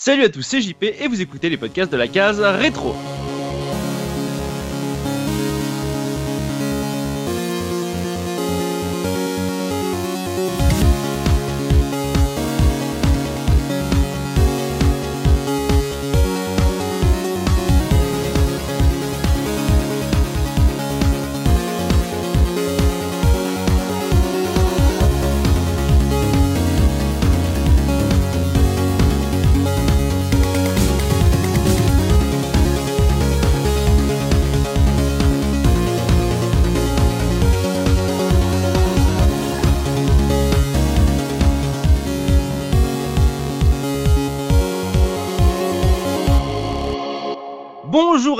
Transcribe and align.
Salut 0.00 0.22
à 0.22 0.28
tous, 0.28 0.42
c'est 0.42 0.60
JP 0.60 0.84
et 0.84 1.08
vous 1.08 1.20
écoutez 1.20 1.50
les 1.50 1.56
podcasts 1.56 1.90
de 1.90 1.96
la 1.96 2.06
case 2.06 2.38
rétro. 2.38 2.94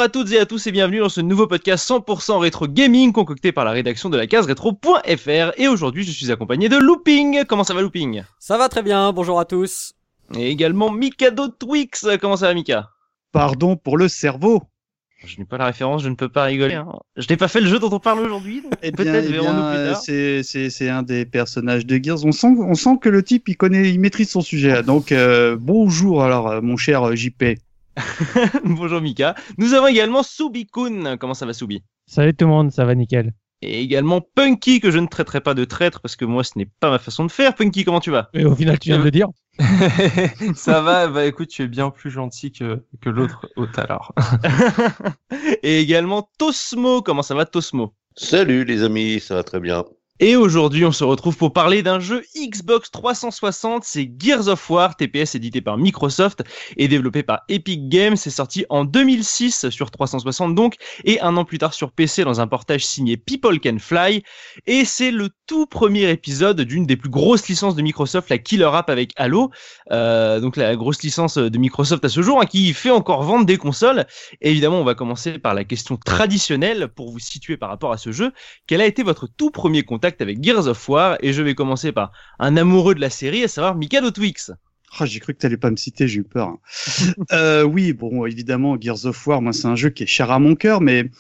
À 0.08 0.10
toutes 0.10 0.32
et 0.32 0.38
à 0.38 0.46
tous 0.46 0.66
et 0.66 0.72
bienvenue 0.72 1.00
dans 1.00 1.10
ce 1.10 1.20
nouveau 1.20 1.46
podcast 1.46 1.86
100% 1.86 2.38
rétro 2.38 2.66
gaming 2.66 3.12
concocté 3.12 3.52
par 3.52 3.66
la 3.66 3.72
rédaction 3.72 4.08
de 4.08 4.16
la 4.16 4.26
case 4.26 4.46
rétro.fr 4.46 5.52
et 5.58 5.68
aujourd'hui 5.68 6.02
je 6.02 6.10
suis 6.10 6.32
accompagné 6.32 6.70
de 6.70 6.78
Looping. 6.78 7.44
Comment 7.44 7.62
ça 7.62 7.74
va 7.74 7.82
Looping? 7.82 8.22
Ça 8.38 8.56
va 8.56 8.70
très 8.70 8.82
bien, 8.82 9.12
bonjour 9.12 9.38
à 9.38 9.44
tous. 9.44 9.92
Et 10.34 10.48
également 10.48 10.90
Mikado 10.90 11.48
Twix. 11.48 12.06
Comment 12.22 12.38
ça 12.38 12.46
va 12.46 12.54
Mika? 12.54 12.88
Pardon 13.32 13.76
pour 13.76 13.98
le 13.98 14.08
cerveau. 14.08 14.62
Je 15.26 15.38
n'ai 15.38 15.44
pas 15.44 15.58
la 15.58 15.66
référence, 15.66 16.02
je 16.02 16.08
ne 16.08 16.14
peux 16.14 16.30
pas 16.30 16.44
rigoler. 16.44 16.76
Hein. 16.76 16.88
Je 17.18 17.26
n'ai 17.28 17.36
pas 17.36 17.48
fait 17.48 17.60
le 17.60 17.66
jeu 17.66 17.78
dont 17.78 17.92
on 17.92 18.00
parle 18.00 18.20
aujourd'hui. 18.20 18.62
Eh 18.82 18.92
peut-être 18.92 19.26
verrons-nous 19.26 19.68
plus 19.68 19.92
tard. 19.92 20.00
C'est, 20.00 20.88
un 20.88 21.02
des 21.02 21.26
personnages 21.26 21.84
de 21.84 22.02
Gears. 22.02 22.24
On 22.24 22.32
sent, 22.32 22.54
on 22.58 22.74
sent 22.74 22.96
que 23.02 23.10
le 23.10 23.22
type 23.22 23.46
il 23.50 23.58
connaît, 23.58 23.90
il 23.90 24.00
maîtrise 24.00 24.30
son 24.30 24.40
sujet. 24.40 24.82
Donc 24.82 25.12
euh, 25.12 25.58
bonjour 25.60 26.22
alors 26.22 26.48
euh, 26.48 26.60
mon 26.62 26.78
cher 26.78 27.14
JP. 27.14 27.58
Bonjour 28.64 29.00
Mika. 29.00 29.34
Nous 29.56 29.74
avons 29.74 29.86
également 29.86 30.22
Subi-kun. 30.22 31.16
Comment 31.16 31.34
ça 31.34 31.46
va 31.46 31.52
Subi 31.52 31.82
Salut 32.06 32.34
tout 32.34 32.46
le 32.46 32.50
monde, 32.50 32.72
ça 32.72 32.84
va 32.84 32.94
nickel. 32.94 33.34
Et 33.60 33.80
également 33.80 34.20
Punky, 34.20 34.80
que 34.80 34.90
je 34.90 34.98
ne 34.98 35.06
traiterai 35.06 35.40
pas 35.40 35.54
de 35.54 35.64
traître 35.64 36.00
parce 36.00 36.14
que 36.14 36.24
moi 36.24 36.44
ce 36.44 36.52
n'est 36.56 36.68
pas 36.78 36.90
ma 36.90 36.98
façon 36.98 37.24
de 37.24 37.30
faire. 37.32 37.54
Punky, 37.54 37.84
comment 37.84 38.00
tu 38.00 38.10
vas? 38.10 38.28
Et 38.32 38.44
au 38.44 38.54
final, 38.54 38.78
tu 38.78 38.90
viens 38.90 38.98
de 38.98 39.04
le 39.04 39.10
dire. 39.10 39.28
ça 40.54 40.80
va, 40.80 41.08
bah 41.08 41.26
écoute, 41.26 41.48
tu 41.48 41.62
es 41.62 41.68
bien 41.68 41.90
plus 41.90 42.10
gentil 42.10 42.52
que, 42.52 42.84
que 43.00 43.10
l'autre 43.10 43.48
hôte 43.56 43.76
alors. 43.78 44.14
Et 45.64 45.80
également 45.80 46.30
Tosmo. 46.38 47.02
Comment 47.02 47.22
ça 47.22 47.34
va 47.34 47.46
Tosmo? 47.46 47.94
Salut 48.14 48.64
les 48.64 48.84
amis, 48.84 49.18
ça 49.18 49.34
va 49.34 49.42
très 49.42 49.58
bien. 49.60 49.84
Et 50.20 50.34
aujourd'hui, 50.34 50.84
on 50.84 50.90
se 50.90 51.04
retrouve 51.04 51.36
pour 51.36 51.52
parler 51.52 51.84
d'un 51.84 52.00
jeu 52.00 52.24
Xbox 52.36 52.90
360, 52.90 53.84
c'est 53.84 54.10
Gears 54.18 54.48
of 54.48 54.68
War, 54.68 54.96
TPS 54.96 55.36
édité 55.36 55.60
par 55.60 55.78
Microsoft 55.78 56.42
et 56.76 56.88
développé 56.88 57.22
par 57.22 57.42
Epic 57.48 57.88
Games. 57.88 58.16
C'est 58.16 58.30
sorti 58.30 58.66
en 58.68 58.84
2006 58.84 59.70
sur 59.70 59.92
360 59.92 60.56
donc, 60.56 60.74
et 61.04 61.20
un 61.20 61.36
an 61.36 61.44
plus 61.44 61.58
tard 61.58 61.72
sur 61.72 61.92
PC 61.92 62.24
dans 62.24 62.40
un 62.40 62.48
portage 62.48 62.84
signé 62.84 63.16
People 63.16 63.60
Can 63.60 63.78
Fly. 63.78 64.24
Et 64.66 64.84
c'est 64.84 65.12
le 65.12 65.28
tout 65.46 65.66
premier 65.66 66.10
épisode 66.10 66.62
d'une 66.62 66.84
des 66.84 66.96
plus 66.96 67.10
grosses 67.10 67.46
licences 67.46 67.76
de 67.76 67.82
Microsoft, 67.82 68.28
la 68.28 68.38
Killer 68.38 68.70
App 68.72 68.90
avec 68.90 69.12
Halo. 69.14 69.52
Euh, 69.92 70.40
donc 70.40 70.56
la 70.56 70.74
grosse 70.74 71.00
licence 71.04 71.38
de 71.38 71.58
Microsoft 71.58 72.04
à 72.04 72.08
ce 72.08 72.22
jour, 72.22 72.40
hein, 72.40 72.46
qui 72.46 72.72
fait 72.72 72.90
encore 72.90 73.22
vendre 73.22 73.46
des 73.46 73.56
consoles. 73.56 74.04
Évidemment, 74.40 74.80
on 74.80 74.84
va 74.84 74.96
commencer 74.96 75.38
par 75.38 75.54
la 75.54 75.62
question 75.62 75.96
traditionnelle 75.96 76.88
pour 76.88 77.12
vous 77.12 77.20
situer 77.20 77.56
par 77.56 77.68
rapport 77.68 77.92
à 77.92 77.98
ce 77.98 78.10
jeu. 78.10 78.32
Quel 78.66 78.80
a 78.80 78.86
été 78.86 79.04
votre 79.04 79.28
tout 79.28 79.52
premier 79.52 79.84
contact 79.84 80.07
avec 80.20 80.42
Gears 80.42 80.66
of 80.66 80.88
War 80.88 81.18
et 81.20 81.32
je 81.32 81.42
vais 81.42 81.54
commencer 81.54 81.92
par 81.92 82.12
un 82.38 82.56
amoureux 82.56 82.94
de 82.94 83.00
la 83.00 83.10
série, 83.10 83.44
à 83.44 83.48
savoir 83.48 83.74
Mikado 83.74 84.10
Twix. 84.10 84.52
Oh, 85.00 85.04
j'ai 85.04 85.20
cru 85.20 85.34
que 85.34 85.38
t'allais 85.38 85.56
pas 85.56 85.70
me 85.70 85.76
citer, 85.76 86.08
j'ai 86.08 86.20
eu 86.20 86.24
peur. 86.24 86.56
Euh, 87.32 87.62
oui, 87.62 87.92
bon, 87.92 88.24
évidemment, 88.24 88.80
Gears 88.80 89.04
of 89.04 89.26
War, 89.26 89.42
moi, 89.42 89.52
c'est 89.52 89.66
un 89.66 89.76
jeu 89.76 89.90
qui 89.90 90.04
est 90.04 90.06
cher 90.06 90.30
à 90.30 90.38
mon 90.38 90.54
cœur, 90.54 90.80
mais 90.80 91.10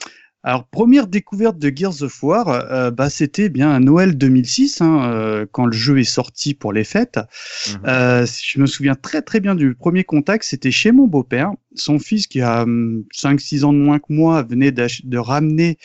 alors 0.44 0.66
première 0.68 1.08
découverte 1.08 1.58
de 1.58 1.72
Gears 1.74 2.02
of 2.02 2.22
War, 2.22 2.48
euh, 2.48 2.90
bah 2.90 3.10
c'était 3.10 3.48
bien 3.48 3.70
à 3.70 3.80
Noël 3.80 4.16
2006, 4.16 4.80
hein, 4.80 5.10
euh, 5.10 5.46
quand 5.50 5.66
le 5.66 5.72
jeu 5.72 5.98
est 5.98 6.04
sorti 6.04 6.54
pour 6.54 6.72
les 6.72 6.84
fêtes. 6.84 7.18
Mhm. 7.68 7.80
Euh, 7.86 8.26
je 8.26 8.60
me 8.60 8.66
souviens 8.66 8.94
très 8.94 9.20
très 9.20 9.40
bien 9.40 9.54
du 9.54 9.74
premier 9.74 10.04
contact, 10.04 10.44
c'était 10.44 10.70
chez 10.70 10.92
mon 10.92 11.08
beau-père. 11.08 11.50
Son 11.74 11.98
fils 11.98 12.26
qui 12.26 12.40
a 12.40 12.64
5-6 12.64 13.62
hum, 13.62 13.68
ans 13.68 13.72
de 13.72 13.78
moins 13.78 13.98
que 13.98 14.12
moi 14.12 14.42
venait 14.42 14.72
de 14.72 15.18
ramener 15.18 15.76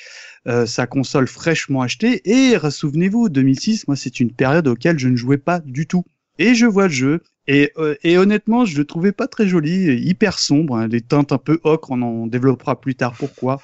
euh, 0.45 0.65
sa 0.65 0.87
console 0.87 1.27
fraîchement 1.27 1.81
achetée. 1.81 2.21
Et 2.29 2.55
souvenez-vous, 2.69 3.29
2006, 3.29 3.87
moi, 3.87 3.95
c'est 3.95 4.19
une 4.19 4.33
période 4.33 4.67
auquel 4.67 4.99
je 4.99 5.07
ne 5.07 5.15
jouais 5.15 5.37
pas 5.37 5.59
du 5.59 5.87
tout. 5.87 6.03
Et 6.37 6.53
je 6.53 6.65
vois 6.65 6.87
le 6.87 6.93
jeu. 6.93 7.21
Et, 7.47 7.71
euh, 7.77 7.95
et 8.03 8.17
honnêtement, 8.17 8.65
je 8.65 8.77
le 8.77 8.85
trouvais 8.85 9.11
pas 9.11 9.27
très 9.27 9.47
joli, 9.47 9.95
hyper 10.01 10.39
sombre, 10.39 10.77
hein, 10.77 10.87
des 10.87 11.01
teintes 11.01 11.31
un 11.31 11.37
peu 11.37 11.59
ocre, 11.63 11.91
on 11.91 12.01
en 12.01 12.27
développera 12.27 12.79
plus 12.79 12.95
tard 12.95 13.13
pourquoi. 13.17 13.61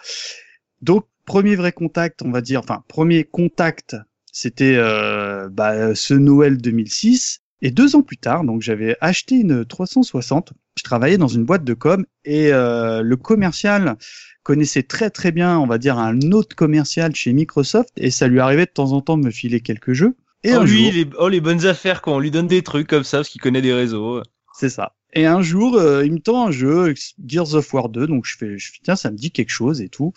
Donc, 0.81 1.05
premier 1.25 1.55
vrai 1.55 1.71
contact, 1.71 2.21
on 2.23 2.31
va 2.31 2.41
dire, 2.41 2.59
enfin, 2.59 2.83
premier 2.87 3.23
contact, 3.23 3.95
c'était 4.31 4.75
euh, 4.75 5.49
bah, 5.49 5.95
ce 5.95 6.13
Noël 6.13 6.57
2006. 6.57 7.41
Et 7.61 7.71
deux 7.71 7.97
ans 7.97 8.03
plus 8.03 8.17
tard, 8.17 8.45
donc 8.45 8.61
j'avais 8.61 8.95
acheté 9.01 9.35
une 9.35 9.65
360. 9.65 10.53
Je 10.77 10.83
travaillais 10.83 11.17
dans 11.17 11.27
une 11.27 11.43
boîte 11.43 11.65
de 11.65 11.73
com 11.73 12.05
et 12.23 12.53
euh, 12.53 13.01
le 13.01 13.17
commercial 13.17 13.97
connaissait 14.43 14.83
très 14.83 15.09
très 15.09 15.33
bien, 15.33 15.59
on 15.59 15.67
va 15.67 15.77
dire, 15.77 15.97
un 15.97 16.31
autre 16.31 16.55
commercial 16.55 17.13
chez 17.15 17.33
Microsoft 17.33 17.89
et 17.97 18.11
ça 18.11 18.27
lui 18.27 18.39
arrivait 18.39 18.65
de 18.65 18.71
temps 18.71 18.93
en 18.93 19.01
temps 19.01 19.17
de 19.17 19.25
me 19.25 19.31
filer 19.31 19.59
quelques 19.59 19.91
jeux. 19.91 20.15
Et 20.45 20.55
oh, 20.55 20.63
lui, 20.63 20.89
les, 20.89 21.09
oh, 21.17 21.27
les 21.27 21.41
bonnes 21.41 21.65
affaires 21.65 22.01
quand 22.01 22.15
on 22.15 22.19
lui 22.19 22.31
donne 22.31 22.47
des 22.47 22.61
trucs 22.61 22.87
comme 22.87 23.03
ça 23.03 23.17
parce 23.17 23.29
qu'il 23.29 23.41
connaît 23.41 23.61
des 23.61 23.73
réseaux. 23.73 24.23
C'est 24.53 24.69
ça. 24.69 24.93
Et 25.13 25.25
un 25.25 25.41
jour, 25.41 25.75
euh, 25.75 26.05
il 26.05 26.13
me 26.13 26.19
tend 26.19 26.47
un 26.47 26.51
jeu, 26.51 26.93
Gears 27.25 27.55
of 27.55 27.73
War 27.73 27.89
2, 27.89 28.07
donc 28.07 28.25
je 28.25 28.37
fais, 28.37 28.57
je 28.57 28.71
fais, 28.71 28.79
tiens, 28.83 28.95
ça 28.95 29.09
me 29.09 29.17
dit 29.17 29.31
quelque 29.31 29.49
chose 29.49 29.81
et 29.81 29.89
tout. 29.89 30.13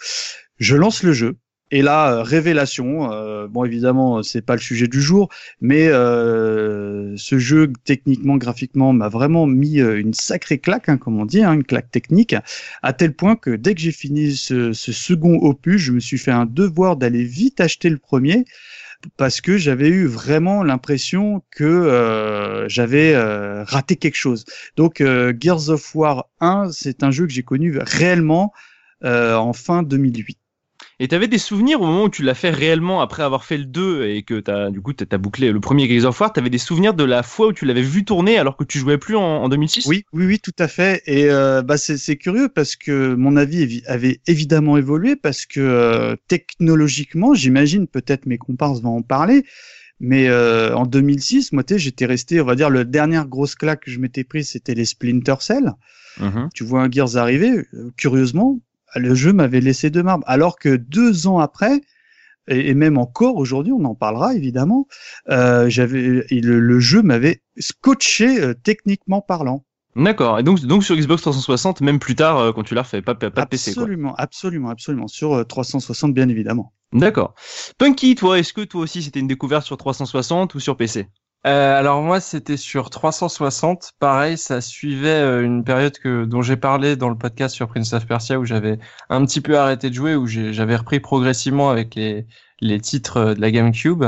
Je 0.62 0.76
lance 0.76 1.02
le 1.02 1.12
jeu. 1.12 1.34
Et 1.72 1.82
là, 1.82 2.12
euh, 2.12 2.22
révélation. 2.22 3.10
Euh, 3.12 3.48
bon, 3.48 3.64
évidemment, 3.64 4.22
c'est 4.22 4.42
pas 4.42 4.54
le 4.54 4.60
sujet 4.60 4.86
du 4.86 5.00
jour, 5.00 5.28
mais 5.60 5.88
euh, 5.88 7.16
ce 7.16 7.36
jeu 7.36 7.72
techniquement, 7.84 8.36
graphiquement, 8.36 8.92
m'a 8.92 9.08
vraiment 9.08 9.48
mis 9.48 9.80
une 9.80 10.14
sacrée 10.14 10.58
claque, 10.58 10.88
hein, 10.88 10.98
comme 10.98 11.18
on 11.18 11.26
dit, 11.26 11.42
hein, 11.42 11.54
une 11.54 11.64
claque 11.64 11.90
technique, 11.90 12.36
à 12.82 12.92
tel 12.92 13.12
point 13.12 13.34
que 13.34 13.50
dès 13.50 13.74
que 13.74 13.80
j'ai 13.80 13.90
fini 13.90 14.36
ce, 14.36 14.72
ce, 14.72 14.92
second 14.92 15.34
opus, 15.42 15.78
je 15.78 15.90
me 15.90 15.98
suis 15.98 16.18
fait 16.18 16.30
un 16.30 16.46
devoir 16.46 16.96
d'aller 16.96 17.24
vite 17.24 17.60
acheter 17.60 17.90
le 17.90 17.98
premier 17.98 18.44
parce 19.16 19.40
que 19.40 19.56
j'avais 19.56 19.88
eu 19.88 20.06
vraiment 20.06 20.62
l'impression 20.62 21.42
que 21.50 22.66
j'avais 22.68 23.16
raté 23.64 23.96
quelque 23.96 24.14
chose. 24.14 24.44
Donc 24.76 25.02
Gears 25.40 25.70
of 25.70 25.94
War 25.96 26.28
1, 26.38 26.70
c'est 26.70 27.02
un 27.02 27.10
jeu 27.10 27.26
que 27.26 27.32
j'ai 27.32 27.42
connu 27.42 27.78
réellement 27.78 28.52
en 29.02 29.52
fin 29.52 29.82
2008. 29.82 30.38
Et 31.02 31.08
tu 31.08 31.16
avais 31.16 31.26
des 31.26 31.38
souvenirs 31.38 31.80
au 31.80 31.86
moment 31.86 32.04
où 32.04 32.08
tu 32.08 32.22
l'as 32.22 32.36
fait 32.36 32.50
réellement 32.50 33.00
après 33.00 33.24
avoir 33.24 33.44
fait 33.44 33.58
le 33.58 33.64
2 33.64 34.04
et 34.04 34.22
que 34.22 34.38
t'as, 34.38 34.70
du 34.70 34.80
coup, 34.80 34.92
t'as 34.92 35.18
bouclé 35.18 35.50
le 35.50 35.58
premier 35.58 35.88
Gears 35.88 36.08
of 36.08 36.20
War, 36.20 36.32
t'avais 36.32 36.48
des 36.48 36.58
souvenirs 36.58 36.94
de 36.94 37.02
la 37.02 37.24
fois 37.24 37.48
où 37.48 37.52
tu 37.52 37.64
l'avais 37.64 37.82
vu 37.82 38.04
tourner 38.04 38.38
alors 38.38 38.56
que 38.56 38.62
tu 38.62 38.78
jouais 38.78 38.98
plus 38.98 39.16
en, 39.16 39.48
2006? 39.48 39.86
Oui, 39.86 40.04
oui, 40.12 40.26
oui, 40.26 40.38
tout 40.38 40.54
à 40.60 40.68
fait. 40.68 41.02
Et, 41.06 41.28
euh, 41.28 41.60
bah, 41.62 41.76
c'est, 41.76 42.16
curieux 42.16 42.48
parce 42.48 42.76
que 42.76 43.14
mon 43.14 43.34
avis 43.34 43.82
avait 43.88 44.20
évidemment 44.28 44.76
évolué 44.76 45.16
parce 45.16 45.44
que 45.44 45.58
euh, 45.58 46.14
technologiquement, 46.28 47.34
j'imagine, 47.34 47.88
peut-être 47.88 48.26
mes 48.26 48.38
comparses 48.38 48.80
vont 48.80 48.98
en 48.98 49.02
parler, 49.02 49.44
mais 49.98 50.28
euh, 50.28 50.72
en 50.76 50.86
2006, 50.86 51.50
moi, 51.50 51.64
j'étais 51.68 52.06
resté, 52.06 52.40
on 52.40 52.44
va 52.44 52.54
dire, 52.54 52.70
le 52.70 52.84
dernière 52.84 53.26
grosse 53.26 53.56
claque 53.56 53.86
que 53.86 53.90
je 53.90 53.98
m'étais 53.98 54.22
prise, 54.22 54.50
c'était 54.50 54.74
les 54.74 54.84
Splinter 54.84 55.34
Cell. 55.40 55.72
Mm-hmm. 56.20 56.50
Tu 56.54 56.62
vois 56.62 56.82
un 56.82 56.88
Gears 56.88 57.16
arriver, 57.16 57.66
curieusement, 57.96 58.60
le 58.96 59.14
jeu 59.14 59.32
m'avait 59.32 59.60
laissé 59.60 59.90
de 59.90 60.02
marbre. 60.02 60.24
Alors 60.26 60.58
que 60.58 60.76
deux 60.76 61.26
ans 61.26 61.38
après, 61.38 61.80
et, 62.48 62.74
même 62.74 62.98
encore 62.98 63.36
aujourd'hui, 63.36 63.72
on 63.72 63.84
en 63.84 63.94
parlera 63.94 64.34
évidemment, 64.34 64.86
euh, 65.28 65.68
j'avais 65.68 66.24
le, 66.30 66.80
jeu 66.80 67.02
m'avait 67.02 67.42
scotché 67.58 68.40
euh, 68.40 68.54
techniquement 68.54 69.20
parlant. 69.20 69.64
D'accord. 69.94 70.38
Et 70.38 70.42
donc, 70.42 70.60
donc 70.60 70.84
sur 70.84 70.96
Xbox 70.96 71.20
360, 71.22 71.82
même 71.82 71.98
plus 71.98 72.14
tard, 72.14 72.38
euh, 72.38 72.52
quand 72.52 72.62
tu 72.62 72.74
l'as 72.74 72.82
refait, 72.82 73.02
pas, 73.02 73.14
pas 73.14 73.46
PC. 73.46 73.72
Absolument, 73.72 74.14
absolument, 74.16 74.70
absolument. 74.70 75.06
Sur 75.06 75.46
360, 75.46 76.14
bien 76.14 76.28
évidemment. 76.28 76.72
D'accord. 76.92 77.34
Punky, 77.78 78.14
toi, 78.14 78.38
est-ce 78.38 78.52
que 78.52 78.62
toi 78.62 78.82
aussi 78.82 79.02
c'était 79.02 79.20
une 79.20 79.26
découverte 79.28 79.64
sur 79.64 79.76
360 79.76 80.54
ou 80.54 80.60
sur 80.60 80.76
PC 80.76 81.08
euh, 81.46 81.78
alors 81.78 82.02
moi 82.02 82.20
c'était 82.20 82.56
sur 82.56 82.88
360, 82.90 83.92
pareil, 83.98 84.38
ça 84.38 84.60
suivait 84.60 85.08
euh, 85.08 85.42
une 85.44 85.64
période 85.64 85.98
que 85.98 86.24
dont 86.24 86.40
j'ai 86.42 86.56
parlé 86.56 86.94
dans 86.96 87.08
le 87.08 87.18
podcast 87.18 87.54
sur 87.54 87.66
Prince 87.68 87.92
of 87.94 88.06
Persia 88.06 88.38
où 88.38 88.44
j'avais 88.44 88.78
un 89.08 89.24
petit 89.24 89.40
peu 89.40 89.58
arrêté 89.58 89.90
de 89.90 89.94
jouer, 89.94 90.14
où 90.14 90.26
j'avais 90.26 90.76
repris 90.76 91.00
progressivement 91.00 91.70
avec 91.70 91.94
les 91.96 92.26
les 92.60 92.80
titres 92.80 93.16
euh, 93.18 93.34
de 93.34 93.40
la 93.40 93.50
GameCube. 93.50 94.04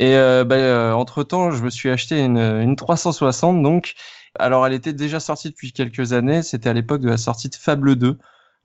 Et 0.00 0.14
bah, 0.46 0.94
entre 0.96 1.24
temps, 1.24 1.50
je 1.50 1.64
me 1.64 1.70
suis 1.70 1.90
acheté 1.90 2.20
une, 2.24 2.38
une 2.38 2.76
360 2.76 3.62
donc 3.64 3.94
Alors, 4.38 4.64
elle 4.66 4.72
était 4.72 4.92
déjà 4.92 5.18
sortie 5.20 5.50
depuis 5.50 5.72
quelques 5.72 6.12
années. 6.12 6.42
C'était 6.44 6.68
à 6.68 6.72
l'époque 6.72 7.00
de 7.00 7.08
la 7.08 7.16
sortie 7.16 7.48
de 7.48 7.56
Fable 7.56 7.96
2, 7.96 8.16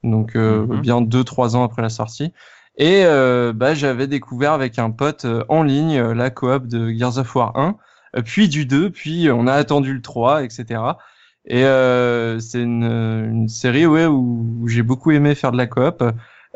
donc 0.04 0.36
euh, 0.36 0.68
Mhm. 0.68 0.82
bien 0.82 1.02
deux 1.02 1.24
trois 1.24 1.56
ans 1.56 1.64
après 1.64 1.82
la 1.82 1.90
sortie. 1.90 2.34
Et 2.78 3.04
euh, 3.06 3.54
bah, 3.54 3.74
j'avais 3.74 4.08
découvert 4.08 4.54
avec 4.54 4.80
un 4.80 4.92
pote 4.92 5.26
euh, 5.26 5.44
en 5.50 5.64
ligne 5.64 5.98
euh, 5.98 6.14
la 6.14 6.30
coop 6.30 6.68
de 6.68 6.90
Gears 6.92 7.18
of 7.18 7.36
War 7.36 7.56
1, 7.58 7.70
euh, 7.70 7.74
puis 8.22 8.50
du 8.50 8.66
2, 8.66 8.90
puis 8.92 9.30
on 9.32 9.48
a 9.48 9.54
attendu 9.54 9.94
le 9.94 10.02
3, 10.02 10.44
etc. 10.44 10.82
Et 11.46 11.66
euh, 11.66 12.40
c'est 12.40 12.62
une, 12.62 12.84
une 12.84 13.50
série 13.50 13.86
où, 13.86 14.66
j'ai 14.68 14.84
beaucoup 14.84 15.12
aimé 15.12 15.36
faire 15.36 15.52
de 15.52 15.58
la 15.58 15.68
coop. 15.68 16.04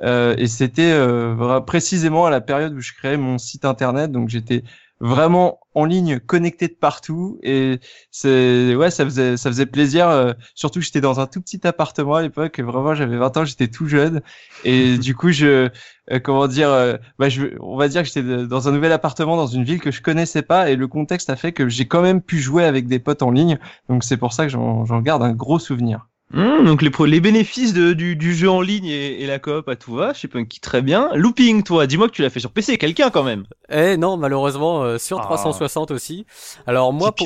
Euh, 0.03 0.35
et 0.37 0.47
c'était 0.47 0.91
euh, 0.91 1.59
précisément 1.61 2.25
à 2.25 2.29
la 2.29 2.41
période 2.41 2.73
où 2.73 2.81
je 2.81 2.93
créais 2.93 3.17
mon 3.17 3.37
site 3.37 3.65
internet, 3.65 4.11
donc 4.11 4.29
j'étais 4.29 4.63
vraiment 4.99 5.59
en 5.75 5.85
ligne, 5.85 6.19
connecté 6.19 6.67
de 6.67 6.73
partout, 6.73 7.39
et 7.43 7.79
c'est 8.11 8.75
ouais, 8.75 8.89
ça 8.91 9.05
faisait 9.05 9.37
ça 9.37 9.49
faisait 9.49 9.65
plaisir. 9.67 10.07
euh, 10.09 10.33
surtout, 10.55 10.79
que 10.79 10.85
j'étais 10.85 11.01
dans 11.01 11.19
un 11.19 11.27
tout 11.27 11.41
petit 11.41 11.65
appartement 11.67 12.15
à 12.15 12.21
l'époque. 12.23 12.59
Vraiment, 12.59 12.95
j'avais 12.95 13.17
20 13.17 13.35
ans, 13.37 13.45
j'étais 13.45 13.67
tout 13.67 13.87
jeune, 13.87 14.21
et 14.63 14.97
du 14.99 15.15
coup, 15.15 15.31
je 15.31 15.69
euh, 16.11 16.19
comment 16.19 16.47
dire, 16.47 16.69
euh, 16.69 16.97
bah, 17.19 17.29
je, 17.29 17.47
on 17.59 17.77
va 17.77 17.87
dire 17.87 18.01
que 18.03 18.07
j'étais 18.07 18.23
dans 18.47 18.67
un 18.67 18.71
nouvel 18.71 18.91
appartement 18.91 19.35
dans 19.37 19.47
une 19.47 19.63
ville 19.63 19.79
que 19.81 19.91
je 19.91 20.01
connaissais 20.01 20.41
pas, 20.41 20.69
et 20.69 20.75
le 20.75 20.87
contexte 20.87 21.29
a 21.29 21.35
fait 21.35 21.51
que 21.53 21.69
j'ai 21.69 21.87
quand 21.87 22.01
même 22.01 22.21
pu 22.21 22.39
jouer 22.39 22.63
avec 22.65 22.87
des 22.87 22.99
potes 22.99 23.21
en 23.23 23.31
ligne. 23.31 23.59
Donc 23.89 24.03
c'est 24.03 24.17
pour 24.17 24.33
ça 24.33 24.43
que 24.45 24.49
j'en 24.51 24.85
j'en 24.85 25.01
garde 25.01 25.23
un 25.23 25.33
gros 25.33 25.59
souvenir. 25.59 26.07
Hum, 26.33 26.65
donc 26.65 26.81
les, 26.81 26.89
pro- 26.89 27.05
les 27.05 27.21
bénéfices 27.21 27.71
de- 27.73 27.93
du, 27.93 28.17
du 28.17 28.35
jeu 28.35 28.49
en 28.49 28.59
ligne 28.59 28.85
et, 28.87 29.21
et 29.23 29.27
la 29.27 29.39
coop 29.39 29.69
à 29.69 29.77
tout 29.77 29.95
va, 29.95 30.13
chez 30.13 30.27
Punky 30.27 30.59
très 30.59 30.81
bien. 30.81 31.09
Looping, 31.15 31.63
toi, 31.63 31.87
dis-moi 31.87 32.07
que 32.09 32.11
tu 32.13 32.21
l'as 32.21 32.29
fait 32.29 32.41
sur 32.41 32.51
PC, 32.51 32.77
quelqu'un 32.77 33.09
quand 33.09 33.23
même. 33.23 33.45
Eh 33.71 33.95
non, 33.95 34.17
malheureusement 34.17 34.83
euh, 34.83 34.97
sur 34.97 35.19
Ah. 35.21 35.23
360 35.23 35.89
aussi. 35.91 36.25
Alors 36.67 36.91
moi 36.91 37.13
pour 37.15 37.25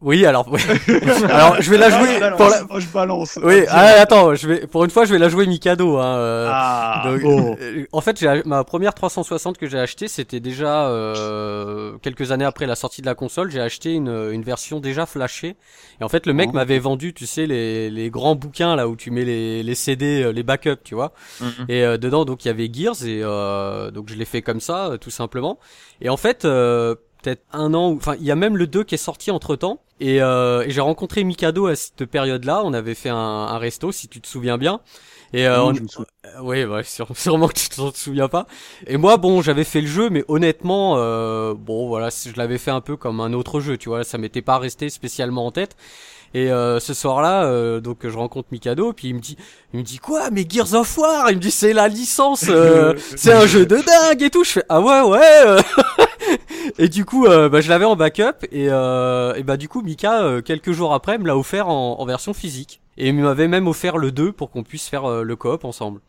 oui, 0.00 0.24
alors 0.24 0.46
oui. 0.52 0.60
alors 1.28 1.60
je 1.60 1.68
vais 1.70 1.76
la 1.78 1.90
jouer 1.90 2.20
pour 2.36 2.48
la 2.48 2.62
Oh, 2.70 2.78
je 2.78 2.86
balance. 2.86 3.36
Oui, 3.42 3.62
Oh, 3.64 3.68
ah, 3.70 3.94
attends, 4.00 4.34
je 4.36 4.46
vais 4.46 4.66
pour 4.68 4.84
une 4.84 4.90
fois 4.90 5.06
je 5.06 5.12
vais 5.12 5.18
la 5.18 5.28
jouer 5.28 5.46
Mikado 5.46 5.96
hein. 5.98 6.04
euh, 6.16 6.48
Ah, 6.52 7.02
donc, 7.04 7.22
bon. 7.22 7.56
euh, 7.60 7.84
en 7.90 8.00
fait, 8.00 8.16
j'ai 8.20 8.42
ma 8.44 8.62
première 8.62 8.94
360 8.94 9.58
que 9.58 9.66
j'ai 9.68 9.78
acheté, 9.80 10.06
c'était 10.06 10.38
déjà 10.40 10.86
euh, 10.88 11.96
quelques 12.00 12.30
années 12.30 12.44
après 12.44 12.66
la 12.66 12.76
sortie 12.76 13.00
de 13.00 13.06
la 13.06 13.16
console. 13.16 13.50
J'ai 13.50 13.60
acheté 13.60 13.92
une, 13.92 14.30
une 14.32 14.42
version 14.42 14.78
déjà 14.78 15.04
flashée. 15.04 15.56
Et 16.00 16.04
en 16.04 16.08
fait, 16.08 16.26
le 16.26 16.32
mec 16.32 16.50
Oh. 16.52 16.54
m'avait 16.54 16.78
vendu, 16.78 17.12
tu 17.12 17.26
sais, 17.26 17.46
les, 17.46 17.90
les 17.90 18.08
grands 18.10 18.35
bouquins 18.36 18.76
là 18.76 18.88
où 18.88 18.96
tu 18.96 19.10
mets 19.10 19.24
les, 19.24 19.62
les 19.62 19.74
CD, 19.74 20.22
euh, 20.24 20.32
les 20.32 20.42
backups, 20.42 20.82
tu 20.84 20.94
vois. 20.94 21.12
Et 21.68 21.84
euh, 21.84 21.96
dedans, 21.98 22.24
donc 22.24 22.44
il 22.44 22.48
y 22.48 22.50
avait 22.50 22.70
Gears 22.72 23.04
et 23.04 23.20
euh, 23.22 23.90
donc 23.90 24.08
je 24.08 24.14
l'ai 24.14 24.24
fait 24.24 24.42
comme 24.42 24.60
ça, 24.60 24.88
euh, 24.92 24.96
tout 24.98 25.10
simplement. 25.10 25.58
Et 26.00 26.08
en 26.08 26.16
fait, 26.16 26.44
euh, 26.44 26.94
peut-être 27.22 27.42
un 27.52 27.74
an, 27.74 27.92
enfin 27.94 28.14
il 28.18 28.24
y 28.26 28.30
a 28.30 28.36
même 28.36 28.56
le 28.56 28.66
2 28.66 28.84
qui 28.84 28.94
est 28.94 28.98
sorti 28.98 29.30
entre 29.30 29.56
temps. 29.56 29.80
Et, 29.98 30.20
euh, 30.22 30.62
et 30.66 30.70
j'ai 30.70 30.82
rencontré 30.82 31.24
Mikado 31.24 31.66
à 31.68 31.74
cette 31.74 32.04
période-là. 32.04 32.62
On 32.64 32.74
avait 32.74 32.94
fait 32.94 33.08
un, 33.08 33.16
un 33.16 33.58
resto, 33.58 33.92
si 33.92 34.08
tu 34.08 34.20
te 34.20 34.26
souviens 34.28 34.58
bien. 34.58 34.80
Et 35.32 35.46
euh, 35.46 35.58
Oui, 36.42 36.64
on- 36.64 36.74
ouais, 36.74 36.82
sûre- 36.84 37.16
sûrement 37.16 37.48
que 37.48 37.54
tu 37.54 37.68
t'en 37.70 37.92
souviens 37.92 38.28
pas. 38.28 38.46
Et 38.86 38.96
moi, 38.98 39.16
bon, 39.16 39.42
j'avais 39.42 39.64
fait 39.64 39.80
le 39.80 39.86
jeu, 39.86 40.10
mais 40.10 40.24
honnêtement, 40.28 40.96
euh, 40.98 41.54
bon, 41.54 41.88
voilà, 41.88 42.10
je 42.10 42.36
l'avais 42.36 42.58
fait 42.58 42.70
un 42.70 42.80
peu 42.82 42.96
comme 42.96 43.20
un 43.20 43.32
autre 43.32 43.60
jeu, 43.60 43.76
tu 43.78 43.88
vois. 43.88 44.04
Ça 44.04 44.18
m'était 44.18 44.42
pas 44.42 44.58
resté 44.58 44.90
spécialement 44.90 45.46
en 45.46 45.50
tête. 45.50 45.76
Et 46.34 46.50
euh, 46.50 46.80
ce 46.80 46.92
soir-là, 46.94 47.44
euh, 47.44 47.80
donc 47.80 47.98
je 48.06 48.16
rencontre 48.16 48.48
Mikado, 48.52 48.92
puis 48.92 49.08
il 49.08 49.14
me 49.14 49.20
dit, 49.20 49.36
il 49.72 49.78
me 49.80 49.84
dit 49.84 49.98
quoi 49.98 50.30
Mais 50.30 50.44
Gears 50.48 50.74
of 50.74 50.98
War? 50.98 51.30
Il 51.30 51.36
me 51.36 51.40
dit 51.40 51.50
c'est 51.50 51.72
la 51.72 51.88
licence, 51.88 52.46
euh, 52.48 52.94
c'est 53.16 53.32
un 53.32 53.46
jeu 53.46 53.64
de 53.66 53.76
dingue 53.76 54.22
et 54.22 54.30
tout. 54.30 54.44
Je 54.44 54.50
fais 54.50 54.64
ah 54.68 54.80
ouais 54.80 55.00
ouais. 55.02 55.46
euh. 55.46 55.60
et 56.78 56.88
du 56.88 57.04
coup, 57.04 57.26
euh, 57.26 57.48
bah, 57.48 57.60
je 57.60 57.68
l'avais 57.68 57.84
en 57.84 57.96
backup 57.96 58.44
et, 58.52 58.68
euh, 58.70 59.34
et 59.34 59.42
bah 59.42 59.56
du 59.56 59.68
coup 59.68 59.82
Mika 59.82 60.40
quelques 60.44 60.72
jours 60.72 60.92
après 60.92 61.18
me 61.18 61.26
l'a 61.26 61.36
offert 61.36 61.68
en, 61.68 61.98
en 62.00 62.04
version 62.06 62.34
physique. 62.34 62.80
Et 62.98 63.08
il 63.08 63.14
m'avait 63.14 63.48
même 63.48 63.68
offert 63.68 63.98
le 63.98 64.10
2 64.10 64.32
pour 64.32 64.50
qu'on 64.50 64.62
puisse 64.62 64.88
faire 64.88 65.06
le 65.22 65.36
coop 65.36 65.64
ensemble. 65.64 66.00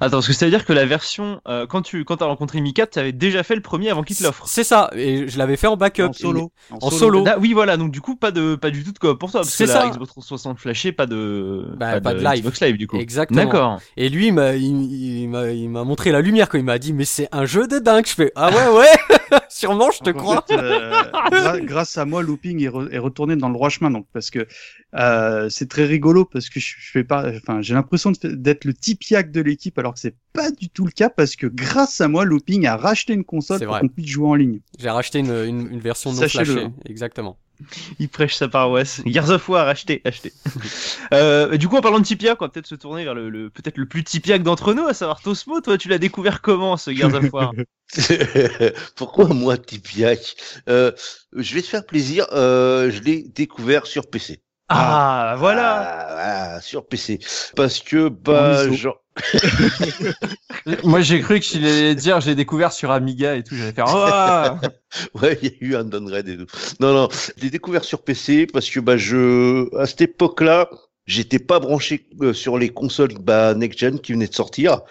Attends, 0.00 0.16
parce 0.18 0.26
que 0.26 0.32
c'est 0.32 0.46
à 0.46 0.50
dire 0.50 0.64
que 0.64 0.72
la 0.72 0.86
version, 0.86 1.40
euh, 1.46 1.66
quand 1.66 1.82
tu 1.82 2.04
quand 2.04 2.22
as 2.22 2.24
rencontré 2.26 2.60
Mika, 2.60 2.86
tu 2.86 2.98
avais 2.98 3.12
déjà 3.12 3.42
fait 3.42 3.54
le 3.54 3.60
premier 3.60 3.90
avant 3.90 4.02
qu'il 4.02 4.16
te 4.16 4.22
l'offre. 4.22 4.44
C'est 4.46 4.64
ça, 4.64 4.90
et 4.94 5.28
je 5.28 5.38
l'avais 5.38 5.56
fait 5.56 5.66
en 5.66 5.76
backup. 5.76 6.02
En 6.04 6.12
solo. 6.12 6.52
En 6.80 6.90
solo. 6.90 7.24
Ah, 7.26 7.36
oui, 7.38 7.52
voilà, 7.52 7.76
donc 7.76 7.90
du 7.90 8.00
coup, 8.00 8.16
pas 8.16 8.30
de 8.30 8.54
pas 8.54 8.70
du 8.70 8.82
tout 8.84 8.92
de 8.92 8.98
coop 8.98 9.18
pour 9.18 9.30
toi, 9.30 9.42
C'est 9.44 9.66
ça. 9.66 9.84
la 9.84 9.90
Xbox 9.90 10.08
360 10.10 10.58
flashée, 10.58 10.92
pas 10.92 11.06
de 11.06 11.66
Bah, 11.76 12.00
pas 12.00 12.14
de 12.14 12.20
live. 12.24 12.40
Xbox 12.40 12.60
Live 12.62 12.76
du 12.76 12.86
coup. 12.86 12.96
Exactement. 12.98 13.44
D'accord. 13.44 13.80
Et 13.96 14.08
lui, 14.08 14.28
il 14.28 14.32
m'a, 14.32 14.54
il, 14.54 15.28
m'a, 15.28 15.50
il 15.50 15.68
m'a 15.68 15.84
montré 15.84 16.12
la 16.12 16.20
lumière 16.20 16.48
quand 16.48 16.58
il 16.58 16.64
m'a 16.64 16.78
dit, 16.78 16.92
mais 16.92 17.04
c'est 17.04 17.28
un 17.32 17.44
jeu 17.44 17.66
de 17.68 17.78
dingue. 17.78 18.06
Je 18.06 18.14
fais, 18.14 18.32
ah 18.36 18.50
ouais, 18.50 18.78
ouais, 18.78 19.38
sûrement, 19.48 19.90
je 19.90 19.98
te 20.00 20.10
en 20.10 20.12
crois. 20.14 20.44
fait, 20.48 20.56
euh, 20.58 21.60
grâce 21.62 21.96
à 21.98 22.04
moi, 22.04 22.22
Looping 22.22 22.62
est, 22.64 22.68
re- 22.68 22.90
est 22.90 22.98
retourné 22.98 23.36
dans 23.36 23.48
le 23.48 23.54
droit 23.54 23.68
chemin, 23.68 23.90
donc 23.90 24.06
parce 24.12 24.30
que 24.30 24.46
euh, 24.94 25.48
c'est 25.50 25.68
très 25.68 25.84
rigolo 25.84 26.24
parce 26.24 26.48
que 26.48 26.60
je, 26.60 26.74
je 26.78 26.90
fais 26.90 27.04
pas, 27.04 27.30
enfin, 27.36 27.60
j'ai 27.62 27.74
l'impression 27.74 28.12
d'être 28.22 28.64
le 28.64 28.74
tipiac 28.74 29.30
de 29.30 29.40
l'équipe 29.40 29.78
alors 29.78 29.94
que 29.94 30.00
c'est 30.00 30.16
pas 30.32 30.50
du 30.50 30.68
tout 30.70 30.84
le 30.86 30.92
cas 30.92 31.10
parce 31.10 31.36
que 31.36 31.46
grâce 31.46 32.00
à 32.00 32.08
moi, 32.08 32.24
Looping 32.24 32.66
a 32.66 32.76
racheté 32.76 33.12
une 33.12 33.24
console 33.24 33.58
pour 33.64 33.78
qu'on 33.80 33.88
puisse 33.88 34.08
jouer 34.08 34.28
en 34.28 34.34
ligne. 34.34 34.60
J'ai 34.78 34.90
racheté 34.90 35.18
une, 35.18 35.30
une, 35.30 35.72
une 35.72 35.80
version 35.80 36.12
non 36.12 36.20
Sachez-le. 36.20 36.44
flashée. 36.52 36.68
Exactement. 36.86 37.38
Il 37.98 38.08
prêche 38.08 38.36
sa 38.36 38.46
paroisse. 38.48 39.02
Gears 39.04 39.30
of 39.30 39.48
War, 39.48 39.66
acheté, 39.66 40.00
acheté. 40.04 40.32
euh, 41.12 41.56
du 41.56 41.66
coup, 41.68 41.76
en 41.76 41.80
parlant 41.80 41.98
de 41.98 42.04
Tipiak, 42.04 42.40
on 42.40 42.44
va 42.44 42.48
peut-être 42.48 42.68
se 42.68 42.76
tourner 42.76 43.02
vers 43.04 43.14
le, 43.14 43.30
le- 43.30 43.50
peut-être 43.50 43.78
le 43.78 43.86
plus 43.86 44.04
Tipiak 44.04 44.42
d'entre 44.44 44.74
nous, 44.74 44.86
à 44.86 44.94
savoir 44.94 45.20
Tosmo. 45.20 45.60
Toi, 45.60 45.76
tu 45.76 45.88
l'as 45.88 45.98
découvert 45.98 46.40
comment, 46.40 46.76
ce 46.76 46.92
Gears 46.94 47.14
of 47.14 47.32
War? 47.32 47.52
Pourquoi 48.96 49.26
moi, 49.28 49.56
Tipiak 49.58 50.36
euh, 50.68 50.92
Je 51.36 51.54
vais 51.54 51.62
te 51.62 51.66
faire 51.66 51.84
plaisir. 51.84 52.26
Euh, 52.32 52.90
je 52.90 53.00
l'ai 53.02 53.22
découvert 53.22 53.86
sur 53.86 54.08
PC. 54.08 54.40
Ah, 54.68 55.34
voilà. 55.38 55.80
Ah, 55.80 56.06
voilà, 56.12 56.60
sur 56.60 56.86
PC. 56.86 57.20
Parce 57.56 57.80
que 57.80 58.08
bah, 58.08 58.70
genre, 58.72 59.00
Moi, 60.84 61.00
j'ai 61.00 61.20
cru 61.20 61.40
qu'il 61.40 61.64
allait 61.66 61.94
dire, 61.94 62.20
j'ai 62.20 62.34
découvert 62.34 62.72
sur 62.72 62.90
Amiga 62.90 63.34
et 63.36 63.42
tout. 63.42 63.54
J'allais 63.54 63.72
faire, 63.72 63.86
oh 63.88 65.18
ouais, 65.22 65.38
il 65.42 65.48
y 65.48 65.52
a 65.52 65.56
eu 65.60 65.76
un 65.76 65.84
downgrade 65.84 66.28
et 66.28 66.36
tout. 66.36 66.46
Non, 66.80 66.92
non, 66.92 67.08
je 67.10 67.42
l'ai 67.42 67.50
découvert 67.50 67.84
sur 67.84 68.02
PC 68.02 68.46
parce 68.46 68.68
que 68.70 68.80
bah 68.80 68.96
je, 68.96 69.74
à 69.76 69.86
cette 69.86 70.02
époque-là, 70.02 70.68
j'étais 71.08 71.38
pas 71.40 71.58
branché 71.58 72.06
euh, 72.20 72.32
sur 72.32 72.58
les 72.58 72.68
consoles 72.68 73.14
bah, 73.18 73.54
next 73.54 73.80
gen 73.80 73.98
qui 73.98 74.12
venaient 74.12 74.28
de 74.28 74.34
sortir. 74.34 74.82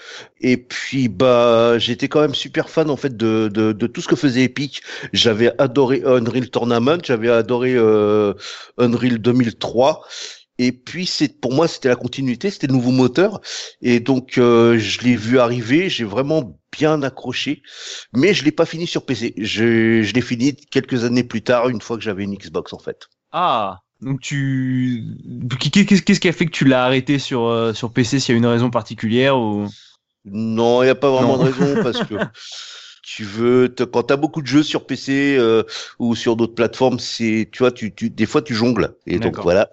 Et 0.42 0.58
puis 0.58 1.08
bah 1.08 1.78
j'étais 1.78 2.10
quand 2.10 2.20
même 2.20 2.36
super 2.36 2.70
fan 2.70 2.90
en 2.90 2.98
fait 2.98 3.16
de 3.16 3.50
de, 3.54 3.72
de 3.72 3.88
tout 3.88 4.02
ce 4.02 4.10
que 4.10 4.18
faisait 4.18 4.44
Epic. 4.44 4.82
J'avais 5.14 5.52
adoré 5.62 6.02
Unreal 6.06 6.50
Tournament, 6.50 6.98
j'avais 7.04 7.30
adoré 7.30 7.76
euh, 7.76 8.34
Unreal 8.78 9.20
2003. 9.20 10.02
Et 10.60 10.72
puis 10.72 11.06
c'est 11.06 11.40
pour 11.40 11.54
moi 11.54 11.68
c'était 11.68 11.90
la 11.90 11.96
continuité, 11.96 12.50
c'était 12.50 12.66
le 12.66 12.74
nouveau 12.74 12.90
moteur 12.92 13.42
et 13.82 14.00
donc 14.00 14.40
euh, 14.40 14.80
je 14.80 15.02
l'ai 15.02 15.16
vu 15.16 15.38
arriver, 15.38 15.88
j'ai 15.88 16.04
vraiment 16.04 16.60
bien 16.72 17.04
accroché, 17.04 17.62
mais 18.12 18.34
je 18.34 18.44
l'ai 18.44 18.52
pas 18.52 18.66
fini 18.66 18.88
sur 18.88 19.06
PC. 19.06 19.36
Je, 19.38 20.02
je 20.02 20.14
l'ai 20.14 20.22
fini 20.22 20.56
quelques 20.56 21.04
années 21.04 21.24
plus 21.24 21.44
tard, 21.44 21.70
une 21.70 21.80
fois 21.80 21.96
que 21.96 22.04
j'avais 22.04 22.24
une 22.24 22.36
Xbox 22.36 22.74
en 22.74 22.80
fait. 22.80 23.08
Ah. 23.32 23.82
Donc 24.02 24.22
tu, 24.22 25.04
qu'est-ce 25.60 26.20
qui 26.20 26.28
a 26.28 26.34
fait 26.34 26.46
que 26.46 26.52
tu 26.52 26.66
l'as 26.66 26.84
arrêté 26.86 27.18
sur 27.20 27.46
euh, 27.48 27.74
sur 27.74 27.92
PC 27.92 28.20
S'il 28.20 28.34
y 28.34 28.36
a 28.36 28.38
une 28.38 28.46
raison 28.46 28.70
particulière 28.70 29.38
ou? 29.38 29.66
Non, 30.26 30.84
il 30.84 30.86
n'y 30.86 30.92
a 30.92 30.96
pas 30.96 31.10
vraiment 31.12 31.38
Non. 31.38 31.44
de 31.46 31.50
raison 31.52 31.76
parce 31.84 32.00
que 32.04 32.16
tu 33.04 33.24
veux, 33.24 33.70
te- 33.74 33.84
quand 33.84 34.04
tu 34.04 34.14
as 34.14 34.18
beaucoup 34.18 34.42
de 34.42 34.48
jeux 34.48 34.64
sur 34.64 34.86
PC 34.86 35.38
euh, 35.40 35.64
ou 35.98 36.16
sur 36.16 36.36
d'autres 36.36 36.54
plateformes, 36.54 37.00
c'est, 37.00 37.50
tu 37.52 37.60
vois, 37.60 37.72
tu, 37.72 37.96
tu, 37.96 38.10
des 38.10 38.26
fois 38.26 38.42
tu 38.42 38.54
jongles. 38.54 38.94
Et 39.08 39.18
donc 39.18 39.40
voilà, 39.40 39.70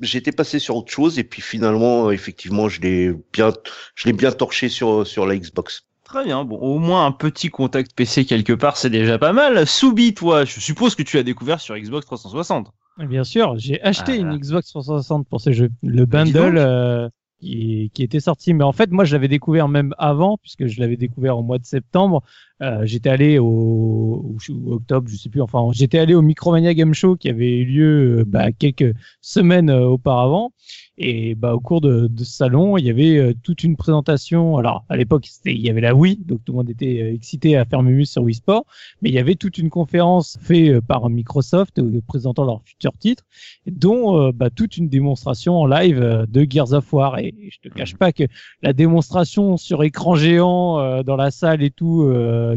j'étais 0.00 0.32
passé 0.32 0.58
sur 0.58 0.76
autre 0.76 0.92
chose 0.92 1.18
et 1.18 1.24
puis 1.24 1.42
finalement, 1.42 2.10
effectivement, 2.10 2.68
je 2.68 2.80
l'ai 2.80 3.12
bien, 3.32 3.52
je 3.94 4.06
l'ai 4.06 4.12
bien 4.12 4.30
torché 4.32 4.68
sur 4.68 5.06
sur 5.06 5.26
la 5.26 5.36
Xbox. 5.36 5.82
Très 6.04 6.24
bien. 6.24 6.44
Bon, 6.44 6.56
au 6.58 6.78
moins 6.78 7.04
un 7.04 7.10
petit 7.12 7.48
contact 7.50 7.92
PC 7.94 8.24
quelque 8.24 8.52
part, 8.52 8.76
c'est 8.76 8.90
déjà 8.90 9.18
pas 9.18 9.32
mal. 9.32 9.66
Soubi, 9.66 10.14
toi, 10.14 10.44
je 10.44 10.60
suppose 10.60 10.94
que 10.94 11.02
tu 11.02 11.16
l'as 11.16 11.24
découvert 11.24 11.60
sur 11.60 11.76
Xbox 11.76 12.06
360. 12.06 12.68
Bien 12.98 13.24
sûr, 13.24 13.56
j'ai 13.58 13.80
acheté 13.82 14.12
Ah. 14.12 14.16
une 14.16 14.38
Xbox 14.38 14.68
360 14.68 15.28
pour 15.28 15.40
ce 15.40 15.52
jeu. 15.52 15.68
Le 15.82 16.06
bundle 16.06 16.56
euh, 16.56 17.08
qui, 17.40 17.90
qui 17.92 18.02
était 18.02 18.20
sorti. 18.20 18.54
Mais 18.54 18.64
en 18.64 18.72
fait, 18.72 18.90
moi, 18.90 19.04
je 19.04 19.12
l'avais 19.14 19.28
découvert 19.28 19.68
même 19.68 19.94
avant, 19.98 20.38
puisque 20.38 20.66
je 20.66 20.80
l'avais 20.80 20.96
découvert 20.96 21.38
au 21.38 21.42
mois 21.42 21.58
de 21.58 21.64
septembre. 21.64 22.22
Euh, 22.62 22.86
j'étais 22.86 23.10
allé 23.10 23.38
au, 23.38 24.36
octobre, 24.66 25.08
je 25.08 25.16
sais 25.16 25.28
plus. 25.28 25.42
Enfin, 25.42 25.68
j'étais 25.72 25.98
allé 25.98 26.14
au 26.14 26.22
Micromania 26.22 26.72
Game 26.74 26.94
Show 26.94 27.16
qui 27.16 27.28
avait 27.28 27.58
eu 27.58 27.64
lieu 27.64 28.20
euh, 28.20 28.24
bah, 28.26 28.52
quelques 28.52 28.94
semaines 29.20 29.70
euh, 29.70 29.86
auparavant. 29.86 30.52
Et 30.98 31.34
bah, 31.34 31.54
au 31.54 31.60
cours 31.60 31.80
de, 31.82 32.06
de 32.06 32.24
ce 32.24 32.32
salon, 32.32 32.78
il 32.78 32.86
y 32.86 32.90
avait 32.90 33.18
euh, 33.18 33.34
toute 33.42 33.62
une 33.64 33.76
présentation. 33.76 34.56
Alors, 34.56 34.84
à 34.88 34.96
l'époque, 34.96 35.28
il 35.44 35.60
y 35.60 35.68
avait 35.68 35.82
la 35.82 35.94
Wii, 35.94 36.16
donc 36.24 36.40
tout 36.44 36.52
le 36.52 36.56
monde 36.56 36.70
était 36.70 37.02
euh, 37.02 37.12
excité 37.14 37.56
à 37.56 37.64
faire 37.66 37.82
Mumus 37.82 38.06
sur 38.06 38.22
Wii 38.22 38.34
Sport. 38.34 38.64
Mais 39.02 39.10
il 39.10 39.14
y 39.14 39.18
avait 39.18 39.34
toute 39.34 39.58
une 39.58 39.68
conférence 39.68 40.38
faite 40.40 40.70
euh, 40.70 40.80
par 40.80 41.10
Microsoft 41.10 41.78
euh, 41.78 42.00
présentant 42.06 42.44
leurs 42.44 42.62
futurs 42.64 42.96
titres, 42.98 43.24
dont 43.66 44.18
euh, 44.20 44.32
bah, 44.32 44.48
toute 44.48 44.78
une 44.78 44.88
démonstration 44.88 45.56
en 45.58 45.66
live 45.66 46.00
euh, 46.00 46.24
de 46.26 46.46
Gears 46.48 46.72
of 46.72 46.90
War. 46.92 47.18
Et 47.18 47.34
je 47.50 47.68
te 47.68 47.74
cache 47.74 47.94
pas 47.96 48.12
que 48.12 48.24
la 48.62 48.72
démonstration 48.72 49.58
sur 49.58 49.82
écran 49.82 50.14
géant 50.14 50.78
euh, 50.80 51.02
dans 51.02 51.16
la 51.16 51.30
salle 51.30 51.62
et 51.62 51.70
tout, 51.70 52.10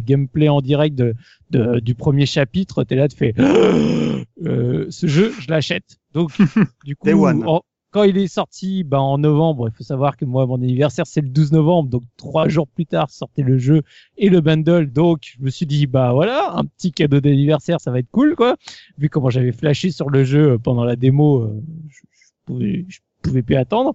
gameplay 0.05 0.47
en 0.49 0.61
direct 0.61 0.95
de, 0.95 1.13
de- 1.51 1.79
du 1.79 1.93
premier 1.95 2.25
chapitre, 2.25 2.83
t'es 2.85 2.95
là, 2.95 3.07
tu 3.09 3.17
fais 3.17 3.33
euh, 4.45 4.85
ce 4.89 5.07
jeu, 5.07 5.33
je 5.39 5.49
l'achète. 5.49 5.97
Donc, 6.13 6.31
du 6.85 6.95
coup, 6.95 7.05
en- 7.45 7.61
quand 7.91 8.03
il 8.03 8.17
est 8.17 8.27
sorti 8.27 8.83
bah, 8.83 9.01
en 9.01 9.17
novembre, 9.17 9.69
il 9.69 9.75
faut 9.75 9.83
savoir 9.83 10.15
que 10.17 10.25
moi, 10.25 10.45
mon 10.45 10.55
anniversaire, 10.55 11.07
c'est 11.07 11.21
le 11.21 11.29
12 11.29 11.51
novembre. 11.51 11.89
Donc, 11.89 12.03
trois 12.17 12.47
jours 12.47 12.67
plus 12.67 12.85
tard, 12.85 13.09
sortait 13.09 13.41
le 13.41 13.57
jeu 13.57 13.81
et 14.17 14.29
le 14.29 14.41
bundle. 14.41 14.91
Donc, 14.91 15.33
je 15.37 15.43
me 15.43 15.49
suis 15.49 15.65
dit, 15.65 15.87
bah 15.87 16.13
voilà, 16.13 16.53
un 16.55 16.65
petit 16.65 16.91
cadeau 16.91 17.19
d'anniversaire, 17.19 17.81
ça 17.81 17.91
va 17.91 17.99
être 17.99 18.11
cool, 18.11 18.35
quoi. 18.35 18.57
Vu 18.97 19.09
comment 19.09 19.29
j'avais 19.29 19.51
flashé 19.51 19.91
sur 19.91 20.09
le 20.09 20.23
jeu 20.23 20.51
euh, 20.51 20.57
pendant 20.57 20.83
la 20.83 20.95
démo, 20.95 21.41
euh, 21.43 21.63
je, 21.89 22.01
je 22.11 22.29
pouvais, 22.45 22.85
pouvais 23.21 23.41
plus 23.41 23.55
attendre. 23.55 23.93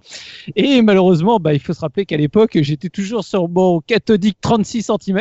Et 0.56 0.82
malheureusement, 0.82 1.38
bah, 1.38 1.54
il 1.54 1.60
faut 1.60 1.72
se 1.72 1.80
rappeler 1.80 2.06
qu'à 2.06 2.16
l'époque, 2.16 2.58
j'étais 2.60 2.88
toujours 2.88 3.24
sur 3.24 3.48
mon 3.48 3.80
cathodique 3.80 4.38
36 4.40 4.90
cm. 5.00 5.18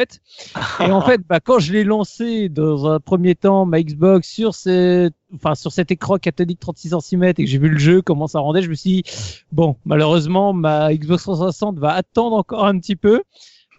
Et 0.80 0.92
en 0.92 1.02
fait, 1.06 1.22
bah, 1.28 1.40
quand 1.40 1.60
je 1.60 1.74
l'ai 1.74 1.84
lancé 1.84 2.50
dans 2.50 2.88
un 2.88 3.00
premier 3.00 3.36
temps, 3.36 3.66
ma 3.66 3.82
Xbox 3.82 4.28
sur 4.28 4.54
cette, 4.54 5.14
enfin, 5.36 5.56
sur 5.56 5.72
cet 5.72 5.92
écran 5.92 6.18
cathodique 6.18 6.60
36 6.60 6.96
cm 7.00 7.24
et 7.24 7.34
que 7.34 7.46
j'ai 7.46 7.58
vu 7.58 7.70
le 7.70 7.80
jeu, 7.80 8.02
comment 8.02 8.28
ça 8.28 8.40
rendait, 8.40 8.62
je 8.62 8.70
me 8.70 8.76
suis 8.76 9.02
dit, 9.02 9.04
bon, 9.52 9.76
malheureusement, 9.86 10.54
ma 10.54 10.94
Xbox 10.94 11.24
360 11.24 11.80
va 11.80 11.94
attendre 11.94 12.36
encore 12.36 12.66
un 12.66 12.78
petit 12.80 12.96
peu. 12.96 13.24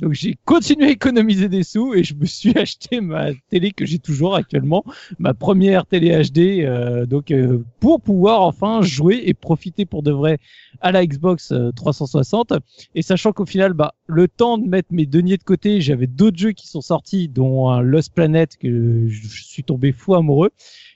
Donc 0.00 0.12
j'ai 0.12 0.36
continué 0.44 0.86
à 0.86 0.90
économiser 0.90 1.48
des 1.48 1.62
sous 1.62 1.94
et 1.94 2.02
je 2.02 2.14
me 2.14 2.24
suis 2.26 2.52
acheté 2.58 3.00
ma 3.00 3.32
télé 3.50 3.70
que 3.70 3.86
j'ai 3.86 3.98
toujours 3.98 4.34
actuellement, 4.34 4.84
ma 5.18 5.34
première 5.34 5.86
télé 5.86 6.10
HD, 6.22 6.64
euh, 6.64 7.06
donc 7.06 7.30
euh, 7.30 7.64
pour 7.80 8.00
pouvoir 8.00 8.42
enfin 8.42 8.82
jouer 8.82 9.22
et 9.24 9.34
profiter 9.34 9.84
pour 9.86 10.02
de 10.02 10.10
vrai 10.10 10.38
à 10.80 10.90
la 10.92 11.06
Xbox 11.06 11.52
euh, 11.52 11.70
360. 11.72 12.54
Et 12.94 13.02
sachant 13.02 13.32
qu'au 13.32 13.46
final, 13.46 13.72
bah, 13.72 13.94
le 14.06 14.28
temps 14.28 14.58
de 14.58 14.66
mettre 14.66 14.88
mes 14.90 15.06
deniers 15.06 15.36
de 15.36 15.44
côté, 15.44 15.80
j'avais 15.80 16.06
d'autres 16.06 16.38
jeux 16.38 16.52
qui 16.52 16.66
sont 16.66 16.80
sortis, 16.80 17.28
dont 17.28 17.68
un 17.68 17.80
Lost 17.80 18.12
Planet 18.14 18.56
que 18.56 19.06
je 19.08 19.28
je 19.28 19.44
suis 19.44 19.62
tombé 19.64 19.92
fou 19.92 20.14
amoureux. 20.14 20.50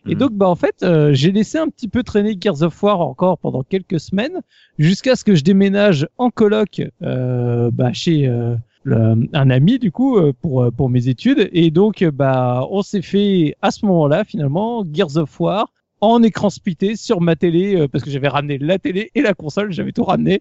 Et 0.07 0.15
Mhm. 0.15 0.19
donc, 0.19 0.33
bah, 0.33 0.49
en 0.49 0.55
fait, 0.57 0.83
euh, 0.83 1.13
j'ai 1.13 1.33
laissé 1.33 1.59
un 1.59 1.69
petit 1.69 1.89
peu 1.89 2.03
traîner 2.03 2.37
Gears 2.41 2.63
of 2.63 2.83
War 2.83 3.01
encore 3.01 3.39
pendant 3.39 3.63
quelques 3.63 4.01
semaines, 4.01 4.41
jusqu'à 4.79 5.17
ce 5.17 5.25
que 5.25 5.35
je 5.35 5.45
déménage 5.45 6.09
en 6.19 6.31
coloc 6.31 6.83
euh, 7.03 7.71
bah, 7.73 7.93
chez 7.93 8.27
euh, 8.27 8.57
le- 8.89 9.29
un 9.33 9.51
ami, 9.51 9.79
du 9.79 9.91
coup, 9.93 10.17
euh, 10.19 10.33
pour, 10.41 10.63
euh, 10.63 10.71
pour 10.71 10.89
mes 10.91 11.09
études. 11.09 11.49
Et 11.53 11.71
donc, 11.71 12.03
euh, 12.03 12.11
bah, 12.11 12.67
on 12.71 12.83
s'est 12.83 13.03
fait 13.03 13.55
à 13.63 13.71
ce 13.71 13.85
moment-là, 13.87 14.25
finalement, 14.25 14.85
Gears 14.93 15.17
of 15.17 15.39
War 15.41 15.73
en 16.01 16.23
écran 16.23 16.49
splitté 16.51 16.97
sur 16.97 17.21
ma 17.21 17.35
télé, 17.37 17.75
euh, 17.77 17.89
parce 17.89 18.05
que 18.05 18.11
j'avais 18.11 18.29
ramené 18.29 18.59
la 18.59 18.79
télé 18.79 19.11
et 19.15 19.23
la 19.23 19.35
console, 19.35 19.73
j'avais 19.73 19.93
tout 19.93 20.05
ramené. 20.05 20.41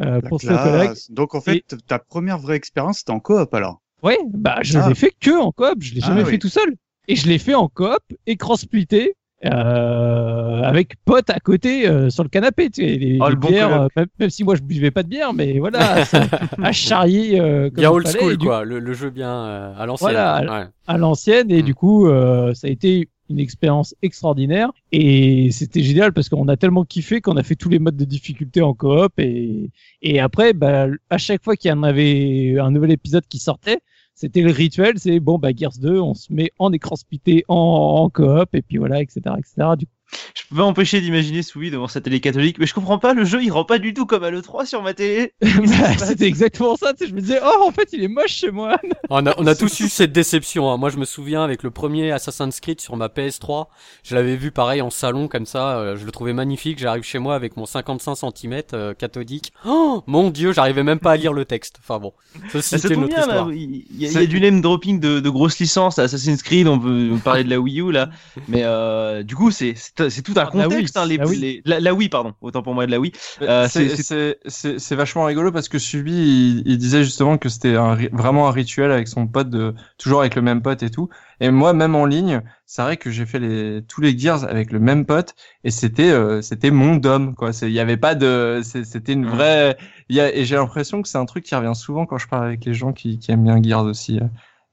Euh, 0.00 0.20
pour 0.20 0.40
ce. 0.40 1.12
Donc 1.12 1.34
en 1.34 1.40
fait, 1.40 1.64
ta 1.86 1.98
première 1.98 2.38
vraie 2.38 2.56
expérience, 2.56 2.98
c'était 2.98 3.10
en 3.12 3.20
coop 3.20 3.52
alors? 3.54 3.80
Ouais, 4.02 4.18
bah 4.32 4.58
je 4.62 4.78
Ah. 4.78 4.88
l'ai 4.88 4.94
fait 4.94 5.12
que 5.20 5.38
en 5.38 5.52
coop, 5.52 5.76
je 5.80 5.94
l'ai 5.94 6.00
Ah 6.02 6.06
jamais 6.08 6.24
oui. 6.24 6.30
fait 6.30 6.38
tout 6.38 6.48
seul. 6.48 6.74
Et 7.08 7.16
je 7.16 7.28
l'ai 7.28 7.38
fait 7.38 7.54
en 7.54 7.68
coop, 7.68 7.98
écran 8.26 8.56
splitté, 8.56 9.14
euh, 9.46 10.62
avec 10.62 10.94
potes 11.04 11.30
à 11.30 11.38
côté 11.40 11.86
euh, 11.88 12.10
sur 12.10 12.22
le 12.22 12.28
canapé, 12.28 12.70
tu 12.70 12.82
sais, 12.82 12.96
les, 12.96 13.18
Oh, 13.20 13.26
les 13.26 13.30
le 13.30 13.36
bon 13.36 13.48
bières, 13.48 13.82
euh, 13.82 13.88
même, 13.96 14.06
même 14.18 14.30
si 14.30 14.44
moi 14.44 14.54
je 14.54 14.62
buvais 14.62 14.90
pas 14.90 15.02
de 15.02 15.08
bière, 15.08 15.32
mais 15.32 15.58
voilà, 15.58 15.96
à 16.62 16.72
charrier 16.72 17.40
euh, 17.40 17.64
comme 17.70 17.74
Bien 17.76 17.90
old 17.90 18.06
fallait, 18.06 18.18
school, 18.18 18.36
du- 18.36 18.46
quoi. 18.46 18.64
Le, 18.64 18.78
le 18.78 18.92
jeu 18.92 19.10
bien 19.10 19.30
euh, 19.32 19.72
à 19.78 19.86
l'ancienne. 19.86 20.10
Voilà, 20.12 20.40
Ouais. 20.60 20.66
à 20.86 20.98
l'ancienne 20.98 21.50
et 21.50 21.62
Mm. 21.62 21.66
du 21.66 21.74
coup 21.74 22.06
euh, 22.06 22.52
ça 22.54 22.66
a 22.66 22.70
été 22.70 23.08
une 23.28 23.38
expérience 23.38 23.94
extraordinaire 24.02 24.70
et 24.90 25.50
c'était 25.52 25.82
génial 25.82 26.12
parce 26.12 26.28
qu'on 26.28 26.48
a 26.48 26.56
tellement 26.56 26.84
kiffé 26.84 27.20
qu'on 27.20 27.36
a 27.36 27.44
fait 27.44 27.54
tous 27.54 27.68
les 27.68 27.78
modes 27.78 27.96
de 27.96 28.04
difficulté 28.04 28.60
en 28.60 28.74
coop 28.74 29.12
et 29.18 29.70
et 30.02 30.18
après 30.18 30.52
bah 30.52 30.86
à 31.10 31.18
chaque 31.18 31.44
fois 31.44 31.54
qu'il 31.54 31.70
y 31.70 31.72
en 31.72 31.84
avait 31.84 32.56
un 32.60 32.72
nouvel 32.72 32.90
épisode 32.90 33.24
qui 33.28 33.38
sortait 33.38 33.78
c'était 34.20 34.42
le 34.42 34.50
rituel 34.50 34.98
c'est 34.98 35.18
bon 35.18 35.38
bah 35.38 35.48
Gears 35.56 35.78
2 35.80 35.98
on 35.98 36.12
se 36.12 36.30
met 36.30 36.52
en 36.58 36.72
écran 36.72 36.94
splitté 36.94 37.42
en, 37.48 37.54
en 37.54 38.10
coop 38.10 38.54
et 38.54 38.60
puis 38.60 38.76
voilà 38.76 39.00
etc 39.00 39.20
etc 39.38 39.68
du 39.78 39.86
coup 39.86 39.92
Je 40.34 40.42
peux 40.48 40.56
pas 40.56 40.62
m'empêcher 40.62 41.00
d'imaginer 41.00 41.42
Soubi 41.42 41.70
devant 41.70 41.86
sa 41.88 42.00
télé 42.00 42.20
catholique, 42.20 42.58
mais 42.58 42.66
je 42.66 42.74
comprends 42.74 42.98
pas, 42.98 43.14
le 43.14 43.24
jeu 43.24 43.42
il 43.42 43.50
rend 43.50 43.64
pas 43.64 43.78
du 43.78 43.94
tout 43.94 44.06
comme 44.06 44.24
à 44.24 44.30
l'E3 44.30 44.66
sur 44.66 44.82
ma 44.82 44.94
télé. 44.94 45.32
Bah, 45.42 45.96
c'était 45.98 46.26
exactement 46.26 46.76
ça 46.76 46.92
tu 46.94 47.04
sais, 47.04 47.10
je 47.10 47.14
me 47.14 47.20
disais 47.20 47.40
oh 47.44 47.64
en 47.66 47.70
fait 47.70 47.88
il 47.92 48.02
est 48.02 48.08
moche 48.08 48.32
chez 48.32 48.50
moi 48.50 48.76
On 49.08 49.26
a, 49.26 49.34
on 49.38 49.46
a 49.46 49.54
tous 49.54 49.80
eu 49.80 49.88
cette 49.88 50.12
déception. 50.12 50.70
hein. 50.70 50.76
Moi, 50.76 50.90
je 50.90 50.96
me 50.98 51.04
souviens 51.04 51.42
avec 51.44 51.62
le 51.62 51.70
premier 51.70 52.10
Assassin's 52.12 52.58
Creed 52.60 52.80
sur 52.80 52.96
ma 52.96 53.06
PS3, 53.08 53.66
je 54.04 54.14
l'avais 54.14 54.36
vu 54.36 54.50
pareil 54.50 54.82
en 54.82 54.90
salon 54.90 55.28
comme 55.28 55.46
ça. 55.46 55.78
euh, 55.78 55.96
je 55.96 56.04
le 56.06 56.12
trouvais 56.12 56.32
magnifique. 56.32 56.78
J'arrive 56.78 57.02
chez 57.04 57.18
moi 57.18 57.34
avec 57.34 57.56
mon 57.56 57.66
55 57.66 58.14
cm 58.34 58.62
cathodique. 58.98 59.52
Oh 59.66 60.02
mon 60.06 60.30
dieu, 60.30 60.52
j'arrivais 60.52 60.82
même 60.82 60.98
pas 61.00 61.12
à 61.12 61.16
lire 61.16 61.32
le 61.32 61.44
texte. 61.44 61.76
Enfin 61.82 61.98
bon, 61.98 62.12
ceci 62.52 62.74
Ah, 62.74 62.78
ça 62.78 62.78
c'était 62.78 62.94
tombe 62.94 63.04
notre 63.04 63.14
bien, 63.14 63.26
là. 63.26 63.32
histoire. 63.34 63.52
Il 63.52 63.84
y, 63.98 64.16
a, 64.18 64.22
y 64.22 64.28
du 64.28 64.40
name 64.40 64.60
dropping 64.60 65.00
de, 65.00 65.20
de 65.20 65.30
grosses 65.30 65.58
licences 65.58 65.98
à 65.98 66.02
Assassin's 66.04 66.42
Creed, 66.42 66.66
on 66.68 66.78
peut 66.78 67.10
parler 67.24 67.44
de 67.44 67.50
la 67.50 67.60
Wii 67.60 67.80
U 67.80 67.92
là. 67.92 68.10
Mais 68.48 68.62
euh, 68.64 69.22
du 69.22 69.34
coup, 69.36 69.50
c'est 69.50 69.74
c'est 70.08 70.22
tout 70.22 70.32
un 70.36 70.44
Ah, 70.46 70.50
de 70.52 70.58
la 70.58 70.64
contexte. 70.64 70.96
Wii, 70.96 71.02
hein, 71.04 71.06
les, 71.08 71.16
la 71.18 71.26
Wii. 71.26 71.38
les- 71.40 71.62
la, 71.66 71.80
la 71.80 71.92
Wii, 71.94 72.08
pardon. 72.08 72.32
Autant 72.40 72.62
pour 72.62 72.74
moi 72.74 72.86
de 72.86 72.90
la 72.90 73.00
Wii. 73.00 73.12
Euh, 73.42 73.68
c'est- 73.68 74.94
vachement 74.94 75.24
rigolo 75.24 75.52
parce 75.52 75.68
que 75.68 75.78
Subi, 75.78 76.12
il, 76.12 76.62
il 76.66 76.78
disait 76.78 77.04
justement 77.04 77.36
que 77.38 77.48
c'était 77.48 77.74
vraiment 78.12 78.48
un 78.48 78.52
rituel 78.52 78.90
avec 78.92 79.08
son 79.08 79.26
pote, 79.26 79.50
de 79.50 79.74
toujours 79.98 80.20
avec 80.20 80.34
le 80.36 80.42
même 80.42 80.62
pote 80.62 80.82
et 80.82 80.90
tout. 80.90 81.08
Et 81.40 81.50
moi, 81.50 81.72
même 81.72 81.94
en 81.94 82.04
ligne, 82.06 82.42
c'est 82.66 82.82
vrai 82.82 82.96
que 82.96 83.10
j'ai 83.10 83.24
fait 83.26 83.38
les, 83.38 83.82
tous 83.88 84.00
les 84.00 84.16
Gears 84.16 84.44
avec 84.44 84.72
le 84.72 84.78
même 84.78 85.06
pote 85.06 85.34
et 85.64 85.70
c'était 85.70 86.10
euh, 86.10 86.42
c'était 86.42 86.70
mon 86.70 86.96
dom 86.96 87.34
quoi. 87.34 87.50
Il 87.62 87.70
y 87.70 87.80
avait 87.80 87.96
pas 87.96 88.14
de, 88.14 88.60
c'était 88.62 89.12
une 89.14 89.24
Mhm. 89.24 89.30
vraie. 89.30 89.76
il 90.08 90.16
Y 90.16 90.20
a, 90.20 90.34
et 90.34 90.44
j'ai 90.44 90.56
l'impression 90.56 91.00
que 91.02 91.08
c'est 91.08 91.18
un 91.18 91.24
truc 91.26 91.44
qui 91.44 91.54
revient 91.54 91.74
souvent 91.74 92.04
quand 92.06 92.18
je 92.18 92.28
parle 92.28 92.44
avec 92.44 92.64
les 92.64 92.74
gens 92.74 92.92
qui, 92.92 93.18
qui 93.18 93.32
aiment 93.32 93.44
bien 93.44 93.62
Gears 93.62 93.84
aussi. 93.84 94.20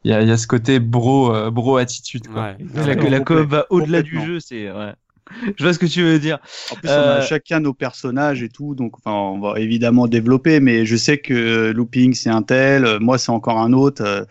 Il 0.03 0.11
y 0.11 0.13
a, 0.13 0.21
il 0.21 0.27
y 0.27 0.31
a 0.31 0.37
ce 0.37 0.47
côté 0.47 0.79
bro, 0.79 1.33
euh, 1.33 1.49
bro 1.51 1.77
attitude 1.77 2.27
quoi. 2.27 2.53
Ouais. 2.57 2.57
la, 2.75 2.95
la 3.09 3.19
coop 3.21 3.37
va 3.47 3.65
au-delà 3.69 4.01
du 4.01 4.21
jeu, 4.25 4.39
c'est. 4.39 4.71
Ouais. 4.71 4.93
Je 5.57 5.63
vois 5.63 5.73
ce 5.73 5.79
que 5.79 5.85
tu 5.85 6.01
veux 6.03 6.19
dire. 6.19 6.39
En 6.69 6.75
plus, 6.75 6.97
on 6.97 7.01
Euh, 7.01 7.17
a 7.17 7.21
chacun 7.21 7.59
nos 7.59 7.73
personnages 7.73 8.43
et 8.43 8.49
tout, 8.49 8.75
donc 8.75 8.97
enfin, 8.97 9.13
on 9.13 9.39
va 9.39 9.59
évidemment 9.59 10.07
développer, 10.07 10.59
mais 10.59 10.85
je 10.85 10.95
sais 10.95 11.17
que 11.17 11.33
euh, 11.33 11.73
Looping 11.73 12.13
c'est 12.13 12.29
un 12.29 12.43
tel, 12.43 12.85
euh, 12.85 12.99
moi 12.99 13.17
c'est 13.17 13.31
encore 13.31 13.59
un 13.59 13.73
autre. 13.73 14.03
euh, 14.03 14.23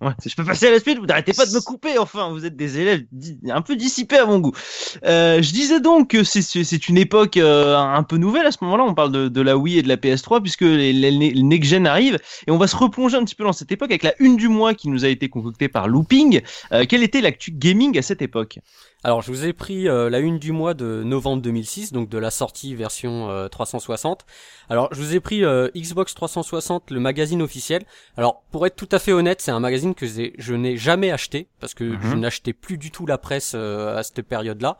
Ouais, 0.00 0.12
je 0.24 0.34
peux 0.34 0.44
passer 0.46 0.66
à 0.66 0.70
la 0.70 0.80
suite, 0.80 0.98
vous 0.98 1.04
n'arrêtez 1.04 1.34
pas 1.34 1.44
de 1.44 1.52
me 1.52 1.60
couper, 1.60 1.98
enfin, 1.98 2.30
vous 2.30 2.46
êtes 2.46 2.56
des 2.56 2.78
élèves 2.78 3.02
un 3.50 3.60
peu 3.60 3.76
dissipés 3.76 4.16
à 4.16 4.24
mon 4.24 4.38
goût. 4.38 4.52
Euh, 5.04 5.42
je 5.42 5.52
disais 5.52 5.78
donc 5.80 6.08
que 6.12 6.24
c'est- 6.24 6.88
une 6.88 6.96
époque 6.96 7.36
euh, 7.36 7.76
un 7.76 8.02
peu 8.02 8.16
nouvelle 8.16 8.46
à 8.46 8.50
ce 8.50 8.56
moment-là, 8.62 8.84
on 8.84 8.94
parle 8.94 9.12
de, 9.12 9.28
de 9.28 9.40
la 9.42 9.58
Wii 9.58 9.76
et 9.78 9.82
de 9.82 9.88
la 9.88 9.98
PS3, 9.98 10.40
puisque 10.40 10.62
les, 10.62 10.94
les, 10.94 11.10
les 11.10 11.42
next-gen 11.42 11.86
arrivent, 11.86 12.18
et 12.46 12.50
on 12.50 12.56
va 12.56 12.66
se 12.66 12.76
replonger 12.76 13.18
un 13.18 13.24
petit 13.24 13.34
peu 13.34 13.44
dans 13.44 13.52
cette 13.52 13.72
époque 13.72 13.90
avec 13.90 14.02
la 14.02 14.14
une 14.20 14.38
du 14.38 14.48
mois 14.48 14.72
qui 14.72 14.88
nous 14.88 15.04
a 15.04 15.08
été 15.08 15.28
concoctée 15.28 15.68
par 15.68 15.86
Looping. 15.86 16.40
Euh, 16.72 16.86
quelle 16.88 17.02
était 17.02 17.20
l'actu 17.20 17.50
gaming 17.52 17.98
à 17.98 18.02
cette 18.02 18.22
époque? 18.22 18.58
Alors, 19.02 19.22
je 19.22 19.32
vous 19.32 19.46
ai 19.46 19.54
pris 19.54 19.88
euh, 19.88 20.10
la 20.10 20.18
une 20.18 20.38
du 20.38 20.52
mois 20.52 20.74
de 20.74 21.02
novembre 21.02 21.40
2006, 21.42 21.92
donc 21.92 22.10
de 22.10 22.18
la 22.18 22.30
sortie 22.30 22.74
version 22.74 23.30
euh, 23.30 23.48
360. 23.48 24.26
Alors, 24.68 24.88
je 24.92 25.00
vous 25.00 25.14
ai 25.16 25.20
pris 25.20 25.42
euh, 25.42 25.68
Xbox 25.74 26.14
360, 26.14 26.90
le 26.90 27.00
magazine 27.00 27.40
officiel. 27.40 27.82
Alors, 28.18 28.42
pour 28.52 28.66
être 28.66 28.76
tout 28.76 28.88
à 28.92 28.98
fait 28.98 29.12
honnête, 29.12 29.40
c'est 29.40 29.52
un 29.52 29.58
magazine 29.60 29.94
que 29.94 30.04
je 30.06 30.52
n'ai 30.54 30.76
jamais 30.76 31.10
acheté 31.10 31.48
parce 31.60 31.72
que 31.72 31.84
Mhm. 31.84 31.98
je 32.02 32.14
n'achetais 32.16 32.52
plus 32.52 32.76
du 32.76 32.90
tout 32.90 33.06
la 33.06 33.16
presse 33.16 33.52
euh, 33.54 33.96
à 33.96 34.02
cette 34.02 34.20
période-là. 34.20 34.76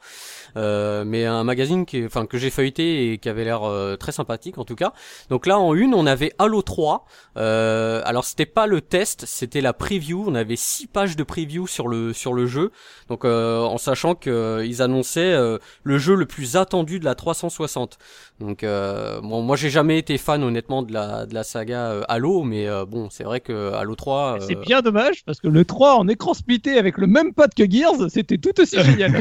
Euh, 0.58 1.04
mais 1.06 1.24
un 1.24 1.42
magazine 1.42 1.86
qui, 1.86 1.98
est- 1.98 2.04
enfin, 2.06 2.26
que 2.26 2.36
j'ai 2.36 2.50
feuilleté 2.50 3.12
et 3.12 3.18
qui 3.18 3.28
avait 3.30 3.44
l'air 3.44 3.62
euh, 3.64 3.96
très 3.96 4.12
sympathique 4.12 4.58
en 4.58 4.64
tout 4.66 4.76
cas. 4.76 4.92
Donc 5.30 5.46
là, 5.46 5.58
en 5.58 5.72
une, 5.74 5.94
on 5.94 6.04
avait 6.04 6.32
Halo 6.38 6.60
3. 6.60 7.06
Euh, 7.38 8.02
alors, 8.04 8.24
c'était 8.26 8.44
pas 8.46 8.66
le 8.66 8.82
test, 8.82 9.24
c'était 9.24 9.62
la 9.62 9.72
preview. 9.72 10.24
On 10.28 10.34
avait 10.34 10.56
six 10.56 10.86
pages 10.86 11.16
de 11.16 11.22
preview 11.22 11.66
sur 11.66 11.88
le 11.88 12.12
sur 12.12 12.34
le 12.34 12.46
jeu. 12.46 12.70
Donc, 13.08 13.24
euh, 13.24 13.60
en 13.60 13.78
sachant 13.78 14.09
que 14.14 14.30
euh, 14.30 14.66
ils 14.66 14.82
annonçaient 14.82 15.32
euh, 15.32 15.58
le 15.82 15.98
jeu 15.98 16.14
le 16.14 16.26
plus 16.26 16.56
attendu 16.56 16.98
de 17.00 17.04
la 17.04 17.14
360. 17.14 17.98
Donc, 18.40 18.64
euh, 18.64 19.20
bon, 19.20 19.42
moi, 19.42 19.56
j'ai 19.56 19.70
jamais 19.70 19.98
été 19.98 20.16
fan 20.18 20.42
honnêtement 20.42 20.82
de 20.82 20.92
la 20.92 21.26
de 21.26 21.34
la 21.34 21.44
saga 21.44 21.90
euh, 21.90 22.02
Halo, 22.08 22.42
mais 22.42 22.68
euh, 22.68 22.84
bon, 22.84 23.08
c'est 23.10 23.24
vrai 23.24 23.40
que 23.40 23.72
Halo 23.74 23.94
3. 23.94 24.38
c'est 24.40 24.56
euh, 24.56 24.60
bien 24.60 24.80
dommage 24.82 25.24
parce 25.24 25.40
que 25.40 25.48
le 25.48 25.64
3 25.64 25.96
en 25.96 26.08
écran 26.08 26.34
splitté 26.34 26.78
avec 26.78 26.98
le 26.98 27.06
même 27.06 27.32
pote 27.32 27.54
que 27.54 27.68
Gears 27.68 28.10
c'était 28.10 28.38
tout 28.38 28.58
aussi 28.60 28.82
génial 28.82 29.20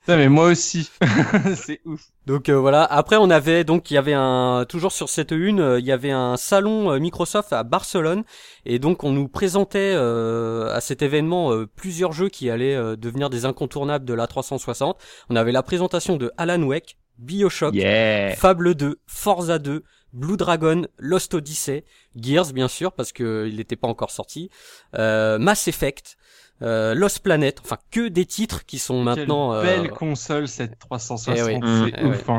Putain, 0.00 0.16
mais 0.16 0.28
moi 0.28 0.46
aussi, 0.46 0.90
c'est 1.56 1.80
ouf. 1.84 2.00
Donc 2.26 2.48
euh, 2.48 2.58
voilà. 2.58 2.84
Après, 2.84 3.16
on 3.16 3.28
avait 3.28 3.64
donc 3.64 3.90
il 3.90 3.94
y 3.94 3.98
avait 3.98 4.14
un 4.14 4.64
toujours 4.68 4.92
sur 4.92 5.10
cette 5.10 5.30
une, 5.30 5.60
euh, 5.60 5.78
il 5.78 5.84
y 5.84 5.92
avait 5.92 6.10
un 6.10 6.36
salon 6.36 6.90
euh, 6.90 6.98
Microsoft 6.98 7.52
à 7.52 7.64
Barcelone 7.64 8.24
et 8.64 8.78
donc 8.78 9.04
on 9.04 9.12
nous 9.12 9.28
présentait 9.28 9.92
euh, 9.94 10.74
à 10.74 10.80
cet 10.80 11.02
événement 11.02 11.52
plusieurs 11.76 12.12
jeux 12.12 12.30
qui 12.30 12.48
allaient 12.48 12.96
devenir 12.96 13.28
des 13.28 13.44
incontournables 13.44 14.06
de 14.06 14.14
la 14.14 14.26
360. 14.26 14.98
On 15.28 15.36
avait 15.36 15.52
la 15.52 15.62
présentation 15.62 16.16
de 16.16 16.32
Alan 16.38 16.62
Wake, 16.62 16.96
BioShock, 17.18 17.74
Yeah 17.74 18.34
Fable 18.36 18.74
2, 18.74 19.00
Forza 19.06 19.58
2, 19.58 19.84
Blue 20.12 20.36
Dragon, 20.36 20.86
Lost 20.98 21.34
Odyssey, 21.34 21.84
Gears 22.16 22.52
bien 22.52 22.68
sûr 22.68 22.92
parce 22.92 23.12
que 23.12 23.46
il 23.48 23.56
n'était 23.56 23.76
pas 23.76 23.88
encore 23.88 24.10
sorti, 24.10 24.50
euh, 24.96 25.38
Mass 25.38 25.68
Effect, 25.68 26.16
euh, 26.62 26.94
Lost 26.94 27.20
Planet, 27.20 27.58
enfin 27.64 27.78
que 27.90 28.08
des 28.08 28.26
titres 28.26 28.64
qui 28.66 28.78
sont 28.78 29.02
maintenant. 29.02 29.52
Quelle 29.60 29.68
euh, 29.78 29.82
belle 29.82 29.90
console 29.90 30.48
cette 30.48 30.78
360, 30.78 31.36
eh 31.36 31.42
oui. 31.42 31.92
c'est 31.94 32.04
ouf. 32.04 32.28
hein. 32.28 32.38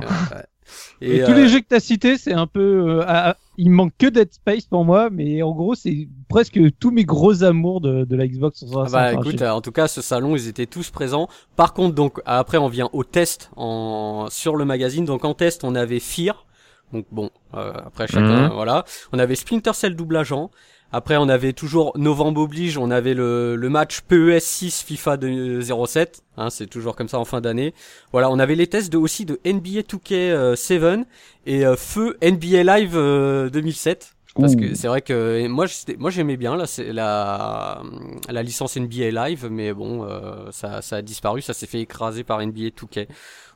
Et, 1.01 1.17
Et, 1.17 1.23
tous 1.25 1.31
euh, 1.31 1.35
les 1.35 1.47
jeux 1.49 1.59
que 1.59 1.65
t'as 1.67 1.81
cités, 1.81 2.17
c'est 2.17 2.31
un 2.33 2.47
peu 2.47 2.99
euh, 2.99 3.03
à, 3.05 3.35
il 3.57 3.71
manque 3.71 3.91
que 3.97 4.07
Dead 4.07 4.31
Space 4.31 4.65
pour 4.65 4.85
moi, 4.85 5.09
mais 5.11 5.41
en 5.41 5.51
gros, 5.51 5.75
c'est 5.75 6.07
presque 6.29 6.57
tous 6.79 6.91
mes 6.91 7.03
gros 7.03 7.43
amours 7.43 7.81
de, 7.81 8.05
de 8.05 8.15
la 8.15 8.25
Xbox 8.25 8.59
360. 8.61 8.87
Ah 8.87 8.89
bah 9.13 9.19
écoute, 9.19 9.41
en 9.41 9.59
tout 9.59 9.73
cas, 9.73 9.89
ce 9.89 10.01
salon, 10.01 10.35
ils 10.37 10.47
étaient 10.47 10.67
tous 10.67 10.89
présents. 10.89 11.27
Par 11.57 11.73
contre, 11.73 11.93
donc 11.95 12.21
après, 12.25 12.57
on 12.57 12.69
vient 12.69 12.89
au 12.93 13.03
test 13.03 13.49
en 13.57 14.27
sur 14.29 14.55
le 14.55 14.63
magazine. 14.63 15.03
Donc 15.03 15.25
en 15.25 15.33
test, 15.33 15.65
on 15.65 15.75
avait 15.75 15.99
Fear. 15.99 16.45
Donc 16.93 17.05
bon, 17.11 17.31
euh, 17.55 17.73
après 17.85 18.07
chacun, 18.07 18.47
Mhm. 18.47 18.53
voilà. 18.53 18.85
On 19.11 19.19
avait 19.19 19.35
Splinter 19.35 19.73
Cell 19.73 19.95
double 19.95 20.15
agent. 20.17 20.51
Après, 20.91 21.17
on 21.17 21.29
avait 21.29 21.53
toujours 21.53 21.97
novembre 21.97 22.41
oblige. 22.41 22.77
On 22.77 22.91
avait 22.91 23.13
le, 23.13 23.55
le 23.55 23.69
match 23.69 24.01
PES 24.01 24.39
6 24.39 24.83
FIFA 24.83 25.17
de 25.17 25.61
07. 25.61 26.23
Hein, 26.37 26.49
c'est 26.49 26.67
toujours 26.67 26.95
comme 26.95 27.07
ça 27.07 27.19
en 27.19 27.25
fin 27.25 27.41
d'année. 27.41 27.73
Voilà, 28.11 28.29
on 28.29 28.39
avait 28.39 28.55
les 28.55 28.67
tests 28.67 28.91
de, 28.91 28.97
aussi 28.97 29.25
de 29.25 29.39
NBA 29.45 29.81
2K 29.81 30.55
7 30.55 31.07
et 31.45 31.65
euh, 31.65 31.75
feu 31.75 32.17
NBA 32.21 32.63
Live 32.63 32.93
euh, 32.95 33.49
2007. 33.49 34.15
Parce 34.35 34.55
que 34.55 34.75
c'est 34.75 34.87
vrai 34.87 35.01
que 35.01 35.45
moi 35.47 36.09
j'aimais 36.09 36.37
bien 36.37 36.55
là 36.55 36.65
c'est 36.65 36.93
la 36.93 37.81
la 38.29 38.43
licence 38.43 38.77
NBA 38.77 39.11
Live 39.11 39.49
mais 39.51 39.73
bon 39.73 40.05
euh, 40.05 40.49
ça 40.51 40.81
ça 40.81 40.97
a 40.97 41.01
disparu 41.01 41.41
ça 41.41 41.53
s'est 41.53 41.67
fait 41.67 41.81
écraser 41.81 42.23
par 42.23 42.39
NBA 42.39 42.69
2K. 42.69 43.07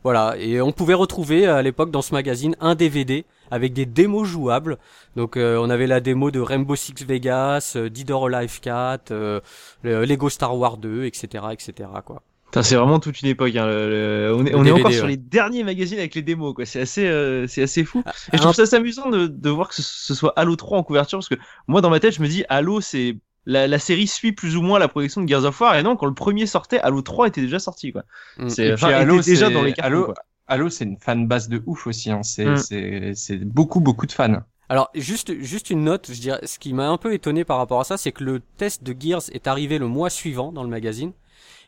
Voilà 0.06 0.36
et 0.38 0.62
on 0.62 0.72
pouvait 0.72 0.94
retrouver 0.94 1.48
à 1.48 1.64
l'époque 1.64 1.90
dans 1.90 2.04
ce 2.04 2.14
magazine 2.14 2.56
un 2.62 2.76
DVD 2.76 3.26
avec 3.50 3.74
des 3.74 3.88
démos 3.88 4.28
jouables. 4.28 4.78
Donc 5.16 5.36
euh, 5.36 5.58
on 5.60 5.68
avait 5.72 5.88
la 5.88 6.00
démo 6.00 6.30
de 6.30 6.40
Rainbow 6.40 6.76
Six 6.76 6.94
Vegas, 7.08 7.74
euh, 7.76 7.90
Dead 7.90 8.12
or 8.12 8.28
Alive 8.28 8.60
4, 8.62 9.10
euh, 9.12 9.40
le 9.82 10.06
Lego 10.06 10.30
Star 10.30 10.56
Wars 10.56 10.78
2, 10.78 11.06
etc. 11.06 11.46
etc. 11.52 11.90
quoi. 12.06 12.22
C'est 12.62 12.76
vraiment 12.76 13.00
toute 13.00 13.20
une 13.24 13.30
époque. 13.30 13.56
Hein. 13.56 13.66
le- 13.66 13.90
le- 13.90 14.36
on 14.36 14.46
est, 14.46 14.54
on 14.54 14.64
est 14.64 14.72
encore 14.72 14.92
sur 14.94 15.08
les 15.08 15.18
derniers 15.18 15.64
magazines 15.64 15.98
avec 15.98 16.14
les 16.14 16.22
démos, 16.22 16.54
quoi. 16.54 16.66
C'est 16.66 16.82
assez, 16.82 17.08
euh, 17.08 17.48
c'est 17.48 17.64
assez 17.64 17.84
fou. 17.84 18.04
Ah, 18.06 18.14
Et 18.32 18.38
je 18.38 18.42
trouve 18.44 18.54
ça 18.54 18.62
assez 18.62 18.76
amusant 18.76 19.10
de, 19.10 19.26
de 19.28 19.50
voir 19.50 19.68
que 19.70 19.76
ce, 19.76 19.82
ce 19.82 20.14
soit 20.14 20.34
Halo 20.38 20.56
3 20.56 20.78
en 20.78 20.84
couverture, 20.84 21.18
parce 21.18 21.28
que 21.30 21.36
moi, 21.68 21.82
dans 21.82 21.90
ma 21.90 22.00
tête, 22.00 22.14
je 22.14 22.22
me 22.22 22.28
dis, 22.28 22.46
Halo, 22.48 22.80
c'est 22.80 23.18
la, 23.46 23.68
la 23.68 23.80
série 23.80 24.08
suit 24.08 24.32
plus 24.34 24.56
ou 24.58 24.62
moins 24.62 24.80
la 24.80 24.88
production 24.88 25.22
de 25.22 25.28
Gears 25.28 25.46
of 25.46 25.60
War, 25.62 25.76
et 25.76 25.84
non, 25.84 25.96
quand 25.96 26.06
le 26.08 26.14
premier 26.14 26.46
sortait, 26.48 26.80
Halo 26.80 27.02
3 27.02 27.28
était 27.28 27.42
déjà 27.42 27.60
sorti, 27.60 27.92
quoi. 27.92 28.04
Mm. 28.38 28.50
C'est, 28.50 28.66
Et 28.68 28.74
enfin, 28.74 28.88
puis 28.88 28.96
Halo, 28.96 29.20
était 29.20 29.32
déjà 29.32 29.50
dans 29.50 29.62
les 29.64 29.74
cartons, 29.74 29.88
Halo, 29.88 30.06
quoi. 30.06 30.16
Halo, 30.48 30.70
c'est 30.70 30.86
une 30.86 30.98
fan 31.00 31.28
base 31.28 31.50
de 31.50 31.62
ouf 31.66 31.88
aussi. 31.88 32.12
Hein. 32.12 32.22
C'est, 32.24 32.46
Mm. 32.46 32.58
c'est, 32.58 33.12
c'est 33.16 33.38
beaucoup, 33.38 33.80
beaucoup 33.80 34.06
de 34.06 34.12
fans. 34.12 34.42
Alors 34.68 34.90
juste 34.96 35.40
juste 35.42 35.70
une 35.70 35.84
note, 35.84 36.10
je 36.12 36.20
dirais, 36.20 36.40
ce 36.46 36.58
qui 36.58 36.74
m'a 36.74 36.88
un 36.90 36.98
peu 36.98 37.14
étonné 37.14 37.44
par 37.46 37.58
rapport 37.58 37.80
à 37.80 37.84
ça, 37.84 37.98
c'est 37.98 38.12
que 38.12 38.24
le 38.24 38.42
test 38.58 38.84
de 38.84 38.96
Gears 39.00 39.22
est 39.32 39.46
arrivé 39.48 39.78
le 39.78 39.88
mois 39.88 40.10
suivant 40.10 40.52
dans 40.52 40.64
le 40.64 40.70
magazine. 40.70 41.14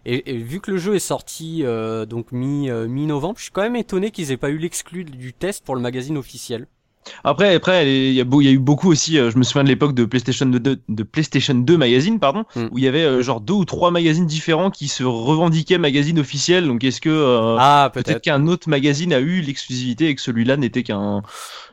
Et, 0.06 0.32
et 0.32 0.38
vu 0.38 0.62
que 0.62 0.72
le 0.72 0.78
jeu 0.78 0.96
est 0.96 1.00
sorti 1.00 1.64
euh, 1.64 2.06
donc 2.06 2.32
mi 2.32 2.70
euh, 2.72 2.88
mi 2.88 3.06
novembre, 3.06 3.36
je 3.38 3.44
suis 3.44 3.52
quand 3.52 3.62
même 3.62 3.76
étonné 3.76 4.10
qu'ils 4.12 4.32
aient 4.32 4.38
pas 4.38 4.50
eu 4.50 4.58
l'exclu 4.58 5.04
du 5.06 5.34
test 5.34 5.64
pour 5.66 5.76
le 5.76 5.82
magazine 5.82 6.18
officiel. 6.18 6.68
Après, 7.24 7.56
après, 7.56 7.88
il 8.10 8.14
y 8.14 8.22
a, 8.22 8.24
beau- 8.24 8.42
il 8.42 8.46
y 8.46 8.48
a 8.48 8.52
eu 8.52 8.60
beaucoup 8.60 8.90
aussi. 8.92 9.18
euh, 9.18 9.32
je 9.32 9.38
me 9.38 9.44
souviens 9.44 9.64
de 9.64 9.70
l'époque 9.70 9.94
de 9.94 10.06
PlayStation 10.06 10.46
2, 10.46 10.60
de 10.88 11.04
PlayStation 11.04 11.54
2 11.56 11.78
magazine, 11.78 12.20
pardon, 12.20 12.44
Mm. 12.56 12.68
où 12.72 12.78
il 12.78 12.84
y 12.84 12.88
avait 12.88 13.04
euh, 13.04 13.22
genre 13.22 13.42
deux 13.42 13.54
ou 13.54 13.66
trois 13.66 13.92
magazines 13.92 14.26
différents 14.26 14.72
qui 14.72 14.88
se 14.88 15.04
revendiquaient 15.04 15.78
magazine 15.78 16.20
officiel. 16.20 16.68
Donc, 16.68 16.84
est-ce 16.84 17.02
que 17.02 17.10
euh, 17.10 17.56
ah 17.60 17.90
peut-être 17.94 18.22
qu'un 18.22 18.48
autre 18.48 18.70
magazine 18.70 19.14
a 19.14 19.20
eu 19.20 19.42
l'exclusivité 19.42 20.08
et 20.10 20.16
que 20.16 20.22
celui-là 20.22 20.58
n'était 20.58 20.84
qu'un 20.84 21.22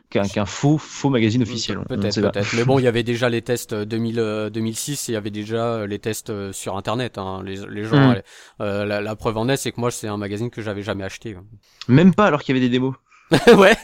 qu'un 0.09 0.45
faux 0.45 0.77
faux 0.77 1.09
magazine 1.09 1.41
officiel? 1.41 1.77
On 1.77 1.81
ne 1.81 1.85
Peut-être, 1.99 2.21
peut-être. 2.21 2.55
Mais 2.55 2.63
bon, 2.63 2.79
il 2.79 2.83
y 2.83 2.87
avait 2.87 3.03
déjà 3.03 3.27
les 3.27 3.41
tests 3.41 3.73
euh, 3.73 3.83
2000, 3.85 4.19
euh, 4.19 4.49
2006 4.49 5.09
et 5.09 5.11
il 5.11 5.15
y 5.15 5.17
avait 5.17 5.29
déjà 5.29 5.85
les 5.87 5.99
tests 5.99 6.31
sur 6.53 6.77
Internet. 6.77 7.17
Hein. 7.17 7.41
Les, 7.45 7.57
les 7.69 7.83
gens, 7.83 8.11
Mm. 8.11 8.21
euh, 8.61 8.85
la, 8.85 9.01
la 9.01 9.15
preuve 9.15 9.37
en 9.37 9.49
est, 9.49 9.57
c'est 9.57 9.71
que 9.73 9.81
moi, 9.81 9.91
c'est 9.91 10.07
un 10.07 10.15
magazine 10.17 10.49
que 10.49 10.61
j'avais 10.61 10.83
jamais 10.83 11.03
acheté. 11.03 11.33
quoi. 11.33 11.43
Même 11.89 12.13
pas 12.13 12.27
alors 12.27 12.43
qu'il 12.43 12.55
y 12.55 12.57
avait 12.57 12.65
des 12.65 12.71
démos. 12.71 12.93
ouais, 13.57 13.75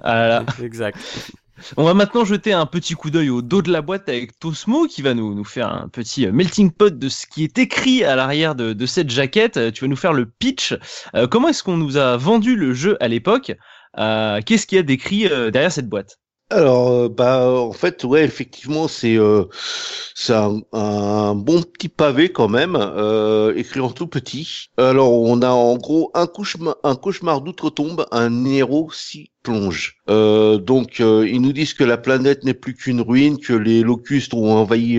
Ah 0.00 0.14
là 0.14 0.28
là. 0.28 0.46
exact. 0.62 0.98
On 1.76 1.84
va 1.84 1.94
maintenant 1.94 2.24
jeter 2.24 2.52
un 2.52 2.66
petit 2.66 2.94
coup 2.94 3.10
d'œil 3.10 3.30
au 3.30 3.40
dos 3.42 3.62
de 3.62 3.72
la 3.72 3.80
boîte 3.82 4.08
avec 4.08 4.38
Tosmo 4.38 4.86
qui 4.86 5.02
va 5.02 5.14
nous, 5.14 5.34
nous 5.34 5.44
faire 5.44 5.68
un 5.72 5.88
petit 5.88 6.26
euh, 6.26 6.32
melting 6.32 6.70
pot 6.70 6.96
de 6.98 7.08
ce 7.08 7.26
qui 7.26 7.44
est 7.44 7.58
écrit 7.58 8.04
à 8.04 8.14
l'arrière 8.16 8.54
de, 8.54 8.72
de 8.74 8.86
cette 8.86 9.10
jaquette. 9.10 9.56
Euh, 9.56 9.70
Tu 9.72 9.84
vas 9.84 9.88
nous 9.88 9.96
faire 9.96 10.12
le 10.12 10.26
pitch. 10.26 10.74
Euh, 11.14 11.26
comment 11.26 11.48
est-ce 11.48 11.62
qu'on 11.62 11.76
nous 11.78 11.96
a 11.96 12.16
vendu 12.18 12.56
le 12.56 12.74
jeu 12.74 12.96
à 13.00 13.08
l'époque? 13.08 13.52
Euh, 13.98 14.40
Qu'est-ce 14.44 14.66
qu'il 14.66 14.76
y 14.76 14.78
a 14.78 14.82
d'écrit 14.82 15.28
derrière 15.52 15.72
cette 15.72 15.88
boîte? 15.88 16.18
Alors, 16.50 16.88
euh, 16.92 17.08
bah, 17.08 17.50
en 17.50 17.72
fait, 17.72 18.04
ouais, 18.04 18.24
effectivement, 18.24 18.86
c'est 18.86 19.16
euh, 19.16 19.44
un, 20.72 21.34
bon 21.34 21.62
petit 21.62 21.88
pavé 21.88 22.30
quand 22.30 22.48
même, 22.48 22.76
euh, 22.76 23.52
écrit 23.56 23.80
en 23.80 23.90
tout 23.90 24.06
petit. 24.06 24.68
Alors, 24.76 25.12
on 25.12 25.42
a 25.42 25.48
en 25.50 25.76
gros 25.76 26.10
un 26.14 26.26
cauchemar, 26.28 26.76
un 26.84 26.94
cauchemar 26.94 27.40
d'outre-tombe, 27.40 28.06
un 28.12 28.44
héros 28.44 28.90
s'y 28.92 29.32
plonge. 29.42 29.96
Donc, 30.08 30.98
ils 31.00 31.40
nous 31.40 31.52
disent 31.52 31.74
que 31.74 31.84
la 31.84 31.96
planète 31.98 32.44
n'est 32.44 32.54
plus 32.54 32.74
qu'une 32.74 33.00
ruine, 33.00 33.38
que 33.38 33.52
les 33.52 33.82
locustes 33.82 34.34
ont 34.34 34.52
envahi 34.52 34.98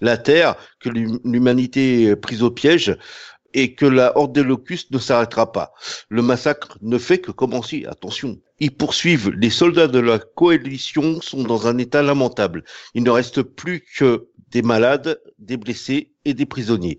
la 0.00 0.16
Terre, 0.18 0.54
que 0.80 0.88
l'hum- 0.88 1.20
l'humanité 1.24 2.04
est 2.04 2.16
prise 2.16 2.42
au 2.42 2.50
piège. 2.50 2.96
Et 3.54 3.74
que 3.74 3.86
la 3.86 4.16
horde 4.16 4.34
des 4.34 4.42
locustes 4.42 4.90
ne 4.90 4.98
s'arrêtera 4.98 5.52
pas. 5.52 5.72
Le 6.08 6.22
massacre 6.22 6.78
ne 6.80 6.98
fait 6.98 7.18
que 7.18 7.30
commencer. 7.30 7.84
Attention. 7.86 8.40
Ils 8.60 8.74
poursuivent. 8.74 9.30
Les 9.30 9.50
soldats 9.50 9.88
de 9.88 9.98
la 9.98 10.18
coalition 10.18 11.20
sont 11.20 11.42
dans 11.42 11.66
un 11.66 11.78
état 11.78 12.02
lamentable. 12.02 12.64
Il 12.94 13.02
ne 13.02 13.10
reste 13.10 13.42
plus 13.42 13.84
que 13.96 14.28
des 14.50 14.62
malades, 14.62 15.20
des 15.38 15.56
blessés 15.56 16.12
et 16.24 16.34
des 16.34 16.46
prisonniers. 16.46 16.98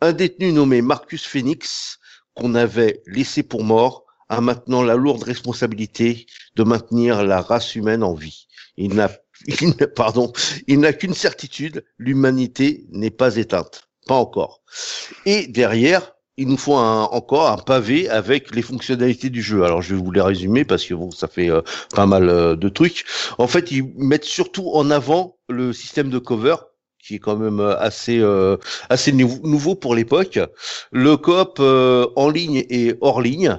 Un 0.00 0.12
détenu 0.12 0.52
nommé 0.52 0.82
Marcus 0.82 1.24
Phoenix, 1.24 1.98
qu'on 2.34 2.54
avait 2.54 3.02
laissé 3.06 3.42
pour 3.42 3.62
mort, 3.62 4.04
a 4.28 4.40
maintenant 4.40 4.82
la 4.82 4.96
lourde 4.96 5.22
responsabilité 5.22 6.26
de 6.56 6.64
maintenir 6.64 7.24
la 7.24 7.40
race 7.40 7.74
humaine 7.74 8.02
en 8.02 8.14
vie. 8.14 8.46
Il 8.76 8.94
n'a, 8.94 9.10
pardon, 9.96 10.32
il 10.66 10.80
n'a 10.80 10.92
qu'une 10.92 11.14
certitude, 11.14 11.84
l'humanité 11.98 12.86
n'est 12.90 13.10
pas 13.10 13.36
éteinte. 13.36 13.88
Pas 14.06 14.14
encore. 14.14 14.60
Et 15.26 15.46
derrière, 15.46 16.14
il 16.36 16.48
nous 16.48 16.56
faut 16.56 16.74
encore 16.74 17.48
un 17.50 17.58
pavé 17.58 18.08
avec 18.08 18.54
les 18.54 18.62
fonctionnalités 18.62 19.30
du 19.30 19.42
jeu. 19.42 19.62
Alors 19.64 19.82
je 19.82 19.94
vais 19.94 20.02
vous 20.02 20.10
les 20.10 20.20
résumer 20.20 20.64
parce 20.64 20.84
que 20.84 20.94
bon, 20.94 21.10
ça 21.10 21.28
fait 21.28 21.48
euh, 21.48 21.62
pas 21.94 22.06
mal 22.06 22.28
euh, 22.28 22.56
de 22.56 22.68
trucs. 22.68 23.04
En 23.38 23.46
fait, 23.46 23.70
ils 23.70 23.84
mettent 23.96 24.24
surtout 24.24 24.70
en 24.72 24.90
avant 24.90 25.36
le 25.48 25.72
système 25.72 26.10
de 26.10 26.18
cover 26.18 26.56
qui 27.06 27.16
est 27.16 27.18
quand 27.18 27.36
même 27.36 27.60
euh, 27.60 27.76
assez 27.78 28.18
euh, 28.20 28.56
assez 28.88 29.12
nou- 29.12 29.40
nouveau 29.44 29.74
pour 29.74 29.94
l'époque. 29.94 30.38
Le 30.92 31.16
coop 31.16 31.58
euh, 31.60 32.06
en 32.16 32.28
ligne 32.30 32.64
et 32.70 32.94
hors 33.00 33.20
ligne 33.20 33.58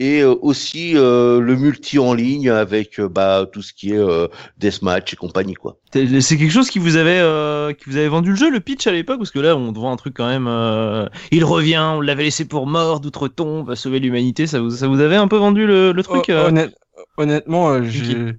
et 0.00 0.20
euh, 0.22 0.34
aussi 0.40 0.92
euh, 0.96 1.40
le 1.40 1.56
multi 1.56 1.98
en 1.98 2.14
ligne 2.14 2.50
avec 2.50 2.98
euh, 3.00 3.08
bah 3.08 3.46
tout 3.52 3.62
ce 3.62 3.72
qui 3.72 3.92
est 3.92 3.98
euh, 3.98 4.28
deathmatch 4.58 5.12
et 5.12 5.16
compagnie 5.16 5.54
quoi. 5.54 5.76
C'est 5.92 6.36
quelque 6.36 6.50
chose 6.52 6.70
qui 6.70 6.78
vous 6.78 6.96
avait 6.96 7.18
euh, 7.20 7.72
qui 7.72 7.84
vous 7.90 7.96
avait 7.96 8.08
vendu 8.08 8.30
le 8.30 8.36
jeu, 8.36 8.50
le 8.50 8.60
pitch 8.60 8.86
à 8.86 8.92
l'époque, 8.92 9.18
parce 9.18 9.30
que 9.30 9.38
là 9.38 9.56
on 9.56 9.72
vend 9.72 9.92
un 9.92 9.96
truc 9.96 10.14
quand 10.14 10.28
même. 10.28 10.46
euh, 10.48 11.06
il 11.30 11.44
revient, 11.44 11.82
on 11.96 12.00
l'avait 12.00 12.24
laissé 12.24 12.44
pour 12.46 12.66
mort, 12.66 13.00
d'outre-tombe, 13.00 13.66
va 13.68 13.76
sauver 13.76 13.98
l'humanité. 13.98 14.46
Ça 14.46 14.60
vous 14.60 14.70
ça 14.70 14.88
vous 14.88 15.00
avait 15.00 15.16
un 15.16 15.28
peu 15.28 15.36
vendu 15.36 15.66
le, 15.66 15.92
le 15.92 16.02
truc 16.02 16.24
Hon- 16.28 16.32
euh? 16.32 16.48
honnête- 16.48 16.74
honnêtement, 17.16 17.70
euh, 17.70 17.82
j'ai- 17.82 18.34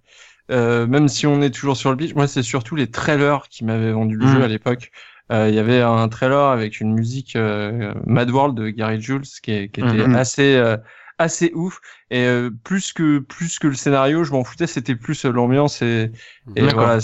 euh, 0.51 0.87
même 0.87 1.07
si 1.07 1.27
on 1.27 1.41
est 1.41 1.51
toujours 1.51 1.77
sur 1.77 1.91
le 1.91 1.97
pitch, 1.97 2.13
moi 2.15 2.27
c'est 2.27 2.43
surtout 2.43 2.75
les 2.75 2.89
trailers 2.89 3.47
qui 3.49 3.65
m'avaient 3.65 3.91
vendu 3.91 4.15
le 4.15 4.25
Mm. 4.25 4.27
jeu 4.27 4.43
à 4.43 4.47
l'époque. 4.47 4.91
Euh, 5.31 5.49
Il 5.49 5.55
y 5.55 5.59
avait 5.59 5.81
un 5.81 6.07
trailer 6.09 6.39
avec 6.39 6.79
une 6.79 6.93
musique 6.93 7.35
euh, 7.35 7.93
Mad 8.05 8.29
World 8.31 8.55
de 8.57 8.69
Gary 8.69 9.01
Jules 9.01 9.23
qui, 9.43 9.51
est- 9.51 9.69
qui 9.69 9.81
était 9.81 10.07
Mhm. 10.07 10.13
assez 10.13 10.55
euh, 10.55 10.77
assez 11.19 11.51
ouf 11.55 11.79
et 12.11 12.25
euh, 12.25 12.51
plus 12.63 12.93
que 12.93 13.19
plus 13.19 13.59
que 13.59 13.67
le 13.67 13.73
scénario, 13.75 14.23
je 14.23 14.31
m'en 14.31 14.43
foutais, 14.43 14.67
c'était 14.67 14.95
plus 14.95 15.25
l'ambiance 15.25 15.81
et, 15.81 16.11
et 16.55 16.69
voilà. 16.69 16.99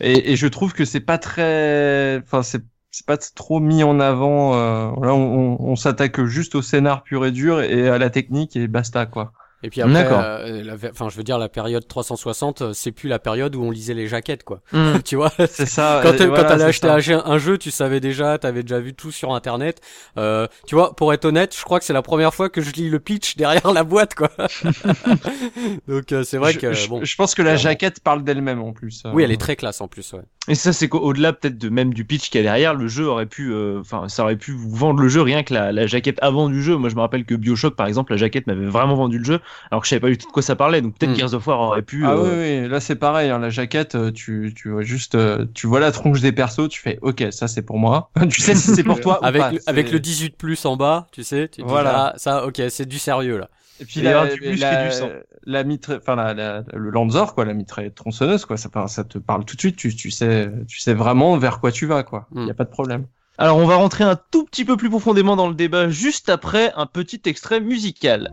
Et, 0.00 0.32
et 0.32 0.36
je 0.36 0.46
trouve 0.46 0.72
que 0.74 0.84
c'est 0.84 1.00
pas 1.00 1.18
très, 1.18 2.18
enfin 2.22 2.42
c'est 2.42 2.62
c'est 2.90 3.06
pas 3.06 3.16
trop 3.18 3.58
mis 3.60 3.82
en 3.82 3.98
avant. 4.00 4.54
Euh, 4.54 4.88
voilà, 4.96 5.14
on, 5.14 5.56
on, 5.60 5.70
on 5.72 5.76
s'attaque 5.76 6.22
juste 6.24 6.54
au 6.54 6.62
scénar 6.62 7.02
pur 7.02 7.24
et 7.26 7.32
dur 7.32 7.60
et 7.60 7.88
à 7.88 7.98
la 7.98 8.10
technique 8.10 8.56
et 8.56 8.68
basta 8.68 9.06
quoi. 9.06 9.32
Et 9.64 9.70
puis 9.70 9.80
après, 9.80 10.06
euh, 10.12 10.62
la- 10.62 10.90
enfin, 10.90 11.08
je 11.08 11.16
veux 11.16 11.22
dire, 11.22 11.38
la 11.38 11.48
période 11.48 11.88
360, 11.88 12.60
euh, 12.62 12.72
c'est 12.74 12.92
plus 12.92 13.08
la 13.08 13.18
période 13.18 13.56
où 13.56 13.62
on 13.64 13.70
lisait 13.70 13.94
les 13.94 14.06
jaquettes, 14.08 14.44
quoi. 14.44 14.60
Hmm. 14.72 14.98
tu 15.04 15.16
vois? 15.16 15.32
C'est 15.48 15.64
ça. 15.66 16.00
quand 16.02 16.14
voilà, 16.16 16.26
quand 16.42 16.48
t'allais 16.48 16.58
c'est 16.72 16.86
acheter 16.86 17.12
ça. 17.14 17.22
un 17.26 17.38
jeu, 17.38 17.56
tu 17.58 17.70
savais 17.70 17.98
déjà, 18.00 18.36
t'avais 18.38 18.62
déjà 18.62 18.78
vu 18.78 18.92
tout 18.94 19.10
sur 19.10 19.34
internet. 19.34 19.80
Euh, 20.18 20.46
tu 20.66 20.74
vois, 20.74 20.94
pour 20.94 21.12
être 21.14 21.24
honnête, 21.24 21.56
je 21.58 21.64
crois 21.64 21.78
que 21.78 21.86
c'est 21.86 21.92
la 21.94 22.02
première 22.02 22.34
fois 22.34 22.50
que 22.50 22.60
je 22.60 22.72
lis 22.72 22.90
le 22.90 23.00
pitch 23.00 23.36
derrière 23.36 23.72
la 23.72 23.84
boîte, 23.84 24.14
quoi. 24.14 24.28
Donc 25.88 26.12
euh, 26.12 26.22
c'est 26.24 26.38
vrai 26.38 26.52
je, 26.52 26.58
que 26.58 26.72
je- 26.72 26.88
bon. 26.88 27.00
je 27.04 27.16
pense 27.16 27.34
que 27.34 27.42
la 27.42 27.56
jaquette 27.56 28.00
parle 28.00 28.22
d'elle-même 28.24 28.60
en 28.60 28.72
plus. 28.72 29.02
euh. 29.06 29.10
Oui, 29.12 29.22
elle 29.22 29.32
est 29.32 29.40
très 29.40 29.56
classe 29.56 29.80
en 29.80 29.88
plus, 29.88 30.12
ouais. 30.12 30.22
Et 30.46 30.54
ça, 30.54 30.74
c'est 30.74 30.88
qu'au-delà 30.88 31.32
peut-être 31.32 31.56
de 31.56 31.68
même 31.70 31.94
du 31.94 32.04
pitch 32.04 32.28
qu'il 32.28 32.38
y 32.38 32.44
a 32.44 32.44
derrière, 32.44 32.74
le 32.74 32.86
jeu 32.86 33.08
aurait 33.08 33.24
pu, 33.26 33.50
euh, 33.52 33.80
enfin, 33.80 34.08
ça 34.08 34.24
aurait 34.24 34.36
pu 34.36 34.54
vendre 34.58 35.00
le 35.00 35.08
jeu 35.08 35.22
rien 35.22 35.42
que 35.42 35.54
la, 35.54 35.72
la 35.72 35.86
jaquette 35.86 36.18
avant 36.20 36.50
du 36.50 36.62
jeu. 36.62 36.76
Moi, 36.76 36.90
je 36.90 36.94
me 36.96 37.00
rappelle 37.00 37.24
que 37.24 37.34
Bioshock, 37.34 37.74
par 37.76 37.86
exemple, 37.86 38.12
la 38.12 38.18
jaquette 38.18 38.46
m'avait 38.46 38.66
vraiment 38.66 38.94
vendu 38.94 39.18
le 39.18 39.24
jeu, 39.24 39.40
alors 39.70 39.80
que 39.82 39.86
je 39.86 39.90
savais 39.90 40.00
pas 40.00 40.08
du 40.08 40.18
tout 40.18 40.26
de 40.26 40.32
quoi 40.32 40.42
ça 40.42 40.56
parlait. 40.56 40.80
Donc 40.82 40.96
peut-être 40.98 41.12
Hmm. 41.12 41.16
Gears 41.16 41.34
of 41.34 41.46
War 41.46 41.60
aurait 41.60 41.82
pu. 41.82 42.04
Ah 42.06 42.12
euh, 42.14 42.60
oui, 42.60 42.62
oui, 42.64 42.68
là 42.70 42.80
c'est 42.80 42.96
pareil. 42.96 43.30
Hein, 43.30 43.38
la 43.38 43.50
jaquette, 43.50 43.94
euh, 43.94 44.10
tu, 44.10 44.52
tu 44.56 44.70
vois 44.70 44.82
juste, 44.82 45.14
euh, 45.14 45.46
tu 45.54 45.66
vois 45.66 45.80
la 45.80 45.92
tronche 45.92 46.20
des 46.20 46.32
persos, 46.32 46.68
tu 46.68 46.80
fais, 46.80 46.98
ok, 47.02 47.24
ça 47.30 47.48
c'est 47.48 47.62
pour 47.62 47.78
moi. 47.78 48.10
tu 48.30 48.40
sais 48.40 48.54
si 48.54 48.74
c'est 48.74 48.84
pour 48.84 49.00
toi 49.00 49.20
ou 49.22 49.24
Avec 49.26 49.42
pas. 49.42 49.50
le, 49.52 49.58
avec 49.66 49.90
le 49.90 50.00
18 50.00 50.36
plus 50.36 50.64
en 50.64 50.76
bas, 50.76 51.06
tu 51.12 51.22
sais, 51.22 51.48
tu 51.48 51.62
Voilà. 51.62 51.90
dis, 51.90 51.96
ah, 51.96 52.12
ça, 52.16 52.46
ok, 52.46 52.62
c'est 52.68 52.86
du 52.86 52.98
sérieux 52.98 53.38
là. 53.38 53.48
Et 53.80 53.84
puis 53.86 53.98
y 54.00 54.02
la, 54.04 54.26
du 54.32 54.40
muscle 54.40 54.60
la, 54.64 54.82
et 54.84 54.86
du 54.88 54.94
sang. 54.94 55.10
la 55.46 55.64
mitre, 55.64 55.98
enfin 56.00 56.14
la, 56.14 56.32
la- 56.32 56.62
le 56.72 56.90
Lanzor 56.90 57.34
quoi, 57.34 57.44
la 57.44 57.54
mitraillette 57.54 57.96
tronçonneuse 57.96 58.44
quoi, 58.44 58.56
ça, 58.56 58.68
te 59.04 59.18
parle 59.18 59.44
tout 59.44 59.56
de 59.56 59.60
suite. 59.60 59.74
Tu, 59.76 59.94
tu 59.96 60.12
sais, 60.12 60.48
tu 60.68 60.78
sais 60.78 60.94
vraiment 60.94 61.36
vers 61.38 61.58
quoi 61.58 61.72
tu 61.72 61.86
vas 61.86 62.04
quoi. 62.04 62.28
Il 62.36 62.42
Mm. 62.42 62.46
y 62.46 62.50
a 62.52 62.54
pas 62.54 62.62
de 62.64 62.70
problème. 62.70 63.06
Alors 63.36 63.56
on 63.56 63.66
va 63.66 63.74
rentrer 63.74 64.04
un 64.04 64.16
tout 64.30 64.44
petit 64.44 64.64
peu 64.64 64.76
plus 64.76 64.88
profondément 64.90 65.34
dans 65.34 65.48
le 65.48 65.54
débat 65.56 65.88
juste 65.88 66.28
après 66.28 66.72
un 66.76 66.86
petit 66.86 67.20
extrait 67.24 67.58
musical. 67.60 68.30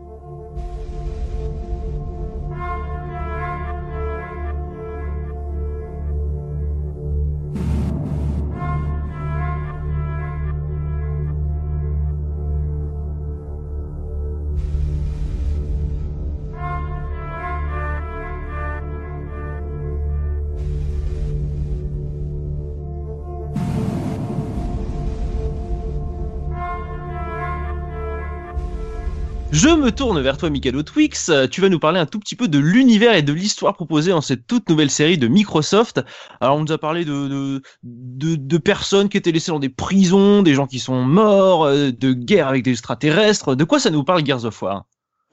Je 29.52 29.68
me 29.68 29.92
tourne 29.92 30.18
vers 30.22 30.38
toi, 30.38 30.48
Mikado 30.48 30.82
Twix. 30.82 31.30
Tu 31.50 31.60
vas 31.60 31.68
nous 31.68 31.78
parler 31.78 32.00
un 32.00 32.06
tout 32.06 32.18
petit 32.18 32.36
peu 32.36 32.48
de 32.48 32.58
l'univers 32.58 33.14
et 33.14 33.20
de 33.20 33.34
l'histoire 33.34 33.74
proposée 33.74 34.10
dans 34.10 34.22
cette 34.22 34.46
toute 34.46 34.66
nouvelle 34.70 34.88
série 34.88 35.18
de 35.18 35.28
Microsoft. 35.28 36.00
Alors, 36.40 36.56
on 36.56 36.62
nous 36.62 36.72
a 36.72 36.78
parlé 36.78 37.04
de, 37.04 37.28
de, 37.28 37.62
de, 37.82 38.36
de 38.36 38.56
personnes 38.56 39.10
qui 39.10 39.18
étaient 39.18 39.30
laissées 39.30 39.52
dans 39.52 39.58
des 39.58 39.68
prisons, 39.68 40.42
des 40.42 40.54
gens 40.54 40.66
qui 40.66 40.78
sont 40.78 41.02
morts, 41.02 41.64
euh, 41.66 41.90
de 41.92 42.14
guerre 42.14 42.48
avec 42.48 42.64
des 42.64 42.70
extraterrestres. 42.70 43.54
De 43.54 43.64
quoi 43.64 43.78
ça 43.78 43.90
nous 43.90 44.04
parle 44.04 44.24
Gears 44.24 44.46
of 44.46 44.62
War? 44.62 44.86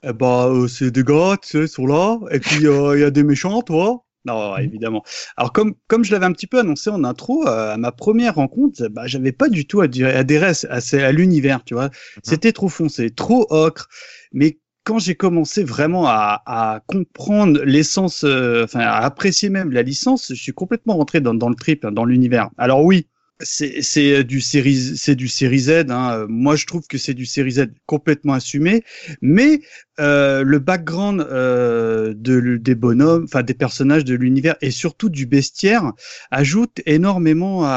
Eh 0.04 0.12
bah, 0.12 0.48
euh, 0.48 0.68
c'est 0.68 0.92
des 0.92 1.06
gars, 1.06 1.38
tu 1.42 1.52
sais, 1.52 1.68
sont 1.68 1.86
là. 1.86 2.18
Et 2.32 2.42
puis, 2.42 2.68
euh, 2.68 2.98
il 2.98 3.02
y 3.02 3.06
a 3.06 3.12
des 3.12 3.24
méchants, 3.24 3.62
toi. 3.62 4.04
Non, 4.26 4.54
ouais, 4.54 4.66
évidemment. 4.66 5.04
Alors, 5.38 5.54
comme, 5.54 5.76
comme 5.88 6.04
je 6.04 6.12
l'avais 6.12 6.26
un 6.26 6.34
petit 6.34 6.48
peu 6.48 6.60
annoncé 6.60 6.90
en 6.90 7.04
intro, 7.04 7.48
euh, 7.48 7.74
à 7.74 7.78
ma 7.78 7.92
première 7.92 8.36
rencontre, 8.36 8.88
bah, 8.90 9.08
j'avais 9.08 9.32
pas 9.32 9.48
du 9.50 9.66
tout 9.66 9.82
adhéré 9.82 10.46
à, 10.46 10.54
à, 10.70 10.96
à 11.06 11.12
l'univers, 11.12 11.64
tu 11.64 11.74
vois. 11.74 11.90
C'était 12.22 12.52
trop 12.52 12.68
foncé, 12.70 13.12
trop 13.12 13.48
ocre. 13.50 13.88
Mais 14.34 14.60
quand 14.84 15.00
j'ai 15.00 15.16
commencé 15.16 15.64
vraiment 15.64 16.06
à, 16.08 16.42
à 16.46 16.82
comprendre 16.88 17.62
l'essence, 17.64 18.24
euh, 18.26 18.66
enfin, 18.66 18.82
à 18.82 18.98
apprécier 19.06 19.50
même 19.50 19.72
la 19.72 19.84
licence, 19.84 20.28
je 20.30 20.42
suis 20.42 20.54
complètement 20.54 20.98
rentré 20.98 21.22
dans, 21.22 21.34
dans 21.34 21.50
le 21.50 21.56
trip, 21.56 21.86
hein, 21.86 21.92
dans 21.92 22.06
l'univers. 22.06 22.50
Alors 22.58 22.84
oui, 22.84 23.08
c'est 23.42 24.24
du 24.24 24.42
série 24.42 24.76
c'est 24.98 25.16
du 25.16 25.28
série 25.30 25.60
Z 25.60 25.86
hein. 25.90 26.26
moi 26.28 26.56
je 26.58 26.66
trouve 26.66 26.86
que 26.88 26.98
c'est 26.98 27.14
du 27.14 27.26
série 27.26 27.52
Z 27.52 27.68
complètement 27.86 28.34
assumé 28.34 28.84
mais 29.22 29.62
euh, 30.00 30.44
le 30.44 30.60
background 30.60 31.22
euh, 31.22 32.14
de 32.18 32.58
des 32.58 32.76
bonhommes 32.76 33.24
enfin 33.24 33.44
des 33.44 33.54
personnages 33.54 34.04
de 34.04 34.16
l'univers 34.16 34.56
et 34.62 34.72
surtout 34.72 35.10
du 35.10 35.26
bestiaire 35.26 35.94
ajoute 36.32 36.82
énormément 36.86 37.64
à, 37.64 37.70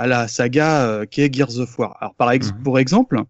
à 0.00 0.06
la 0.08 0.26
saga 0.26 0.82
euh, 0.86 1.06
qui 1.06 1.22
est 1.22 1.32
Gears 1.32 1.58
of 1.60 1.78
War 1.78 1.96
alors 2.00 2.14
par 2.16 2.32
ex 2.32 2.48
Mhm. 2.52 2.62
pour 2.64 2.78
exemple 2.80 3.22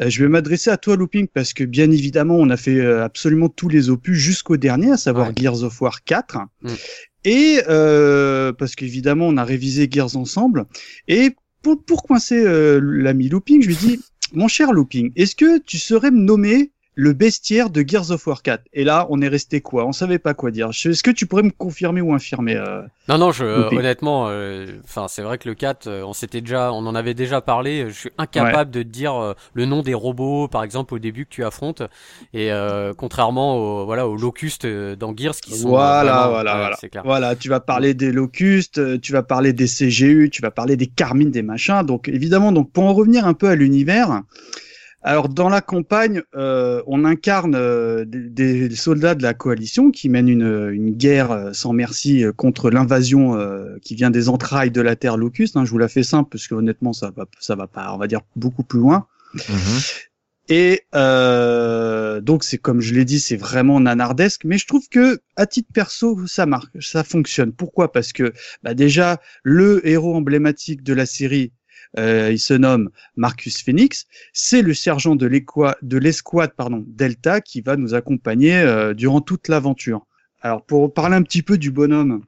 euh, 0.00 0.08
je 0.08 0.22
vais 0.22 0.28
m'adresser 0.28 0.70
à 0.70 0.78
toi, 0.78 0.96
Looping, 0.96 1.28
parce 1.28 1.52
que 1.52 1.64
bien 1.64 1.90
évidemment, 1.90 2.36
on 2.36 2.48
a 2.50 2.56
fait 2.56 2.78
euh, 2.80 3.04
absolument 3.04 3.48
tous 3.50 3.68
les 3.68 3.90
opus 3.90 4.16
jusqu'au 4.16 4.56
dernier, 4.56 4.92
à 4.92 4.96
savoir 4.96 5.28
Ouais. 5.28 5.34
Gears 5.36 5.62
of 5.64 5.80
War 5.82 6.02
4. 6.04 6.38
Mm. 6.62 6.68
Et 7.24 7.60
euh, 7.68 8.52
parce 8.52 8.74
qu'évidemment, 8.74 9.28
on 9.28 9.36
a 9.36 9.44
révisé 9.44 9.88
Gears 9.90 10.16
ensemble. 10.16 10.66
Et 11.08 11.36
pour, 11.62 11.82
pour 11.84 12.02
coincer 12.02 12.44
euh, 12.44 12.80
l'ami 12.82 13.28
Looping, 13.28 13.62
je 13.62 13.68
lui 13.68 13.76
dis, 13.76 14.00
mon 14.32 14.48
cher 14.48 14.72
Looping, 14.72 15.12
est-ce 15.16 15.36
que 15.36 15.58
tu 15.58 15.78
saurais 15.78 16.10
me 16.10 16.20
nommer 16.20 16.72
le 16.94 17.14
bestiaire 17.14 17.70
de 17.70 17.82
Gears 17.86 18.10
of 18.10 18.26
War 18.26 18.42
4 18.42 18.64
Et 18.74 18.84
là, 18.84 19.06
on 19.08 19.22
est 19.22 19.28
resté 19.28 19.62
quoi? 19.62 19.86
On 19.86 19.92
savait 19.92 20.18
pas 20.18 20.34
quoi 20.34 20.50
dire. 20.50 20.68
Est-ce 20.70 21.02
que 21.02 21.10
tu 21.10 21.26
pourrais 21.26 21.42
me 21.42 21.50
confirmer 21.50 22.02
ou 22.02 22.12
infirmer 22.12 22.54
euh, 22.56 22.82
Non, 23.08 23.16
non, 23.16 23.32
je, 23.32 23.44
Looping. 23.62 23.78
honnêtement, 23.78 24.26
euh, 24.28 24.66
enfin, 24.84 25.06
c'est 25.08 25.22
vrai 25.22 25.38
que 25.38 25.48
le 25.48 25.54
4, 25.54 25.86
euh, 25.86 26.02
on 26.04 26.12
s'était 26.12 26.42
déjà, 26.42 26.70
on 26.70 26.84
en 26.86 26.94
avait 26.94 27.14
déjà 27.14 27.40
parlé. 27.40 27.86
Je 27.88 27.94
suis 27.94 28.10
incapable 28.18 28.70
de 28.70 28.82
te 28.82 28.88
dire 28.88 29.14
euh, 29.14 29.32
le 29.54 29.64
nom 29.64 29.80
des 29.80 29.94
robots, 29.94 30.48
par 30.48 30.64
exemple, 30.64 30.92
au 30.92 30.98
début 30.98 31.24
que 31.24 31.30
tu 31.30 31.44
affrontes. 31.44 31.82
Et 32.34 32.52
euh, 32.52 32.92
contrairement 32.94 33.56
au, 33.56 33.86
voilà, 33.86 34.06
aux 34.06 34.16
locustes 34.18 34.66
euh, 34.66 34.94
dans 34.94 35.16
Gears 35.16 35.36
qui 35.36 35.54
sont. 35.56 35.68
euh, 35.68 35.70
Voilà, 35.70 36.12
vraiment- 36.12 36.28
voilà, 36.30 36.56
voilà. 36.56 36.76
Clair. 36.76 37.02
Voilà, 37.06 37.36
tu 37.36 37.48
vas 37.48 37.60
parler 37.60 37.94
des 37.94 38.12
locustes, 38.12 38.76
euh, 38.78 38.98
tu 39.00 39.12
vas 39.12 39.22
parler 39.22 39.54
des 39.54 39.66
CGU, 39.66 40.28
tu 40.30 40.42
vas 40.42 40.50
parler 40.50 40.76
des 40.76 40.88
carmines, 40.88 41.30
des 41.30 41.42
machins. 41.42 41.82
Donc 41.84 42.08
évidemment, 42.08 42.52
donc 42.52 42.70
pour 42.70 42.84
en 42.84 42.92
revenir 42.92 43.26
un 43.26 43.32
peu 43.34 43.48
à 43.48 43.54
l'univers, 43.54 44.20
alors 45.02 45.28
dans 45.28 45.48
la 45.48 45.60
campagne, 45.60 46.22
euh, 46.34 46.82
on 46.86 47.04
incarne 47.04 47.54
euh, 47.54 48.04
des, 48.06 48.68
des 48.68 48.76
soldats 48.76 49.14
de 49.14 49.22
la 49.22 49.34
coalition 49.34 49.90
qui 49.90 50.08
mènent 50.08 50.28
une, 50.28 50.70
une 50.72 50.90
guerre 50.90 51.30
euh, 51.32 51.52
sans 51.52 51.72
merci 51.72 52.24
euh, 52.24 52.32
contre 52.32 52.70
l'invasion 52.70 53.34
euh, 53.36 53.76
qui 53.82 53.94
vient 53.94 54.10
des 54.10 54.28
entrailles 54.28 54.70
de 54.70 54.80
la 54.80 54.96
Terre 54.96 55.16
locuste. 55.16 55.56
Hein, 55.56 55.64
je 55.64 55.70
vous 55.70 55.78
la 55.78 55.88
fais 55.88 56.02
simple 56.02 56.28
parce 56.30 56.46
que 56.46 56.54
honnêtement, 56.54 56.92
ça 56.92 57.12
va, 57.16 57.26
ça 57.40 57.56
va 57.56 57.66
pas, 57.66 57.92
on 57.92 57.98
va 57.98 58.06
dire 58.06 58.20
beaucoup 58.36 58.62
plus 58.62 58.80
loin. 58.80 59.06
Et 60.48 60.82
euh, 60.94 62.20
donc 62.20 62.44
c'est 62.44 62.58
comme 62.58 62.80
je 62.80 62.94
l'ai 62.94 63.04
dit, 63.04 63.20
c'est 63.20 63.36
vraiment 63.36 63.80
nanardesque, 63.80 64.42
mais 64.44 64.58
je 64.58 64.66
trouve 64.66 64.88
que 64.90 65.20
à 65.36 65.46
titre 65.46 65.68
perso, 65.72 66.26
ça 66.26 66.46
marque, 66.46 66.82
ça 66.82 67.04
fonctionne. 67.04 67.52
Pourquoi? 67.52 67.92
Parce 67.92 68.12
que 68.12 68.32
bah 68.62 68.74
déjà 68.74 69.20
le 69.44 69.86
héros 69.86 70.14
emblématique 70.14 70.82
de 70.82 70.94
la 70.94 71.06
série, 71.06 71.52
euh, 71.98 72.30
il 72.32 72.38
se 72.38 72.54
nomme 72.54 72.90
Marcus 73.16 73.62
Phoenix, 73.62 74.06
c'est 74.32 74.62
le 74.62 74.74
sergent 74.74 75.16
de 75.16 75.26
l'escouade 75.26 76.52
pardon 76.56 76.84
Delta 76.86 77.40
qui 77.40 77.60
va 77.60 77.76
nous 77.76 77.94
accompagner 77.94 78.56
euh, 78.56 78.94
durant 78.94 79.20
toute 79.20 79.48
l'aventure. 79.48 80.06
Alors 80.40 80.64
pour 80.64 80.92
parler 80.92 81.16
un 81.16 81.22
petit 81.22 81.42
peu 81.42 81.58
du 81.58 81.70
bonhomme, 81.70 82.22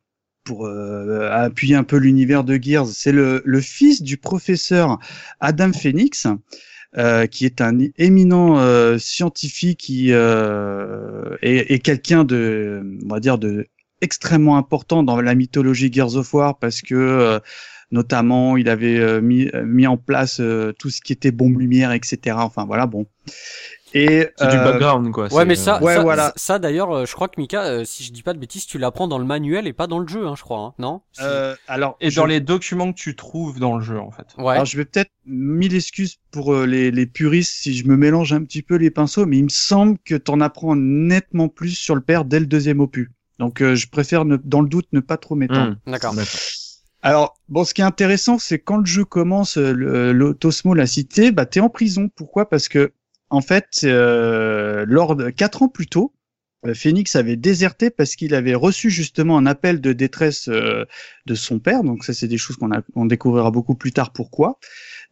pour 0.45 0.67
euh, 0.67 1.31
appuyer 1.33 1.75
un 1.75 1.85
peu 1.85 1.97
l'univers 1.97 2.45
de 2.45 2.59
Gears, 2.61 2.87
c'est 2.87 3.13
le, 3.13 3.43
le 3.45 3.61
fils 3.61 4.03
du 4.03 4.19
professeur 4.19 4.99
Adam 5.41 5.73
Phoenix 5.73 6.27
euh, 6.97 7.27
qui 7.27 7.45
est 7.45 7.61
un 7.61 7.77
éminent 7.97 8.59
euh, 8.59 8.99
scientifique 8.99 9.81
qui 9.81 10.13
euh, 10.13 11.37
est, 11.43 11.73
est 11.73 11.79
quelqu'un 11.81 12.25
de, 12.25 12.99
on 13.05 13.09
va 13.09 13.21
dire 13.21 13.39
de 13.39 13.67
extrêmement 14.01 14.59
important 14.59 15.03
dans 15.03 15.21
la 15.21 15.35
mythologie 15.35 15.93
Gears 15.93 16.17
of 16.17 16.33
War 16.35 16.59
parce 16.59 16.83
que 16.83 16.95
euh, 16.95 17.41
notamment 17.91 18.57
il 18.57 18.69
avait 18.69 18.99
euh, 18.99 19.21
mis, 19.21 19.51
mis 19.65 19.87
en 19.87 19.97
place 19.97 20.41
euh, 20.41 20.73
tout 20.79 20.91
ce 20.91 21.01
qui 21.01 21.13
était 21.13 21.31
bombe 21.33 21.59
lumière, 21.59 21.93
etc. 21.93 22.37
Enfin 22.41 22.65
voilà, 22.65 22.87
bon. 22.87 23.07
Et 23.97 24.27
C'est 24.37 24.49
du 24.49 24.57
euh, 24.57 24.65
background, 24.65 25.13
quoi. 25.13 25.33
Ouais, 25.33 25.45
mais 25.45 25.55
ça, 25.55 25.77
euh, 25.77 25.81
Ouais, 25.81 25.95
ça, 25.95 26.03
voilà. 26.03 26.33
ça, 26.35 26.59
d'ailleurs, 26.59 26.91
euh, 26.91 27.07
je 27.07 27.15
crois 27.15 27.29
que 27.29 27.41
Mika, 27.41 27.63
euh, 27.65 27.85
si 27.85 28.03
je 28.03 28.13
dis 28.13 28.25
pas 28.25 28.33
de 28.33 28.41
bêtises, 28.41 28.67
tu 28.67 28.77
l'apprends 28.77 29.07
dans 29.07 29.19
le 29.19 29.25
manuel 29.25 29.69
et 29.69 29.73
pas 29.73 29.87
dans 29.87 30.01
le 30.01 30.09
jeu, 30.09 30.27
hein, 30.27 30.35
je 30.37 30.43
crois, 30.43 30.59
hein, 30.59 30.75
non? 30.81 31.03
Euh, 31.21 31.55
alors 31.69 31.97
Et 32.01 32.11
je- 32.11 32.17
dans 32.17 32.27
les 32.27 32.41
documents 32.41 32.93
que 32.93 32.99
tu 32.99 33.15
trouves 33.15 33.61
dans 33.61 33.77
le 33.77 33.85
jeu 33.85 33.99
en 34.01 34.11
fait. 34.11 34.27
Ouais. 34.37 34.55
Alors 34.55 34.65
je 34.65 34.77
vais 34.77 34.85
peut-être 34.85 35.13
mille 35.27 35.77
excuses 35.77 36.17
pour 36.33 36.53
euh, 36.53 36.67
les, 36.67 36.91
les 36.91 37.07
puristes 37.07 37.53
si 37.55 37.73
je 37.77 37.87
me 37.87 37.97
mélange 37.97 38.33
un 38.33 38.43
petit 38.43 38.63
peu 38.63 38.75
les 38.75 38.91
pinceaux, 38.91 39.27
mais 39.27 39.39
il 39.39 39.45
me 39.45 39.49
semble 39.49 39.97
que 40.05 40.17
t'en 40.17 40.41
apprends 40.41 40.75
nettement 40.75 41.49
plus 41.49 41.71
sur 41.79 41.95
le 41.95 42.01
père 42.01 42.25
dès 42.25 42.41
le 42.41 42.47
deuxième 42.47 42.81
opus. 42.81 43.11
Donc 43.39 43.63
euh, 43.63 43.77
je 43.77 43.87
préfère 43.89 44.25
ne- 44.25 44.37
dans 44.43 44.61
le 44.61 44.69
doute 44.69 44.89
ne 44.93 44.99
pas 45.01 45.19
trop 45.19 45.37
m'étendre. 45.37 45.77
hmm. 45.87 45.91
D'accord. 45.93 46.15
Alors 47.05 47.37
bon, 47.51 47.65
ce 47.65 47.75
qui 47.75 47.83
est 47.83 47.85
intéressant, 47.85 48.39
c'est 48.39 48.59
quand 48.59 48.79
le 48.79 48.87
jeu 48.87 49.05
commence, 49.05 49.59
euh, 49.59 49.73
le- 49.75 50.13
l'Autosmo 50.13 50.73
l'a 50.73 50.87
cité, 50.87 51.33
bah 51.33 51.45
t'es 51.45 51.61
en 51.61 51.69
prison. 51.69 52.09
Pourquoi? 52.17 52.49
Parce 52.49 52.67
que 52.67 52.93
en 53.29 53.43
fait, 53.43 53.83
euh, 53.85 54.87
lors 54.89 55.15
de 55.15 55.29
quatre 55.29 55.63
ans 55.63 55.69
plus 55.69 55.87
tôt, 55.87 56.15
euh, 56.67 56.73
Phoenix 56.73 57.15
avait 57.15 57.37
déserté 57.37 57.91
parce 57.91 58.17
qu'il 58.17 58.35
avait 58.35 58.55
reçu 58.55 58.89
justement 58.89 59.37
un 59.37 59.45
appel 59.45 59.83
de 59.83 59.93
détresse 59.93 60.49
euh, 60.49 60.87
de 61.27 61.35
son 61.35 61.59
père. 61.59 61.83
Donc 61.83 62.05
ça, 62.05 62.15
c'est 62.15 62.27
des 62.27 62.39
choses 62.39 62.57
qu'on 62.57 62.71
on 62.95 63.05
découvrira 63.05 63.51
beaucoup 63.51 63.75
plus 63.75 63.93
tard. 63.93 64.11
Pourquoi 64.11 64.59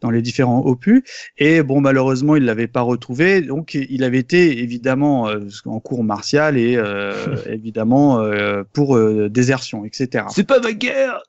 dans 0.01 0.11
les 0.11 0.21
différents 0.21 0.65
opus. 0.65 1.01
Et 1.37 1.63
bon, 1.63 1.81
malheureusement, 1.81 2.35
il 2.35 2.43
l'avait 2.45 2.67
pas 2.67 2.81
retrouvé. 2.81 3.41
Donc, 3.41 3.73
il 3.73 4.03
avait 4.03 4.19
été 4.19 4.59
évidemment 4.59 5.29
euh, 5.29 5.39
en 5.65 5.79
cours 5.79 6.03
martial 6.03 6.57
et 6.57 6.75
euh, 6.75 7.13
évidemment 7.49 8.19
euh, 8.19 8.63
pour 8.73 8.97
euh, 8.97 9.29
désertion, 9.29 9.85
etc. 9.85 10.25
C'est 10.29 10.47
pas 10.47 10.59
ma 10.59 10.73
guerre 10.73 11.21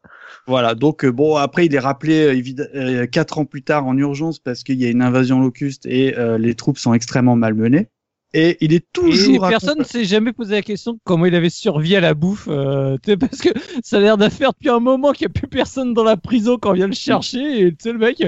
Voilà, 0.46 0.74
donc 0.74 1.04
euh, 1.04 1.10
bon, 1.10 1.36
après 1.36 1.64
il 1.66 1.74
est 1.74 1.78
rappelé 1.78 2.42
euh, 2.44 2.66
euh, 2.74 3.06
quatre 3.06 3.38
ans 3.38 3.46
plus 3.46 3.62
tard 3.62 3.86
en 3.86 3.96
urgence 3.96 4.38
parce 4.38 4.62
qu'il 4.62 4.78
y 4.80 4.84
a 4.84 4.90
une 4.90 5.00
invasion 5.00 5.40
locuste 5.40 5.86
et 5.86 6.18
euh, 6.18 6.36
les 6.36 6.54
troupes 6.54 6.78
sont 6.78 6.92
extrêmement 6.92 7.34
malmenées. 7.36 7.88
Et 8.36 8.58
il 8.60 8.72
est 8.74 8.76
Et 8.78 8.86
toujours 8.92 9.48
personne 9.48 9.78
ne 9.78 9.84
s'est 9.84 10.04
jamais 10.04 10.32
posé 10.32 10.56
la 10.56 10.62
question 10.62 10.94
de 10.94 10.98
comment 11.04 11.24
il 11.24 11.34
avait 11.34 11.48
survécu 11.50 11.94
à 11.94 12.00
la 12.00 12.14
bouffe. 12.14 12.48
euh, 12.48 12.96
tu 13.02 13.12
sais, 13.12 13.16
parce 13.16 13.38
que 13.38 13.50
ça 13.82 13.98
a 13.98 14.00
l'air 14.00 14.16
d'affaire 14.18 14.52
depuis 14.52 14.70
un 14.70 14.80
moment 14.80 15.12
qu'il 15.12 15.26
n'y 15.26 15.30
a 15.30 15.34
plus 15.34 15.46
personne 15.48 15.94
dans 15.94 16.02
la 16.04 16.16
prison 16.16 16.58
quand 16.60 16.70
on 16.70 16.74
vient 16.74 16.88
le 16.88 16.94
chercher. 16.94 17.60
Et 17.60 17.70
tu 17.70 17.76
sais, 17.80 17.92
le 17.92 17.98
mec, 17.98 18.22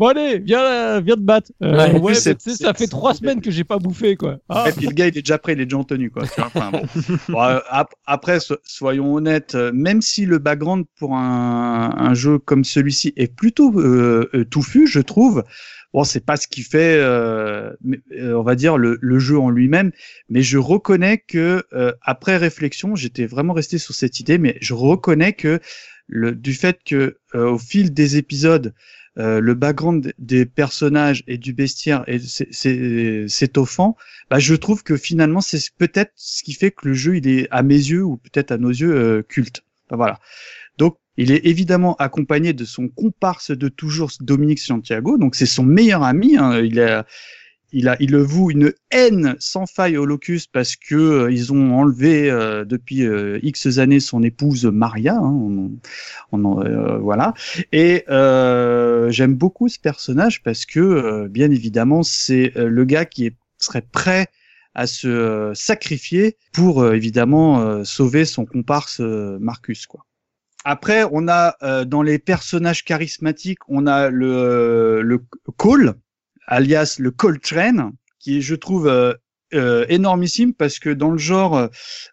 bon 0.00 0.06
allez, 0.08 0.38
viens, 0.40 1.00
viens 1.00 1.14
te 1.14 1.20
battre. 1.20 1.52
Euh, 1.62 1.76
Ouais, 1.76 2.00
ouais, 2.00 2.14
ça 2.14 2.74
fait 2.74 2.86
trois 2.88 3.14
semaines 3.14 3.40
que 3.40 3.50
j'ai 3.50 3.64
pas 3.64 3.78
bouffé, 3.78 4.16
quoi. 4.16 4.38
Ah. 4.48 4.64
Et 4.68 4.72
puis 4.72 4.86
le 4.86 4.92
gars, 4.92 5.06
il 5.06 5.16
est 5.16 5.22
déjà 5.22 5.38
prêt, 5.38 5.52
il 5.52 5.60
est 5.60 5.66
déjà 5.66 5.76
en 5.76 5.84
tenue, 5.84 6.10
quoi. 6.10 6.26
tu 6.26 6.40
vois, 6.40 6.46
enfin, 6.52 6.70
bon. 6.72 6.82
Bon, 7.28 7.42
euh, 7.42 7.58
ap- 7.68 7.94
après, 8.06 8.40
so- 8.40 8.56
soyons 8.64 9.14
honnêtes, 9.14 9.54
euh, 9.54 9.70
même 9.72 10.00
si 10.02 10.26
le 10.26 10.38
background 10.38 10.86
pour 10.98 11.14
un, 11.16 11.94
un 11.96 12.14
jeu 12.14 12.38
comme 12.38 12.64
celui-ci 12.64 13.12
est 13.16 13.32
plutôt 13.32 13.78
euh, 13.78 14.46
touffu, 14.50 14.86
je 14.88 15.00
trouve. 15.00 15.44
Bon, 15.92 16.04
c'est 16.04 16.24
pas 16.24 16.36
ce 16.36 16.46
qui 16.48 16.62
fait, 16.62 17.00
on 17.02 18.42
va 18.42 18.54
dire, 18.54 18.78
le, 18.78 18.98
le 19.00 19.18
jeu 19.18 19.38
en 19.38 19.50
lui-même, 19.50 19.90
mais 20.28 20.42
je 20.42 20.56
reconnais 20.58 21.18
que 21.18 21.64
après 22.02 22.36
réflexion, 22.36 22.94
j'étais 22.94 23.26
vraiment 23.26 23.52
resté 23.54 23.78
sur 23.78 23.94
cette 23.94 24.20
idée, 24.20 24.38
mais 24.38 24.56
je 24.60 24.74
reconnais 24.74 25.32
que 25.32 25.58
le, 26.10 26.34
du 26.34 26.54
fait 26.54 26.80
que 26.84 27.18
au 27.34 27.58
fil 27.58 27.94
des 27.94 28.16
épisodes, 28.16 28.74
le 29.16 29.54
background 29.54 30.12
des 30.18 30.46
personnages 30.46 31.24
et 31.26 31.38
du 31.38 31.52
bestiaire 31.52 32.04
s'étoffant, 33.28 33.96
bah, 34.30 34.38
je 34.38 34.54
trouve 34.54 34.82
que 34.82 34.96
finalement 34.96 35.40
c'est 35.40 35.60
peut-être 35.78 36.12
ce 36.16 36.42
qui 36.42 36.52
fait 36.52 36.70
que 36.70 36.88
le 36.88 36.94
jeu 36.94 37.16
il 37.16 37.28
est 37.28 37.48
à 37.50 37.62
mes 37.62 37.74
yeux 37.74 38.02
ou 38.02 38.16
peut-être 38.16 38.50
à 38.50 38.58
nos 38.58 38.70
yeux 38.70 39.22
culte. 39.28 39.62
voilà. 39.90 40.20
Donc 40.78 40.96
il 41.16 41.32
est 41.32 41.44
évidemment 41.46 41.96
accompagné 41.96 42.54
de 42.54 42.64
son 42.64 42.88
comparse 42.88 43.50
de 43.50 43.68
toujours, 43.68 44.10
Dominique 44.20 44.60
Santiago. 44.60 45.18
Donc 45.18 45.34
c'est 45.34 45.44
son 45.46 45.64
meilleur 45.64 46.02
ami. 46.02 46.36
Hein. 46.38 46.60
Il 46.60 46.80
a, 46.80 47.04
il 47.72 47.88
a, 47.88 47.96
il 48.00 48.10
le 48.10 48.22
voue 48.22 48.50
une 48.50 48.72
haine 48.90 49.36
sans 49.38 49.66
faille 49.66 49.96
au 49.96 50.06
Locus 50.06 50.46
parce 50.46 50.76
que 50.76 50.94
euh, 50.94 51.32
ils 51.32 51.52
ont 51.52 51.74
enlevé 51.76 52.30
euh, 52.30 52.64
depuis 52.64 53.06
euh, 53.06 53.38
X 53.42 53.78
années 53.78 54.00
son 54.00 54.22
épouse 54.22 54.64
Maria. 54.66 55.16
Hein, 55.16 55.70
on, 56.32 56.98
voilà. 57.00 57.34
Et 57.72 58.04
j'aime 58.08 59.34
beaucoup 59.34 59.68
ce 59.68 59.78
personnage 59.78 60.42
parce 60.42 60.66
que 60.66 61.26
bien 61.28 61.50
évidemment 61.50 62.02
c'est 62.02 62.52
le 62.56 62.84
gars 62.84 63.04
qui 63.04 63.26
est, 63.26 63.36
serait 63.58 63.82
prêt 63.82 64.26
à 64.74 64.86
se 64.86 65.52
sacrifier 65.54 66.36
pour 66.52 66.86
évidemment 66.92 67.84
sauver 67.84 68.24
son 68.24 68.46
comparse 68.46 69.00
Marcus 69.00 69.86
quoi. 69.86 70.06
Après, 70.64 71.04
on 71.10 71.26
a 71.28 71.56
euh, 71.62 71.84
dans 71.84 72.02
les 72.02 72.18
personnages 72.18 72.84
charismatiques, 72.84 73.60
on 73.68 73.86
a 73.86 74.10
le, 74.10 74.32
euh, 74.36 75.02
le 75.02 75.24
Cole, 75.56 75.94
alias 76.50 76.96
le 76.98 77.10
Coltrane, 77.10 77.92
qui 78.18 78.42
je 78.42 78.54
trouve 78.54 78.88
euh, 78.88 79.14
euh, 79.54 79.86
énormissime 79.88 80.52
parce 80.52 80.78
que 80.78 80.90
dans 80.90 81.10
le 81.10 81.18
genre 81.18 81.68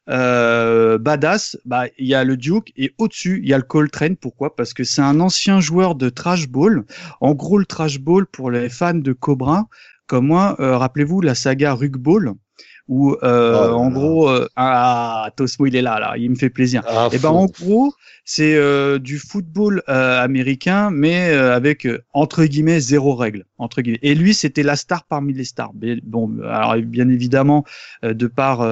euh, 0.09 0.97
badass, 0.97 1.57
bah 1.65 1.85
il 1.97 2.07
y 2.07 2.15
a 2.15 2.23
le 2.23 2.37
Duke 2.37 2.71
et 2.77 2.93
au-dessus 2.97 3.41
il 3.43 3.49
y 3.49 3.53
a 3.53 3.57
le 3.57 3.63
Coltrane. 3.63 4.15
Pourquoi? 4.15 4.55
Parce 4.55 4.73
que 4.73 4.83
c'est 4.83 5.01
un 5.01 5.19
ancien 5.19 5.59
joueur 5.59 5.95
de 5.95 6.09
trash 6.09 6.47
ball. 6.47 6.85
En 7.19 7.33
gros, 7.33 7.57
le 7.57 7.65
trash 7.65 7.99
ball 7.99 8.25
pour 8.25 8.49
les 8.51 8.69
fans 8.69 8.93
de 8.93 9.13
Cobra, 9.13 9.67
comme 10.05 10.27
moi, 10.27 10.55
rappelez-vous 10.57 11.19
la 11.21 11.35
saga 11.35 11.73
Rug 11.73 11.97
Ball 11.97 12.33
où 12.87 13.15
euh, 13.23 13.69
oh 13.69 13.75
en 13.75 13.89
gros 13.89 14.29
euh, 14.29 14.47
ah 14.55 15.29
Tosmo 15.35 15.65
il 15.65 15.75
est 15.75 15.81
là 15.81 15.99
là 15.99 16.15
il 16.17 16.29
me 16.29 16.35
fait 16.35 16.49
plaisir. 16.49 16.83
Ah, 16.87 17.09
et 17.11 17.15
eh 17.15 17.19
ben 17.19 17.29
en 17.29 17.45
gros 17.45 17.93
c'est 18.23 18.55
euh, 18.55 18.99
du 18.99 19.19
football 19.19 19.83
euh, 19.89 20.21
américain 20.21 20.89
mais 20.91 21.29
euh, 21.29 21.55
avec 21.55 21.87
entre 22.13 22.45
guillemets 22.45 22.79
zéro 22.79 23.15
règle 23.15 23.45
entre 23.57 23.81
guillemets. 23.81 23.99
Et 24.01 24.15
lui 24.15 24.33
c'était 24.33 24.63
la 24.63 24.75
star 24.75 25.03
parmi 25.05 25.33
les 25.33 25.45
stars. 25.45 25.71
Mais, 25.79 25.97
bon 26.03 26.39
alors 26.43 26.75
bien 26.77 27.09
évidemment 27.09 27.65
de 28.03 28.27
par 28.27 28.67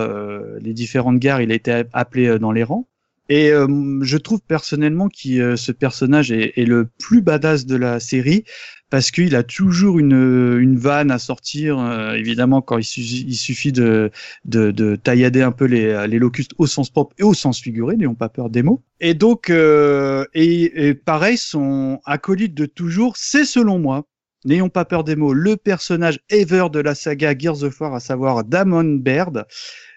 les 0.60 0.74
différentes 0.74 1.20
guerres 1.20 1.42
il 1.42 1.52
a 1.52 1.56
été 1.56 1.84
appelé 1.94 2.40
dans 2.40 2.52
les 2.52 2.64
rangs 2.64 2.88
et 3.30 3.50
je 3.50 4.18
trouve 4.18 4.42
personnellement 4.42 5.10
que 5.10 5.56
ce 5.56 5.72
personnage 5.72 6.32
est, 6.32 6.54
est, 6.58 6.66
le 6.66 6.88
plus 7.00 7.22
badass 7.22 7.66
de 7.66 7.76
la 7.76 8.00
série 8.00 8.44
parce 8.90 9.12
qu'il 9.12 9.36
a 9.36 9.44
toujours 9.44 10.00
une, 10.00 10.58
une 10.60 10.78
vanne 10.78 11.12
à 11.12 11.20
sortir, 11.20 11.80
euh, 11.80 12.14
évidemment, 12.14 12.62
quand 12.62 12.78
il, 12.78 13.28
il 13.28 13.36
suffit 13.36 13.72
de, 13.72 14.12
de, 14.46 14.72
de, 14.72 14.96
taillader 14.96 15.42
un 15.42 15.52
peu 15.52 15.66
les, 15.66 16.08
les 16.08 16.20
locustes 16.20 16.54
au 16.58 16.68
sens 16.68 16.90
propre 16.90 17.16
et 17.18 17.24
au 17.24 17.34
sens 17.34 17.60
figuré, 17.60 17.98
n'ayons 17.98 18.16
pas 18.16 18.30
peur 18.30 18.50
des 18.50 18.64
mots. 18.64 18.84
Et 19.00 19.14
donc, 19.14 19.50
euh, 19.50 20.26
et, 20.34 20.88
et, 20.88 20.94
pareil, 20.94 21.38
son 21.38 22.00
acolyte 22.06 22.54
de 22.54 22.66
toujours, 22.66 23.18
c'est 23.18 23.46
selon 23.46 23.80
moi, 23.80 24.08
n'ayons 24.46 24.70
pas 24.70 24.86
peur 24.86 25.04
des 25.04 25.16
mots, 25.16 25.34
le 25.34 25.58
personnage 25.58 26.20
ever 26.30 26.68
de 26.72 26.80
la 26.80 26.96
saga 26.96 27.38
Gears 27.38 27.64
of 27.64 27.82
War, 27.82 27.96
à 27.96 28.00
savoir 28.00 28.44
Damon 28.44 28.96
Baird. 28.96 29.46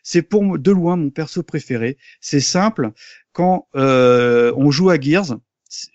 C'est 0.02 0.22
pour 0.22 0.58
de 0.58 0.70
loin 0.70 0.96
mon 0.96 1.10
perso 1.10 1.42
préféré. 1.42 1.98
C'est 2.22 2.40
simple, 2.40 2.92
quand 3.32 3.68
euh, 3.76 4.52
on 4.56 4.70
joue 4.70 4.90
à 4.90 5.00
Gears, 5.00 5.38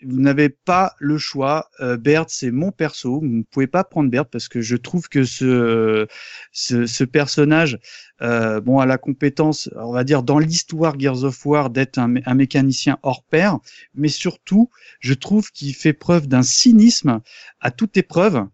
vous 0.03 0.19
n'avez 0.19 0.49
pas 0.49 0.95
le 0.99 1.17
choix. 1.17 1.69
Euh, 1.79 1.97
Baird, 1.97 2.29
c'est 2.29 2.51
mon 2.51 2.71
perso. 2.71 3.19
Vous 3.19 3.25
ne 3.25 3.43
pouvez 3.43 3.67
pas 3.67 3.83
prendre 3.83 4.09
Baird 4.09 4.29
parce 4.29 4.47
que 4.47 4.61
je 4.61 4.75
trouve 4.75 5.09
que 5.09 5.23
ce 5.23 6.07
ce, 6.51 6.85
ce 6.85 7.03
personnage, 7.03 7.79
euh, 8.21 8.61
bon, 8.61 8.79
a 8.79 8.85
la 8.85 8.97
compétence, 8.97 9.69
on 9.75 9.91
va 9.91 10.03
dire, 10.03 10.23
dans 10.23 10.39
l'histoire 10.39 10.99
Gears 10.99 11.23
of 11.23 11.45
War, 11.45 11.69
d'être 11.69 11.97
un, 11.97 12.15
un, 12.25 12.35
mécanicien 12.35 12.99
hors 13.01 13.23
pair, 13.23 13.59
mais 13.95 14.09
surtout, 14.09 14.69
je 14.99 15.13
trouve 15.13 15.51
qu'il 15.51 15.73
fait 15.73 15.93
preuve 15.93 16.27
d'un 16.27 16.43
cynisme 16.43 17.21
à 17.59 17.71
toute 17.71 17.97
épreuve, 17.97 18.45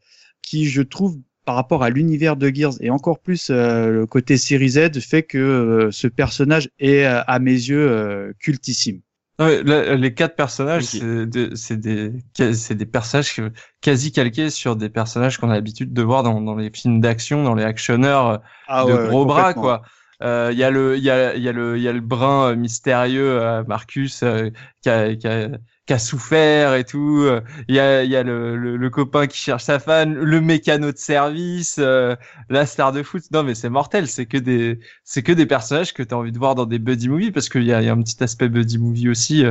qui, 0.41 0.69
je 0.69 0.81
trouve, 0.81 1.19
par 1.49 1.55
rapport 1.55 1.81
à 1.81 1.89
l'univers 1.89 2.35
de 2.35 2.53
Gears. 2.53 2.75
Et 2.79 2.91
encore 2.91 3.17
plus 3.17 3.49
euh, 3.49 3.89
le 3.89 4.05
côté 4.05 4.37
série 4.37 4.69
Z, 4.69 4.99
fait 4.99 5.23
que 5.23 5.39
euh, 5.39 5.89
ce 5.89 6.05
personnage 6.05 6.69
est, 6.77 7.05
à 7.05 7.39
mes 7.39 7.53
yeux, 7.53 7.89
euh, 7.89 8.33
cultissime. 8.37 9.01
Les 9.39 10.13
quatre 10.13 10.35
personnages, 10.35 10.83
c'est 10.83 11.25
des, 11.25 11.49
c'est 11.55 12.75
des 12.75 12.85
personnages 12.85 13.41
quasi 13.81 14.11
calqués 14.11 14.51
sur 14.51 14.75
des 14.75 14.89
personnages 14.89 15.39
qu'on 15.39 15.49
a 15.49 15.55
l'habitude 15.55 15.91
de 15.91 16.03
voir 16.03 16.21
dans, 16.21 16.39
dans 16.39 16.55
les 16.55 16.69
films 16.69 17.01
d'action, 17.01 17.43
dans 17.43 17.55
les 17.55 17.63
actionneurs 17.63 18.43
ah 18.67 18.85
de 18.85 19.07
gros 19.07 19.25
bras, 19.25 19.55
quoi. 19.55 19.81
Euh, 20.21 20.49
il 20.51 20.59
y 20.59 20.63
a 20.63 20.69
le, 20.69 20.97
il 20.97 21.03
y 21.03 21.09
a, 21.09 21.33
il 21.35 21.41
y 21.41 21.47
a 21.47 21.53
le, 21.53 21.77
il 21.77 21.83
y 21.83 21.87
a 21.87 21.93
le 21.93 22.01
brun 22.01 22.53
mystérieux 22.55 23.41
euh, 23.41 23.63
Marcus 23.65 24.21
euh, 24.21 24.49
qui 24.81 24.89
a, 24.89 25.15
qui 25.15 25.27
a 25.27 25.49
qui 25.89 25.93
a 25.93 25.97
souffert 25.97 26.75
et 26.75 26.83
tout. 26.83 27.27
Il 27.67 27.73
y 27.73 27.79
a, 27.79 28.03
il 28.03 28.11
y 28.11 28.15
a 28.15 28.21
le, 28.21 28.55
le, 28.77 28.89
copain 28.91 29.25
qui 29.25 29.39
cherche 29.39 29.63
sa 29.63 29.79
fan, 29.79 30.13
le 30.13 30.39
mécano 30.39 30.91
de 30.91 30.97
service, 30.97 31.77
euh, 31.79 32.15
la 32.47 32.67
star 32.67 32.91
de 32.91 33.01
foot. 33.01 33.23
Non, 33.31 33.41
mais 33.41 33.55
c'est 33.55 33.71
mortel. 33.71 34.07
C'est 34.07 34.27
que 34.27 34.37
des, 34.37 34.79
c'est 35.03 35.23
que 35.23 35.31
des 35.31 35.47
personnages 35.47 35.91
que 35.95 36.03
tu 36.03 36.13
as 36.13 36.17
envie 36.19 36.31
de 36.31 36.37
voir 36.37 36.53
dans 36.53 36.67
des 36.67 36.77
buddy 36.77 37.09
movies 37.09 37.31
parce 37.31 37.49
qu'il 37.49 37.63
y 37.63 37.73
a, 37.73 37.81
y 37.81 37.89
a 37.89 37.91
un 37.91 38.03
petit 38.03 38.23
aspect 38.23 38.49
buddy 38.49 38.77
movie 38.77 39.09
aussi. 39.09 39.43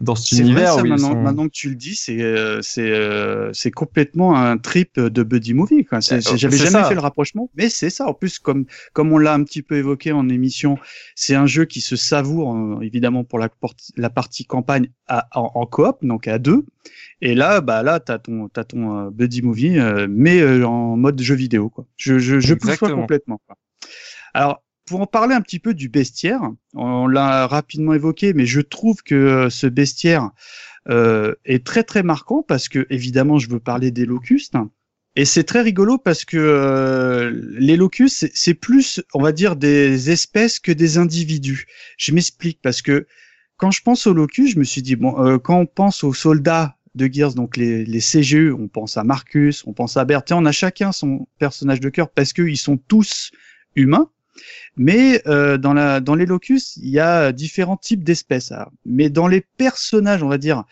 Dans 0.00 0.14
cet 0.14 0.38
univers. 0.38 0.76
Vrai, 0.76 0.98
ça, 0.98 1.14
maintenant, 1.14 1.46
que 1.46 1.52
tu 1.52 1.70
le 1.70 1.74
dis, 1.74 1.96
c'est 1.96 2.20
euh, 2.20 2.60
c'est 2.60 2.90
euh, 2.90 3.50
c'est 3.54 3.70
complètement 3.70 4.36
un 4.36 4.58
trip 4.58 5.00
de 5.00 5.22
buddy 5.22 5.54
movie. 5.54 5.86
Quoi. 5.86 6.00
Euh, 6.12 6.20
j'avais 6.36 6.58
jamais 6.58 6.84
fait 6.84 6.94
le 6.94 7.00
rapprochement, 7.00 7.50
mais 7.56 7.70
c'est 7.70 7.88
ça. 7.88 8.06
En 8.06 8.12
plus, 8.12 8.38
comme 8.38 8.66
comme 8.92 9.10
on 9.12 9.16
l'a 9.16 9.32
un 9.32 9.42
petit 9.42 9.62
peu 9.62 9.76
évoqué 9.76 10.12
en 10.12 10.28
émission, 10.28 10.76
c'est 11.14 11.34
un 11.34 11.46
jeu 11.46 11.64
qui 11.64 11.80
se 11.80 11.96
savoure 11.96 12.82
évidemment 12.82 13.24
pour 13.24 13.38
la, 13.38 13.48
la 13.96 14.10
partie 14.10 14.44
campagne 14.44 14.90
à, 15.08 15.28
en, 15.32 15.64
coop, 15.64 15.96
donc 16.02 16.28
à 16.28 16.38
deux. 16.38 16.66
Et 17.22 17.34
là, 17.34 17.62
bah 17.62 17.82
là, 17.82 17.98
t'as 17.98 18.18
ton 18.18 18.48
t'as 18.48 18.64
ton 18.64 19.06
buddy 19.06 19.40
movie, 19.40 19.78
mais 20.10 20.62
en 20.62 20.98
mode 20.98 21.18
jeu 21.22 21.34
vidéo. 21.34 21.70
Quoi. 21.70 21.86
Je 21.96 22.18
je, 22.18 22.38
je 22.38 22.52
complètement. 22.52 23.40
Quoi. 23.46 23.56
Alors 24.34 24.62
pour 24.86 25.00
en 25.00 25.06
parler 25.06 25.34
un 25.34 25.40
petit 25.40 25.58
peu 25.58 25.74
du 25.74 25.88
bestiaire, 25.88 26.40
on 26.74 27.08
l'a 27.08 27.46
rapidement 27.46 27.92
évoqué, 27.92 28.32
mais 28.32 28.46
je 28.46 28.60
trouve 28.60 29.02
que 29.02 29.14
euh, 29.14 29.50
ce 29.50 29.66
bestiaire 29.66 30.30
euh, 30.88 31.34
est 31.44 31.66
très 31.66 31.82
très 31.82 32.04
marquant 32.04 32.44
parce 32.46 32.68
que 32.68 32.86
évidemment 32.88 33.38
je 33.38 33.50
veux 33.50 33.58
parler 33.58 33.90
des 33.90 34.06
locustes. 34.06 34.54
Et 35.16 35.24
c'est 35.24 35.44
très 35.44 35.62
rigolo 35.62 35.98
parce 35.98 36.24
que 36.24 36.36
euh, 36.36 37.32
les 37.58 37.76
locustes, 37.76 38.30
c'est 38.34 38.54
plus, 38.54 39.02
on 39.14 39.22
va 39.22 39.32
dire, 39.32 39.56
des 39.56 40.10
espèces 40.10 40.60
que 40.60 40.72
des 40.72 40.98
individus. 40.98 41.66
Je 41.96 42.12
m'explique 42.12 42.60
parce 42.62 42.82
que 42.82 43.06
quand 43.56 43.70
je 43.70 43.82
pense 43.82 44.06
aux 44.06 44.12
locustes, 44.12 44.54
je 44.54 44.58
me 44.58 44.64
suis 44.64 44.82
dit, 44.82 44.94
bon, 44.94 45.38
quand 45.38 45.58
on 45.58 45.66
pense 45.66 46.04
aux 46.04 46.12
soldats 46.12 46.76
de 46.94 47.10
Gears, 47.10 47.32
donc 47.32 47.56
les, 47.56 47.86
les 47.86 48.00
CGE, 48.00 48.52
on 48.52 48.68
pense 48.68 48.98
à 48.98 49.04
Marcus, 49.04 49.66
on 49.66 49.72
pense 49.72 49.96
à 49.96 50.04
Berthe, 50.04 50.32
on 50.32 50.44
a 50.44 50.52
chacun 50.52 50.92
son 50.92 51.26
personnage 51.38 51.80
de 51.80 51.88
cœur 51.88 52.10
parce 52.10 52.34
qu'ils 52.34 52.58
sont 52.58 52.76
tous 52.76 53.30
humains. 53.74 54.10
Mais 54.76 55.22
euh, 55.26 55.58
dans, 55.58 55.74
la, 55.74 56.00
dans 56.00 56.14
les 56.14 56.26
locus, 56.26 56.76
il 56.76 56.90
y 56.90 57.00
a 57.00 57.32
différents 57.32 57.76
types 57.76 58.04
d'espèces. 58.04 58.52
Mais 58.84 59.10
dans 59.10 59.28
les 59.28 59.40
personnages, 59.40 60.22
on 60.22 60.28
va 60.28 60.38
dire, 60.38 60.64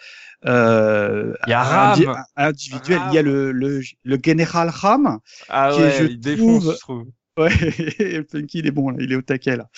euh, 0.47 1.35
il 1.47 1.51
y 1.51 1.53
a 1.55 1.63
Ram. 1.63 2.25
individuel, 2.37 3.01
il 3.09 3.15
y 3.15 3.19
a 3.19 3.23
le, 3.23 3.53
le, 3.53 3.81
le 4.05 4.19
général 4.23 4.69
Ram. 4.69 5.19
Ah 5.49 5.71
qui 5.73 5.81
ouais, 5.81 5.91
je 5.91 6.05
il 6.05 6.21
défonce, 6.21 6.65
je 6.65 6.79
trouve. 6.79 7.07
Ouais, 7.37 7.51
Funky, 8.31 8.59
il 8.59 8.67
est 8.67 8.71
bon, 8.71 8.91
là, 8.91 8.99
il 9.01 9.11
est 9.13 9.17
au 9.17 9.23
taquet 9.23 9.57
là. 9.57 9.69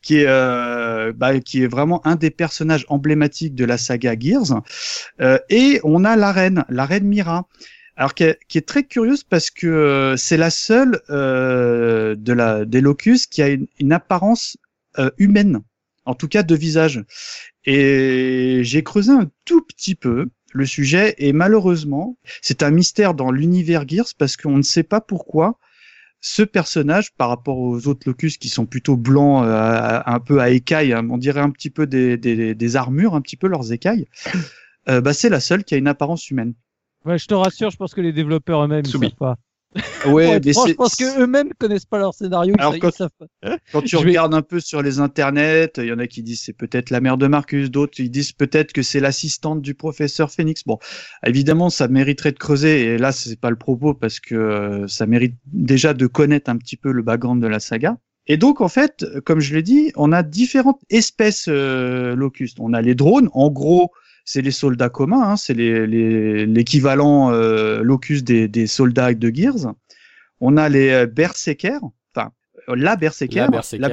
Qui 0.00 0.20
est, 0.20 0.26
euh, 0.26 1.12
bah, 1.14 1.38
qui 1.40 1.62
est 1.62 1.66
vraiment 1.66 2.06
un 2.06 2.16
des 2.16 2.30
personnages 2.30 2.86
emblématiques 2.88 3.54
de 3.54 3.64
la 3.66 3.76
saga 3.76 4.14
Gears. 4.18 4.62
Euh, 5.20 5.38
et 5.50 5.80
on 5.84 6.04
a 6.04 6.16
la 6.16 6.32
reine, 6.32 6.64
la 6.68 6.86
reine 6.86 7.04
Mira, 7.04 7.46
alors 7.96 8.14
qui 8.14 8.24
est, 8.24 8.66
très 8.66 8.84
curieuse 8.84 9.22
parce 9.24 9.50
que 9.50 9.66
euh, 9.66 10.16
c'est 10.16 10.36
la 10.36 10.50
seule 10.50 11.00
euh, 11.10 12.16
de 12.16 12.32
la 12.32 12.64
des 12.64 12.80
locus 12.80 13.26
qui 13.26 13.42
a 13.42 13.48
une, 13.48 13.92
apparence 13.92 14.56
euh, 14.98 15.10
humaine, 15.18 15.60
en 16.04 16.14
tout 16.14 16.28
cas 16.28 16.42
de 16.42 16.54
visage. 16.54 17.04
Et 17.64 18.60
j'ai 18.62 18.82
creusé 18.82 19.12
un 19.12 19.30
tout 19.44 19.62
petit 19.62 19.94
peu 19.94 20.28
le 20.52 20.66
sujet 20.66 21.14
et 21.18 21.32
malheureusement, 21.32 22.18
c'est 22.42 22.62
un 22.62 22.70
mystère 22.70 23.14
dans 23.14 23.30
l'univers 23.30 23.88
Gears 23.88 24.14
parce 24.18 24.36
qu'on 24.36 24.56
ne 24.56 24.62
sait 24.62 24.82
pas 24.82 25.00
pourquoi 25.00 25.58
ce 26.20 26.42
personnage, 26.42 27.12
par 27.12 27.28
rapport 27.28 27.58
aux 27.58 27.86
autres 27.86 28.08
locus 28.08 28.38
qui 28.38 28.48
sont 28.48 28.64
plutôt 28.64 28.96
blancs, 28.96 29.44
un 29.46 30.20
peu 30.20 30.40
à 30.40 30.48
écailles, 30.48 30.94
hein, 30.94 31.06
on 31.10 31.18
dirait 31.18 31.40
un 31.40 31.50
petit 31.50 31.68
peu 31.68 31.86
des, 31.86 32.16
des, 32.16 32.54
des 32.54 32.76
armures, 32.76 33.14
un 33.14 33.20
petit 33.20 33.36
peu 33.36 33.46
leurs 33.46 33.72
écailles, 33.72 34.06
bah, 34.86 35.12
c'est 35.12 35.28
la 35.28 35.40
seule 35.40 35.64
qui 35.64 35.74
a 35.74 35.76
une 35.76 35.86
apparence 35.86 36.30
humaine. 36.30 36.54
Ouais, 37.04 37.18
je 37.18 37.26
te 37.26 37.34
rassure, 37.34 37.70
je 37.70 37.76
pense 37.76 37.94
que 37.94 38.00
les 38.00 38.12
développeurs 38.12 38.64
eux-mêmes 38.64 38.84
ne 38.84 38.88
savent 38.90 39.10
pas. 39.18 39.36
Ouais, 40.06 40.38
mais 40.44 40.52
c'est- 40.52 40.68
je 40.68 40.74
pense 40.74 40.94
qu'eux-mêmes 40.94 41.50
connaissent 41.58 41.84
pas 41.84 41.98
leur 41.98 42.14
scénario. 42.14 42.54
Alors, 42.58 42.76
ils 42.76 42.78
quand- 42.78 42.94
savent 42.94 43.10
pas. 43.18 43.56
Quand 43.72 43.80
tu 43.82 43.88
Je 43.88 43.96
vais- 43.96 44.04
regardes 44.04 44.32
un 44.32 44.42
peu 44.42 44.60
sur 44.60 44.82
les 44.82 45.00
internets, 45.00 45.72
il 45.78 45.86
y 45.86 45.92
en 45.92 45.98
a 45.98 46.06
qui 46.06 46.22
disent 46.22 46.42
c'est 46.44 46.52
peut-être 46.52 46.90
la 46.90 47.00
mère 47.00 47.18
de 47.18 47.26
Marcus, 47.26 47.72
d'autres 47.72 47.98
ils 47.98 48.08
disent 48.10 48.30
peut-être 48.30 48.72
que 48.72 48.82
c'est 48.82 49.00
l'assistante 49.00 49.62
du 49.62 49.74
professeur 49.74 50.30
Phoenix. 50.30 50.62
Bon, 50.64 50.78
évidemment, 51.26 51.70
ça 51.70 51.88
mériterait 51.88 52.30
de 52.30 52.38
creuser 52.38 52.84
et 52.84 52.98
là 52.98 53.10
c'est 53.10 53.34
pas 53.40 53.50
le 53.50 53.56
propos 53.56 53.94
parce 53.94 54.20
que 54.20 54.36
euh, 54.36 54.86
ça 54.86 55.06
mérite 55.06 55.34
déjà 55.46 55.92
de 55.92 56.06
connaître 56.06 56.50
un 56.50 56.56
petit 56.56 56.76
peu 56.76 56.92
le 56.92 57.02
background 57.02 57.42
de 57.42 57.48
la 57.48 57.58
saga. 57.58 57.96
Et 58.28 58.36
donc 58.36 58.60
en 58.60 58.68
fait, 58.68 59.04
comme 59.24 59.40
je 59.40 59.54
l'ai 59.56 59.62
dit, 59.62 59.90
on 59.96 60.12
a 60.12 60.22
différentes 60.22 60.80
espèces 60.88 61.46
euh, 61.48 62.14
locustes. 62.14 62.58
On 62.60 62.74
a 62.74 62.80
les 62.80 62.94
drones, 62.94 63.28
en 63.32 63.50
gros, 63.50 63.90
c'est 64.24 64.42
les 64.42 64.50
soldats 64.50 64.88
communs, 64.88 65.22
hein, 65.22 65.36
c'est 65.36 65.54
les- 65.54 65.86
les- 65.86 66.46
l'équivalent 66.46 67.32
euh, 67.32 67.82
locus 67.82 68.24
des, 68.24 68.48
des 68.48 68.66
soldats 68.66 69.12
de 69.14 69.30
Gears. 69.34 69.74
On 70.40 70.56
a 70.56 70.68
les 70.68 70.90
euh, 70.90 71.06
berserkers, 71.06 71.80
enfin 72.14 72.30
euh, 72.68 72.74
la 72.76 72.96
berserker, 72.96 73.40
La 73.40 73.48
berserker, 73.50 73.88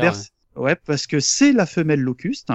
ouais, 0.55 0.75
parce 0.85 1.05
que 1.07 1.19
c'est 1.19 1.53
la 1.53 1.65
femelle 1.65 2.01
locuste. 2.01 2.49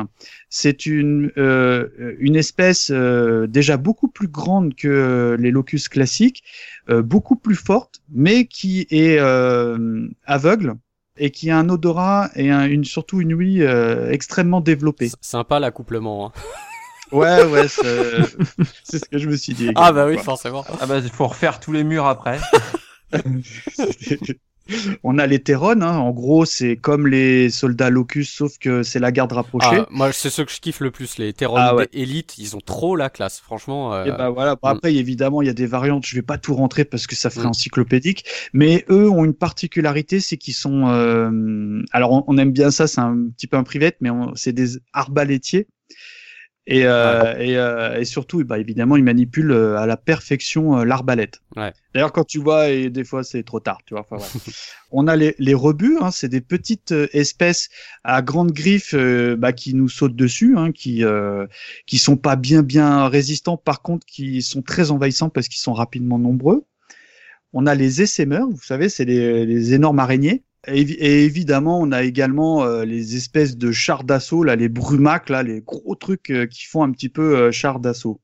C'est 0.51 0.87
une 0.87 1.31
euh, 1.39 1.89
une 2.19 2.37
espèce 2.37 2.91
euh, 2.93 3.47
déjà 3.47 3.77
beaucoup 3.77 4.09
plus 4.09 4.29
grande 4.29 4.75
que 4.75 5.37
les 5.39 5.51
locustes 5.51 5.89
classiques, 5.91 6.43
euh, 6.91 7.03
beaucoup 7.03 7.37
plus 7.37 7.55
forte, 7.57 8.01
mais 8.11 8.47
qui 8.47 8.87
est 8.91 9.19
euh, 9.19 10.09
aveugle 10.25 10.75
et 11.19 11.31
qui 11.31 11.51
a 11.51 11.59
un 11.59 11.69
odorat 11.71 12.31
et 12.37 12.51
un- 12.51 12.67
une 12.67 12.85
surtout 12.85 13.21
une 13.23 13.33
ouïe 13.35 13.63
euh, 13.63 14.11
extrêmement 14.11 14.61
développée. 14.61 15.11
Sympa 15.21 15.59
l'accouplement. 15.61 16.27
hein. 16.27 16.33
Ouais, 17.13 17.45
ouais, 17.45 17.69
c'est 17.69 17.83
c'est 18.85 18.99
ce 18.99 19.05
que 19.09 19.19
je 19.19 19.29
me 19.29 19.37
suis 19.37 19.55
dit. 19.55 19.71
Ah 19.77 19.93
bah 19.93 20.07
oui, 20.07 20.19
forcément. 20.19 20.65
Ah 20.81 20.87
bah 20.87 20.99
il 20.99 21.09
faut 21.11 21.27
refaire 21.29 21.61
tous 21.61 21.73
les 21.73 21.85
murs 21.85 22.07
après. 22.07 22.39
On 25.05 25.17
a 25.19 25.29
les 25.29 25.39
Terrones, 25.39 25.85
hein. 25.85 25.97
en 25.97 26.11
gros, 26.11 26.45
c'est 26.45 26.75
comme 26.77 27.07
les 27.07 27.51
soldats 27.51 27.89
locus, 27.89 28.33
sauf 28.33 28.59
que 28.59 28.83
c'est 28.83 28.99
la 28.99 29.13
garde 29.13 29.31
rapprochée. 29.31 29.69
Ah, 29.83 29.87
moi, 29.91 30.11
c'est 30.13 30.29
ceux 30.29 30.45
que 30.45 30.51
je 30.51 30.59
kiffe 30.59 30.81
le 30.81 30.91
plus, 30.91 31.19
les 31.19 31.33
Terran 31.33 31.55
Ah 31.57 31.77
ouais. 31.77 31.89
Elite, 31.93 32.37
ils 32.39 32.57
ont 32.57 32.61
trop 32.61 32.97
la 32.97 33.09
classe, 33.09 33.39
franchement. 33.39 33.95
euh, 33.95 34.07
Et 34.07 34.11
bah 34.11 34.29
voilà. 34.31 34.55
Mm. 34.55 34.59
après, 34.65 34.93
évidemment, 34.97 35.41
il 35.41 35.47
y 35.47 35.51
a 35.51 35.55
des 35.55 35.67
variantes. 35.67 36.05
Je 36.05 36.17
vais 36.17 36.23
pas 36.23 36.37
tout 36.37 36.53
rentrer 36.57 36.85
parce 36.85 37.07
que 37.07 37.15
ça 37.15 37.31
ferait 37.31 37.45
Mm. 37.47 37.51
encyclopédique. 37.51 38.25
Mais 38.53 38.85
eux 38.91 39.09
ont 39.09 39.25
une 39.25 39.35
particularité, 39.35 40.19
c'est 40.19 40.37
qu'ils 40.37 40.55
sont. 40.55 40.89
euh, 40.89 41.81
Alors, 41.93 42.25
on, 42.27 42.37
aime 42.37 42.51
bien 42.51 42.73
ça. 42.73 42.89
C'est 42.89 43.01
un 43.01 43.17
petit 43.37 43.47
peu 43.47 43.57
un 43.57 43.63
private, 43.63 43.95
mais 44.01 44.11
on- 44.11 44.35
c'est 44.35 44.53
des 44.53 44.81
arbalétiers. 44.93 45.69
Et, 46.69 46.85
euh, 46.85 47.37
et, 47.39 47.57
euh, 47.57 48.01
et 48.01 48.05
surtout, 48.05 48.45
bah, 48.45 48.59
évidemment, 48.59 48.97
ils 48.97 49.05
manipulent 49.05 49.53
euh, 49.53 49.79
à 49.79 49.87
la 49.87 49.97
perfection 49.97 50.79
euh, 50.79 50.85
l'arbalète. 50.85 51.41
Ouais. 51.55 51.73
D'ailleurs, 51.95 52.13
quand 52.13 52.25
tu 52.25 52.41
vois, 52.41 52.71
et 52.71 52.91
des 52.91 53.05
fois, 53.05 53.23
c'est 53.23 53.45
trop 53.45 53.61
tard, 53.61 53.79
tu 53.87 53.95
vois. 53.95 54.01
Enfin, 54.01 54.17
voilà. 54.17 54.33
On 54.91 55.07
a 55.07 55.15
les, 55.15 55.37
les 55.39 55.55
rebuts, 55.55 55.97
hein, 56.01 56.11
c'est 56.11 56.29
des 56.29 56.41
petites 56.41 56.91
euh, 56.91 57.07
espèces 57.13 57.69
à 58.03 58.21
grandes 58.21 58.51
griffes 58.51 58.95
euh, 58.95 59.37
bah, 59.37 59.53
qui 59.53 59.75
nous 59.75 59.89
sautent 59.89 60.17
dessus, 60.17 60.57
hein, 60.57 60.73
qui 60.73 61.05
euh, 61.05 61.47
qui 61.87 61.99
sont 61.99 62.17
pas 62.17 62.35
bien 62.35 62.63
bien 62.63 63.07
résistants, 63.09 63.57
par 63.57 63.83
contre, 63.83 64.05
qui 64.05 64.43
sont 64.43 64.63
très 64.63 64.91
envahissants 64.91 65.31
parce 65.31 65.47
qu'ils 65.47 65.61
sont 65.61 65.73
rapidement 65.73 66.19
nombreux. 66.19 66.65
On 67.53 67.67
a 67.67 67.77
les 67.77 68.03
essaimeurs, 68.03 68.49
vous 68.51 68.63
savez, 68.63 68.89
c'est 68.89 69.05
les, 69.05 69.47
les 69.47 69.73
énormes 69.73 70.01
araignées. 70.01 70.43
Et, 70.67 70.83
évi- 70.85 70.97
et 70.99 71.25
évidemment, 71.25 71.81
on 71.81 71.93
a 71.93 72.03
également 72.03 72.65
euh, 72.65 72.85
les 72.85 73.17
espèces 73.17 73.57
de 73.57 73.73
chars 73.73 74.05
d'assaut, 74.05 74.43
là, 74.43 74.57
les 74.57 74.69
brumacs, 74.69 75.29
là, 75.31 75.43
les 75.43 75.61
gros 75.61 75.95
trucs 75.95 76.31
euh, 76.31 76.47
qui 76.47 76.67
font 76.67 76.83
un 76.83 76.91
petit 76.91 77.09
peu 77.09 77.37
euh, 77.37 77.53
chars 77.53 77.81
d'assaut. 77.81 78.21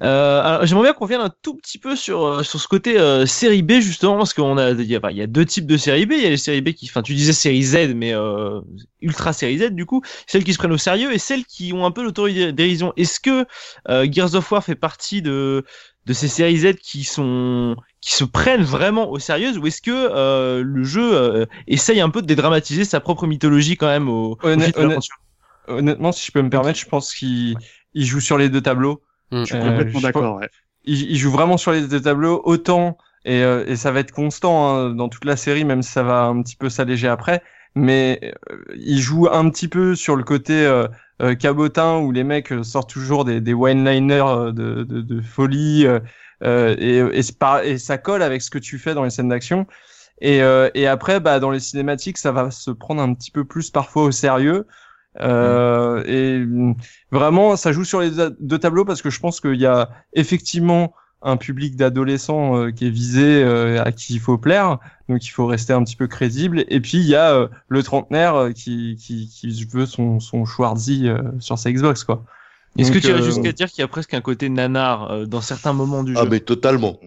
J'aimerais 0.00 0.82
bien 0.84 0.92
qu'on 0.92 1.04
revienne 1.04 1.22
un 1.22 1.32
tout 1.42 1.56
petit 1.56 1.78
peu 1.78 1.96
sur 1.96 2.44
sur 2.44 2.60
ce 2.60 2.68
côté 2.68 2.96
série 3.26 3.62
B 3.62 3.80
justement 3.80 4.16
parce 4.18 4.32
qu'on 4.32 4.56
a 4.56 4.70
il 4.70 4.86
y 4.86 5.22
a, 5.22 5.26
deux 5.26 5.44
types 5.44 5.66
de 5.66 5.76
série 5.76 6.06
B. 6.06 6.12
Il 6.12 6.22
y 6.22 6.26
a 6.26 6.30
les 6.30 6.36
séries 6.36 6.60
B 6.60 6.70
qui, 6.74 6.86
enfin, 6.88 7.02
tu 7.02 7.14
disais 7.14 7.32
série 7.32 7.62
Z, 7.62 7.94
mais 7.96 8.14
ultra 9.00 9.32
série 9.32 9.58
Z 9.58 9.70
du 9.70 9.84
coup, 9.84 10.02
celles 10.28 10.44
qui 10.44 10.52
se 10.52 10.58
prennent 10.58 10.70
au 10.70 10.78
sérieux 10.78 11.12
et 11.12 11.18
celles 11.18 11.44
qui 11.44 11.72
ont 11.72 11.84
un 11.86 11.90
peu 11.90 12.04
l'autodérision. 12.04 12.92
Est-ce 12.96 13.18
que 13.18 13.46
Gears 13.88 14.36
of 14.36 14.52
War 14.52 14.62
fait 14.62 14.76
partie 14.76 15.22
de 15.22 15.64
de 16.06 16.12
ces 16.12 16.28
séries 16.28 16.58
Z 16.58 16.74
qui 16.76 17.04
sont 17.04 17.76
qui 18.00 18.14
se 18.14 18.24
prennent 18.24 18.64
vraiment 18.64 19.10
au 19.10 19.18
sérieux 19.18 19.56
ou 19.58 19.66
est-ce 19.66 19.80
que 19.80 19.90
euh, 19.90 20.62
le 20.62 20.84
jeu 20.84 21.14
euh, 21.16 21.46
essaye 21.66 22.00
un 22.00 22.10
peu 22.10 22.20
de 22.22 22.26
dédramatiser 22.26 22.84
sa 22.84 23.00
propre 23.00 23.26
mythologie 23.26 23.76
quand 23.76 23.86
même 23.86 24.08
au, 24.08 24.32
au 24.32 24.38
Honnête- 24.42 24.66
fil 24.66 24.72
de 24.74 24.78
honnête- 24.80 24.88
l'aventure? 24.90 25.16
Honnêtement, 25.66 26.12
si 26.12 26.26
je 26.26 26.32
peux 26.32 26.42
me 26.42 26.50
permettre, 26.50 26.78
je 26.78 26.86
pense 26.86 27.14
qu'il 27.14 27.56
il 27.94 28.04
joue 28.04 28.20
sur 28.20 28.36
les 28.36 28.50
deux 28.50 28.60
tableaux. 28.60 29.02
Mm. 29.30 29.40
Je 29.40 29.44
suis 29.46 29.54
Euh, 29.56 29.60
complètement 29.60 30.00
d'accord. 30.00 30.36
Ouais. 30.36 30.48
il, 30.84 31.10
il 31.10 31.16
joue 31.16 31.30
vraiment 31.30 31.56
sur 31.56 31.72
les 31.72 31.86
deux 31.86 32.02
tableaux 32.02 32.42
autant 32.44 32.98
et, 33.24 33.42
euh, 33.42 33.64
et 33.66 33.76
ça 33.76 33.90
va 33.90 34.00
être 34.00 34.12
constant 34.12 34.68
hein, 34.68 34.90
dans 34.90 35.08
toute 35.08 35.24
la 35.24 35.36
série 35.36 35.64
même 35.64 35.80
si 35.82 35.90
ça 35.90 36.02
va 36.02 36.24
un 36.24 36.42
petit 36.42 36.56
peu 36.56 36.68
s'alléger 36.68 37.08
après 37.08 37.42
mais 37.74 38.20
euh, 38.50 38.58
il 38.76 39.00
joue 39.00 39.26
un 39.32 39.48
petit 39.48 39.66
peu 39.68 39.94
sur 39.96 40.14
le 40.16 40.22
côté 40.24 40.52
euh, 41.22 41.34
cabotin 41.34 41.98
où 41.98 42.12
les 42.12 42.24
mecs 42.24 42.52
euh, 42.52 42.62
sortent 42.62 42.90
toujours 42.90 43.24
des, 43.24 43.40
des 43.40 43.54
one-liners 43.54 44.24
euh, 44.26 44.52
de, 44.52 44.82
de, 44.84 45.00
de 45.00 45.20
folie 45.22 45.86
euh, 45.86 46.00
euh, 46.42 46.74
et, 46.78 46.98
et, 47.18 47.70
et 47.70 47.78
ça 47.78 47.98
colle 47.98 48.22
avec 48.22 48.42
ce 48.42 48.50
que 48.50 48.58
tu 48.58 48.78
fais 48.78 48.94
dans 48.94 49.04
les 49.04 49.10
scènes 49.10 49.28
d'action. 49.28 49.66
Et, 50.20 50.42
euh, 50.42 50.70
et 50.74 50.86
après 50.86 51.20
bah 51.20 51.40
dans 51.40 51.50
les 51.50 51.60
cinématiques 51.60 52.18
ça 52.18 52.32
va 52.32 52.50
se 52.50 52.70
prendre 52.70 53.02
un 53.02 53.14
petit 53.14 53.30
peu 53.30 53.44
plus 53.44 53.70
parfois 53.70 54.04
au 54.04 54.10
sérieux. 54.12 54.66
Euh, 55.20 56.02
et 56.06 56.38
mm, 56.40 56.74
vraiment 57.12 57.56
ça 57.56 57.72
joue 57.72 57.84
sur 57.84 58.00
les 58.00 58.10
deux 58.40 58.58
tableaux 58.58 58.84
parce 58.84 59.02
que 59.02 59.10
je 59.10 59.20
pense 59.20 59.40
qu'il 59.40 59.60
y 59.60 59.66
a 59.66 59.90
effectivement 60.14 60.94
un 61.24 61.36
public 61.36 61.76
d'adolescents 61.76 62.56
euh, 62.56 62.70
qui 62.70 62.86
est 62.86 62.90
visé, 62.90 63.42
euh, 63.42 63.82
à 63.82 63.92
qui 63.92 64.14
il 64.14 64.20
faut 64.20 64.38
plaire, 64.38 64.78
donc 65.08 65.24
il 65.26 65.30
faut 65.30 65.46
rester 65.46 65.72
un 65.72 65.82
petit 65.82 65.96
peu 65.96 66.06
crédible. 66.06 66.64
Et 66.68 66.80
puis 66.80 66.98
il 66.98 67.06
y 67.06 67.16
a 67.16 67.32
euh, 67.34 67.48
le 67.68 67.82
trentenaire 67.82 68.34
euh, 68.36 68.52
qui, 68.52 68.96
qui, 68.96 69.28
qui 69.28 69.64
veut 69.64 69.86
son, 69.86 70.20
son 70.20 70.44
Schwarzy 70.44 71.08
euh, 71.08 71.18
sur 71.40 71.58
sa 71.58 71.72
Xbox, 71.72 72.04
quoi. 72.04 72.24
Est-ce 72.76 72.90
que 72.92 72.98
tu 72.98 73.08
irais 73.08 73.22
jusqu'à 73.22 73.52
dire 73.52 73.68
qu'il 73.70 73.80
y 73.82 73.84
a 73.84 73.88
presque 73.88 74.14
un 74.14 74.20
côté 74.20 74.48
nanar 74.48 75.10
euh, 75.10 75.26
dans 75.26 75.40
certains 75.40 75.72
moments 75.72 76.02
du 76.04 76.16
Ah 76.16 76.22
jeu? 76.24 76.28
mais 76.28 76.40
totalement. 76.40 76.98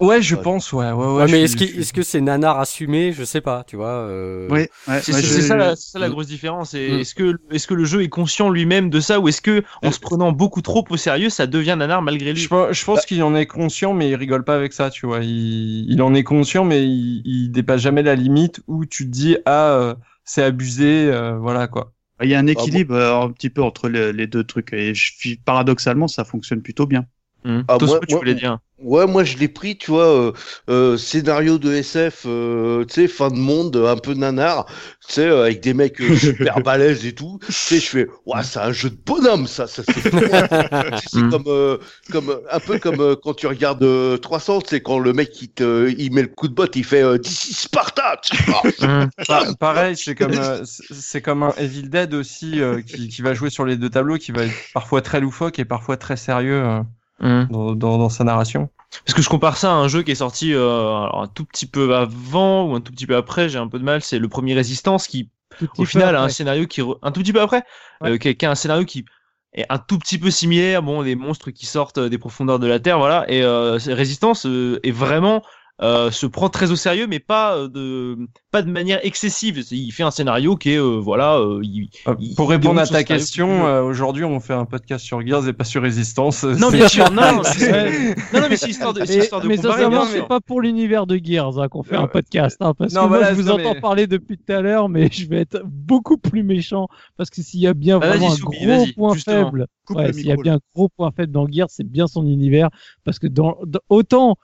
Ouais, 0.00 0.22
je 0.22 0.36
pense, 0.36 0.72
ouais, 0.72 0.92
ouais, 0.92 1.06
ouais. 1.06 1.14
Ouais, 1.14 1.24
mais 1.24 1.28
suis- 1.28 1.42
est-ce 1.44 1.56
que 1.56 1.80
est-ce 1.80 1.92
que 1.92 2.02
c'est 2.02 2.20
nanar 2.20 2.58
assumé? 2.60 3.12
Je 3.12 3.24
sais 3.24 3.40
pas, 3.40 3.64
tu 3.64 3.76
vois. 3.76 3.88
euh, 3.88 4.48
Ouais, 4.48 4.70
ouais, 4.86 5.00
C'est 5.02 5.12
je- 5.20 5.40
ça, 5.40 5.56
la, 5.56 5.74
c'est 5.74 5.90
ça 5.90 5.98
la 5.98 6.08
Mm. 6.08 6.12
grosse 6.12 6.26
différence. 6.28 6.74
Et 6.74 6.88
Mm. 6.88 7.00
Est-ce 7.00 7.14
que, 7.14 7.36
est-ce 7.50 7.66
que 7.66 7.74
le 7.74 7.84
jeu 7.84 8.02
est 8.02 8.08
conscient 8.08 8.48
lui-même 8.48 8.90
de 8.90 9.00
ça 9.00 9.18
ou 9.18 9.28
est-ce 9.28 9.40
que 9.40 9.64
en 9.82 9.90
se 9.90 9.98
prenant 9.98 10.30
beaucoup 10.30 10.62
trop 10.62 10.84
au 10.88 10.96
sérieux, 10.96 11.30
ça 11.30 11.46
devient 11.48 11.74
nanar 11.76 12.00
malgré 12.02 12.32
lui? 12.32 12.40
Je 12.40 12.48
pense, 12.48 12.72
je 12.76 12.84
pense 12.84 13.06
qu'il 13.06 13.22
en 13.24 13.34
est 13.34 13.46
conscient, 13.46 13.92
mais 13.92 14.08
il 14.10 14.14
rigole 14.14 14.44
pas 14.44 14.54
avec 14.54 14.72
ça, 14.72 14.90
tu 14.90 15.06
vois. 15.06 15.20
Il, 15.24 15.90
il 15.90 16.00
en 16.00 16.14
est 16.14 16.24
conscient, 16.24 16.64
mais 16.64 16.84
il, 16.86 17.22
il 17.24 17.50
dépasse 17.50 17.80
jamais 17.80 18.02
la 18.04 18.14
limite 18.14 18.60
où 18.68 18.86
tu 18.86 19.04
te 19.04 19.10
dis 19.10 19.36
ah 19.46 19.70
euh, 19.72 19.94
c'est 20.24 20.44
abusé, 20.44 21.08
euh, 21.10 21.36
voilà 21.38 21.66
quoi. 21.66 21.92
Il 22.22 22.28
y 22.28 22.34
a 22.34 22.38
un 22.38 22.46
équilibre 22.46 22.94
euh, 22.94 23.20
un 23.20 23.30
petit 23.30 23.50
peu 23.50 23.62
entre 23.62 23.88
le- 23.88 24.10
les 24.12 24.26
deux 24.26 24.44
trucs 24.44 24.72
et 24.72 24.94
je, 24.94 25.12
suis- 25.12 25.36
paradoxalement 25.36 26.08
ça 26.08 26.24
fonctionne 26.24 26.62
plutôt 26.62 26.86
bien. 26.86 27.04
Mm. 27.48 27.62
Ah, 27.68 27.78
moi- 27.80 28.00
tu 28.06 28.12
moi- 28.14 28.18
voulais 28.20 28.34
dire 28.34 28.58
Ouais, 28.80 29.08
moi 29.08 29.24
je 29.24 29.36
l'ai 29.38 29.48
pris, 29.48 29.76
tu 29.76 29.90
vois, 29.90 30.06
euh, 30.06 30.32
euh, 30.70 30.96
scénario 30.96 31.58
de 31.58 31.72
SF, 31.72 32.22
euh, 32.26 32.84
tu 32.84 32.94
sais, 32.94 33.08
fin 33.08 33.28
de 33.28 33.34
monde, 33.34 33.74
un 33.74 33.96
peu 33.96 34.14
nanar, 34.14 34.66
tu 35.04 35.14
sais, 35.14 35.26
euh, 35.26 35.42
avec 35.46 35.60
des 35.60 35.74
mecs 35.74 36.00
euh, 36.00 36.14
super 36.16 36.60
balèzes 36.60 37.04
et 37.04 37.12
tout. 37.12 37.40
Tu 37.44 37.52
sais, 37.52 37.80
je 37.80 37.86
fais, 37.88 38.06
ouais, 38.26 38.42
c'est 38.44 38.60
un 38.60 38.70
jeu 38.70 38.90
de 38.90 38.98
bonhomme, 39.04 39.48
ça, 39.48 39.66
ça 39.66 39.82
c'est. 39.82 39.94
Tu 40.10 40.10
sais, 40.20 41.08
c'est 41.10 41.18
Mm. 41.22 41.30
comme, 41.30 41.44
euh, 41.48 41.78
comme 42.12 42.38
un 42.52 42.60
peu 42.60 42.78
comme 42.78 43.00
euh, 43.00 43.16
quand 43.20 43.34
tu 43.34 43.48
regardes 43.48 43.82
euh, 43.82 44.16
300, 44.16 44.60
c'est 44.68 44.80
quand 44.80 45.00
le 45.00 45.12
mec 45.12 45.42
il 45.42 45.48
te, 45.48 45.92
il 45.98 46.12
met 46.12 46.22
le 46.22 46.28
coup 46.28 46.46
de 46.46 46.54
botte, 46.54 46.76
il 46.76 46.84
fait 46.84 47.02
euh, 47.02 47.18
d'ici 47.18 47.54
Sparta. 47.54 48.20
tu. 48.22 48.36
Mm. 48.86 49.08
Pa- 49.26 49.54
pareil, 49.58 49.96
c'est 49.96 50.14
comme 50.14 50.32
euh, 50.38 50.62
c'est 50.64 51.20
comme 51.22 51.42
un 51.42 51.52
Evil 51.58 51.88
Dead 51.88 52.14
aussi 52.14 52.60
euh, 52.60 52.80
qui, 52.82 53.08
qui 53.08 53.22
va 53.22 53.34
jouer 53.34 53.50
sur 53.50 53.64
les 53.64 53.76
deux 53.76 53.90
tableaux, 53.90 54.18
qui 54.18 54.30
va 54.30 54.44
être 54.44 54.54
parfois 54.72 55.02
très 55.02 55.18
loufoque 55.20 55.58
et 55.58 55.64
parfois 55.64 55.96
très 55.96 56.16
sérieux 56.16 56.62
euh, 57.22 57.44
Mm. 57.44 57.48
dans, 57.50 57.74
dans, 57.74 57.98
dans 57.98 58.08
sa 58.08 58.24
narration. 58.24 58.68
Parce 59.04 59.14
que 59.14 59.22
je 59.22 59.28
compare 59.28 59.56
ça 59.56 59.70
à 59.70 59.74
un 59.74 59.88
jeu 59.88 60.02
qui 60.02 60.12
est 60.12 60.14
sorti 60.16 60.54
euh, 60.54 60.68
alors 60.70 61.22
un 61.22 61.26
tout 61.28 61.44
petit 61.44 61.66
peu 61.66 61.94
avant 61.94 62.64
ou 62.64 62.74
un 62.74 62.80
tout 62.80 62.92
petit 62.92 63.06
peu 63.06 63.16
après, 63.16 63.48
j'ai 63.48 63.58
un 63.58 63.68
peu 63.68 63.78
de 63.78 63.84
mal, 63.84 64.02
c'est 64.02 64.18
le 64.18 64.28
premier 64.28 64.54
Résistance 64.54 65.06
qui 65.08 65.30
au 65.76 65.84
final 65.84 66.14
a 66.16 66.22
un 66.22 66.28
scénario 66.28 66.66
qui 66.66 66.80
re- 66.80 66.98
un 67.02 67.10
tout 67.10 67.20
petit 67.20 67.32
peu 67.32 67.40
après 67.40 67.64
Ouais. 68.00 68.10
euh, 68.12 68.16
qui, 68.18 68.28
a- 68.28 68.34
qui 68.34 68.46
a 68.46 68.50
un 68.50 68.54
scénario 68.54 68.84
qui 68.84 69.04
est 69.54 69.66
un 69.68 69.78
tout 69.78 69.98
petit 69.98 70.18
peu 70.18 70.30
similaire 70.30 70.82
bon 70.82 71.02
des 71.02 71.16
monstres 71.16 71.50
qui 71.50 71.66
sortent 71.66 71.98
des 71.98 72.18
profondeurs 72.18 72.58
de 72.60 72.66
la 72.68 72.78
terre 72.78 72.98
voilà 72.98 73.24
et 73.28 73.42
euh, 73.42 73.78
Résistance 73.88 74.46
euh, 74.46 74.78
est 74.84 74.90
vraiment 74.92 75.42
euh, 75.80 76.10
se 76.10 76.26
prend 76.26 76.48
très 76.48 76.70
au 76.72 76.76
sérieux 76.76 77.06
mais 77.08 77.20
pas 77.20 77.56
euh, 77.56 77.68
de 77.68 78.16
pas 78.50 78.62
de 78.62 78.70
manière 78.70 78.98
excessive. 79.04 79.62
Il 79.70 79.92
fait 79.92 80.02
un 80.02 80.10
scénario 80.10 80.56
qui 80.56 80.70
est 80.72 80.76
euh, 80.80 80.98
voilà 80.98 81.38
euh, 81.38 81.60
il- 81.62 81.88
Euh, 82.08 82.14
Il- 82.18 82.34
Pour 82.34 82.46
il 82.52 82.56
répondre 82.56 82.80
à 82.80 82.86
ta 82.86 83.04
question, 83.04 83.66
euh, 83.66 83.82
aujourd'hui 83.82 84.24
on 84.24 84.40
fait 84.40 84.54
un 84.54 84.64
podcast 84.64 85.04
sur 85.04 85.24
Gears 85.26 85.46
et 85.46 85.52
pas 85.52 85.64
sur 85.64 85.82
Résistance. 85.82 86.42
non 86.44 86.70
bien 86.70 86.88
sûr 86.88 87.10
non 87.12 87.22
non 88.32 88.40
non 88.40 88.46
mais 88.50 88.56
c'est 88.56 88.70
histoire 88.70 88.92
de 88.92 89.04
c'est 89.04 89.16
Mais, 89.18 89.22
histoire 89.24 89.40
de 89.42 89.48
mais 89.48 89.56
comparer 89.56 89.84
c'est 90.12 90.26
pas 90.26 90.40
pour 90.40 90.60
l'univers 90.60 91.06
de 91.06 91.20
Gears 91.22 91.58
hein, 91.60 91.68
qu'on 91.68 91.82
fait 91.82 91.94
Euh, 91.96 92.00
un 92.00 92.08
podcast, 92.08 92.56
hein, 92.60 92.74
parce 92.76 92.92
non, 92.94 93.02
que 93.04 93.08
voilà, 93.08 93.26
moi 93.26 93.34
je 93.34 93.40
vous 93.42 93.48
non, 93.48 93.54
entends 93.54 93.74
mais- 93.74 93.80
parler 93.80 94.06
depuis 94.06 94.36
tout 94.38 94.52
à 94.52 94.60
l'heure, 94.60 94.88
mais 94.88 95.08
je 95.12 95.28
vais 95.28 95.40
être 95.40 95.62
beaucoup 95.64 96.16
plus 96.18 96.42
méchant 96.42 96.88
parce 97.16 97.30
que 97.30 97.40
s'il 97.42 97.60
y 97.60 97.66
a 97.66 97.74
bien 97.74 97.98
Bah, 97.98 98.08
vraiment 98.08 98.32
un 98.32 98.36
Soubi, 98.36 98.58
gros 98.66 98.86
point 98.96 99.14
justement. 99.14 99.44
faible, 99.44 99.66
ouais, 99.90 100.12
s'il 100.12 100.26
y 100.26 100.32
a 100.32 100.36
bien 100.36 100.54
un 100.54 100.60
gros 100.74 100.88
point 100.88 101.10
faible 101.12 101.32
dans 101.32 101.46
Gears, 101.46 101.68
c'est 101.70 101.88
bien 101.88 102.06
son 102.06 102.26
univers, 102.26 102.68
parce 103.04 103.18
que 103.18 103.26
dans, 103.26 103.58
dans- 103.66 103.80
autant 103.88 104.36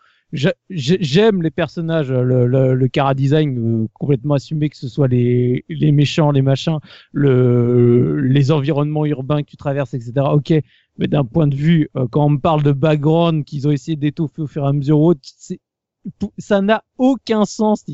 j'aime 0.71 1.43
les 1.43 1.51
personnages, 1.51 2.11
le, 2.11 2.47
le, 2.47 2.75
le 2.75 2.89
cara 2.89 3.15
design 3.15 3.85
euh, 3.85 3.89
complètement 3.95 4.35
assumé, 4.35 4.69
que 4.69 4.77
ce 4.77 4.89
soit 4.89 5.09
les, 5.09 5.65
les 5.69 5.93
méchants, 5.93 6.31
les 6.31 6.43
machins, 6.43 6.79
le, 7.13 8.21
les 8.21 8.51
environnements 8.53 9.07
urbains 9.07 9.43
que 9.43 9.51
tu 9.51 9.57
traverses, 9.57 9.95
etc. 9.95 10.13
Ok, 10.33 10.53
mais 10.99 11.07
d'un 11.09 11.25
point 11.25 11.47
de 11.47 11.55
vue, 11.55 11.89
euh, 11.97 12.07
quand 12.11 12.27
on 12.27 12.31
me 12.31 12.39
parle 12.39 12.63
de 12.63 12.73
background 12.73 13.45
qu'ils 13.45 13.69
ont 13.69 13.71
essayé 13.71 13.97
d'étoffer 13.97 14.43
au 14.43 14.47
fur 14.47 14.65
et 14.65 14.69
à 14.69 14.73
mesure, 14.73 15.15
ça 16.39 16.61
n'a 16.61 16.85
aucun 16.99 17.45
sens 17.45 17.85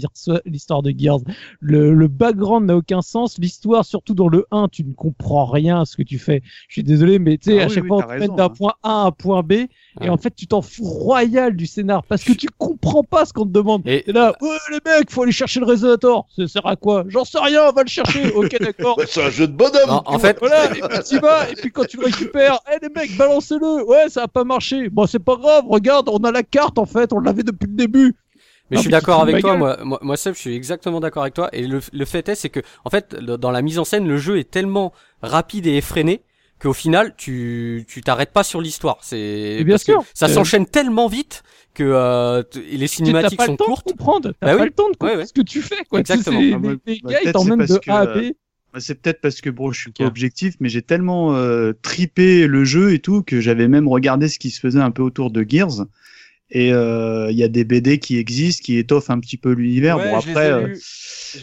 l'histoire 0.44 0.82
de 0.82 0.92
Gears. 0.96 1.20
Le, 1.60 1.94
le 1.94 2.08
background 2.08 2.66
n'a 2.66 2.76
aucun 2.76 3.02
sens. 3.02 3.38
L'histoire, 3.38 3.84
surtout 3.84 4.14
dans 4.14 4.28
le 4.28 4.46
1, 4.50 4.68
tu 4.68 4.84
ne 4.84 4.92
comprends 4.92 5.46
rien 5.46 5.80
à 5.82 5.84
ce 5.84 5.96
que 5.96 6.02
tu 6.02 6.18
fais. 6.18 6.42
Je 6.68 6.74
suis 6.74 6.82
désolé, 6.82 7.18
mais 7.18 7.38
tu 7.38 7.50
sais, 7.50 7.60
Ah 7.60 7.64
à 7.64 7.66
oui, 7.66 7.74
chaque 7.74 7.82
oui, 7.84 7.88
fois, 7.88 7.98
on 7.98 8.02
te 8.02 8.06
raison, 8.08 8.26
mène 8.26 8.36
d'un 8.36 8.44
hein. 8.44 8.48
point 8.50 8.74
A 8.82 9.02
à 9.02 9.06
un 9.06 9.10
point 9.12 9.42
B, 9.42 9.52
et 10.00 10.08
en 10.08 10.16
fait, 10.16 10.34
tu 10.34 10.46
t'en 10.46 10.62
fous 10.62 10.84
royal 10.84 11.54
du 11.56 11.66
scénar 11.66 12.02
parce 12.04 12.24
que 12.24 12.32
tu 12.32 12.48
comprends 12.58 13.02
pas 13.02 13.24
ce 13.24 13.32
qu'on 13.32 13.44
te 13.46 13.52
demande. 13.52 13.82
Et 13.86 14.04
là, 14.06 14.34
ouais, 14.40 14.48
les 14.70 14.78
mecs, 14.84 15.10
faut 15.10 15.22
aller 15.22 15.32
chercher 15.32 15.60
le 15.60 15.66
résonateur. 15.66 16.24
Ça 16.36 16.46
sert 16.46 16.66
à 16.66 16.76
quoi? 16.76 17.04
J'en 17.08 17.24
sais 17.24 17.38
rien, 17.38 17.70
va 17.72 17.82
le 17.82 17.88
chercher. 17.88 18.32
Ok, 18.40 18.56
d'accord. 18.60 18.96
Bah, 18.96 19.04
c'est 19.06 19.22
un 19.22 19.30
jeu 19.30 19.46
de 19.46 19.52
bonhomme. 19.52 19.88
Non, 19.88 20.02
en 20.06 20.18
fait, 20.18 20.38
Voilà, 20.40 20.66
et 20.66 20.80
puis 20.80 20.82
tu 21.06 21.16
y 21.16 21.18
vas, 21.18 21.50
et 21.50 21.54
puis 21.54 21.70
quand 21.70 21.84
tu 21.84 21.98
le 21.98 22.06
récupères, 22.06 22.58
eh 22.72 22.78
les 22.80 22.88
mecs, 22.88 23.16
balancez-le. 23.16 23.84
Ouais, 23.86 24.08
ça 24.08 24.22
a 24.22 24.28
pas 24.28 24.44
marché. 24.44 24.88
Bon, 24.88 25.06
c'est 25.06 25.18
pas 25.18 25.36
grave, 25.36 25.64
regarde, 25.68 26.08
on 26.08 26.18
a 26.18 26.30
la 26.32 26.42
carte 26.42 26.78
en 26.78 26.86
fait, 26.86 27.12
on 27.12 27.20
l'avait 27.20 27.42
depuis 27.42 27.66
le 27.66 27.74
début. 27.76 28.16
Mais 28.70 28.76
Non, 28.76 28.82
je 28.82 28.82
suis 28.82 28.82
tu 28.82 28.88
te 28.88 28.90
d'accord 28.92 29.20
avec 29.22 29.40
toi, 29.40 29.56
moi, 29.56 29.78
moi, 29.84 29.98
moi 30.02 30.16
Seb, 30.16 30.34
je 30.34 30.38
suis 30.40 30.54
exactement 30.54 31.00
d'accord 31.00 31.22
avec 31.22 31.34
toi. 31.34 31.48
Et 31.52 31.66
le, 31.66 31.80
le 31.92 32.04
fait 32.04 32.28
est, 32.28 32.34
c'est 32.36 32.50
que, 32.50 32.60
en 32.84 32.90
fait, 32.90 33.14
dans 33.16 33.50
la 33.50 33.62
mise 33.62 33.78
en 33.78 33.84
scène, 33.84 34.06
le 34.06 34.16
jeu 34.16 34.38
est 34.38 34.50
tellement 34.50 34.92
rapide 35.22 35.66
et 35.66 35.76
effréné 35.76 36.22
qu'au 36.60 36.72
final, 36.72 37.14
tu, 37.16 37.84
tu 37.88 38.00
t'arrêtes 38.02 38.32
pas 38.32 38.44
sur 38.44 38.60
l'histoire. 38.60 38.98
C'est 39.02 39.18
Et 39.18 39.64
bien 39.64 39.74
parce 39.74 39.84
que 39.84 39.92
sûr. 39.92 40.04
ça 40.14 40.26
Euh, 40.26 40.28
s'enchaîne 40.28 40.66
tellement 40.66 41.08
vite 41.08 41.42
que 41.74 41.82
euh, 41.84 42.42
t- 42.42 42.58
et 42.60 42.76
les 42.76 42.86
Tu- 42.88 43.02
T'as 43.02 43.06
cinématiques 43.06 43.38
pas 43.38 43.46
sont 43.46 43.52
le 43.52 43.56
temps 43.58 43.64
courtes. 43.64 43.86
de 43.86 43.92
comprendre. 43.92 44.32
T'as 44.40 44.46
Bah 44.46 44.52
pas 44.56 44.62
oui. 44.62 44.68
le 44.68 44.70
temps 44.74 44.84
de 44.84 44.96
comprendre 44.96 45.12
Ouais, 45.14 45.18
ouais. 45.20 45.26
ce 45.26 45.32
que 45.32 45.40
tu 45.40 45.62
fais, 45.62 45.84
quoi. 45.88 46.00
Exactement. 46.00 46.38
Tu 46.38 46.50
sais, 46.50 46.54
Ah, 46.54 46.58
les, 46.58 46.68
bah, 46.68 46.80
les 46.86 47.00
bah, 47.02 47.10
gars, 47.12 47.18
ils 47.18 47.22
peut-être 47.24 47.32
t'emmènent 47.32 47.66
c'est 47.66 47.72
de 47.72 47.78
parce 47.78 47.88
A 47.88 48.00
à 48.02 48.06
que, 48.06 48.30
B. 48.30 48.32
C'est 48.78 49.02
peut-être 49.02 49.20
parce 49.20 49.40
que 49.40 49.50
bon, 49.50 49.72
je 49.72 49.80
suis 49.80 49.90
pas 49.90 50.04
objectif, 50.04 50.54
mais 50.60 50.68
j'ai 50.68 50.82
tellement 50.82 51.34
euh, 51.34 51.72
tripé 51.82 52.46
le 52.46 52.64
jeu 52.64 52.92
et 52.92 53.00
tout 53.00 53.22
que 53.24 53.40
j'avais 53.40 53.66
même 53.66 53.88
regardé 53.88 54.28
ce 54.28 54.38
qui 54.38 54.50
se 54.50 54.60
faisait 54.60 54.78
un 54.80 54.92
peu 54.92 55.02
autour 55.02 55.32
de 55.32 55.44
Gears. 55.48 55.86
Et 56.52 56.72
euh, 56.72 57.30
il 57.30 57.36
y 57.38 57.44
a 57.44 57.48
des 57.48 57.64
BD 57.64 57.98
qui 57.98 58.18
existent, 58.18 58.62
qui 58.64 58.76
étoffent 58.76 59.10
un 59.10 59.20
petit 59.20 59.36
peu 59.36 59.52
l'univers. 59.52 59.98
Ouais, 59.98 60.10
bon 60.10 60.16
après, 60.18 60.50
euh, 60.50 60.66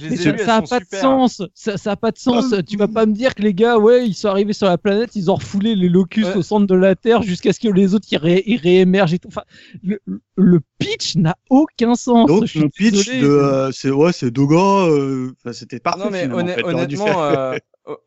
Mais 0.01 0.14
ai 0.14 0.18
ça, 0.18 0.32
lus, 0.34 0.39
ça 0.39 0.43
elles 0.43 0.49
a 0.49 0.66
sont 0.66 0.68
pas 0.68 0.80
de 0.82 0.86
sens. 1.01 1.41
Ça, 1.53 1.78
ça 1.78 1.91
a 1.91 1.95
pas 1.95 2.12
de 2.12 2.18
sens. 2.18 2.51
Euh, 2.51 2.62
tu 2.62 2.76
vas 2.76 2.89
pas 2.89 3.05
me 3.05 3.14
dire 3.14 3.34
que 3.34 3.41
les 3.41 3.53
gars, 3.53 3.78
ouais, 3.78 4.05
ils 4.05 4.14
sont 4.14 4.28
arrivés 4.28 4.51
sur 4.51 4.68
la 4.68 4.78
planète, 4.78 5.16
ils 5.16 5.32
ont 5.32 5.36
refoulé 5.36 5.76
les 5.76 5.88
locustes 5.88 6.28
Ouais. 6.32 6.36
au 6.38 6.41
centre 6.41 6.66
de 6.68 6.76
la 6.76 6.95
Terre 6.95 7.22
jusqu'à 7.22 7.53
ce 7.53 7.60
que 7.62 7.70
les 7.70 7.93
autres 7.93 8.08
ils, 8.12 8.18
ré- 8.18 8.43
ils 8.45 8.58
réémergent 8.58 9.14
et 9.14 9.20
tout. 9.20 9.30
Enfin, 9.30 9.43
le, 9.82 9.99
le 10.36 10.60
pitch 10.78 11.16
n'a 11.16 11.38
aucun 11.49 11.95
sens. 11.95 12.28
donc 12.28 12.53
mon 12.55 12.68
pitch 12.70 12.91
désolé. 13.05 13.22
de 13.22 13.28
euh, 13.28 13.72
c'est 13.72 13.91
ouais 13.91 14.12
c'est 14.12 14.32
euh, 14.38 15.32
enfin, 15.39 15.53
c'était 15.53 15.80
parfait. 15.80 16.03
Non 16.03 16.10
mais 16.12 16.24
finalement, 16.24 16.38
en 16.38 16.47
honn- 16.47 16.53
fait. 16.55 16.64
Honnêtement, 16.64 17.24
euh, 17.24 17.58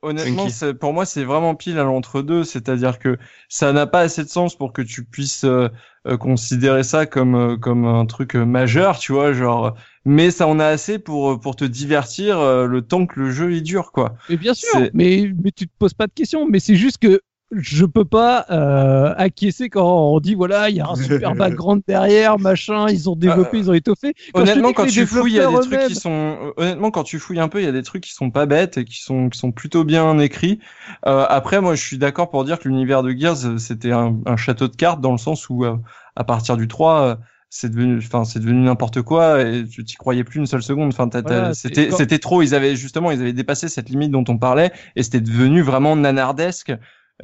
honnêtement, 0.03 0.47
pour 0.79 0.93
moi 0.93 1.07
c'est 1.07 1.25
vraiment 1.25 1.55
pile 1.55 1.79
à 1.79 1.85
l'entre-deux, 1.85 2.45
c'est-à-dire 2.45 2.99
que 2.99 3.19
ça 3.49 3.73
n'a 3.73 3.87
pas 3.87 4.01
assez 4.01 4.25
de 4.25 4.29
sens 4.29 4.57
pour 4.57 4.73
que 4.73 4.83
tu 4.83 5.05
puisses 5.05 5.45
euh, 5.45 5.69
euh, 6.07 6.17
considérer 6.17 6.83
ça 6.83 7.07
comme 7.07 7.35
euh, 7.35 7.57
comme 7.57 7.85
un 7.85 8.07
truc 8.07 8.37
euh, 8.37 8.45
majeur, 8.45 8.99
tu 8.99 9.13
vois, 9.13 9.33
genre. 9.33 9.75
Mais 10.05 10.31
ça 10.31 10.47
en 10.47 10.59
a 10.59 10.67
assez 10.67 10.99
pour 10.99 11.39
pour 11.41 11.57
te 11.57 11.65
divertir 11.65 12.39
euh, 12.39 12.67
le 12.67 12.83
temps 12.83 13.07
que 13.07 13.21
le 13.21 13.31
jeu 13.31 13.53
il 13.53 13.63
dure, 13.63 13.93
quoi. 13.93 14.15
Mais 14.29 14.37
bien 14.37 14.55
sûr, 14.55 14.89
mais, 14.95 15.31
mais 15.43 15.53
tu 15.53 15.67
te 15.67 15.73
poses 15.79 15.95
pas 15.95 16.07
de 16.07 16.13
questions. 16.13 16.47
Mais 16.49 16.59
c'est 16.59 16.77
juste 16.77 16.99
que 16.99 17.21
je 17.53 17.85
peux 17.85 18.05
pas 18.05 18.47
euh, 18.51 19.13
acquiescer 19.17 19.69
quand 19.69 20.13
on 20.15 20.21
dit 20.21 20.35
voilà, 20.35 20.71
il 20.71 20.77
y 20.77 20.81
a 20.81 20.89
un 20.89 20.95
super 21.21 21.35
background 21.35 21.83
derrière, 21.89 22.39
machin, 22.39 22.87
ils 22.89 23.11
ont 23.11 23.17
développé, 23.17 23.59
ils 23.59 23.71
ont 23.71 23.75
étoffé. 23.75 24.15
Quand 24.33 24.43
Honnêtement, 24.43 24.73
quand 24.73 24.85
tu 24.87 25.07
fouilles, 25.21 25.33
il 25.33 25.37
y 25.37 25.41
a 25.41 25.47
des 25.49 25.55
trucs 25.67 25.81
qui 25.89 25.95
sont. 25.97 26.53
Honnêtement, 26.57 26.91
quand 26.91 27.03
tu 27.05 27.19
fouilles 27.19 27.41
un 27.41 27.49
peu, 27.49 27.61
il 27.61 27.65
y 27.65 27.69
a 27.69 27.73
des 27.73 27.83
trucs 27.83 28.05
qui 28.05 28.13
sont 28.15 28.31
pas 28.31 28.47
bêtes 28.47 28.79
et 28.79 28.85
qui 28.85 29.03
sont 29.03 29.29
qui 29.29 29.39
sont 29.39 29.53
plutôt 29.53 29.85
bien 29.85 30.19
écrits. 30.19 30.61
Euh, 31.07 31.27
après, 31.29 31.61
moi, 31.61 31.75
je 31.75 31.83
suis 31.85 31.99
d'accord 31.99 32.31
pour 32.31 32.45
dire 32.45 32.59
que 32.59 32.69
l'univers 32.69 33.03
de 33.03 33.11
Gears, 33.11 33.59
c'était 33.59 33.93
un, 33.93 34.17
un 34.27 34.37
château 34.37 34.69
de 34.69 34.77
cartes 34.77 35.01
dans 35.01 35.13
le 35.13 35.19
sens 35.19 35.49
où, 35.49 35.65
euh, 35.65 35.77
à 36.17 36.25
partir 36.25 36.57
du 36.57 36.69
3, 36.69 37.01
euh, 37.03 37.17
c'est 37.53 37.69
devenu, 37.71 37.99
enfin, 37.99 38.25
c'est 38.25 38.39
devenu 38.39 38.61
n'importe 38.63 39.03
quoi 39.03 39.43
et 39.43 39.65
tu 39.67 39.85
t'y 39.85 39.97
croyais 39.97 40.23
plus 40.23 40.39
une 40.39 40.47
seule 40.47 40.63
seconde. 40.63 40.89
Enfin, 40.93 41.09
t'as- 41.09 41.23
t'as- 41.23 41.35
Voilà, 41.35 41.55
c'était 41.55 41.89
quand- 41.89 41.97
c'était 41.97 42.21
trop. 42.21 42.43
Ils 42.43 42.55
avaient 42.55 42.77
justement, 42.77 43.11
ils 43.11 43.21
avaient 43.21 43.33
dépassé 43.33 43.69
cette 43.69 43.89
limite 43.89 44.13
dont 44.13 44.25
on 44.29 44.39
parlait 44.39 44.71
et 44.95 45.03
c'était 45.03 45.21
devenu 45.21 45.61
vraiment 45.63 45.97
nanardesque 45.97 46.73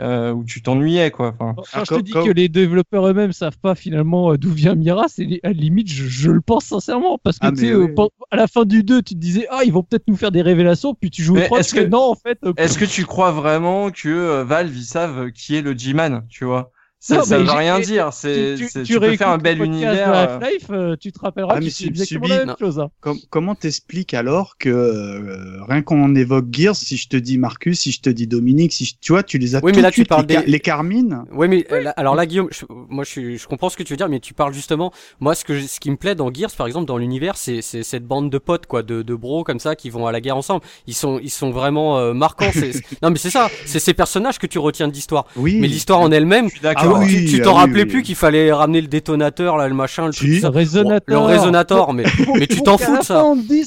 euh, 0.01 0.33
où 0.33 0.45
tu 0.45 0.63
t'ennuyais, 0.63 1.11
quoi. 1.11 1.35
Enfin. 1.39 1.55
Quand 1.57 1.65
Alors, 1.73 1.85
je 1.91 1.95
te 1.95 2.01
dis 2.01 2.13
que 2.13 2.31
les 2.31 2.49
développeurs 2.49 3.07
eux-mêmes 3.07 3.33
savent 3.33 3.59
pas 3.59 3.75
finalement 3.75 4.33
euh, 4.33 4.37
d'où 4.39 4.51
vient 4.51 4.75
Mira, 4.75 5.07
c'est 5.09 5.41
à 5.43 5.49
la 5.49 5.53
limite, 5.53 5.91
je, 5.91 6.05
je 6.07 6.31
le 6.31 6.41
pense 6.41 6.65
sincèrement. 6.67 7.19
Parce 7.23 7.39
que 7.39 7.47
Ah, 7.47 7.53
tu 7.53 7.59
sais, 7.67 7.75
oui. 7.75 7.91
euh, 7.99 8.07
à 8.31 8.37
la 8.37 8.47
fin 8.47 8.65
du 8.65 8.83
2, 8.83 9.03
tu 9.03 9.15
te 9.15 9.19
disais, 9.21 9.47
ah, 9.51 9.61
ils 9.65 9.73
vont 9.73 9.83
peut-être 9.83 10.05
nous 10.09 10.17
faire 10.17 10.31
des 10.33 10.43
révélations, 10.43 10.95
puis 10.95 11.11
tu 11.11 11.23
joues 11.23 11.35
au 11.35 11.39
Mais 11.39 11.47
3, 11.47 11.61
est-ce 11.61 11.75
que- 11.75 11.81
non, 11.87 12.11
en 12.11 12.15
fait. 12.15 12.39
euh, 12.45 12.53
Est-ce 12.57 12.79
que 12.79 12.85
tu 12.85 13.05
crois 13.05 13.33
vraiment 13.33 13.91
que 13.91 14.09
euh, 14.09 14.45
Valve 14.45 14.77
ils 14.77 14.85
savent 14.85 15.31
qui 15.33 15.57
est 15.57 15.63
le 15.63 15.77
G-Man, 15.77 16.25
tu 16.29 16.45
vois? 16.45 16.73
Ça, 16.99 17.19
Non, 17.19 17.23
ça 17.25 17.39
veut 17.39 17.51
rien 17.51 17.79
dire. 17.79 18.13
C'est, 18.13 18.55
tu, 18.57 18.69
c'est- 18.69 18.83
tu 18.83 18.95
tu 18.95 19.01
peux 19.01 19.15
faire 19.17 19.29
un 19.29 19.39
bel 19.39 19.63
univers. 19.63 20.39
de 20.41 20.45
euh, 20.45 20.59
euh, 20.93 20.97
tu 20.99 21.13
te 21.13 21.21
rappelleras 21.21 21.53
Ah, 21.55 21.59
que 21.61 21.65
mais 21.65 21.71
c'est 21.71 21.85
Sub- 21.85 21.89
exactement 21.91 22.27
Subi- 22.27 22.31
la 22.31 22.47
même 22.47 22.57
chose. 22.59 22.81
hein. 22.81 22.89
Com- 23.01 23.19
comment 23.31 23.55
t'expliques 23.55 24.15
alors 24.15 24.57
que 24.59 24.71
euh, 24.71 25.63
rien 25.69 25.83
qu'on 25.83 26.15
évoque 26.15 26.47
Gears, 26.51 26.75
si 26.75 26.97
je 26.97 27.07
te 27.09 27.17
dis 27.17 27.39
Marcus, 27.39 27.81
si 27.81 27.93
je 27.93 28.01
te 28.01 28.09
dis 28.11 28.27
Dominique, 28.27 28.73
si 28.73 28.87
je- 28.87 28.95
tu 29.01 29.13
vois, 29.13 29.23
tu 29.23 29.39
les 29.39 29.55
as 29.55 29.61
Oui, 29.63 29.71
tout 29.73 29.77
mais 29.77 29.83
de 29.83 29.83
là, 29.83 29.91
tu 29.93 30.05
parles 30.05 30.25
les, 30.29 30.39
des- 30.39 30.47
les 30.51 30.59
Carmine. 30.61 31.23
Ouais, 31.33 31.49
mais 31.49 31.67
euh, 31.71 31.83
là- 31.83 31.91
alors 31.97 32.15
là, 32.15 32.27
Guillaume, 32.27 32.49
je- 32.51 32.65
moi, 32.71 33.05
je, 33.05 33.37
je 33.37 33.47
comprends 33.47 33.69
ce 33.69 33.77
que 33.77 33.83
tu 33.83 33.93
veux 33.93 33.97
dire, 33.99 34.09
mais 34.09 34.19
tu 34.19 34.33
parles 34.35 34.55
justement. 34.55 34.91
Moi, 35.21 35.35
ce 35.35 35.45
que 35.45 35.55
je- 35.59 35.67
ce 35.67 35.79
qui 35.79 35.91
me 35.91 35.97
plaît 35.97 36.15
dans 36.15 36.33
Gears, 36.33 36.51
par 36.57 36.67
exemple, 36.67 36.87
dans 36.87 36.97
l'univers, 36.99 37.37
c'est 37.37 37.61
c'est 37.63 37.83
cette 37.83 38.05
bande 38.07 38.31
de 38.31 38.39
potes, 38.39 38.67
quoi, 38.67 38.83
de, 38.83 39.03
de 39.03 39.15
bros 39.15 39.45
comme 39.45 39.61
ça, 39.61 39.77
qui 39.77 39.91
vont 39.91 40.07
à 40.07 40.13
la 40.13 40.21
guerre 40.23 40.39
ensemble. 40.39 40.63
Ils 40.87 40.95
sont 40.95 41.21
ils 41.23 41.31
sont 41.31 41.51
vraiment 41.51 41.99
euh, 41.99 42.15
marquants. 42.15 42.51
c'est- 42.53 42.73
c'est- 42.73 42.83
non, 43.03 43.11
mais 43.11 43.19
c'est 43.19 43.31
ça. 43.31 43.49
C'est 43.67 43.79
ces 43.81 43.95
personnages 43.95 44.39
que 44.39 44.47
tu 44.47 44.59
retiens 44.59 44.89
de 44.89 44.93
l'histoire. 44.95 45.27
Oui. 45.37 45.59
Mais 45.61 45.69
l'histoire 45.69 46.01
en 46.01 46.11
elle-même, 46.11 46.49
Ah 46.95 46.99
oui, 47.01 47.09
tu- 47.09 47.25
tu 47.37 47.41
ah 47.41 47.45
t'en 47.45 47.53
oui, 47.55 47.59
rappelais 47.61 47.83
oui. 47.83 47.89
plus 47.89 48.03
qu'il 48.03 48.15
fallait 48.15 48.53
ramener 48.53 48.81
le 48.81 48.87
détonateur, 48.89 49.57
là, 49.57 49.69
le 49.69 49.75
machin, 49.75 50.07
le 50.07 50.13
Si. 50.13 50.19
truc. 50.19 50.41
Ça. 50.41 50.51
résonateur. 50.51 51.21
Le 51.21 51.27
résonateur, 51.27 51.93
mais 51.93 52.05
mais 52.39 52.47
tu 52.47 52.63
t'en 52.63 52.79
fous 52.79 52.99
de 52.99 53.03
ça. 53.05 53.23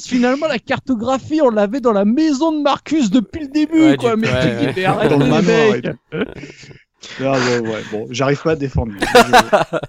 finalement, 0.06 0.46
la 0.46 0.58
cartographie, 0.58 1.40
on 1.42 1.50
l'avait 1.50 1.80
dans 1.80 1.92
la 1.92 2.04
maison 2.04 2.52
de 2.56 2.62
Marcus 2.62 3.10
depuis 3.10 3.42
le 3.42 3.48
début, 3.48 3.82
Ouais, 3.82 3.96
quoi. 3.96 4.14
du- 4.16 4.22
mais 4.22 4.28
ouais, 4.28 4.34
ouais. 4.34 4.72
mais 4.76 4.84
arrêtez, 4.84 5.08
Dans 5.10 5.18
le 5.18 5.24
les 5.24 5.30
manoir 5.30 5.72
mecs. 5.72 5.86
Ah, 7.20 7.32
ouais, 7.32 7.58
ouais, 7.60 7.82
bon, 7.90 8.06
j'arrive 8.10 8.42
pas 8.42 8.52
à 8.52 8.56
défendre. 8.56 8.92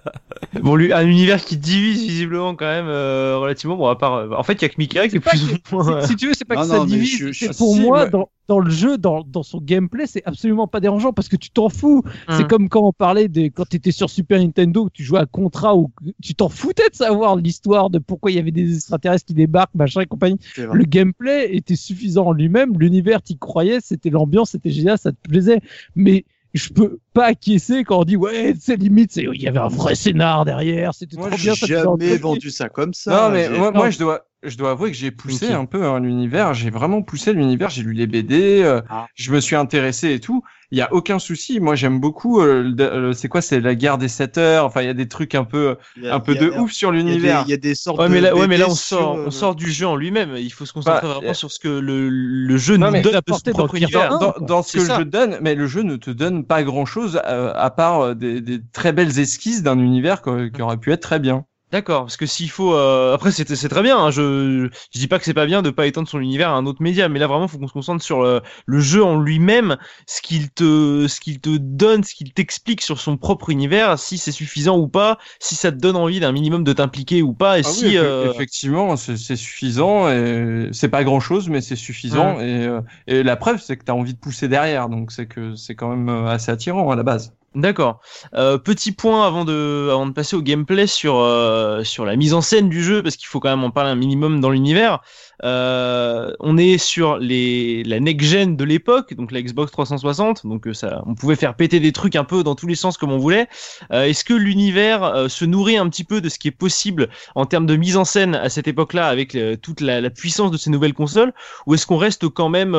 Bon, 0.62 0.76
lui, 0.76 0.91
un 0.91 1.07
univers 1.07 1.43
qui 1.43 1.55
divise 1.55 2.01
visiblement 2.01 2.55
quand 2.55 2.66
même 2.66 2.88
euh, 2.88 3.38
relativement. 3.38 3.78
Bon, 3.78 3.88
à 3.88 3.95
part, 3.95 4.16
euh, 4.16 4.30
en 4.38 4.43
fait, 4.43 4.53
il 4.53 4.62
y 4.64 4.66
a 4.66 4.70
que 4.70 4.76
Mika 4.78 5.07
qui 5.07 5.16
est 5.16 5.20
plus 5.22 5.47
que- 5.47 5.76
ou 5.76 5.82
moins. 5.84 6.01
si, 6.01 6.09
si 6.09 6.16
tu 6.18 6.28
veux, 6.28 6.34
c'est 6.34 6.43
pas 6.45 6.55
Non, 6.55 6.62
que 6.64 6.68
ça 6.68 6.78
non, 6.80 6.86
divise. 6.86 7.09
je- 7.18 7.32
je- 7.32 7.45
c'est 7.45 7.57
pour 7.57 7.74
si, 7.74 7.80
moi, 7.80 8.03
ouais. 8.03 8.09
dans, 8.09 8.30
dans 8.49 8.59
le 8.59 8.70
jeu, 8.70 8.97
dans, 8.97 9.24
dans 9.24 9.43
son 9.43 9.59
gameplay, 9.62 10.07
c'est 10.07 10.22
absolument 10.26 10.68
pas 10.68 10.82
dérangeant 10.82 11.14
parce 11.14 11.30
que 11.30 11.38
tu 11.38 11.51
t'en 11.51 11.70
fous. 11.70 12.03
C'est 12.28 12.41
Hum. 12.43 12.47
comme 12.49 12.70
quand 12.70 12.82
on 12.86 12.91
parlait 12.91 13.30
des, 13.30 13.49
quand 13.49 13.64
t'étais 13.64 13.91
sur 13.91 14.09
Super 14.09 14.39
Nintendo, 14.39 14.86
que 14.88 14.91
tu 14.91 15.03
jouais 15.05 15.20
à 15.22 15.26
Contra 15.26 15.76
ou 15.78 15.89
tu 16.22 16.36
t'en 16.36 16.49
foutais 16.49 16.89
de 16.89 16.95
savoir 16.95 17.38
l'histoire 17.38 17.89
de 17.89 17.99
pourquoi 17.99 18.30
il 18.32 18.36
y 18.36 18.39
avait 18.39 18.51
des 18.51 18.76
extraterrestres 18.76 19.26
qui 19.28 19.34
débarquent, 19.34 19.74
machin 19.76 20.01
et 20.01 20.05
compagnie. 20.05 20.38
Le 20.57 20.84
gameplay 20.84 21.55
était 21.55 21.78
suffisant 21.78 22.28
en 22.28 22.32
lui-même, 22.34 22.74
l'univers, 22.78 23.22
t'y 23.22 23.38
croyais, 23.38 23.80
c'était 23.82 24.09
l'ambiance, 24.09 24.51
c'était 24.51 24.70
génial, 24.72 24.97
ça 24.97 25.12
te 25.14 25.18
plaisait. 25.30 25.62
Mais 25.95 26.26
je 26.54 26.70
peux 26.70 26.99
pas 27.14 27.26
acquiescer 27.28 27.84
quand 27.84 27.99
on 27.99 28.03
dit 28.03 28.16
ouais, 28.16 28.53
c'est 28.59 28.76
limite, 28.78 29.12
c'est, 29.12 29.28
il 29.34 29.41
y 29.41 29.47
avait 29.47 29.59
un 29.59 29.68
vrai 29.68 29.95
scénar 29.95 30.45
derrière, 30.45 30.93
c'était 30.93 31.18
trop 31.18 31.30
J'ai 31.32 31.38
bien. 31.43 31.55
faisait 31.55 31.76
jamais 31.82 32.18
vendu 32.18 32.49
ça 32.51 32.70
comme 32.70 32.93
ça. 32.93 33.12
Non, 33.28 33.30
mais 33.34 33.49
J'ai- 33.51 33.57
moi, 33.72 33.89
je 33.89 33.99
dois, 33.99 34.26
je 34.43 34.57
dois 34.57 34.72
avouer 34.72 34.91
que 34.91 34.97
j'ai 34.97 35.12
poussé 35.12 35.51
un 35.51 35.66
peu 35.66 35.84
hein, 35.86 35.99
l'univers. 35.99 36.53
J'ai 36.53 36.70
vraiment 36.72 37.01
poussé 37.03 37.34
l'univers. 37.34 37.70
J'ai 37.70 37.84
lu 37.84 37.93
les 37.93 38.07
BD. 38.07 38.62
euh, 38.64 38.82
Ah. 38.89 39.05
Je 39.14 39.32
me 39.32 39.39
suis 39.39 39.55
intéressé 39.55 40.14
et 40.14 40.20
tout. 40.20 40.41
Il 40.74 40.78
y 40.78 40.82
a 40.82 40.91
aucun 40.93 41.20
souci. 41.20 41.59
Moi, 41.59 41.76
j'aime 41.76 41.99
beaucoup. 41.99 42.39
euh, 42.41 42.64
le- 42.64 42.99
le- 43.07 43.14
c'est 43.14 43.28
quoi 43.28 43.41
C'est 43.41 43.59
la 43.59 43.76
guerre 43.76 43.97
des 43.97 44.07
7 44.07 44.38
heures. 44.38 44.66
Enfin, 44.66 44.82
il 44.82 44.88
y 44.88 44.89
a 44.89 44.93
des 44.93 45.07
trucs 45.09 45.36
un 45.36 45.43
peu, 45.43 45.76
a- 46.05 46.16
un 46.16 46.20
peu 46.22 46.32
a- 46.32 46.36
de 46.36 46.49
ouf 46.57 46.72
sur 46.72 46.91
l'univers. 46.91 47.43
il 47.45 47.51
y 47.51 47.53
a 47.53 47.57
des 47.57 47.76
sortes 47.76 47.99
Ouais, 47.99 48.07
mais 48.09 48.18
de 48.20 48.24
là, 48.28 48.36
ouais, 48.36 48.47
mais 48.47 48.57
là, 48.57 48.66
on 48.70 48.74
sort, 48.74 49.18
euh, 49.18 49.26
on 49.28 49.32
sort 49.32 49.53
du 49.55 49.70
jeu 49.70 49.86
en 49.86 49.95
lui-même. 49.97 50.34
Il 50.38 50.49
faut 50.51 50.66
se 50.66 50.72
concentrer 50.74 51.01
Bah, 51.07 51.14
vraiment 51.16 51.32
euh, 51.32 51.34
sur 51.34 51.51
ce 51.51 51.59
que 51.59 51.68
le, 51.68 52.07
le 52.09 52.57
jeu 52.57 52.78
Non, 52.78 52.88
nous 52.88 52.93
mais 52.93 53.01
donne 53.01 53.14
de 53.14 53.34
son 53.34 53.51
dans 53.53 54.18
dans, 54.18 54.34
dans 54.45 54.64
ce 54.64 54.78
que 54.78 54.86
ça. 54.86 54.97
je 54.97 55.03
donne, 55.03 55.38
mais 55.41 55.53
le 55.55 55.68
jeu 55.68 55.82
ne 55.84 55.97
te 55.97 56.09
donne 56.09 56.45
pas 56.45 56.64
grand 56.64 56.86
chose 57.02 57.22
à 57.26 57.70
part 57.72 58.02
euh, 58.02 58.16
des, 58.16 58.62
très 58.72 58.93
belles 58.93 59.20
esquisses 59.20 59.64
d'un 59.64 59.80
univers 59.80 60.22
qui 60.22 60.62
aurait 60.62 60.78
pu 60.78 60.91
être 60.91 61.02
très 61.02 61.20
bien. 61.20 61.45
D'accord, 61.72 62.01
parce 62.01 62.17
que 62.17 62.26
s'il 62.26 62.49
faut, 62.49 62.76
euh, 62.76 63.13
après 63.13 63.32
c'est 63.32 63.45
très 63.69 63.82
bien. 63.82 63.97
Hein, 63.97 64.11
je 64.11 64.69
je 64.93 64.99
dis 64.99 65.07
pas 65.07 65.19
que 65.19 65.24
c'est 65.24 65.34
pas 65.34 65.45
bien 65.45 65.61
de 65.61 65.69
pas 65.69 65.88
étendre 65.88 66.05
son 66.09 66.19
univers 66.19 66.49
à 66.49 66.53
un 66.55 66.65
autre 66.65 66.82
média, 66.82 67.07
mais 67.07 67.17
là 67.17 67.28
vraiment 67.28 67.47
faut 67.47 67.57
qu'on 67.59 67.67
se 67.67 67.72
concentre 67.72 68.03
sur 68.03 68.24
le, 68.24 68.41
le 68.65 68.80
jeu 68.82 69.01
en 69.01 69.17
lui-même, 69.17 69.78
ce 70.05 70.22
qu'il 70.22 70.51
te 70.51 71.07
ce 71.07 71.22
qu'il 71.22 71.39
te 71.39 71.55
donne, 71.55 72.03
ce 72.03 72.13
qu'il 72.13 72.34
t'explique 72.34 72.82
sur 72.82 72.99
son 72.99 73.15
propre 73.15 73.49
univers, 73.51 73.97
si 73.97 74.17
c'est 74.17 74.34
suffisant 74.34 74.78
ou 74.78 74.89
pas, 74.89 75.17
si 75.39 75.55
ça 75.55 75.72
te 75.72 75.78
donne 75.78 75.95
envie 75.95 76.19
d'un 76.19 76.34
minimum 76.34 76.65
de 76.65 76.74
t'impliquer 76.74 77.22
ou 77.22 77.34
pas, 77.34 77.57
et 77.57 77.63
Ah 77.63 77.69
si 77.69 77.86
oui, 77.86 77.97
euh, 77.97 78.26
effectivement, 78.34 78.97
c'est 78.97 79.15
c'est 79.15 79.38
suffisant 79.38 80.09
et 80.09 80.67
c'est 80.74 80.89
pas 80.89 81.05
grand 81.05 81.22
chose, 81.22 81.47
mais 81.47 81.61
c'est 81.61 81.78
suffisant 81.78 82.39
et, 82.41 82.65
euh, 82.67 82.82
et 83.07 83.24
la 83.24 83.38
preuve 83.38 83.61
c'est 83.61 83.78
que 83.78 83.86
tu 83.86 83.91
as 83.91 83.95
envie 83.95 84.13
de 84.13 84.19
pousser 84.19 84.49
derrière, 84.49 84.89
donc 84.89 85.13
c'est 85.13 85.26
que 85.28 85.55
c'est 85.55 85.76
quand 85.76 85.89
même 85.95 86.09
euh, 86.09 86.28
assez 86.28 86.51
attirant 86.51 86.91
à 86.91 86.97
la 86.97 87.03
base. 87.03 87.34
D'accord. 87.54 87.99
Euh, 88.34 88.58
petit 88.58 88.93
point 88.93 89.28
avant 89.28 89.43
de, 89.43 89.91
passer 90.14 90.38
au 90.38 90.41
gameplay 90.41 90.88
sur, 90.88 91.18
euh, 91.18 91.84
sur 91.84 92.06
la 92.06 92.16
mise 92.16 92.34
en 92.34 92.39
scène 92.39 92.70
du 92.70 92.82
jeu, 92.82 93.04
parce 93.04 93.18
qu'il 93.18 93.28
faut 93.28 93.41
quand 93.41 93.49
même 93.49 93.66
en 93.66 93.72
parler 93.72 93.89
un 93.89 93.95
minimum 93.95 94.39
dans 94.39 94.49
l'univers. 94.49 95.02
Euh, 95.43 96.32
on 96.39 96.58
est 96.58 96.78
sur 96.78 97.18
les, 97.18 97.84
la 97.84 97.99
next-gen 97.99 98.56
de 98.56 98.64
l'époque, 98.64 99.14
donc 99.16 99.34
la 99.34 99.41
Xbox 99.41 99.70
360, 99.74 100.47
donc 100.47 100.66
euh, 100.66 100.74
ça, 100.74 101.04
on 101.06 101.14
pouvait 101.14 101.36
faire 101.36 101.56
péter 101.56 101.82
des 101.82 101.91
trucs 101.91 102.16
un 102.16 102.24
peu 102.24 102.41
dans 102.41 102.56
tous 102.56 102.68
les 102.68 102.76
sens 102.76 102.97
comme 102.97 103.12
on 103.12 103.18
voulait. 103.18 103.49
Est-ce 103.91 104.24
que 104.24 104.34
l'univers 104.34 105.30
se 105.30 105.43
nourrit 105.43 105.76
un 105.76 105.89
petit 105.89 106.06
peu 106.06 106.22
de 106.22 106.30
ce 106.30 106.39
qui 106.39 106.47
est 106.47 106.52
possible 106.52 107.10
en 107.36 107.45
termes 107.45 107.66
de 107.66 107.76
mise 107.76 107.97
en 107.97 108.06
scène 108.06 108.36
à 108.36 108.47
cette 108.47 108.70
époque-là, 108.70 109.08
avec 109.08 109.38
toute 109.62 109.82
la, 109.82 109.99
la 109.99 110.10
puissance 110.10 110.52
de 110.52 110.58
ces 110.58 110.70
nouvelles 110.70 110.93
consoles, 110.93 111.34
ou 111.66 111.74
est-ce 111.74 111.86
qu'on 111.86 111.97
reste 111.97 112.30
quand 112.30 112.49
même 112.49 112.76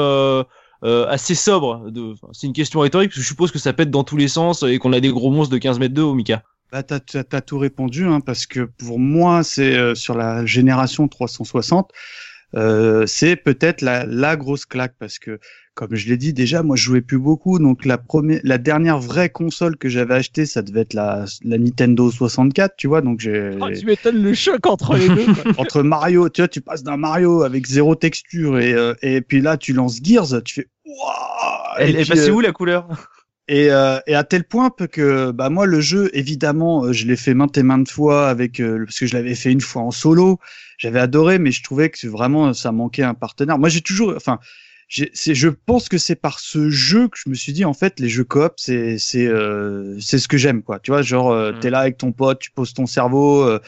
euh, 0.85 1.07
assez 1.09 1.35
sobre 1.35 1.91
de... 1.91 2.13
enfin, 2.13 2.29
C'est 2.33 2.47
une 2.47 2.53
question 2.53 2.81
rhétorique, 2.81 3.11
parce 3.11 3.17
que 3.17 3.23
je 3.23 3.29
suppose 3.29 3.51
que 3.53 3.59
ça 3.59 3.73
pète 3.73 3.91
dans 3.91 4.05
tous 4.05 4.17
les 4.17 4.29
sens 4.29 4.63
et 4.63 4.79
qu'on 4.79 4.93
a 4.93 5.01
des 5.01 5.11
gros 5.11 5.31
monstres 5.31 5.53
de 5.53 5.59
15 5.59 5.79
mètres 5.79 5.95
de 5.95 6.03
haut, 6.03 6.15
Mika. 6.15 6.43
Bah, 6.73 6.83
t'as, 6.83 7.01
t'as, 7.01 7.23
t'as 7.23 7.41
tout 7.43 7.59
répondu, 7.59 8.07
hein, 8.07 8.21
parce 8.21 8.47
que 8.47 8.61
pour 8.79 8.99
moi, 8.99 9.43
c'est 9.43 9.77
euh, 9.77 9.95
sur 9.95 10.15
la 10.17 10.47
génération 10.47 11.07
360, 11.07 11.91
euh, 12.55 13.05
c'est 13.07 13.37
peut-être 13.37 13.81
la, 13.81 14.05
la 14.07 14.37
grosse 14.37 14.65
claque, 14.67 14.95
parce 14.99 15.19
que, 15.19 15.39
comme 15.75 15.95
je 15.95 16.07
l'ai 16.09 16.19
dit 16.19 16.33
déjà, 16.35 16.63
moi, 16.63 16.77
je 16.77 16.83
jouais 16.85 17.01
plus 17.01 17.19
beaucoup, 17.19 17.59
donc 17.59 17.85
la 17.87 17.97
première, 17.97 18.41
la 18.45 18.59
dernière 18.59 18.99
vraie 18.99 19.31
console 19.31 19.77
que 19.79 19.89
j'avais 19.89 20.15
achetée, 20.15 20.45
ça 20.45 20.61
devait 20.63 20.81
être 20.81 20.93
la, 20.95 21.25
la 21.45 21.59
Nintendo 21.59 22.11
64, 22.11 22.75
tu 22.77 22.89
vois, 22.89 23.01
donc 23.01 23.21
j'ai 23.21 23.51
Oh, 23.61 23.69
tu 23.79 23.87
m'étonnes 23.87 24.23
le 24.23 24.35
choc 24.35 24.67
entre 24.67 24.97
les 24.97 25.09
deux. 25.09 25.27
quoi. 25.27 25.53
entre 25.59 25.83
Mario, 25.83 26.29
tu 26.29 26.43
vois, 26.43 26.49
tu 26.49 26.61
passes 26.61 26.83
d'un 26.83 26.99
Mario 26.99 27.43
avec 27.43 27.67
zéro 27.67 27.95
texture 27.95 28.59
et 28.59 28.75
euh, 28.75 28.93
et 29.03 29.23
puis 29.23 29.41
là, 29.41 29.57
tu 29.57 29.73
lances 29.73 30.01
Gears, 30.03 30.43
tu 30.45 30.55
fais 30.55 30.69
waouh. 30.99 31.77
Elle 31.79 31.97
Et 31.97 32.01
est 32.01 32.05
passée 32.09 32.31
euh, 32.31 32.35
où 32.35 32.41
la 32.41 32.53
couleur? 32.53 32.89
et, 33.49 33.71
euh, 33.71 33.99
et 34.07 34.15
à 34.15 34.25
tel 34.25 34.45
point 34.45 34.71
que 34.71 35.31
bah 35.33 35.51
moi 35.51 35.67
le 35.67 35.81
jeu 35.81 36.11
évidemment 36.15 36.85
euh, 36.85 36.93
je 36.93 37.07
l'ai 37.07 37.17
fait 37.17 37.35
maintes 37.35 37.59
et 37.59 37.63
maintes 37.63 37.91
fois 37.91 38.29
avec 38.29 38.61
euh, 38.61 38.85
parce 38.85 38.99
que 38.99 39.07
je 39.07 39.15
l'avais 39.17 39.35
fait 39.35 39.51
une 39.51 39.61
fois 39.61 39.83
en 39.83 39.91
solo 39.91 40.39
j'avais 40.79 41.01
adoré 41.01 41.39
mais 41.39 41.51
je 41.51 41.63
trouvais 41.63 41.91
que 41.91 42.07
vraiment 42.07 42.53
ça 42.55 42.71
manquait 42.73 43.03
un 43.03 43.15
partenaire 43.15 43.59
moi 43.59 43.69
j'ai 43.69 43.81
toujours 43.81 44.15
enfin 44.17 44.39
je 44.95 45.49
pense 45.49 45.89
que 45.89 45.97
c'est 45.99 46.15
par 46.17 46.39
ce 46.39 46.69
jeu 46.69 47.09
que 47.09 47.17
je 47.17 47.31
me 47.31 47.35
suis 47.35 47.53
dit 47.55 47.65
en 47.65 47.73
fait 47.73 47.99
les 47.99 48.09
jeux 48.11 48.25
coop 48.25 48.53
c'est 48.57 48.99
c'est 48.99 49.27
euh, 49.27 49.99
c'est 50.01 50.19
ce 50.19 50.29
que 50.29 50.37
j'aime 50.37 50.63
quoi 50.63 50.79
tu 50.81 50.91
vois 50.91 51.01
genre 51.03 51.31
euh, 51.31 51.53
Mm. 51.53 51.61
t'es 51.61 51.71
là 51.71 51.79
avec 51.81 51.97
ton 51.99 52.13
pote 52.13 52.39
tu 52.39 52.51
poses 52.51 52.75
ton 52.75 52.87
cerveau 52.87 53.43
euh, 53.43 53.59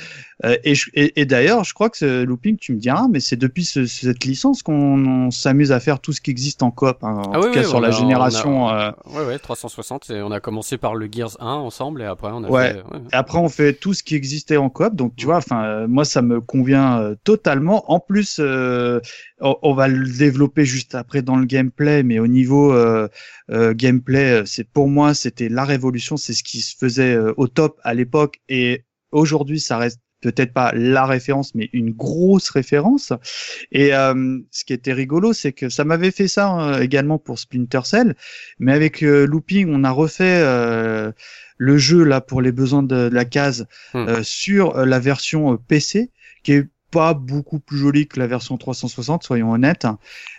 euh, 0.45 0.57
et, 0.65 0.75
je- 0.75 0.91
et, 0.95 1.21
et 1.21 1.25
d'ailleurs 1.27 1.65
je 1.65 1.73
crois 1.73 1.89
que 1.89 1.97
ce 1.97 2.25
looping 2.25 2.57
tu 2.59 2.73
me 2.75 2.79
diras 2.79 3.07
mais 3.11 3.21
c'est 3.21 3.37
depuis 3.37 3.65
ce- 3.65 3.87
cette 3.87 4.25
licence 4.25 4.63
qu'on 4.63 5.07
on 5.07 5.31
s'amuse 5.31 5.73
à 5.73 5.81
faire 5.81 6.01
tout 6.01 6.13
ce 6.13 6.21
qui 6.21 6.31
existe 6.31 6.63
en 6.63 6.71
coop 6.71 6.99
hein, 7.03 7.15
en 7.27 7.33
Ah 7.33 7.39
tout 7.41 7.47
oui, 7.47 7.53
cas 7.55 7.61
oui, 7.63 7.67
sur 7.67 7.81
la 7.81 7.89
a- 7.89 7.91
on 7.91 7.95
a- 7.95 7.99
génération 7.99 8.69
euh, 8.71 8.91
Ouais, 9.07 9.25
ouais, 9.27 9.39
360. 9.39 10.11
Et 10.11 10.21
on 10.21 10.31
a 10.31 10.41
commencé 10.41 10.77
par 10.77 10.95
le 10.95 11.09
Gears 11.11 11.37
1 11.41 11.47
ensemble 11.55 12.03
et 12.03 12.05
après 12.05 12.29
on 12.33 12.45
a 12.45 12.51
Ouais. 12.51 12.73
fait. 12.75 12.77
ouais. 12.83 13.01
Et 13.13 13.15
après, 13.17 13.39
on 13.39 13.49
fait 13.49 13.73
tout 13.73 13.95
ce 13.95 14.03
qui 14.03 14.15
existait 14.15 14.57
en 14.57 14.69
coop. 14.71 14.95
Donc, 14.95 15.15
tu 15.17 15.25
vois, 15.27 15.37
enfin, 15.37 15.65
euh, 15.65 15.87
moi, 15.89 16.05
ça 16.05 16.21
me 16.23 16.41
convient 16.41 17.15
totalement. 17.25 17.91
En 17.91 18.01
plus, 18.01 18.37
euh, 18.41 19.01
on, 19.45 19.57
on 19.63 19.75
va 19.75 19.89
le 19.89 20.09
développer 20.09 20.65
juste 20.65 20.95
après 20.97 21.23
dans 21.23 21.37
le 21.37 21.47
gameplay, 21.47 22.03
mais 22.03 22.19
au 22.19 22.27
niveau 22.29 22.73
euh, 22.75 23.09
euh, 23.51 23.75
gameplay, 23.75 24.43
euh, 24.43 24.45
c'est 24.47 24.65
pour 24.69 24.89
moi, 24.89 25.15
c'était 25.15 25.49
la 25.51 25.65
révolution. 25.65 26.17
C'est 26.17 26.35
ce 26.35 26.43
qui 26.45 26.61
se 26.63 26.77
faisait 26.77 27.15
euh, 27.15 27.35
au 27.37 27.49
top 27.49 27.81
à 27.85 27.95
l'époque. 27.95 28.41
Et 28.49 28.85
aujourd'hui, 29.13 29.61
ça 29.61 29.79
reste 29.79 30.01
peut-être 30.23 30.55
pas 30.55 30.73
la 30.75 31.07
référence, 31.07 31.55
mais 31.55 31.71
une 31.75 31.93
grosse 31.93 32.51
référence. 32.51 33.13
Et 33.73 33.95
euh, 33.95 34.39
ce 34.51 34.65
qui 34.65 34.73
était 34.73 34.93
rigolo, 34.93 35.33
c'est 35.33 35.53
que 35.53 35.69
ça 35.69 35.85
m'avait 35.85 36.11
fait 36.11 36.29
ça 36.29 36.77
euh, 36.77 36.81
également 36.81 37.19
pour 37.19 37.39
Splinter 37.39 37.81
Cell, 37.85 38.17
mais 38.59 38.73
avec 38.73 39.03
euh, 39.03 39.27
Looping, 39.27 39.69
on 39.71 39.85
a 39.85 39.91
refait 39.91 40.41
euh, 40.43 41.13
le 41.59 41.79
jeu 41.79 42.05
là 42.05 42.21
pour 42.21 42.43
les 42.43 42.53
besoins 42.53 42.83
de, 42.83 43.09
de 43.09 43.15
la 43.15 43.25
case 43.25 43.67
Hmm. 43.93 44.09
euh, 44.09 44.23
sur 44.23 44.75
la 44.85 44.99
version 45.01 45.57
PC, 45.57 46.11
qui 46.43 46.53
est 46.53 46.69
pas 46.95 47.13
beaucoup 47.13 47.59
plus 47.59 47.79
jolie 47.79 48.07
que 48.07 48.21
la 48.21 48.29
version 48.29 48.57
360, 48.57 49.25
soyons 49.25 49.51
honnêtes. 49.51 49.85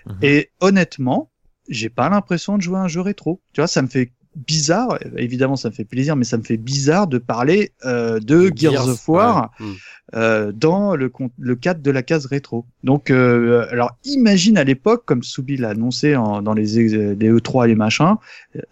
Mhm. 0.06 0.18
Et 0.22 0.52
honnêtement, 0.62 1.30
j'ai 1.68 1.90
pas 1.90 2.10
l'impression 2.10 2.58
de 2.58 2.62
jouer 2.62 2.78
à 2.78 2.84
un 2.84 2.88
jeu 2.88 3.02
rétro. 3.02 3.42
Tu 3.52 3.60
vois, 3.60 3.68
ça 3.68 3.82
me 3.82 3.88
fait 3.88 4.14
bizarre. 4.36 4.98
Évidemment, 5.18 5.56
ça 5.56 5.70
me 5.70 5.74
fait 5.74 5.86
plaisir, 5.86 6.16
mais 6.16 6.26
ça 6.26 6.38
me 6.38 6.44
fait 6.44 6.58
bizarre 6.58 7.08
de 7.08 7.18
parler 7.18 7.72
euh, 7.86 8.20
de 8.20 8.52
Gears, 8.56 8.88
of 8.88 9.08
War 9.10 9.52
ouais. 9.60 9.66
Mm. 9.66 9.74
euh, 10.16 10.52
dans 10.54 10.96
le, 10.96 11.10
cadre 11.56 11.82
de 11.82 11.92
la 11.92 12.04
case 12.04 12.26
rétro. 12.26 12.66
Donc, 12.84 13.10
euh, 13.10 13.66
alors 13.72 13.98
imagine 14.04 14.58
à 14.58 14.64
l'époque, 14.64 15.04
comme 15.06 15.24
Soubi 15.24 15.58
l'a 15.58 15.70
annoncé 15.70 16.16
en, 16.16 16.42
dans 16.42 16.54
les, 16.54 16.80
ex- 16.80 16.94
les 16.94 17.32
E3 17.32 17.66
et 17.66 17.68
les 17.70 17.76
machins, 17.76 18.16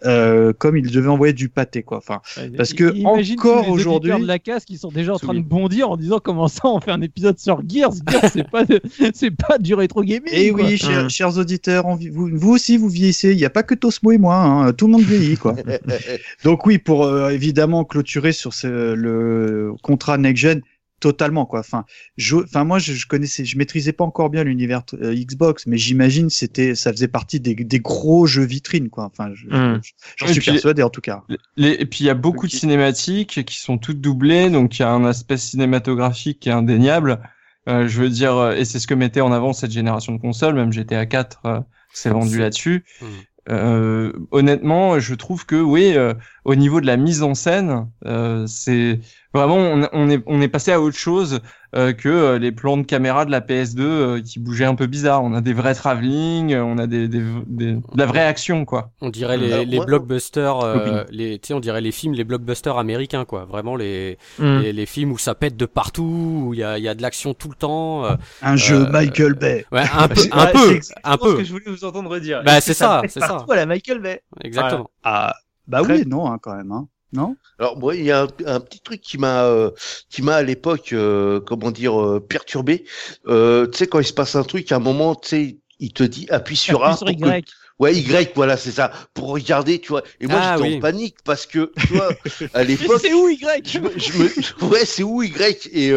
euh, 0.04 0.52
comme 0.56 0.76
il 0.76 0.90
devait 0.90 1.08
envoyer 1.08 1.32
du 1.32 1.48
pâté, 1.48 1.82
quoi. 1.82 1.98
Enfin, 1.98 2.20
Parce 2.56 2.72
que 2.72 3.04
encore 3.04 3.68
aujourd'hui- 3.68 4.12
de 4.20 4.26
la 4.26 4.38
casse 4.38 4.64
qui 4.64 4.78
sont 4.78 4.90
déjà 4.90 5.14
en 5.14 5.18
train 5.18 5.34
de 5.34 5.40
bondir 5.40 5.90
en 5.90 5.96
disant 5.96 6.18
comment 6.22 6.48
ça 6.48 6.62
on 6.64 6.80
fait 6.80 6.90
un 6.92 7.00
épisode 7.02 7.38
sur 7.38 7.60
Gears. 7.68 7.92
Gears 8.08 8.30
c'est 8.32 8.48
pas 8.50 8.64
de- 8.64 8.80
c'est 9.14 9.30
pas 9.30 9.58
du 9.58 9.74
rétro 9.74 10.02
gaming. 10.02 10.32
Et 10.32 10.50
quoi. 10.50 10.62
Eh 10.62 10.66
oui, 10.72 10.78
chers, 10.78 11.04
Mm. 11.06 11.10
chers 11.10 11.38
auditeurs, 11.38 11.86
on 11.86 11.96
vi- 11.96 12.08
vous, 12.10 12.28
vous 12.32 12.50
aussi 12.52 12.76
vous 12.76 12.88
vieillissez. 12.88 13.32
Il 13.32 13.36
n'y 13.36 13.44
a 13.44 13.50
pas 13.50 13.62
que 13.62 13.74
Tosmo 13.74 14.12
et 14.12 14.18
moi, 14.18 14.36
hein, 14.36 14.72
tout 14.72 14.86
le 14.86 14.92
monde 14.92 15.02
vieillit, 15.02 15.36
quoi. 15.36 15.53
Donc 16.44 16.66
oui, 16.66 16.78
pour 16.78 17.04
euh, 17.04 17.30
évidemment 17.30 17.84
clôturer 17.84 18.32
sur 18.32 18.54
ce, 18.54 18.94
le 18.94 19.72
contrat 19.82 20.18
next 20.18 20.42
gen, 20.42 20.60
totalement 21.00 21.44
quoi. 21.44 21.60
Enfin, 21.60 21.84
je, 22.16 22.36
enfin 22.36 22.64
moi 22.64 22.78
je, 22.78 22.92
je 22.94 23.06
connaissais, 23.06 23.44
je 23.44 23.58
maîtrisais 23.58 23.92
pas 23.92 24.04
encore 24.04 24.30
bien 24.30 24.42
l'univers 24.44 24.82
euh, 24.94 25.14
Xbox, 25.14 25.66
mais 25.66 25.76
j'imagine 25.76 26.30
c'était, 26.30 26.74
ça 26.74 26.92
faisait 26.92 27.08
partie 27.08 27.40
des, 27.40 27.54
des 27.54 27.80
gros 27.80 28.26
jeux 28.26 28.44
vitrines 28.44 28.88
quoi. 28.88 29.04
Enfin, 29.04 29.30
je- 29.34 29.46
Mm. 29.46 29.80
je- 29.82 29.90
j'en 30.16 30.26
Et 30.26 30.32
suis 30.32 30.40
puis- 30.40 30.52
persuadé 30.52 30.82
en 30.82 30.90
tout 30.90 31.02
cas. 31.02 31.22
Les- 31.56 31.72
et 31.78 31.84
puis 31.86 32.04
il 32.04 32.06
y 32.06 32.10
a 32.10 32.14
beaucoup 32.14 32.46
de 32.46 32.52
cinématiques 32.52 33.44
qui 33.44 33.60
sont 33.60 33.76
toutes 33.78 34.00
doublées, 34.00 34.48
donc 34.50 34.78
il 34.78 34.82
y 34.82 34.84
a 34.84 34.90
un 34.90 35.04
aspect 35.04 35.36
cinématographique 35.36 36.40
qui 36.40 36.48
est 36.48 36.52
indéniable. 36.52 37.20
Euh, 37.68 37.88
je 37.88 38.02
veux 38.02 38.10
dire, 38.10 38.36
euh, 38.36 38.54
et 38.54 38.64
c'est 38.66 38.78
ce 38.78 38.86
que 38.86 38.94
mettait 38.94 39.20
en 39.22 39.32
avant 39.32 39.52
cette 39.54 39.70
génération 39.72 40.12
de 40.12 40.20
consoles, 40.20 40.54
même 40.54 40.70
GTA 40.72 41.06
4 41.06 41.40
euh, 41.46 41.60
s'est 41.92 42.10
vendu 42.10 42.34
C'est- 42.34 42.38
là-dessus. 42.38 42.84
Mm. 43.00 43.06
Euh, 43.50 44.12
honnêtement, 44.30 44.98
je 44.98 45.14
trouve 45.14 45.44
que 45.46 45.56
oui, 45.56 45.92
euh, 45.96 46.14
au 46.44 46.54
niveau 46.54 46.80
de 46.80 46.86
la 46.86 46.96
mise 46.96 47.22
en 47.22 47.34
scène, 47.34 47.90
euh, 48.06 48.46
c'est 48.46 49.00
vraiment 49.34 49.56
on, 49.56 49.88
on 49.92 50.08
est 50.10 50.22
on 50.26 50.40
est 50.40 50.48
passé 50.48 50.72
à 50.72 50.80
autre 50.80 50.96
chose 50.96 51.40
euh, 51.74 51.92
que 51.92 52.08
euh, 52.08 52.38
les 52.38 52.52
plans 52.52 52.76
de 52.76 52.82
caméra 52.84 53.24
de 53.24 53.30
la 53.32 53.40
PS2 53.40 53.80
euh, 53.80 54.20
qui 54.22 54.38
bougeaient 54.38 54.64
un 54.64 54.76
peu 54.76 54.86
bizarre. 54.86 55.24
On 55.24 55.34
a 55.34 55.40
des 55.40 55.52
vrais 55.52 55.74
travelling, 55.74 56.52
euh, 56.54 56.62
on 56.62 56.78
a 56.78 56.86
des, 56.86 57.08
des, 57.08 57.22
des- 57.46 57.72
de 57.74 57.80
la 57.96 58.06
vraie 58.06 58.24
action 58.24 58.64
quoi. 58.64 58.90
On 59.00 59.10
dirait 59.10 59.36
les, 59.36 59.52
Alors, 59.52 59.64
les 59.66 59.80
blockbusters, 59.80 60.60
euh, 60.60 61.02
les, 61.10 61.38
tu 61.40 61.48
sais, 61.48 61.54
on 61.54 61.58
dirait 61.60 61.80
les 61.80 61.90
films, 61.90 62.14
les 62.14 62.22
blockbusters 62.24 62.78
américains, 62.78 63.24
quoi. 63.24 63.44
Vraiment 63.44 63.74
les, 63.76 64.18
Mm. 64.38 64.58
les, 64.60 64.72
les 64.72 64.86
films 64.86 65.10
où 65.12 65.18
ça 65.18 65.34
pète 65.34 65.56
de 65.56 65.66
partout, 65.66 66.44
où 66.48 66.54
il 66.54 66.60
y 66.60 66.64
a, 66.64 66.78
il 66.78 66.84
y 66.84 66.88
a 66.88 66.94
de 66.94 67.02
l'action 67.02 67.34
tout 67.34 67.48
le 67.48 67.54
temps. 67.56 68.04
euh, 68.04 68.14
Un 68.42 68.56
jeu 68.56 68.86
Michael 68.90 69.34
Bay. 69.34 69.64
ouais, 69.72 69.82
un 69.96 70.06
peu, 70.08 70.14
C'est- 70.16 70.32
un 70.32 70.46
peu, 70.46 70.58
un 71.04 71.16
ce 71.18 71.36
que 71.36 71.44
je 71.44 71.52
voulais 71.52 71.64
vous 71.70 71.84
entendre 71.84 72.18
dire. 72.18 72.42
Bah, 72.44 72.60
c'est 72.60 72.74
ça, 72.74 73.00
pète 73.02 73.10
c'est 73.10 73.20
ça. 73.20 73.28
partout 73.28 73.52
à 73.52 73.56
la 73.56 73.66
Michael 73.66 73.98
Bay. 74.00 74.22
Exactement. 74.42 74.90
Ah, 75.02 75.34
bah 75.66 75.80
Très- 75.82 75.98
oui, 75.98 76.04
non, 76.06 76.30
hein, 76.30 76.38
quand 76.40 76.54
même, 76.54 76.70
hein. 76.72 76.86
Non? 77.14 77.36
Alors 77.58 77.78
moi, 77.78 77.94
il 77.94 78.04
y 78.04 78.10
a 78.10 78.22
un, 78.22 78.28
un 78.46 78.60
petit 78.60 78.80
truc 78.80 79.00
qui 79.00 79.16
m'a, 79.18 79.44
euh, 79.44 79.70
qui 80.10 80.22
m'a 80.22 80.34
à 80.36 80.42
l'époque, 80.42 80.92
euh, 80.92 81.40
comment 81.40 81.70
dire, 81.70 82.00
euh, 82.00 82.20
perturbé. 82.20 82.84
Tu 83.26 83.32
sais, 83.72 83.86
quand 83.86 84.00
il 84.00 84.06
se 84.06 84.12
passe 84.12 84.34
un 84.34 84.42
truc, 84.42 84.70
à 84.72 84.76
un 84.76 84.80
moment, 84.80 85.14
tu 85.14 85.28
sais, 85.28 85.58
il 85.78 85.92
te 85.92 86.02
dit 86.02 86.26
appuie 86.30 86.56
sur 86.56 86.84
A. 86.84 86.88
Appuie 86.94 86.98
sur 86.98 87.06
que- 87.06 87.38
Y. 87.40 87.44
Ouais, 87.80 87.92
Y, 87.96 88.30
voilà, 88.36 88.56
c'est 88.56 88.70
ça. 88.70 88.92
Pour 89.14 89.30
regarder, 89.30 89.80
tu 89.80 89.88
vois. 89.88 90.02
Et 90.20 90.28
moi, 90.28 90.38
Ah, 90.40 90.54
j'étais 90.56 90.68
oui. 90.68 90.76
en 90.76 90.80
panique 90.80 91.16
parce 91.24 91.44
que, 91.44 91.72
tu 91.86 91.92
vois, 91.92 92.12
à 92.52 92.62
l'époque, 92.64 93.00
c'est 93.00 93.12
où 93.12 93.28
Y? 93.28 93.62
je 93.66 93.78
je 93.96 94.12
me- 94.18 94.68
ouais, 94.70 94.84
c'est 94.84 95.02
où 95.02 95.22
Y? 95.24 95.68
Et 95.72 95.92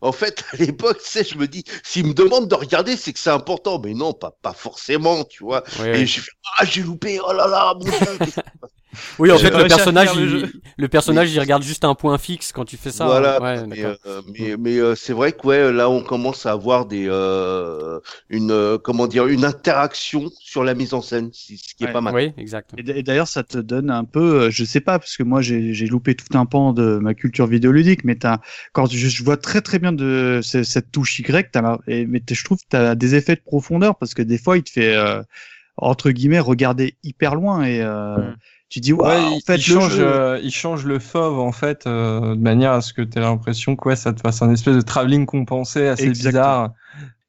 en 0.00 0.12
fait, 0.12 0.44
à 0.52 0.56
l'époque, 0.56 0.98
tu 1.02 1.10
sais, 1.10 1.24
je 1.24 1.36
me 1.36 1.46
dis, 1.46 1.64
s'il 1.84 2.06
me 2.06 2.14
demande 2.14 2.48
de 2.48 2.54
regarder, 2.54 2.96
c'est 2.96 3.12
que 3.12 3.18
c'est 3.18 3.28
important. 3.30 3.78
Mais 3.78 3.92
non, 3.92 4.14
pas, 4.14 4.30
pas 4.42 4.54
forcément, 4.54 5.24
tu 5.24 5.44
vois. 5.44 5.64
Et 5.94 6.06
j'ai 6.06 6.20
fait, 6.22 6.30
ah, 6.58 6.64
j'ai 6.64 6.82
loupé, 6.82 7.20
oh 7.20 7.32
là 7.32 7.46
là, 7.46 7.74
mon 7.74 7.80
Dieu. 7.84 8.32
Oui, 9.18 9.30
en 9.30 9.38
fait, 9.38 9.50
le 9.50 9.66
personnage, 9.66 10.14
le 10.16 10.22
il, 10.26 10.52
le 10.76 10.88
personnage, 10.88 11.32
il 11.32 11.40
regarde 11.40 11.62
juste 11.62 11.84
un 11.84 11.94
point 11.94 12.16
fixe 12.18 12.52
quand 12.52 12.64
tu 12.64 12.76
fais 12.76 12.90
ça. 12.90 13.06
voilà. 13.06 13.40
Ouais, 13.42 13.66
mais 13.66 13.84
euh, 13.84 13.94
mais, 14.38 14.56
mais, 14.58 14.76
euh, 14.78 14.94
c'est 14.94 15.12
vrai 15.12 15.32
que 15.32 15.46
ouais, 15.46 15.72
là, 15.72 15.88
on 15.90 16.02
commence 16.02 16.46
à 16.46 16.52
avoir 16.52 16.86
des, 16.86 17.06
euh, 17.08 18.00
une, 18.30 18.50
euh, 18.50 18.78
comment 18.78 19.06
dire, 19.06 19.26
une 19.26 19.44
interaction 19.44 20.30
sur 20.40 20.64
la 20.64 20.74
mise 20.74 20.94
en 20.94 21.02
scène, 21.02 21.30
ce 21.32 21.46
qui 21.74 21.84
est 21.84 21.86
Ouais. 21.86 21.92
pas 21.92 22.00
mal. 22.00 22.14
Oui, 22.14 22.32
exact. 22.36 22.70
Et 22.76 23.02
d'ailleurs, 23.02 23.28
ça 23.28 23.42
te 23.42 23.58
donne 23.58 23.90
un 23.90 24.04
peu, 24.04 24.42
euh, 24.42 24.50
je 24.50 24.64
sais 24.64 24.80
pas, 24.80 24.98
parce 24.98 25.16
que 25.16 25.22
moi 25.22 25.40
j'ai 25.42 25.72
j'ai 25.74 25.86
loupé 25.86 26.14
tout 26.14 26.36
un 26.36 26.46
pan 26.46 26.72
de 26.72 26.98
ma 26.98 27.14
culture 27.14 27.46
vidéoludique, 27.46 28.04
mais 28.04 28.16
t'as, 28.16 28.38
quand 28.72 28.90
je, 28.90 29.08
je 29.08 29.22
vois 29.24 29.36
très 29.36 29.60
très 29.60 29.78
bien 29.78 29.92
de 29.92 30.40
ce- 30.42 30.62
cette 30.64 30.90
touche 30.90 31.18
Y, 31.20 31.50
t'as 31.52 31.62
la- 31.62 31.78
et, 31.86 32.06
mais 32.06 32.22
je 32.30 32.44
trouve 32.44 32.58
que 32.58 32.66
t'as 32.68 32.94
des 32.94 33.14
effets 33.14 33.36
de 33.36 33.40
profondeur 33.40 33.96
parce 33.96 34.14
que 34.14 34.22
des 34.22 34.38
fois 34.38 34.56
il 34.56 34.62
te 34.62 34.70
fait 34.70 34.94
euh, 34.96 35.22
entre 35.76 36.10
guillemets 36.10 36.40
regarder 36.40 36.96
hyper 37.04 37.34
loin 37.34 37.62
et 37.64 37.80
euh, 37.82 38.16
Mm. 38.18 38.36
Tu 38.68 38.80
dis 38.80 38.92
Ouais, 38.92 39.16
en 39.16 39.36
il, 39.36 39.42
fait 39.46 39.56
il 39.56 39.62
le 39.66 39.80
change, 39.80 39.96
jeu- 39.96 40.04
euh, 40.04 40.40
il 40.42 40.50
change 40.52 40.84
le 40.84 40.98
fauve 40.98 41.38
en 41.38 41.52
fait 41.52 41.86
euh, 41.86 42.34
de 42.34 42.40
manière 42.40 42.72
à 42.72 42.80
ce 42.80 42.92
que 42.92 43.02
tu 43.02 43.18
aies 43.18 43.20
l'impression 43.22 43.76
que 43.76 43.88
ouais, 43.88 43.96
ça 43.96 44.12
te 44.12 44.20
fasse 44.20 44.42
un 44.42 44.52
espèce 44.52 44.76
de 44.76 44.80
travelling 44.82 45.26
compensé 45.26 45.86
assez 45.86 46.04
Exactement. 46.04 46.30
bizarre. 46.30 46.72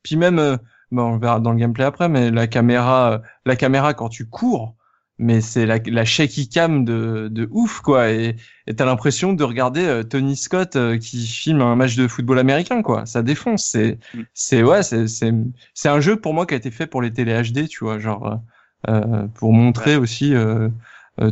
Puis 0.04 0.16
même, 0.18 0.40
euh, 0.40 0.58
bon, 0.92 1.04
on 1.04 1.18
verra 1.20 1.40
dans 1.40 1.52
le 1.52 1.58
gameplay 1.60 1.86
après, 1.86 2.10
mais 2.10 2.32
la 2.32 2.48
caméra, 2.48 3.14
euh, 3.14 3.20
la 3.46 3.56
caméra 3.56 3.94
quand 3.94 4.10
tu 4.10 4.28
cours, 4.28 4.76
mais 5.18 5.42
c'est 5.42 5.66
la, 5.66 5.80
la 5.86 6.06
shaky 6.06 6.50
cam 6.50 6.86
de, 6.86 7.28
de 7.32 7.48
ouf 7.52 7.82
quoi 7.82 8.10
et 8.12 8.38
t'as 8.78 8.86
l'impression 8.86 9.34
de 9.34 9.44
regarder 9.44 9.86
euh, 9.86 10.04
Tony 10.04 10.36
Scott 10.38 10.78
qui 11.00 11.28
filme 11.28 11.62
un 11.62 11.76
match 11.76 11.96
de 11.98 12.08
football 12.08 12.40
américain 12.40 12.82
quoi 12.82 13.06
ça 13.06 13.22
défonce 13.22 13.66
c'est 13.66 14.00
Mm. 14.14 14.24
c'est 14.34 14.64
ouais 14.64 14.82
c'est 14.84 15.08
c'est 15.08 15.34
c'est 15.74 15.90
un 15.90 16.00
jeu 16.00 16.16
pour 16.22 16.34
moi 16.34 16.46
qui 16.46 16.54
a 16.54 16.58
été 16.58 16.72
fait 16.72 16.88
pour 16.88 17.02
les 17.02 17.12
télé 17.12 17.34
HD 17.44 17.68
tu 17.68 17.84
vois 17.84 18.00
genre 18.00 18.40
euh, 18.88 19.28
pour 19.36 19.52
montrer 19.54 19.96
aussi 19.98 20.34
euh, 20.34 20.70
euh, 20.70 20.70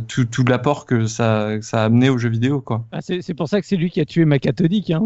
tout 0.06 0.24
tout 0.24 0.44
l'apport 0.44 0.86
que 0.86 1.06
ça 1.06 1.58
a 1.72 1.84
amené 1.84 2.10
aux 2.10 2.18
jeux 2.18 2.28
vidéo 2.28 2.60
quoi 2.60 2.86
Ah, 2.92 3.00
c'est 3.00 3.34
pour 3.34 3.48
ça 3.48 3.60
que 3.60 3.66
c'est 3.66 3.76
lui 3.76 3.90
qui 3.90 4.00
a 4.00 4.04
tué 4.04 4.24
ma 4.24 4.38
cathodique. 4.38 4.90
Hein. 4.90 5.04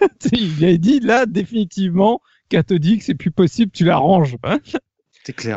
il 0.32 0.64
a 0.64 0.76
dit 0.76 1.00
là 1.00 1.26
définitivement 1.26 2.20
cathodique 2.48 3.02
c'est 3.02 3.14
plus 3.14 3.30
possible 3.30 3.72
tu 3.72 3.84
la 3.84 3.96
ranges. 3.96 4.36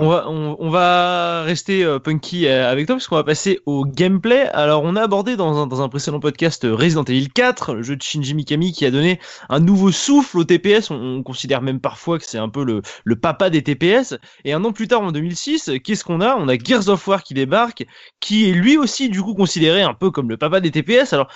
On 0.02 0.70
va, 0.70 1.44
rester 1.44 1.84
euh, 1.84 2.00
punky 2.00 2.48
euh, 2.48 2.72
avec 2.72 2.88
toi 2.88 2.96
parce 2.96 3.08
qu'on 3.08 3.18
va 3.18 3.26
passer 3.26 3.60
au 3.66 3.86
gameplay. 3.86 4.48
Alors, 4.54 4.84
on 4.84 4.96
a 4.96 5.02
abordé 5.02 5.36
dans 5.36 5.82
un, 5.82 5.90
précédent 5.90 6.22
podcast 6.22 6.64
euh, 6.64 6.74
Resident 6.74 7.04
Evil 7.04 7.28
4, 7.30 7.74
le 7.74 7.84
jeu 7.84 7.98
de 7.98 8.02
Shinji 8.02 8.34
Mikami 8.34 8.72
qui 8.72 8.86
a 8.86 8.92
donné 8.92 9.20
un 9.50 9.60
nouveau 9.60 9.92
souffle 9.92 10.38
au 10.38 10.46
TPS. 10.46 10.90
On, 10.90 11.18
on 11.18 11.24
considère 11.24 11.62
même 11.62 11.82
parfois 11.82 12.18
que 12.18 12.26
c'est 12.26 12.38
un 12.38 12.48
peu 12.48 12.64
le, 12.64 12.82
papa 13.16 13.50
des 13.50 13.62
TPS. 13.62 14.18
Et 14.46 14.54
un 14.54 14.64
an 14.64 14.72
plus 14.72 14.88
tard, 14.88 15.02
en 15.02 15.12
2006, 15.12 15.72
qu'est-ce 15.84 16.06
qu'on 16.06 16.22
a? 16.22 16.36
On 16.38 16.48
a 16.48 16.58
Gears 16.58 16.88
of 16.88 17.06
War 17.06 17.22
qui 17.22 17.34
débarque, 17.34 17.86
qui 18.22 18.50
est 18.50 18.54
lui 18.54 18.78
aussi 18.78 19.10
du 19.10 19.22
coup 19.22 19.34
considéré 19.34 19.82
un 19.82 19.94
peu 19.94 20.12
comme 20.12 20.30
le 20.30 20.38
papa 20.38 20.62
des 20.62 20.72
TPS. 20.72 21.12
Alors, 21.12 21.28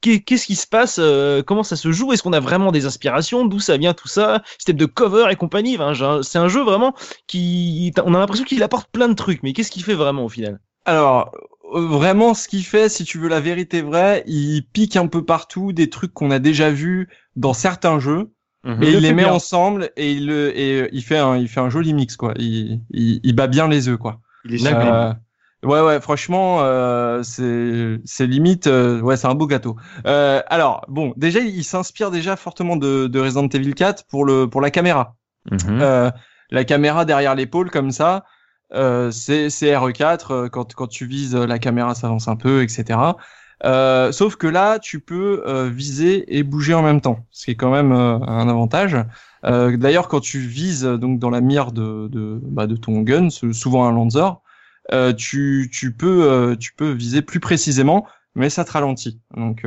qu'est- 0.00 0.20
qu'est-ce 0.20 0.46
qui 0.46 0.54
se 0.54 0.66
passe 0.66 1.00
Comment 1.46 1.64
ça 1.64 1.74
se 1.74 1.90
joue? 1.90 2.12
Est-ce 2.12 2.22
qu'on 2.22 2.32
a 2.32 2.40
vraiment 2.40 2.70
des 2.70 2.86
inspirations? 2.86 3.44
D'où 3.46 3.58
ça 3.58 3.76
vient 3.76 3.94
tout 3.94 4.08
ça? 4.08 4.42
Système 4.58 4.76
de 4.76 4.86
cover 4.86 5.26
et 5.30 5.36
compagnie. 5.36 5.76
C'est 6.22 6.38
un 6.38 6.48
jeu 6.48 6.62
vraiment 6.62 6.94
qui, 7.26 7.79
on 8.04 8.14
a 8.14 8.18
l'impression 8.18 8.44
qu'il 8.44 8.62
apporte 8.62 8.90
plein 8.90 9.08
de 9.08 9.14
trucs, 9.14 9.42
mais 9.42 9.52
qu'est-ce 9.52 9.70
qu'il 9.70 9.84
fait 9.84 9.94
vraiment 9.94 10.24
au 10.24 10.28
final? 10.28 10.60
Alors, 10.84 11.32
euh, 11.74 11.86
vraiment, 11.86 12.34
ce 12.34 12.48
qu'il 12.48 12.64
fait, 12.64 12.88
si 12.88 13.04
tu 13.04 13.18
veux 13.18 13.28
la 13.28 13.40
vérité 13.40 13.82
vraie, 13.82 14.24
il 14.26 14.62
pique 14.72 14.96
un 14.96 15.06
peu 15.06 15.24
partout 15.24 15.72
des 15.72 15.88
trucs 15.90 16.12
qu'on 16.12 16.30
a 16.30 16.38
déjà 16.38 16.70
vus 16.70 17.08
dans 17.36 17.54
certains 17.54 17.98
jeux, 17.98 18.30
et 18.66 18.68
le 18.68 18.88
il 18.88 18.98
les 19.00 19.12
met 19.14 19.24
bien. 19.24 19.32
ensemble 19.32 19.90
et 19.96 20.12
il 20.12 20.30
et 20.30 20.82
euh, 20.82 20.88
il 20.92 21.02
fait 21.02 21.16
un 21.16 21.36
il 21.38 21.48
fait 21.48 21.60
un 21.60 21.70
joli 21.70 21.94
mix 21.94 22.16
quoi. 22.16 22.34
Il 22.36 22.80
il, 22.90 23.20
il 23.22 23.34
bat 23.34 23.46
bien 23.46 23.68
les 23.68 23.88
œufs 23.88 23.96
quoi. 23.98 24.20
Il 24.44 24.66
est. 24.66 24.74
Euh, 24.74 25.12
ouais 25.64 25.80
ouais, 25.80 26.00
franchement, 26.00 26.58
euh, 26.60 27.22
c'est 27.22 28.00
c'est 28.04 28.26
limite 28.26 28.66
euh, 28.66 29.00
ouais, 29.00 29.16
c'est 29.16 29.28
un 29.28 29.34
beau 29.34 29.46
gâteau. 29.46 29.76
Euh, 30.06 30.42
alors 30.48 30.84
bon, 30.88 31.14
déjà 31.16 31.40
il 31.40 31.64
s'inspire 31.64 32.10
déjà 32.10 32.36
fortement 32.36 32.76
de, 32.76 33.06
de 33.06 33.20
Resident 33.20 33.48
Evil 33.48 33.72
4 33.74 34.04
pour 34.06 34.26
le 34.26 34.46
pour 34.48 34.60
la 34.60 34.70
caméra. 34.70 35.16
Euh, 35.70 36.10
la 36.50 36.64
caméra 36.64 37.04
derrière 37.04 37.34
l'épaule 37.34 37.70
comme 37.70 37.90
ça, 37.90 38.24
euh, 38.74 39.10
c'est 39.10 39.50
c'est 39.50 39.72
RE4 39.72 40.32
euh, 40.32 40.48
quand 40.48 40.74
quand 40.74 40.86
tu 40.86 41.06
vises 41.06 41.34
euh, 41.34 41.46
la 41.46 41.58
caméra 41.58 41.94
s'avance 41.94 42.28
un 42.28 42.36
peu 42.36 42.62
etc. 42.62 42.98
Euh, 43.64 44.10
sauf 44.12 44.36
que 44.36 44.46
là 44.46 44.78
tu 44.78 45.00
peux 45.00 45.42
euh, 45.46 45.68
viser 45.68 46.36
et 46.36 46.42
bouger 46.42 46.74
en 46.74 46.82
même 46.82 47.00
temps, 47.00 47.26
ce 47.30 47.44
qui 47.46 47.50
est 47.52 47.56
quand 47.56 47.70
même 47.70 47.92
euh, 47.92 48.18
un 48.20 48.48
avantage. 48.48 48.96
Euh, 49.44 49.76
D'ailleurs 49.76 50.08
quand 50.08 50.20
tu 50.20 50.40
vises 50.40 50.84
donc 50.84 51.18
dans 51.18 51.30
la 51.30 51.40
mire 51.40 51.72
de 51.72 52.08
de, 52.08 52.40
bah, 52.42 52.66
de 52.66 52.76
ton 52.76 53.00
gun, 53.02 53.28
souvent 53.30 53.86
un 53.86 53.92
Lancer, 53.92 54.30
euh, 54.92 55.12
tu 55.12 55.70
tu 55.72 55.94
peux 55.94 56.24
euh, 56.30 56.56
tu 56.56 56.72
peux 56.74 56.90
viser 56.90 57.22
plus 57.22 57.40
précisément, 57.40 58.06
mais 58.34 58.50
ça 58.50 58.64
te 58.64 58.72
ralentit. 58.72 59.20
Donc 59.36 59.64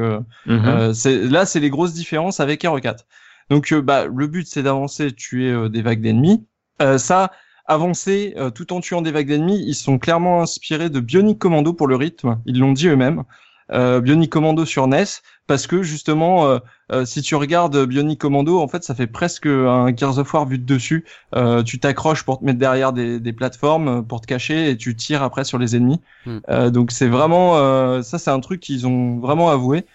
c'est 0.94 1.18
là, 1.24 1.46
c'est 1.46 1.60
les 1.60 1.70
grosses 1.70 1.94
différences 1.94 2.40
avec 2.40 2.64
RE4. 2.64 3.06
Donc, 3.50 3.74
bah, 3.74 4.06
le 4.08 4.28
but 4.28 4.48
c'est 4.48 4.64
d'avancer, 4.64 5.12
tuer 5.14 5.52
euh, 5.52 5.70
des 5.70 5.82
vagues 5.82 6.02
d'ennemis. 6.02 6.46
Euh, 6.84 6.98
ça, 6.98 7.32
avancer 7.66 8.34
euh, 8.38 8.50
tout 8.50 8.74
en 8.74 8.82
tuant 8.82 9.02
des 9.02 9.12
vagues 9.12 9.28
d'ennemis, 9.28 9.64
ils 9.66 9.76
sont 9.76 9.98
clairement 9.98 10.42
inspirés 10.42 10.90
de 10.90 11.00
Bionic 11.00 11.40
Commando 11.40 11.74
pour 11.74 11.88
le 11.88 11.96
rythme. 11.96 12.40
Ils 12.46 12.60
l'ont 12.60 12.74
dit 12.74 12.88
eux-mêmes. 12.88 13.24
Euh, 13.72 14.02
Bionic 14.02 14.30
Commando 14.30 14.66
sur 14.66 14.88
NES, 14.88 15.06
parce 15.48 15.68
que 15.68 15.84
justement, 15.84 16.46
euh, 16.48 16.60
euh, 16.92 17.06
si 17.06 17.22
tu 17.22 17.36
regardes 17.36 17.86
Bionic 17.86 18.20
Commando, 18.20 18.60
en 18.60 18.68
fait, 18.68 18.84
ça 18.84 18.94
fait 18.94 19.08
presque 19.08 19.48
un 19.48 19.96
Gears 19.96 20.20
of 20.20 20.34
War 20.34 20.46
vu 20.46 20.60
de 20.60 20.66
dessus. 20.66 21.06
Euh, 21.34 21.64
tu 21.64 21.80
t'accroches 21.80 22.24
pour 22.24 22.40
te 22.40 22.46
mettre 22.46 22.60
derrière 22.60 22.92
des, 22.94 23.20
des 23.20 23.34
plateformes, 23.34 24.06
pour 24.06 24.22
te 24.22 24.28
cacher, 24.28 24.70
et 24.70 24.78
tu 24.78 24.96
tires 24.96 25.24
après 25.24 25.46
sur 25.46 25.58
les 25.58 25.76
ennemis. 25.76 26.02
Hmm. 26.26 26.40
Euh, 26.50 26.70
donc 26.70 26.92
c'est 26.92 27.08
vraiment, 27.08 27.58
euh, 27.58 28.02
ça 28.02 28.20
c'est 28.20 28.32
un 28.32 28.42
truc 28.42 28.60
qu'ils 28.60 28.86
ont 28.86 29.20
vraiment 29.20 29.50
avoué. 29.50 29.86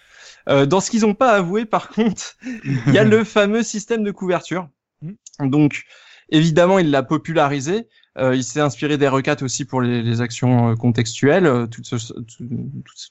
Euh, 0.47 0.65
dans 0.65 0.79
ce 0.79 0.89
qu'ils 0.89 1.01
n'ont 1.01 1.13
pas 1.13 1.31
avoué, 1.31 1.65
par 1.65 1.89
contre, 1.89 2.37
il 2.87 2.93
y 2.93 2.97
a 2.97 3.03
le 3.03 3.23
fameux 3.23 3.63
système 3.63 4.03
de 4.03 4.11
couverture. 4.11 4.67
Donc, 5.39 5.83
évidemment, 6.31 6.79
il 6.79 6.91
l'a 6.91 7.03
popularisé. 7.03 7.87
Euh, 8.17 8.35
il 8.35 8.43
s'est 8.43 8.59
inspiré 8.59 8.97
des 8.97 9.07
RE4 9.07 9.43
aussi 9.45 9.63
pour 9.65 9.81
les, 9.81 10.01
les 10.01 10.19
actions 10.19 10.71
euh, 10.71 10.75
contextuelles, 10.75 11.45
euh, 11.45 11.67
ce- 11.83 12.13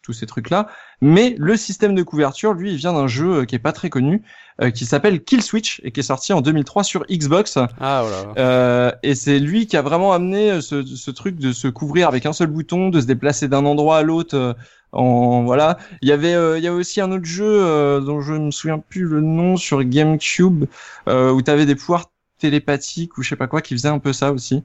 tous 0.02 0.12
ces 0.12 0.26
trucs-là. 0.26 0.68
Mais 1.00 1.34
le 1.38 1.56
système 1.56 1.94
de 1.94 2.02
couverture, 2.02 2.52
lui, 2.52 2.72
il 2.72 2.76
vient 2.76 2.92
d'un 2.92 3.06
jeu 3.06 3.38
euh, 3.40 3.44
qui 3.44 3.54
est 3.54 3.58
pas 3.60 3.72
très 3.72 3.88
connu, 3.90 4.22
euh, 4.60 4.70
qui 4.70 4.84
s'appelle 4.84 5.22
Kill 5.22 5.42
Switch 5.42 5.80
et 5.84 5.92
qui 5.92 6.00
est 6.00 6.02
sorti 6.02 6.32
en 6.32 6.40
2003 6.42 6.84
sur 6.84 7.04
Xbox. 7.10 7.56
Ah 7.80 8.02
voilà. 8.06 8.34
Euh, 8.38 8.92
et 9.02 9.14
c'est 9.14 9.38
lui 9.38 9.66
qui 9.66 9.76
a 9.76 9.82
vraiment 9.82 10.12
amené 10.12 10.60
ce, 10.60 10.84
ce 10.84 11.10
truc 11.10 11.36
de 11.36 11.52
se 11.52 11.68
couvrir 11.68 12.08
avec 12.08 12.26
un 12.26 12.32
seul 12.32 12.48
bouton, 12.48 12.90
de 12.90 13.00
se 13.00 13.06
déplacer 13.06 13.48
d'un 13.48 13.64
endroit 13.64 13.98
à 13.98 14.02
l'autre. 14.02 14.56
en 14.92 15.44
voilà. 15.44 15.78
Il 16.02 16.08
y 16.08 16.12
avait, 16.12 16.34
euh, 16.34 16.58
il 16.58 16.64
y 16.64 16.66
avait 16.66 16.76
aussi 16.76 17.00
un 17.00 17.12
autre 17.12 17.24
jeu 17.24 17.46
euh, 17.46 18.00
dont 18.00 18.20
je 18.20 18.34
me 18.34 18.50
souviens 18.50 18.78
plus 18.78 19.04
le 19.04 19.20
nom 19.20 19.56
sur 19.56 19.82
GameCube 19.84 20.64
euh, 21.08 21.30
où 21.30 21.40
tu 21.40 21.50
avais 21.50 21.66
des 21.66 21.76
pouvoirs 21.76 22.10
télépathiques 22.38 23.18
ou 23.18 23.22
je 23.22 23.28
sais 23.30 23.36
pas 23.36 23.46
quoi 23.46 23.60
qui 23.60 23.74
faisait 23.74 23.88
un 23.88 23.98
peu 23.98 24.12
ça 24.12 24.32
aussi, 24.32 24.62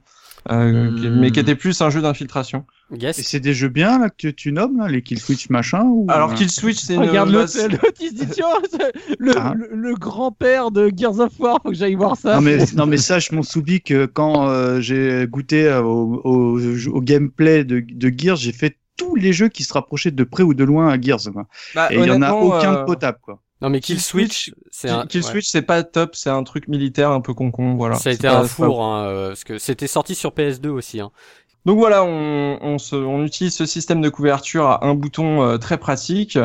euh, 0.50 0.90
Hmm. 0.90 1.20
mais 1.20 1.30
qui 1.30 1.40
était 1.40 1.54
plus 1.54 1.80
un 1.80 1.90
jeu 1.90 2.00
d'infiltration. 2.02 2.64
Yes. 2.94 3.18
Et 3.18 3.22
c'est 3.22 3.40
des 3.40 3.54
jeux 3.54 3.68
bien 3.70 3.98
là 3.98 4.10
que 4.10 4.28
tu, 4.28 4.52
nommes 4.52 4.78
là, 4.78 4.88
les 4.88 5.00
Kill 5.02 5.18
Switch 5.18 5.48
machin 5.48 5.84
ou 5.86 6.06
Alors 6.10 6.32
euh, 6.32 6.34
Kill 6.34 6.50
Switch, 6.50 6.78
c'est 6.78 6.94
une 6.94 7.00
Regarde 7.00 7.30
l'autre, 7.30 7.48
c'est- 7.48 7.68
l'autre, 7.68 7.84
il 8.00 8.08
se 8.10 8.14
dit 8.14 8.26
tiens, 8.30 8.46
c'est 8.70 8.92
le, 9.18 9.32
Ah. 9.36 9.54
le, 9.56 9.70
le 9.74 9.94
grand-père 9.94 10.70
de 10.70 10.90
Gears 10.94 11.18
of 11.18 11.32
War, 11.40 11.58
faut 11.62 11.70
que 11.70 11.74
j'aille 11.74 11.94
voir 11.94 12.16
ça. 12.16 12.34
Non 12.36 12.42
mais, 12.42 12.58
non 12.76 12.86
mais 12.86 12.98
sache 12.98 13.32
mon 13.32 13.42
soubi 13.42 13.80
que 13.80 14.04
quand 14.06 14.46
euh, 14.48 14.80
j'ai 14.80 15.26
goûté 15.26 15.66
euh, 15.66 15.82
au, 15.82 16.20
au, 16.24 16.60
au 16.88 17.00
gameplay 17.00 17.64
de, 17.64 17.82
de 17.86 18.12
Gears, 18.16 18.36
j'ai 18.36 18.52
fait 18.52 18.76
tous 18.96 19.16
les 19.16 19.32
jeux 19.32 19.48
qui 19.48 19.64
se 19.64 19.72
rapprochaient 19.72 20.10
de 20.12 20.22
près 20.24 20.42
ou 20.44 20.52
de 20.54 20.62
loin 20.62 20.88
à 20.88 21.00
Gears 21.00 21.20
quoi. 21.32 21.46
bah, 21.74 21.88
Et 21.90 21.96
il 21.98 22.04
y 22.06 22.10
en 22.10 22.22
a 22.22 22.32
aucun 22.32 22.74
euh, 22.74 22.80
de 22.82 22.84
potable 22.84 23.18
quoi. 23.22 23.40
Non 23.64 23.70
mais 23.70 23.80
Kill 23.80 23.98
Switch, 23.98 24.52
c'est 24.70 24.90
un. 24.90 25.06
Kill 25.06 25.22
ouais. 25.22 25.26
Switch, 25.30 25.46
c'est 25.46 25.62
pas 25.62 25.82
top, 25.82 26.14
c'est 26.14 26.28
un 26.28 26.42
truc 26.42 26.68
militaire 26.68 27.10
un 27.10 27.22
peu 27.22 27.32
concon, 27.32 27.76
voilà. 27.76 27.94
Ça 27.94 28.10
a 28.10 28.12
été 28.12 28.28
pas- 28.28 28.40
un 28.40 28.42
pas 28.42 28.48
four, 28.48 28.84
hein, 28.84 29.06
euh, 29.06 29.28
parce 29.28 29.42
que 29.44 29.56
c'était 29.56 29.86
sorti 29.86 30.14
sur 30.14 30.32
PS2 30.32 30.68
aussi. 30.68 31.00
Hein. 31.00 31.10
Donc 31.64 31.78
voilà, 31.78 32.04
on, 32.04 32.58
on, 32.60 32.76
se, 32.76 32.94
on 32.94 33.24
utilise 33.24 33.54
ce 33.54 33.64
système 33.64 34.02
de 34.02 34.10
couverture 34.10 34.66
à 34.66 34.84
un 34.84 34.92
bouton 34.94 35.42
euh, 35.42 35.56
très 35.56 35.78
pratique, 35.78 36.38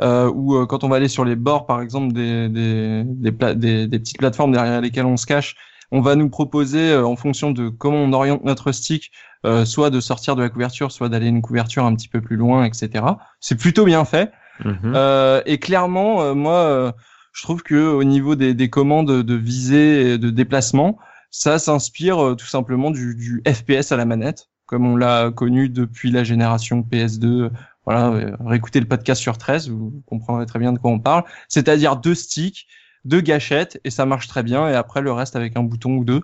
euh, 0.00 0.28
où 0.34 0.56
euh, 0.56 0.66
quand 0.66 0.82
on 0.82 0.88
va 0.88 0.96
aller 0.96 1.06
sur 1.06 1.24
les 1.24 1.36
bords, 1.36 1.66
par 1.66 1.80
exemple, 1.80 2.12
des, 2.12 2.48
des, 2.48 3.02
des, 3.04 3.30
pla- 3.30 3.54
des, 3.54 3.86
des 3.86 3.98
petites 4.00 4.18
plateformes 4.18 4.50
derrière 4.50 4.80
lesquelles 4.80 5.06
on 5.06 5.16
se 5.16 5.26
cache, 5.26 5.54
on 5.92 6.00
va 6.00 6.16
nous 6.16 6.28
proposer, 6.28 6.90
euh, 6.90 7.06
en 7.06 7.14
fonction 7.14 7.52
de 7.52 7.68
comment 7.68 7.98
on 7.98 8.12
oriente 8.12 8.42
notre 8.42 8.72
stick, 8.72 9.12
euh, 9.46 9.64
soit 9.64 9.90
de 9.90 10.00
sortir 10.00 10.34
de 10.34 10.42
la 10.42 10.48
couverture, 10.48 10.90
soit 10.90 11.08
d'aller 11.08 11.28
une 11.28 11.40
couverture 11.42 11.84
un 11.84 11.94
petit 11.94 12.08
peu 12.08 12.20
plus 12.20 12.34
loin, 12.34 12.64
etc. 12.64 13.04
C'est 13.38 13.54
plutôt 13.54 13.84
bien 13.84 14.04
fait. 14.04 14.32
Mhm. 14.62 14.92
Euh, 14.94 15.42
et 15.46 15.58
clairement, 15.58 16.22
euh, 16.22 16.34
moi, 16.34 16.58
euh, 16.58 16.92
je 17.32 17.42
trouve 17.42 17.62
que 17.62 17.74
au 17.74 18.04
niveau 18.04 18.36
des, 18.36 18.54
des 18.54 18.70
commandes 18.70 19.22
de 19.22 19.34
visée 19.34 20.12
et 20.12 20.18
de 20.18 20.30
déplacement, 20.30 20.98
ça 21.30 21.58
s'inspire 21.58 22.24
euh, 22.24 22.34
tout 22.36 22.46
simplement 22.46 22.90
du, 22.90 23.14
du 23.16 23.42
FPS 23.46 23.90
à 23.92 23.96
la 23.96 24.04
manette, 24.04 24.48
comme 24.66 24.86
on 24.86 24.96
l'a 24.96 25.30
connu 25.30 25.68
depuis 25.68 26.10
la 26.10 26.22
génération 26.24 26.86
PS2. 26.88 27.50
Voilà, 27.84 28.14
réécoutez 28.40 28.80
le 28.80 28.86
podcast 28.86 29.20
sur 29.20 29.36
13, 29.36 29.68
vous 29.68 30.02
comprendrez 30.06 30.46
très 30.46 30.58
bien 30.58 30.72
de 30.72 30.78
quoi 30.78 30.90
on 30.90 31.00
parle. 31.00 31.24
C'est-à-dire 31.48 31.96
deux 31.96 32.14
sticks, 32.14 32.66
deux 33.04 33.20
gâchettes, 33.20 33.78
et 33.84 33.90
ça 33.90 34.06
marche 34.06 34.26
très 34.26 34.42
bien. 34.42 34.68
Et 34.68 34.74
après, 34.74 35.02
le 35.02 35.12
reste 35.12 35.36
avec 35.36 35.56
un 35.56 35.62
bouton 35.62 35.96
ou 35.96 36.04
deux. 36.04 36.22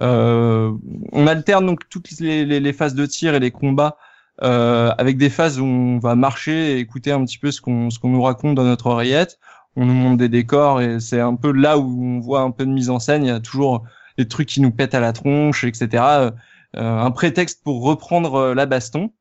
Euh, 0.00 0.72
on 1.10 1.26
alterne 1.26 1.66
donc 1.66 1.88
toutes 1.88 2.10
les, 2.20 2.44
les, 2.44 2.60
les 2.60 2.72
phases 2.72 2.94
de 2.94 3.04
tir 3.04 3.34
et 3.34 3.40
les 3.40 3.50
combats 3.50 3.96
euh, 4.42 4.90
avec 4.98 5.18
des 5.18 5.30
phases 5.30 5.60
où 5.60 5.64
on 5.64 5.98
va 5.98 6.14
marcher 6.14 6.72
et 6.72 6.78
écouter 6.78 7.12
un 7.12 7.24
petit 7.24 7.38
peu 7.38 7.50
ce 7.50 7.60
qu'on 7.60 7.90
ce 7.90 7.98
qu'on 7.98 8.08
nous 8.10 8.22
raconte 8.22 8.54
dans 8.54 8.64
notre 8.64 8.86
oreillette. 8.86 9.38
On 9.76 9.84
nous 9.86 9.94
montre 9.94 10.18
des 10.18 10.28
décors 10.28 10.80
et 10.80 11.00
c'est 11.00 11.20
un 11.20 11.34
peu 11.34 11.52
là 11.52 11.78
où 11.78 12.04
on 12.04 12.20
voit 12.20 12.40
un 12.40 12.50
peu 12.50 12.64
de 12.66 12.70
mise 12.70 12.90
en 12.90 12.98
scène. 12.98 13.24
Il 13.24 13.28
y 13.28 13.30
a 13.30 13.40
toujours 13.40 13.84
des 14.18 14.28
trucs 14.28 14.48
qui 14.48 14.60
nous 14.60 14.70
pètent 14.70 14.94
à 14.94 15.00
la 15.00 15.12
tronche, 15.12 15.64
etc. 15.64 15.88
Euh, 16.02 16.30
un 16.74 17.10
prétexte 17.10 17.62
pour 17.64 17.82
reprendre 17.82 18.34
euh, 18.36 18.54
la 18.54 18.66
baston. 18.66 19.12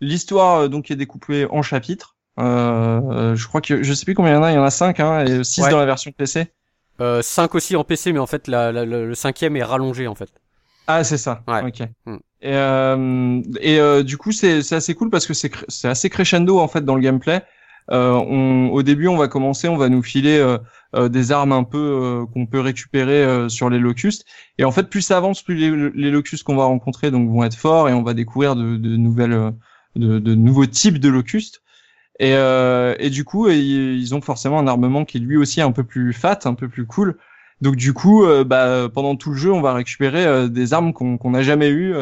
L'histoire 0.00 0.60
euh, 0.62 0.68
donc 0.68 0.90
est 0.90 0.96
découpée 0.96 1.46
en 1.50 1.62
chapitres. 1.62 2.16
Euh, 2.40 3.36
je 3.36 3.46
crois 3.46 3.60
que 3.60 3.82
je 3.82 3.92
sais 3.94 4.04
plus 4.04 4.14
combien 4.14 4.32
il 4.32 4.34
y 4.34 4.38
en 4.38 4.42
a. 4.42 4.52
Il 4.52 4.54
y 4.54 4.58
en 4.58 4.64
a 4.64 4.70
cinq, 4.70 5.00
hein, 5.00 5.24
et 5.24 5.44
six 5.44 5.62
Ouais. 5.62 5.70
dans 5.70 5.78
la 5.78 5.86
version 5.86 6.10
PC. 6.12 6.52
Euh, 7.00 7.22
5 7.22 7.54
aussi 7.56 7.74
en 7.76 7.82
PC, 7.84 8.12
mais 8.12 8.20
en 8.20 8.26
fait 8.26 8.46
la, 8.48 8.70
la- 8.70 8.84
la- 8.86 9.00
le 9.04 9.14
cinquième 9.16 9.56
est 9.56 9.64
rallongé 9.64 10.06
en 10.06 10.14
fait. 10.14 10.28
Ah, 10.86 11.02
c'est 11.02 11.16
ça. 11.18 11.42
Ouais. 11.48 11.62
Ok. 11.66 11.88
Hmm. 12.06 12.16
Et, 12.44 12.52
euh, 12.52 13.40
et 13.60 13.80
euh, 13.80 14.02
du 14.02 14.18
coup, 14.18 14.30
c'est 14.30 14.72
assez 14.72 14.94
cool 14.94 15.08
parce 15.08 15.26
que 15.26 15.32
c'est 15.32 15.88
assez 15.88 16.10
crescendo 16.10 16.60
en 16.60 16.68
fait 16.68 16.84
dans 16.84 16.94
le 16.94 17.00
gameplay. 17.00 17.42
Euh, 17.90 18.12
on, 18.12 18.68
au 18.70 18.82
début, 18.82 19.08
on 19.08 19.16
va 19.16 19.28
commencer, 19.28 19.66
on 19.68 19.78
va 19.78 19.88
nous 19.88 20.02
filer 20.02 20.38
euh, 20.38 20.58
euh, 20.94 21.08
des 21.08 21.32
armes 21.32 21.52
un 21.52 21.64
peu 21.64 22.24
qu'on 22.34 22.44
peut 22.44 22.60
récupérer 22.60 23.48
sur 23.48 23.70
les 23.70 23.78
locustes. 23.78 24.26
Et 24.58 24.64
en 24.64 24.72
fait, 24.72 24.90
plus 24.90 25.00
ça 25.00 25.16
avance, 25.16 25.42
plus 25.42 25.54
les, 25.54 26.10
locustes 26.10 26.44
qu'on 26.44 26.56
va 26.56 26.64
rencontrer 26.64 27.10
donc 27.10 27.30
vont 27.30 27.44
être 27.44 27.56
forts 27.56 27.88
et 27.88 27.94
on 27.94 28.02
va 28.02 28.12
découvrir 28.12 28.56
de, 28.56 28.76
de 28.76 28.96
nouvelles 28.96 29.52
de, 29.96 30.18
de 30.18 30.34
nouveaux 30.34 30.66
types 30.66 30.98
de 30.98 31.08
locustes. 31.08 31.62
Et, 32.20 32.32
et 32.32 33.10
du 33.10 33.24
coup, 33.24 33.48
ils 33.48 34.14
ont 34.14 34.20
forcément 34.20 34.58
un 34.58 34.66
armement 34.66 35.06
qui 35.06 35.18
lui 35.18 35.38
aussi 35.38 35.60
est 35.60 35.64
un 35.64 35.72
peu 35.72 35.84
plus 35.84 36.12
fat, 36.12 36.40
un 36.44 36.54
peu 36.54 36.68
plus 36.68 36.86
cool. 36.86 37.16
Donc 37.60 37.76
du 37.76 37.92
coup, 37.92 38.24
bah, 38.44 38.88
pendant 38.92 39.16
tout 39.16 39.30
le 39.30 39.36
jeu, 39.36 39.52
on 39.52 39.60
va 39.60 39.72
récupérer 39.72 40.48
des 40.48 40.74
armes 40.74 40.92
qu'on 40.92 41.30
n'a 41.30 41.42
jamais 41.42 41.70
eues. 41.70 41.94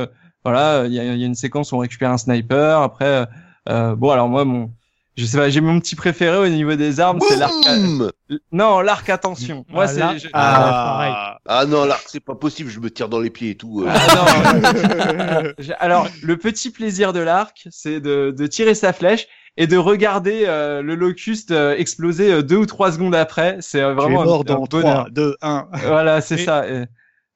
Euh, 0.47 0.51
voilà, 0.51 0.87
il 0.87 0.93
y 0.93 1.01
a, 1.01 1.05
y 1.05 1.23
a, 1.23 1.27
une 1.27 1.35
séquence 1.35 1.73
où 1.73 1.77
on 1.77 1.79
récupère 1.79 2.11
un 2.11 2.19
sniper. 2.19 2.81
Après, 2.81 3.27
bon, 3.67 4.11
alors 4.11 4.29
moi, 4.29 4.45
mon, 4.45 4.71
je 5.17 5.27
sais 5.27 5.37
pas, 5.37 5.51
j'ai 5.51 5.61
mon 5.61 5.79
petit 5.79 5.95
préféré 5.95 6.39
au 6.39 6.49
niveau 6.49 6.75
des 6.75 6.99
armes, 6.99 7.19
c'est 7.29 7.37
l'arc. 7.37 7.53
Non, 8.51 8.81
l'arc 8.81 9.09
attention. 9.11 9.67
Moi, 9.69 9.87
c'est. 9.87 10.01
Ah, 10.33 11.39
ah, 11.47 11.67
non, 11.67 11.85
l'arc, 11.85 12.05
c'est 12.07 12.21
pas 12.21 12.35
possible. 12.35 12.71
Je 12.71 12.81
me 12.81 12.91
tire 12.91 13.09
dans 13.09 13.21
les 13.21 13.31
pieds 13.31 13.51
et 13.51 13.57
tout. 13.57 13.87
Ah, 13.87 14.55
non. 15.45 15.53
alors, 15.79 16.09
le 16.23 16.37
petit 16.39 16.71
plaisir 16.71 17.13
de 17.13 17.21
l'arc, 17.21 17.67
c'est 17.71 18.01
de, 18.01 18.35
de 18.37 18.47
tirer 18.47 18.75
sa 18.75 18.93
flèche 18.93 19.29
et 19.57 19.67
de 19.67 19.77
regarder 19.77 20.45
euh, 20.47 20.81
le 20.83 20.95
locuste 20.95 21.51
euh, 21.51 21.77
exploser 21.77 22.33
euh, 22.33 22.43
deux 22.43 22.57
ou 22.57 22.67
trois 22.67 22.93
secondes 22.93 23.15
après. 23.15 23.59
C'est 23.61 23.83
vraiment 23.83 24.25
mort 24.25 24.41
un, 24.41 24.55
dans 24.55 24.67
3, 24.67 25.09
2, 25.11 25.37
1. 25.43 25.69
Voilà, 25.87 26.21
c'est 26.21 26.39
ça. 26.39 26.67
Et 26.69 26.85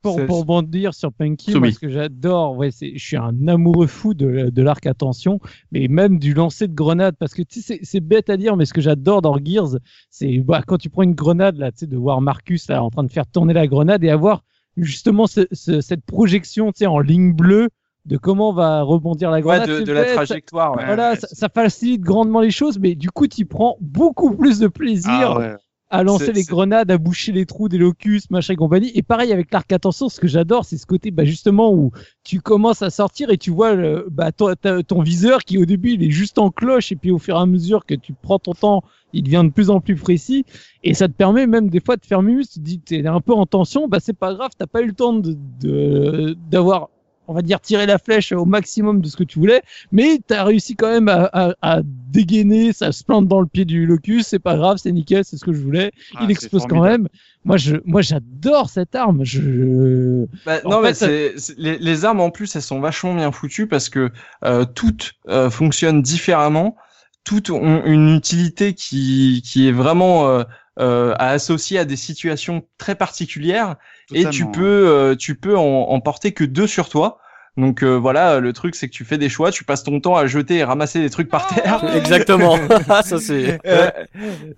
pour, 0.06 0.26
pour 0.26 0.44
bondir 0.44 0.94
sur 0.94 1.12
Punky, 1.12 1.54
moi, 1.54 1.70
ce 1.70 1.78
que 1.78 1.88
j'adore, 1.88 2.56
ouais, 2.56 2.70
c'est, 2.70 2.92
je 2.96 3.04
suis 3.04 3.16
un 3.16 3.48
amoureux 3.48 3.86
fou 3.86 4.14
de, 4.14 4.50
de 4.50 4.62
l'arc 4.62 4.86
attention, 4.86 5.40
mais 5.72 5.88
même 5.88 6.18
du 6.18 6.34
lancer 6.34 6.68
de 6.68 6.74
grenade, 6.74 7.16
parce 7.18 7.34
que 7.34 7.42
tu 7.42 7.60
sais, 7.60 7.80
c'est 7.82 8.00
bête 8.00 8.30
à 8.30 8.36
dire, 8.36 8.56
mais 8.56 8.64
ce 8.64 8.72
que 8.72 8.80
j'adore 8.80 9.22
dans 9.22 9.36
Gears, 9.42 9.78
c'est 10.10 10.38
bah, 10.38 10.62
quand 10.66 10.78
tu 10.78 10.90
prends 10.90 11.02
une 11.02 11.14
grenade 11.14 11.58
là, 11.58 11.72
tu 11.72 11.80
sais, 11.80 11.86
de 11.86 11.96
voir 11.96 12.20
Marcus 12.20 12.68
là 12.68 12.82
en 12.82 12.90
train 12.90 13.04
de 13.04 13.12
faire 13.12 13.26
tourner 13.26 13.52
la 13.52 13.66
grenade 13.66 14.04
et 14.04 14.10
avoir 14.10 14.42
justement 14.76 15.26
ce, 15.26 15.46
ce, 15.52 15.80
cette 15.80 16.04
projection, 16.04 16.72
tu 16.72 16.78
sais, 16.78 16.86
en 16.86 17.00
ligne 17.00 17.32
bleue 17.32 17.68
de 18.04 18.16
comment 18.16 18.52
va 18.52 18.82
rebondir 18.82 19.30
la 19.30 19.40
grenade. 19.40 19.68
Ouais, 19.68 19.80
de, 19.80 19.84
de 19.84 19.92
la 19.92 20.04
trajectoire. 20.04 20.76
Ouais, 20.76 20.86
voilà, 20.86 21.10
ouais, 21.10 21.16
ça, 21.16 21.26
ça, 21.32 21.48
facilite 21.48 22.02
grandement 22.02 22.40
les 22.40 22.52
choses, 22.52 22.78
mais 22.78 22.94
du 22.94 23.10
coup, 23.10 23.26
tu 23.26 23.46
prends 23.46 23.76
beaucoup 23.80 24.34
plus 24.36 24.60
de 24.60 24.68
plaisir 24.68 25.38
ah, 25.38 25.56
à 25.88 26.02
lancer 26.02 26.32
les 26.32 26.42
grenades, 26.42 26.90
à 26.90 26.98
boucher 26.98 27.30
les 27.32 27.46
trous 27.46 27.68
des 27.68 27.78
locustes, 27.78 28.30
machin 28.30 28.54
et 28.54 28.56
compagnie. 28.56 28.90
Et 28.94 29.02
pareil 29.02 29.32
avec 29.32 29.52
l'arc 29.52 29.70
attention, 29.72 30.08
ce 30.08 30.18
que 30.18 30.26
j'adore, 30.26 30.64
c'est 30.64 30.78
ce 30.78 30.86
côté, 30.86 31.10
bah, 31.12 31.24
justement, 31.24 31.72
où 31.72 31.92
tu 32.24 32.40
commences 32.40 32.82
à 32.82 32.90
sortir 32.90 33.30
et 33.30 33.38
tu 33.38 33.50
vois 33.50 33.74
le, 33.74 34.06
bah, 34.10 34.32
ton, 34.32 34.52
ton, 34.86 35.02
viseur 35.02 35.44
qui 35.44 35.58
au 35.58 35.64
début 35.64 35.92
il 35.92 36.02
est 36.02 36.10
juste 36.10 36.38
en 36.38 36.50
cloche 36.50 36.90
et 36.90 36.96
puis 36.96 37.12
au 37.12 37.18
fur 37.18 37.36
et 37.36 37.40
à 37.40 37.46
mesure 37.46 37.86
que 37.86 37.94
tu 37.94 38.14
prends 38.14 38.40
ton 38.40 38.52
temps, 38.52 38.82
il 39.12 39.22
devient 39.22 39.42
de 39.44 39.50
plus 39.50 39.70
en 39.70 39.80
plus 39.80 39.94
précis 39.94 40.44
et 40.82 40.92
ça 40.92 41.06
te 41.06 41.12
permet 41.12 41.46
même 41.46 41.70
des 41.70 41.80
fois 41.80 41.96
de 41.96 42.04
faire 42.04 42.22
mieux. 42.22 42.42
Tu 42.42 42.54
te 42.54 42.60
dis, 42.60 42.80
t'es 42.80 43.06
un 43.06 43.20
peu 43.20 43.32
en 43.32 43.46
tension, 43.46 43.86
bah 43.86 43.98
c'est 44.00 44.16
pas 44.16 44.34
grave, 44.34 44.50
t'as 44.58 44.66
pas 44.66 44.82
eu 44.82 44.86
le 44.86 44.94
temps 44.94 45.14
de 45.14 46.36
d'avoir 46.50 46.88
on 47.28 47.34
va 47.34 47.42
dire 47.42 47.60
tirer 47.60 47.86
la 47.86 47.98
flèche 47.98 48.32
au 48.32 48.44
maximum 48.44 49.00
de 49.00 49.08
ce 49.08 49.16
que 49.16 49.24
tu 49.24 49.38
voulais, 49.38 49.62
mais 49.92 50.20
tu 50.26 50.34
as 50.34 50.44
réussi 50.44 50.76
quand 50.76 50.90
même 50.90 51.08
à, 51.08 51.28
à, 51.32 51.54
à, 51.62 51.80
dégainer, 51.82 52.72
ça 52.72 52.92
se 52.92 53.04
plante 53.04 53.28
dans 53.28 53.40
le 53.40 53.46
pied 53.46 53.64
du 53.64 53.86
locus, 53.86 54.28
c'est 54.28 54.38
pas 54.38 54.56
grave, 54.56 54.78
c'est 54.78 54.92
nickel, 54.92 55.24
c'est 55.24 55.36
ce 55.36 55.44
que 55.44 55.52
je 55.52 55.60
voulais. 55.60 55.92
Ah, 56.14 56.20
Il 56.22 56.30
explose 56.30 56.66
quand 56.66 56.82
même. 56.82 57.08
Moi, 57.44 57.58
je, 57.58 57.76
moi, 57.84 58.02
j'adore 58.02 58.70
cette 58.70 58.94
arme. 58.94 59.24
Je. 59.24 60.26
Bah, 60.44 60.60
non, 60.64 60.82
fait, 60.82 60.82
mais 60.82 60.94
c'est 61.38 61.54
les, 61.58 61.78
les, 61.78 62.04
armes 62.04 62.20
en 62.20 62.30
plus, 62.30 62.56
elles 62.56 62.62
sont 62.62 62.80
vachement 62.80 63.14
bien 63.14 63.30
foutues 63.30 63.68
parce 63.68 63.88
que 63.88 64.10
euh, 64.44 64.64
toutes 64.64 65.12
euh, 65.28 65.48
fonctionnent 65.48 66.02
différemment, 66.02 66.76
toutes 67.22 67.50
ont 67.50 67.84
une 67.84 68.16
utilité 68.16 68.74
qui 68.74 69.42
qui 69.44 69.68
est 69.68 69.72
vraiment 69.72 70.28
euh, 70.28 70.42
euh, 70.78 71.14
à 71.18 71.30
associer 71.30 71.78
à 71.78 71.84
des 71.84 71.96
situations 71.96 72.64
très 72.78 72.94
particulières 72.94 73.76
Totalement. 74.08 74.30
et 74.30 74.32
tu 74.32 74.46
peux 74.46 74.88
euh, 74.88 75.16
tu 75.16 75.34
peux 75.34 75.56
en, 75.56 75.62
en, 75.62 76.00
porter 76.00 76.32
que 76.32 76.44
deux 76.44 76.66
sur 76.66 76.88
toi. 76.88 77.18
Donc 77.56 77.82
euh, 77.82 77.94
voilà, 77.94 78.38
le 78.38 78.52
truc 78.52 78.74
c'est 78.74 78.86
que 78.86 78.92
tu 78.92 79.04
fais 79.04 79.16
des 79.16 79.30
choix, 79.30 79.50
tu 79.50 79.64
passes 79.64 79.82
ton 79.82 79.98
temps 79.98 80.14
à 80.14 80.26
jeter 80.26 80.56
et 80.56 80.64
ramasser 80.64 81.00
des 81.00 81.08
trucs 81.08 81.30
par 81.30 81.46
terre. 81.46 81.82
Exactement. 81.96 82.58
ça 82.86 83.18
c'est. 83.18 83.58
Euh, 83.66 83.90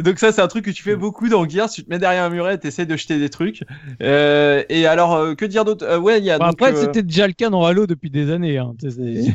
donc 0.01 0.19
ça 0.19 0.33
c'est 0.33 0.41
un 0.41 0.49
truc 0.49 0.65
que 0.65 0.71
tu 0.73 0.83
fais 0.83 0.97
beaucoup 0.97 1.29
dans 1.29 1.49
Gears. 1.49 1.71
Tu 1.71 1.85
te 1.85 1.91
mets 1.91 2.01
derrière 2.01 2.25
un 2.25 2.31
muret, 2.31 2.59
t'essayes 2.59 2.87
de 2.87 2.97
jeter 2.97 3.21
des 3.21 3.29
trucs. 3.29 3.63
Euh, 4.03 4.65
et 4.69 4.87
alors 4.87 5.37
que 5.37 5.45
dire 5.45 5.65
d'autre? 5.65 5.99
Ouais, 5.99 6.19
il 6.19 6.25
y 6.25 6.31
a. 6.33 6.39
Donc, 6.39 6.49
après 6.49 6.75
c'était 6.75 7.05
déjà 7.05 7.29
le 7.29 7.35
cas 7.35 7.51
dans 7.51 7.65
Halo 7.65 7.87
depuis 7.87 8.11
des 8.11 8.33
années. 8.33 8.59
Hein. 8.59 8.75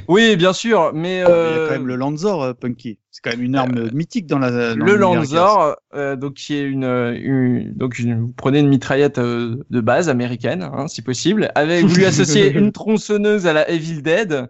Oui, 0.10 0.36
bien 0.36 0.52
sûr, 0.52 0.92
mais. 0.94 1.20
Il 1.20 1.20
y 1.20 1.24
a 1.24 1.68
quand 1.68 1.72
même 1.72 1.88
le 1.88 1.96
Lanzor, 1.96 2.56
Punky. 2.56 3.00
C'est 3.14 3.22
quand 3.24 3.38
même 3.38 3.46
une 3.46 3.56
arme 3.56 3.78
euh, 3.78 3.90
mythique 3.94 4.26
dans 4.26 4.40
la. 4.40 4.74
Dans 4.74 4.86
le 4.86 4.96
Lanzor, 4.96 5.76
euh, 5.94 6.16
donc 6.16 6.34
qui 6.34 6.56
est 6.56 6.64
une, 6.64 6.84
une 6.84 7.72
donc 7.76 8.00
une, 8.00 8.20
vous 8.22 8.34
prenez 8.36 8.58
une 8.58 8.70
mitraillette 8.70 9.20
euh, 9.20 9.64
de 9.70 9.82
base 9.82 10.10
américaine, 10.10 10.64
hein, 10.64 10.88
si 10.88 11.04
possible, 11.04 11.52
avec 11.54 11.86
vous 11.86 11.96
lui 11.96 12.06
associez 12.06 12.52
une 12.52 12.72
tronçonneuse 12.74 13.46
à 13.46 13.54
la 13.54 13.70
Evil 13.70 14.02
Dead, 14.02 14.50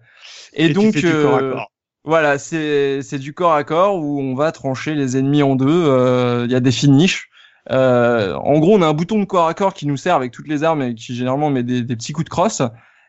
et, 0.53 0.67
et 0.67 0.69
donc 0.69 0.93
tu 0.93 1.01
fais 1.01 1.07
du 1.09 1.23
corps 1.23 1.35
à 1.35 1.39
corps. 1.41 1.71
voilà, 2.05 2.37
c'est 2.37 3.01
c'est 3.01 3.19
du 3.19 3.33
corps 3.33 3.53
à 3.53 3.65
corps 3.65 3.97
où 3.97 4.21
on 4.21 4.33
va 4.33 4.53
trancher 4.53 4.95
les 4.95 5.17
ennemis 5.17 5.43
en 5.43 5.57
deux. 5.57 6.45
Il 6.45 6.51
y 6.51 6.55
a 6.55 6.61
des 6.61 6.71
finishes. 6.71 7.29
en 7.69 8.59
gros, 8.59 8.77
on 8.77 8.81
a 8.81 8.87
un 8.87 8.93
bouton 8.93 9.19
de 9.19 9.25
corps 9.25 9.49
à 9.49 9.53
corps 9.53 9.73
qui 9.73 9.87
nous 9.87 9.97
sert 9.97 10.15
avec 10.15 10.31
toutes 10.31 10.47
les 10.47 10.63
armes 10.63 10.83
et 10.83 10.95
qui 10.95 11.13
généralement 11.13 11.49
met 11.49 11.63
des, 11.63 11.81
des 11.81 11.95
petits 11.97 12.13
coups 12.13 12.23
de 12.23 12.29
crosse. 12.29 12.61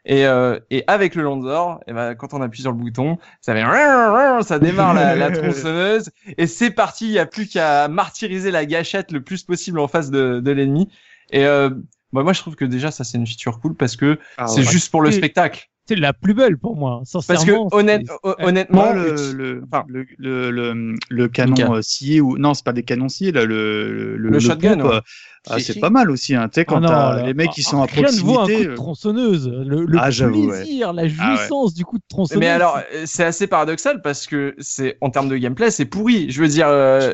Et, 0.06 0.26
euh, 0.26 0.58
et 0.70 0.84
avec 0.86 1.14
le 1.14 1.22
Lanzor, 1.22 1.80
et 1.86 1.92
ben, 1.92 2.14
quand 2.14 2.34
on 2.34 2.42
appuie 2.42 2.60
sur 2.60 2.72
le 2.72 2.76
bouton, 2.76 3.18
ça, 3.40 3.54
fait... 3.54 3.62
ça 4.42 4.58
démarre 4.58 4.94
la, 4.94 5.16
la 5.16 5.30
tronçonneuse 5.36 6.10
et 6.36 6.46
c'est 6.46 6.70
parti. 6.70 7.06
Il 7.06 7.12
n'y 7.12 7.18
a 7.18 7.26
plus 7.26 7.48
qu'à 7.48 7.88
martyriser 7.88 8.50
la 8.50 8.66
gâchette 8.66 9.12
le 9.12 9.22
plus 9.22 9.42
possible 9.44 9.78
en 9.78 9.88
face 9.88 10.10
de, 10.10 10.40
de 10.40 10.50
l'ennemi. 10.50 10.88
Et 11.30 11.46
euh, 11.46 11.70
bah, 12.12 12.22
moi, 12.22 12.34
je 12.34 12.40
trouve 12.40 12.54
que 12.54 12.66
déjà, 12.66 12.90
ça 12.90 13.02
c'est 13.02 13.16
une 13.16 13.26
feature 13.26 13.60
cool 13.60 13.74
parce 13.74 13.96
que 13.96 14.18
ah, 14.36 14.46
c'est 14.46 14.60
ouais. 14.60 14.70
juste 14.70 14.90
pour 14.90 15.00
le 15.00 15.10
spectacle 15.10 15.68
c'est 15.86 15.96
la 15.96 16.12
plus 16.12 16.34
belle 16.34 16.56
pour 16.56 16.76
moi. 16.76 17.02
Parce 17.26 17.44
que 17.44 17.52
honnête, 17.74 18.06
honnêtement, 18.22 18.92
le, 18.92 19.32
le, 19.32 19.62
enfin, 19.70 19.84
le, 19.88 20.06
le, 20.18 20.50
le, 20.50 20.94
le, 21.10 21.28
canon 21.28 21.82
scié 21.82 22.20
ou 22.20 22.38
non, 22.38 22.54
c'est 22.54 22.64
pas 22.64 22.72
des 22.72 22.84
canons 22.84 23.08
sciés 23.08 23.32
là, 23.32 23.44
le 23.44 24.16
le, 24.16 24.30
le 24.30 24.40
shotgun. 24.40 24.76
Groupe, 24.76 24.92
ouais. 24.92 25.00
Ah, 25.48 25.58
c'est 25.58 25.78
pas 25.78 25.90
mal 25.90 26.10
aussi. 26.10 26.34
Hein. 26.34 26.48
Tu 26.48 26.60
sais 26.60 26.64
quand 26.64 26.82
ah 26.84 27.16
non, 27.18 27.26
les 27.26 27.34
mecs 27.34 27.50
qui 27.50 27.62
sont 27.62 27.82
à 27.82 27.86
proximité. 27.86 28.24
Rien 28.24 28.46
de 28.46 28.52
un 28.52 28.64
coup 28.64 28.70
de 28.70 28.74
tronçonneuse. 28.74 29.48
Le, 29.48 29.84
le 29.84 29.98
ah, 30.00 30.08
plaisir, 30.08 30.88
ouais. 30.88 30.94
la 30.94 31.08
jouissance 31.08 31.72
ah, 31.74 31.76
du 31.76 31.84
coup 31.84 31.98
de 31.98 32.04
tronçonneuse. 32.08 32.40
Mais 32.40 32.48
alors, 32.48 32.78
c'est 33.04 33.24
assez 33.24 33.46
paradoxal 33.46 34.00
parce 34.00 34.26
que 34.26 34.54
c'est 34.58 34.96
en 35.00 35.10
termes 35.10 35.28
de 35.28 35.36
gameplay, 35.36 35.70
c'est 35.70 35.84
pourri. 35.84 36.30
Je 36.30 36.40
veux 36.40 36.48
dire, 36.48 36.66
euh, 36.68 37.12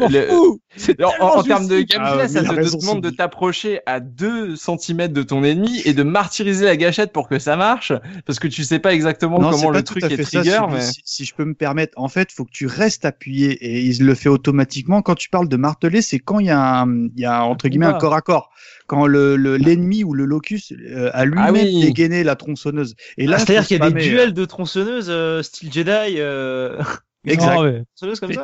en, 1.20 1.26
en 1.26 1.42
termes 1.42 1.66
de 1.66 1.80
gameplay, 1.80 2.28
ça 2.28 2.42
te 2.42 2.80
demande 2.80 3.02
de 3.02 3.10
t'approcher 3.10 3.80
à 3.86 3.98
2 3.98 4.54
cm 4.54 5.08
de 5.08 5.22
ton 5.22 5.42
ennemi 5.42 5.82
et 5.84 5.92
de 5.92 6.02
martyriser 6.02 6.66
la 6.66 6.76
gâchette 6.76 7.12
pour 7.12 7.28
que 7.28 7.38
ça 7.38 7.56
marche, 7.56 7.92
parce 8.26 8.38
que 8.38 8.48
tu 8.48 8.62
sais 8.62 8.78
pas 8.78 8.94
exactement 8.94 9.40
non, 9.40 9.50
comment 9.50 9.70
le 9.70 9.82
truc 9.82 10.04
est 10.04 10.22
trigger. 10.22 10.50
Ça, 10.50 10.68
mais... 10.70 10.80
si, 10.80 11.00
si, 11.04 11.24
je 11.24 11.34
peux 11.34 11.44
me 11.44 11.54
permettre, 11.54 11.94
en 11.96 12.08
fait, 12.08 12.30
faut 12.30 12.44
que 12.44 12.52
tu 12.52 12.66
restes 12.66 13.04
appuyé 13.04 13.52
et 13.52 13.80
il 13.80 14.04
le 14.04 14.14
fait 14.14 14.28
automatiquement. 14.28 15.02
Quand 15.02 15.16
tu 15.16 15.30
parles 15.30 15.48
de 15.48 15.56
marteler, 15.56 16.02
c'est 16.02 16.20
quand 16.20 16.38
il 16.38 16.46
y 16.46 16.50
a, 16.50 16.82
un, 16.82 17.06
il 17.06 17.20
y 17.20 17.24
a 17.24 17.44
entre 17.44 17.68
guillemets 17.68 17.86
un 17.86 17.94
corps 17.94 18.19
corps. 18.20 18.50
Quand 18.86 19.06
le 19.06 19.36
l'ennemi 19.36 20.04
ou 20.04 20.14
le 20.14 20.24
locus 20.24 20.72
euh, 20.72 21.10
a 21.12 21.24
lui-même 21.24 21.46
ah 21.46 21.52
oui. 21.52 21.80
dégainé 21.80 22.24
la 22.24 22.36
tronçonneuse. 22.36 22.94
Et 23.18 23.26
là, 23.26 23.36
ah, 23.36 23.38
c'est-à-dire 23.38 23.66
qu'il 23.66 23.78
y 23.78 23.82
a 23.82 23.90
des 23.90 24.00
duels 24.00 24.34
de 24.34 24.44
tronçonneuses 24.44 25.10
euh, 25.10 25.42
style 25.42 25.72
Jedi. 25.72 26.16
Euh... 26.18 26.82
Exact. 27.26 27.54
Non, 27.54 27.62
ouais. 27.62 27.84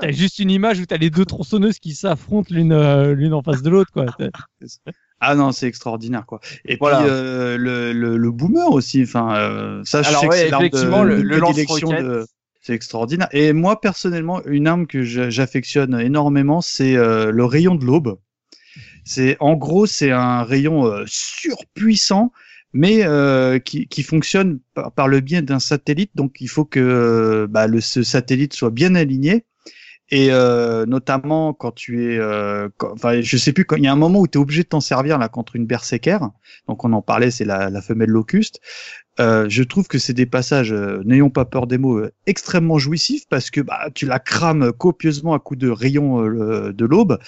T'as 0.01 0.13
juste 0.13 0.39
une 0.39 0.51
image 0.51 0.81
où 0.81 0.85
t'as 0.85 0.99
les 0.99 1.09
deux 1.09 1.25
tronçonneuses 1.25 1.79
qui 1.79 1.95
s'affrontent 1.95 2.55
l'une 2.55 2.73
euh, 2.73 3.15
l'une 3.15 3.33
en 3.33 3.43
face 3.43 3.63
de 3.63 3.71
l'autre, 3.71 3.91
quoi. 3.91 4.07
Ah 5.19 5.35
non, 5.35 5.51
c'est 5.53 5.67
extraordinaire 5.67 6.27
quoi. 6.27 6.41
Et 6.67 6.77
voilà. 6.77 6.99
puis 6.99 7.07
euh, 7.09 7.57
le, 7.57 7.93
le, 7.93 8.17
le, 8.19 8.31
boomer 8.31 8.71
aussi. 8.71 9.03
Enfin, 9.03 9.35
euh, 9.37 9.83
ça, 9.85 10.03
je 10.03 10.09
Alors, 10.09 10.21
sais 10.21 10.29
ouais, 10.29 10.35
que 10.35 10.49
c'est 10.51 10.57
effectivement, 10.57 11.05
de, 11.05 11.09
le, 11.09 11.23
le. 11.23 12.27
C'est 12.61 12.75
extraordinaire. 12.75 13.29
Et 13.31 13.53
moi 13.53 13.81
personnellement, 13.81 14.45
une 14.45 14.67
arme 14.67 14.87
que 14.87 15.03
j'affectionne 15.03 15.99
énormément, 16.01 16.61
c'est 16.61 16.97
euh, 16.97 17.31
le 17.31 17.45
rayon 17.45 17.77
de 17.77 17.85
l'aube. 17.85 18.19
C'est 19.07 19.37
en 19.41 19.55
gros, 19.55 19.87
c'est 19.87 20.11
un 20.11 20.43
rayon 20.43 20.87
euh, 20.87 21.05
surpuissant, 21.07 22.33
mais 22.73 23.05
euh, 23.05 23.59
qui, 23.61 23.87
qui 23.87 24.03
fonctionne 24.03 24.59
par, 24.75 25.09
le 25.09 25.21
biais 25.21 25.43
d'un 25.43 25.61
satellite. 25.61 26.11
Donc, 26.17 26.41
il 26.41 26.49
faut 26.49 26.65
que 26.65 27.47
bah, 27.49 27.69
le, 27.69 27.81
ce 27.81 28.03
satellite 28.03 28.53
soit 28.53 28.71
bien 28.71 28.97
aligné 28.97 29.45
et 30.11 30.29
euh, 30.31 30.87
notamment 30.87 31.53
quand 31.53 31.73
tu 31.73 32.13
es, 32.13 32.19
euh, 32.19 32.69
enfin, 32.81 33.21
je 33.21 33.37
sais 33.37 33.53
plus 33.53 33.65
quand 33.65 33.77
il 33.77 33.85
y 33.85 33.89
a 33.89 33.93
un 33.93 33.97
moment 33.97 34.21
où 34.21 34.29
tu 34.29 34.39
es 34.39 34.41
obligé 34.41 34.63
de 34.63 34.69
t'en 34.69 34.81
servir 34.81 35.19
là 35.19 35.29
contre 35.29 35.57
une 35.57 35.67
berserker. 35.67 36.19
Donc 36.69 36.85
on 36.85 36.93
en 36.93 37.03
parlait, 37.03 37.31
c'est 37.31 37.45
la, 37.45 37.71
la 37.71 37.83
femelle 37.83 38.11
locuste. 38.11 38.61
Euh, 39.19 39.47
je 39.49 39.63
trouve 39.63 39.87
que 39.89 39.99
c'est 39.99 40.13
des 40.13 40.27
passages, 40.27 40.73
euh, 40.73 41.03
n'ayons 41.05 41.31
pas 41.31 41.45
peur 41.45 41.67
des 41.67 41.79
mots, 41.79 41.99
euh, 41.99 42.13
extrêmement 42.27 42.79
jouissifs 42.79 43.25
parce 43.29 43.51
que 43.51 43.61
bah, 43.61 43.89
tu 43.95 44.07
la 44.07 44.19
crames 44.19 44.73
copieusement 44.73 45.35
à 45.35 45.39
coups 45.39 45.59
de 45.59 45.71
rayon 45.71 46.23
euh, 46.23 46.73
de 46.73 46.85
l'aube. 46.85 47.19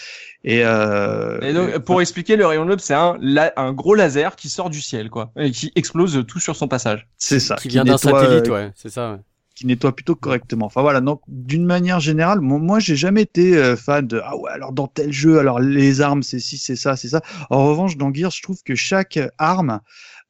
Et, 0.45 0.59
et 0.61 1.53
donc, 1.53 1.79
pour 1.79 2.01
expliquer, 2.01 2.37
le 2.37 2.47
rayon 2.47 2.65
de 2.65 2.71
l'aube, 2.71 2.81
c'est 2.81 2.95
un, 2.95 3.19
un 3.57 3.73
gros 3.73 3.95
laser 3.95 4.37
qui 4.37 4.49
sort 4.49 4.71
du 4.71 4.81
ciel, 4.81 5.11
quoi, 5.11 5.33
et 5.37 5.51
qui 5.51 5.73
explose 5.75 6.25
tout 6.27 6.41
sur 6.41 6.57
son 6.57 6.69
passage. 6.69 7.09
C'est 7.19 7.41
ça. 7.41 7.57
Qui, 7.57 7.63
qui 7.63 7.69
vient 7.69 7.85
d'un 7.85 7.99
satellite, 7.99 8.49
ouais, 8.49 8.71
c'est 8.77 8.91
ça. 8.91 9.13
Ouais 9.13 9.19
qui 9.59 9.67
nettoie 9.67 9.91
plutôt 9.91 10.15
correctement. 10.15 10.67
Enfin 10.67 10.83
voilà, 10.83 11.01
donc 11.01 11.21
d'une 11.27 11.67
manière 11.67 11.99
générale, 11.99 12.41
moi, 12.41 12.61
moi 12.61 12.79
j'ai 12.79 12.95
jamais 12.95 13.23
été 13.23 13.57
euh, 13.57 13.75
fan 13.75 14.07
de 14.07 14.21
ah 14.25 14.37
ouais 14.37 14.53
alors 14.53 14.71
dans 14.71 14.87
tel 14.87 15.13
jeu 15.13 15.41
alors 15.41 15.59
les 15.59 16.01
armes 16.01 16.23
c'est 16.23 16.39
ci 16.39 16.59
c'est 16.59 16.77
ça 16.77 16.95
c'est 16.95 17.09
ça. 17.09 17.23
En 17.51 17.67
revanche 17.67 17.97
dans 17.97 18.15
Gears 18.15 18.31
je 18.31 18.41
trouve 18.41 18.63
que 18.63 18.77
chaque 18.77 19.19
arme 19.37 19.81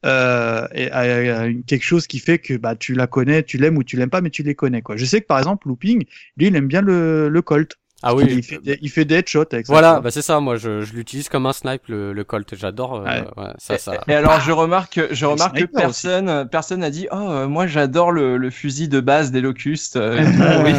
euh, 0.06 0.66
à 0.92 1.46
une- 1.46 1.64
quelque 1.64 1.82
chose 1.84 2.06
qui 2.06 2.18
fait 2.20 2.38
que 2.38 2.54
bah 2.56 2.76
tu 2.76 2.94
la 2.94 3.06
connais, 3.06 3.42
tu 3.42 3.58
l'aimes 3.58 3.76
ou 3.78 3.84
tu 3.84 3.96
l'aimes 3.96 4.10
pas, 4.10 4.20
mais 4.20 4.30
tu 4.30 4.42
les 4.42 4.54
connais 4.54 4.82
quoi. 4.82 4.96
Je 4.96 5.04
sais 5.04 5.20
que 5.20 5.26
par 5.26 5.38
exemple 5.38 5.68
Looping, 5.68 6.04
lui 6.36 6.46
il 6.46 6.56
aime 6.56 6.68
bien 6.68 6.82
le 6.82 7.40
Colt. 7.42 7.76
Ah 8.02 8.14
oui. 8.14 8.26
il 8.28 8.42
fait 8.44 8.58
des, 8.58 8.78
il 8.80 8.88
fait 8.90 9.04
des 9.04 9.16
headshots 9.16 9.44
avec 9.52 9.66
ça. 9.66 9.72
Voilà, 9.72 9.98
bah 10.00 10.10
c'est 10.12 10.22
ça. 10.22 10.38
Moi, 10.38 10.56
je, 10.56 10.82
je 10.82 10.92
l'utilise 10.94 11.28
comme 11.28 11.46
un 11.46 11.52
snipe 11.52 11.88
le, 11.88 12.12
le 12.12 12.24
Colt. 12.24 12.54
J'adore. 12.54 12.94
euh, 12.94 13.02
Ouais. 13.04 13.24
ouais, 13.36 13.50
ça, 13.58 13.76
ça. 13.78 13.92
Et 14.06 14.14
alors 14.14 14.40
je 14.40 14.52
remarque, 14.52 15.00
je 15.10 15.26
remarque 15.26 15.56
que 15.58 15.64
personne, 15.64 16.48
personne 16.48 16.80
n'a 16.80 16.90
dit, 16.90 17.08
oh, 17.10 17.16
euh, 17.16 17.48
moi 17.48 17.66
j'adore 17.66 18.12
le, 18.12 18.36
le 18.36 18.50
fusil 18.50 18.88
de 18.88 19.00
base 19.00 19.32
des 19.32 19.40
locustes. 19.40 19.96
euh, 19.96 20.16
et. 20.18 20.24
Euh, 20.40 20.62
Oui. 20.62 20.72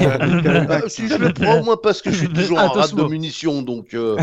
Ah, 0.69 0.81
si 0.87 1.07
je 1.09 1.15
le 1.15 1.33
prends, 1.33 1.61
moi, 1.63 1.81
parce 1.81 2.01
que 2.01 2.11
je 2.11 2.17
suis 2.19 2.29
toujours 2.29 2.59
en 2.59 2.69
rate 2.69 2.95
de 2.95 3.03
munitions, 3.09 3.61
donc, 3.63 3.93
euh, 3.93 4.15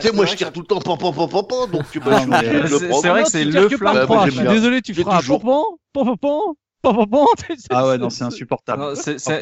tu 0.00 0.08
sais, 0.08 0.12
moi, 0.14 0.24
je 0.26 0.34
tire 0.36 0.52
tout 0.52 0.60
le 0.60 0.66
temps, 0.66 0.80
pam, 0.80 0.96
pam, 0.96 1.12
pam, 1.14 1.28
pam, 1.28 1.42
pam, 1.46 1.70
donc, 1.70 1.82
bah, 2.04 2.20
Ah, 2.32 2.40
c'est- 2.68 3.08
vrai 3.08 3.22
que 3.24 3.30
c'est 3.30 3.44
tu 3.44 3.50
le 3.50 3.68
flingue. 3.68 4.06
Je 4.26 4.30
suis 4.30 4.40
désolé, 4.48 4.80
tu 4.82 4.94
feras 4.94 5.18
toujours- 5.20 5.40
pom 5.40 5.62
pom 5.92 6.16
pom 6.16 6.54
pom 6.82 6.96
pom 6.96 7.06
pom 7.10 7.26
Ah 7.70 7.86
ouais, 7.88 7.98
non, 7.98 8.08
c'est 8.08 8.24
insupportable. 8.24 8.82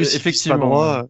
Effectivement. 0.01 1.03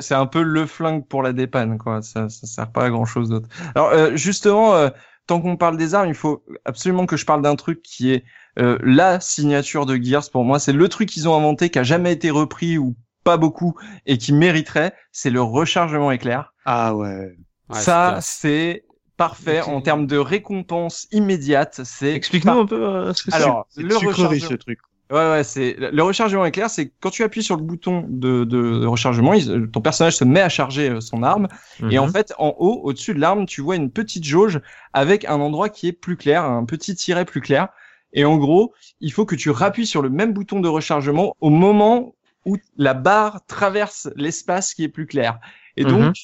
C'est 0.00 0.14
un 0.14 0.26
peu 0.26 0.42
le 0.42 0.66
flingue 0.66 1.06
pour 1.06 1.22
la 1.22 1.32
dépanne, 1.32 1.78
quoi. 1.78 2.02
Ça, 2.02 2.28
ça 2.28 2.46
sert 2.46 2.70
pas 2.70 2.84
à 2.84 2.90
grand 2.90 3.04
chose 3.04 3.28
d'autre. 3.28 3.48
Alors, 3.74 3.90
euh, 3.90 4.16
justement, 4.16 4.74
euh, 4.74 4.90
tant 5.26 5.40
qu'on 5.40 5.56
parle 5.56 5.76
des 5.76 5.94
armes, 5.94 6.08
il 6.08 6.14
faut 6.14 6.44
absolument 6.64 7.06
que 7.06 7.16
je 7.16 7.24
parle 7.24 7.42
d'un 7.42 7.56
truc 7.56 7.82
qui 7.82 8.12
est 8.12 8.24
euh, 8.58 8.78
la 8.82 9.20
signature 9.20 9.86
de 9.86 9.96
Gears 9.96 10.30
pour 10.30 10.44
moi. 10.44 10.58
C'est 10.58 10.72
le 10.72 10.88
truc 10.88 11.08
qu'ils 11.08 11.28
ont 11.28 11.36
inventé 11.36 11.70
qui 11.70 11.78
a 11.78 11.82
jamais 11.82 12.12
été 12.12 12.30
repris 12.30 12.78
ou 12.78 12.96
pas 13.24 13.36
beaucoup 13.36 13.74
et 14.06 14.18
qui 14.18 14.32
mériterait. 14.32 14.94
C'est 15.10 15.30
le 15.30 15.42
rechargement 15.42 16.12
éclair. 16.12 16.52
Ah 16.64 16.94
ouais. 16.94 17.36
Ouais, 17.68 17.80
ça, 17.80 18.18
c'est 18.20 18.84
parfait 19.16 19.60
en 19.62 19.80
termes 19.80 20.06
de 20.06 20.18
récompense 20.18 21.06
immédiate. 21.12 21.80
C'est 21.84 22.12
Explique-nous 22.12 22.52
un 22.52 22.66
peu 22.66 22.84
euh, 22.84 23.14
ce 23.14 23.22
que 23.22 23.30
c'est. 23.30 23.36
Alors, 23.36 23.66
C'est 23.70 23.82
le 23.82 23.96
rechargement. 23.96 24.48
ce 24.48 24.54
truc. 24.54 24.78
Ouais, 25.12 25.30
ouais, 25.30 25.44
c'est 25.44 25.76
le 25.78 26.02
rechargement 26.02 26.46
éclair, 26.46 26.70
c'est 26.70 26.90
quand 27.00 27.10
tu 27.10 27.22
appuies 27.22 27.42
sur 27.42 27.56
le 27.56 27.62
bouton 27.62 28.06
de, 28.08 28.44
de 28.44 28.86
rechargement, 28.86 29.34
il- 29.34 29.68
ton 29.70 29.82
personnage 29.82 30.16
se 30.16 30.24
met 30.24 30.40
à 30.40 30.48
charger 30.48 30.88
euh, 30.88 31.00
son 31.02 31.22
arme, 31.22 31.48
et 31.90 31.98
en 31.98 32.06
Mhm. 32.06 32.12
fait, 32.12 32.32
en 32.38 32.54
haut, 32.58 32.80
au-dessus 32.84 33.12
de 33.12 33.20
l'arme, 33.20 33.44
tu 33.44 33.60
vois 33.60 33.76
une 33.76 33.90
petite 33.90 34.24
jauge 34.24 34.60
avec 34.94 35.26
un 35.26 35.38
endroit 35.40 35.68
qui 35.68 35.86
est 35.88 35.92
plus 35.92 36.16
clair, 36.16 36.44
un 36.44 36.64
petit 36.64 36.94
tiret 36.94 37.26
plus 37.26 37.42
clair. 37.42 37.68
Et 38.14 38.24
en 38.24 38.38
gros, 38.38 38.72
il 39.00 39.12
faut 39.12 39.26
que 39.26 39.34
tu 39.34 39.50
rappuies 39.50 39.86
sur 39.86 40.00
le 40.02 40.08
même 40.10 40.32
bouton 40.32 40.60
de 40.60 40.68
rechargement 40.68 41.36
au 41.40 41.50
moment 41.50 42.14
où 42.46 42.56
la 42.78 42.94
barre 42.94 43.44
traverse 43.46 44.08
l'espace 44.16 44.72
qui 44.74 44.84
est 44.84 44.88
plus 44.88 45.06
clair. 45.06 45.38
Et 45.76 45.84
donc, 45.84 46.06
Mhm. 46.06 46.14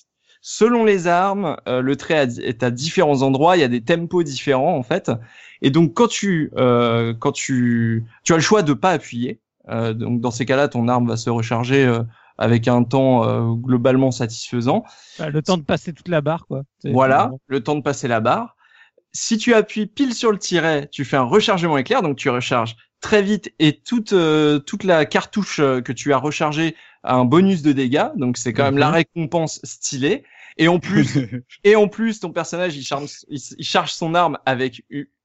Selon 0.41 0.84
les 0.84 1.07
armes, 1.07 1.57
euh, 1.68 1.80
le 1.80 1.97
trait 1.97 2.28
est 2.41 2.62
à 2.62 2.70
différents 2.70 3.22
endroits. 3.22 3.57
Il 3.57 3.61
y 3.61 3.64
a 3.64 3.68
des 3.68 3.82
tempos 3.82 4.22
différents 4.22 4.76
en 4.76 4.82
fait. 4.82 5.11
Et 5.62 5.70
donc, 5.70 5.95
quand 5.95 6.09
tu 6.09 6.51
euh, 6.57 7.14
quand 7.18 7.32
tu 7.32 8.05
tu 8.24 8.32
as 8.32 8.36
le 8.36 8.43
choix 8.43 8.62
de 8.62 8.72
pas 8.72 8.91
appuyer. 8.91 9.41
Euh, 9.68 9.93
donc, 9.93 10.20
dans 10.20 10.30
ces 10.30 10.47
cas-là, 10.47 10.68
ton 10.68 10.89
arme 10.89 11.09
va 11.09 11.16
se 11.16 11.28
recharger 11.28 11.84
euh, 11.84 12.03
avec 12.39 12.68
un 12.68 12.84
temps 12.84 13.28
euh, 13.28 13.53
globalement 13.53 14.11
satisfaisant. 14.11 14.84
Bah, 15.18 15.28
Le 15.28 15.43
temps 15.43 15.59
de 15.59 15.62
passer 15.62 15.93
toute 15.93 16.09
la 16.09 16.20
barre, 16.20 16.47
quoi. 16.47 16.62
Voilà, 16.84 17.30
le 17.49 17.62
temps 17.62 17.74
de 17.74 17.82
passer 17.82 18.09
la 18.09 18.20
barre. 18.20 18.57
Si 19.12 19.36
tu 19.39 19.55
appuies 19.55 19.86
pile 19.86 20.14
sur 20.14 20.32
le 20.32 20.39
tiret, 20.39 20.89
tu 20.91 21.05
fais 21.05 21.16
un 21.16 21.22
rechargement 21.22 21.76
éclair, 21.78 22.03
donc 22.03 22.16
tu 22.16 22.28
recharges 22.28 22.76
très 23.01 23.23
vite 23.23 23.53
et 23.59 23.79
toute 23.81 24.13
euh, 24.13 24.59
toute 24.59 24.85
la 24.85 25.07
cartouche 25.07 25.61
euh, 25.61 25.81
que 25.81 25.93
tu 25.93 26.13
as 26.13 26.19
rechargée 26.19 26.77
a 27.05 27.15
un 27.15 27.25
bonus 27.25 27.63
de 27.63 27.73
dégâts, 27.73 28.09
donc 28.17 28.37
c'est 28.39 28.53
quand 28.53 28.65
même 28.65 28.79
la 28.79 28.89
Mhm. 28.89 28.95
récompense 28.95 29.61
stylée. 29.65 30.25
Et 30.57 30.69
en 30.69 30.81
plus, 30.81 31.19
et 31.65 31.77
en 31.77 31.89
plus, 31.89 32.21
ton 32.21 32.33
personnage 32.33 32.77
il 32.77 32.85
charge, 32.85 33.11
il, 33.29 33.41
il 33.59 33.65
charge 33.65 33.93
son 33.93 34.15
arme 34.15 34.39
avec 34.47 34.83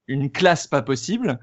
une 0.08 0.32
classe 0.32 0.68
pas 0.68 0.82
possible. 0.82 1.40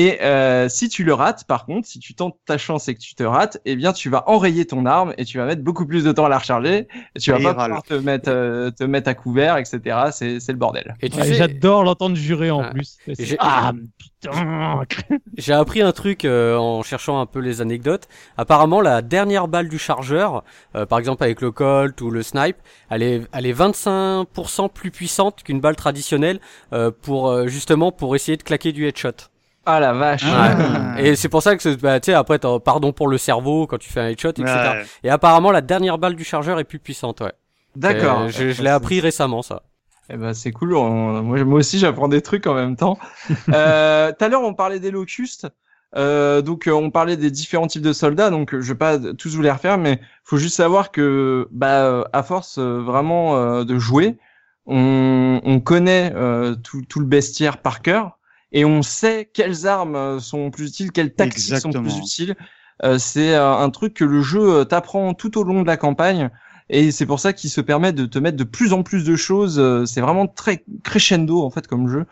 Et 0.00 0.22
euh, 0.22 0.68
si 0.68 0.88
tu 0.88 1.02
le 1.02 1.12
rates, 1.12 1.42
par 1.44 1.66
contre, 1.66 1.88
si 1.88 1.98
tu 1.98 2.14
tentes 2.14 2.36
ta 2.46 2.56
chance 2.56 2.86
et 2.86 2.94
que 2.94 3.00
tu 3.00 3.16
te 3.16 3.24
rates, 3.24 3.58
eh 3.64 3.74
bien, 3.74 3.92
tu 3.92 4.10
vas 4.10 4.22
enrayer 4.30 4.64
ton 4.64 4.86
arme 4.86 5.12
et 5.18 5.24
tu 5.24 5.38
vas 5.38 5.44
mettre 5.44 5.62
beaucoup 5.62 5.86
plus 5.86 6.04
de 6.04 6.12
temps 6.12 6.26
à 6.26 6.28
la 6.28 6.38
recharger. 6.38 6.86
Et 7.16 7.18
tu 7.18 7.32
vas 7.32 7.40
Et 7.40 7.42
pas 7.42 7.54
pouvoir 7.54 7.82
te 7.82 7.94
mettre, 7.94 8.30
euh, 8.30 8.70
te 8.70 8.84
mettre 8.84 9.08
à 9.08 9.14
couvert, 9.14 9.56
etc. 9.56 9.80
C'est, 10.12 10.38
c'est 10.38 10.52
le 10.52 10.58
bordel. 10.58 10.94
Et 11.02 11.10
tu 11.10 11.16
Ouais, 11.18 11.24
sais, 11.24 11.34
J'adore 11.34 11.82
l'entendre 11.82 12.14
jurer 12.14 12.52
en 12.52 12.60
Ah. 12.62 12.70
plus. 12.70 12.96
J'ai- 13.18 13.36
Ah 13.40 13.72
putain 14.20 14.84
J'ai 15.36 15.52
appris 15.52 15.82
un 15.82 15.90
truc 15.90 16.24
euh, 16.24 16.56
en 16.56 16.82
cherchant 16.84 17.20
un 17.20 17.26
peu 17.26 17.40
les 17.40 17.60
anecdotes. 17.60 18.06
Apparemment, 18.36 18.80
la 18.80 19.02
dernière 19.02 19.48
balle 19.48 19.68
du 19.68 19.78
chargeur, 19.78 20.44
euh, 20.76 20.86
par 20.86 21.00
exemple 21.00 21.24
avec 21.24 21.40
le 21.40 21.50
Colt 21.50 22.00
ou 22.02 22.10
le 22.12 22.22
Snipe, 22.22 22.56
elle 22.90 23.02
est, 23.02 23.22
elle 23.32 23.46
est 23.46 23.52
25% 23.52 24.68
plus 24.68 24.92
puissante 24.92 25.42
qu'une 25.42 25.60
balle 25.60 25.74
traditionnelle 25.76 26.38
euh, 26.72 26.92
pour 27.02 27.30
euh, 27.30 27.48
justement 27.48 27.90
pour 27.90 28.14
essayer 28.14 28.36
de 28.36 28.44
claquer 28.44 28.70
du 28.70 28.86
headshot. 28.86 29.10
Ah 29.70 29.80
la 29.80 29.92
vache. 29.92 30.22
Ah. 30.26 30.94
Et 30.98 31.14
c'est 31.14 31.28
pour 31.28 31.42
ça 31.42 31.54
que, 31.56 31.62
c'est- 31.62 31.76
bah, 31.80 32.00
tu 32.00 32.06
sais, 32.06 32.14
après, 32.14 32.38
t'as- 32.38 32.58
pardon 32.58 32.92
pour 32.92 33.06
le 33.08 33.18
cerveau 33.18 33.66
quand 33.66 33.78
tu 33.78 33.90
fais 33.90 34.00
un 34.00 34.08
headshot, 34.08 34.30
etc. 34.30 34.44
Ouais. 34.46 34.84
Et 35.04 35.10
apparemment, 35.10 35.50
la 35.52 35.60
dernière 35.60 35.98
balle 35.98 36.14
du 36.16 36.24
chargeur 36.24 36.58
est 36.58 36.64
plus 36.64 36.78
puissante, 36.78 37.20
ouais. 37.20 37.32
D'accord. 37.76 38.20
Euh, 38.22 38.28
je 38.28 38.50
je 38.50 38.62
l'ai 38.62 38.70
appris 38.70 39.00
récemment, 39.00 39.42
ça. 39.42 39.62
Eh 40.10 40.16
ben 40.16 40.32
c'est 40.32 40.52
cool. 40.52 40.74
on- 40.74 41.22
Moi, 41.22 41.44
moi 41.44 41.58
aussi 41.58 41.78
j'apprends 41.78 42.08
des 42.08 42.22
trucs 42.22 42.46
en 42.46 42.54
même 42.54 42.76
temps. 42.76 42.98
Euh, 43.52 44.10
Tout 44.18 44.24
à 44.24 44.28
l'heure 44.28 44.42
on 44.42 44.54
parlait 44.54 44.80
des 44.80 44.90
locustes. 44.90 45.46
Euh, 45.96 46.40
donc 46.42 46.66
euh, 46.66 46.72
on 46.72 46.90
parlait 46.90 47.16
des 47.18 47.30
différents 47.30 47.66
types 47.66 47.82
de 47.82 47.92
soldats. 47.92 48.30
Donc 48.30 48.54
euh, 48.54 48.60
je 48.62 48.72
vais 48.72 48.78
pas 48.78 48.98
tous 48.98 49.34
vous 49.36 49.42
les 49.42 49.50
refaire, 49.50 49.76
mais 49.76 50.00
faut 50.24 50.38
juste 50.38 50.56
savoir 50.56 50.90
que 50.92 51.46
bah 51.50 51.82
euh, 51.84 52.04
à 52.14 52.22
force 52.22 52.56
euh, 52.58 52.80
vraiment 52.80 53.36
euh, 53.36 53.64
de 53.64 53.78
jouer, 53.78 54.16
on, 54.66 55.40
on 55.44 55.60
connaît 55.60 56.12
euh, 56.14 56.54
tout, 56.54 56.82
tout 56.88 57.00
le 57.00 57.06
bestiaire 57.06 57.58
par 57.58 57.82
cœur 57.82 58.17
et 58.52 58.64
on 58.64 58.82
sait 58.82 59.30
quelles 59.32 59.66
armes 59.66 59.96
euh, 59.96 60.20
sont 60.20 60.50
plus 60.50 60.68
utiles, 60.68 60.92
quelles 60.92 61.14
tactiques 61.14 61.56
sont 61.58 61.70
plus 61.70 61.78
Exactement. 61.78 61.98
utiles. 61.98 62.36
Euh, 62.84 62.98
c'est 62.98 63.34
euh, 63.34 63.56
un 63.56 63.70
truc 63.70 63.94
que 63.94 64.04
le 64.04 64.22
jeu 64.22 64.60
euh, 64.60 64.64
t'apprend 64.64 65.14
tout 65.14 65.38
au 65.38 65.42
long 65.42 65.62
de 65.62 65.66
la 65.66 65.76
campagne. 65.76 66.30
Et 66.70 66.90
c'est 66.90 67.06
pour 67.06 67.18
ça 67.18 67.32
qu'il 67.32 67.50
se 67.50 67.60
permet 67.60 67.92
de 67.92 68.04
te 68.04 68.18
mettre 68.18 68.36
de 68.36 68.44
plus 68.44 68.72
en 68.72 68.82
plus 68.82 69.04
de 69.04 69.16
choses. 69.16 69.86
C'est 69.86 70.02
vraiment 70.02 70.26
très 70.26 70.64
crescendo 70.84 71.42
en 71.42 71.50
fait 71.50 71.66
comme 71.66 71.88
jeu. 71.88 72.04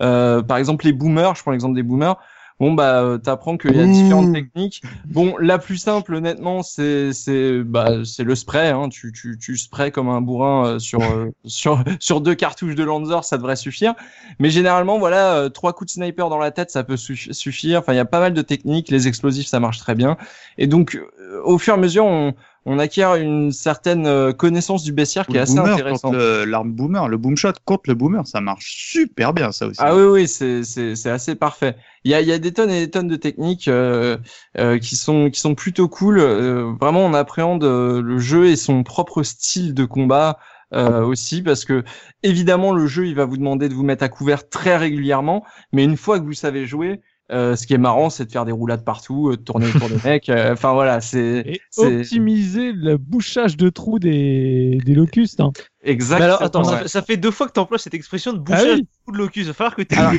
Euh, 0.00 0.42
par 0.42 0.56
exemple 0.56 0.84
les 0.86 0.92
boomers, 0.92 1.34
je 1.36 1.42
prends 1.42 1.52
l'exemple 1.52 1.76
des 1.76 1.82
boomers. 1.82 2.16
Bon 2.60 2.74
bah 2.74 3.02
euh, 3.02 3.16
t'apprends 3.16 3.56
qu'il 3.56 3.74
y 3.74 3.80
a 3.80 3.86
différentes 3.86 4.34
techniques. 4.34 4.82
Bon 5.06 5.34
la 5.38 5.58
plus 5.58 5.78
simple 5.78 6.14
honnêtement 6.14 6.62
c'est 6.62 7.14
c'est 7.14 7.62
bah 7.62 8.04
c'est 8.04 8.22
le 8.22 8.34
spray. 8.34 8.68
Hein. 8.68 8.90
Tu 8.90 9.12
tu 9.12 9.38
tu 9.38 9.56
sprays 9.56 9.90
comme 9.90 10.10
un 10.10 10.20
bourrin 10.20 10.66
euh, 10.66 10.78
sur 10.78 11.00
euh, 11.00 11.30
sur 11.46 11.82
sur 12.00 12.20
deux 12.20 12.34
cartouches 12.34 12.74
de 12.74 12.84
Lancer 12.84 13.22
ça 13.22 13.38
devrait 13.38 13.56
suffire. 13.56 13.94
Mais 14.38 14.50
généralement 14.50 14.98
voilà 14.98 15.36
euh, 15.36 15.48
trois 15.48 15.72
coups 15.72 15.88
de 15.88 15.94
sniper 15.94 16.28
dans 16.28 16.38
la 16.38 16.50
tête 16.50 16.70
ça 16.70 16.84
peut 16.84 16.96
suffi- 16.96 17.32
suffire. 17.32 17.78
Enfin 17.80 17.94
il 17.94 17.96
y 17.96 18.00
a 18.00 18.04
pas 18.04 18.20
mal 18.20 18.34
de 18.34 18.42
techniques. 18.42 18.90
Les 18.90 19.08
explosifs 19.08 19.46
ça 19.46 19.58
marche 19.58 19.78
très 19.78 19.94
bien. 19.94 20.18
Et 20.58 20.66
donc 20.66 21.00
au 21.44 21.56
fur 21.56 21.72
et 21.72 21.76
à 21.78 21.80
mesure 21.80 22.04
on 22.04 22.34
on 22.70 22.78
acquiert 22.78 23.16
une 23.16 23.50
certaine 23.50 24.06
euh, 24.06 24.32
connaissance 24.32 24.84
du 24.84 24.92
bestiaire 24.92 25.26
qui 25.26 25.36
est 25.36 25.40
assez 25.40 25.58
intéressante. 25.58 26.14
L'arme 26.14 26.70
boomer, 26.70 27.08
le 27.08 27.16
boom 27.16 27.36
shot 27.36 27.52
contre 27.64 27.82
le 27.88 27.94
boomer, 27.94 28.24
ça 28.26 28.40
marche 28.40 28.92
super 28.92 29.32
bien 29.32 29.50
ça 29.50 29.66
aussi. 29.66 29.80
Ah 29.82 29.96
oui, 29.96 30.04
oui, 30.04 30.28
c'est 30.28 30.62
c'est 30.62 30.94
c'est 30.94 31.10
assez 31.10 31.34
parfait. 31.34 31.74
Il 32.04 32.12
y 32.12 32.14
a 32.14 32.20
il 32.20 32.28
y 32.28 32.32
a 32.32 32.38
des 32.38 32.52
tonnes 32.52 32.70
et 32.70 32.86
des 32.86 32.90
tonnes 32.90 33.08
de 33.08 33.16
techniques 33.16 33.66
euh, 33.66 34.16
euh, 34.56 34.78
qui 34.78 34.94
sont 34.94 35.30
qui 35.30 35.40
sont 35.40 35.56
plutôt 35.56 35.88
cool. 35.88 36.20
Euh, 36.20 36.72
vraiment, 36.80 37.04
on 37.04 37.12
appréhende 37.12 37.64
euh, 37.64 38.00
le 38.00 38.18
jeu 38.18 38.46
et 38.46 38.56
son 38.56 38.84
propre 38.84 39.24
style 39.24 39.74
de 39.74 39.84
combat 39.84 40.38
euh, 40.72 41.02
aussi 41.02 41.42
parce 41.42 41.64
que 41.64 41.82
évidemment 42.22 42.72
le 42.72 42.86
jeu 42.86 43.08
il 43.08 43.16
va 43.16 43.24
vous 43.24 43.36
demander 43.36 43.68
de 43.68 43.74
vous 43.74 43.82
mettre 43.82 44.04
à 44.04 44.08
couvert 44.08 44.48
très 44.48 44.76
régulièrement, 44.76 45.44
mais 45.72 45.82
une 45.82 45.96
fois 45.96 46.20
que 46.20 46.24
vous 46.24 46.32
savez 46.32 46.66
jouer. 46.66 47.00
Euh, 47.32 47.56
ce 47.56 47.66
qui 47.66 47.74
est 47.74 47.78
marrant, 47.78 48.10
c'est 48.10 48.24
de 48.26 48.32
faire 48.32 48.44
des 48.44 48.52
roulades 48.52 48.84
partout, 48.84 49.28
euh, 49.30 49.36
de 49.36 49.42
tourner 49.42 49.66
autour 49.74 49.88
des 49.88 49.96
mecs. 50.04 50.28
euh, 50.28 50.52
Enfin 50.52 50.72
voilà, 50.72 51.00
c'est 51.00 51.60
optimiser 51.76 52.72
le 52.72 52.96
bouchage 52.96 53.56
de 53.56 53.68
trous 53.68 53.98
des, 53.98 54.78
des 54.84 54.94
locustes. 54.94 55.40
Hein. 55.40 55.52
Exactement. 55.82 56.24
alors, 56.26 56.42
attends, 56.42 56.64
ça, 56.64 56.72
ouais. 56.72 56.78
fait- 56.82 56.88
ça 56.88 57.02
fait 57.02 57.16
deux 57.16 57.30
fois 57.30 57.46
que 57.48 57.52
tu 57.52 57.60
emploies 57.60 57.78
cette 57.78 57.94
expression 57.94 58.32
de 58.32 58.38
Ah 58.38 58.42
bouchage 58.42 58.74
oui. 58.74 58.82
de 58.82 58.86
trou 59.04 59.12
de 59.12 59.18
locus. 59.18 59.42
Il 59.44 59.48
va 59.48 59.54
falloir 59.54 59.76
que 59.76 59.82
tu 59.82 59.94
Alors, 59.94 60.12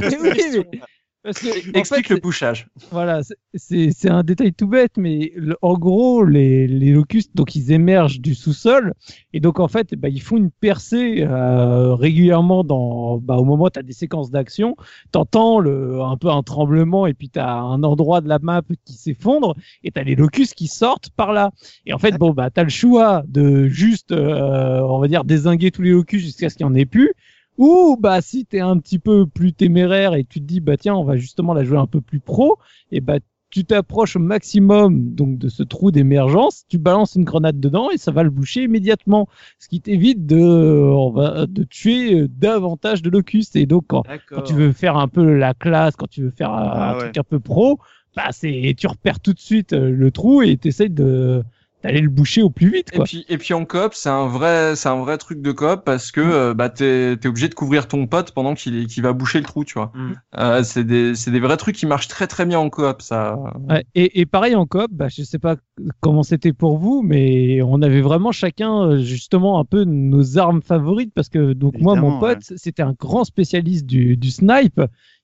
Mais 0.00 0.16
oui, 0.20 0.30
mais- 0.72 0.80
parce 1.26 1.40
que, 1.40 1.48
en 1.48 1.78
Explique 1.78 2.08
fait, 2.08 2.14
le 2.14 2.20
bouchage. 2.20 2.68
Voilà, 2.90 3.20
c'est- 3.54 4.08
un 4.08 4.22
détail 4.22 4.52
tout 4.54 4.68
bête, 4.68 4.92
mais 4.96 5.32
le- 5.36 5.56
en 5.60 5.74
gros, 5.74 6.24
les, 6.24 6.66
les 6.68 6.92
locustes, 6.92 7.34
donc 7.34 7.54
ils 7.56 7.72
émergent 7.72 8.20
du 8.20 8.34
sous-sol, 8.34 8.94
et 9.32 9.40
donc 9.40 9.58
en 9.60 9.68
fait, 9.68 9.94
bah, 9.96 10.08
ils 10.08 10.22
font 10.22 10.36
une 10.36 10.50
percée 10.52 11.22
euh, 11.22 11.94
régulièrement 11.94 12.62
dans, 12.64 13.18
bah, 13.18 13.36
au 13.36 13.44
moment 13.44 13.64
où 13.64 13.70
tu 13.70 13.78
as 13.78 13.82
des 13.82 13.92
séquences 13.92 14.30
d'action, 14.30 14.76
t'entends 15.10 15.58
le 15.58 16.00
un 16.00 16.16
peu 16.16 16.28
un 16.30 16.42
tremblement, 16.42 17.06
et 17.06 17.14
puis 17.14 17.28
tu 17.28 17.38
as 17.40 17.52
un 17.54 17.82
endroit 17.82 18.20
de 18.20 18.28
la 18.28 18.38
map 18.38 18.62
qui 18.84 18.94
s'effondre, 18.94 19.54
et 19.82 19.90
tu 19.90 20.00
as 20.00 20.04
les 20.04 20.14
locustes 20.14 20.54
qui 20.54 20.68
sortent 20.68 21.10
par 21.10 21.32
là. 21.32 21.50
Et 21.86 21.92
en 21.92 21.98
fait, 21.98 22.16
bon, 22.18 22.30
bah, 22.30 22.50
tu 22.50 22.60
as 22.60 22.64
le 22.64 22.70
choix 22.70 23.24
de 23.26 23.66
juste, 23.66 24.12
euh, 24.12 24.80
on 24.82 25.00
va 25.00 25.08
dire, 25.08 25.24
désinguer 25.24 25.72
tous 25.72 25.82
les 25.82 25.90
locustes 25.90 26.24
jusqu'à 26.26 26.48
ce 26.48 26.54
qu'il 26.56 26.66
n'y 26.66 26.72
en 26.72 26.74
ait 26.76 26.86
plus, 26.86 27.10
ou 27.58 27.96
bah 27.98 28.20
si 28.20 28.44
t'es 28.44 28.60
un 28.60 28.78
petit 28.78 28.98
peu 28.98 29.26
plus 29.26 29.52
téméraire 29.52 30.14
et 30.14 30.24
tu 30.24 30.40
te 30.40 30.44
dis 30.44 30.60
bah 30.60 30.76
tiens 30.76 30.94
on 30.94 31.04
va 31.04 31.16
justement 31.16 31.54
la 31.54 31.64
jouer 31.64 31.78
un 31.78 31.86
peu 31.86 32.00
plus 32.00 32.20
pro 32.20 32.58
et 32.92 33.00
bah 33.00 33.18
tu 33.50 33.64
t'approches 33.64 34.16
au 34.16 34.18
maximum 34.20 35.14
donc 35.14 35.38
de 35.38 35.48
ce 35.48 35.62
trou 35.62 35.90
d'émergence, 35.90 36.64
tu 36.68 36.78
balances 36.78 37.14
une 37.14 37.24
grenade 37.24 37.60
dedans 37.60 37.90
et 37.90 37.96
ça 37.96 38.10
va 38.10 38.22
le 38.22 38.30
boucher 38.30 38.64
immédiatement, 38.64 39.28
ce 39.58 39.68
qui 39.68 39.80
t'évite 39.80 40.26
de, 40.26 40.38
on 40.38 41.10
va, 41.10 41.46
de 41.46 41.62
tuer 41.62 42.26
davantage 42.28 43.02
de 43.02 43.08
locustes. 43.08 43.56
Et 43.56 43.66
donc 43.66 43.84
quand, 43.86 44.02
quand 44.28 44.42
tu 44.42 44.52
veux 44.52 44.72
faire 44.72 44.96
un 44.96 45.08
peu 45.08 45.34
la 45.34 45.54
classe, 45.54 45.96
quand 45.96 46.08
tu 46.10 46.22
veux 46.22 46.30
faire 46.30 46.50
un, 46.50 46.68
Ah 46.72 46.90
un 46.90 46.94
ouais. 46.94 46.98
truc 47.04 47.18
un 47.18 47.22
peu 47.22 47.38
pro, 47.40 47.78
bah 48.16 48.28
c'est, 48.32 48.74
tu 48.76 48.86
repères 48.88 49.20
tout 49.20 49.32
de 49.32 49.38
suite 49.40 49.72
euh, 49.72 49.90
le 49.90 50.10
trou 50.10 50.42
et 50.42 50.56
t'essayes 50.56 50.90
de 50.90 51.42
d'aller 51.86 52.00
le 52.00 52.08
boucher 52.10 52.42
au 52.42 52.50
plus 52.50 52.70
vite 52.70 52.88
Et 52.92 52.98
puis, 53.00 53.24
et 53.28 53.38
puis 53.38 53.54
en 53.54 53.64
coop, 53.64 53.94
c'est 53.94 54.08
un 54.08 54.26
vrai, 54.26 54.76
c'est 54.76 54.88
un 54.88 54.96
vrai 55.00 55.18
truc 55.18 55.40
de 55.40 55.52
coop 55.52 55.82
parce 55.84 56.10
que 56.10 56.20
euh, 56.20 56.54
bah 56.54 56.68
t'es 56.68 57.16
t'es 57.16 57.28
obligé 57.28 57.48
de 57.48 57.54
couvrir 57.54 57.88
ton 57.88 58.06
pote 58.06 58.32
pendant 58.32 58.54
qu'il 58.54 58.76
est- 58.76 58.86
qu'il 58.86 59.02
va 59.02 59.12
boucher 59.12 59.38
le 59.38 59.44
trou, 59.44 59.64
tu 59.64 59.74
vois. 59.74 59.92
Mm. 59.94 60.12
Euh, 60.38 60.62
c'est 60.62 60.84
des 60.84 61.14
c'est 61.14 61.30
des 61.30 61.40
vrais 61.40 61.56
trucs 61.56 61.76
qui 61.76 61.86
marchent 61.86 62.08
très 62.08 62.26
très 62.26 62.46
bien 62.46 62.58
en 62.58 62.70
coop, 62.70 63.02
ça. 63.02 63.36
Ouais, 63.68 63.84
et, 63.94 64.20
et 64.20 64.26
pareil 64.26 64.54
en 64.54 64.66
coop, 64.66 64.88
bah, 64.90 65.08
je 65.08 65.22
sais 65.22 65.38
pas 65.38 65.56
comment 66.00 66.22
c'était 66.22 66.52
pour 66.52 66.78
vous, 66.78 67.02
mais 67.02 67.60
on 67.62 67.82
avait 67.82 68.00
vraiment 68.00 68.32
chacun 68.32 68.82
euh, 68.82 68.98
justement 68.98 69.58
un 69.58 69.64
peu 69.64 69.84
nos 69.84 70.38
armes 70.38 70.62
favorites 70.62 71.12
parce 71.14 71.28
que 71.28 71.52
donc 71.52 71.74
moi 71.80 71.94
mon 71.96 72.18
pote 72.20 72.42
c'était 72.56 72.82
un 72.82 72.94
grand 72.98 73.24
spécialiste 73.24 73.86
du, 73.86 74.16
du 74.16 74.30
snipe 74.30 74.80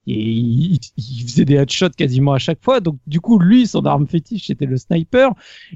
et 0.07 0.18
il, 0.20 0.78
il 0.96 1.22
faisait 1.24 1.44
des 1.44 1.55
headshots 1.55 1.90
quasiment 1.96 2.32
à 2.32 2.38
chaque 2.38 2.59
fois 2.62 2.80
donc 2.80 2.96
du 3.07 3.20
coup 3.20 3.38
lui 3.38 3.66
son 3.66 3.84
arme 3.86 4.07
fétiche 4.07 4.46
c'était 4.48 4.66
le 4.66 4.76
sniper 4.76 5.30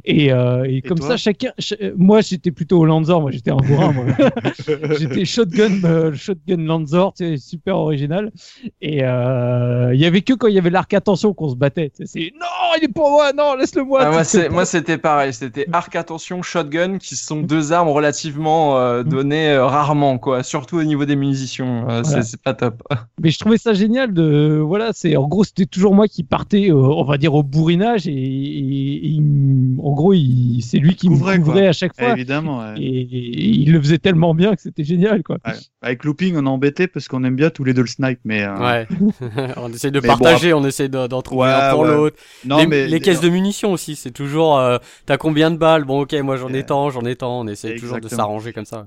et, 0.04 0.32
euh, 0.32 0.64
et, 0.68 0.82
comme 0.82 0.98
ça 0.98 1.16
chacun 1.16 1.50
ch- 1.58 1.78
euh, 1.80 1.92
moi 1.96 2.20
j'étais 2.22 2.50
plutôt 2.50 2.78
au 2.80 2.84
Lanzor 2.84 3.20
moi 3.20 3.30
j'étais 3.30 3.50
un 3.52 3.56
bourrin 3.56 3.92
moi. 3.92 4.04
j'étais 4.98 5.24
shotgun 5.24 5.82
euh, 5.84 6.12
shotgun 6.14 6.56
Lanzor 6.64 7.14
tu 7.14 7.24
sais, 7.24 7.36
super 7.36 7.76
original 7.76 8.32
et 8.80 9.04
euh, 9.04 9.94
il 9.94 10.00
y 10.00 10.06
avait 10.06 10.22
que 10.22 10.32
quand 10.34 10.48
il 10.48 10.54
y 10.54 10.58
avait 10.58 10.70
l'arc 10.70 10.92
attention 10.94 11.32
qu'on 11.34 11.48
se 11.48 11.56
battait 11.56 11.92
c'est 12.04 12.32
non 12.40 12.46
il 12.78 12.84
est 12.84 12.88
pour 12.92 13.10
moi 13.10 13.32
non 13.32 13.54
laisse-le 13.54 13.84
moi 13.84 14.00
Ah, 14.02 14.10
moi, 14.10 14.24
c'est, 14.24 14.48
moi, 14.50 14.66
c'était 14.66 14.98
pareil. 14.98 15.32
C'était 15.32 15.66
arc 15.72 15.96
attention, 15.96 16.42
shotgun, 16.42 16.98
qui 16.98 17.16
sont 17.16 17.40
deux 17.40 17.72
armes 17.72 17.88
relativement 17.88 18.78
euh, 18.78 19.02
données 19.02 19.48
euh, 19.50 19.64
rarement, 19.66 20.18
quoi. 20.18 20.42
Surtout 20.42 20.76
au 20.78 20.82
niveau 20.84 21.04
des 21.06 21.16
munitions. 21.16 21.88
Euh, 21.88 22.02
Voilà. 22.02 22.22
c'est, 22.22 22.22
c'est 22.22 22.42
pas 22.42 22.52
top. 22.54 22.82
mais 23.20 23.30
je 23.30 23.38
trouvais 23.38 23.56
ça 23.56 23.72
génial 23.72 24.12
de 24.16 24.58
voilà 24.58 24.90
c'est 24.92 25.16
en 25.16 25.28
gros 25.28 25.44
c'était 25.44 25.66
toujours 25.66 25.94
moi 25.94 26.08
qui 26.08 26.24
partais 26.24 26.70
euh, 26.70 26.74
on 26.74 27.04
va 27.04 27.18
dire 27.18 27.34
au 27.34 27.42
bourrinage 27.44 28.08
et, 28.08 28.12
et- 28.12 28.96
et 28.96 29.06
il 29.06 29.18
m- 29.20 29.78
en 29.82 29.92
gros 29.92 30.12
il, 30.14 30.62
c'est 30.62 30.78
lui 30.78 30.96
qui 30.96 31.06
Couvrait, 31.08 31.38
me 31.38 31.44
couvrait 31.44 31.60
quoi. 31.60 31.68
à 31.68 31.72
chaque 31.72 31.92
Eh, 31.98 32.02
fois 32.02 32.12
évidemment. 32.12 32.58
ouais. 32.60 32.80
et, 32.80 33.00
et 33.02 33.46
il 33.62 33.72
le 33.72 33.80
faisait 33.80 33.98
tellement 33.98 34.34
bien 34.34 34.54
que 34.56 34.62
c'était 34.62 34.82
génial 34.84 35.22
quoi 35.22 35.36
Ouais. 35.46 35.52
Avec 35.82 36.04
Looping, 36.04 36.34
on 36.36 36.44
est 36.46 36.48
embêté 36.48 36.88
parce 36.88 37.06
qu'on 37.06 37.22
aime 37.22 37.36
bien 37.36 37.50
tous 37.50 37.62
les 37.62 37.72
deux 37.74 37.82
le 37.82 37.86
snipe, 37.86 38.18
mais. 38.24 38.42
euh, 38.42 38.56
Ouais. 38.58 38.86
on 39.56 39.72
essaye 39.72 39.92
de 39.92 40.00
Mais 40.00 40.08
bon, 40.08 40.16
partager, 40.16 40.52
on 40.52 40.64
essaye 40.64 40.88
de- 40.88 41.06
d'en 41.06 41.22
trouver 41.22 41.46
Ouais, 41.46 41.52
un 41.52 41.70
pour 41.70 41.82
ouais. 41.82 41.88
l'autre. 41.96 42.16
Non, 42.44 42.58
les 42.58 42.66
mais 42.66 42.86
les 42.88 43.00
caisses 43.00 43.20
de 43.20 43.28
munitions 43.28 43.72
aussi, 43.72 43.94
c'est 43.94 44.10
toujours 44.10 44.58
euh, 44.58 44.78
t'as 45.06 45.16
combien 45.16 45.50
de 45.52 45.56
balles? 45.56 45.84
Bon, 45.84 46.00
ok, 46.00 46.12
moi 46.24 46.36
j'en 46.36 46.48
ai 46.52 46.64
tant, 46.64 46.90
j'en 46.90 47.02
ai 47.04 47.14
tant. 47.14 47.40
On 47.40 47.46
essaie 47.46 47.76
toujours 47.76 48.00
de 48.00 48.08
s'arranger 48.08 48.52
comme 48.52 48.64
ça. 48.64 48.86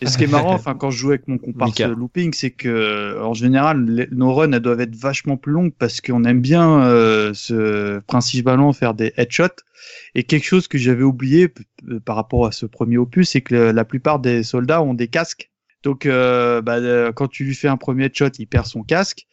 Et 0.00 0.06
ce 0.06 0.16
qui 0.18 0.24
est 0.24 0.28
marrant, 0.28 0.52
enfin, 0.54 0.74
quand 0.74 0.90
je 0.90 0.98
joue 0.98 1.08
avec 1.10 1.26
mon 1.28 1.38
comparse 1.38 1.72
Mika. 1.72 1.88
looping, 1.88 2.32
c'est 2.32 2.50
que, 2.50 3.20
en 3.20 3.34
général, 3.34 3.84
les- 3.84 4.08
nos 4.12 4.32
runs, 4.32 4.52
elles 4.52 4.60
doivent 4.60 4.80
être 4.80 4.94
vachement 4.96 5.36
plus 5.36 5.52
longues 5.52 5.72
parce 5.78 6.00
qu'on 6.00 6.24
aime 6.24 6.40
bien, 6.40 6.82
euh, 6.84 7.32
ce, 7.34 7.98
principalement 8.00 8.72
faire 8.72 8.94
des 8.94 9.12
headshots. 9.16 9.62
Et 10.14 10.24
quelque 10.24 10.44
chose 10.44 10.68
que 10.68 10.78
j'avais 10.78 11.02
oublié 11.02 11.52
par 12.04 12.16
rapport 12.16 12.46
à 12.46 12.52
ce 12.52 12.66
premier 12.66 12.98
opus, 12.98 13.30
c'est 13.30 13.40
que 13.40 13.54
le- 13.54 13.72
la 13.72 13.84
plupart 13.84 14.18
des 14.20 14.42
soldats 14.42 14.82
ont 14.82 14.94
des 14.94 15.08
casques. 15.08 15.50
Donc, 15.82 16.06
euh, 16.06 16.60
bah, 16.62 16.76
euh, 16.78 17.12
quand 17.12 17.28
tu 17.28 17.44
lui 17.44 17.54
fais 17.54 17.68
un 17.68 17.76
premier 17.76 18.06
headshot, 18.06 18.30
il 18.38 18.46
perd 18.46 18.66
son 18.66 18.82
casque. 18.82 19.26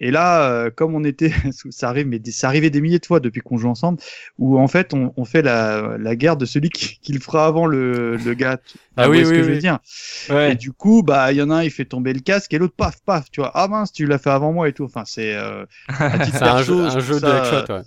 Et 0.00 0.10
là, 0.10 0.50
euh, 0.50 0.70
comme 0.74 0.94
on 0.94 1.04
était, 1.04 1.32
ça 1.70 1.88
arrive, 1.88 2.06
mais 2.06 2.20
ça 2.30 2.48
arrivait 2.48 2.70
des 2.70 2.80
milliers 2.80 2.98
de 2.98 3.06
fois 3.06 3.20
depuis 3.20 3.40
qu'on 3.40 3.58
joue 3.58 3.68
ensemble, 3.68 4.00
où 4.38 4.58
en 4.58 4.68
fait, 4.68 4.94
on, 4.94 5.12
on 5.16 5.24
fait 5.24 5.42
la, 5.42 5.96
la 5.98 6.16
guerre 6.16 6.36
de 6.36 6.46
celui 6.46 6.70
qui, 6.70 6.98
qui 7.02 7.12
le 7.12 7.20
fera 7.20 7.46
avant 7.46 7.66
le, 7.66 8.16
le 8.16 8.34
gars. 8.34 8.58
Ah 8.96 9.08
oui, 9.08 9.22
voyez 9.22 9.24
ce 9.24 9.30
oui, 9.30 9.36
que 9.36 9.42
je 9.42 9.48
oui. 9.48 9.54
veux 9.54 9.60
dire. 9.60 9.78
Ouais. 10.30 10.52
Et 10.52 10.54
du 10.54 10.72
coup, 10.72 11.02
bah, 11.02 11.32
il 11.32 11.38
y 11.38 11.42
en 11.42 11.50
a 11.50 11.56
un, 11.56 11.62
il 11.62 11.70
fait 11.70 11.84
tomber 11.84 12.12
le 12.12 12.20
casque 12.20 12.52
et 12.54 12.58
l'autre, 12.58 12.74
paf, 12.76 13.00
paf, 13.04 13.30
tu 13.30 13.40
vois. 13.40 13.52
Ah 13.54 13.68
mince, 13.68 13.92
tu 13.92 14.06
l'as 14.06 14.18
fait 14.18 14.30
avant 14.30 14.52
moi 14.52 14.68
et 14.68 14.72
tout. 14.72 14.84
Enfin, 14.84 15.04
c'est, 15.06 15.34
euh, 15.34 15.64
un 15.88 16.62
jeu, 16.62 16.90
je 16.90 16.96
un 16.96 17.00
jeu 17.00 17.20
de 17.20 17.26
headshot. 17.26 17.72
Ouais. 17.72 17.82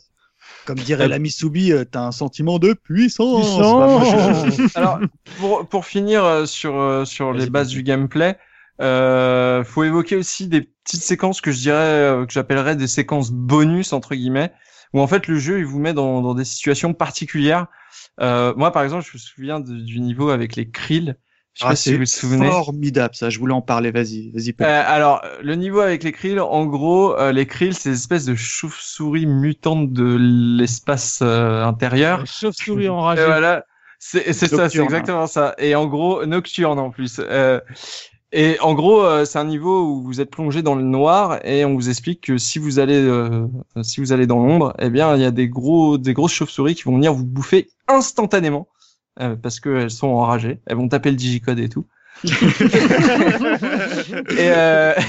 Comme 0.65 0.77
dirait 0.77 1.07
la 1.07 1.19
Mitsubi, 1.19 1.71
euh, 1.71 1.85
t'as 1.89 2.01
un 2.01 2.11
sentiment 2.11 2.59
de 2.59 2.73
puissance. 2.73 3.45
Puissant. 3.45 3.99
Bah, 3.99 4.45
Alors, 4.75 4.99
pour, 5.39 5.67
pour 5.67 5.85
finir 5.85 6.23
euh, 6.23 6.45
sur, 6.45 6.79
euh, 6.79 7.05
sur 7.05 7.33
les 7.33 7.49
bases 7.49 7.69
du 7.69 7.83
gameplay, 7.83 8.37
euh, 8.81 9.63
faut 9.63 9.83
évoquer 9.83 10.15
aussi 10.15 10.47
des 10.47 10.61
petites 10.61 11.03
séquences 11.03 11.41
que 11.41 11.51
je 11.51 11.59
dirais, 11.59 11.75
euh, 11.77 12.25
que 12.25 12.33
j'appellerais 12.33 12.75
des 12.75 12.87
séquences 12.87 13.31
bonus, 13.31 13.93
entre 13.93 14.15
guillemets, 14.15 14.51
où 14.93 15.01
en 15.01 15.07
fait 15.07 15.27
le 15.27 15.37
jeu, 15.37 15.59
il 15.59 15.65
vous 15.65 15.79
met 15.79 15.93
dans, 15.93 16.21
dans 16.21 16.33
des 16.33 16.45
situations 16.45 16.93
particulières. 16.93 17.67
Euh, 18.19 18.53
moi, 18.57 18.71
par 18.71 18.83
exemple, 18.83 19.05
je 19.05 19.11
me 19.13 19.19
souviens 19.19 19.59
de- 19.59 19.77
du 19.79 19.99
niveau 19.99 20.29
avec 20.29 20.55
les 20.55 20.69
krill. 20.69 21.15
Je 21.53 21.59
sais 21.59 21.65
Ah, 21.65 21.69
pas 21.69 21.75
si 21.75 21.91
vous 21.93 21.99
vous 21.99 22.05
c'est 22.05 22.19
souvenez. 22.21 22.49
formidable, 22.49 23.13
ça. 23.13 23.29
Je 23.29 23.37
voulais 23.37 23.53
en 23.53 23.61
parler. 23.61 23.91
Vas-y, 23.91 24.31
vas-y. 24.31 24.55
Euh, 24.61 24.83
alors, 24.85 25.21
le 25.43 25.55
niveau 25.55 25.81
avec 25.81 26.03
les 26.03 26.11
krill, 26.13 26.39
en 26.39 26.65
gros, 26.65 27.17
euh, 27.19 27.31
les 27.33 27.45
krill, 27.45 27.73
c'est 27.73 27.89
des 27.89 27.95
espèces 27.97 28.25
de 28.25 28.35
chauves-souris 28.35 29.25
mutantes 29.25 29.91
de 29.91 30.17
l'espace 30.57 31.19
euh, 31.21 31.63
intérieur. 31.63 32.25
chauve-souris 32.25 32.85
Et 32.85 32.89
enragée 32.89 33.25
voilà, 33.25 33.65
c'est 33.99 34.31
c'est 34.33 34.47
ça, 34.47 34.69
c'est 34.69 34.81
exactement 34.81 35.27
ça. 35.27 35.53
Et 35.57 35.75
en 35.75 35.87
gros, 35.87 36.25
nocturne 36.25 36.79
en 36.79 36.89
plus. 36.89 37.19
Et 38.33 38.57
en 38.61 38.73
gros, 38.73 39.03
euh, 39.03 39.25
c'est 39.25 39.39
un 39.39 39.45
niveau 39.45 39.85
où 39.87 40.03
vous 40.03 40.21
êtes 40.21 40.31
plongé 40.31 40.61
dans 40.61 40.75
le 40.75 40.83
noir 40.83 41.45
et 41.45 41.65
on 41.65 41.75
vous 41.75 41.89
explique 41.89 42.21
que 42.21 42.37
si 42.37 42.59
vous 42.59 42.79
allez, 42.79 42.95
euh, 42.95 43.45
si 43.83 43.99
vous 43.99 44.13
allez 44.13 44.25
dans 44.25 44.39
l'ombre, 44.39 44.73
eh 44.79 44.89
bien, 44.89 45.15
il 45.15 45.21
y 45.21 45.25
a 45.25 45.31
des 45.31 45.49
gros, 45.49 45.97
des 45.97 46.13
grosses 46.13 46.31
chauves-souris 46.31 46.75
qui 46.75 46.83
vont 46.83 46.95
venir 46.95 47.13
vous 47.13 47.25
bouffer 47.25 47.69
instantanément 47.89 48.69
euh, 49.19 49.35
parce 49.35 49.59
qu'elles 49.59 49.91
sont 49.91 50.07
enragées. 50.07 50.59
Elles 50.65 50.77
vont 50.77 50.87
taper 50.87 51.09
le 51.11 51.17
digicode 51.17 51.59
et 51.59 51.67
tout. 51.67 51.85
Et 52.23 52.31
euh... 54.39 54.93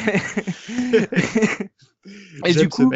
et 2.45 2.53
du 2.53 2.69
coup, 2.69 2.91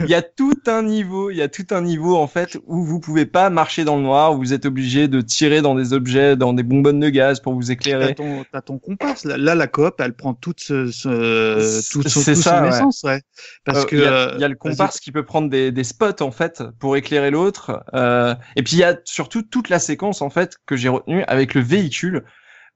il 0.00 0.06
y 0.10 0.14
a 0.14 0.22
tout 0.22 0.54
un 0.66 0.82
niveau, 0.82 1.30
il 1.30 1.36
y 1.36 1.42
a 1.42 1.48
tout 1.48 1.66
un 1.70 1.80
niveau 1.80 2.16
en 2.16 2.26
fait 2.26 2.58
où 2.66 2.82
vous 2.84 2.98
pouvez 2.98 3.24
pas 3.24 3.50
marcher 3.50 3.84
dans 3.84 3.96
le 3.96 4.02
noir, 4.02 4.32
où 4.34 4.38
vous 4.38 4.52
êtes 4.52 4.66
obligé 4.66 5.06
de 5.06 5.20
tirer 5.20 5.60
dans 5.62 5.76
des 5.76 5.92
objets, 5.92 6.34
dans 6.36 6.52
des 6.52 6.64
bonbonnes 6.64 6.98
de 6.98 7.08
gaz 7.08 7.38
pour 7.40 7.54
vous 7.54 7.62
T'as 7.62 7.72
éclairer. 7.74 8.14
ton, 8.16 8.44
t'as 8.50 8.60
ton 8.62 8.78
comparse. 8.78 9.24
Là, 9.24 9.36
là, 9.36 9.54
la 9.54 9.66
coop, 9.68 9.94
elle 10.00 10.14
prend 10.14 10.34
toute 10.34 10.60
ce, 10.60 10.90
ce, 10.90 11.80
son- 11.82 12.02
C'est 12.02 12.34
tout 12.34 12.42
ça, 12.42 12.58
son 12.58 12.62
ouais. 12.62 12.68
essence, 12.70 13.02
ouais. 13.04 13.22
Parce 13.64 13.84
Euh, 13.84 13.84
que 13.84 13.96
il 13.96 14.02
y, 14.02 14.06
a, 14.06 14.12
euh, 14.12 14.32
il 14.34 14.40
y 14.40 14.44
a 14.44 14.48
le 14.48 14.56
vas-y. 14.64 14.72
comparse 14.72 14.98
qui 14.98 15.12
peut 15.12 15.24
prendre 15.24 15.48
des, 15.48 15.70
des 15.70 15.84
spots 15.84 16.20
en 16.22 16.32
fait 16.32 16.62
pour 16.80 16.96
éclairer 16.96 17.30
l'autre. 17.30 17.84
Euh, 17.94 18.34
et 18.56 18.62
puis 18.64 18.74
il 18.74 18.80
y 18.80 18.84
a 18.84 18.96
surtout 19.04 19.42
toute 19.42 19.68
la 19.68 19.78
séquence 19.78 20.20
en 20.20 20.30
fait 20.30 20.56
que 20.66 20.74
j'ai 20.76 20.88
retenue 20.88 21.22
avec 21.28 21.54
le 21.54 21.60
véhicule 21.60 22.24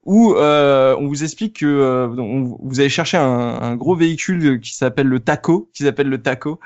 où 0.05 0.33
euh, 0.35 0.95
on 0.99 1.07
vous 1.07 1.23
explique 1.23 1.59
que 1.59 1.65
euh, 1.65 2.07
on- 2.17 2.57
vous 2.61 2.79
allez 2.79 2.89
chercher 2.89 3.17
un, 3.17 3.23
un 3.23 3.75
gros 3.75 3.95
véhicule 3.95 4.59
qui 4.59 4.75
s'appelle 4.75 5.07
le 5.07 5.19
Taco, 5.19 5.69
qui 5.73 5.83
s'appelle 5.83 6.09
le 6.09 6.21
Taco, 6.21 6.59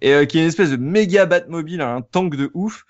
et 0.00 0.14
euh, 0.14 0.24
qui 0.26 0.38
est 0.38 0.42
une 0.42 0.48
espèce 0.48 0.70
de 0.70 0.76
méga 0.76 1.26
Batmobile, 1.26 1.80
un 1.80 2.02
tank 2.02 2.36
de 2.36 2.50
ouf, 2.54 2.84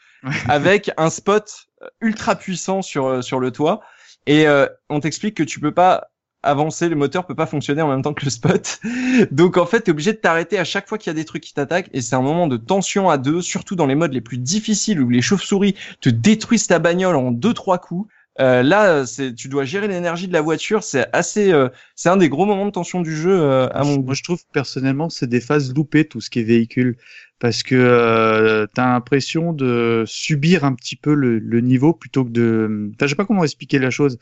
avec 0.48 0.90
un 0.96 1.10
spot 1.10 1.66
ultra 2.00 2.34
puissant 2.36 2.82
sur 2.82 3.22
sur 3.22 3.40
le 3.40 3.50
toit. 3.50 3.80
Et 4.26 4.46
on 4.88 5.00
t'explique 5.00 5.36
que 5.36 5.42
tu 5.42 5.60
peux 5.60 5.72
pas 5.72 6.08
avancer, 6.42 6.88
le 6.90 6.96
moteur 6.96 7.26
peut 7.26 7.34
pas 7.34 7.46
fonctionner 7.46 7.80
en 7.82 7.88
même 7.88 8.02
temps 8.02 8.12
que 8.14 8.24
le 8.24 8.30
spot. 8.30 8.78
Donc 9.30 9.56
en 9.56 9.66
fait, 9.66 9.80
t'es 9.82 9.90
obligé 9.90 10.12
de 10.12 10.18
t'arrêter 10.18 10.58
à 10.58 10.64
chaque 10.64 10.88
fois 10.88 10.98
qu'il 10.98 11.10
y 11.10 11.10
a 11.10 11.14
des 11.14 11.24
trucs 11.24 11.42
qui 11.42 11.54
t'attaquent 11.54 11.88
et 11.92 12.00
c'est 12.02 12.14
un 12.16 12.22
moment 12.22 12.46
de 12.46 12.56
tension 12.56 13.08
à 13.10 13.16
deux, 13.18 13.40
surtout 13.42 13.76
dans 13.76 13.86
les 13.86 13.94
modes 13.94 14.12
les 14.12 14.20
plus 14.20 14.38
difficiles 14.38 15.00
où 15.00 15.08
les 15.08 15.22
chauves-souris 15.22 15.74
te 16.00 16.08
détruisent 16.10 16.66
ta 16.66 16.78
bagnole 16.78 17.16
en 17.16 17.30
deux 17.30 17.54
trois 17.54 17.78
coups. 17.78 18.10
Euh, 18.40 18.62
là, 18.64 19.06
c'est 19.06 19.34
tu 19.34 19.48
dois 19.48 19.64
gérer 19.64 19.86
l'énergie 19.86 20.26
de 20.26 20.32
la 20.32 20.40
voiture, 20.40 20.82
c'est 20.82 21.06
assez, 21.12 21.52
euh, 21.52 21.68
c'est 21.94 22.08
un 22.08 22.16
des 22.16 22.28
gros 22.28 22.46
moments 22.46 22.66
de 22.66 22.72
tension 22.72 23.00
du 23.00 23.16
jeu 23.16 23.40
euh, 23.40 23.68
à 23.68 23.84
mon. 23.84 24.02
Moi, 24.02 24.14
je 24.14 24.24
trouve 24.24 24.42
personnellement 24.52 25.08
c'est 25.08 25.28
des 25.28 25.40
phases 25.40 25.72
loupées 25.72 26.04
tout 26.06 26.20
ce 26.20 26.30
qui 26.30 26.40
est 26.40 26.44
véhicule 26.44 26.96
parce 27.38 27.62
que 27.62 27.74
euh, 27.76 28.66
t'as 28.74 28.86
l'impression 28.86 29.52
de 29.52 30.04
subir 30.06 30.64
un 30.64 30.74
petit 30.74 30.96
peu 30.96 31.14
le, 31.14 31.38
le 31.38 31.60
niveau 31.60 31.92
plutôt 31.92 32.24
que 32.24 32.30
de. 32.30 32.90
Enfin, 32.94 33.06
je 33.06 33.10
sais 33.10 33.14
pas 33.16 33.24
comment 33.24 33.44
expliquer 33.44 33.78
la 33.78 33.90
chose. 33.90 34.18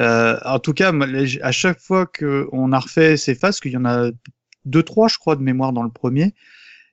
Euh, 0.00 0.38
en 0.44 0.58
tout 0.58 0.72
cas, 0.72 0.92
à 1.42 1.52
chaque 1.52 1.80
fois 1.80 2.06
que 2.06 2.48
on 2.52 2.72
a 2.72 2.78
refait 2.78 3.16
ces 3.16 3.34
phases, 3.34 3.60
qu'il 3.60 3.72
y 3.72 3.76
en 3.76 3.84
a 3.84 4.10
deux 4.64 4.82
trois, 4.82 5.08
je 5.08 5.18
crois, 5.18 5.36
de 5.36 5.42
mémoire 5.42 5.72
dans 5.72 5.82
le 5.82 5.90
premier. 5.90 6.34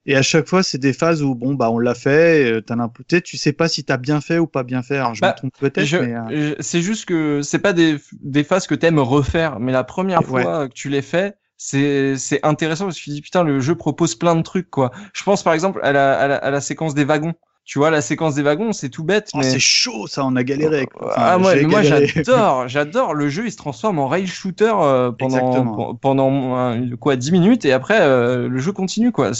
Et 0.05 0.15
à 0.15 0.21
chaque 0.21 0.47
fois, 0.47 0.63
c'est 0.63 0.77
des 0.77 0.93
phases 0.93 1.21
où 1.23 1.35
bon 1.35 1.53
bah 1.55 1.71
on 1.71 1.79
l'a 1.79 1.95
fait, 1.95 2.51
euh, 2.51 2.61
t'as 2.61 2.75
l'imputé, 2.75 3.21
tu 3.21 3.37
sais 3.37 3.53
pas 3.53 3.67
si 3.69 3.83
t'as 3.85 3.97
bien 3.97 4.21
fait 4.21 4.37
ou 4.39 4.47
pas 4.47 4.63
bien 4.63 4.81
fait. 4.83 4.97
Alors 4.97 5.15
je 5.15 5.23
Bah, 5.23 5.25
me 5.25 5.33
trompe 5.33 5.53
peut-être, 5.57 5.99
euh, 6.29 6.55
c'est 6.59 6.81
juste 6.81 7.05
que 7.05 7.41
c'est 7.41 7.59
pas 7.59 7.73
des, 7.73 7.97
des 8.21 8.43
phases 8.43 8.67
que 8.67 8.75
t'aimes 8.75 8.99
refaire, 8.99 9.59
mais 9.59 9.71
la 9.71 9.83
première 9.83 10.23
Ouais. 10.27 10.49
fois 10.49 10.67
que 10.69 10.73
tu 10.73 10.89
les 10.89 11.01
fais, 11.01 11.35
c'est 11.57 12.15
c'est 12.17 12.45
intéressant 12.45 12.85
parce 12.85 12.97
que 12.97 13.03
tu 13.03 13.09
dis 13.09 13.21
putain 13.21 13.43
le 13.43 13.59
jeu 13.59 13.75
propose 13.75 14.15
plein 14.15 14.35
de 14.35 14.41
trucs 14.43 14.69
quoi. 14.69 14.91
Je 15.13 15.23
pense 15.23 15.43
par 15.43 15.53
exemple 15.53 15.79
à 15.83 15.91
la, 15.91 16.17
à 16.19 16.27
la, 16.27 16.35
à 16.37 16.51
la 16.51 16.61
séquence 16.61 16.93
des 16.93 17.03
wagons. 17.05 17.33
Tu 17.69 17.77
vois 17.77 17.91
la 17.91 18.01
séquence 18.01 18.33
des 18.33 18.41
wagons, 18.41 18.73
c'est 18.73 18.89
tout 18.89 19.03
bête, 19.03 19.29
oh, 19.35 19.37
mais 19.37 19.43
c'est 19.43 19.59
chaud 19.59 20.07
ça, 20.07 20.25
on 20.25 20.35
a 20.35 20.43
galéré. 20.43 20.87
quoi. 20.87 21.09
Enfin, 21.11 21.21
ah 21.23 21.37
moi, 21.37 21.53
j'ai 21.53 21.61
mais 21.61 21.67
moi 21.67 21.81
j'adore, 21.83 22.67
j'adore. 22.67 23.13
Le 23.13 23.29
jeu 23.29 23.45
il 23.45 23.51
se 23.51 23.57
transforme 23.57 23.99
en 23.99 24.07
rail 24.07 24.25
shooter 24.25 24.73
euh, 24.81 25.11
pendant 25.11 25.93
pendant 25.93 26.57
euh, 26.57 26.95
quoi 26.99 27.15
10 27.15 27.31
minutes 27.31 27.65
et 27.65 27.71
après 27.71 28.01
euh, 28.01 28.47
le 28.47 28.57
jeu 28.57 28.71
continue 28.71 29.11
quoi. 29.11 29.31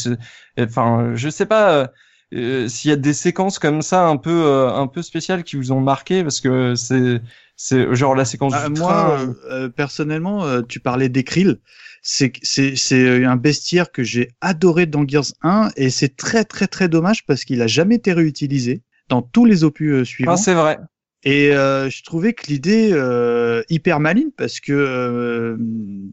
Enfin 0.60 1.12
je 1.16 1.28
sais 1.30 1.48
pas. 1.48 1.90
euh, 2.36 2.68
s'il 2.68 2.90
y 2.90 2.94
a 2.94 2.98
des 2.98 3.14
séquences 3.14 3.58
comme 3.58 3.82
ça 3.82 4.06
un 4.06 4.18
peu 4.18 4.30
euh, 4.46 4.72
un 4.72 4.86
peu 4.86 5.02
spéciales 5.02 5.44
qui 5.44 5.56
vous 5.56 5.72
ont 5.72 5.82
marqué 5.82 6.22
parce 6.22 6.40
que 6.40 6.76
c'est 6.76 7.22
c'est 7.56 7.96
genre 7.96 8.14
la 8.14 8.26
séquence 8.26 8.54
Ah, 8.56 8.70
du 8.70 8.80
moi, 8.80 8.92
train, 8.94 9.34
euh, 9.50 9.70
personnellement, 9.70 10.62
tu 10.62 10.80
parlais 10.80 11.10
d'Ekril. 11.10 11.58
C'est 11.58 11.89
c'est 12.02 12.34
c'est 12.44 13.26
un 13.26 13.36
bestiaire 13.36 13.92
que 13.92 14.04
j'ai 14.04 14.30
adoré 14.42 14.86
dans 14.86 15.08
Gears 15.08 15.34
1 15.42 15.70
et 15.76 15.90
c'est 15.90 16.16
très 16.16 16.46
très 16.46 16.68
très 16.68 16.90
dommage 16.90 17.26
parce 17.26 17.44
qu'il 17.44 17.62
a 17.62 17.68
jamais 17.68 17.96
été 17.96 18.14
réutilisé 18.14 18.84
dans 19.10 19.22
tous 19.22 19.46
les 19.46 19.64
opus 19.64 19.92
euh, 19.92 20.06
suivants. 20.06 20.34
Ah, 20.34 20.38
c'est 20.38 20.54
vrai. 20.54 20.78
Et 21.24 21.54
euh, 21.54 21.90
je 21.90 22.04
trouvais 22.04 22.34
que 22.34 22.48
l'idée 22.48 22.92
euh, 22.94 23.62
hyper 23.70 24.00
maligne 24.00 24.32
parce 24.38 24.62
que 24.62 24.72
euh, 24.72 25.58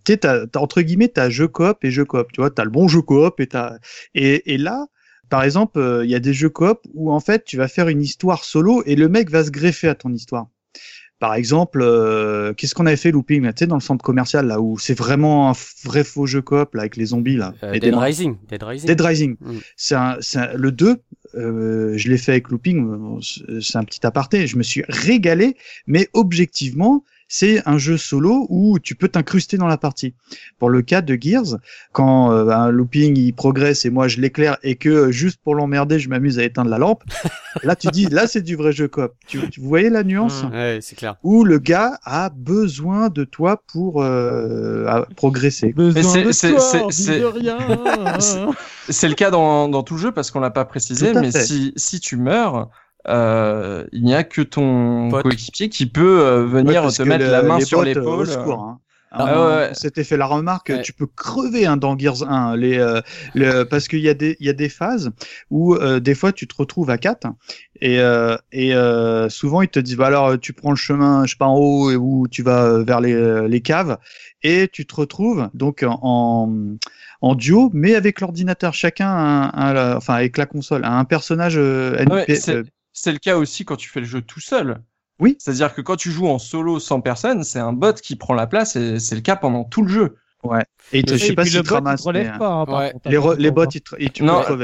tu 0.04 0.14
sais, 0.14 0.56
entre 0.56 0.82
guillemets, 0.82 1.08
t'as 1.08 1.30
jeu 1.30 1.46
coop 1.46 1.84
et 1.84 1.90
jeu 1.90 2.04
coop. 2.04 2.32
Tu 2.32 2.40
vois, 2.40 2.50
t'as 2.50 2.64
le 2.64 2.70
bon 2.70 2.88
jeu 2.88 3.02
coop 3.02 3.38
et 3.38 3.46
t'as 3.46 3.76
et, 4.14 4.52
et 4.52 4.58
là, 4.58 4.86
par 5.28 5.44
exemple, 5.44 5.78
euh, 5.78 6.04
il 6.04 6.10
y 6.10 6.14
a 6.14 6.20
des 6.20 6.32
jeux 6.32 6.50
coop 6.50 6.80
où 6.94 7.12
en 7.12 7.20
fait 7.20 7.44
tu 7.44 7.56
vas 7.56 7.68
faire 7.68 7.88
une 7.88 8.02
histoire 8.02 8.44
solo 8.44 8.82
et 8.84 8.96
le 8.96 9.08
mec 9.08 9.30
va 9.30 9.44
se 9.44 9.50
greffer 9.50 9.88
à 9.88 9.94
ton 9.94 10.12
histoire. 10.12 10.48
Par 11.18 11.34
exemple, 11.34 11.80
euh, 11.82 12.52
qu'est-ce 12.52 12.74
qu'on 12.74 12.84
avait 12.84 12.96
fait 12.96 13.10
looping 13.10 13.42
là, 13.44 13.52
tu 13.54 13.60
sais, 13.60 13.66
dans 13.66 13.76
le 13.76 13.80
centre 13.80 14.04
commercial 14.04 14.46
là 14.46 14.60
où 14.60 14.78
c'est 14.78 14.96
vraiment 14.96 15.48
un 15.50 15.54
vrai 15.84 16.04
faux 16.04 16.26
jeu 16.26 16.42
coop 16.42 16.74
là 16.74 16.82
avec 16.82 16.96
les 16.96 17.06
zombies 17.06 17.36
là. 17.36 17.54
Euh, 17.62 17.72
Et 17.72 17.80
Dead 17.80 17.94
Rising. 17.94 18.36
Dead 18.48 18.62
Rising. 18.62 18.86
Dead 18.86 19.00
Rising. 19.00 19.36
Mm. 19.40 19.52
C'est 19.76 19.94
un, 19.94 20.16
c'est 20.20 20.38
un- 20.38 20.52
le 20.54 20.72
2, 20.72 20.96
euh, 21.34 21.94
je 21.96 22.08
l'ai 22.10 22.18
fait 22.18 22.32
avec 22.32 22.50
Looping, 22.50 22.86
euh, 22.86 23.20
c'est- 23.22 23.60
c'est 23.62 23.78
un 23.78 23.84
petit 23.84 24.06
aparté, 24.06 24.46
je 24.46 24.58
me 24.58 24.62
suis 24.62 24.82
régalé, 24.88 25.56
mais 25.86 26.08
objectivement, 26.12 27.02
c'est 27.28 27.62
un 27.66 27.76
jeu 27.78 27.96
solo 27.96 28.46
où 28.50 28.78
tu 28.78 28.94
peux 28.94 29.08
t'incruster 29.08 29.56
dans 29.56 29.66
la 29.66 29.76
partie. 29.78 30.14
Pour 30.58 30.70
le 30.70 30.82
cas 30.82 31.02
de 31.02 31.18
Gears, 31.20 31.56
quand 31.92 32.30
euh, 32.32 32.50
un 32.50 32.70
Looping 32.70 33.16
il 33.18 33.32
progresse 33.32 33.84
et 33.84 33.90
moi 33.90 34.06
je 34.08 34.20
l'éclaire 34.20 34.56
et 34.62 34.76
que 34.76 34.88
euh, 34.88 35.10
juste 35.10 35.38
pour 35.42 35.54
l'emmerder, 35.54 35.98
je 35.98 36.08
m'amuse 36.08 36.38
à 36.38 36.44
éteindre 36.44 36.70
la 36.70 36.78
lampe, 36.78 37.02
là 37.62 37.74
tu 37.76 37.88
dis, 37.88 38.06
là 38.06 38.26
c'est 38.26 38.42
du 38.42 38.54
vrai 38.56 38.72
jeu 38.72 38.88
coop. 38.88 39.12
Tu, 39.26 39.40
tu 39.50 39.60
vous 39.60 39.68
voyez 39.68 39.90
la 39.90 40.04
nuance? 40.04 40.44
Mm. 40.44 40.52
Ouais, 40.52 40.78
c'est 40.82 40.94
clair. 40.96 41.16
Où 41.22 41.44
le 41.44 41.58
gars 41.58 41.98
a 42.04 42.30
besoin 42.30 43.08
de 43.08 43.24
toi 43.24 43.60
pour 43.72 44.02
euh, 44.02 45.02
progresser. 45.16 45.72
Besoin 45.72 46.02
c'est- 46.02 46.22
de 46.24 46.32
c'est- 46.32 46.50
toi, 46.50 46.60
c'est- 46.60 46.80
envie 46.80 46.94
c'est- 46.94 47.24
rien. 47.24 47.58
C'est 48.88 49.08
le 49.08 49.14
cas 49.16 49.30
dans, 49.32 49.68
dans 49.68 49.82
tout 49.82 49.94
le 49.94 50.00
jeu 50.00 50.12
parce 50.12 50.30
qu'on 50.30 50.38
l'a 50.38 50.50
pas 50.50 50.64
précisé, 50.64 51.12
mais 51.12 51.32
fait. 51.32 51.44
si, 51.44 51.72
si 51.76 51.98
tu 51.98 52.16
meurs, 52.16 52.70
euh, 53.08 53.84
il 53.92 54.02
n'y 54.04 54.14
a 54.14 54.24
que 54.24 54.42
ton 54.42 55.10
coéquipier 55.10 55.68
qui 55.68 55.86
peut 55.86 56.20
euh, 56.20 56.44
Ouais, 56.44 56.48
venir 56.64 56.82
parce 56.82 56.96
te 56.98 57.02
mettre 57.02 57.24
le- 57.24 57.30
la 57.30 57.42
main 57.42 57.58
les 57.58 57.64
sur 57.64 57.80
euh, 57.80 57.84
l'épaule. 57.84 58.20
au 58.22 58.24
secours, 58.24 58.60
hein. 58.62 58.80
Ah, 59.12 59.24
moment, 59.26 59.46
ouais. 59.48 59.68
On 59.70 59.74
s'était 59.74 60.04
fait 60.04 60.16
la 60.16 60.26
remarque, 60.26 60.68
Ouais. 60.68 60.82
tu 60.82 60.92
peux 60.92 61.06
crever 61.06 61.64
hein, 61.64 61.76
dans 61.76 61.96
Gears 61.96 62.28
1, 62.30 62.56
les, 62.56 62.76
euh, 62.78 63.64
parce 63.64 63.88
qu'il 63.88 64.00
y 64.00 64.08
a 64.08 64.14
des, 64.14 64.36
il 64.40 64.46
y 64.46 64.50
a 64.50 64.52
des 64.52 64.68
phases 64.68 65.10
où 65.50 65.74
euh, 65.74 66.00
des 66.00 66.14
fois 66.14 66.32
tu 66.32 66.46
te 66.46 66.54
retrouves 66.56 66.90
à 66.90 66.98
4 66.98 67.26
et, 67.80 68.00
euh, 68.00 68.36
et 68.52 68.74
euh, 68.74 69.28
souvent 69.30 69.62
ils 69.62 69.68
te 69.68 69.78
disent 69.78 69.96
bah 69.96 70.08
alors 70.08 70.38
tu 70.38 70.52
prends 70.52 70.70
le 70.70 70.76
chemin, 70.76 71.24
je 71.24 71.30
sais 71.30 71.36
pas 71.38 71.46
en 71.46 71.56
haut 71.56 71.90
et 71.90 71.96
où 71.96 72.26
tu 72.28 72.42
vas 72.42 72.64
euh, 72.64 72.82
vers 72.84 73.00
les, 73.00 73.14
euh, 73.14 73.48
les 73.48 73.60
caves 73.60 73.96
et 74.42 74.68
tu 74.70 74.84
te 74.86 74.94
retrouves 74.94 75.48
donc 75.54 75.84
en, 75.88 76.52
en 77.22 77.34
duo 77.34 77.70
mais 77.72 77.94
avec 77.94 78.20
l'ordinateur 78.20 78.74
chacun, 78.74 79.08
un, 79.08 79.50
un- 79.54 79.96
enfin 79.96 80.14
avec 80.14 80.36
la 80.36 80.46
console, 80.46 80.82
un 80.84 81.04
personnage 81.04 81.56
euh, 81.56 81.96
Ouais, 82.08 82.26
NP, 82.26 82.66
c'est- 82.96 83.02
C'est 83.04 83.12
le 83.12 83.18
cas 83.18 83.36
aussi 83.36 83.64
quand 83.64 83.76
tu 83.76 83.88
fais 83.88 84.00
le 84.00 84.06
jeu 84.06 84.22
tout 84.22 84.40
seul. 84.40 84.82
Oui. 85.18 85.36
C'est-à-dire 85.38 85.74
que 85.74 85.80
quand 85.80 85.96
tu 85.96 86.10
joues 86.10 86.28
en 86.28 86.38
solo 86.38 86.78
sans 86.78 87.00
personne, 87.00 87.44
c'est 87.44 87.58
un 87.58 87.72
bot 87.72 87.92
qui 87.94 88.16
prend 88.16 88.34
la 88.34 88.46
place 88.46 88.76
et 88.76 88.98
c'est 88.98 89.14
le 89.14 89.20
cas 89.20 89.36
pendant 89.36 89.64
tout 89.64 89.82
le 89.82 89.88
jeu. 89.88 90.16
et 90.92 91.02
je 91.06 91.14
Et 91.14 91.18
sais 91.18 91.32
pas 91.34 91.44
si 91.44 91.56
le 91.56 91.62
tu 91.62 91.72
ramasses. 91.72 92.06
hein, 92.06 92.64
Ouais. 92.68 92.92
Les, 93.06 93.18
les 93.38 93.50
bots, 93.50 93.62
hein. 93.62 93.68
ils, 93.74 93.80
te- 93.80 93.96
ils-. 93.98 94.10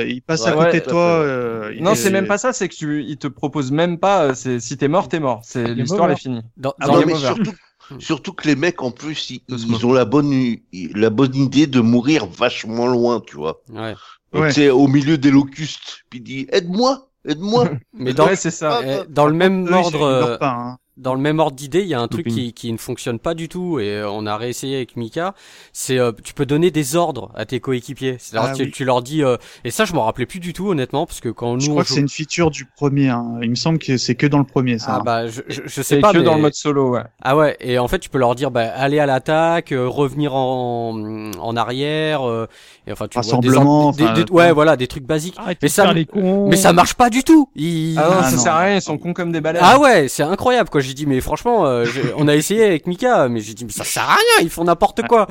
Ils 0.08 0.22
passent 0.22 0.46
à 0.46 0.56
Ouais, 0.56 0.66
côté 0.66 0.80
de 0.80 0.84
toi. 0.86 1.00
euh, 1.00 1.74
Non, 1.80 1.94
c'est 1.94 2.10
même 2.10 2.26
pas 2.26 2.38
ça, 2.38 2.52
c'est 2.52 2.68
que 2.68 2.74
tu, 2.74 3.02
il 3.04 3.16
te 3.18 3.26
propose 3.26 3.72
même 3.72 3.98
pas, 3.98 4.24
euh, 4.24 4.34
c'est, 4.34 4.60
si 4.60 4.76
t'es 4.76 4.88
mort, 4.88 5.08
t'es 5.08 5.20
mort. 5.20 5.40
C'est, 5.44 5.74
l'histoire 5.74 6.10
est 6.10 6.16
finie. 6.16 6.42
Dans, 6.56 6.74
Ah 6.80 6.88
surtout, 7.16 7.52
surtout 7.98 8.32
que 8.32 8.46
les 8.48 8.56
mecs, 8.56 8.82
en 8.82 8.90
plus, 8.90 9.30
ils, 9.30 9.42
ils 9.48 9.86
ont 9.86 9.92
la 9.92 10.04
bonne, 10.04 10.56
la 10.94 11.10
bonne 11.10 11.34
idée 11.34 11.66
de 11.66 11.80
mourir 11.80 12.26
vachement 12.26 12.86
loin, 12.86 13.20
tu 13.20 13.36
vois. 13.36 13.62
Ouais. 13.70 13.94
Ouais. 14.32 14.48
Tu 14.48 14.54
sais, 14.54 14.70
au 14.70 14.86
milieu 14.88 15.18
des 15.18 15.30
locustes. 15.30 16.04
Puis 16.10 16.20
dit, 16.20 16.46
aide-moi, 16.52 17.11
aide-moi. 17.26 17.70
Mais 17.92 18.12
dans, 18.12 18.26
Ouais, 18.26 18.36
c'est 18.36 18.50
ça. 18.50 19.04
Dans 19.08 19.26
le 19.26 19.34
même 19.34 19.72
ordre, 19.72 20.02
euh, 20.02 20.38
pas, 20.38 20.50
hein. 20.50 20.78
Dans 21.02 21.14
le 21.14 21.20
même 21.20 21.38
ordre 21.40 21.56
d'idée, 21.56 21.80
il 21.80 21.88
y 21.88 21.94
a 21.94 22.00
un 22.00 22.08
truc 22.08 22.26
qui, 22.28 22.52
qui 22.52 22.72
ne 22.72 22.78
fonctionne 22.78 23.18
pas 23.18 23.34
du 23.34 23.48
tout 23.48 23.78
et 23.80 23.88
euh, 23.90 24.08
on 24.10 24.24
a 24.26 24.36
réessayé 24.36 24.76
avec 24.76 24.96
Mika. 24.96 25.34
C'est 25.72 25.98
euh, 25.98 26.12
tu 26.24 26.32
peux 26.34 26.46
donner 26.46 26.70
des 26.70 26.96
ordres 26.96 27.30
à 27.34 27.44
tes 27.44 27.60
coéquipiers. 27.60 28.16
C'est-à-dire 28.18 28.50
Ah 28.52 28.56
tu, 28.56 28.62
oui. 28.64 28.70
tu 28.70 28.84
leur 28.84 29.02
dis 29.02 29.22
euh, 29.22 29.36
et 29.64 29.70
ça 29.70 29.84
je 29.84 29.92
m'en 29.92 30.04
rappelais 30.04 30.26
plus 30.26 30.40
du 30.40 30.52
tout 30.52 30.68
honnêtement 30.70 31.04
parce 31.06 31.20
que 31.20 31.28
quand 31.28 31.54
nous 31.54 31.60
Je 31.60 31.68
on 31.70 31.72
crois 31.72 31.82
que 31.82 31.88
joue- 31.88 31.94
c'est 31.96 32.00
une 32.00 32.08
feature 32.08 32.50
du 32.50 32.64
premier. 32.64 33.08
hein. 33.10 33.38
Il 33.42 33.50
me 33.50 33.54
semble 33.56 33.78
que 33.78 33.96
c'est 33.96 34.14
que 34.14 34.26
dans 34.26 34.38
le 34.38 34.44
premier, 34.44 34.78
ça. 34.78 34.86
ah 34.94 34.96
hein. 34.98 35.02
bah 35.04 35.26
je, 35.26 35.42
je, 35.48 35.62
je 35.64 35.68
sais 35.68 35.82
C'est 35.82 36.00
pas 36.00 36.12
que 36.12 36.18
mais... 36.18 36.24
dans 36.24 36.34
le 36.36 36.40
mode 36.42 36.54
solo, 36.54 36.90
ouais. 36.94 37.02
Ah 37.22 37.36
ouais, 37.36 37.56
et 37.60 37.78
en 37.78 37.88
fait, 37.88 37.98
tu 37.98 38.08
peux 38.08 38.18
leur 38.18 38.34
dire, 38.34 38.50
bah, 38.50 38.70
allez 38.74 38.98
à 38.98 39.06
l'attaque, 39.06 39.72
euh, 39.72 39.86
revenir 39.88 40.34
en, 40.34 41.30
en 41.38 41.56
arrière, 41.56 42.28
euh, 42.28 42.46
et 42.86 42.92
enfin, 42.92 43.08
tu 43.08 43.18
vois, 43.20 43.40
des 43.40 43.48
des- 43.48 44.22
euh, 44.22 44.24
ouais, 44.30 44.52
voilà, 44.52 44.76
des 44.76 44.86
trucs 44.86 45.04
basiques. 45.04 45.34
Arrête 45.38 45.58
Mais 45.62 45.68
ça 45.68 45.92
les 45.92 46.04
cons. 46.06 46.48
Mais 46.48 46.56
ça 46.56 46.72
marche 46.72 46.94
pas 46.94 47.10
du 47.10 47.22
tout. 47.24 47.48
Ils- 47.56 47.96
Ah 47.98 48.08
non, 48.08 48.16
Ah 48.20 48.22
ça 48.30 48.36
non. 48.36 48.42
sert 48.42 48.54
à 48.54 48.58
rien, 48.60 48.76
ils 48.76 48.82
sont 48.82 48.98
cons 48.98 49.12
comme 49.12 49.32
des 49.32 49.40
balais. 49.40 49.58
Ah 49.62 49.78
ouais, 49.80 50.08
c'est 50.08 50.22
incroyable, 50.22 50.70
quoi. 50.70 50.80
J'ai 50.92 50.96
dit, 50.96 51.06
mais 51.06 51.22
franchement, 51.22 51.64
euh, 51.64 51.86
j'ai- 51.86 52.12
on 52.18 52.28
a 52.28 52.36
essayé 52.36 52.66
avec 52.66 52.86
Mika, 52.86 53.26
mais 53.30 53.40
j'ai 53.40 53.54
dit, 53.54 53.64
mais 53.64 53.72
ça 53.72 53.82
sert 53.82 54.02
à 54.02 54.12
rien, 54.16 54.42
ils 54.42 54.50
font 54.50 54.64
n'importe 54.64 55.00
quoi. 55.08 55.26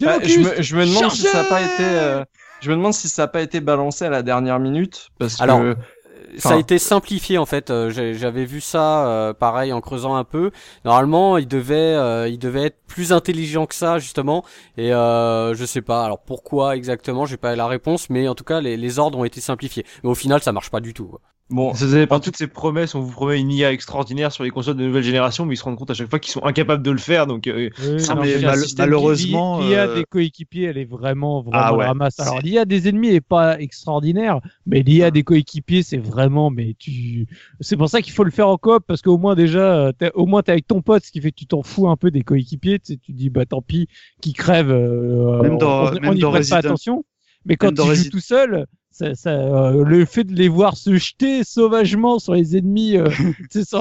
Bah, 0.00 0.18
je, 0.24 0.40
me, 0.40 0.60
je 0.60 0.74
me 0.76 0.84
demande 0.86 1.12
si 1.12 1.22
ça 1.22 1.42
a 1.42 1.44
pas 1.44 1.60
été, 1.60 1.82
euh, 1.84 2.24
je 2.60 2.70
me 2.72 2.74
demande 2.76 2.92
si 2.94 3.08
ça 3.08 3.22
a 3.22 3.28
pas 3.28 3.42
été 3.42 3.60
balancé 3.60 4.06
à 4.06 4.10
la 4.10 4.22
dernière 4.22 4.58
minute, 4.58 5.10
parce 5.20 5.40
Alors, 5.40 5.60
que 5.60 5.76
ça 6.36 6.54
a 6.54 6.58
été 6.58 6.78
simplifié 6.80 7.38
en 7.38 7.46
fait. 7.46 7.70
Euh, 7.70 7.90
J'avais 7.90 8.44
vu 8.44 8.60
ça, 8.60 9.06
euh, 9.06 9.32
pareil, 9.34 9.72
en 9.72 9.80
creusant 9.80 10.16
un 10.16 10.24
peu. 10.24 10.50
Normalement, 10.84 11.38
il 11.38 11.46
devait, 11.46 11.74
euh, 11.76 12.26
il 12.28 12.38
devait 12.40 12.64
être 12.64 12.78
plus 12.88 13.12
intelligent 13.12 13.66
que 13.66 13.74
ça 13.76 14.00
justement. 14.00 14.44
Et 14.76 14.92
euh, 14.92 15.54
je 15.54 15.64
sais 15.64 15.82
pas. 15.82 16.04
Alors 16.04 16.18
pourquoi 16.20 16.74
exactement 16.76 17.24
J'ai 17.24 17.36
pas 17.36 17.54
la 17.54 17.68
réponse, 17.68 18.10
mais 18.10 18.26
en 18.26 18.34
tout 18.34 18.44
cas, 18.44 18.60
les, 18.60 18.76
les 18.76 18.98
ordres 18.98 19.16
ont 19.18 19.24
été 19.24 19.40
simplifiés. 19.40 19.86
Mais 20.02 20.10
au 20.10 20.14
final, 20.16 20.42
ça 20.42 20.50
marche 20.50 20.70
pas 20.70 20.80
du 20.80 20.92
tout. 20.92 21.06
quoi. 21.06 21.20
Bon, 21.50 21.74
Ça 21.74 21.80
faisait 21.86 22.06
par 22.06 22.20
toutes 22.20 22.36
ces 22.36 22.46
promesses, 22.46 22.94
on 22.94 23.00
vous 23.00 23.12
promet 23.12 23.40
une 23.40 23.50
IA 23.50 23.72
extraordinaire 23.72 24.32
sur 24.32 24.44
les 24.44 24.50
consoles 24.50 24.76
de 24.76 24.84
nouvelle 24.84 25.02
génération, 25.02 25.44
mais 25.46 25.54
ils 25.54 25.56
se 25.56 25.64
rendent 25.64 25.76
compte 25.76 25.90
à 25.90 25.94
chaque 25.94 26.08
fois 26.08 26.18
qu'ils 26.18 26.32
sont 26.32 26.44
incapables 26.44 26.82
de 26.82 26.90
le 26.90 26.98
faire. 26.98 27.26
Donc, 27.26 27.46
euh, 27.46 27.70
Oui, 27.82 28.00
Ça 28.00 28.14
non, 28.14 28.22
mais 28.22 28.36
mais 28.36 28.42
mal- 28.44 28.58
un 28.58 28.62
système 28.62 28.76
qui- 28.76 28.80
malheureusement, 28.80 29.60
l'IA 29.60 29.86
euh, 29.86 29.94
des 29.94 30.04
coéquipiers, 30.04 30.64
elle 30.64 30.78
est 30.78 30.84
vraiment, 30.84 31.42
vraiment 31.42 31.58
Ah 31.58 31.74
ouais, 31.74 31.86
ramasse. 31.86 32.18
Alors, 32.20 32.40
l'IA 32.40 32.64
des 32.64 32.88
ennemis 32.88 33.08
est 33.08 33.20
pas 33.20 33.58
extraordinaire, 33.60 34.40
mais 34.66 34.82
l'IA 34.82 35.10
des 35.10 35.22
coéquipiers, 35.22 35.82
c'est 35.82 35.98
vraiment, 35.98 36.50
mais 36.50 36.74
tu, 36.78 37.26
c'est 37.60 37.76
pour 37.76 37.88
ça 37.88 38.00
qu'il 38.02 38.12
faut 38.12 38.24
le 38.24 38.30
faire 38.30 38.48
en 38.48 38.56
coop, 38.56 38.84
parce 38.86 39.02
qu'au 39.02 39.18
moins, 39.18 39.34
déjà, 39.34 39.86
euh, 39.86 39.92
t'es- 39.92 40.12
au 40.14 40.26
moins, 40.26 40.42
t'es 40.42 40.52
avec 40.52 40.66
ton 40.66 40.82
pote, 40.82 41.04
ce 41.04 41.10
qui 41.10 41.20
fait 41.20 41.30
que 41.30 41.36
tu 41.36 41.46
t'en 41.46 41.62
fous 41.62 41.88
un 41.88 41.96
peu 41.96 42.10
des 42.10 42.22
coéquipiers, 42.22 42.78
tu 42.78 42.92
sais, 42.94 42.98
tu 42.98 43.12
dis, 43.12 43.30
bah, 43.30 43.46
tant 43.46 43.62
pis, 43.62 43.88
qui 44.20 44.32
crèvent, 44.32 44.70
euh, 44.70 45.42
Même 45.42 45.58
dans- 45.58 45.84
on, 45.84 45.86
on 45.88 46.00
même 46.00 46.14
y 46.16 46.20
dans 46.20 46.30
prête 46.30 46.48
pas 46.48 46.56
attention. 46.58 47.04
Mais 47.46 47.56
quand 47.56 47.72
dans 47.72 47.86
tu 47.88 47.94
joues 47.96 48.10
tout 48.10 48.20
seul, 48.20 48.66
ça, 49.00 49.14
ça, 49.14 49.30
euh, 49.30 49.84
le 49.84 50.04
fait 50.04 50.24
de 50.24 50.34
les 50.34 50.48
voir 50.48 50.76
se 50.76 50.96
jeter 50.96 51.42
sauvagement 51.44 52.18
sur 52.18 52.34
les 52.34 52.56
ennemis, 52.56 52.96
euh, 52.96 53.08
tu 53.50 53.62
sais, 53.64 53.76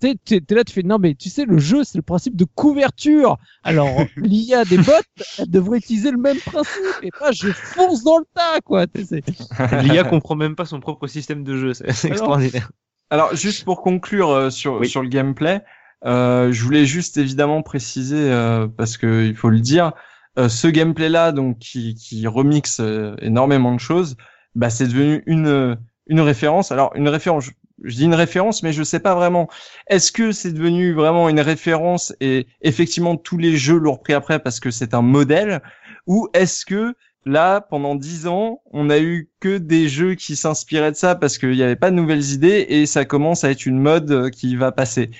t'es 0.00 0.40
t'es 0.40 0.54
là, 0.54 0.64
tu 0.64 0.72
fais 0.72 0.82
non, 0.82 0.98
mais 0.98 1.14
tu 1.14 1.28
sais, 1.28 1.44
le 1.44 1.58
jeu, 1.58 1.84
c'est 1.84 1.98
le 1.98 2.02
principe 2.02 2.36
de 2.36 2.44
couverture. 2.54 3.36
Alors, 3.64 3.90
l'IA 4.16 4.64
des 4.64 4.78
bots, 4.78 4.92
elle 5.38 5.50
devrait 5.50 5.78
utiliser 5.78 6.10
le 6.10 6.18
même 6.18 6.38
principe 6.38 6.72
et 7.02 7.10
pas 7.18 7.32
je 7.32 7.48
fonce 7.52 8.02
dans 8.02 8.18
le 8.18 8.24
tas, 8.34 8.60
quoi. 8.64 8.86
Tu 8.86 9.04
sais, 9.04 9.22
c'est- 9.26 9.82
l'IA 9.82 10.04
comprend 10.04 10.34
même 10.34 10.56
pas 10.56 10.64
son 10.64 10.80
propre 10.80 11.06
système 11.06 11.44
de 11.44 11.56
jeu. 11.56 11.74
C'est 11.74 12.08
extraordinaire. 12.08 12.70
Alors, 13.10 13.34
juste 13.36 13.64
pour 13.64 13.82
conclure 13.82 14.30
euh, 14.30 14.50
sur, 14.50 14.80
Oui. 14.80 14.88
sur 14.88 15.02
le 15.02 15.08
gameplay, 15.08 15.62
euh, 16.06 16.50
je 16.50 16.64
voulais 16.64 16.86
juste 16.86 17.16
évidemment 17.18 17.62
préciser, 17.62 18.30
euh, 18.30 18.66
parce 18.68 18.96
que 18.96 19.26
il 19.26 19.36
faut 19.36 19.50
le 19.50 19.60
dire, 19.60 19.92
euh, 20.38 20.48
ce 20.48 20.66
gameplay-là, 20.66 21.30
donc 21.30 21.58
qui, 21.58 21.94
qui 21.94 22.26
remixe 22.26 22.80
euh, 22.80 23.14
énormément 23.20 23.74
de 23.74 23.80
choses, 23.80 24.16
bah, 24.54 24.70
c'est 24.70 24.86
devenu 24.86 25.22
une, 25.26 25.78
une 26.06 26.20
référence. 26.20 26.72
Alors, 26.72 26.92
une 26.94 27.08
référence, 27.08 27.50
je, 27.82 27.96
dis 27.96 28.04
une 28.04 28.14
référence, 28.14 28.62
mais 28.62 28.72
je 28.72 28.82
sais 28.82 29.00
pas 29.00 29.14
vraiment. 29.14 29.48
Est-ce 29.88 30.12
que 30.12 30.32
c'est 30.32 30.52
devenu 30.52 30.92
vraiment 30.92 31.28
une 31.28 31.40
référence 31.40 32.14
et 32.20 32.46
effectivement 32.60 33.16
tous 33.16 33.38
les 33.38 33.56
jeux 33.56 33.78
l'ont 33.78 33.94
repris 33.94 34.12
après 34.12 34.38
parce 34.38 34.60
que 34.60 34.70
c'est 34.70 34.94
un 34.94 35.02
modèle, 35.02 35.62
ou 36.06 36.28
est-ce 36.34 36.64
que 36.64 36.94
Là, 37.24 37.60
pendant 37.60 37.94
dix 37.94 38.26
ans, 38.26 38.62
on 38.72 38.90
a 38.90 38.98
eu 38.98 39.30
que 39.38 39.58
des 39.58 39.88
jeux 39.88 40.14
qui 40.14 40.34
s'inspiraient 40.34 40.90
de 40.90 40.96
ça 40.96 41.14
parce 41.14 41.38
qu'il 41.38 41.52
n'y 41.52 41.62
avait 41.62 41.76
pas 41.76 41.90
de 41.90 41.96
nouvelles 41.96 42.32
idées 42.32 42.66
et 42.68 42.84
ça 42.86 43.04
commence 43.04 43.44
à 43.44 43.50
être 43.50 43.64
une 43.64 43.78
mode 43.78 44.10
euh, 44.10 44.28
qui 44.28 44.56
va 44.56 44.72
passer? 44.72 45.10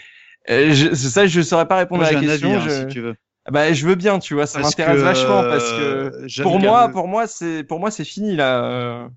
Euh, 0.50 0.72
je, 0.72 0.92
ça, 0.94 1.26
je 1.26 1.38
ne 1.38 1.44
saurais 1.44 1.68
pas 1.68 1.76
répondre 1.76 2.00
Moi, 2.00 2.08
à 2.08 2.12
la 2.12 2.20
question. 2.20 2.54
avis, 2.54 2.56
hein, 2.56 2.66
je... 2.68 2.80
si 2.80 2.86
tu 2.88 3.00
veux. 3.00 3.14
Ah 3.44 3.52
Bah, 3.52 3.72
je 3.72 3.86
veux 3.86 3.94
bien, 3.94 4.18
tu 4.18 4.34
vois, 4.34 4.46
ça 4.46 4.58
m'intéresse 4.58 5.00
vachement 5.00 5.42
parce 5.42 5.70
que 5.72 5.80
euh, 5.80 6.42
pour 6.42 6.58
moi, 6.58 6.88
pour 6.88 7.06
moi, 7.06 7.28
c'est 7.28 7.62
pour 7.62 7.78
moi 7.78 7.92
c'est 7.92 8.04
fini 8.04 8.34
là. 8.34 9.08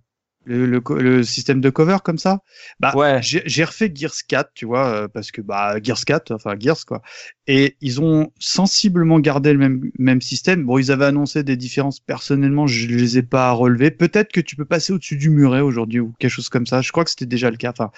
Le, 0.45 0.65
le, 0.65 0.81
le 1.01 1.23
système 1.23 1.61
de 1.61 1.69
cover 1.69 1.97
comme 2.03 2.17
ça. 2.17 2.39
Bah, 2.79 2.93
Ouais. 2.93 3.19
j'ai 3.21 3.63
refait 3.63 3.91
Gears 3.93 4.13
4, 4.27 4.51
tu 4.53 4.65
vois, 4.65 4.87
euh, 4.87 5.07
parce 5.07 5.31
que 5.31 5.41
bah 5.41 5.75
Gears 5.81 6.05
4, 6.05 6.31
enfin 6.31 6.55
Gears 6.59 6.85
quoi. 6.85 7.01
Et 7.47 7.77
ils 7.81 8.01
ont 8.01 8.31
sensiblement 8.39 9.19
gardé 9.19 9.53
le 9.53 9.59
même 9.59 9.91
même 9.99 10.21
système. 10.21 10.63
Bon, 10.65 10.77
ils 10.77 10.91
avaient 10.91 11.05
annoncé 11.05 11.43
des 11.43 11.57
différences. 11.57 11.99
Personnellement, 11.99 12.67
je 12.67 12.87
les 12.87 13.17
ai 13.17 13.23
pas 13.23 13.51
relevées. 13.51 13.91
Peut-être 13.91 14.31
que 14.31 14.41
tu 14.41 14.55
peux 14.55 14.65
passer 14.65 14.93
au-dessus 14.93 15.17
du 15.17 15.29
muret 15.29 15.61
aujourd'hui 15.61 15.99
ou 15.99 16.13
quelque 16.19 16.31
chose 16.31 16.49
comme 16.49 16.65
ça. 16.65 16.81
Je 16.81 16.91
crois 16.91 17.03
que 17.03 17.09
c'était 17.11 17.25
déjà 17.25 17.51
le 17.51 17.57
cas. 17.57 17.71
Enfin, 17.71 17.91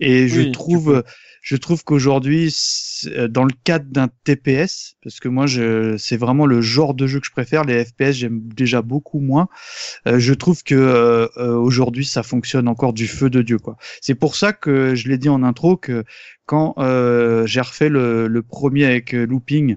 et 0.00 0.28
je 0.28 0.42
tu 0.42 0.50
trouve, 0.50 1.02
je 1.42 1.56
trouve 1.56 1.82
qu'aujourd'hui, 1.82 2.54
euh, 3.08 3.26
dans 3.26 3.42
le 3.42 3.52
cadre 3.64 3.86
d'un 3.90 4.08
TPS, 4.24 4.94
parce 5.02 5.18
que 5.18 5.28
moi, 5.28 5.46
je, 5.46 5.96
c'est 5.96 6.16
vraiment 6.16 6.46
le 6.46 6.60
genre 6.60 6.94
de 6.94 7.08
jeu 7.08 7.18
que 7.18 7.26
je 7.26 7.32
préfère. 7.32 7.64
Les 7.64 7.84
FPS, 7.84 8.12
j'aime 8.12 8.40
déjà 8.54 8.80
beaucoup 8.80 9.18
moins. 9.18 9.48
Euh, 10.06 10.20
je 10.20 10.34
trouve 10.34 10.62
que 10.62 10.76
euh, 10.76 11.26
aujourd'hui, 11.36 12.04
ça 12.04 12.22
fonctionne 12.22 12.68
encore 12.68 12.92
du 12.92 13.08
feu 13.08 13.28
de 13.28 13.42
dieu. 13.42 13.58
C'est 14.00 14.14
pour 14.14 14.36
ça 14.36 14.52
que 14.52 14.94
je 14.94 15.08
l'ai 15.08 15.18
dit 15.18 15.28
en 15.28 15.42
intro 15.42 15.76
que 15.76 16.04
quand 16.46 16.74
j'ai 17.46 17.60
refait 17.60 17.88
le, 17.88 18.42
premier 18.48 18.84
avec 18.84 19.12
Looping 19.12 19.76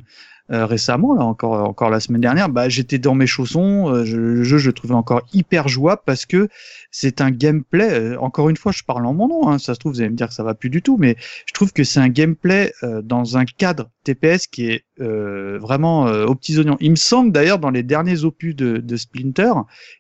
euh, 0.52 0.66
récemment, 0.66 1.14
là 1.16 1.24
encore 1.26 1.54
encore 1.68 1.90
la 1.90 2.00
semaine 2.00 2.22
dernière, 2.22 2.50
bah 2.50 2.70
j'étais 2.70 3.00
dans 3.00 3.16
mes 3.16 3.26
chaussons. 3.28 3.90
euh, 3.92 4.06
je- 4.06 4.16
le 4.18 4.44
jeu, 4.44 4.58
je 4.60 4.68
le 4.68 4.74
trouvais 4.74 4.94
encore 4.94 5.22
hyper 5.34 5.68
jouable 5.68 6.02
parce 6.06 6.26
que 6.28 6.50
c'est 6.92 7.20
un 7.22 7.32
gameplay. 7.32 7.90
euh, 7.92 8.18
encore 8.20 8.50
une 8.50 8.58
fois, 8.58 8.72
je 8.72 8.84
parle 8.84 9.06
en 9.08 9.14
mon 9.14 9.28
nom. 9.28 9.48
Hein, 9.50 9.58
ça 9.60 9.74
se 9.74 9.80
trouve, 9.80 9.94
vous 9.94 10.02
allez 10.02 10.10
me 10.12 10.16
dire 10.16 10.28
que 10.28 10.34
ça 10.36 10.44
va 10.44 10.54
plus 10.54 10.70
du 10.70 10.82
tout, 10.84 10.98
mais 10.98 11.16
je 11.48 11.54
trouve 11.54 11.74
que 11.74 11.84
c'est 11.84 12.00
un 12.00 12.10
gameplay 12.10 12.72
dans 13.04 13.38
un 13.38 13.46
cadre 13.46 13.90
TPS 14.04 14.48
qui 14.48 14.68
est 14.68 14.84
vraiment 15.00 16.04
aux 16.06 16.36
petits 16.36 16.58
oignons. 16.60 16.78
Il 16.80 16.92
me 16.92 16.96
semble 16.96 17.32
d'ailleurs 17.32 17.60
dans 17.60 17.70
les 17.72 17.84
derniers 17.84 18.24
opus 18.24 18.56
de, 18.56 18.78
de 18.78 18.96
Splinter, 18.98 19.52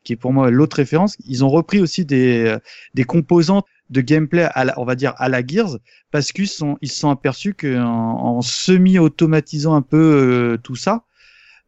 qui 0.03 0.13
est 0.13 0.15
pour 0.15 0.31
moi 0.33 0.51
l'autre 0.51 0.77
référence, 0.77 1.17
ils 1.25 1.43
ont 1.43 1.49
repris 1.49 1.79
aussi 1.79 2.05
des, 2.05 2.55
des 2.93 3.03
composantes 3.03 3.65
de 3.89 4.01
gameplay 4.01 4.47
à 4.53 4.65
la, 4.65 4.79
on 4.79 4.85
va 4.85 4.95
dire 4.95 5.13
à 5.17 5.29
la 5.29 5.45
Gears 5.45 5.77
parce 6.11 6.31
qu'ils 6.31 6.47
sont 6.47 6.77
ils 6.81 6.89
se 6.89 6.99
sont 6.99 7.09
aperçus 7.09 7.53
que 7.53 7.79
en, 7.79 8.37
en 8.37 8.41
semi-automatisant 8.41 9.75
un 9.75 9.81
peu 9.81 9.97
euh, 9.97 10.57
tout 10.57 10.75
ça 10.75 11.05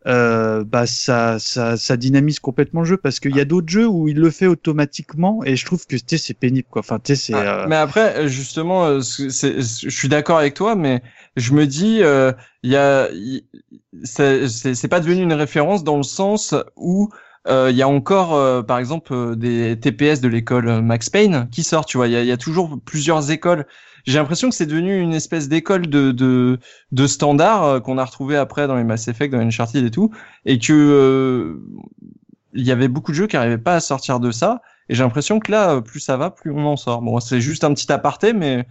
euh, 0.08 0.64
bah 0.64 0.86
ça, 0.86 1.38
ça 1.38 1.76
ça 1.76 1.98
dynamise 1.98 2.40
complètement 2.40 2.82
le 2.82 2.86
jeu 2.86 2.98
parce 2.98 3.20
qu'il 3.20 3.36
y 3.36 3.42
a 3.42 3.46
d'autres 3.46 3.68
jeux 3.68 3.88
où 3.88 4.08
il 4.08 4.18
le 4.18 4.30
fait 4.30 4.48
automatiquement 4.48 5.44
et 5.44 5.58
je 5.58 5.66
trouve 5.66 5.86
que 5.86 5.98
c'est 5.98 6.34
pénible 6.34 6.68
quoi. 6.70 6.80
Enfin 6.80 7.00
c'est 7.04 7.34
Ah, 7.34 7.64
euh, 7.64 7.66
Mais 7.68 7.76
après, 7.76 8.16
euh, 8.16 8.28
justement, 8.28 8.86
euh, 8.86 9.00
je 9.02 9.90
suis 9.90 10.08
d'accord 10.08 10.38
avec 10.38 10.54
toi, 10.54 10.76
mais 10.76 11.02
je 11.36 11.52
me 11.52 11.68
dis, 11.68 12.02
euh, 12.04 12.32
il 12.64 12.72
y 12.72 12.78
a, 12.78 13.10
c'est 14.04 14.88
pas 14.88 15.02
devenu 15.02 15.24
une 15.24 15.34
référence 15.34 15.84
dans 15.84 15.98
le 15.98 16.04
sens 16.04 16.56
où 16.78 17.10
euh, 17.12 17.18
il 17.50 17.76
y 17.76 17.82
a 17.82 17.88
encore, 17.88 18.36
euh, 18.36 18.62
par 18.64 18.78
exemple, 18.80 19.14
euh, 19.14 19.36
des 19.36 19.80
TPS 19.80 20.22
de 20.22 20.28
l'école 20.28 20.68
euh, 20.68 20.82
Max 20.82 21.10
Payne 21.10 21.48
qui 21.52 21.64
sortent. 21.64 21.88
Tu 21.88 21.98
vois, 21.98 22.08
il 22.08 22.14
y 22.14 22.16
a, 22.16 22.24
y 22.24 22.32
a 22.32 22.38
toujours 22.38 22.80
plusieurs 22.86 23.32
écoles. 23.32 23.66
J'ai 24.06 24.20
l'impression 24.20 24.50
que 24.50 24.56
c'est 24.56 24.66
devenu 24.66 25.00
une 25.02 25.14
espèce 25.14 25.50
d'école 25.50 25.88
de 25.88 26.12
de, 26.12 26.60
de 26.92 27.08
standard 27.08 27.64
euh, 27.64 27.80
qu'on 27.80 27.98
a 27.98 28.06
retrouvé 28.06 28.38
après 28.38 28.68
dans 28.68 28.76
les 28.76 28.84
Mass 28.86 29.08
Effect, 29.08 29.34
dans 29.34 29.40
Uncharted 29.40 29.86
et 29.86 29.92
tout, 29.92 30.12
et 30.46 30.60
que 30.60 30.74
euh, 30.74 31.60
il 32.54 32.66
y 32.66 32.72
avait 32.72 32.88
beaucoup 32.88 33.12
de 33.12 33.18
jeux 33.18 33.28
qui 33.28 33.38
arrivaient 33.38 33.58
pas 33.58 33.76
à 33.76 33.80
sortir 33.80 34.20
de 34.20 34.32
ça. 34.32 34.62
Et 34.90 34.96
j'ai 34.96 35.04
l'impression 35.04 35.40
que 35.40 35.52
là, 35.52 35.76
euh, 35.76 35.82
plus 35.82 36.00
ça 36.00 36.18
va, 36.18 36.32
plus 36.32 36.52
on 36.52 36.66
en 36.66 36.78
sort. 36.78 37.02
Bon, 37.02 37.20
c'est 37.20 37.42
juste 37.42 37.64
un 37.64 37.74
petit 37.74 37.92
aparté, 37.92 38.34
mais 38.34 38.66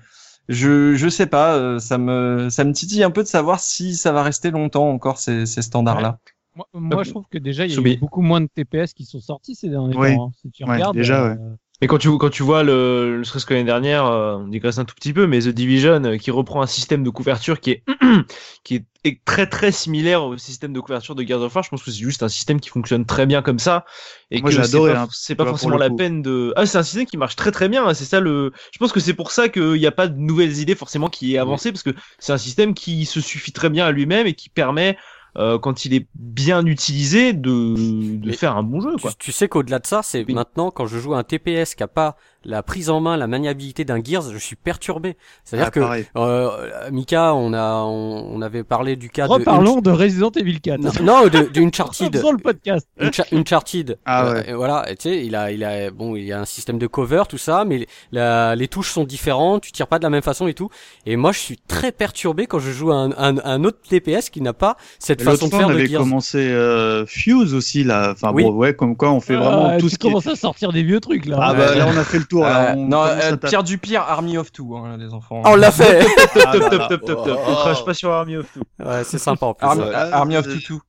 je 0.49 0.95
je 0.97 1.09
sais 1.09 1.27
pas, 1.27 1.55
euh, 1.57 1.79
ça 1.79 1.99
me 1.99 2.49
ça 2.51 2.65
me 2.65 2.73
titille 2.73 3.03
un 3.05 3.11
peu 3.11 3.23
de 3.23 3.29
savoir 3.29 3.61
si 3.61 3.97
ça 3.97 4.13
va 4.13 4.23
rester 4.23 4.51
longtemps 4.51 4.89
encore 4.91 5.19
ces 5.19 5.47
ces 5.47 5.63
standards 5.63 6.01
là. 6.01 6.19
Moi, 6.57 6.67
moi, 6.73 7.05
je 7.05 7.11
trouve 7.11 7.27
que 7.31 7.39
déjà, 7.39 7.67
il 7.67 7.73
y 7.73 7.75
a 7.75 7.77
Soubi. 7.77 7.91
eu 7.93 7.99
beaucoup 7.99 8.23
moins 8.23 8.41
de 8.41 8.47
TPS 8.47 8.95
qui 8.95 9.05
sont 9.05 9.21
sortis 9.21 9.55
ces 9.55 9.69
derniers 9.69 9.95
Oui. 9.97 10.09
temps. 10.09 10.29
hein. 10.29 10.33
Si 10.41 10.51
tu 10.51 10.65
Ouais, 10.65 10.77
regardes, 10.77 10.97
déjà, 10.97 11.23
euh, 11.23 11.35
ouais. 11.35 11.37
Et 11.83 11.87
quand 11.87 11.99
tu, 11.99 12.09
quand 12.17 12.31
tu 12.31 12.43
vois 12.43 12.63
le, 12.63 13.19
ne 13.19 13.23
serait-ce 13.25 13.45
que 13.45 13.53
l'année 13.53 13.67
dernière, 13.67 14.07
euh, 14.07 14.37
on 14.39 14.49
digresse 14.49 14.79
un 14.79 14.87
tout 14.87 14.95
petit 14.95 15.13
peu, 15.13 15.27
mais 15.27 15.41
The 15.41 15.49
Division 15.49 16.03
euh, 16.05 16.17
qui 16.17 16.31
reprend 16.31 16.63
un 16.63 16.67
système 16.67 17.05
de 17.05 17.11
couverture 17.11 17.61
qui 17.61 17.73
est, 17.73 17.85
qui 18.65 18.77
est, 18.77 18.87
est 19.05 19.23
très 19.27 19.47
très 19.47 19.71
similaire 19.73 20.25
au 20.25 20.39
système 20.39 20.73
de 20.73 20.81
couverture 20.81 21.15
de 21.15 21.23
Gears 21.23 21.43
of 21.43 21.55
War, 21.55 21.63
je 21.63 21.69
pense 21.69 21.83
que 21.85 21.91
c'est 21.91 21.99
juste 21.99 22.23
un 22.23 22.31
système 22.31 22.61
qui 22.61 22.71
fonctionne 22.71 23.05
très 23.05 23.27
bien 23.27 23.43
comme 23.43 23.59
ça. 23.59 23.85
Et 24.31 24.41
Moi, 24.41 24.51
que 24.51 24.63
c'est 24.63 24.81
pas, 24.81 25.03
hein, 25.03 25.09
c'est 25.13 25.35
pas 25.35 25.45
vois, 25.45 25.51
forcément 25.51 25.77
le 25.77 25.81
la 25.83 25.91
peine 25.91 26.23
de. 26.23 26.55
Ah, 26.57 26.65
c'est 26.65 26.79
un 26.79 26.83
système 26.83 27.05
qui 27.07 27.19
marche 27.19 27.37
très 27.37 27.53
très 27.53 27.69
bien. 27.69 27.87
hein, 27.87 27.93
C'est 27.95 28.07
ça 28.07 28.21
le. 28.21 28.53
Je 28.73 28.79
pense 28.79 28.93
que 28.93 29.01
c'est 29.01 29.15
pour 29.15 29.31
ça 29.31 29.49
qu'il 29.51 29.73
n'y 29.75 29.87
a 29.87 29.93
pas 29.93 30.09
de 30.09 30.17
nouvelles 30.19 30.59
idées 30.59 30.75
forcément 30.75 31.09
qui 31.11 31.35
est 31.35 31.39
avancé 31.39 31.73
parce 31.73 31.83
que 31.83 31.91
c'est 32.19 32.33
un 32.33 32.39
système 32.39 32.73
qui 32.75 33.05
se 33.05 33.21
suffit 33.21 33.53
très 33.53 33.69
bien 33.71 33.85
à 33.87 33.93
lui-même 33.93 34.27
et 34.27 34.35
qui 34.35 34.49
permet, 34.49 34.97
euh, 35.37 35.59
quand 35.59 35.85
il 35.85 35.95
est 35.95 36.07
bien 36.15 36.65
utilisé, 36.67 37.33
de, 37.33 38.17
de 38.17 38.33
faire 38.33 38.57
un 38.57 38.63
bon 38.63 38.81
jeu. 38.81 38.93
Tu, 38.97 39.03
Quoi. 39.03 39.13
tu 39.19 39.33
sais 39.33 39.49
qu'au-delà 39.49 39.79
de 39.79 39.87
ça, 39.87 40.03
c'est 40.03 40.25
Oui. 40.27 40.35
maintenant 40.35 40.71
quand 40.71 40.87
je 40.87 40.99
joue 40.99 41.15
à 41.15 41.19
un 41.19 41.25
TPS 41.25 41.75
qui 41.75 41.83
a 41.83 41.89
pas 41.89 42.17
la 42.47 42.63
prise 42.63 42.89
en 42.91 43.01
main, 43.01 43.17
la 43.17 43.27
maniabilité 43.27 43.85
d'un 43.85 44.03
Gears, 44.03 44.31
je 44.33 44.39
suis 44.39 44.57
perturbé. 44.57 45.17
C'est-à-dire 45.45 45.67
ah, 45.69 45.71
que 46.01 46.05
euh, 46.17 46.91
Mika, 46.93 47.35
on 47.35 47.53
a 47.53 47.83
on, 47.85 48.31
on 48.33 48.41
avait 48.41 48.65
parlé 48.65 48.97
du 48.97 49.11
cas 49.11 49.27
Reparlons 49.27 49.81
de 49.81 49.91
Resident 49.91 50.31
Evil 50.31 50.61
4. 50.61 50.81
de 50.81 51.03
non, 51.03 51.23
non 51.23 51.25
de, 51.25 51.51
de 51.53 51.61
Uncharted. 51.61 52.15
Le 52.33 52.39
podcast. 52.39 52.87
Uncha- 53.01 53.27
Uncharted. 53.37 53.99
Ah 54.05 54.27
Euh, 54.27 54.33
ouais. 54.35 54.51
et 54.51 54.53
voilà, 54.55 54.91
et 54.91 54.97
tu 54.97 55.09
sais, 55.11 55.25
il 55.27 55.35
a, 55.37 55.51
il 55.51 55.65
a, 55.65 55.91
bon, 55.91 56.17
il 56.17 56.25
y 56.25 56.33
a 56.33 56.41
un 56.41 56.45
système 56.45 56.79
de 56.79 56.87
cover, 56.87 57.25
tout 57.29 57.39
ça, 57.39 57.65
mais 57.65 57.87
la- 58.13 58.55
les 58.57 58.69
touches 58.69 58.91
sont 58.91 59.05
différentes, 59.05 59.63
tu 59.63 59.73
tires 59.73 59.87
pas 59.89 59.99
de 59.99 60.05
la 60.05 60.11
même 60.11 60.23
façon 60.23 60.47
et 60.47 60.55
tout. 60.55 60.69
Et 61.05 61.17
moi, 61.17 61.33
je 61.33 61.39
suis 61.39 61.59
très 61.69 61.93
perturbé 61.93 62.47
quand 62.47 62.59
je 62.59 62.71
joue 62.71 62.93
à 62.93 62.97
un, 62.97 63.11
un, 63.13 63.37
un 63.45 63.65
autre 63.65 63.79
TPS 63.89 64.31
qui 64.31 64.41
n'a 64.41 64.53
pas 64.53 64.77
cette 64.99 65.21
Et 65.21 65.25
façon 65.25 65.47
de 65.49 65.51
faire 65.55 65.67
on 65.67 65.71
de 65.71 65.75
avait 65.75 65.87
Gears. 65.89 66.01
commencé 66.03 66.39
euh, 66.39 67.05
Fuse 67.07 67.55
aussi 67.55 67.83
là. 67.85 68.11
Enfin 68.13 68.31
Oui. 68.33 68.45
bon, 68.45 68.53
ouais, 68.53 68.75
comme 68.75 68.97
quoi 68.97 69.11
on 69.13 69.21
fait 69.21 69.37
vraiment 69.37 69.67
Ah, 69.73 69.79
tout 69.79 69.89
ce 69.89 69.97
qui. 69.99 70.07
commences 70.07 70.27
à 70.27 70.37
sortir 70.37 70.73
des 70.73 70.83
vieux 70.83 71.01
trucs 71.01 71.27
là. 71.27 71.39
Ah 71.41 71.53
Ouais. 71.53 71.59
bah 71.59 71.75
là 71.75 71.87
on 71.93 71.97
a 71.97 72.05
fait 72.05 72.19
le 72.19 72.25
tour. 72.25 72.36
Là. 72.43 72.71
Euh, 72.71 72.75
On 72.77 72.89
non, 72.89 73.05
euh, 73.05 73.37
pire 73.37 73.63
du 73.63 73.79
pire, 73.79 74.03
Army 74.03 74.39
of 74.39 74.53
Two, 74.53 74.77
hein, 74.77 74.97
les 74.99 75.13
enfants. 75.13 75.43
On 75.45 75.55
l'a 75.57 75.71
fait. 75.71 76.05
Ah, 76.47 76.53
top, 76.53 76.71
top, 76.71 76.89
top, 76.89 77.05
top, 77.05 77.25
top. 77.25 77.41
On 77.47 77.55
crache 77.55 77.85
pas 77.85 77.95
sur 77.95 78.11
Army 78.11 78.37
of 78.37 78.47
Two. 78.53 78.63
ouais, 78.85 79.05
c'est 79.05 79.19
sympa 79.19 79.47
en 79.47 79.55
plus. 79.55 79.67
Army, 79.67 79.83
Ouais. 79.83 79.95
Army 79.95 80.37
of 80.37 80.47
Euh, 80.47 80.57
Two. 80.65 80.81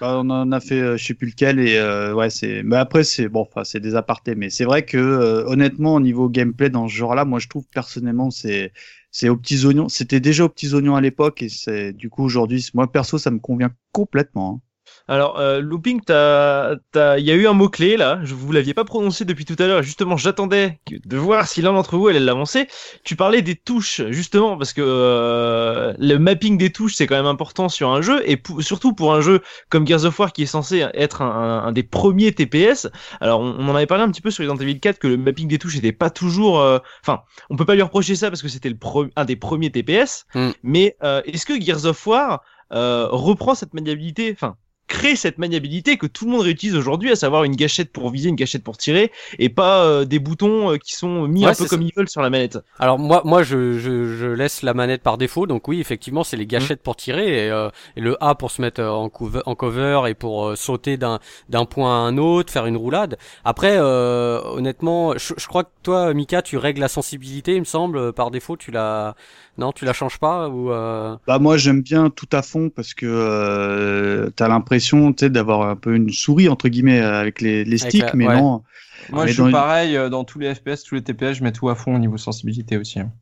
Bah, 0.00 0.16
on 0.22 0.28
en 0.28 0.52
a 0.52 0.60
fait, 0.60 0.78
euh, 0.80 0.96
je 0.98 1.04
sais 1.04 1.14
plus 1.14 1.28
lequel, 1.28 1.58
et 1.58 1.78
euh, 1.78 2.12
ouais, 2.14 2.28
c'est. 2.28 2.62
Mais 2.62 2.76
après, 2.76 3.04
c'est 3.04 3.28
bon, 3.28 3.40
enfin, 3.50 3.64
c'est 3.64 3.80
des 3.80 3.94
apartés, 3.96 4.34
mais 4.34 4.50
c'est 4.50 4.64
vrai 4.66 4.84
que 4.84 4.98
euh, 4.98 5.44
honnêtement, 5.46 5.94
au 5.94 6.00
niveau 6.00 6.28
gameplay 6.28 6.68
dans 6.68 6.86
ce 6.88 6.94
genre-là, 6.94 7.24
moi, 7.24 7.38
je 7.38 7.48
trouve 7.48 7.64
personnellement, 7.72 8.30
c'est 8.30 8.72
c'est 9.10 9.30
aux 9.30 9.36
petits 9.36 9.64
oignons. 9.64 9.88
C'était 9.88 10.20
déjà 10.20 10.44
aux 10.44 10.50
petits 10.50 10.74
oignons 10.74 10.94
à 10.94 11.00
l'époque, 11.00 11.40
et 11.42 11.48
c'est 11.48 11.94
du 11.94 12.10
coup 12.10 12.22
aujourd'hui, 12.22 12.68
moi 12.74 12.86
perso, 12.92 13.16
ça 13.16 13.30
me 13.30 13.38
convient 13.38 13.70
complètement. 13.92 14.60
hein. 14.62 14.65
Alors, 15.08 15.38
euh, 15.38 15.60
looping, 15.60 16.00
t'as, 16.04 16.74
t'as, 16.90 17.18
il 17.18 17.24
y 17.24 17.30
a 17.30 17.34
eu 17.34 17.46
un 17.46 17.52
mot 17.52 17.68
clé 17.68 17.96
là. 17.96 18.18
Je 18.24 18.34
vous 18.34 18.50
l'aviez 18.50 18.74
pas 18.74 18.84
prononcé 18.84 19.24
depuis 19.24 19.44
tout 19.44 19.54
à 19.60 19.66
l'heure. 19.68 19.82
Justement, 19.82 20.16
j'attendais 20.16 20.80
de 20.90 21.16
voir 21.16 21.46
si 21.46 21.62
l'un 21.62 21.72
d'entre 21.72 21.96
vous 21.96 22.08
allait 22.08 22.18
l'avancer. 22.18 22.66
Tu 23.04 23.14
parlais 23.14 23.40
des 23.40 23.54
touches, 23.54 24.02
justement, 24.10 24.56
parce 24.58 24.72
que 24.72 24.82
euh, 24.84 25.94
le 25.98 26.18
mapping 26.18 26.58
des 26.58 26.72
touches 26.72 26.94
c'est 26.96 27.06
quand 27.06 27.14
même 27.16 27.26
important 27.26 27.68
sur 27.68 27.90
un 27.90 28.02
jeu 28.02 28.22
et 28.28 28.36
pou- 28.36 28.60
surtout 28.62 28.94
pour 28.94 29.14
un 29.14 29.20
jeu 29.20 29.42
comme 29.68 29.86
Gears 29.86 30.04
of 30.04 30.18
War 30.18 30.32
qui 30.32 30.42
est 30.42 30.46
censé 30.46 30.84
être 30.94 31.22
un, 31.22 31.30
un- 31.30 31.64
un 31.66 31.72
des 31.72 31.82
premiers 31.84 32.32
TPS. 32.32 32.88
Alors, 33.20 33.40
on, 33.40 33.54
on 33.58 33.68
en 33.68 33.74
avait 33.76 33.86
parlé 33.86 34.02
un 34.04 34.10
petit 34.10 34.20
peu 34.22 34.30
sur 34.32 34.42
Resident 34.44 34.60
Evil 34.60 34.80
4 34.80 34.98
que 34.98 35.06
le 35.08 35.16
mapping 35.16 35.46
des 35.48 35.58
touches 35.58 35.76
n'était 35.76 35.92
pas 35.92 36.10
toujours. 36.10 36.60
euh, 36.60 36.78
Enfin, 37.02 37.22
on 37.50 37.56
peut 37.56 37.64
pas 37.64 37.74
lui 37.76 37.82
reprocher 37.82 38.16
ça 38.16 38.28
parce 38.30 38.42
que 38.42 38.48
c'était 38.48 38.72
un 39.16 39.24
des 39.24 39.36
premiers 39.36 39.70
TPS. 39.70 40.26
Mm. 40.34 40.50
Mais 40.64 40.96
euh, 41.04 41.22
est-ce 41.26 41.46
que 41.46 41.60
Gears 41.60 41.84
of 41.86 42.06
War 42.06 42.42
euh, 42.72 43.06
reprend 43.10 43.54
cette 43.54 43.74
maniabilité, 43.74 44.32
enfin 44.32 44.56
crée 44.86 45.16
cette 45.16 45.38
maniabilité 45.38 45.96
que 45.96 46.06
tout 46.06 46.26
le 46.26 46.32
monde 46.32 46.42
réutilise 46.42 46.76
aujourd'hui, 46.76 47.10
à 47.10 47.16
savoir 47.16 47.44
une 47.44 47.56
gâchette 47.56 47.92
pour 47.92 48.10
viser, 48.10 48.28
une 48.28 48.36
gâchette 48.36 48.62
pour 48.62 48.76
tirer, 48.76 49.12
et 49.38 49.48
pas 49.48 49.84
euh, 49.84 50.04
des 50.04 50.18
boutons 50.18 50.72
euh, 50.72 50.76
qui 50.76 50.94
sont 50.94 51.26
mis 51.26 51.44
Ouais, 51.44 51.50
un 51.52 51.54
peu 51.54 51.66
comme 51.66 51.82
ils 51.82 51.92
veulent 51.96 52.08
sur 52.08 52.22
la 52.22 52.30
manette. 52.30 52.58
Alors 52.78 52.98
moi, 52.98 53.22
moi, 53.24 53.42
je, 53.42 53.78
je, 53.78 54.16
je 54.16 54.26
laisse 54.26 54.62
la 54.62 54.74
manette 54.74 55.02
par 55.02 55.18
défaut. 55.18 55.46
Donc 55.46 55.68
oui, 55.68 55.80
effectivement, 55.80 56.24
c'est 56.24 56.36
les 56.36 56.46
gâchettes 56.46 56.82
pour 56.82 56.96
tirer 56.96 57.46
et, 57.46 57.50
euh, 57.50 57.68
et 57.96 58.00
le 58.00 58.16
A 58.22 58.34
pour 58.34 58.50
se 58.50 58.62
mettre 58.62 58.82
en 58.82 59.08
cover, 59.08 59.40
en 59.46 59.54
cover 59.54 60.02
et 60.08 60.14
pour 60.14 60.56
sauter 60.56 60.96
d'un 60.96 61.18
d'un 61.48 61.64
point 61.64 61.90
à 61.90 62.08
un 62.08 62.16
autre, 62.18 62.52
faire 62.52 62.66
une 62.66 62.76
roulade. 62.76 63.18
Après, 63.44 63.76
euh, 63.76 64.40
honnêtement, 64.44 65.16
je, 65.16 65.34
je 65.36 65.46
crois 65.46 65.64
que 65.64 65.70
toi, 65.82 66.12
Mika, 66.14 66.42
tu 66.42 66.56
règles 66.56 66.80
la 66.80 66.88
sensibilité, 66.88 67.54
il 67.54 67.60
me 67.60 67.64
semble, 67.64 68.12
par 68.12 68.30
défaut. 68.30 68.56
Tu 68.56 68.70
la, 68.70 69.14
non, 69.58 69.72
tu 69.72 69.84
la 69.84 69.92
changes 69.92 70.18
pas 70.18 70.48
ou 70.48 70.70
euh... 70.70 71.16
Bah 71.26 71.38
moi, 71.38 71.56
j'aime 71.56 71.82
bien 71.82 72.10
tout 72.10 72.28
à 72.32 72.42
fond 72.42 72.70
parce 72.70 72.94
que 72.94 73.06
euh, 73.06 74.30
t'as 74.36 74.48
l'impression, 74.48 75.12
tu 75.12 75.24
sais, 75.24 75.30
d'avoir 75.30 75.68
un 75.68 75.76
peu 75.76 75.94
une 75.94 76.10
souris 76.10 76.48
entre 76.48 76.68
guillemets 76.68 77.00
avec 77.00 77.40
les, 77.40 77.64
les 77.64 77.80
Avec 77.82 77.90
sticks, 77.92 78.02
la- 78.04 78.14
mais 78.14 78.26
ouais. 78.28 78.34
non. 78.36 78.62
Moi, 79.10 79.24
Mais 79.24 79.32
je 79.32 79.42
suis 79.42 79.52
pareil 79.52 79.96
euh, 79.96 80.08
dans 80.08 80.24
tous 80.24 80.38
les 80.40 80.52
FPS, 80.54 80.82
tous 80.82 80.96
les 80.96 81.02
TPS, 81.02 81.34
je 81.34 81.44
mets 81.44 81.52
tout 81.52 81.68
à 81.68 81.74
fond 81.76 81.94
au 81.94 81.98
niveau 81.98 82.16
sensibilité 82.16 82.76
aussi. 82.76 82.98
hein. 82.98 83.12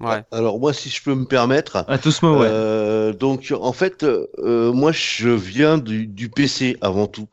ouais. 0.00 0.22
Alors 0.32 0.58
moi, 0.60 0.72
si 0.74 0.90
je 0.90 1.02
peux 1.02 1.14
me 1.14 1.24
permettre, 1.24 1.84
À 1.88 1.96
tous 1.98 2.20
mots, 2.22 2.40
ouais. 2.40 2.46
Euh, 2.50 3.12
donc 3.14 3.54
en 3.58 3.72
fait, 3.72 4.02
euh, 4.04 4.72
moi 4.72 4.92
je 4.92 5.28
viens 5.30 5.78
du, 5.78 6.06
du 6.06 6.28
PC 6.28 6.76
avant 6.82 7.06
tout. 7.06 7.28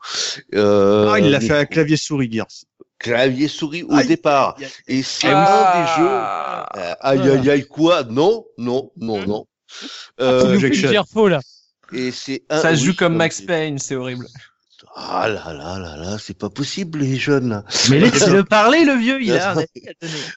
Euh, 0.54 1.10
Ah, 1.12 1.20
il 1.20 1.30
l'a 1.30 1.38
mais 1.40 1.46
fait 1.46 1.54
à 1.54 1.66
clavier 1.66 1.96
souris 1.96 2.30
Gears. 2.32 2.46
Clavier 2.98 3.48
souris 3.48 3.82
au 3.84 3.94
Aïe. 3.94 4.06
départ. 4.06 4.56
Et 4.86 5.02
c'est 5.02 5.28
un 5.28 5.44
des 5.44 6.02
jeux. 6.02 6.08
Euh, 6.10 6.94
aïe 7.00 7.28
aïe 7.30 7.50
aïe 7.50 7.66
quoi? 7.66 8.04
Non 8.04 8.44
non 8.58 8.90
non 8.96 9.24
non. 9.26 9.46
Tu 9.80 9.86
Euh, 10.20 10.72
gère 10.72 11.06
faux 11.06 11.28
là. 11.28 11.40
et 11.92 12.10
c'est 12.10 12.42
un. 12.50 12.60
Ça 12.60 12.74
se 12.74 12.80
oui, 12.80 12.86
joue 12.86 12.94
comme 12.94 13.16
Max 13.16 13.40
Payne, 13.40 13.78
c'est 13.78 13.94
horrible. 13.96 14.26
Ah 14.94 15.28
là 15.28 15.52
là 15.52 15.78
là 15.78 15.96
là, 15.96 16.18
c'est 16.18 16.36
pas 16.38 16.50
possible 16.50 17.00
les 17.00 17.16
jeunes. 17.16 17.48
là. 17.50 17.64
Mais 17.90 17.98
laissez-le 18.00 18.44
parler, 18.58 18.84
le 18.84 18.94
vieux, 18.94 19.20
il 19.22 19.32
a. 19.36 19.54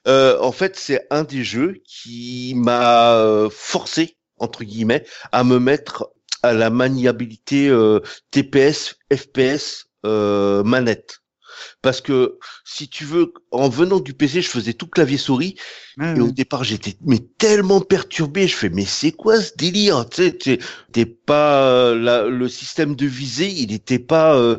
Euh, 0.07 0.37
en 0.41 0.51
fait, 0.51 0.75
c'est 0.77 1.07
un 1.11 1.23
des 1.23 1.43
jeux 1.43 1.81
qui 1.85 2.53
m'a 2.55 3.15
euh, 3.15 3.49
forcé 3.51 4.17
entre 4.37 4.63
guillemets 4.63 5.05
à 5.31 5.43
me 5.43 5.59
mettre 5.59 6.09
à 6.43 6.53
la 6.53 6.69
maniabilité 6.69 7.69
euh, 7.69 7.99
TPS, 8.31 8.95
FPS, 9.13 9.85
euh, 10.05 10.63
manette. 10.63 11.20
Parce 11.81 12.01
que 12.01 12.37
si 12.65 12.87
tu 12.89 13.05
veux, 13.05 13.33
en 13.51 13.69
venant 13.69 13.99
du 13.99 14.13
PC, 14.13 14.41
je 14.41 14.49
faisais 14.49 14.73
tout 14.73 14.87
clavier 14.87 15.17
souris. 15.17 15.55
Et 16.15 16.19
au 16.21 16.31
départ, 16.31 16.63
j'étais 16.63 16.95
mais 17.05 17.19
tellement 17.37 17.81
perturbé. 17.81 18.47
Je 18.47 18.55
fais 18.55 18.69
mais 18.69 18.85
c'est 18.85 19.11
quoi 19.11 19.41
ce 19.41 19.51
délire? 19.55 20.07
Tu 20.09 20.23
sais, 20.23 20.31
t'es- 20.91 21.05
pas 21.05 21.63
euh, 21.67 21.95
la- 21.95 22.27
le 22.27 22.49
système 22.49 22.95
de 22.95 23.05
visée, 23.05 23.49
il 23.49 23.69
n'était 23.71 23.99
pas 23.99 24.35
euh, 24.35 24.57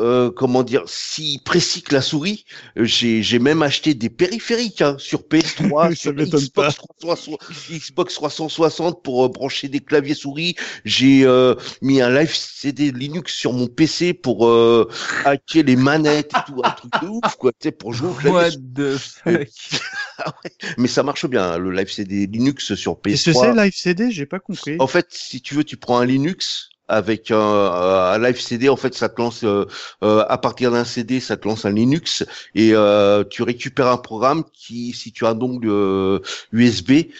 euh, 0.00 0.30
comment 0.30 0.62
dire 0.62 0.82
si 0.86 1.40
précis 1.44 1.82
que 1.82 1.94
la 1.94 2.00
souris. 2.02 2.44
Euh, 2.78 2.84
J'ai 2.84 3.22
j'ai 3.22 3.38
même 3.38 3.62
acheté 3.62 3.94
des 3.94 4.08
périphériques 4.10 4.82
hein, 4.82 4.96
sur 4.98 5.20
PS3, 5.20 5.90
Ça 5.90 5.94
sur 5.94 6.14
m'étonne 6.14 6.40
Xbox 6.40 6.76
360, 6.76 7.38
Xbox 7.70 8.14
360 8.14 9.02
pour 9.02 9.24
euh, 9.24 9.28
brancher 9.28 9.68
des 9.68 9.80
claviers 9.80 10.14
souris. 10.14 10.56
J'ai 10.84 11.24
euh, 11.24 11.54
mis 11.82 12.00
un 12.00 12.10
live 12.10 12.34
CD 12.34 12.90
Linux 12.90 13.34
sur 13.34 13.52
mon 13.52 13.66
PC 13.66 14.14
pour 14.14 14.46
euh, 14.46 14.88
hacker 15.24 15.64
les 15.64 15.76
manettes 15.76 16.32
et 16.36 16.52
tout, 16.52 16.60
un 16.64 16.70
truc 16.70 16.92
de 17.02 17.08
ouf 17.08 17.36
quoi, 17.36 17.52
tu 17.52 17.58
sais, 17.68 17.72
pour 17.72 17.92
jouer 17.92 18.08
au 18.08 18.14
clavier 18.14 18.38
What 18.38 18.50
the 18.74 18.96
fuck? 18.96 19.48
Mais 20.78 20.88
ça 20.88 21.02
marche 21.02 21.26
bien, 21.26 21.52
hein, 21.52 21.58
le 21.58 21.70
live 21.70 21.90
CD 21.90 22.26
Linux 22.26 22.74
sur 22.74 23.00
Qu'est-ce 23.00 23.30
que 23.30 23.36
PS3. 23.36 23.40
c'est 23.40 23.64
Live 23.64 23.74
CD 23.74 24.10
J'ai 24.10 24.26
pas 24.26 24.38
compris. 24.38 24.76
En 24.78 24.86
fait, 24.86 25.06
si 25.10 25.40
tu 25.40 25.54
veux, 25.54 25.64
tu 25.64 25.76
prends 25.76 25.98
un 25.98 26.06
Linux 26.06 26.70
avec 26.90 27.30
un, 27.30 27.38
un 27.38 28.18
live 28.18 28.40
CD. 28.40 28.68
En 28.68 28.76
fait, 28.76 28.94
ça 28.94 29.08
te 29.08 29.20
lance 29.20 29.44
euh, 29.44 29.66
euh, 30.02 30.24
à 30.28 30.38
partir 30.38 30.70
d'un 30.72 30.84
CD, 30.84 31.20
ça 31.20 31.36
te 31.36 31.46
lance 31.48 31.64
un 31.64 31.72
Linux 31.72 32.24
et 32.54 32.72
euh, 32.74 33.24
tu 33.24 33.42
récupères 33.42 33.88
un 33.88 33.96
programme 33.98 34.44
qui, 34.52 34.92
si 34.92 35.12
tu 35.12 35.26
as 35.26 35.34
dongle 35.34 35.68
euh, 35.70 36.20
USB 36.52 37.10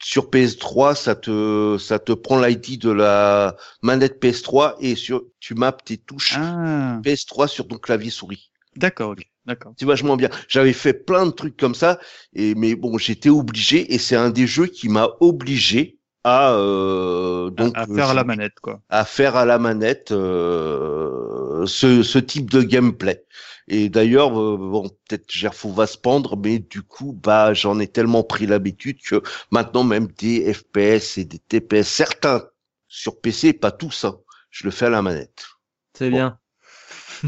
sur 0.00 0.30
PS3, 0.30 0.94
ça 0.94 1.14
te 1.16 1.76
ça 1.78 1.98
te 1.98 2.12
prend 2.12 2.40
l'ID 2.40 2.78
de 2.78 2.90
la 2.90 3.56
manette 3.82 4.20
PS3 4.20 4.76
et 4.80 4.94
sur 4.96 5.24
tu 5.40 5.54
maps 5.54 5.72
tes 5.72 5.98
touches 5.98 6.38
Ah, 6.38 7.02
PS3 7.02 7.48
sur 7.48 7.66
ton 7.68 7.78
clavier 7.78 8.10
souris. 8.10 8.50
d'accord, 8.76 9.10
ok, 9.10 9.22
d'accord. 9.44 9.74
C'est 9.78 9.86
vachement 9.86 10.16
bien. 10.16 10.28
J'avais 10.48 10.72
fait 10.72 10.92
plein 10.94 11.26
de 11.26 11.30
trucs 11.30 11.56
comme 11.56 11.74
ça, 11.74 12.00
et 12.34 12.54
mais 12.54 12.74
bon, 12.74 12.98
j'étais 12.98 13.28
obligé, 13.30 13.94
et 13.94 13.98
c'est 13.98 14.16
un 14.16 14.30
des 14.30 14.46
jeux 14.46 14.66
qui 14.66 14.88
m'a 14.88 15.08
obligé 15.20 15.97
à 16.24 16.52
euh, 16.52 17.50
donc 17.50 17.74
à 17.74 17.86
faire 17.86 18.10
à 18.10 18.14
la 18.14 18.22
euh, 18.22 18.24
manette, 18.24 18.60
quoi. 18.60 18.80
à 18.88 19.04
faire 19.04 19.36
à 19.36 19.44
la 19.46 19.58
manette 19.58 20.12
euh, 20.12 21.64
ce, 21.66 22.02
ce 22.02 22.18
type 22.18 22.50
de 22.50 22.62
gameplay. 22.62 23.24
Et 23.68 23.88
d'ailleurs, 23.90 24.38
euh, 24.40 24.56
bon, 24.58 24.88
peut-être 25.08 25.30
Gerfo 25.30 25.70
va 25.72 25.86
se 25.86 25.98
pendre, 25.98 26.36
mais 26.36 26.58
du 26.58 26.82
coup, 26.82 27.12
bah, 27.22 27.52
j'en 27.54 27.78
ai 27.80 27.86
tellement 27.86 28.22
pris 28.24 28.46
l'habitude 28.46 28.98
que 29.02 29.22
maintenant 29.50 29.84
même 29.84 30.08
des 30.18 30.52
FPS 30.54 31.18
et 31.18 31.24
des 31.24 31.38
TPS, 31.38 31.88
certains 31.88 32.44
sur 32.88 33.20
PC, 33.20 33.52
pas 33.52 33.70
tous, 33.70 34.04
hein, 34.04 34.18
je 34.50 34.64
le 34.64 34.70
fais 34.70 34.86
à 34.86 34.90
la 34.90 35.02
manette. 35.02 35.46
C'est 35.94 36.10
bien. 36.10 36.38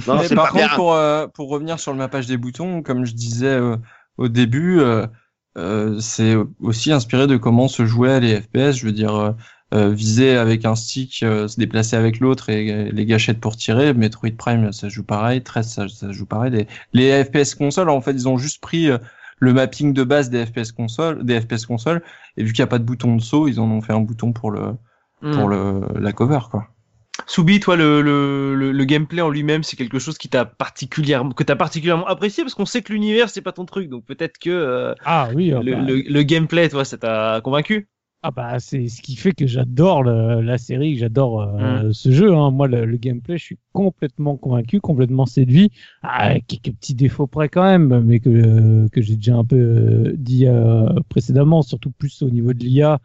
Non, 0.07 0.21
Mais 0.21 0.31
par 0.31 0.47
pas 0.47 0.53
contre, 0.53 0.55
bien. 0.67 0.69
pour, 0.77 0.95
euh, 0.95 1.27
pour 1.27 1.49
revenir 1.49 1.79
sur 1.81 1.93
le 1.93 1.99
mappage 1.99 2.27
des 2.27 2.37
boutons, 2.37 2.83
comme 2.83 3.05
je 3.05 3.12
disais 3.15 3.47
euh, 3.49 3.77
au 4.17 4.29
début, 4.29 4.81
euh, 4.81 5.07
c'est 6.01 6.36
aussi 6.60 6.93
inspiré 6.93 7.27
de 7.27 7.36
comment 7.36 7.68
se 7.68 7.85
jouaient 7.86 8.20
les 8.20 8.40
FPS. 8.40 8.77
Je 8.77 8.86
veux 8.86 8.93
dire, 8.93 9.14
euh, 9.14 9.32
euh, 9.74 9.90
viser 9.90 10.36
avec 10.36 10.64
un 10.64 10.74
stick, 10.77 11.22
euh, 11.22 11.48
se 11.48 11.59
déplacer 11.59 11.97
avec 11.97 12.20
l'autre 12.20 12.51
et 12.51 12.70
euh, 12.70 12.90
les 12.93 13.06
gâchettes 13.06 13.40
pour 13.40 13.56
tirer. 13.56 13.94
Metroid 13.94 14.31
Prime, 14.36 14.72
ça 14.72 14.89
joue 14.89 15.05
pareil. 15.05 15.43
13, 15.43 15.68
ça, 15.68 15.89
ça 15.89 16.12
joue 16.12 16.27
pareil. 16.27 16.51
Les, 16.52 16.66
les 16.93 17.24
FPS 17.24 17.55
consoles, 17.55 17.90
en 17.90 18.01
fait, 18.01 18.12
ils 18.12 18.28
ont 18.28 18.39
juste 18.39 18.60
pris 18.60 18.90
euh, 18.90 18.98
le 19.39 19.52
mapping 19.52 19.93
de 19.93 20.05
base 20.05 20.31
des 20.31 20.44
FPS 20.47 20.72
consoles, 20.72 21.24
des 21.24 21.40
FPS 21.40 21.66
consoles, 21.66 22.02
et 22.36 22.44
vu 22.44 22.52
qu'il 22.52 22.62
n'y 22.62 22.64
a 22.64 22.68
pas 22.68 22.78
de 22.78 22.85
bouton 22.85 23.16
de 23.16 23.22
saut, 23.22 23.48
ils 23.48 23.59
en 23.60 23.70
ont 23.70 23.81
fait 23.81 23.93
un 23.93 24.01
bouton 24.01 24.32
pour 24.32 24.51
le 24.51 24.74
pour 25.31 25.48
Hmm. 25.48 25.48
le 25.48 25.82
la 26.01 26.12
cover, 26.12 26.40
quoi. 26.51 26.68
Soubi, 27.26 27.60
toi, 27.60 27.76
le, 27.76 28.02
le, 28.02 28.55
le, 28.55 28.72
le 28.72 28.84
gameplay 28.84 29.22
en 29.22 29.30
lui-même, 29.30 29.62
c'est 29.62 29.76
quelque 29.76 29.98
chose 29.98 30.18
qui 30.18 30.28
t'a 30.28 30.44
particulièrement, 30.44 31.30
que 31.32 31.44
t'as 31.44 31.56
particulièrement 31.56 32.06
apprécié 32.06 32.42
parce 32.44 32.55
qu'on 32.55 32.66
sait 32.66 32.82
que 32.82 32.92
l'univers, 32.92 33.30
c'est 33.30 33.42
pas 33.42 33.52
ton 33.52 33.64
truc. 33.64 33.88
Donc 33.88 34.05
peut-être 34.05 34.38
que 34.38 34.51
euh, 34.51 34.94
Ah 35.05 35.30
oui, 35.34 35.52
ah 35.52 35.60
le, 35.62 35.72
bah, 35.72 35.82
le, 35.86 36.22
gameplay, 36.22 36.68
toi, 36.68 36.84
ça 36.84 36.98
t'a 36.98 37.40
convaincu? 37.42 37.88
Ah 38.22 38.30
bah 38.30 38.59
c'est 38.60 38.88
ce 38.88 39.01
qui 39.01 39.16
fait 39.16 39.32
que 39.32 39.47
j'adore 39.47 40.02
la 40.05 40.59
série, 40.59 40.98
j'adore 40.98 41.40
euh, 41.40 41.88
Mm. 41.88 41.92
ce 41.94 42.10
jeu. 42.10 42.34
Hein. 42.34 42.51
Moi, 42.51 42.68
le, 42.68 42.84
le 42.84 42.97
gameplay, 42.98 43.38
je 43.38 43.44
suis 43.44 43.59
complètement 43.72 44.36
convaincu, 44.36 44.78
complètement 44.80 45.24
séduit. 45.24 45.70
Ah, 46.02 46.34
quelques 46.40 46.74
petits 46.76 46.94
défauts 46.94 47.26
près 47.26 47.48
quand 47.48 47.62
même, 47.62 48.01
mais 48.05 48.20
que 48.20 48.86
que 48.92 49.01
j'ai 49.01 49.16
déjà 49.16 49.36
un 49.36 49.44
peu 49.44 49.56
euh, 49.56 50.12
dit 50.18 50.47
euh, 50.47 50.86
précédemment, 51.09 51.62
surtout 51.62 51.90
plus 51.92 52.20
au 52.22 52.28
niveau 52.30 52.52
de 52.52 52.59
l'IA, 52.62 52.98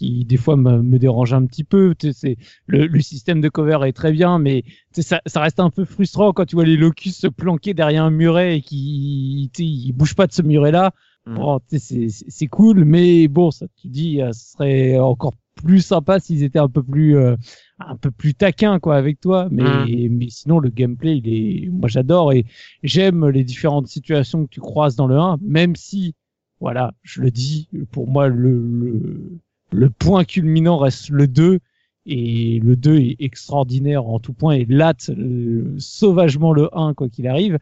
qui 0.00 0.24
des 0.24 0.36
fois 0.38 0.56
me, 0.56 0.82
me 0.82 0.98
dérange 0.98 1.32
un 1.34 1.44
petit 1.46 1.64
peu. 1.64 1.94
C'est 2.12 2.36
le, 2.66 2.86
le 2.86 3.00
système 3.00 3.40
de 3.40 3.48
cover 3.48 3.78
est 3.86 3.92
très 3.92 4.12
bien, 4.12 4.38
mais 4.38 4.64
ça, 4.92 5.20
ça 5.26 5.40
reste 5.40 5.60
un 5.60 5.70
peu 5.70 5.84
frustrant 5.84 6.32
quand 6.32 6.46
tu 6.46 6.56
vois 6.56 6.64
les 6.64 6.76
locus 6.76 7.18
se 7.18 7.26
planquer 7.28 7.74
derrière 7.74 8.04
un 8.04 8.10
muret 8.10 8.56
et 8.58 8.60
qui 8.62 9.50
ils 9.58 9.92
bougent 9.92 10.14
pas 10.16 10.26
de 10.26 10.32
ce 10.32 10.42
muret 10.42 10.72
là. 10.72 10.92
Bon, 11.26 11.60
c'est- 11.68 12.46
cool, 12.48 12.84
mais 12.84 13.28
bon, 13.28 13.50
ça 13.50 13.66
tu 13.76 13.88
dis, 13.88 14.20
euh, 14.22 14.32
ce 14.32 14.52
serait 14.52 14.98
encore 14.98 15.34
plus 15.54 15.80
sympa 15.82 16.18
s'ils 16.18 16.42
étaient 16.42 16.58
un 16.58 16.68
peu 16.68 16.82
plus 16.82 17.16
euh, 17.16 17.36
un 17.78 17.96
peu 17.96 18.10
plus 18.10 18.34
taquins 18.34 18.78
quoi 18.80 18.96
avec 18.96 19.20
toi. 19.20 19.48
Mais 19.50 20.08
Mm. 20.08 20.08
mais 20.18 20.28
sinon 20.30 20.58
le 20.60 20.70
gameplay, 20.70 21.18
il 21.18 21.28
est, 21.28 21.68
moi 21.70 21.88
j'adore 21.88 22.32
et 22.32 22.46
j'aime 22.82 23.28
les 23.28 23.44
différentes 23.44 23.86
situations 23.88 24.44
que 24.46 24.50
tu 24.50 24.60
croises 24.60 24.96
dans 24.96 25.06
le 25.06 25.18
1, 25.18 25.38
même 25.42 25.76
si 25.76 26.14
voilà, 26.60 26.92
je 27.02 27.22
le 27.22 27.30
dis, 27.30 27.68
pour 27.92 28.06
moi 28.08 28.28
le 28.28 28.58
le, 28.58 29.38
le 29.72 29.90
point 29.90 30.24
culminant 30.24 30.78
reste 30.78 31.10
le 31.10 31.26
2 31.26 31.60
et 32.06 32.60
le 32.60 32.76
2 32.76 32.98
est 32.98 33.16
extraordinaire 33.20 34.06
en 34.06 34.18
tout 34.18 34.32
point 34.32 34.54
et 34.54 34.64
latte 34.68 35.10
euh, 35.10 35.74
sauvagement 35.78 36.52
le 36.52 36.68
1 36.76 36.94
quoi 36.94 37.08
qu'il 37.08 37.26
arrive. 37.26 37.58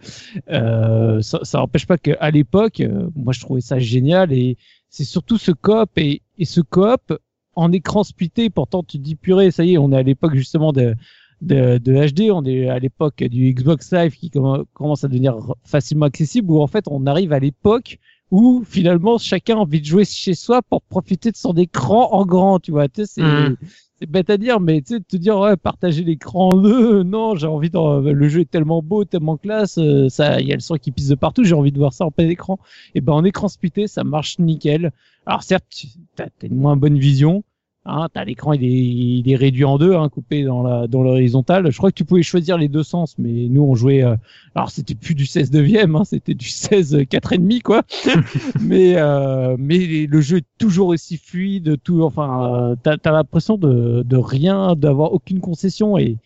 Euh, 0.51 1.21
ça, 1.21 1.41
n'empêche 1.55 1.87
pas 1.87 1.99
qu'à 1.99 2.31
l'époque, 2.31 2.81
euh, 2.81 3.11
moi 3.17 3.33
je 3.33 3.41
trouvais 3.41 3.61
ça 3.61 3.79
génial 3.79 4.33
et 4.33 4.57
c'est 4.89 5.05
surtout 5.05 5.39
ce 5.39 5.51
coop 5.51 5.91
et, 5.97 6.23
et 6.39 6.45
ce 6.45 6.61
coop 6.61 7.19
en 7.57 7.73
écran 7.73 8.05
splitté. 8.05 8.49
Pourtant 8.49 8.83
tu 8.83 8.99
dis 8.99 9.17
purée, 9.17 9.51
ça 9.51 9.65
y 9.65 9.75
est, 9.75 9.79
on 9.79 9.93
est 9.93 9.97
à 9.97 10.03
l'époque 10.03 10.35
justement 10.35 10.73
de, 10.73 10.95
de, 11.41 11.79
HD, 11.79 12.31
on 12.31 12.45
est 12.45 12.69
à 12.69 12.79
l'époque 12.79 13.23
du 13.25 13.53
Xbox 13.53 13.93
Live 13.93 14.15
qui 14.17 14.29
commen- 14.29 14.65
commence 14.73 15.05
à 15.05 15.09
devenir 15.09 15.37
facilement 15.65 16.07
accessible 16.07 16.51
où 16.51 16.61
en 16.61 16.67
fait 16.67 16.85
on 16.89 17.07
arrive 17.07 17.33
à 17.33 17.39
l'époque 17.39 17.99
où 18.31 18.63
finalement 18.67 19.19
chacun 19.19 19.57
a 19.57 19.61
envie 19.61 19.81
de 19.81 19.87
jouer 19.87 20.05
chez 20.05 20.35
soi 20.35 20.63
pour 20.63 20.83
profiter 20.83 21.31
de 21.31 21.37
son 21.37 21.55
écran 21.55 22.13
en 22.13 22.27
grand, 22.27 22.59
tu 22.61 22.71
vois. 22.71 22.89
Tu 22.89 23.05
sais, 23.05 23.07
c'est 23.07 23.23
Mm. 23.23 23.57
c'est 24.01 24.09
bête 24.09 24.31
à 24.31 24.37
dire, 24.37 24.61
mais 24.61 24.81
tu 24.81 24.95
sais, 24.95 25.01
te 25.01 25.17
dire 25.17 25.39
ouais, 25.39 25.57
partager 25.57 26.05
l'écran 26.05 26.51
en 26.53 26.57
deux, 26.57 27.03
non, 27.03 27.35
j'ai 27.35 27.47
envie 27.47 27.71
de, 27.71 28.11
le 28.11 28.29
jeu 28.29 28.43
est 28.43 28.51
tellement 28.51 28.83
beau, 28.83 29.05
tellement 29.05 29.37
classe, 29.37 29.79
euh, 29.79 30.09
ça, 30.09 30.41
il 30.41 30.47
y 30.47 30.53
a 30.53 30.55
le 30.55 30.61
son 30.61 30.77
qui 30.77 30.93
pisse 30.93 31.09
de 31.09 31.15
partout, 31.15 31.43
j'ai 31.45 31.55
envie 31.55 31.73
de 31.73 31.79
voir 31.79 31.93
ça 31.93 32.05
en 32.05 32.11
plein 32.11 32.29
écran. 32.29 32.59
Et 32.95 33.01
ben 33.01 33.13
en 33.13 33.25
écran 33.25 33.49
splitté, 33.49 33.87
ça 33.87 34.05
marche 34.05 34.39
nickel. 34.39 34.93
Alors 35.27 35.43
certes, 35.43 35.65
tu 35.71 35.89
as, 36.19 36.29
une 36.43 36.57
moins 36.57 36.77
bonne 36.77 36.99
vision. 36.99 37.43
Hein, 37.91 38.09
t'as 38.13 38.25
l'écran, 38.25 38.53
il 38.53 38.63
est, 38.65 38.69
il 38.69 39.31
est 39.33 39.37
réduit 39.37 39.65
en 39.65 39.79
deux, 39.79 39.95
hein, 39.95 40.11
coupé 40.11 40.45
dans 40.45 40.63
la 40.63 40.87
dans 40.87 41.03
l'horizontale. 41.03 41.71
Je 41.73 41.79
crois 41.79 41.91
que 41.91 41.97
tu 41.97 42.05
pouvais 42.05 42.23
choisir 42.23 42.59
les 42.59 42.69
deux 42.69 42.83
sens, 42.83 43.17
mais 43.19 43.49
nous 43.49 43.63
on 43.63 43.75
jouait. 43.75 44.03
euh, 44.05 44.15
alors 44.55 44.71
c'était 44.71 44.95
plus 44.95 45.15
du 45.15 45.25
16 45.25 45.53
neuvième, 45.53 45.97
hein, 45.97 46.05
c'était 46.05 46.35
du 46.35 46.49
16 46.51 47.05
quatre 47.09 47.33
et 47.33 47.39
demi 47.39 47.61
quoi. 47.61 47.83
mais 48.61 48.97
euh, 48.97 49.57
mais 49.59 50.07
le 50.07 50.21
jeu 50.21 50.39
est 50.39 50.47
toujours 50.59 50.89
aussi 50.89 51.17
fluide, 51.17 51.77
tout. 51.83 52.03
Enfin, 52.03 52.73
euh, 52.73 52.77
t'as 52.83 52.97
as, 53.03 53.11
l'impression 53.13 53.57
de 53.57 54.03
de 54.03 54.17
rien, 54.19 54.75
d'avoir 54.77 55.13
aucune 55.15 55.41
concession 55.41 55.97
et 55.99 56.17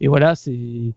et 0.00 0.08
voilà, 0.08 0.34
c'est. 0.34 0.94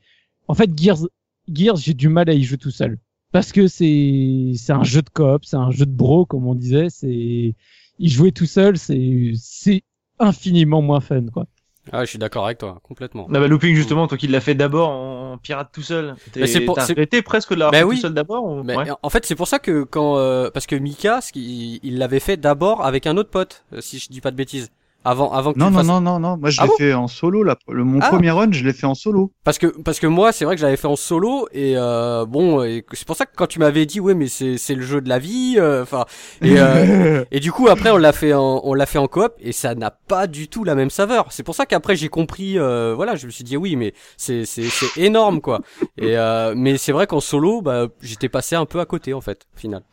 En 0.48 0.56
fait, 0.56 0.72
Gears 0.78 1.08
Gears, 1.52 1.76
j'ai 1.78 1.94
du 1.94 2.10
mal 2.10 2.30
à 2.30 2.34
y 2.34 2.42
jouer 2.44 2.58
tout 2.58 2.72
seul 2.72 2.98
parce 3.32 3.52
que 3.52 3.68
c'est 3.68 4.54
c'est 4.56 4.74
un 4.74 4.84
jeu 4.84 5.02
de 5.04 5.10
coop, 5.10 5.46
c'est 5.46 5.58
un 5.58 5.70
jeu 5.72 5.86
de 5.86 5.92
bro 5.92 6.26
comme 6.26 6.48
on 6.48 6.56
disait. 6.56 6.90
C'est 6.90 7.54
y 8.00 8.10
jouer 8.10 8.32
tout 8.32 8.46
seul, 8.48 8.78
c'est 8.78 9.34
c'est 9.36 9.84
infiniment 10.20 10.82
moins 10.82 11.00
fun 11.02 11.26
quoi. 11.34 11.46
Ah, 11.92 12.04
je 12.04 12.10
suis 12.10 12.18
d'accord 12.18 12.46
avec 12.46 12.58
toi, 12.58 12.80
complètement. 12.82 13.28
Ah 13.30 13.34
bah, 13.40 13.48
Looping, 13.48 13.76
justement, 13.76 14.08
toi 14.08 14.18
qui 14.18 14.28
l'as 14.28 14.42
fait 14.42 14.56
d'abord 14.56 14.90
en 14.90 15.38
pirate 15.38 15.70
tout 15.72 15.84
seul. 15.84 16.16
Mais 16.36 16.48
c'est 16.48 16.62
pour- 16.62 16.76
T'as 16.78 16.82
c'est- 16.82 16.94
regretté 16.94 17.22
presque 17.22 17.52
de 17.54 17.60
l'avoir 17.60 17.74
Bah 17.74 17.78
fait 17.78 17.84
oui. 17.84 17.96
tout 17.98 18.02
seul 18.02 18.14
d'abord 18.16 18.44
ou... 18.44 18.64
Mais 18.64 18.76
ouais. 18.76 18.86
en 19.04 19.10
fait, 19.12 19.24
c'est 19.24 19.36
pour 19.36 19.48
ça 19.48 19.60
que 19.60 19.84
quand 19.84 20.18
euh, 20.18 20.50
parce 20.50 20.66
que 20.66 20.76
Mika, 20.76 21.20
il 21.36 22.00
l'avait 22.00 22.20
fait 22.20 22.38
d'abord 22.38 22.84
avec 22.84 23.06
un 23.06 23.18
autre 23.18 23.30
pote, 23.30 23.66
euh, 23.74 23.82
si 23.82 24.00
je 24.00 24.10
dis 24.10 24.20
pas 24.20 24.32
de 24.32 24.36
bêtises. 24.36 24.72
Avant, 25.06 25.32
avant 25.32 25.54
que 25.54 25.60
Non, 25.60 25.68
tu 25.68 25.72
non, 25.74 25.78
fasses 25.80 25.88
non, 25.88 26.02
non, 26.02 26.20
non. 26.20 26.38
Moi, 26.38 26.50
je 26.50 26.60
Ah 26.60 26.64
l'ai 26.64 26.70
bon 26.70 26.76
fait 26.78 26.94
en 26.94 27.08
solo. 27.08 27.44
Là. 27.44 27.56
Le, 27.70 27.84
mon 27.84 28.00
Ah. 28.02 28.10
premier 28.10 28.32
run, 28.32 28.52
je 28.52 28.64
l'ai 28.66 28.74
fait 28.74 28.86
en 28.86 28.96
solo. 28.96 29.32
Parce 29.44 29.58
que 29.58 29.68
parce 29.68 30.00
que 30.00 30.08
moi 30.08 30.32
c'est 30.32 30.44
vrai 30.44 30.56
que 30.56 30.60
je 30.62 30.66
l'avais 30.66 30.76
fait 30.78 30.88
en 30.88 30.96
solo 30.96 31.48
et 31.54 31.74
euh, 31.78 32.26
bon 32.26 32.62
c'est 32.94 33.06
pour 33.06 33.16
ça 33.16 33.26
que 33.26 33.32
quand 33.36 33.46
tu 33.48 33.60
m'avais 33.60 33.86
dit 33.86 34.00
ouais 34.00 34.16
mais 34.16 34.28
c'est 34.28 34.58
c'est 34.58 34.74
le 34.74 34.82
jeu 34.82 35.02
de 35.02 35.08
la 35.10 35.20
vie 35.20 35.56
euh, 35.60 35.84
enfin 35.84 36.06
et 36.42 36.56
euh, 36.58 37.24
et 37.32 37.40
du 37.40 37.52
coup 37.52 37.68
après 37.68 37.92
on 37.92 37.98
l'a 37.98 38.12
fait 38.12 38.34
en 38.34 38.62
on 38.64 38.74
l'a 38.74 38.88
fait 38.88 38.98
en 38.98 39.08
coop 39.08 39.34
et 39.40 39.52
ça 39.52 39.76
n'a 39.76 39.92
pas 39.92 40.26
du 40.26 40.48
tout 40.48 40.64
la 40.64 40.74
même 40.74 40.90
saveur 40.90 41.28
c'est 41.30 41.44
pour 41.44 41.54
ça 41.54 41.68
qu'après 41.68 41.96
j'ai 41.96 42.10
compris 42.10 42.58
euh, 42.58 42.94
voilà 42.96 43.16
je 43.16 43.28
me 43.28 43.32
suis 43.32 43.44
dit 43.44 43.56
oui 43.56 43.76
mais 43.76 43.94
c'est 44.18 44.46
c'est 44.46 44.64
c'est 44.64 45.00
énorme 45.02 45.42
quoi 45.42 45.62
et 45.98 46.18
euh, 46.18 46.54
mais 46.58 46.78
c'est 46.78 46.92
vrai 46.92 47.06
qu'en 47.06 47.20
solo 47.20 47.62
bah 47.62 47.88
j'étais 48.02 48.30
passé 48.30 48.56
un 48.56 48.66
peu 48.66 48.80
à 48.80 48.86
côté 48.86 49.14
en 49.14 49.22
fait 49.22 49.46
au 49.56 49.60
final 49.60 49.84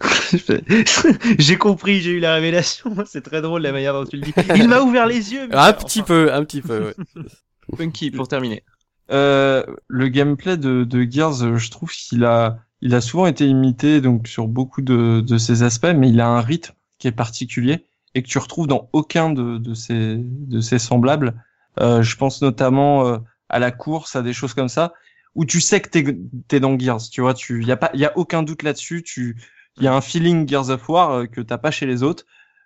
j'ai 1.38 1.56
compris, 1.56 2.00
j'ai 2.00 2.12
eu 2.12 2.20
la 2.20 2.34
révélation. 2.34 2.94
C'est 3.06 3.22
très 3.22 3.42
drôle 3.42 3.62
la 3.62 3.72
manière 3.72 3.92
dont 3.94 4.04
tu 4.04 4.16
le 4.16 4.22
dis. 4.22 4.34
Il 4.56 4.68
m'a 4.68 4.80
ouvert 4.80 5.06
les 5.06 5.32
yeux. 5.32 5.48
un 5.52 5.72
Michel. 5.72 5.76
petit 5.76 6.02
peu 6.02 6.32
un 6.32 6.44
petit 6.44 6.62
peu 6.62 6.86
ouais. 6.86 6.94
Enfin, 7.72 7.84
Punky 7.84 8.10
pour 8.10 8.28
terminer. 8.28 8.64
Euh, 9.12 9.64
le 9.88 10.08
gameplay 10.08 10.56
de, 10.56 10.84
de 10.84 11.02
Gears, 11.10 11.42
euh, 11.42 11.56
je 11.56 11.70
trouve 11.70 11.90
qu'il 11.92 12.24
a, 12.24 12.58
il 12.80 12.94
a 12.94 13.00
souvent 13.00 13.26
été 13.26 13.46
imité 13.46 14.00
donc 14.00 14.28
sur 14.28 14.46
beaucoup 14.48 14.82
de, 14.82 15.20
de 15.20 15.38
ses 15.38 15.62
aspects, 15.62 15.92
mais 15.94 16.08
il 16.10 16.20
a 16.20 16.28
un 16.28 16.40
rythme 16.40 16.74
qui 16.98 17.08
est 17.08 17.12
particulier 17.12 17.86
et 18.14 18.22
que 18.22 18.28
tu 18.28 18.38
retrouves 18.38 18.66
dans 18.66 18.88
aucun 18.92 19.30
de, 19.30 19.58
de 19.58 19.74
ses, 19.74 20.16
de 20.18 20.60
ses 20.60 20.78
semblables. 20.78 21.34
Euh, 21.80 22.02
je 22.02 22.16
pense 22.16 22.42
notamment 22.42 23.06
euh, 23.06 23.18
à 23.48 23.58
la 23.58 23.70
course, 23.70 24.16
à 24.16 24.22
des 24.22 24.32
choses 24.32 24.54
comme 24.54 24.68
ça, 24.68 24.92
où 25.34 25.44
tu 25.44 25.60
sais 25.60 25.80
que 25.80 25.88
t'es, 25.88 26.18
t'es 26.48 26.60
dans 26.60 26.76
Gears, 26.78 27.02
tu 27.10 27.20
vois, 27.20 27.34
tu, 27.34 27.64
y 27.64 27.70
a 27.72 27.76
pas, 27.76 27.90
y 27.94 28.04
a 28.04 28.16
aucun 28.16 28.42
doute 28.42 28.62
là-dessus, 28.62 29.02
tu, 29.02 29.36
y 29.84 29.88
a 29.88 29.94
un 29.94 30.00
feeling 30.00 30.48
Gears 30.48 30.70
of 30.70 30.88
War 30.88 31.10
euh, 31.10 31.26
que 31.26 31.40
t'as 31.40 31.58
pas 31.58 31.70
chez 31.70 31.86
les 31.86 32.02
autres, 32.02 32.24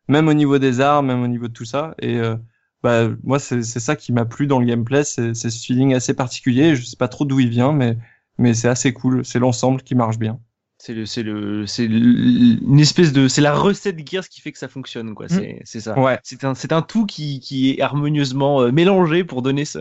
même 0.08 0.28
au 0.28 0.34
niveau 0.34 0.58
des 0.58 0.80
armes, 0.80 1.06
même 1.06 1.22
au 1.22 1.28
niveau 1.28 1.48
de 1.48 1.52
tout 1.52 1.64
ça, 1.64 1.94
et 2.00 2.16
euh, 2.18 2.36
bah 2.82 3.08
moi 3.22 3.38
c'est 3.38 3.62
c'est 3.62 3.80
ça 3.80 3.96
qui 3.96 4.12
m'a 4.12 4.24
plu 4.24 4.46
dans 4.46 4.58
le 4.60 4.66
gameplay, 4.66 5.04
c'est 5.04 5.34
ce 5.34 5.48
feeling 5.48 5.94
assez 5.94 6.14
particulier. 6.14 6.76
Je 6.76 6.84
sais 6.84 6.96
pas 6.96 7.08
trop 7.08 7.24
d'où 7.24 7.40
il 7.40 7.48
vient, 7.48 7.72
mais 7.72 7.96
mais 8.38 8.52
c'est 8.54 8.68
assez 8.68 8.92
cool. 8.92 9.24
C'est 9.24 9.38
l'ensemble 9.38 9.82
qui 9.82 9.94
marche 9.94 10.18
bien. 10.18 10.38
C'est 10.76 10.92
le, 10.92 11.06
c'est 11.06 11.22
le, 11.22 11.66
c'est 11.66 11.86
une 11.86 12.78
espèce 12.80 13.12
de, 13.12 13.26
c'est 13.28 13.40
la 13.40 13.54
recette 13.54 14.06
Gears 14.06 14.28
qui 14.28 14.42
fait 14.42 14.52
que 14.52 14.58
ça 14.58 14.68
fonctionne, 14.68 15.14
quoi. 15.14 15.28
C'est, 15.28 15.60
c'est 15.64 15.80
ça. 15.80 15.98
Ouais. 15.98 16.18
C'est 16.24 16.44
un, 16.44 16.54
c'est 16.54 16.72
un 16.72 16.82
tout 16.82 17.06
qui, 17.06 17.40
qui 17.40 17.70
est 17.70 17.80
harmonieusement 17.80 18.60
euh, 18.60 18.70
mélangé 18.70 19.24
pour 19.24 19.40
donner 19.40 19.64
ce, 19.64 19.78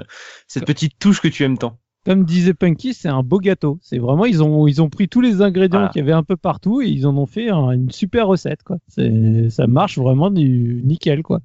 cette 0.48 0.66
petite 0.66 0.98
touche 1.00 1.20
que 1.20 1.28
tu 1.28 1.44
aimes 1.44 1.58
tant. 1.58 1.78
Comme 2.06 2.26
disait 2.26 2.54
Punky, 2.54 2.94
c'est 2.94 3.08
un 3.08 3.24
beau 3.24 3.40
gâteau. 3.40 3.80
C'est 3.82 3.98
vraiment, 3.98 4.26
ils 4.26 4.44
ont, 4.44 4.68
ils 4.68 4.82
ont 4.82 4.90
pris 4.90 5.08
tous 5.08 5.22
les 5.22 5.42
ingrédients 5.42 5.80
Voilà. 5.80 5.92
qu'il 5.92 6.00
y 6.00 6.04
avait 6.04 6.12
un 6.12 6.24
peu 6.24 6.36
partout 6.36 6.82
et 6.82 6.88
ils 6.88 7.08
en 7.08 7.16
ont 7.18 7.26
fait 7.28 7.50
un- 7.50 7.72
une 7.72 7.92
super 7.92 8.28
recette, 8.28 8.64
quoi. 8.64 8.78
C'est, 8.90 9.50
ça 9.50 9.68
marche 9.68 9.98
vraiment 9.98 10.30
du 10.30 10.82
nickel, 10.84 11.24
quoi. 11.24 11.40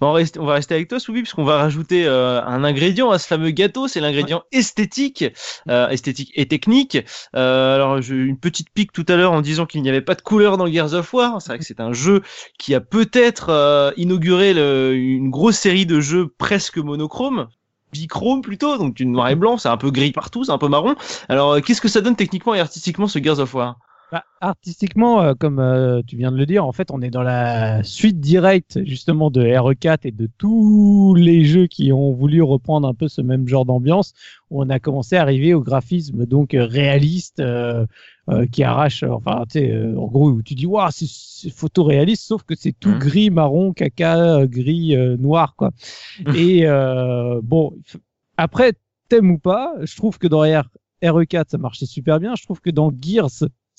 Bon, 0.00 0.08
on, 0.08 0.12
va 0.12 0.16
rester, 0.18 0.40
on 0.40 0.44
va 0.46 0.54
rester 0.54 0.74
avec 0.74 0.88
toi, 0.88 0.98
Soubi, 0.98 1.20
puisqu'on 1.22 1.44
va 1.44 1.56
rajouter 1.58 2.04
euh, 2.06 2.42
un 2.44 2.64
ingrédient 2.64 3.10
à 3.10 3.18
ce 3.18 3.26
fameux 3.28 3.50
gâteau. 3.50 3.86
C'est 3.86 4.00
l'ingrédient 4.00 4.42
esthétique, 4.50 5.24
euh, 5.68 5.88
esthétique 5.88 6.32
et 6.34 6.46
technique. 6.46 6.98
Euh, 7.36 7.76
alors, 7.76 8.02
j'ai 8.02 8.14
eu 8.16 8.26
une 8.26 8.38
petite 8.38 8.70
pique 8.70 8.92
tout 8.92 9.06
à 9.08 9.14
l'heure 9.16 9.30
en 9.32 9.40
disant 9.42 9.66
qu'il 9.66 9.82
n'y 9.82 9.88
avait 9.88 10.00
pas 10.00 10.16
de 10.16 10.22
couleur 10.22 10.56
dans 10.56 10.66
Gears 10.66 10.94
of 10.94 11.12
War. 11.14 11.40
C'est 11.40 11.50
vrai 11.50 11.58
que 11.60 11.64
c'est 11.64 11.80
un 11.80 11.92
jeu 11.92 12.20
qui 12.58 12.74
a 12.74 12.80
peut-être 12.80 13.48
euh, 13.50 13.92
inauguré 13.96 14.54
le- 14.54 14.94
une 14.96 15.30
grosse 15.30 15.56
série 15.56 15.86
de 15.86 16.00
jeux 16.00 16.28
presque 16.36 16.78
monochrome. 16.78 17.46
Bichrome 17.92 18.42
plutôt, 18.42 18.78
donc 18.78 18.94
du 18.94 19.06
noir 19.06 19.28
et 19.28 19.34
blanc, 19.36 19.58
c'est 19.58 19.68
un 19.68 19.76
peu 19.76 19.90
gris 19.90 20.12
partout, 20.12 20.44
c'est 20.44 20.52
un 20.52 20.58
peu 20.58 20.68
marron. 20.68 20.94
Alors, 21.28 21.52
euh, 21.52 21.60
qu'est-ce 21.60 21.80
que 21.80 21.88
ça 21.88 22.00
donne 22.00 22.16
techniquement 22.16 22.54
et 22.54 22.60
artistiquement 22.60 23.08
ce 23.08 23.22
Gears 23.22 23.38
of 23.40 23.54
War? 23.54 23.78
Bah, 24.12 24.24
artistiquement, 24.40 25.22
euh, 25.22 25.34
comme 25.34 25.60
euh, 25.60 26.02
tu 26.04 26.16
viens 26.16 26.32
de 26.32 26.36
le 26.36 26.44
dire, 26.44 26.66
en 26.66 26.72
fait, 26.72 26.90
on 26.90 27.00
est 27.00 27.10
dans 27.10 27.22
la 27.22 27.80
suite 27.84 28.18
directe 28.18 28.80
justement 28.84 29.30
de 29.30 29.40
RE4 29.40 30.04
et 30.04 30.10
de 30.10 30.28
tous 30.36 31.14
les 31.14 31.44
jeux 31.44 31.68
qui 31.68 31.92
ont 31.92 32.12
voulu 32.12 32.42
reprendre 32.42 32.88
un 32.88 32.94
peu 32.94 33.06
ce 33.06 33.20
même 33.20 33.46
genre 33.46 33.64
d'ambiance. 33.64 34.12
où 34.50 34.60
On 34.62 34.68
a 34.68 34.80
commencé 34.80 35.14
à 35.14 35.22
arriver 35.22 35.54
au 35.54 35.60
graphisme 35.62 36.26
donc 36.26 36.54
euh, 36.54 36.64
réaliste 36.66 37.38
euh, 37.38 37.86
euh, 38.30 38.46
qui 38.46 38.64
arrache, 38.64 39.04
euh, 39.04 39.10
enfin, 39.12 39.44
tu 39.48 39.60
sais, 39.60 39.70
euh, 39.70 39.96
en 39.96 40.06
gros, 40.08 40.28
où 40.30 40.42
tu 40.42 40.56
dis, 40.56 40.66
waouh, 40.66 40.90
c'est- 40.90 41.06
c'est 41.08 41.50
photoréaliste, 41.50 42.24
sauf 42.24 42.42
que 42.42 42.56
c'est 42.56 42.72
tout 42.72 42.90
Mhm. 42.90 42.98
gris, 42.98 43.30
marron, 43.30 43.72
caca, 43.72 44.44
gris, 44.48 44.96
euh, 44.96 45.16
noir, 45.18 45.54
quoi. 45.56 45.70
et 46.34 46.66
euh, 46.66 47.40
bon, 47.42 47.74
après, 48.36 48.72
t'aimes 49.08 49.30
ou 49.32 49.38
pas, 49.38 49.74
je 49.82 49.96
trouve 49.96 50.18
que 50.18 50.26
dans 50.26 50.42
R- 50.44 50.64
RE4 51.02 51.50
ça 51.50 51.58
marchait 51.58 51.86
super 51.86 52.20
bien. 52.20 52.34
Je 52.36 52.42
trouve 52.44 52.60
que 52.60 52.70
dans 52.70 52.90
Gears 53.00 53.30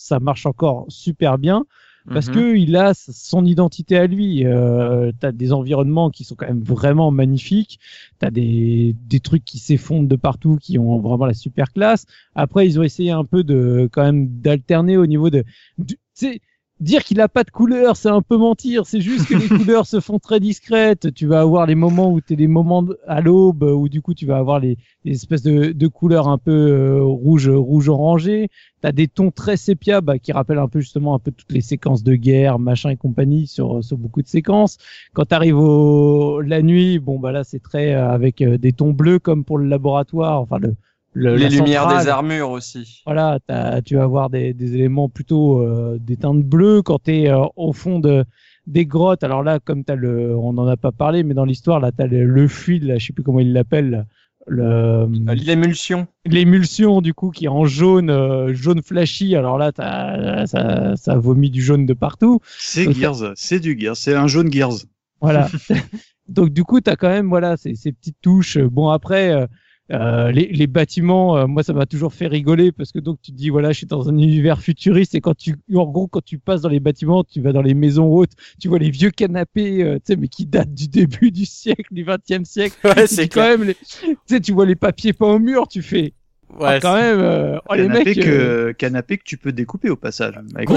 ça 0.02 0.19
marche 0.19 0.45
encore 0.45 0.86
super 0.90 1.38
bien 1.38 1.65
parce 2.11 2.28
Mhm. 2.28 2.32
que 2.32 2.57
il 2.57 2.76
a 2.76 2.94
son 2.94 3.45
identité 3.45 3.98
à 3.98 4.06
lui. 4.07 4.45
Euh, 4.45 5.11
t'as 5.19 5.32
des 5.32 5.53
environnements 5.53 6.10
qui 6.10 6.23
sont 6.26 6.36
quand 6.36 6.48
même 6.48 6.64
vraiment 6.64 7.10
magnifiques. 7.11 7.80
T'as 8.19 8.32
des 8.32 8.95
des 9.07 9.19
trucs 9.22 9.45
qui 9.45 9.60
s'effondrent 9.60 10.07
de 10.10 10.15
partout, 10.18 10.57
qui 10.60 10.78
ont 10.78 10.99
vraiment 10.99 11.26
la 11.26 11.34
super 11.34 11.72
classe. 11.72 12.06
Après, 12.36 12.68
ils 12.68 12.80
ont 12.80 12.84
essayé 12.84 13.11
un 13.11 13.23
peu 13.26 13.44
de 13.44 13.88
quand 13.91 14.03
même 14.03 14.28
d'alterner 14.41 14.98
au 14.98 15.06
niveau 15.06 15.30
de, 15.30 15.44
du- 15.78 15.95
tu 15.95 16.02
sais, 16.14 16.40
Dire 16.82 17.03
qu'il 17.03 17.22
a 17.22 17.30
pas 17.30 17.44
de 17.44 17.52
couleur, 17.52 17.95
c'est 17.95 18.10
un 18.10 18.24
peu 18.24 18.38
mentir. 18.38 18.88
C'est 18.88 19.02
juste 19.02 19.28
que 19.28 19.36
les 19.36 19.48
couleurs 19.60 19.86
se 19.86 19.99
font 19.99 20.18
très 20.18 20.40
discrètes. 20.40 21.14
Tu 21.14 21.28
vas 21.28 21.41
avoir 21.41 21.68
les 21.68 21.76
moments 21.76 22.12
où 22.12 22.22
t'es 22.22 22.36
des 22.36 22.48
moments 22.48 22.84
à 23.08 23.22
l'aube, 23.22 23.62
où 23.62 23.88
du 23.88 24.02
coup 24.02 24.16
tu 24.16 24.26
vas 24.26 24.38
avoir 24.38 24.60
les, 24.60 24.80
les 25.06 25.14
espèces 25.14 25.44
de, 25.44 25.74
de 25.74 25.88
couleurs 25.88 26.28
un 26.28 26.40
peu 26.40 26.52
euh, 26.52 27.03
rouge, 27.03 27.48
rouge 27.49 27.88
orangé. 27.88 28.49
T'as 28.82 28.91
des 28.91 29.08
tons 29.08 29.30
très 29.30 29.58
sépia 29.58 30.02
bah, 30.02 30.18
qui 30.18 30.32
rappellent 30.32 30.58
un 30.58 30.68
peu 30.68 30.80
justement 30.80 31.14
un 31.14 31.20
peu 31.20 31.30
toutes 31.30 31.52
les 31.52 31.62
séquences 31.62 32.02
de 32.02 32.16
guerre, 32.16 32.58
machin 32.58 32.90
et 32.90 32.98
compagnie 32.98 33.45
sur 33.45 33.84
sur 33.84 33.99
beaucoup 33.99 34.24
de 34.24 34.28
séquences. 34.28 34.80
Quand 35.14 35.26
t'arrives 35.26 35.60
au 35.60 36.41
la 36.41 36.64
nuit, 36.64 36.98
bon 36.98 37.20
bah 37.20 37.32
là 37.32 37.44
c'est 37.44 37.62
très 37.62 37.94
euh, 37.94 38.10
avec 38.10 38.41
euh, 38.41 38.58
des 38.58 38.74
tons 38.74 38.94
bleus 38.94 39.20
comme 39.20 39.45
pour 39.45 39.60
le 39.60 39.68
laboratoire. 39.68 40.41
Enfin 40.41 40.58
le, 40.58 40.76
le 41.14 41.36
Les 41.36 41.50
lumières 41.50 41.84
centrale. 41.84 42.04
des 42.06 42.10
armures 42.10 42.50
aussi. 42.52 43.02
Voilà, 43.06 43.40
t'as- 43.46 43.82
tu 43.82 43.96
vas 43.96 44.04
avoir 44.04 44.30
des, 44.30 44.54
des 44.54 44.76
éléments 44.76 45.10
plutôt 45.10 45.62
euh, 45.62 45.98
des 46.00 46.18
teintes 46.18 46.44
bleues 46.44 46.82
quand 46.82 47.04
tu 47.04 47.12
es 47.12 47.32
au 47.56 47.74
fond 47.74 48.00
de 48.00 48.24
des 48.68 48.86
grottes. 48.86 49.24
Alors 49.24 49.44
là, 49.44 49.60
comme 49.60 49.84
t'as 49.84 49.96
le, 49.96 50.36
on 50.38 50.54
n'en 50.54 50.68
a 50.68 50.78
pas 50.78 50.92
parlé, 50.92 51.24
mais 51.24 51.34
dans 51.34 51.46
l'histoire 51.46 51.80
là, 51.80 51.92
t'as 51.92 52.06
le, 52.08 52.26
le 52.26 52.48
fluide, 52.48 52.84
là, 52.84 52.98
je 52.98 53.08
sais 53.08 53.14
plus 53.14 53.24
comment 53.24 53.40
il 53.40 53.52
l'appelle, 53.54 54.06
le 54.48 54.64
Euh, 54.64 55.08
L'émulsion. 55.36 56.08
l'émulsion 56.26 57.02
du 57.02 57.14
coup 57.14 57.32
qui 57.32 57.46
est 57.46 57.50
en 57.50 57.66
jaune, 57.66 58.10
euh, 58.10 58.54
jaune 58.54 58.82
flashy. 58.82 59.36
Alors 59.36 59.58
là, 59.58 59.72
t'as, 59.72 60.46
ça, 60.48 60.96
ça 60.96 61.16
vomit 61.18 61.50
du 61.50 61.62
jaune 61.62 61.86
de 61.86 61.94
partout. 61.94 62.40
C'est 62.58 62.86
Donc, 62.86 62.96
Gears, 62.96 63.34
c'est 63.36 63.60
du 63.60 63.78
Gears, 63.80 63.98
c'est 63.98 64.16
un 64.16 64.28
jaune 64.28 64.52
Gears. 64.52 64.86
Voilà. 65.20 65.50
Donc 66.28 66.50
du 66.52 66.64
coup, 66.64 66.80
t'as 66.82 66.96
quand 66.96 67.10
même 67.10 67.28
voilà 67.28 67.58
ces, 67.58 67.76
ces 67.76 67.92
petites 67.92 68.18
touches. 68.22 68.58
Bon 68.60 68.90
après, 68.90 69.48
euh, 69.92 70.32
les, 70.32 70.48
les 70.48 70.68
bâtiments, 70.68 71.38
euh, 71.38 71.48
moi 71.48 71.64
ça 71.64 71.74
m'a 71.74 71.86
toujours 71.86 72.14
fait 72.14 72.28
rigoler 72.28 72.72
parce 72.72 72.92
que 72.92 73.00
donc 73.00 73.20
tu 73.22 73.32
te 73.32 73.38
dis 73.38 73.50
voilà, 73.50 73.72
je 73.72 73.78
suis 73.80 73.88
dans 73.88 74.08
un 74.10 74.14
univers 74.18 74.62
futuriste 74.62 75.16
et 75.16 75.22
quand 75.22 75.36
tu, 75.36 75.56
en 75.76 75.86
gros, 75.86 76.08
quand 76.08 76.24
tu 76.24 76.38
passes 76.40 76.62
dans 76.62 76.70
les 76.70 76.80
bâtiments, 76.80 77.24
tu 77.24 77.42
vas 77.42 77.52
dans 77.52 77.62
les 77.62 77.74
maisons 77.74 78.08
hautes, 78.08 78.32
tu 78.60 78.68
vois 78.70 78.80
les 78.80 78.90
vieux 78.90 79.12
canapés, 79.12 79.84
euh, 79.84 79.96
tu 79.96 80.14
sais, 80.14 80.16
mais 80.16 80.28
qui 80.30 80.46
datent 80.46 80.74
du 80.74 80.88
début 80.90 81.32
du 81.32 81.46
siècle, 81.46 81.94
du 81.94 82.04
20e 82.04 82.46
siècle. 82.46 82.78
Ouais, 82.86 83.06
c'est 83.08 83.28
quand 83.28 83.42
même, 83.44 83.64
les- 83.64 83.76
tu 83.76 84.16
sais, 84.28 84.40
tu 84.40 84.54
vois 84.54 84.66
les 84.66 84.76
papiers 84.76 85.14
pas 85.14 85.28
au 85.28 85.40
mur, 85.40 85.68
tu 85.68 85.82
fais. 85.82 86.14
ah, 86.62 86.74
Ouais, 86.74 86.80
quand 86.82 86.96
même, 86.96 87.20
euh, 87.20 87.58
oh, 87.70 87.74
les 87.76 87.82
canapé, 87.84 88.16
mecs. 88.16 88.26
que, 88.26 88.30
euh, 88.30 88.74
canapé 88.74 89.18
que 89.18 89.24
tu 89.26 89.38
peux 89.38 89.52
découper 89.52 89.90
au 89.90 89.96
passage. 89.98 90.36
avec 90.56 90.70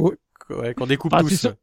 oui. 0.00 0.12
Ouais, 0.50 0.74
qu'on 0.74 0.86
découpe 0.86 1.12
Ah, 1.14 1.20
tous. 1.22 1.28
sûr. 1.34 1.54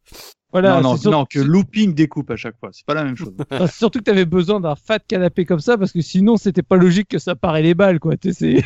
voilà, 0.52 0.76
non, 0.76 0.92
non, 0.92 0.98
sûr- 0.98 1.12
non, 1.12 1.26
que 1.26 1.40
looping 1.40 1.94
découpe 1.94 2.32
à 2.32 2.36
chaque 2.36 2.58
fois. 2.60 2.70
C'est 2.72 2.86
pas 2.86 2.94
la 2.94 3.04
même 3.04 3.16
chose. 3.16 3.34
Surtout 3.74 4.00
que 4.00 4.06
tu 4.06 4.12
avais 4.12 4.26
besoin 4.26 4.60
d'un 4.60 4.76
fat 4.76 5.00
canapé 5.00 5.46
comme 5.46 5.60
ça 5.60 5.78
parce 5.78 5.92
que 5.92 6.02
sinon 6.02 6.38
c'était 6.38 6.64
pas 6.64 6.78
logique 6.78 7.08
que 7.10 7.20
ça 7.20 7.36
paraît 7.36 7.62
les 7.64 7.74
balles 7.76 8.00
quoi. 8.00 8.18
Tu 8.18 8.34
sais, 8.34 8.58
c'est- 8.62 8.66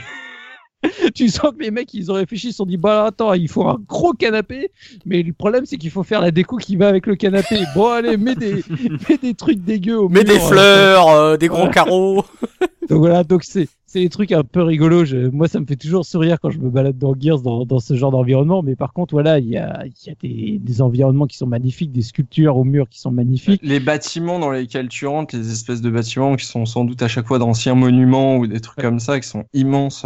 tu 1.16 1.30
sens 1.30 1.52
que 1.58 1.64
les 1.64 1.72
mecs 1.72 1.94
ils 1.94 2.12
ont 2.12 2.16
réfléchi, 2.16 2.48
ils 2.50 2.52
se 2.52 2.58
sont 2.58 2.66
dit 2.66 2.78
bah 2.78 3.06
attends 3.08 3.34
il 3.34 3.48
faut 3.50 3.68
un 3.68 3.80
gros 3.88 4.14
canapé, 4.14 4.72
mais 5.06 5.24
le 5.24 5.34
problème 5.34 5.66
c'est 5.66 5.78
qu'il 5.78 5.92
faut 5.92 6.04
faire 6.04 6.22
la 6.22 6.32
déco 6.32 6.58
qui 6.58 6.76
va 6.76 6.88
avec 6.88 7.08
le 7.08 7.16
canapé. 7.16 7.64
Bon 7.76 7.90
allez 7.90 8.18
mets 8.18 8.36
des 8.36 8.64
mets 9.10 9.18
des 9.22 9.34
trucs 9.34 9.60
dégueux 9.60 10.00
au 10.00 10.10
Mais 10.10 10.24
mur, 10.24 10.34
des 10.34 10.40
euh, 10.40 10.48
fleurs, 10.48 11.10
euh, 11.10 11.38
des 11.38 11.48
gros 11.48 11.70
carreaux. 11.70 12.24
donc 12.90 13.00
voilà 13.00 13.24
donc 13.24 13.44
c'est 13.44 13.68
c'est 13.86 14.00
des 14.00 14.10
trucs 14.10 14.32
un 14.32 14.44
peu 14.44 14.64
rigolos. 14.64 15.06
Je- 15.06 15.28
moi 15.30 15.48
ça 15.48 15.60
me 15.60 15.66
fait 15.68 15.76
toujours 15.76 16.04
sourire 16.04 16.38
quand 16.42 16.50
je 16.50 16.58
me 16.58 16.70
balade 16.72 16.98
dans 16.98 17.14
Gears 17.18 17.42
dans, 17.42 17.64
dans 17.64 17.80
ce 17.80 17.94
genre 17.94 18.10
d'environnement. 18.12 18.64
Mais 18.64 18.76
par 18.76 18.92
contre 18.92 19.14
voilà 19.14 19.38
il 19.40 19.48
y 19.48 19.58
a 19.58 19.84
il 19.86 20.08
y 20.08 20.10
a 20.10 20.16
des, 20.20 20.60
des 20.60 20.82
environnements 20.82 21.28
qui 21.28 21.38
sont 21.38 21.46
magnifiques, 21.48 21.92
des 21.92 22.02
sculptures 22.02 22.58
au 22.58 22.64
mur 22.64 22.90
qui 22.90 23.00
sont 23.00 23.12
magnifiques. 23.12 23.62
Les 23.64 23.80
bâtiments 23.80 24.40
dans 24.40 24.50
lesquels 24.52 24.88
tu 24.90 25.06
rentres, 25.06 25.36
les 25.36 25.52
espèces 25.52 25.82
de 25.82 25.90
bâtiments 25.92 26.36
qui 26.36 26.46
sont 26.46 26.66
sans 26.66 26.86
doute 26.86 27.02
à 27.04 27.08
chaque 27.08 27.28
fois 27.28 27.38
d'anciens 27.40 27.76
monuments 27.76 28.38
ou 28.38 28.48
des 28.48 28.60
trucs 28.62 28.82
comme 28.82 29.00
ça, 29.00 29.20
qui 29.20 29.28
sont 29.28 29.44
immenses. 29.54 30.06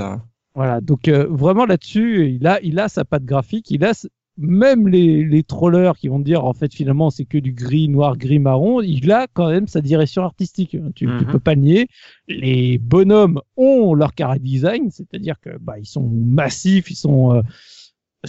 Voilà, 0.57 0.81
donc 0.81 1.07
euh, 1.07 1.27
vraiment 1.29 1.65
là-dessus, 1.65 2.31
il 2.31 2.45
a, 2.47 2.59
il 2.63 2.79
a 2.79 2.89
sa 2.89 3.05
patte 3.05 3.23
graphique, 3.25 3.69
il 3.71 3.85
a 3.85 3.91
s- 3.91 4.09
même 4.39 4.87
les, 4.87 5.23
les 5.23 5.43
trollers 5.43 5.95
qui 5.97 6.07
vont 6.09 6.19
te 6.19 6.23
dire 6.25 6.45
en 6.45 6.53
fait 6.53 6.73
finalement 6.73 7.09
c'est 7.11 7.25
que 7.25 7.37
du 7.37 7.53
gris, 7.53 7.87
noir, 7.89 8.17
gris, 8.17 8.39
marron, 8.39 8.81
il 8.81 9.11
a 9.11 9.27
quand 9.31 9.49
même 9.49 9.67
sa 9.67 9.81
direction 9.81 10.23
artistique. 10.23 10.73
hein. 10.75 10.89
Tu, 10.95 11.05
tu 11.05 11.11
Mhm. 11.11 11.25
peux 11.31 11.39
pas 11.39 11.55
nier. 11.55 11.87
Les 12.27 12.79
bonhommes 12.79 13.39
ont 13.55 13.93
leur 13.93 14.13
cara 14.15 14.39
design, 14.39 14.89
c'est-à-dire 14.91 15.39
que 15.39 15.57
bah 15.59 15.77
ils 15.79 15.85
sont 15.87 16.07
massifs, 16.09 16.89
ils 16.91 16.95
sont 16.95 17.35
euh, 17.35 17.41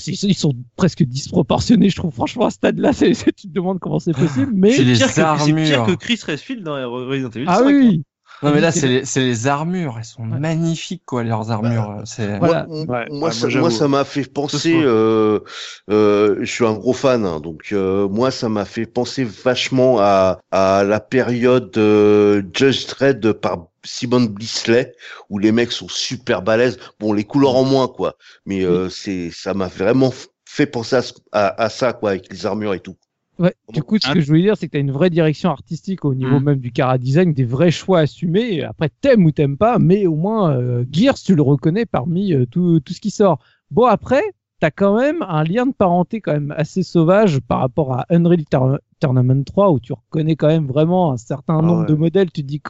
ils 0.07 0.35
sont 0.35 0.55
presque 0.77 1.03
disproportionnés, 1.03 1.89
je 1.91 1.97
trouve. 1.97 2.13
Franchement, 2.13 2.45
à 2.47 2.51
ce 2.51 2.57
stade-là, 2.57 2.93
c'est, 2.93 3.15
c'est- 3.15 3.33
tu 3.37 3.49
te 3.49 3.53
demandes 3.53 3.79
comment 3.81 3.99
c'est 3.99 4.13
possible, 4.13 4.53
mais 4.55 4.73
Pire 4.73 5.09
c'est 5.11 5.25
pire 5.65 5.85
que 5.87 5.95
Chris 5.97 6.21
Redfield 6.27 6.63
dans 6.63 6.75
Resident 7.07 7.31
Evil 7.31 7.47
ah 7.49 7.57
5, 7.59 7.67
oui, 7.67 7.97
hein. 8.01 8.03
Non 8.43 8.53
mais 8.53 8.61
là 8.61 8.71
C'est- 8.71 8.81
c'est 8.81 8.89
les, 8.89 9.05
c'est 9.05 9.21
les 9.21 9.47
armures, 9.47 9.97
elles 9.99 10.05
sont 10.05 10.23
Ouais. 10.23 10.39
magnifiques 10.39 11.03
quoi 11.07 11.25
leurs 11.25 11.51
armures. 11.51 12.03
C'est 12.05 12.39
Voilà. 12.39 12.67
Moi, 12.69 12.77
Ouais, 12.87 12.87
moi, 12.87 12.99
ouais, 13.01 13.07
moi, 13.11 13.33
ça, 13.33 13.49
moi, 13.49 13.71
ça 13.71 13.89
m'a 13.89 14.05
fait 14.05 14.25
penser. 14.25 14.81
Euh, 14.83 15.41
euh, 15.91 16.37
je 16.41 16.45
suis 16.53 16.65
un 16.65 16.75
gros 16.75 16.93
fan, 16.93 17.25
hein, 17.25 17.41
donc 17.41 17.69
euh, 17.73 18.09
moi, 18.09 18.31
ça 18.31 18.49
m'a 18.49 18.65
fait 18.65 18.87
penser 18.87 19.25
vachement 19.25 19.99
à, 20.01 20.41
à 20.51 20.85
la 20.85 21.01
période 21.01 21.77
euh, 21.79 22.43
Judge 22.55 22.87
Dredd 22.87 23.33
par 23.33 23.67
Simon 23.85 24.23
Bisley, 24.23 24.95
où 25.31 25.39
les 25.39 25.53
mecs 25.53 25.73
sont 25.73 25.89
super 25.89 26.43
balèzes. 26.43 26.79
Bon, 27.01 27.13
les 27.13 27.25
couleurs 27.25 27.57
en 27.57 27.65
moins, 27.65 27.89
quoi. 27.89 28.17
Mais 28.47 28.65
euh, 28.65 28.89
c'est, 28.89 29.31
ça 29.33 29.55
m'a 29.55 29.69
vraiment 29.69 30.13
fait 30.45 30.67
penser 30.67 30.97
à, 30.97 31.03
à, 31.33 31.63
à 31.65 31.69
ça, 31.71 31.93
quoi, 31.93 32.11
avec 32.11 32.31
les 32.33 32.47
armures 32.47 32.75
et 32.75 32.81
tout. 32.81 32.97
Ouais, 33.39 33.55
du 33.73 33.83
coup, 33.83 33.99
ce 34.01 34.13
que 34.13 34.21
je 34.21 34.27
voulais 34.27 34.43
dire, 34.43 34.57
c'est 34.57 34.67
que 34.67 34.73
tu 34.73 34.79
as 34.79 34.81
une 34.81 34.91
vraie 34.91 35.11
direction 35.11 35.51
artistique 35.51 36.05
au 36.05 36.15
niveau 36.15 36.41
Mm. 36.41 36.45
même 36.45 36.59
du 36.59 36.73
cara 36.73 36.99
design, 36.99 37.33
des 37.33 37.45
vrais 37.45 37.71
choix 37.71 38.01
assumés. 38.01 38.63
Après, 38.65 38.91
t'aimes 39.01 39.25
ou 39.25 39.31
t'aimes 39.31 39.57
pas, 39.57 39.79
mais 39.79 40.07
au 40.07 40.17
moins, 40.17 40.57
euh, 40.57 40.85
Gears, 40.91 41.15
tu 41.19 41.35
le 41.37 41.43
reconnais 41.43 41.87
parmi 41.87 42.33
euh, 42.35 42.47
tout, 42.47 42.81
tout 42.81 42.93
ce 42.93 43.01
qui 43.01 43.11
sort. 43.11 43.39
Bon, 43.71 43.85
après, 43.85 44.23
t'as 44.61 44.73
quand 44.73 44.99
même 44.99 45.23
un 45.23 45.45
lien 45.45 45.67
de 45.67 45.73
parenté 45.73 46.21
quand 46.21 46.33
même 46.33 46.53
assez 46.57 46.83
sauvage 46.83 47.39
par 47.39 47.61
rapport 47.61 47.93
à 47.93 48.07
Unreal 48.11 48.45
Tour- 48.51 48.79
Tournament 48.99 49.45
3, 49.45 49.71
où 49.71 49.79
tu 49.79 49.93
reconnais 49.93 50.35
quand 50.35 50.49
même 50.49 50.67
vraiment 50.67 51.13
un 51.13 51.17
certain 51.17 51.59
Ah 51.61 51.63
nombre 51.63 51.83
ouais. 51.83 51.87
de 51.87 51.95
modèles. 51.95 52.33
Tu 52.33 52.43
te 52.43 52.47
dis 52.49 52.61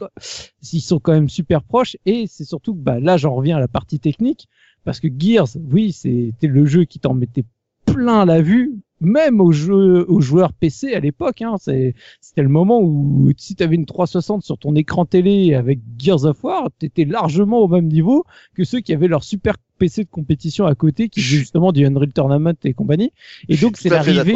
S'ils 0.61 0.81
sont 0.83 0.99
quand 0.99 1.13
même 1.13 1.29
super 1.29 1.63
proches. 1.63 1.97
Et 2.05 2.25
c'est 2.27 2.43
surtout 2.45 2.75
que 2.75 2.79
bah, 2.79 2.99
là, 2.99 3.17
j'en 3.17 3.33
reviens 3.33 3.57
à 3.57 3.59
la 3.59 3.67
partie 3.67 3.99
technique, 3.99 4.47
parce 4.83 4.99
que 4.99 5.07
Gears, 5.07 5.47
oui, 5.71 5.91
c'était 5.93 6.45
le 6.45 6.65
jeu 6.67 6.83
qui 6.85 6.99
t'en 6.99 7.15
mettait 7.15 7.45
plein 7.87 8.23
la 8.25 8.43
vue, 8.43 8.75
même 9.01 9.41
aux, 9.41 9.51
jeux, 9.51 10.05
aux 10.09 10.21
joueurs 10.21 10.53
PC 10.53 10.93
à 10.93 10.99
l'époque. 10.99 11.41
Hein, 11.41 11.55
c'était 11.57 11.93
le 12.37 12.49
moment 12.49 12.79
où 12.81 13.31
si 13.37 13.55
tu 13.55 13.63
avais 13.63 13.75
une 13.75 13.85
360 13.85 14.43
sur 14.43 14.57
ton 14.57 14.75
écran 14.75 15.05
télé 15.05 15.53
avec 15.53 15.79
Gears 15.97 16.25
of 16.25 16.43
War, 16.43 16.69
tu 16.79 16.85
étais 16.85 17.05
largement 17.05 17.59
au 17.59 17.67
même 17.67 17.87
niveau 17.87 18.25
que 18.55 18.63
ceux 18.63 18.79
qui 18.79 18.93
avaient 18.93 19.07
leur 19.07 19.23
super 19.23 19.55
PC 19.77 20.03
de 20.03 20.09
compétition 20.09 20.65
à 20.65 20.75
côté, 20.75 21.09
qui 21.09 21.21
faisaient 21.21 21.37
justement 21.39 21.71
du 21.71 21.85
Unreal 21.85 22.11
Tournament 22.13 22.55
et 22.63 22.73
compagnie. 22.73 23.11
Et 23.47 23.55
Je 23.55 23.65
donc 23.65 23.77
c'est 23.77 23.89
l'arrivée, 23.89 24.35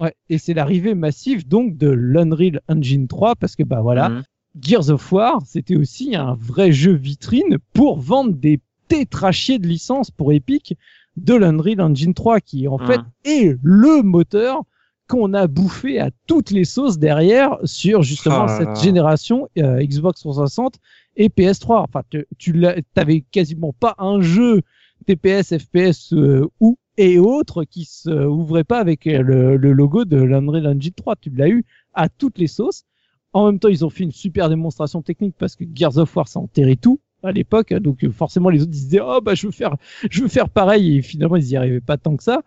ouais, 0.00 0.14
et 0.28 0.38
c'est 0.38 0.54
l'arrivée 0.54 0.94
massive 0.94 1.46
donc 1.48 1.76
de 1.76 1.88
l'Unreal 1.88 2.60
Engine 2.68 3.08
3 3.08 3.36
parce 3.36 3.56
que 3.56 3.62
bah 3.62 3.80
voilà, 3.80 4.08
Mhm. 4.10 4.22
Gears 4.60 4.90
of 4.90 5.12
War, 5.12 5.40
c'était 5.46 5.76
aussi 5.76 6.16
un 6.16 6.34
vrai 6.34 6.72
jeu 6.72 6.92
vitrine 6.92 7.58
pour 7.72 8.00
vendre 8.00 8.32
des 8.32 8.60
tétrachiers 8.88 9.60
de 9.60 9.68
licences 9.68 10.10
pour 10.10 10.32
Epic 10.32 10.76
de 11.16 11.34
l'Unreal 11.34 11.80
Engine 11.80 12.14
3 12.14 12.40
qui 12.40 12.68
en 12.68 12.78
fait 12.78 12.98
Mhm. 12.98 13.04
est 13.24 13.58
le 13.62 14.02
moteur 14.02 14.62
qu'on 15.08 15.34
a 15.34 15.46
bouffé 15.48 15.98
à 15.98 16.10
toutes 16.26 16.50
les 16.50 16.64
sauces 16.64 16.98
derrière 16.98 17.58
sur 17.64 18.02
justement 18.02 18.44
là 18.44 18.58
cette 18.58 18.68
là. 18.68 18.74
génération 18.74 19.48
euh, 19.58 19.82
Xbox 19.84 20.20
360 20.20 20.76
et 21.16 21.28
PS3. 21.28 21.82
Enfin, 21.88 22.02
tu, 22.10 22.24
tu 22.38 22.64
t'avais 22.94 23.22
quasiment 23.32 23.72
pas 23.72 23.94
un 23.98 24.20
jeu 24.20 24.62
TPS, 25.06 25.58
FPS 25.58 26.12
euh, 26.12 26.46
ou 26.60 26.78
et 26.96 27.18
autres 27.18 27.64
qui 27.64 27.86
se 27.86 28.10
ouvrait 28.26 28.62
pas 28.64 28.78
avec 28.78 29.06
euh, 29.06 29.22
le, 29.22 29.56
le 29.56 29.72
logo 29.72 30.04
de 30.04 30.16
l'Unreal 30.16 30.66
Engine 30.68 30.92
3. 30.94 31.16
Tu 31.16 31.30
l'as 31.30 31.48
eu 31.48 31.64
à 31.92 32.08
toutes 32.08 32.38
les 32.38 32.46
sauces. 32.46 32.84
En 33.32 33.46
même 33.46 33.58
temps, 33.58 33.68
ils 33.68 33.84
ont 33.84 33.90
fait 33.90 34.04
une 34.04 34.12
super 34.12 34.48
démonstration 34.48 35.02
technique 35.02 35.34
parce 35.38 35.56
que 35.56 35.64
Gears 35.74 35.98
of 35.98 36.14
War, 36.14 36.28
ça 36.28 36.38
enterrait 36.40 36.76
tout 36.76 37.00
à 37.22 37.32
l'époque. 37.32 37.72
Donc 37.74 38.04
euh, 38.04 38.10
forcément, 38.10 38.50
les 38.50 38.62
autres 38.62 38.72
ils 38.72 38.88
disaient 38.88 39.00
oh 39.02 39.20
bah 39.20 39.34
je 39.34 39.46
veux 39.46 39.52
faire, 39.52 39.76
je 40.10 40.22
veux 40.22 40.28
faire 40.28 40.48
pareil 40.48 40.98
et 40.98 41.02
finalement 41.02 41.36
ils 41.36 41.48
y 41.48 41.56
arrivaient 41.56 41.80
pas 41.80 41.96
tant 41.96 42.16
que 42.16 42.22
ça. 42.22 42.42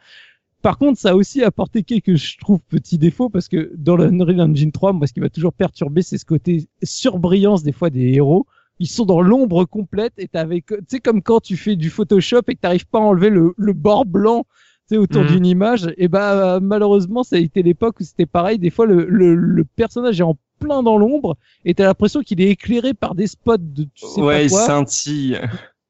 Par 0.63 0.77
contre, 0.77 0.97
ça 0.97 1.09
a 1.09 1.15
aussi 1.15 1.43
apporté 1.43 1.83
quelques, 1.83 2.15
je 2.15 2.37
trouve, 2.37 2.61
petits 2.61 2.97
défauts 2.97 3.29
parce 3.29 3.49
que 3.49 3.73
dans 3.75 3.97
l'Unreal 3.97 4.39
Engine 4.39 4.71
3, 4.71 4.93
moi, 4.93 5.07
ce 5.07 5.13
qui 5.13 5.19
m'a 5.19 5.29
toujours 5.29 5.51
perturbé, 5.51 6.01
c'est 6.01 6.17
ce 6.17 6.23
côté 6.23 6.69
surbrillance 6.81 7.63
des 7.63 7.73
fois 7.73 7.89
des 7.89 8.13
héros. 8.13 8.47
Ils 8.79 8.87
sont 8.87 9.03
dans 9.03 9.21
l'ombre 9.21 9.65
complète 9.65 10.13
et 10.17 10.29
t'avais, 10.29 10.63
tu 10.65 10.75
sais, 10.87 10.99
comme 11.01 11.21
quand 11.21 11.41
tu 11.41 11.57
fais 11.57 11.75
du 11.75 11.89
Photoshop 11.89 12.43
et 12.47 12.55
que 12.55 12.61
t'arrives 12.61 12.87
pas 12.87 12.99
à 12.99 13.01
enlever 13.01 13.29
le, 13.29 13.53
le 13.57 13.73
bord 13.73 14.05
blanc, 14.05 14.45
autour 14.97 15.23
Mhm. 15.23 15.29
d'une 15.29 15.45
image. 15.45 15.87
Et 15.97 16.07
bah, 16.07 16.59
malheureusement, 16.61 17.23
ça 17.23 17.35
a 17.35 17.39
été 17.39 17.63
l'époque 17.63 17.99
où 17.99 18.03
c'était 18.03 18.25
pareil. 18.25 18.59
Des 18.59 18.69
fois, 18.69 18.85
le, 18.85 19.05
le, 19.09 19.35
le 19.35 19.63
personnage 19.65 20.19
est 20.19 20.23
en 20.23 20.37
plein 20.59 20.81
dans 20.83 20.97
l'ombre 20.97 21.35
et 21.65 21.73
t'as 21.73 21.85
l'impression 21.85 22.21
qu'il 22.21 22.39
est 22.41 22.49
éclairé 22.49 22.93
par 22.93 23.15
des 23.15 23.27
spots 23.27 23.57
de 23.57 23.83
tu 23.83 24.05
sais 24.05 24.21
Ouais, 24.21 24.35
pas 24.37 24.41
il 24.43 24.49
scintille. 24.49 25.39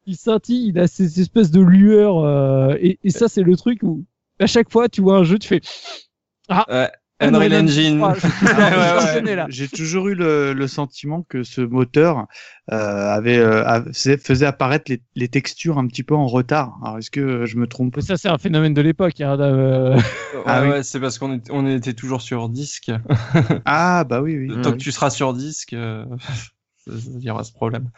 il 0.05 0.15
scintille, 0.17 0.67
il 0.69 0.79
a 0.79 0.87
ces 0.87 1.21
espèces 1.21 1.51
de 1.51 1.61
lueurs, 1.61 2.19
euh, 2.19 2.75
et, 2.79 2.97
et 3.03 3.09
ça 3.11 3.27
c'est 3.27 3.43
le 3.43 3.55
truc 3.55 3.83
où 3.83 4.03
à 4.39 4.47
chaque 4.47 4.71
fois 4.71 4.89
tu 4.89 5.01
vois 5.01 5.17
un 5.17 5.23
jeu, 5.23 5.37
tu 5.39 5.47
fais 5.47 5.61
Ouais. 6.67 6.89
Unreal 7.27 7.53
Engine. 7.63 7.97
3, 7.97 8.13
je- 8.15 8.19
Ouais, 8.45 8.53
ouais, 8.53 9.07
je 9.07 9.13
connais, 9.19 9.35
là. 9.35 9.45
J'ai 9.49 9.67
toujours 9.67 10.07
eu 10.09 10.15
le, 10.15 10.53
le 10.53 10.67
sentiment 10.67 11.23
que 11.23 11.43
ce 11.43 11.61
moteur 11.61 12.27
euh, 12.71 13.09
avait 13.09 13.37
euh, 13.37 13.63
faisait, 13.93 14.45
apparaître 14.45 14.91
les, 14.91 15.01
les 15.15 15.27
textures 15.27 15.77
un 15.77 15.87
petit 15.87 16.03
peu 16.03 16.15
en 16.15 16.27
retard. 16.27 16.77
Alors 16.83 16.97
est-ce 16.97 17.11
que 17.11 17.45
je 17.45 17.57
me 17.57 17.67
trompe? 17.67 17.95
Mais 17.97 18.01
ça 18.01 18.17
c'est 18.17 18.29
un 18.29 18.37
phénomène 18.37 18.73
de 18.73 18.81
l'époque. 18.81 19.21
Hein, 19.21 19.39
euh, 19.39 19.95
Ouais, 19.95 20.41
Ah 20.45 20.61
oui. 20.63 20.69
ouais, 20.69 20.83
c'est 20.83 20.99
parce 20.99 21.19
qu'on 21.19 21.39
on 21.49 21.67
était 21.67 21.93
toujours 21.93 22.21
sur 22.21 22.49
disque. 22.49 22.91
Ah 23.65 24.03
bah 24.03 24.21
oui 24.21 24.37
oui. 24.37 24.61
Tant 24.61 24.71
que 24.71 24.77
tu 24.77 24.91
seras 24.91 25.09
sur 25.09 25.33
disque, 25.33 25.73
euh, 25.73 26.05
il 26.87 27.21
y 27.23 27.29
aura 27.29 27.43
ce 27.43 27.51
problème. 27.53 27.89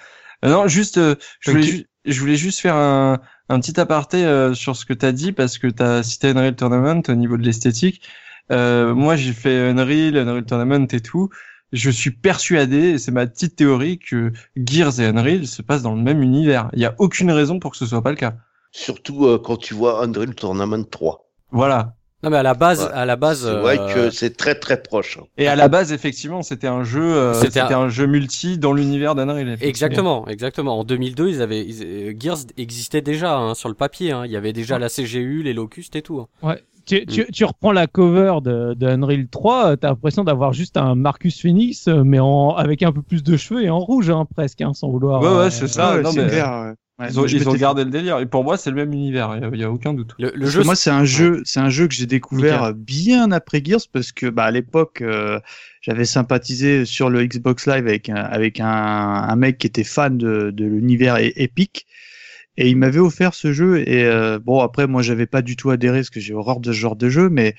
Euh, 0.44 0.50
non, 0.50 0.68
juste, 0.68 0.98
euh, 0.98 1.16
je 1.40 1.52
voulais, 1.52 1.86
je 2.06 2.20
voulais 2.20 2.36
juste 2.36 2.60
faire 2.60 2.76
un, 2.76 3.20
un 3.50 3.60
petit 3.60 3.80
aparté 3.80 4.26
euh, 4.26 4.54
sur 4.54 4.76
ce 4.76 4.86
que 4.86 4.94
tu 4.94 5.06
as 5.06 5.12
dit 5.12 5.32
parce 5.32 5.58
que 5.58 5.68
tu 5.68 5.82
as 5.82 6.04
cité 6.04 6.30
Unreal 6.30 6.56
Tournament 6.56 7.02
au 7.08 7.14
niveau 7.16 7.38
de 7.38 7.44
l'esthétique. 7.44 8.02
Euh, 8.52 8.94
moi, 8.94 9.16
j'ai 9.16 9.34
fait 9.34 9.70
Unreal, 9.70 10.18
Unreal 10.18 10.46
Tournament 10.46 10.88
et 10.92 11.00
tout. 11.00 11.30
Je 11.74 11.90
suis 11.90 12.12
persuadé, 12.12 12.92
et 12.92 12.98
c'est 13.00 13.12
ma 13.12 13.26
petite 13.28 13.56
théorie, 13.56 13.98
que 14.00 14.32
Gears 14.56 15.00
et 15.00 15.06
Unreal 15.06 15.48
se 15.48 15.62
passent 15.62 15.82
dans 15.82 15.96
le 15.96 16.02
même 16.02 16.22
univers. 16.22 16.70
Il 16.74 16.80
n'y 16.80 16.86
a 16.86 16.96
aucune 17.00 17.32
raison 17.32 17.60
pour 17.60 17.72
que 17.72 17.78
ce 17.78 17.86
soit 17.86 18.02
pas 18.04 18.12
le 18.12 18.16
cas. 18.18 18.36
Surtout 18.72 19.26
euh, 19.26 19.40
quand 19.44 19.58
tu 19.58 19.74
vois 19.74 20.04
Unreal 20.04 20.36
Tournament 20.36 20.84
3. 20.90 21.28
Voilà. 21.52 21.96
Non 22.24 22.32
mais 22.32 22.38
à 22.38 22.44
la 22.44 22.54
base, 22.56 22.82
Ouais. 22.86 22.92
à 22.94 23.06
la 23.06 23.16
base, 23.18 23.44
C'est 23.46 23.60
vrai 23.60 23.78
euh, 23.80 23.94
que 23.94 24.10
c'est 24.10 24.36
très 24.36 24.56
très 24.56 24.82
proche. 24.82 25.20
hein. 25.22 25.26
Et 25.38 25.48
à 25.48 25.56
la 25.56 25.68
base, 25.68 25.92
effectivement, 25.92 26.42
c'était 26.42 26.66
un 26.68 26.84
jeu, 26.84 27.04
euh, 27.04 27.34
C'était 27.36 27.60
un- 27.60 27.70
un... 27.82 27.90
jeu 27.90 28.08
multi 28.08 28.58
dans 28.58 28.74
l'univers 28.74 29.14
d'Unreal. 29.14 29.58
Exactement, 29.62 30.28
exactement. 30.28 30.80
En 30.80 30.84
2002, 30.84 31.30
ils 31.30 31.42
avaient 31.44 31.64
ils- 31.64 32.16
Gears 32.20 32.40
existait 32.58 33.02
déjà 33.02 33.38
hein, 33.38 33.54
sur 33.54 33.70
le 33.70 33.76
papier. 33.76 34.12
Hein. 34.12 34.24
Il 34.26 34.32
y 34.32 34.38
avait 34.38 34.54
déjà 34.54 34.80
la 34.80 34.90
CGU, 34.90 35.44
les 35.44 35.54
locustes 35.54 35.96
et 35.96 36.02
tout. 36.02 36.26
hein. 36.42 36.56
Tu, 36.86 37.06
tu, 37.06 37.26
tu 37.32 37.46
reprends 37.46 37.72
la 37.72 37.88
cover 37.88 38.36
de, 38.44 38.74
de 38.74 38.88
Unreal 38.88 39.28
3, 39.28 39.66
euh, 39.72 39.76
t'as 39.76 39.90
l'impression 39.90 40.24
d'avoir 40.24 40.54
juste 40.54 40.78
un 40.78 40.96
Marcus 40.96 41.42
Phoenix, 41.42 41.88
euh, 41.88 42.04
mais 42.04 42.20
en 42.20 42.50
avec 42.52 42.84
un 42.84 42.92
peu 42.92 43.02
plus 43.02 43.24
de 43.24 43.36
cheveux 43.38 43.64
et 43.64 43.70
en 43.70 43.80
rouge 43.80 44.10
hein, 44.10 44.26
presque, 44.36 44.62
hein, 44.62 44.74
sans 44.74 44.90
vouloir. 44.90 45.22
Ouais, 45.22 45.28
ouais, 45.30 45.36
euh, 45.46 45.50
c'est 45.50 45.68
ça. 45.68 45.96
Ouais, 45.96 46.02
non, 46.02 46.12
c'est 46.12 46.24
mais- 46.24 46.30
clair. 46.30 46.50
ouais. 46.66 46.74
Ouais, 46.98 47.08
Ils 47.10 47.20
ont, 47.20 47.26
ils 47.26 47.58
gardé 47.60 47.84
le 47.84 47.90
délire. 47.90 48.20
Et 48.20 48.26
pour 48.26 48.46
moi, 48.46 48.56
c'est 48.56 48.70
le 48.70 48.78
même 48.78 48.94
univers. 48.94 49.38
Il 49.54 49.60
y 49.60 49.66
a- 49.66 49.70
aucun 49.70 49.94
doute. 49.94 50.16
Le, 50.18 50.46
jeu, 50.46 50.64
moi, 50.64 50.76
c'est 50.78 50.92
un 50.92 51.04
jeu, 51.04 51.42
c'est 51.44 51.60
un 51.60 51.68
jeu 51.68 51.90
que 51.90 51.94
j'ai 51.94 52.06
découvert 52.06 52.74
bien 52.74 53.34
après 53.34 53.62
Gears 53.62 53.82
parce 53.92 54.14
que, 54.14 54.28
bah, 54.28 54.46
à 54.46 54.52
l'époque, 54.52 55.02
euh, 55.02 55.42
j'avais 55.82 56.06
sympathisé 56.06 56.86
sur 56.86 57.10
le 57.10 57.26
Xbox 57.26 57.68
Live 57.68 57.86
avec 57.86 58.08
un, 58.08 58.16
avec 58.16 58.62
un, 58.62 58.66
un 58.68 59.36
mec 59.36 59.58
qui 59.58 59.68
était 59.68 59.84
fan 59.84 60.18
de, 60.18 60.52
de 60.52 60.64
l'univers 60.66 61.18
é- 61.18 61.34
Epic 61.36 61.86
et 62.58 62.70
il 62.70 62.78
m'avait 62.78 63.00
offert 63.00 63.34
ce 63.34 63.54
jeu 63.54 63.88
et 63.88 64.06
euh, 64.06 64.40
bon 64.40 64.60
après 64.62 64.88
moi 64.88 65.02
j'avais 65.02 65.26
pas 65.26 65.42
du 65.42 65.56
tout 65.56 65.70
adhéré 65.70 66.00
parce 66.00 66.10
que 66.10 66.20
j'ai 66.20 66.34
horreur 66.34 66.60
de 66.60 66.72
ce 66.72 66.78
genre 66.78 66.96
de 66.96 67.10
jeu 67.10 67.30
mais 67.30 67.56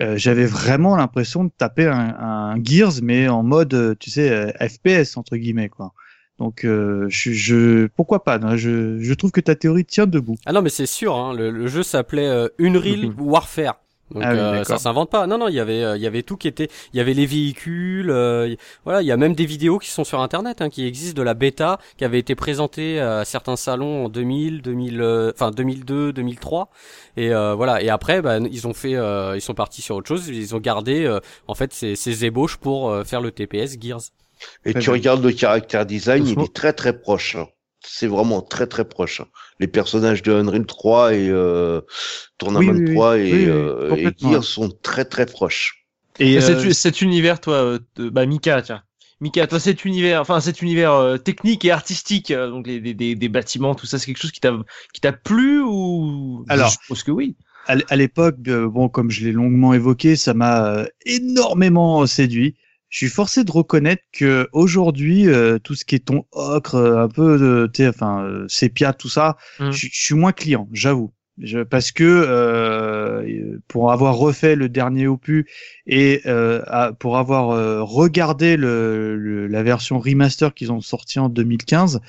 euh, 0.00 0.16
j'avais 0.16 0.46
vraiment 0.46 0.96
l'impression 0.96 1.44
de 1.44 1.50
taper 1.56 1.86
un, 1.86 2.16
un 2.18 2.64
Gears 2.64 3.02
mais 3.02 3.28
en 3.28 3.42
mode 3.42 3.74
euh, 3.74 3.94
tu 3.98 4.10
sais 4.10 4.52
FPS 4.58 5.16
entre 5.16 5.36
guillemets 5.36 5.68
quoi. 5.68 5.92
Donc 6.38 6.64
euh, 6.64 7.06
je, 7.08 7.30
je 7.30 7.86
pourquoi 7.86 8.24
pas 8.24 8.38
non, 8.38 8.56
je, 8.56 8.98
je 9.00 9.14
trouve 9.14 9.30
que 9.30 9.40
ta 9.40 9.54
théorie 9.54 9.84
tient 9.84 10.06
debout. 10.06 10.36
Ah 10.44 10.52
non, 10.52 10.62
mais 10.62 10.70
c'est 10.70 10.86
sûr. 10.86 11.14
Hein, 11.14 11.34
le, 11.34 11.50
le 11.50 11.66
jeu 11.68 11.82
s'appelait 11.84 12.26
euh, 12.26 12.48
Unreal 12.58 13.12
Warfare. 13.18 13.78
Donc 14.12 14.22
Ah 14.26 14.32
oui, 14.32 14.38
euh, 14.38 14.64
ça 14.64 14.78
s'invente 14.78 15.10
pas. 15.10 15.26
Non 15.26 15.38
non, 15.38 15.48
il 15.48 15.54
y 15.54 15.60
avait 15.60 15.82
euh, 15.82 15.96
il 15.96 16.02
y 16.02 16.06
avait 16.06 16.22
tout 16.22 16.36
qui 16.36 16.48
était 16.48 16.68
il 16.92 16.96
y 16.98 17.00
avait 17.00 17.14
les 17.14 17.26
véhicules 17.26 18.10
euh, 18.10 18.48
y- 18.48 18.58
voilà, 18.84 19.02
il 19.02 19.06
y 19.06 19.12
a 19.12 19.16
même 19.16 19.34
des 19.34 19.46
vidéos 19.46 19.78
qui 19.78 19.88
sont 19.90 20.04
sur 20.04 20.20
internet 20.20 20.60
hein, 20.62 20.70
qui 20.70 20.86
existent 20.86 21.16
de 21.16 21.22
la 21.24 21.34
bêta 21.34 21.78
qui 21.96 22.04
avait 22.04 22.18
été 22.18 22.34
présentée 22.34 23.00
à 23.00 23.24
certains 23.24 23.56
salons 23.56 24.06
en 24.06 24.08
2000, 24.08 24.62
2000 24.62 25.00
euh, 25.00 25.32
enfin 25.34 25.50
2002, 25.50 26.12
2003 26.12 26.68
et 27.16 27.32
euh, 27.34 27.54
voilà 27.54 27.82
et 27.82 27.88
après 27.90 28.22
bah, 28.22 28.38
ils 28.38 28.66
ont 28.66 28.74
fait 28.74 28.94
euh, 28.96 29.34
ils 29.36 29.40
sont 29.40 29.54
partis 29.54 29.82
sur 29.82 29.96
autre 29.96 30.08
chose, 30.08 30.28
ils 30.28 30.54
ont 30.54 30.60
gardé 30.60 31.04
euh, 31.04 31.20
en 31.48 31.54
fait 31.54 31.72
ces, 31.72 31.96
ces 31.96 32.24
ébauches 32.24 32.56
pour 32.56 32.90
euh, 32.90 33.04
faire 33.04 33.20
le 33.20 33.30
TPS 33.30 33.76
Gears. 33.80 34.00
Et 34.64 34.74
tu 34.74 34.90
regardes 34.90 35.22
le 35.22 35.32
caractère 35.32 35.86
design, 35.86 36.26
il 36.26 36.42
est 36.42 36.52
très 36.54 36.72
très 36.72 36.98
proche. 36.98 37.36
hein. 37.36 37.46
C'est 37.84 38.06
vraiment 38.06 38.42
très 38.42 38.66
très 38.66 38.84
proche. 38.84 39.20
hein. 39.20 39.26
Les 39.58 39.66
personnages 39.66 40.22
de 40.22 40.32
Unreal 40.32 40.66
3 40.66 41.14
et 41.14 41.28
euh, 41.28 41.80
Tournament 42.38 42.72
Oui, 42.72 42.78
oui, 42.78 42.86
oui. 42.88 42.94
3 42.94 43.18
et, 43.18 43.22
Oui, 43.22 43.30
oui, 43.32 43.46
euh, 43.48 43.86
et 43.86 43.88
complètement. 43.90 44.30
Gears 44.32 44.44
sont 44.44 44.68
très 44.70 45.04
très 45.04 45.26
proches. 45.26 45.86
Et 46.18 46.32
Et 46.32 46.38
euh, 46.38 46.40
cet, 46.40 46.72
cet 46.72 47.00
univers, 47.00 47.40
toi, 47.40 47.78
de- 47.96 48.08
bah 48.10 48.26
Mika, 48.26 48.62
tiens. 48.62 48.82
Mika, 49.20 49.46
toi 49.46 49.60
cet 49.60 49.84
univers, 49.84 50.20
enfin 50.20 50.40
cet 50.40 50.62
univers 50.62 50.92
euh, 50.94 51.16
technique 51.16 51.64
et 51.64 51.70
artistique, 51.70 52.30
euh, 52.32 52.50
donc 52.50 52.66
les, 52.66 52.80
des, 52.80 52.92
des, 52.94 53.14
des 53.14 53.28
bâtiments, 53.28 53.74
tout 53.74 53.86
ça, 53.86 53.98
c'est 53.98 54.06
quelque 54.06 54.20
chose 54.20 54.32
qui 54.32 54.40
t'a 54.40 54.52
qui 54.92 55.00
t'a 55.00 55.12
plu 55.12 55.62
ou 55.62 56.44
Alors, 56.48 56.70
je 56.70 56.76
pense 56.88 57.02
que 57.04 57.12
oui. 57.12 57.36
À 57.66 57.94
l'époque, 57.96 58.40
bon, 58.40 58.88
comme 58.88 59.10
je 59.12 59.24
l'ai 59.24 59.30
longuement 59.32 59.72
évoqué, 59.72 60.16
ça 60.16 60.34
m'a 60.34 60.84
énormément 61.06 62.04
séduit. 62.06 62.56
Je 62.92 62.98
suis 62.98 63.08
forcé 63.08 63.42
de 63.42 63.50
reconnaître 63.50 64.02
que 64.12 64.48
aujourd'hui, 64.52 65.26
euh, 65.26 65.58
tout 65.58 65.74
ce 65.74 65.86
qui 65.86 65.94
est 65.94 66.04
ton 66.04 66.26
ocre, 66.30 66.74
euh, 66.74 67.02
un 67.04 67.08
peu, 67.08 67.38
de, 67.38 67.88
enfin, 67.88 68.22
euh, 68.22 68.44
sépia, 68.48 68.92
tout 68.92 69.08
ça, 69.08 69.38
Mm. 69.58 69.70
je, 69.70 69.86
je 69.90 70.02
suis 70.04 70.14
moins 70.14 70.32
client, 70.32 70.68
j'avoue. 70.72 71.10
Je, 71.38 71.60
parce 71.62 71.90
que 71.90 72.04
euh, 72.04 73.58
pour 73.66 73.92
avoir 73.92 74.16
refait 74.16 74.54
le 74.56 74.68
dernier 74.68 75.06
opus 75.06 75.46
et 75.86 76.20
euh, 76.26 76.60
à- 76.66 76.92
pour 76.92 77.16
avoir 77.16 77.50
euh, 77.52 77.82
regardé 77.82 78.58
le, 78.58 79.16
le- 79.16 79.46
la 79.46 79.62
version 79.62 79.98
remaster 79.98 80.52
qu'ils 80.52 80.70
ont 80.72 80.82
sorti 80.82 81.18
en 81.18 81.30
2015, 81.30 82.00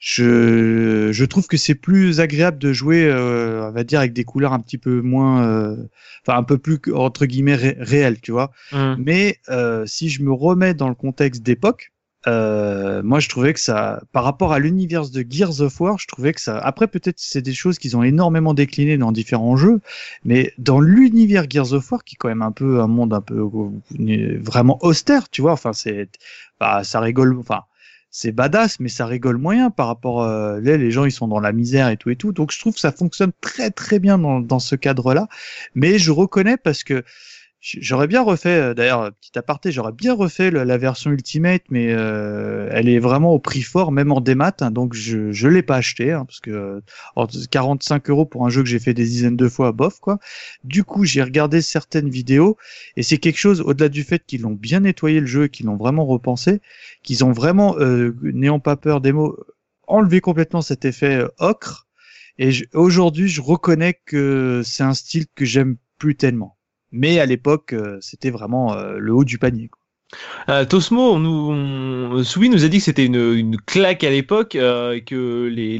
je, 0.00 1.10
je 1.12 1.24
trouve 1.26 1.46
que 1.46 1.58
c'est 1.58 1.74
plus 1.74 2.20
agréable 2.20 2.58
de 2.58 2.72
jouer, 2.72 3.04
euh, 3.04 3.68
on 3.68 3.72
va 3.72 3.84
dire, 3.84 4.00
avec 4.00 4.14
des 4.14 4.24
couleurs 4.24 4.54
un 4.54 4.60
petit 4.60 4.78
peu 4.78 5.02
moins, 5.02 5.44
euh, 5.46 5.76
enfin 6.26 6.38
un 6.38 6.42
peu 6.42 6.58
plus 6.58 6.80
entre 6.94 7.26
guillemets 7.26 7.54
ré- 7.54 7.76
réelles, 7.78 8.20
tu 8.20 8.32
vois. 8.32 8.50
Hum. 8.72 8.96
Mais 8.98 9.38
euh, 9.50 9.84
si 9.86 10.08
je 10.08 10.22
me 10.22 10.32
remets 10.32 10.74
dans 10.74 10.88
le 10.88 10.94
contexte 10.94 11.42
d'époque, 11.42 11.92
euh, 12.26 13.02
moi 13.02 13.20
je 13.20 13.28
trouvais 13.28 13.52
que 13.54 13.60
ça, 13.60 14.02
par 14.12 14.24
rapport 14.24 14.52
à 14.52 14.58
l'univers 14.58 15.08
de 15.10 15.24
Gears 15.28 15.60
of 15.60 15.80
War, 15.80 15.98
je 15.98 16.06
trouvais 16.06 16.32
que 16.32 16.40
ça. 16.40 16.58
Après 16.58 16.86
peut-être 16.86 17.18
c'est 17.18 17.42
des 17.42 17.54
choses 17.54 17.78
qu'ils 17.78 17.96
ont 17.96 18.02
énormément 18.02 18.54
déclinées 18.54 18.98
dans 18.98 19.12
différents 19.12 19.56
jeux, 19.56 19.80
mais 20.24 20.52
dans 20.58 20.80
l'univers 20.80 21.44
Gears 21.48 21.72
of 21.74 21.90
War, 21.92 22.04
qui 22.04 22.14
est 22.14 22.18
quand 22.18 22.28
même 22.28 22.42
un 22.42 22.52
peu 22.52 22.80
un 22.80 22.88
monde 22.88 23.12
un 23.14 23.20
peu 23.22 23.38
euh, 23.38 24.38
vraiment 24.42 24.78
austère, 24.82 25.28
tu 25.30 25.42
vois. 25.42 25.52
Enfin 25.52 25.72
c'est, 25.72 26.08
bah 26.58 26.84
ça 26.84 27.00
rigole, 27.00 27.38
enfin 27.38 27.62
c'est 28.10 28.32
badass, 28.32 28.80
mais 28.80 28.88
ça 28.88 29.06
rigole 29.06 29.36
moyen 29.36 29.70
par 29.70 29.86
rapport 29.86 30.22
euh, 30.22 30.60
là 30.60 30.76
les 30.76 30.90
gens 30.90 31.04
ils 31.04 31.12
sont 31.12 31.28
dans 31.28 31.40
la 31.40 31.52
misère 31.52 31.88
et 31.88 31.96
tout 31.96 32.10
et 32.10 32.16
tout. 32.16 32.32
Donc 32.32 32.52
je 32.52 32.58
trouve 32.58 32.74
que 32.74 32.80
ça 32.80 32.92
fonctionne 32.92 33.32
très 33.40 33.70
très 33.70 33.98
bien 33.98 34.18
dans, 34.18 34.40
dans 34.40 34.58
ce 34.58 34.74
cadre-là. 34.74 35.28
Mais 35.74 35.98
je 35.98 36.10
reconnais 36.10 36.56
parce 36.56 36.82
que 36.84 37.04
j'aurais 37.60 38.06
bien 38.06 38.22
refait 38.22 38.60
euh, 38.70 38.74
d'ailleurs 38.74 39.12
petit 39.20 39.38
aparté, 39.38 39.72
j'aurais 39.72 39.92
bien 39.92 40.14
refait 40.14 40.50
la 40.50 40.78
version 40.78 41.10
Ultimate, 41.10 41.62
mais 41.70 41.92
euh, 41.92 42.68
elle 42.72 42.88
est 42.88 42.98
vraiment 42.98 43.32
au 43.32 43.38
prix 43.38 43.62
fort, 43.62 43.92
même 43.92 44.12
en 44.12 44.20
démat. 44.20 44.54
hein, 44.60 44.70
donc 44.70 44.94
je 44.94 45.32
je 45.32 45.48
l'ai 45.48 45.62
pas 45.62 45.76
acheté 45.76 46.12
hein, 46.12 46.24
parce 46.24 46.40
que 46.40 46.50
euh, 46.50 46.80
en 47.16 47.26
45 47.26 48.10
euros 48.10 48.24
pour 48.26 48.46
un 48.46 48.50
jeu 48.50 48.62
que 48.62 48.68
j'ai 48.68 48.78
fait 48.78 48.94
des 48.94 49.04
dizaines 49.04 49.36
de 49.36 49.48
fois, 49.48 49.72
bof 49.72 50.00
quoi. 50.00 50.18
Du 50.64 50.84
coup 50.84 51.04
j'ai 51.04 51.22
regardé 51.22 51.60
certaines 51.62 52.08
vidéos 52.08 52.56
et 52.96 53.02
c'est 53.02 53.18
quelque 53.18 53.38
chose 53.38 53.60
au-delà 53.60 53.88
du 53.88 54.04
fait 54.04 54.24
qu'ils 54.26 54.42
l'ont 54.42 54.50
bien 54.52 54.80
nettoyé 54.80 55.20
le 55.20 55.26
jeu, 55.26 55.46
qu'ils 55.48 55.66
l'ont 55.66 55.76
vraiment 55.76 56.06
repensé 56.06 56.60
qu'ils 57.02 57.24
ont 57.24 57.32
vraiment, 57.32 57.76
euh, 57.78 58.14
n'ayant 58.22 58.60
pas 58.60 58.76
peur 58.76 59.00
des 59.00 59.12
mots, 59.12 59.36
enlevé 59.86 60.20
complètement 60.20 60.62
cet 60.62 60.84
effet 60.84 61.16
euh, 61.16 61.28
ocre. 61.38 61.88
Et 62.38 62.50
aujourd'hui, 62.74 63.28
je 63.28 63.40
reconnais 63.42 64.00
que 64.06 64.62
c'est 64.64 64.82
un 64.82 64.94
style 64.94 65.26
que 65.34 65.44
j'aime 65.44 65.76
plus 65.98 66.16
tellement. 66.16 66.56
Mais 66.92 67.20
à 67.20 67.26
l'époque, 67.26 67.72
euh, 67.72 67.98
c'était 68.00 68.30
vraiment 68.30 68.74
euh, 68.74 68.98
le 68.98 69.12
haut 69.14 69.24
du 69.24 69.38
panier. 69.38 69.68
quoi. 69.68 69.80
Euh, 70.48 70.64
Tosmo, 70.64 71.12
on 71.12 71.18
nous, 71.20 71.50
on- 71.52 72.16
a 72.18 72.68
dit 72.68 72.78
que 72.78 72.84
c'était 72.84 73.06
une, 73.06 73.56
claque 73.66 74.04
à 74.04 74.10
l'époque, 74.10 74.56
euh, 74.56 75.00
que 75.00 75.46
les, 75.52 75.78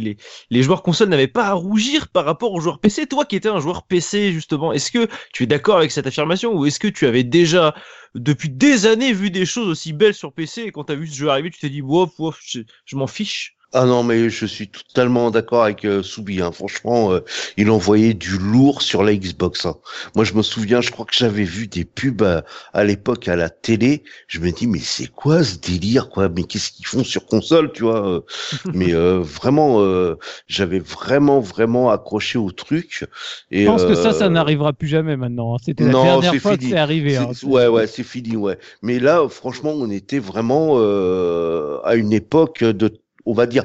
les, 0.50 0.62
joueurs 0.62 0.82
console 0.82 1.08
n'avaient 1.08 1.26
pas 1.26 1.46
à 1.46 1.52
rougir 1.54 2.08
par 2.08 2.24
rapport 2.24 2.52
aux 2.52 2.60
joueurs 2.60 2.78
PC. 2.80 3.06
Toi 3.06 3.24
qui 3.24 3.36
étais 3.36 3.48
un 3.48 3.60
joueur 3.60 3.84
PC 3.86 4.32
justement, 4.32 4.72
est-ce 4.72 4.90
que 4.92 5.08
tu 5.32 5.44
es 5.44 5.46
d'accord 5.46 5.78
avec 5.78 5.90
cette 5.90 6.06
affirmation 6.06 6.54
ou 6.54 6.66
est-ce 6.66 6.78
que 6.80 6.88
tu 6.88 7.06
avais 7.06 7.24
déjà 7.24 7.74
depuis 8.14 8.48
des 8.50 8.86
années 8.86 9.12
vu 9.12 9.30
des 9.30 9.46
choses 9.46 9.68
aussi 9.68 9.92
belles 9.92 10.14
sur 10.14 10.32
PC 10.32 10.62
et 10.62 10.72
quand 10.72 10.84
t'as 10.84 10.94
vu 10.94 11.06
ce 11.08 11.14
jeu 11.16 11.28
arriver, 11.28 11.50
tu 11.50 11.60
t'es 11.60 11.70
dit 11.70 11.82
wof, 11.82 12.12
je, 12.44 12.60
je 12.84 12.96
m'en 12.96 13.06
fiche? 13.06 13.56
Ah 13.72 13.84
non, 13.84 14.02
mais 14.02 14.30
je 14.30 14.46
suis 14.46 14.68
totalement 14.68 15.30
d'accord 15.30 15.62
avec 15.62 15.84
euh, 15.84 16.02
Soubi. 16.02 16.40
Hein. 16.42 16.50
Franchement, 16.50 17.12
euh, 17.12 17.20
il 17.56 17.70
envoyait 17.70 18.14
du 18.14 18.36
lourd 18.36 18.82
sur 18.82 19.04
la 19.04 19.14
Xbox. 19.14 19.64
hein. 19.64 19.76
Moi, 20.16 20.24
je 20.24 20.34
me 20.34 20.42
souviens, 20.42 20.80
je 20.80 20.90
crois 20.90 21.04
que 21.06 21.14
j'avais 21.14 21.44
vu 21.44 21.68
des 21.68 21.84
pubs 21.84 22.22
à, 22.22 22.44
à 22.72 22.82
l'époque 22.82 23.28
à 23.28 23.36
la 23.36 23.48
télé. 23.48 24.02
Je 24.26 24.40
me 24.40 24.50
dis, 24.50 24.66
mais 24.66 24.80
c'est 24.80 25.06
quoi 25.06 25.44
ce 25.44 25.56
délire, 25.58 26.08
quoi? 26.08 26.28
Mais 26.28 26.42
qu'est-ce 26.42 26.72
qu'ils 26.72 26.86
font 26.86 27.04
sur 27.04 27.26
console, 27.26 27.70
tu 27.72 27.84
vois 27.84 28.04
euh? 28.08 28.20
Mais 28.74 28.92
euh, 28.92 29.20
vraiment, 29.20 29.80
euh, 29.82 30.16
j'avais 30.48 30.80
vraiment, 30.80 31.38
vraiment 31.38 31.90
accroché 31.90 32.38
au 32.38 32.50
truc. 32.50 33.06
Et, 33.52 33.62
Je 33.62 33.66
pense 33.66 33.84
que 33.84 33.94
ça, 33.94 34.12
ça 34.12 34.24
euh, 34.24 34.28
n'arrivera 34.30 34.72
plus 34.72 34.88
jamais 34.88 35.16
maintenant. 35.16 35.54
hein. 35.54 35.58
C'était 35.64 35.84
la 35.84 35.92
non, 35.92 36.02
dernière 36.02 36.34
fois 36.34 36.56
que 36.56 36.64
c'est 36.64 36.76
arrivé. 36.76 37.16
hein. 37.16 37.30
Ouais, 37.44 37.68
ouais, 37.68 37.86
c'est 37.86 38.02
fini, 38.02 38.34
ouais. 38.34 38.58
Mais 38.82 38.98
là, 38.98 39.28
franchement, 39.28 39.70
on 39.70 39.88
était 39.90 40.18
vraiment 40.18 40.74
euh, 40.78 41.78
à 41.84 41.94
une 41.94 42.12
époque 42.12 42.64
de, 42.64 42.92
on 43.26 43.34
va 43.34 43.46
dire, 43.46 43.64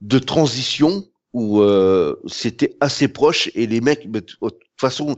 de 0.00 0.18
transition 0.18 1.04
où 1.32 1.60
euh, 1.60 2.16
c'était 2.26 2.76
assez 2.80 3.08
proche 3.08 3.50
et 3.54 3.66
les 3.66 3.80
mecs, 3.80 4.10
de 4.10 4.20
toute 4.20 4.58
façon, 4.76 5.16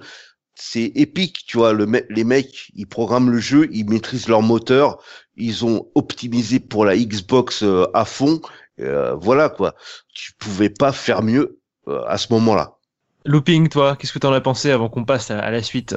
c'est 0.54 0.92
épique, 0.94 1.44
tu 1.46 1.56
vois. 1.56 1.72
Les 1.74 2.24
mecs, 2.24 2.70
ils 2.74 2.86
programment 2.86 3.30
le 3.30 3.38
jeu, 3.38 3.68
ils 3.72 3.88
maîtrisent 3.88 4.28
leur 4.28 4.42
moteur, 4.42 5.02
ils 5.36 5.64
ont 5.64 5.90
optimisé 5.94 6.60
pour 6.60 6.84
la 6.84 6.96
Xbox 6.96 7.62
euh, 7.62 7.86
à 7.94 8.04
fond. 8.04 8.40
Euh, 8.80 9.14
voilà 9.14 9.48
quoi. 9.48 9.74
Tu 10.14 10.32
pouvais 10.34 10.70
pas 10.70 10.92
faire 10.92 11.22
mieux 11.22 11.58
à 12.06 12.16
ce 12.18 12.32
moment-là. 12.32 12.78
Looping, 13.24 13.68
toi, 13.68 13.96
qu'est-ce 13.96 14.12
que 14.12 14.18
t'en 14.18 14.32
as 14.32 14.40
pensé 14.40 14.70
avant 14.70 14.88
qu'on 14.88 15.04
passe 15.04 15.30
à, 15.30 15.50
la 15.50 15.62
suite 15.62 15.94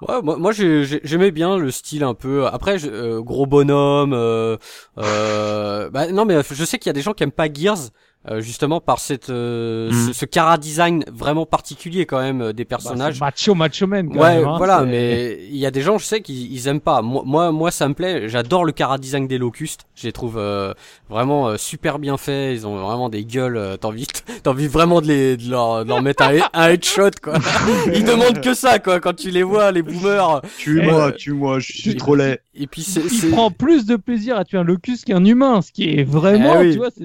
Ouais, 0.00 0.20
moi, 0.22 0.36
moi 0.36 0.52
j'ai- 0.52 0.84
j'ai- 0.84 1.00
j'aimais 1.04 1.30
bien 1.30 1.56
le 1.56 1.70
style 1.70 2.02
un 2.02 2.14
peu. 2.14 2.46
Après, 2.46 2.78
je- 2.78 2.88
euh, 2.88 3.22
gros 3.22 3.46
bonhomme. 3.46 4.12
Euh, 4.12 4.56
euh, 4.98 5.88
bah, 5.92 6.08
non, 6.10 6.24
mais 6.24 6.36
je 6.50 6.64
sais 6.64 6.78
qu'il 6.78 6.88
y 6.88 6.90
a 6.90 6.94
des 6.94 7.02
gens 7.02 7.12
qui 7.12 7.22
aiment 7.22 7.30
pas 7.32 7.52
Gears. 7.52 7.90
Euh, 8.30 8.40
justement 8.40 8.80
par 8.80 8.98
cette 9.00 9.30
euh, 9.30 9.90
Mhm. 9.90 10.08
ce, 10.08 10.12
ce 10.12 10.24
cara 10.24 10.56
design 10.58 11.04
vraiment 11.12 11.44
particulier 11.46 12.06
quand 12.06 12.20
même 12.20 12.40
euh, 12.40 12.52
des 12.52 12.64
Bah, 12.64 12.68
personnages 12.70 13.20
macho, 13.20 13.54
macho 13.54 13.86
man. 13.86 14.08
Quand 14.08 14.20
ouais 14.20 14.36
même, 14.38 14.46
hein. 14.46 14.54
voilà 14.56 14.82
mais 14.84 15.38
il 15.50 15.56
y 15.56 15.66
a 15.66 15.70
des 15.70 15.82
gens 15.82 15.98
je 15.98 16.04
sais 16.04 16.20
qu'ils 16.20 16.50
ils 16.52 16.68
aiment 16.68 16.80
pas 16.80 17.02
moi 17.02 17.22
moi 17.26 17.52
moi 17.52 17.70
ça 17.70 17.86
me 17.88 17.94
plaît 17.94 18.28
j'adore 18.28 18.64
le 18.64 18.72
cara 18.72 18.96
design 18.98 19.26
des 19.26 19.36
locustes 19.38 19.82
je 19.94 20.04
les 20.06 20.12
trouve 20.12 20.38
euh, 20.38 20.72
vraiment 21.10 21.48
euh, 21.48 21.56
super 21.58 21.98
bien 21.98 22.16
faits 22.16 22.56
ils 22.56 22.66
ont 22.66 22.76
vraiment 22.78 23.08
des 23.10 23.24
gueules 23.24 23.56
euh, 23.56 23.76
t'as 23.76 23.88
envie 23.88 24.06
t'as 24.42 24.50
envie 24.50 24.68
vraiment 24.68 25.00
de 25.02 25.06
les 25.06 25.36
de 25.36 25.50
leur, 25.50 25.84
de 25.84 25.88
leur 25.90 26.00
mettre 26.02 26.22
un, 26.22 26.32
he- 26.32 26.42
un 26.54 26.68
headshot 26.70 27.10
quoi 27.22 27.34
ils 27.94 28.04
demandent 28.04 28.40
que 28.40 28.54
ça 28.54 28.78
quoi 28.78 29.00
quand 29.00 29.14
tu 29.14 29.30
les 29.30 29.42
vois 29.42 29.70
les 29.70 29.82
boomers 29.82 30.40
Tue-moi, 30.58 31.12
tue-moi, 31.12 31.58
je 31.58 31.72
suis 31.72 31.96
trop 31.96 32.14
laid. 32.14 32.40
et 32.54 32.66
puis 32.66 32.82
c'est 32.82 33.02
Il 33.02 33.30
prend 33.30 33.50
plus 33.50 33.84
de 33.86 33.96
plaisir 33.96 34.36
à 34.38 34.44
tuer 34.44 34.58
un 34.58 34.64
locus 34.64 35.04
qu'un 35.04 35.24
humain, 35.24 35.60
ce 35.62 35.72
qui 35.72 35.90
est 35.90 36.04
vraiment, 36.04 36.54
Eh 36.60 36.64
oui. 36.66 36.72
tu 36.72 36.78
vois, 36.78 36.88
c'est... 36.96 37.04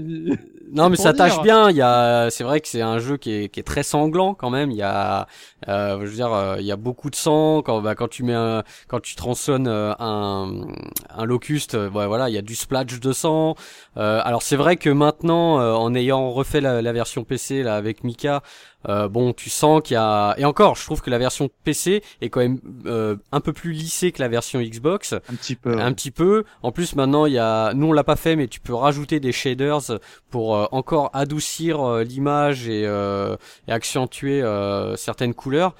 Non 0.71 0.89
mais 0.89 0.97
ça 0.97 1.13
tâche 1.13 1.41
bien. 1.41 1.69
Il 1.69 1.75
y 1.75 1.81
a, 1.81 2.29
c'est 2.29 2.43
vrai 2.43 2.61
que 2.61 2.67
c'est 2.67 2.81
un 2.81 2.99
jeu 2.99 3.17
qui 3.17 3.31
est, 3.33 3.49
qui 3.49 3.59
est 3.59 3.63
très 3.63 3.83
sanglant 3.83 4.33
quand 4.35 4.49
même. 4.49 4.69
Il 4.71 4.77
y 4.77 4.83
a, 4.83 5.27
euh, 5.67 5.99
je 6.01 6.05
veux 6.05 6.15
dire, 6.15 6.31
euh, 6.33 6.57
il 6.59 6.65
y 6.65 6.71
a 6.71 6.75
beaucoup 6.75 7.09
de 7.09 7.15
sang 7.15 7.61
quand, 7.63 7.81
bah, 7.81 7.95
quand 7.95 8.07
tu 8.07 8.23
mets, 8.23 8.33
un, 8.33 8.63
quand 8.87 8.99
tu 8.99 9.15
tronçonnes 9.15 9.67
euh, 9.67 9.93
un, 9.99 10.67
un 11.09 11.25
locuste. 11.25 11.73
ouais, 11.73 12.07
voilà, 12.07 12.29
il 12.29 12.35
y 12.35 12.37
a 12.37 12.41
du 12.41 12.55
splash 12.55 12.99
de 12.99 13.11
sang. 13.11 13.55
Euh, 13.97 14.21
alors 14.23 14.43
c'est 14.43 14.55
vrai 14.55 14.77
que 14.77 14.89
maintenant, 14.89 15.59
euh, 15.59 15.73
en 15.73 15.95
ayant 15.95 16.29
refait 16.31 16.61
la, 16.61 16.81
la 16.81 16.93
version 16.93 17.23
PC 17.23 17.63
là 17.63 17.75
avec 17.75 18.03
Mika, 18.03 18.43
euh, 18.87 19.07
bon, 19.09 19.33
tu 19.33 19.49
sens 19.49 19.81
qu'il 19.83 19.95
y 19.95 19.97
a, 19.97 20.35
et 20.37 20.45
encore, 20.45 20.75
je 20.75 20.85
trouve 20.85 21.01
que 21.01 21.09
la 21.09 21.17
version 21.17 21.49
PC 21.65 22.01
est 22.21 22.29
quand 22.29 22.39
même 22.39 22.59
euh, 22.85 23.17
un 23.31 23.41
peu 23.41 23.51
plus 23.51 23.71
lissée 23.73 24.11
que 24.11 24.21
la 24.21 24.29
version 24.29 24.61
Xbox. 24.61 25.13
Un 25.13 25.35
petit 25.35 25.55
peu. 25.55 25.75
ouais. 25.75 25.81
Un 25.81 25.91
petit 25.93 26.11
peu. 26.11 26.45
En 26.63 26.71
plus, 26.71 26.95
maintenant, 26.95 27.25
il 27.25 27.33
y 27.33 27.39
a, 27.39 27.73
nous 27.73 27.87
on 27.87 27.93
l'a 27.93 28.03
pas 28.05 28.15
fait, 28.15 28.35
mais 28.35 28.47
tu 28.47 28.59
peux 28.61 28.73
rajouter 28.73 29.19
des 29.19 29.31
shaders 29.31 29.99
pour 30.29 30.55
euh, 30.55 30.65
encore 30.71 31.09
adoucir 31.13 31.81
euh, 31.81 32.03
l'image 32.03 32.69
et, 32.69 32.83
euh, 32.85 33.35
et 33.67 33.71
accentuer 33.71 34.41
euh, 34.41 34.95
certaines 34.95 35.33
couleurs. 35.33 35.75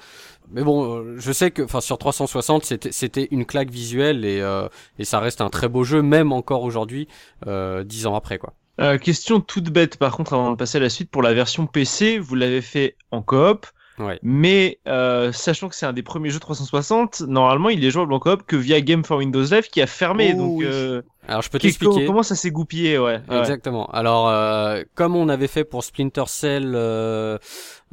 Mais 0.52 0.64
bon, 0.64 1.16
je 1.16 1.30
sais 1.32 1.52
que, 1.52 1.62
enfin, 1.62 1.80
sur 1.80 1.96
360, 1.96 2.64
c'était 2.64 2.90
c'était 2.90 3.28
une 3.30 3.46
claque 3.46 3.70
visuelle 3.70 4.24
et 4.24 4.40
euh, 4.40 4.66
et 4.98 5.04
ça 5.04 5.20
reste 5.20 5.40
un 5.40 5.48
très 5.48 5.68
beau 5.68 5.84
jeu, 5.84 6.02
même 6.02 6.32
encore 6.32 6.64
aujourd'hui, 6.64 7.06
euh, 7.46 7.84
dix 7.84 8.06
ans 8.08 8.16
après, 8.16 8.38
quoi. 8.38 8.52
Euh, 8.80 8.98
question 8.98 9.40
toute 9.40 9.70
bête, 9.70 9.96
par 9.98 10.16
contre, 10.16 10.32
avant 10.32 10.50
de 10.50 10.56
passer 10.56 10.78
à 10.78 10.80
la 10.80 10.88
suite, 10.88 11.10
pour 11.10 11.22
la 11.22 11.34
version 11.34 11.66
PC, 11.66 12.18
vous 12.18 12.34
l'avez 12.34 12.62
fait 12.62 12.96
en 13.10 13.22
coop, 13.22 13.66
Ouais. 13.98 14.18
mais 14.22 14.78
euh, 14.88 15.30
sachant 15.32 15.68
que 15.68 15.74
c'est 15.74 15.84
un 15.84 15.92
des 15.92 16.02
premiers 16.02 16.30
jeux 16.30 16.38
360, 16.40 17.20
normalement, 17.28 17.68
il 17.68 17.84
est 17.84 17.90
jouable 17.90 18.14
en 18.14 18.18
coop 18.18 18.44
que 18.46 18.56
via 18.56 18.80
Game 18.80 19.04
for 19.04 19.18
Windows 19.18 19.42
Live 19.42 19.68
qui 19.70 19.82
a 19.82 19.86
fermé. 19.86 20.32
Oh 20.34 20.38
donc, 20.38 20.62
euh, 20.62 21.02
Alors, 21.28 21.42
je 21.42 21.50
peux 21.50 21.58
t'expliquer. 21.58 22.06
comment 22.06 22.22
ça 22.22 22.34
s'est 22.34 22.50
goupillé, 22.50 22.98
ouais. 22.98 23.20
ouais. 23.28 23.38
Exactement. 23.38 23.86
Alors, 23.90 24.28
euh, 24.30 24.82
comme 24.94 25.14
on 25.16 25.28
avait 25.28 25.48
fait 25.48 25.64
pour 25.64 25.84
Splinter 25.84 26.24
Cell, 26.28 26.72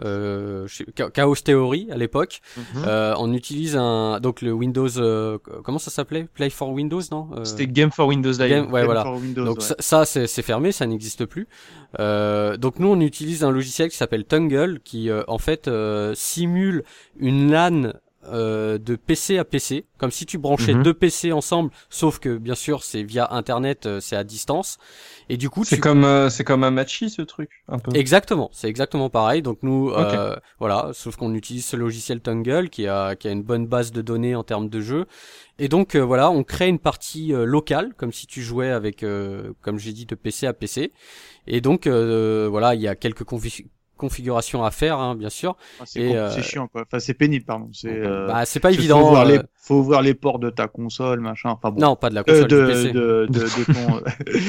euh, 0.04 0.68
Chaos 1.14 1.36
Theory 1.36 1.88
à 1.92 1.98
l'époque, 1.98 2.42
Mhm. 2.58 2.64
euh, 2.86 3.14
on 3.18 3.34
utilise 3.34 3.76
un 3.76 4.20
donc 4.20 4.42
le 4.42 4.52
Windows. 4.52 4.88
euh, 4.98 5.38
comment 5.64 5.80
ça 5.80 5.92
s'appelait? 5.92 6.28
Play 6.34 6.50
for 6.50 6.70
Windows, 6.70 7.02
non? 7.12 7.30
Euh, 7.36 7.44
C'était 7.44 7.68
Game 7.68 7.92
for 7.92 8.08
Windows 8.08 8.32
Live. 8.32 8.50
Game- 8.50 8.66
ouais, 8.72 8.82
Game 8.82 8.86
voilà. 8.86 9.04
for 9.04 9.16
Windows, 9.16 9.46
Donc 9.46 9.58
ouais. 9.58 9.64
ça, 9.80 10.06
ça, 10.06 10.06
c'est 10.28 10.42
fermé, 10.42 10.72
ça 10.72 10.86
n'existe 10.86 11.26
plus. 11.26 11.48
Euh, 12.00 12.58
donc 12.58 12.80
nous 12.80 12.88
on 12.90 13.00
utilise 13.00 13.44
un 13.44 13.52
logiciel 13.52 13.90
qui 13.90 13.98
s'appelle 13.98 14.26
Tungle 14.26 14.80
qui 14.84 15.10
euh, 15.10 15.24
en 15.28 15.38
fait 15.38 15.68
euh, 15.68 16.14
simule 16.16 16.84
une 17.18 17.52
LAN 17.52 17.94
euh, 18.32 18.78
de 18.78 18.96
PC 18.96 19.38
à 19.38 19.44
PC, 19.46 19.86
comme 19.98 20.12
si 20.12 20.26
tu 20.26 20.38
branchais 20.38 20.74
Mhm. 20.74 20.84
deux 20.84 20.94
PC 20.94 21.32
ensemble, 21.32 21.72
sauf 21.90 22.20
que 22.20 22.38
bien 22.38 22.56
sûr 22.56 22.84
c'est 22.84 23.04
via 23.04 23.28
Internet, 23.34 23.86
euh, 23.86 24.00
c'est 24.00 24.16
à 24.16 24.24
distance. 24.24 24.78
Et 25.30 25.38
du 25.38 25.50
coup, 25.50 25.64
C'est 25.66 25.76
tu... 25.76 25.82
comme, 25.82 26.06
euh, 26.06 26.30
c'est 26.30 26.44
comme 26.44 26.64
un 26.64 26.72
matchy 26.72 27.10
ce 27.10 27.22
truc, 27.22 27.50
un 27.68 27.80
peu. 27.80 27.96
Exactement, 27.96 28.50
c'est 28.54 28.68
exactement 28.70 29.10
pareil. 29.10 29.42
Donc 29.42 29.60
nous, 29.62 29.90
euh, 29.92 30.36
voilà, 30.60 30.92
sauf 30.94 31.16
qu'on 31.18 31.34
utilise 31.34 31.66
ce 31.66 31.76
logiciel 31.76 32.22
Tungle 32.22 32.70
qui 32.70 32.88
a 32.88 33.16
qui 33.16 33.28
a 33.28 33.32
une 33.32 33.44
bonne 33.44 33.68
base 33.68 33.92
de 33.92 34.02
données 34.02 34.36
en 34.36 34.44
termes 34.44 34.70
de 34.70 34.80
jeu. 34.82 35.06
Et 35.60 35.68
donc 35.70 35.96
euh, 35.96 36.02
voilà, 36.06 36.30
on 36.30 36.44
crée 36.44 36.68
une 36.68 36.80
partie 36.80 37.34
euh, 37.34 37.44
locale, 37.46 37.94
comme 37.98 38.14
si 38.14 38.28
tu 38.28 38.42
jouais 38.42 38.70
avec, 38.72 39.04
euh, 39.04 39.54
comme 39.62 39.80
j'ai 39.80 39.92
dit, 39.92 40.06
de 40.06 40.16
PC 40.16 40.48
à 40.48 40.54
PC. 40.54 40.92
Et 41.48 41.62
donc 41.62 41.88
euh, 41.88 42.48
voilà, 42.50 42.76
il 42.76 42.82
y 42.82 42.88
a 42.88 42.96
quelques 42.96 43.24
confi- 43.24 43.66
configurations 43.98 44.64
à 44.64 44.72
faire, 44.72 45.00
hein, 45.00 45.16
bien 45.16 45.30
sûr. 45.30 45.58
Ah, 45.80 45.84
C'est 45.86 46.16
euh, 46.16 46.30
c'est 46.32 46.42
chiant 46.44 46.68
quoi. 46.68 46.84
Enfin 46.88 47.00
c'est 47.00 47.14
pénible 47.14 47.46
pardon. 47.46 47.70
C'est 47.74 47.90
euh, 47.92 48.28
bah 48.28 48.46
c'est 48.46 48.60
pas 48.60 48.70
faut 48.70 48.76
évident. 48.76 49.02
ouvrir 49.10 49.26
les- 49.26 49.38
euh, 49.40 49.44
faut 49.56 49.76
ouvrir 49.80 50.02
les 50.02 50.14
ports 50.14 50.40
de 50.40 50.50
ta 50.50 50.68
console 50.68 51.20
machin. 51.20 51.50
Enfin 51.50 51.72
bon. 51.72 51.82
Non, 51.82 51.96
pas 51.96 52.10
de 52.10 52.16
la 52.16 52.22
Euh, 52.22 52.24
console 52.24 52.48
de, 52.48 52.62
du 52.62 52.68
PC. 52.68 52.92
de, 52.94 53.28
de, 53.30 53.40
de 53.40 53.74
ton. 53.74 54.02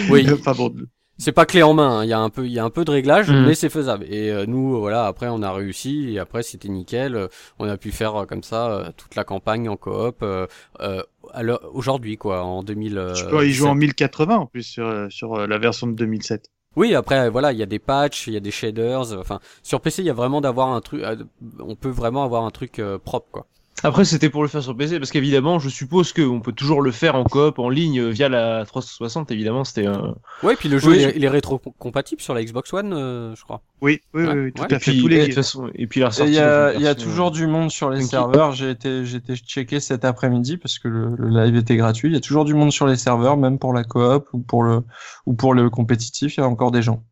Oui. 0.13 0.27
Enfin 0.33 0.53
bon. 0.53 0.73
C'est 1.21 1.33
pas 1.33 1.47
clé 1.47 1.65
en 1.65 1.75
main, 1.75 1.99
hein. 1.99 2.05
il 2.05 2.09
y 2.11 2.13
a 2.13 2.21
un 2.21 2.31
peu 2.31 2.47
il 2.47 2.53
y 2.53 2.61
a 2.61 2.65
un 2.65 2.71
peu 2.71 2.85
de 2.85 2.93
réglage 2.93 3.29
Mhm. 3.29 3.47
mais 3.47 3.55
c'est 3.57 3.71
faisable. 3.71 4.05
Et 4.09 4.31
euh, 4.31 4.47
nous 4.47 4.79
voilà, 4.79 5.07
après 5.07 5.27
on 5.27 5.43
a 5.43 5.53
réussi 5.53 6.11
et 6.15 6.21
après 6.21 6.45
c'était 6.45 6.69
nickel, 6.69 7.27
on 7.59 7.69
a 7.69 7.77
pu 7.77 7.91
faire 7.91 8.25
comme 8.29 8.45
ça 8.45 8.93
toute 8.97 9.17
la 9.17 9.25
campagne 9.25 9.69
en 9.69 9.77
coop 9.77 10.25
aujourd'hui 11.73 12.17
quoi 12.19 12.43
en 12.45 12.63
2000 12.63 13.13
Tu 13.17 13.25
peux 13.27 13.47
y 13.47 13.53
jouer 13.53 13.69
en 13.69 13.75
17. 13.75 13.81
1080 13.89 14.37
en 14.37 14.47
plus 14.47 14.63
sur, 14.63 15.07
sur 15.11 15.47
la 15.47 15.59
version 15.59 15.87
de 15.89 15.93
2007. 15.95 16.51
Oui, 16.79 16.95
après 16.95 17.29
voilà, 17.29 17.51
il 17.53 17.59
y 17.59 17.63
a 17.65 17.67
des 17.67 17.81
patchs, 17.81 18.29
il 18.29 18.35
y 18.35 18.37
a 18.37 18.41
des 18.41 18.53
shaders, 18.53 19.13
euh, 19.13 19.21
enfin 19.21 19.41
sur 19.65 19.81
PC, 19.81 20.03
il 20.03 20.07
y 20.07 20.11
a 20.11 20.13
vraiment 20.13 20.41
d'avoir 20.41 20.69
un 20.69 20.81
truc 20.81 21.03
euh, 21.03 21.17
on 21.59 21.75
peut 21.75 21.89
vraiment 21.91 22.23
avoir 22.23 22.45
un 22.45 22.53
truc 22.53 22.79
euh, 22.79 22.99
propre 22.99 23.27
quoi. 23.33 23.47
Après, 23.85 24.05
c'était 24.05 24.29
pour 24.29 24.43
le 24.43 24.49
faire 24.49 24.63
sur 24.63 24.77
PC, 24.77 24.99
parce 24.99 25.11
qu'évidemment, 25.13 25.59
je 25.59 25.69
suppose 25.69 26.13
qu'on 26.13 26.41
peut 26.41 26.53
toujours 26.53 26.83
le 26.83 26.91
faire 26.91 27.15
en 27.15 27.25
coop, 27.25 27.59
en 27.59 27.69
ligne, 27.69 28.09
via 28.09 28.29
la 28.29 28.65
360, 28.65 29.31
évidemment, 29.31 29.63
c'était 29.65 29.87
un... 29.87 30.17
Ouais, 30.43 30.57
puis 30.57 30.69
le 30.69 30.79
jeu 30.79 30.91
Oui. 30.91 30.97
il 30.99 31.03
est, 31.05 31.13
il 31.17 31.25
est 31.25 31.29
rétro-compatible 31.29 32.21
sur 32.21 32.35
la 32.35 32.43
Xbox 32.43 32.73
One, 32.73 32.93
euh, 32.93 33.35
je 33.37 33.43
crois. 33.45 33.63
Oui, 33.81 34.01
oui, 34.15 34.25
Ouais, 34.25 34.33
oui, 34.33 34.41
oui, 34.47 34.53
tout 34.53 34.63
ouais. 34.63 34.75
à 34.75 34.79
fait. 34.81 34.91
puis, 34.91 35.01
Tous 35.01 35.07
et, 35.07 35.11
de 35.11 35.15
les 35.17 35.25
toute 35.27 35.35
façon, 35.35 35.71
et 35.75 35.87
puis 35.87 36.01
la 36.01 36.07
Et 36.07 36.09
ressortie. 36.09 36.33
Il 36.33 36.37
y 36.37 36.41
a, 36.41 36.75
y 36.75 36.87
a 36.89 36.95
toujours 36.97 37.31
du 37.31 37.47
monde 37.47 37.71
sur 37.71 37.91
les 37.91 38.03
serveurs. 38.03 38.53
J'ai 38.53 38.71
été, 38.71 39.05
j'ai 39.05 39.19
été 39.19 39.37
checké 39.37 39.79
cet 39.81 40.05
après-midi 40.05 40.57
parce 40.57 40.79
que 40.81 40.89
le, 40.89 41.15
le 41.17 41.29
live 41.29 41.57
était 41.57 41.77
gratuit. 41.77 42.09
Il 42.09 42.15
y 42.15 42.19
a 42.19 42.21
toujours 42.21 42.45
du 42.45 42.55
monde 42.55 42.73
sur 42.73 42.87
les 42.89 42.97
serveurs, 42.97 43.37
même 43.37 43.59
pour 43.61 43.73
la 43.73 43.85
coop 43.85 44.27
ou 44.33 44.39
pour 44.41 44.65
le, 44.65 44.83
ou 45.27 45.35
pour 45.35 45.55
le 45.55 45.71
compétitif. 45.71 46.37
Il 46.37 46.41
y 46.41 46.43
a 46.43 46.49
encore 46.49 46.73
des 46.73 46.83
gens. 46.83 47.05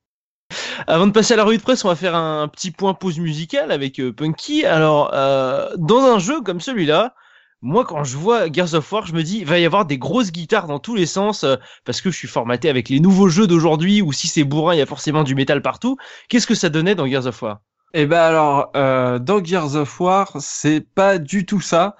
Avant 0.86 1.06
de 1.06 1.12
passer 1.12 1.34
à 1.34 1.36
la 1.36 1.44
revue 1.44 1.58
de 1.58 1.62
presse, 1.62 1.84
on 1.84 1.88
va 1.88 1.96
faire 1.96 2.14
un 2.14 2.48
petit 2.48 2.70
point 2.70 2.94
pause 2.94 3.18
musicale 3.18 3.72
avec 3.72 3.98
euh, 3.98 4.12
Punky. 4.12 4.64
Alors, 4.64 5.10
euh, 5.14 5.68
dans 5.76 6.02
un 6.02 6.18
jeu 6.18 6.40
comme 6.40 6.60
celui-là, 6.60 7.14
moi, 7.62 7.84
quand 7.84 8.04
je 8.04 8.16
vois 8.16 8.50
Gears 8.52 8.74
of 8.74 8.92
War, 8.92 9.06
je 9.06 9.14
me 9.14 9.22
dis, 9.22 9.38
il 9.38 9.46
va 9.46 9.58
y 9.58 9.64
avoir 9.64 9.86
des 9.86 9.98
grosses 9.98 10.30
guitares 10.30 10.66
dans 10.66 10.78
tous 10.78 10.94
les 10.94 11.06
sens, 11.06 11.42
euh, 11.42 11.56
parce 11.84 12.00
que 12.00 12.10
je 12.10 12.16
suis 12.16 12.28
formaté 12.28 12.68
avec 12.68 12.88
les 12.88 13.00
nouveaux 13.00 13.28
jeux 13.28 13.46
d'aujourd'hui, 13.46 14.02
où 14.02 14.12
si 14.12 14.28
c'est 14.28 14.44
bourrin, 14.44 14.74
il 14.74 14.78
y 14.78 14.82
a 14.82 14.86
forcément 14.86 15.24
du 15.24 15.34
métal 15.34 15.62
partout. 15.62 15.96
Qu'est-ce 16.28 16.46
que 16.46 16.54
ça 16.54 16.68
donnait 16.68 16.94
dans 16.94 17.06
Gears 17.06 17.26
of 17.26 17.42
War? 17.42 17.60
Eh 17.94 18.04
ben 18.06 18.20
alors, 18.20 18.70
euh, 18.76 19.18
dans 19.18 19.42
Gears 19.42 19.74
of 19.74 20.00
War, 20.00 20.32
c'est 20.38 20.80
pas 20.94 21.18
du 21.18 21.46
tout 21.46 21.60
ça. 21.62 21.96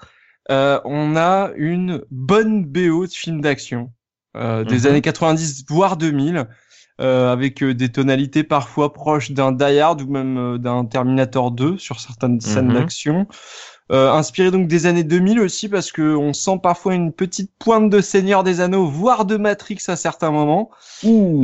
Euh, 0.51 0.79
on 0.85 1.17
a 1.17 1.49
une 1.55 2.03
bonne 2.11 2.63
BO 2.63 3.07
de 3.07 3.11
film 3.11 3.41
d'action 3.41 3.91
euh, 4.37 4.63
des 4.63 4.81
Mhm. 4.81 4.85
années 4.85 5.01
90 5.01 5.65
voire 5.67 5.97
2000, 5.97 6.47
euh, 7.01 7.31
avec 7.31 7.61
euh, 7.63 7.73
des 7.73 7.89
tonalités 7.91 8.43
parfois 8.43 8.93
proches 8.93 9.31
d'un 9.31 9.51
Die 9.51 9.79
Hard 9.79 10.01
ou 10.01 10.07
même 10.11 10.37
euh, 10.37 10.57
d'un 10.57 10.85
Terminator 10.85 11.51
2 11.51 11.77
sur 11.77 11.99
certaines 11.99 12.41
scènes 12.41 12.67
Mhm. 12.67 12.73
d'action. 12.73 13.27
Euh, 13.89 14.11
inspiré 14.11 14.51
donc 14.51 14.67
des 14.67 14.85
années 14.85 15.05
2000 15.05 15.39
aussi 15.39 15.69
parce 15.69 15.93
que 15.93 16.15
on 16.15 16.33
sent 16.33 16.59
parfois 16.61 16.93
une 16.93 17.13
petite 17.13 17.51
pointe 17.57 17.89
de 17.89 18.01
Seigneur 18.01 18.43
des 18.43 18.59
Anneaux, 18.59 18.85
voire 18.85 19.23
de 19.25 19.37
Matrix 19.37 19.77
à 19.87 19.95
certains 19.95 20.31
moments. 20.31 20.71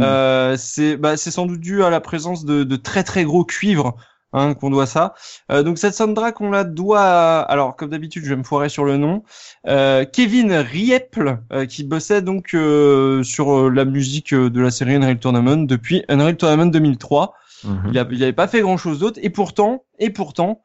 Euh, 0.01 0.55
c'est 0.57 0.97
bah, 0.97 1.15
c'est 1.17 1.31
sans 1.31 1.45
doute 1.45 1.61
dû 1.61 1.83
à 1.83 1.89
la 1.89 2.01
présence 2.01 2.43
de, 2.45 2.63
de 2.63 2.75
très 2.75 3.03
très 3.03 3.23
gros 3.23 3.45
cuivres 3.45 3.95
hein, 4.33 4.53
qu'on 4.53 4.69
doit 4.69 4.85
ça. 4.85 5.13
Euh, 5.51 5.63
donc 5.63 5.77
cette 5.77 5.93
soundtrack 5.93 6.41
on 6.41 6.49
la 6.49 6.63
doit 6.63 7.01
à, 7.01 7.39
alors 7.41 7.75
comme 7.75 7.89
d'habitude 7.89 8.23
je 8.25 8.29
vais 8.29 8.35
me 8.35 8.43
foirer 8.43 8.69
sur 8.69 8.83
le 8.85 8.97
nom 8.97 9.23
euh, 9.67 10.05
Kevin 10.05 10.51
Rieple 10.53 11.39
euh, 11.51 11.65
qui 11.65 11.83
bossait 11.83 12.21
donc 12.21 12.53
euh, 12.53 13.23
sur 13.23 13.51
euh, 13.57 13.69
la 13.69 13.85
musique 13.85 14.33
euh, 14.33 14.49
de 14.49 14.59
la 14.61 14.71
série 14.71 14.95
Unreal 14.95 15.19
Tournament 15.19 15.65
depuis 15.65 16.03
Unreal 16.09 16.35
Tournament 16.35 16.65
2003. 16.71 17.33
Il, 17.89 17.97
a, 17.97 18.05
il 18.11 18.21
avait 18.21 18.33
pas 18.33 18.47
fait 18.47 18.59
grand 18.59 18.75
chose 18.75 18.99
d'autre 18.99 19.19
et 19.23 19.29
pourtant 19.29 19.85
et 19.97 20.09
pourtant 20.09 20.63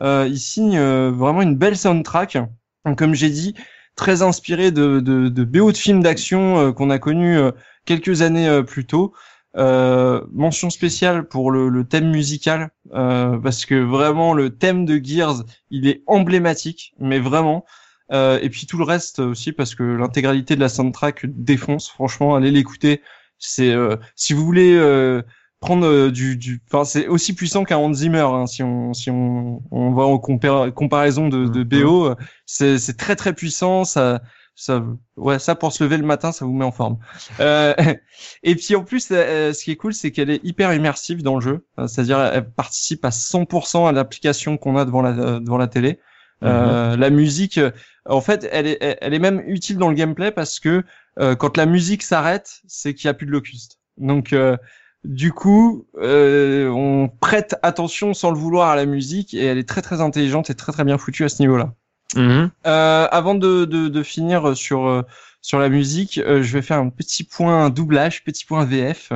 euh, 0.00 0.26
il 0.28 0.38
signe 0.38 0.80
vraiment 1.10 1.42
une 1.42 1.54
belle 1.56 1.76
soundtrack. 1.76 2.38
Donc, 2.84 2.98
comme 2.98 3.14
j'ai 3.14 3.30
dit, 3.30 3.54
très 3.94 4.22
inspiré 4.22 4.70
de, 4.72 4.98
de, 4.98 5.28
de 5.28 5.44
BO 5.44 5.70
de 5.70 5.76
films 5.76 6.02
d'action 6.02 6.72
qu'on 6.72 6.90
a 6.90 6.98
connu 6.98 7.36
euh, 7.38 7.52
quelques 7.84 8.22
années 8.22 8.62
plus 8.66 8.84
tôt. 8.86 9.12
Euh, 9.56 10.24
mention 10.32 10.70
spéciale 10.70 11.26
pour 11.26 11.50
le, 11.50 11.68
le 11.70 11.84
thème 11.84 12.08
musical 12.10 12.70
euh, 12.94 13.36
parce 13.38 13.66
que 13.66 13.74
vraiment 13.74 14.32
le 14.32 14.56
thème 14.56 14.84
de 14.84 15.00
Gears 15.02 15.42
il 15.70 15.88
est 15.88 16.04
emblématique 16.06 16.94
mais 17.00 17.18
vraiment. 17.18 17.64
Euh, 18.12 18.38
et 18.42 18.48
puis 18.48 18.66
tout 18.66 18.78
le 18.78 18.84
reste 18.84 19.18
aussi 19.18 19.50
parce 19.52 19.74
que 19.74 19.82
l'intégralité 19.82 20.54
de 20.54 20.60
la 20.60 20.68
soundtrack 20.68 21.26
défonce. 21.26 21.88
Franchement 21.90 22.36
allez 22.36 22.52
l'écouter. 22.52 23.02
C'est 23.38 23.70
euh, 23.70 23.96
si 24.14 24.34
vous 24.34 24.44
voulez 24.44 24.74
euh, 24.76 25.22
prendre 25.60 26.08
du 26.10 26.36
du 26.36 26.62
enfin 26.72 26.84
c'est 26.84 27.08
aussi 27.08 27.34
puissant 27.34 27.64
qu'un 27.64 27.76
Hans 27.78 27.92
Zimmer 27.92 28.20
hein, 28.20 28.46
si 28.46 28.62
on 28.62 28.92
si 28.94 29.10
on 29.10 29.62
on 29.72 29.92
va 29.92 30.04
en 30.04 30.16
compar- 30.18 30.72
comparaison 30.72 31.28
de, 31.28 31.46
de 31.46 31.62
BO 31.64 32.06
euh, 32.06 32.14
c'est 32.46 32.78
c'est 32.78 32.96
très 32.96 33.16
très 33.16 33.32
puissant. 33.34 33.84
Ça 33.84 34.22
ça 34.60 34.84
ouais 35.16 35.38
ça 35.38 35.54
pour 35.54 35.72
se 35.72 35.82
lever 35.82 35.96
le 35.96 36.04
matin 36.04 36.32
ça 36.32 36.44
vous 36.44 36.52
met 36.52 36.64
en 36.64 36.70
forme. 36.70 36.98
Euh, 37.40 37.74
et 38.42 38.54
puis 38.54 38.76
en 38.76 38.84
plus 38.84 39.08
euh, 39.10 39.52
ce 39.54 39.64
qui 39.64 39.70
est 39.70 39.76
cool 39.76 39.94
c'est 39.94 40.10
qu'elle 40.10 40.28
est 40.28 40.44
hyper 40.44 40.74
immersive 40.74 41.22
dans 41.22 41.36
le 41.36 41.40
jeu. 41.40 41.66
Euh, 41.78 41.86
c'est-à-dire 41.86 42.20
elle 42.20 42.50
participe 42.50 43.04
à 43.04 43.10
100% 43.10 43.88
à 43.88 43.92
l'application 43.92 44.58
qu'on 44.58 44.76
a 44.76 44.84
devant 44.84 45.00
la 45.00 45.10
euh, 45.10 45.40
devant 45.40 45.58
la 45.58 45.66
télé. 45.66 45.98
Euh, 46.42 46.96
la 46.96 47.10
musique 47.10 47.58
euh, 47.58 47.70
en 48.06 48.20
fait 48.20 48.48
elle 48.50 48.66
est 48.66 48.78
elle 48.80 49.14
est 49.14 49.18
même 49.18 49.42
utile 49.46 49.78
dans 49.78 49.88
le 49.88 49.94
gameplay 49.94 50.30
parce 50.30 50.60
que 50.60 50.84
euh, 51.18 51.34
quand 51.34 51.56
la 51.56 51.66
musique 51.66 52.02
s'arrête 52.02 52.60
c'est 52.66 52.92
qu'il 52.94 53.06
y 53.06 53.08
a 53.08 53.14
plus 53.14 53.26
de 53.26 53.32
locust. 53.32 53.78
Donc 53.96 54.32
euh, 54.32 54.56
du 55.04 55.32
coup, 55.32 55.86
euh, 55.96 56.68
on 56.68 57.08
prête 57.08 57.56
attention 57.62 58.12
sans 58.12 58.30
le 58.30 58.36
vouloir 58.36 58.68
à 58.68 58.76
la 58.76 58.84
musique 58.84 59.32
et 59.32 59.44
elle 59.44 59.56
est 59.56 59.68
très 59.68 59.80
très 59.80 60.02
intelligente 60.02 60.50
et 60.50 60.54
très 60.54 60.72
très 60.72 60.84
bien 60.84 60.98
foutue 60.98 61.24
à 61.24 61.30
ce 61.30 61.42
niveau-là. 61.42 61.74
Mhm. 62.16 62.50
Euh, 62.66 63.08
avant 63.10 63.34
de, 63.34 63.64
de, 63.64 63.88
de 63.88 64.02
finir 64.02 64.56
sur 64.56 64.86
euh, 64.88 65.02
sur 65.42 65.58
la 65.58 65.68
musique, 65.68 66.18
euh, 66.18 66.42
je 66.42 66.52
vais 66.52 66.62
faire 66.62 66.78
un 66.78 66.90
petit 66.90 67.24
point 67.24 67.70
doublage, 67.70 68.24
petit 68.24 68.44
point 68.44 68.64
VF, 68.64 69.12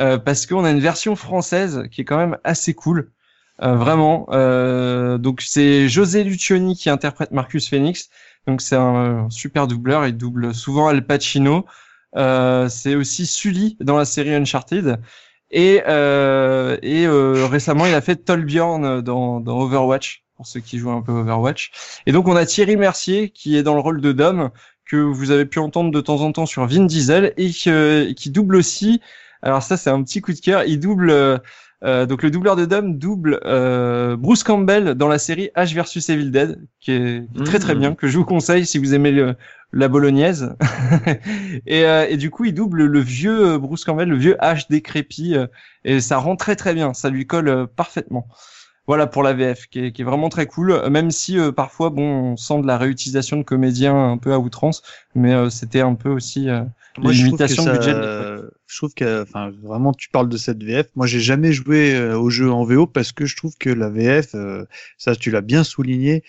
euh, 0.00 0.18
parce 0.18 0.46
qu'on 0.46 0.64
a 0.64 0.70
une 0.70 0.80
version 0.80 1.16
française 1.16 1.84
qui 1.90 2.02
est 2.02 2.04
quand 2.04 2.18
même 2.18 2.38
assez 2.44 2.74
cool, 2.74 3.12
Euh, 3.62 3.74
vraiment. 3.76 4.26
Euh, 4.32 5.18
donc 5.18 5.40
c'est 5.42 5.88
José 5.88 6.24
Lucioni 6.24 6.76
qui 6.76 6.90
interprète 6.90 7.32
Marcus 7.32 7.68
Phoenix. 7.68 8.10
Donc 8.46 8.60
c'est 8.62 8.76
un, 8.76 9.28
super 9.30 9.66
doubleur, 9.66 10.06
il 10.06 10.16
double 10.16 10.54
souvent 10.54 10.88
Al 10.88 11.06
Pacino. 11.06 11.66
C'est 12.14 12.94
aussi 12.96 13.26
Sully 13.26 13.76
dans 13.80 13.96
la 13.96 14.04
série 14.04 14.34
Uncharted. 14.34 15.00
Et, 15.50 15.76
et 15.76 17.06
récemment, 17.08 17.86
il 17.86 17.94
a 17.94 18.00
fait 18.00 18.16
Tolbjorn 18.16 19.00
dans, 19.02 19.40
dans 19.40 19.58
Overwatch, 19.60 20.25
pour 20.36 20.46
ceux 20.46 20.60
qui 20.60 20.78
jouent 20.78 20.90
un 20.90 21.02
peu 21.02 21.12
Overwatch. 21.12 21.70
Et 22.06 22.12
donc, 22.12 22.28
on 22.28 22.36
a 22.36 22.46
Thierry 22.46 22.76
Mercier, 22.76 23.30
qui 23.30 23.56
est 23.56 23.62
dans 23.62 23.74
le 23.74 23.80
rôle 23.80 24.00
de 24.00 24.12
Dom, 24.12 24.50
que 24.84 24.96
vous 24.96 25.30
avez 25.30 25.46
pu 25.46 25.58
entendre 25.58 25.90
de 25.90 26.00
temps 26.00 26.20
en 26.20 26.32
temps 26.32 26.46
sur 26.46 26.66
Vin 26.66 26.84
Diesel, 26.84 27.32
et 27.36 27.50
que- 27.52 28.12
qui 28.12 28.30
double 28.30 28.56
aussi, 28.56 29.00
alors 29.42 29.62
ça 29.62 29.76
c'est 29.76 29.90
un 29.90 30.02
petit 30.02 30.20
coup 30.20 30.32
de 30.32 30.40
cœur, 30.40 30.64
il 30.64 30.78
double... 30.80 31.10
euh, 31.10 31.38
euh, 31.84 32.06
donc 32.06 32.22
le 32.22 32.30
doubleur 32.30 32.56
de 32.56 32.64
Dom 32.64 32.96
double 32.96 33.38
euh, 33.44 34.16
Bruce 34.16 34.42
Campbell 34.44 34.94
dans 34.94 35.08
la 35.08 35.18
série 35.18 35.50
H 35.56 35.74
versus 35.74 36.08
Evil 36.08 36.30
Dead, 36.30 36.58
qui 36.80 36.92
est, 36.92 37.28
qui 37.34 37.42
très 37.42 37.58
très 37.58 37.74
Mhm. 37.74 37.80
bien, 37.80 37.94
que 37.94 38.08
je 38.08 38.16
vous 38.16 38.24
conseille 38.24 38.64
si 38.64 38.78
vous 38.78 38.94
aimez 38.94 39.10
le, 39.10 39.34
la 39.72 39.88
bolognaise. 39.88 40.54
et, 41.66 41.84
euh, 41.84 42.06
et 42.08 42.16
du 42.16 42.30
coup, 42.30 42.44
il 42.46 42.54
double 42.54 42.84
le 42.84 43.00
vieux 43.00 43.52
euh, 43.54 43.58
Bruce 43.58 43.84
Campbell, 43.84 44.08
le 44.08 44.16
vieux 44.16 44.36
H 44.40 44.66
décrépit, 44.70 45.36
euh, 45.36 45.46
et 45.84 46.00
ça 46.00 46.16
rend 46.18 46.36
très 46.36 46.56
très 46.56 46.74
bien, 46.74 46.94
ça 46.94 47.10
lui 47.10 47.26
colle 47.26 47.48
euh, 47.48 47.66
parfaitement. 47.66 48.26
Voilà 48.86 49.06
pour 49.06 49.22
la 49.22 49.32
VF, 49.32 49.66
qui 49.66 49.80
est, 49.86 49.92
qui 49.92 50.02
est 50.02 50.04
vraiment 50.04 50.28
très 50.28 50.46
cool, 50.46 50.88
même 50.90 51.10
si 51.10 51.38
euh, 51.38 51.50
parfois, 51.52 51.90
bon, 51.90 52.32
on 52.32 52.36
sent 52.36 52.60
de 52.62 52.66
la 52.66 52.78
réutilisation 52.78 53.36
de 53.36 53.42
comédiens 53.42 53.96
un 54.12 54.18
peu 54.18 54.32
à 54.32 54.38
outrance, 54.38 54.82
mais 55.14 55.34
euh, 55.34 55.50
c'était 55.50 55.80
un 55.80 55.94
peu 55.94 56.08
aussi 56.10 56.48
euh, 56.48 56.62
Moi, 56.98 57.12
les 57.12 57.18
limitations 57.18 57.64
ça, 57.64 57.72
budget. 57.72 57.92
je 58.66 58.76
trouve 58.76 58.94
que, 58.94 59.22
enfin, 59.22 59.50
vraiment, 59.62 59.92
tu 59.92 60.08
parles 60.08 60.28
de 60.28 60.36
cette 60.36 60.62
VF. 60.62 60.86
Moi, 60.94 61.06
j'ai 61.06 61.20
jamais 61.20 61.52
joué 61.52 61.94
euh, 61.94 62.18
au 62.18 62.30
jeu 62.30 62.50
en 62.50 62.64
VO 62.64 62.86
parce 62.86 63.12
que 63.12 63.26
je 63.26 63.36
trouve 63.36 63.56
que 63.58 63.70
la 63.70 63.90
VF, 63.90 64.34
euh, 64.34 64.64
ça, 64.96 65.14
tu 65.14 65.30
l'as 65.30 65.42
bien 65.42 65.62
souligné, 65.64 66.22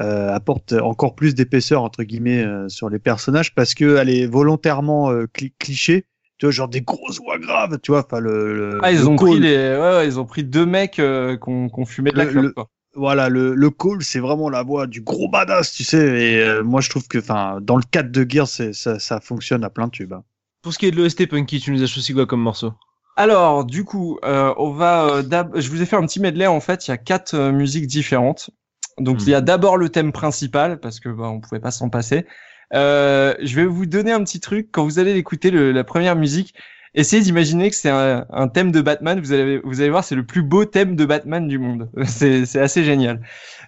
euh, 0.00 0.30
apporte 0.32 0.72
encore 0.74 1.14
plus 1.14 1.34
d'épaisseur 1.34 1.82
entre 1.82 2.02
guillemets 2.04 2.44
euh, 2.44 2.68
sur 2.68 2.88
les 2.88 2.98
personnages 2.98 3.54
parce 3.54 3.74
que 3.74 3.96
elle 3.96 4.08
est 4.10 4.26
volontairement 4.26 5.10
euh, 5.10 5.26
cli- 5.26 5.52
cliché. 5.58 6.06
Tu 6.42 6.46
vois, 6.46 6.50
genre 6.50 6.66
des 6.66 6.80
grosses 6.80 7.20
voix 7.20 7.38
graves, 7.38 7.78
tu 7.84 7.92
vois. 7.92 8.04
Enfin, 8.04 8.18
le, 8.18 8.52
le- 8.52 8.80
Ah, 8.82 8.90
ils 8.90 8.98
le 8.98 9.06
ont 9.06 9.14
call- 9.14 9.28
pris 9.28 9.38
les, 9.38 9.56
ouais, 9.56 9.78
ouais, 9.78 10.06
ils 10.08 10.18
ont 10.18 10.24
pris 10.24 10.42
deux 10.42 10.66
mecs 10.66 10.98
euh, 10.98 11.36
qu'on 11.36 11.70
fumait 11.86 12.10
de 12.10 12.18
la 12.18 12.26
clope. 12.26 12.52
quoi. 12.54 12.68
voilà, 12.96 13.28
le, 13.28 13.54
le 13.54 13.70
call, 13.70 14.02
c'est 14.02 14.18
vraiment 14.18 14.50
la 14.50 14.64
voix 14.64 14.88
du 14.88 15.02
gros 15.02 15.28
badass, 15.28 15.70
tu 15.70 15.84
sais. 15.84 15.98
Et 16.20 16.40
euh, 16.42 16.64
moi, 16.64 16.80
je 16.80 16.90
trouve 16.90 17.06
que, 17.06 17.18
enfin, 17.18 17.60
dans 17.62 17.76
le 17.76 17.84
cadre 17.88 18.10
de 18.10 18.26
c'est- 18.44 18.72
ça, 18.72 18.98
ça 18.98 19.20
fonctionne 19.20 19.62
à 19.62 19.70
plein 19.70 19.88
tubes. 19.88 20.14
hein. 20.14 20.24
Pour 20.62 20.72
ce 20.72 20.80
qui 20.80 20.86
est 20.86 20.90
de 20.90 20.96
l'OST 20.96 21.28
Punky, 21.28 21.60
tu 21.60 21.70
nous 21.70 21.80
as 21.80 21.86
choisi 21.86 22.12
quoi 22.12 22.26
comme 22.26 22.42
morceau? 22.42 22.72
Alors, 23.14 23.64
du 23.64 23.84
coup, 23.84 24.18
euh, 24.24 24.52
on 24.56 24.72
va. 24.72 25.18
euh, 25.18 25.22
je 25.54 25.68
vous 25.70 25.80
ai 25.80 25.86
fait 25.86 25.94
un 25.94 26.04
petit 26.04 26.18
medley. 26.18 26.48
En 26.48 26.58
fait, 26.58 26.88
il 26.88 26.90
y 26.90 26.94
a 26.94 26.96
quatre 26.98 27.34
euh, 27.34 27.52
musiques 27.52 27.86
différentes. 27.86 28.50
Donc, 28.98 29.18
Hmm. 29.18 29.24
il 29.26 29.30
y 29.30 29.34
a 29.36 29.40
d'abord 29.42 29.76
le 29.76 29.90
thème 29.90 30.10
principal 30.10 30.80
parce 30.80 30.98
que 30.98 31.08
bah, 31.08 31.28
on 31.28 31.38
pouvait 31.38 31.60
pas 31.60 31.70
s'en 31.70 31.88
passer. 31.88 32.26
Euh, 32.74 33.34
je 33.42 33.56
vais 33.56 33.66
vous 33.66 33.86
donner 33.86 34.12
un 34.12 34.22
petit 34.24 34.40
truc 34.40 34.68
quand 34.72 34.84
vous 34.84 34.98
allez 34.98 35.16
écouter 35.16 35.50
le- 35.50 35.72
la 35.72 35.84
première 35.84 36.16
musique. 36.16 36.54
Essayez 36.94 37.22
d'imaginer 37.22 37.70
que 37.70 37.76
c'est 37.76 37.88
un, 37.90 38.26
un 38.30 38.48
thème 38.48 38.70
de 38.70 38.80
Batman. 38.82 39.18
Vous 39.20 39.32
allez, 39.32 39.60
vous 39.64 39.80
allez 39.80 39.90
voir, 39.90 40.04
c'est 40.04 40.14
le 40.14 40.26
plus 40.26 40.42
beau 40.42 40.64
thème 40.66 40.94
de 40.96 41.04
Batman 41.06 41.48
du 41.48 41.58
monde. 41.58 41.90
C'est, 42.06 42.56
assez 42.56 42.84
génial. 42.84 43.22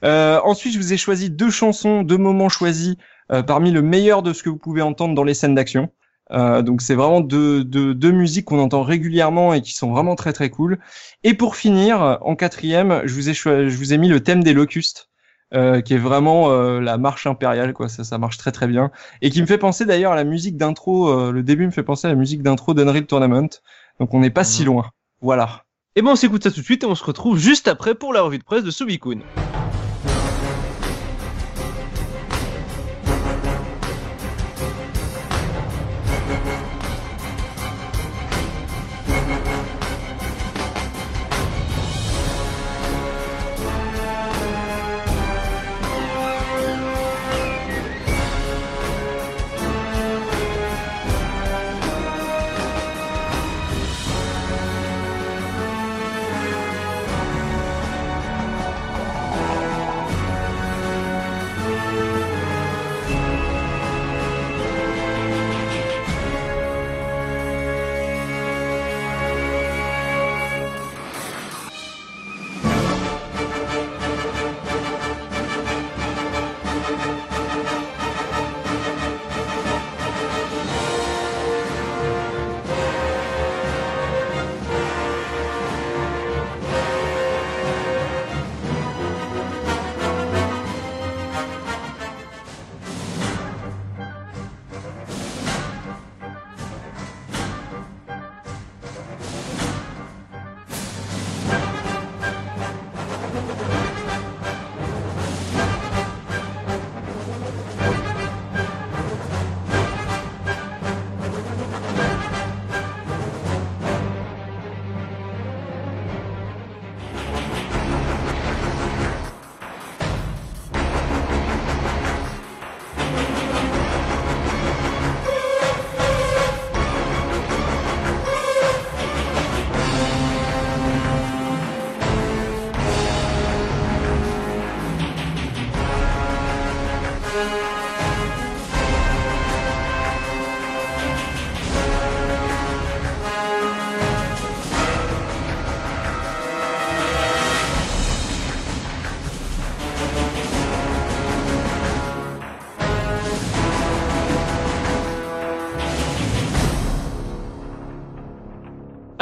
Euh, 0.05 0.41
ensuite, 0.45 0.75
je 0.75 0.79
vous 0.79 0.93
ai 0.93 0.97
choisi 0.99 1.31
deux 1.31 1.51
chansons, 1.51 2.03
deux 2.03 2.19
moments 2.19 2.51
choisis 2.51 2.97
euh, 3.33 3.43
parmi 3.43 3.71
le 3.71 3.81
meilleur 3.83 4.23
de 4.23 4.33
ce 4.35 4.43
que 4.43 4.51
vous 4.51 4.59
pouvez 4.59 4.83
entendre 4.83 5.15
dans 5.15 5.25
les 5.25 5.35
scènes 5.35 5.55
d'action. 5.55 5.91
Euh, 6.33 6.63
donc 6.63 6.81
c'est 6.81 6.95
vraiment 6.95 7.21
deux, 7.21 7.65
deux, 7.65 7.95
deux 7.95 8.11
musiques 8.11 8.47
qu'on 8.47 8.59
entend 8.59 8.83
régulièrement 8.83 9.53
et 9.55 9.61
qui 9.63 9.73
sont 9.75 9.91
vraiment 9.93 10.15
très 10.17 10.33
très 10.33 10.51
cool. 10.51 10.79
Et 11.23 11.35
pour 11.35 11.57
finir, 11.57 12.19
en 12.23 12.35
quatrième, 12.37 13.03
je 13.05 13.15
vous 13.15 13.29
ai 13.31 13.35
je 13.35 13.77
vous 13.77 13.93
ai 13.93 13.99
mis 13.99 14.09
le 14.09 14.21
thème 14.23 14.43
des 14.43 14.55
locustes, 14.55 15.11
euh, 15.55 15.81
qui 15.81 15.95
est 15.95 15.99
vraiment 15.99 16.51
euh, 16.51 16.81
la 16.81 16.99
marche 16.99 17.27
impériale, 17.27 17.73
quoi. 17.73 17.89
Ça, 17.89 18.05
ça 18.05 18.19
marche 18.19 18.37
très 18.39 18.53
très 18.53 18.67
bien 18.67 18.91
et 19.23 19.31
qui 19.31 19.41
me 19.41 19.47
fait 19.47 19.59
penser 19.59 19.85
d'ailleurs 19.87 20.13
à 20.13 20.17
la 20.17 20.25
musique 20.25 20.57
d'intro. 20.57 21.09
euh, 21.09 21.33
le 21.33 21.43
début 21.43 21.67
me 21.67 21.71
fait 21.71 21.83
penser 21.83 22.07
à 22.07 22.11
la 22.11 22.17
musique 22.17 22.43
d'intro 22.43 22.75
d'Unreal 22.75 23.07
Tournament. 23.07 23.49
Donc 24.01 24.13
on 24.15 24.21
n'est 24.21 24.31
pas 24.31 24.45
si 24.45 24.63
Mhm. 24.63 24.67
loin. 24.67 24.91
Voilà. 25.21 25.65
Et 25.97 26.03
ben 26.03 26.11
on 26.11 26.17
s'écoute 26.17 26.43
ça 26.43 26.51
tout 26.51 26.61
de 26.61 26.65
suite 26.65 26.83
et 26.83 26.87
on 26.87 26.95
se 26.97 27.05
retrouve 27.05 27.39
juste 27.39 27.69
après 27.69 27.95
pour 27.95 28.13
la 28.13 28.23
revue 28.23 28.39
de 28.39 28.45
presse 28.45 28.65
de 28.65 28.71
Subikun. 28.73 29.21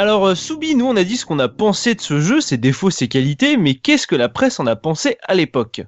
Alors 0.02 0.26
euh, 0.26 0.34
Soubi, 0.34 0.74
nous 0.74 0.86
on 0.86 0.96
a 0.96 1.04
dit 1.04 1.16
ce 1.16 1.24
qu'on 1.24 1.38
a 1.38 1.48
pensé 1.48 1.94
de 1.94 2.00
ce 2.00 2.18
jeu, 2.18 2.40
ses 2.40 2.56
défauts, 2.56 2.90
ses 2.90 3.06
qualités, 3.06 3.56
mais 3.56 3.74
qu'est-ce 3.74 4.08
que 4.08 4.16
la 4.16 4.28
presse 4.28 4.58
en 4.58 4.66
a 4.66 4.74
pensé 4.74 5.16
à 5.22 5.36
l'époque 5.36 5.80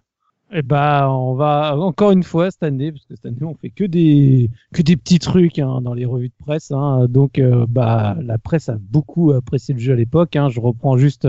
Eh 0.52 0.62
ben, 0.62 1.08
on 1.08 1.34
va 1.34 1.76
encore 1.76 2.12
une 2.12 2.22
fois 2.22 2.48
cette 2.52 2.62
année, 2.62 2.92
parce 2.92 3.04
que 3.06 3.16
cette 3.16 3.26
année 3.26 3.42
on 3.42 3.56
fait 3.56 3.70
que 3.70 3.82
des 3.82 4.50
que 4.72 4.82
des 4.82 4.96
petits 4.96 5.18
trucs 5.18 5.58
hein, 5.58 5.80
dans 5.82 5.94
les 5.94 6.04
revues 6.04 6.28
de 6.28 6.44
presse. 6.44 6.70
Hein, 6.70 7.06
donc, 7.08 7.40
euh, 7.40 7.66
bah, 7.68 8.16
la 8.22 8.38
presse 8.38 8.68
a 8.68 8.76
beaucoup 8.78 9.32
apprécié 9.32 9.74
le 9.74 9.80
jeu 9.80 9.94
à 9.94 9.96
l'époque. 9.96 10.36
Hein, 10.36 10.48
je 10.48 10.60
reprends 10.60 10.96
juste 10.96 11.26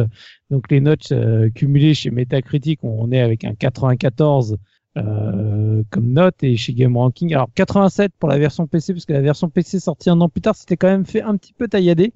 donc 0.52 0.70
les 0.70 0.80
notes 0.80 1.12
euh, 1.12 1.50
cumulées 1.50 1.96
chez 1.96 2.12
Metacritic. 2.12 2.82
On 2.84 3.12
est 3.12 3.20
avec 3.20 3.46
un 3.46 3.56
94 3.56 4.60
euh, 4.98 5.84
comme 5.90 6.14
note 6.14 6.42
et 6.44 6.56
chez 6.56 6.74
Game 6.74 6.96
Ranking. 6.96 7.34
Alors 7.34 7.50
87 7.56 8.14
pour 8.18 8.30
la 8.30 8.38
version 8.38 8.68
PC, 8.68 8.94
parce 8.94 9.06
que 9.06 9.14
la 9.14 9.22
version 9.22 9.50
PC 9.50 9.80
sortie 9.80 10.10
un 10.10 10.22
an 10.22 10.30
plus 10.30 10.42
tard, 10.42 10.56
c'était 10.56 10.78
quand 10.78 10.88
même 10.88 11.06
fait 11.06 11.22
un 11.24 11.36
petit 11.36 11.52
peu 11.52 11.68
taillader. 11.68 12.14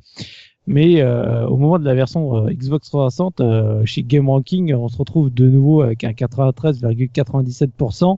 Mais 0.69 1.01
euh, 1.01 1.45
au 1.47 1.57
moment 1.57 1.79
de 1.79 1.83
la 1.83 1.95
version 1.95 2.45
euh, 2.45 2.51
Xbox 2.51 2.89
360, 2.89 3.41
euh, 3.41 3.83
chez 3.85 4.03
Game 4.03 4.29
Ranking, 4.29 4.71
on 4.75 4.87
se 4.87 4.97
retrouve 4.97 5.33
de 5.33 5.49
nouveau 5.49 5.81
avec 5.81 6.03
un 6.03 6.11
93,97%. 6.11 8.17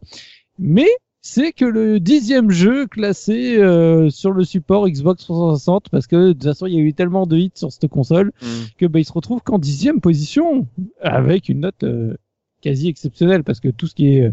Mais 0.60 0.90
c'est 1.22 1.54
que 1.54 1.64
le 1.64 2.02
dixième 2.02 2.52
jeu 2.52 2.88
classé 2.88 3.58
euh, 3.58 4.10
sur 4.10 4.32
le 4.32 4.44
support 4.44 4.90
Xbox 4.90 5.24
360, 5.24 5.88
parce 5.90 6.08
que 6.08 6.28
de 6.28 6.34
toute 6.34 6.44
façon, 6.44 6.66
il 6.66 6.74
y 6.74 6.78
a 6.78 6.82
eu 6.82 6.94
tellement 6.94 7.26
de 7.26 7.38
hits 7.38 7.54
sur 7.56 7.72
cette 7.72 7.88
console 7.88 8.34
que 8.78 8.86
bah, 8.86 9.00
il 9.00 9.06
se 9.06 9.14
retrouve 9.14 9.42
qu'en 9.42 9.58
dixième 9.58 10.02
position, 10.02 10.68
avec 11.00 11.48
une 11.48 11.62
note 11.62 11.86
euh, 11.86 12.18
quasi 12.60 12.90
exceptionnelle, 12.90 13.46
parce 13.46 13.62
que 13.62 13.70
tout 13.70 13.88
ce 13.88 13.96
qui 13.96 14.18
est, 14.18 14.30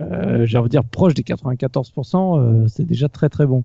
euh, 0.00 0.46
j'ai 0.46 0.58
envie 0.58 0.66
de 0.66 0.72
dire, 0.72 0.84
proche 0.84 1.14
des 1.14 1.22
94%, 1.22 2.40
euh, 2.40 2.66
c'est 2.66 2.86
déjà 2.86 3.08
très 3.08 3.28
très 3.28 3.46
bon. 3.46 3.62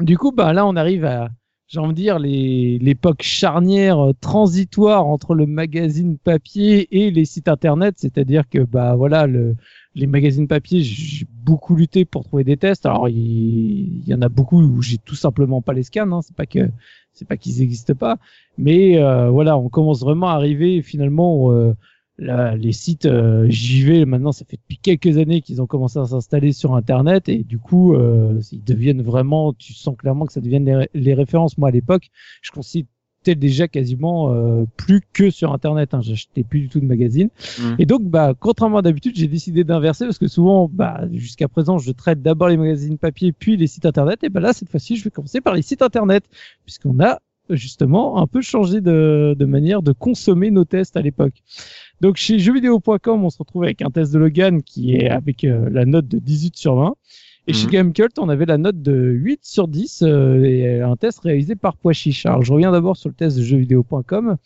Du 0.00 0.18
coup, 0.18 0.32
bah 0.32 0.52
là, 0.52 0.66
on 0.66 0.74
arrive 0.74 1.04
à 1.04 1.28
j'ai 1.70 1.78
envie 1.78 1.94
de 1.94 2.00
dire, 2.00 2.18
l'époque 2.18 3.22
charnière 3.22 4.00
euh, 4.00 4.12
transitoire 4.20 5.06
entre 5.06 5.34
le 5.34 5.46
magazine 5.46 6.18
papier 6.18 6.88
et 6.90 7.12
les 7.12 7.24
sites 7.24 7.46
internet, 7.46 7.94
c'est-à-dire 7.96 8.48
que 8.48 8.58
bah 8.58 8.96
voilà, 8.96 9.28
le, 9.28 9.54
les 9.94 10.08
magazines 10.08 10.48
papier, 10.48 10.82
j'ai 10.82 11.26
beaucoup 11.44 11.76
lutté 11.76 12.04
pour 12.04 12.24
trouver 12.24 12.42
des 12.42 12.56
tests. 12.56 12.86
Alors 12.86 13.08
il, 13.08 14.00
il 14.02 14.08
y 14.08 14.14
en 14.14 14.20
a 14.20 14.28
beaucoup 14.28 14.60
où 14.60 14.82
j'ai 14.82 14.98
tout 14.98 15.14
simplement 15.14 15.62
pas 15.62 15.72
les 15.72 15.84
scans, 15.84 16.10
hein. 16.10 16.22
c'est 16.22 16.34
pas 16.34 16.46
que 16.46 16.68
c'est 17.12 17.28
pas 17.28 17.36
qu'ils 17.36 17.60
n'existent 17.60 17.94
pas, 17.94 18.18
mais 18.58 18.98
euh, 18.98 19.30
voilà, 19.30 19.56
on 19.56 19.68
commence 19.68 20.00
vraiment 20.00 20.28
à 20.28 20.32
arriver 20.32 20.82
finalement. 20.82 21.52
euh, 21.52 21.74
là, 22.20 22.54
les 22.54 22.72
sites 22.72 23.06
euh, 23.06 23.46
JV, 23.48 24.04
maintenant, 24.04 24.32
ça 24.32 24.44
fait 24.44 24.58
depuis 24.58 24.78
quelques 24.78 25.18
années 25.18 25.40
qu'ils 25.40 25.60
ont 25.60 25.66
commencé 25.66 25.98
à 25.98 26.04
s'installer 26.04 26.52
sur 26.52 26.74
Internet 26.74 27.28
et 27.28 27.42
du 27.42 27.58
coup, 27.58 27.94
euh, 27.94 28.40
ils 28.52 28.62
deviennent 28.62 29.02
vraiment, 29.02 29.52
tu 29.54 29.72
sens 29.72 29.96
clairement 29.96 30.26
que 30.26 30.32
ça 30.32 30.40
deviennent 30.40 30.66
les, 30.66 30.76
ré- 30.76 30.90
les 30.94 31.14
références. 31.14 31.58
Moi, 31.58 31.68
à 31.70 31.72
l'époque, 31.72 32.10
je 32.42 32.50
consultais 32.52 32.88
déjà 33.36 33.68
quasiment 33.68 34.32
euh, 34.32 34.64
plus 34.76 35.02
que 35.12 35.30
sur 35.30 35.52
Internet. 35.52 35.94
Hein. 35.94 36.00
J'achetais 36.02 36.44
plus 36.44 36.60
du 36.60 36.68
tout 36.68 36.80
de 36.80 36.86
magazines. 36.86 37.30
Mm. 37.58 37.74
Et 37.78 37.86
donc, 37.86 38.02
bah, 38.02 38.34
contrairement 38.38 38.78
à 38.78 38.82
d'habitude, 38.82 39.16
j'ai 39.16 39.28
décidé 39.28 39.64
d'inverser 39.64 40.04
parce 40.04 40.18
que 40.18 40.28
souvent, 40.28 40.70
bah, 40.72 41.06
jusqu'à 41.12 41.48
présent, 41.48 41.78
je 41.78 41.90
traite 41.90 42.22
d'abord 42.22 42.48
les 42.48 42.56
magazines 42.56 42.98
papier 42.98 43.32
puis 43.32 43.56
les 43.56 43.66
sites 43.66 43.86
Internet. 43.86 44.22
Et 44.24 44.28
bah 44.28 44.40
là, 44.40 44.52
cette 44.52 44.70
fois-ci, 44.70 44.96
je 44.96 45.04
vais 45.04 45.10
commencer 45.10 45.40
par 45.40 45.54
les 45.54 45.62
sites 45.62 45.82
Internet 45.82 46.24
puisqu'on 46.64 47.00
a 47.00 47.18
justement 47.56 48.18
un 48.18 48.26
peu 48.26 48.40
changé 48.42 48.80
de, 48.80 49.34
de 49.38 49.44
manière 49.44 49.82
de 49.82 49.92
consommer 49.92 50.50
nos 50.50 50.64
tests 50.64 50.96
à 50.96 51.02
l'époque. 51.02 51.42
Donc 52.00 52.16
chez 52.16 52.38
jeuxvideo.com, 52.38 53.24
on 53.24 53.30
se 53.30 53.38
retrouve 53.38 53.64
avec 53.64 53.82
un 53.82 53.90
test 53.90 54.12
de 54.12 54.18
Logan 54.18 54.62
qui 54.62 54.94
est 54.94 55.10
avec 55.10 55.44
euh, 55.44 55.68
la 55.70 55.84
note 55.84 56.08
de 56.08 56.18
18 56.18 56.56
sur 56.56 56.76
20. 56.76 56.94
Et 57.46 57.52
chez 57.52 57.66
Mhm. 57.66 57.72
Gamecult, 57.72 58.18
on 58.18 58.28
avait 58.28 58.46
la 58.46 58.58
note 58.58 58.80
de 58.80 58.92
8 58.92 59.40
sur 59.44 59.66
10 59.68 60.02
euh, 60.02 60.42
et 60.44 60.80
un 60.80 60.96
test 60.96 61.20
réalisé 61.20 61.56
par 61.56 61.76
Poichiche. 61.76 62.26
Alors 62.26 62.42
je 62.42 62.52
reviens 62.52 62.70
d'abord 62.72 62.96
sur 62.96 63.08
le 63.08 63.14
test 63.14 63.36
de 63.38 63.42
jeuxvideo.com 63.42 64.36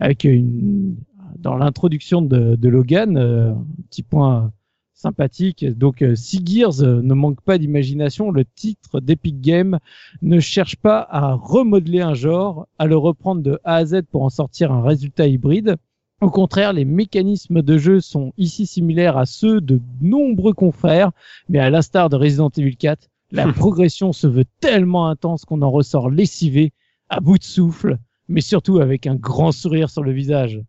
avec 0.00 0.24
une 0.24 0.96
dans 1.38 1.56
l'introduction 1.56 2.22
de, 2.22 2.54
de 2.56 2.68
Logan, 2.68 3.16
euh, 3.16 3.52
un 3.52 3.66
petit 3.90 4.02
point 4.02 4.52
sympathique. 4.94 5.64
Donc 5.76 6.00
euh, 6.02 6.14
si 6.14 6.40
Gears 6.44 6.82
euh, 6.82 7.02
ne 7.02 7.14
manque 7.14 7.40
pas 7.42 7.58
d'imagination, 7.58 8.30
le 8.30 8.44
titre 8.44 9.00
d'Epic 9.00 9.40
Game 9.40 9.78
ne 10.22 10.40
cherche 10.40 10.76
pas 10.76 11.06
à 11.10 11.34
remodeler 11.34 12.00
un 12.00 12.14
genre, 12.14 12.66
à 12.78 12.86
le 12.86 12.96
reprendre 12.96 13.42
de 13.42 13.58
A 13.64 13.76
à 13.76 13.84
Z 13.84 14.02
pour 14.10 14.22
en 14.22 14.30
sortir 14.30 14.72
un 14.72 14.82
résultat 14.82 15.26
hybride. 15.26 15.76
Au 16.24 16.30
contraire, 16.30 16.72
les 16.72 16.86
mécanismes 16.86 17.60
de 17.60 17.76
jeu 17.76 18.00
sont 18.00 18.32
ici 18.38 18.64
similaires 18.64 19.18
à 19.18 19.26
ceux 19.26 19.60
de 19.60 19.78
nombreux 20.00 20.54
confrères, 20.54 21.12
mais 21.50 21.58
à 21.58 21.68
l'instar 21.68 22.08
de 22.08 22.16
Resident 22.16 22.48
Evil 22.56 22.78
4, 22.78 23.10
la 23.30 23.52
progression 23.52 24.14
se 24.14 24.26
veut 24.26 24.46
tellement 24.58 25.08
intense 25.08 25.44
qu'on 25.44 25.60
en 25.60 25.70
ressort 25.70 26.08
lessivé, 26.08 26.72
à 27.10 27.20
bout 27.20 27.36
de 27.36 27.44
souffle, 27.44 27.98
mais 28.26 28.40
surtout 28.40 28.78
avec 28.78 29.06
un 29.06 29.16
grand 29.16 29.52
sourire 29.52 29.90
sur 29.90 30.02
le 30.02 30.12
visage. 30.12 30.62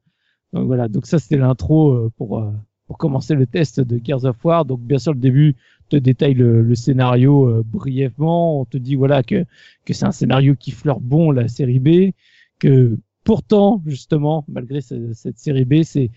Donc 0.51 0.67
voilà, 0.67 0.89
donc 0.89 1.05
ça 1.05 1.19
c'était 1.19 1.37
l'intro 1.37 1.93
euh, 1.93 2.11
pour 2.17 2.37
euh, 2.37 2.51
pour 2.87 2.97
commencer 2.97 3.33
le 3.33 3.45
test 3.45 3.79
de 3.79 3.97
Gears 4.03 4.25
of 4.25 4.43
War. 4.43 4.65
Donc 4.65 4.81
bien 4.81 4.99
sûr 4.99 5.13
le 5.13 5.19
début 5.19 5.55
te 5.87 5.95
détaille 5.95 6.33
le, 6.33 6.63
le 6.63 6.75
scénario 6.75 7.47
euh, 7.47 7.63
brièvement, 7.65 8.59
on 8.59 8.65
te 8.65 8.75
dit 8.75 8.95
voilà 8.95 9.23
que 9.23 9.45
que 9.85 9.93
c'est 9.93 10.05
un 10.05 10.11
scénario 10.11 10.53
qui 10.53 10.71
fleure 10.71 10.99
bon 10.99 11.31
la 11.31 11.47
série 11.47 11.79
B, 11.79 12.11
que 12.59 12.97
pourtant 13.25 13.81
justement 13.85 14.45
malgré 14.47 14.79
ce- 14.79 15.11
cette 15.11 15.37
série 15.37 15.65
B, 15.65 15.83
c'est 15.83 16.11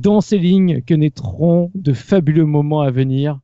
dans 0.00 0.20
ces 0.20 0.38
lignes 0.38 0.82
que 0.82 0.94
naîtront 0.94 1.72
de 1.74 1.92
fabuleux 1.92 2.44
moments 2.44 2.82
à 2.82 2.92
venir. 2.92 3.40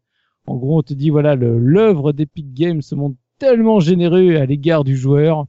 En 0.47 0.55
gros, 0.57 0.79
on 0.79 0.83
te 0.83 0.95
dit 0.95 1.11
voilà 1.11 1.35
l'œuvre 1.35 2.13
d'Epic 2.13 2.55
Games 2.55 2.83
se 2.83 2.95
montre 2.95 3.17
tellement 3.39 3.81
généreux 3.81 4.37
à 4.37 4.47
l'égard 4.47 4.85
du 4.85 4.97
joueur 4.97 5.47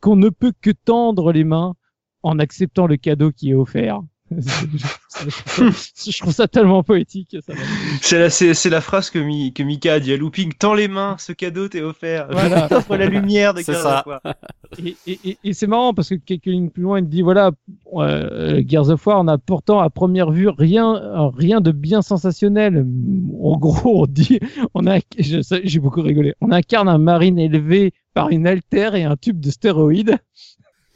qu'on 0.00 0.16
ne 0.16 0.30
peut 0.30 0.52
que 0.62 0.70
tendre 0.70 1.32
les 1.32 1.44
mains 1.44 1.74
en 2.22 2.38
acceptant 2.38 2.86
le 2.86 2.96
cadeau 2.96 3.30
qui 3.30 3.50
est 3.50 3.54
offert. 3.54 4.00
Je 4.30 6.18
trouve 6.20 6.32
ça 6.32 6.48
tellement 6.48 6.82
poétique. 6.82 7.36
C'est 8.02 8.18
la, 8.18 8.30
c'est, 8.30 8.54
c'est 8.54 8.70
la 8.70 8.80
phrase 8.80 9.10
que, 9.10 9.18
Mi- 9.18 9.52
que 9.52 9.62
Mika 9.62 9.94
a 9.94 10.00
dit 10.00 10.12
à 10.12 10.16
Looping. 10.16 10.52
Tends 10.58 10.74
les 10.74 10.88
mains, 10.88 11.16
ce 11.18 11.32
cadeau 11.32 11.68
t'est 11.68 11.80
offert. 11.82 12.28
Voilà. 12.30 12.64
Je 12.68 12.74
t'offre 12.74 12.96
la 12.96 13.06
lumière 13.06 13.54
de 13.54 13.60
Gears 13.62 13.76
ça. 13.82 14.00
of 14.00 14.06
War. 14.06 14.20
Et, 14.84 14.96
et, 15.06 15.18
et- 15.24 15.38
et 15.44 15.52
c'est 15.52 15.66
marrant 15.66 15.94
parce 15.94 16.10
que 16.10 16.14
quelques 16.16 16.46
lignes 16.46 16.70
plus 16.70 16.82
loin, 16.82 16.98
il 17.00 17.08
dit 17.08 17.22
voilà, 17.22 17.50
euh, 17.94 18.62
Gears 18.66 18.90
of 18.90 19.06
War, 19.06 19.20
on 19.20 19.28
a 19.28 19.38
pourtant 19.38 19.80
à 19.80 19.90
première 19.90 20.30
vue 20.30 20.48
rien, 20.48 21.00
rien 21.36 21.60
de 21.60 21.72
bien 21.72 22.02
sensationnel. 22.02 22.86
En 23.42 23.56
gros, 23.56 24.02
on 24.02 24.06
dit, 24.06 24.40
on 24.74 24.86
a, 24.86 24.98
j'ai 25.18 25.80
beaucoup 25.80 26.02
rigolé. 26.02 26.34
On 26.40 26.52
incarne 26.52 26.88
un 26.88 26.98
marine 26.98 27.38
élevé 27.38 27.92
par 28.14 28.30
une 28.30 28.46
altère 28.46 28.94
et 28.94 29.04
un 29.04 29.16
tube 29.16 29.40
de 29.40 29.50
stéroïdes. 29.50 30.16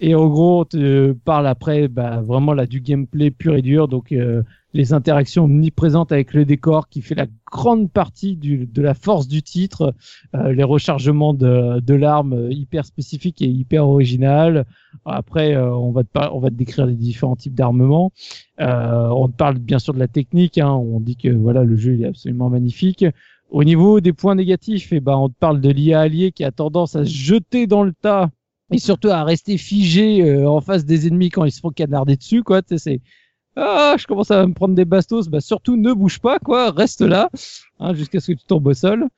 Et 0.05 0.17
en 0.17 0.27
gros, 0.27 0.63
on 0.63 0.65
te 0.65 1.13
parle 1.13 1.47
après, 1.47 1.87
bah, 1.87 2.23
vraiment 2.23 2.55
là 2.55 2.67
du 2.67 2.81
gameplay 2.81 3.31
pur 3.31 3.55
et 3.55 3.63
dur, 3.63 3.87
donc 3.87 4.11
euh, 4.11 4.43
les 4.75 4.93
interactions 4.93 5.45
omniprésentes 5.45 6.11
avec 6.11 6.35
le 6.35 6.45
décor 6.45 6.89
qui 6.89 7.03
fait 7.03 7.15
la 7.15 7.27
grande 7.53 7.89
partie 7.89 8.35
du, 8.35 8.67
de 8.67 8.83
la 8.83 8.95
force 8.95 9.29
du 9.29 9.45
titre, 9.45 9.95
euh, 10.35 10.53
les 10.53 10.65
rechargements 10.65 11.35
de, 11.35 11.79
de 11.79 11.95
l'arme 11.95 12.33
euh, 12.33 12.51
hyper 12.51 12.85
spécifiques 12.85 13.43
et 13.43 13.47
hyper 13.47 13.87
originales. 13.87 14.65
Après, 15.05 15.55
euh, 15.55 15.73
on 15.73 15.93
va 15.93 16.03
te 16.03 16.09
on 16.33 16.41
va 16.41 16.51
te 16.51 16.55
décrire 16.55 16.87
les 16.87 16.97
différents 16.97 17.37
types 17.37 17.55
d'armements. 17.55 18.11
Euh, 18.61 19.07
on 19.07 19.29
te 19.29 19.37
parle 19.37 19.59
bien 19.59 19.79
sûr 19.79 19.95
de 19.95 20.01
la 20.01 20.09
technique. 20.09 20.59
Hein, 20.59 20.73
on 20.73 20.99
dit 20.99 21.15
que 21.15 21.29
voilà, 21.29 21.63
le 21.63 21.77
jeu 21.77 22.01
est 22.01 22.07
absolument 22.07 22.51
magnifique. 22.51 23.05
Au 23.51 23.63
niveau 23.63 24.01
des 24.01 24.13
points 24.13 24.35
négatifs, 24.35 24.93
eh 24.93 24.99
ben, 24.99 25.15
on 25.15 25.29
te 25.29 25.39
parle 25.39 25.61
de 25.61 25.69
l'IA 25.69 26.01
allié 26.01 26.33
qui 26.33 26.43
a 26.43 26.51
tendance 26.51 26.97
à 26.97 27.05
se 27.05 27.11
jeter 27.11 27.69
dans 27.69 27.85
le 27.85 27.93
tas 27.93 28.31
et 28.73 28.79
surtout 28.79 29.09
à 29.09 29.23
rester 29.25 29.59
figé 29.59 30.23
euh, 30.23 30.49
en 30.49 30.61
face 30.61 30.85
des 30.85 31.07
ennemis 31.07 31.31
quand 31.31 31.45
ils 31.45 31.53
se 31.53 31.61
font 31.61 31.71
canarder 31.71 32.17
dessus, 32.17 32.43
quoi. 32.43 32.61
C'est 32.77 33.01
ah, 33.55 33.97
je 33.99 34.07
commence 34.07 34.31
à 34.31 34.47
me 34.47 34.55
prendre 34.55 34.75
des 34.75 34.87
bastos. 34.87 35.29
Bah 35.29 35.41
surtout 35.41 35.77
ne 35.77 35.93
bouge 35.93 36.19
pas, 36.21 36.39
quoi. 36.39 36.71
Reste 36.71 37.03
là 37.03 37.29
hein, 37.81 37.93
jusqu'à 37.95 38.21
ce 38.21 38.33
que 38.33 38.39
tu 38.39 38.45
tombes 38.47 38.67
au 38.67 38.75
sol. 38.75 39.09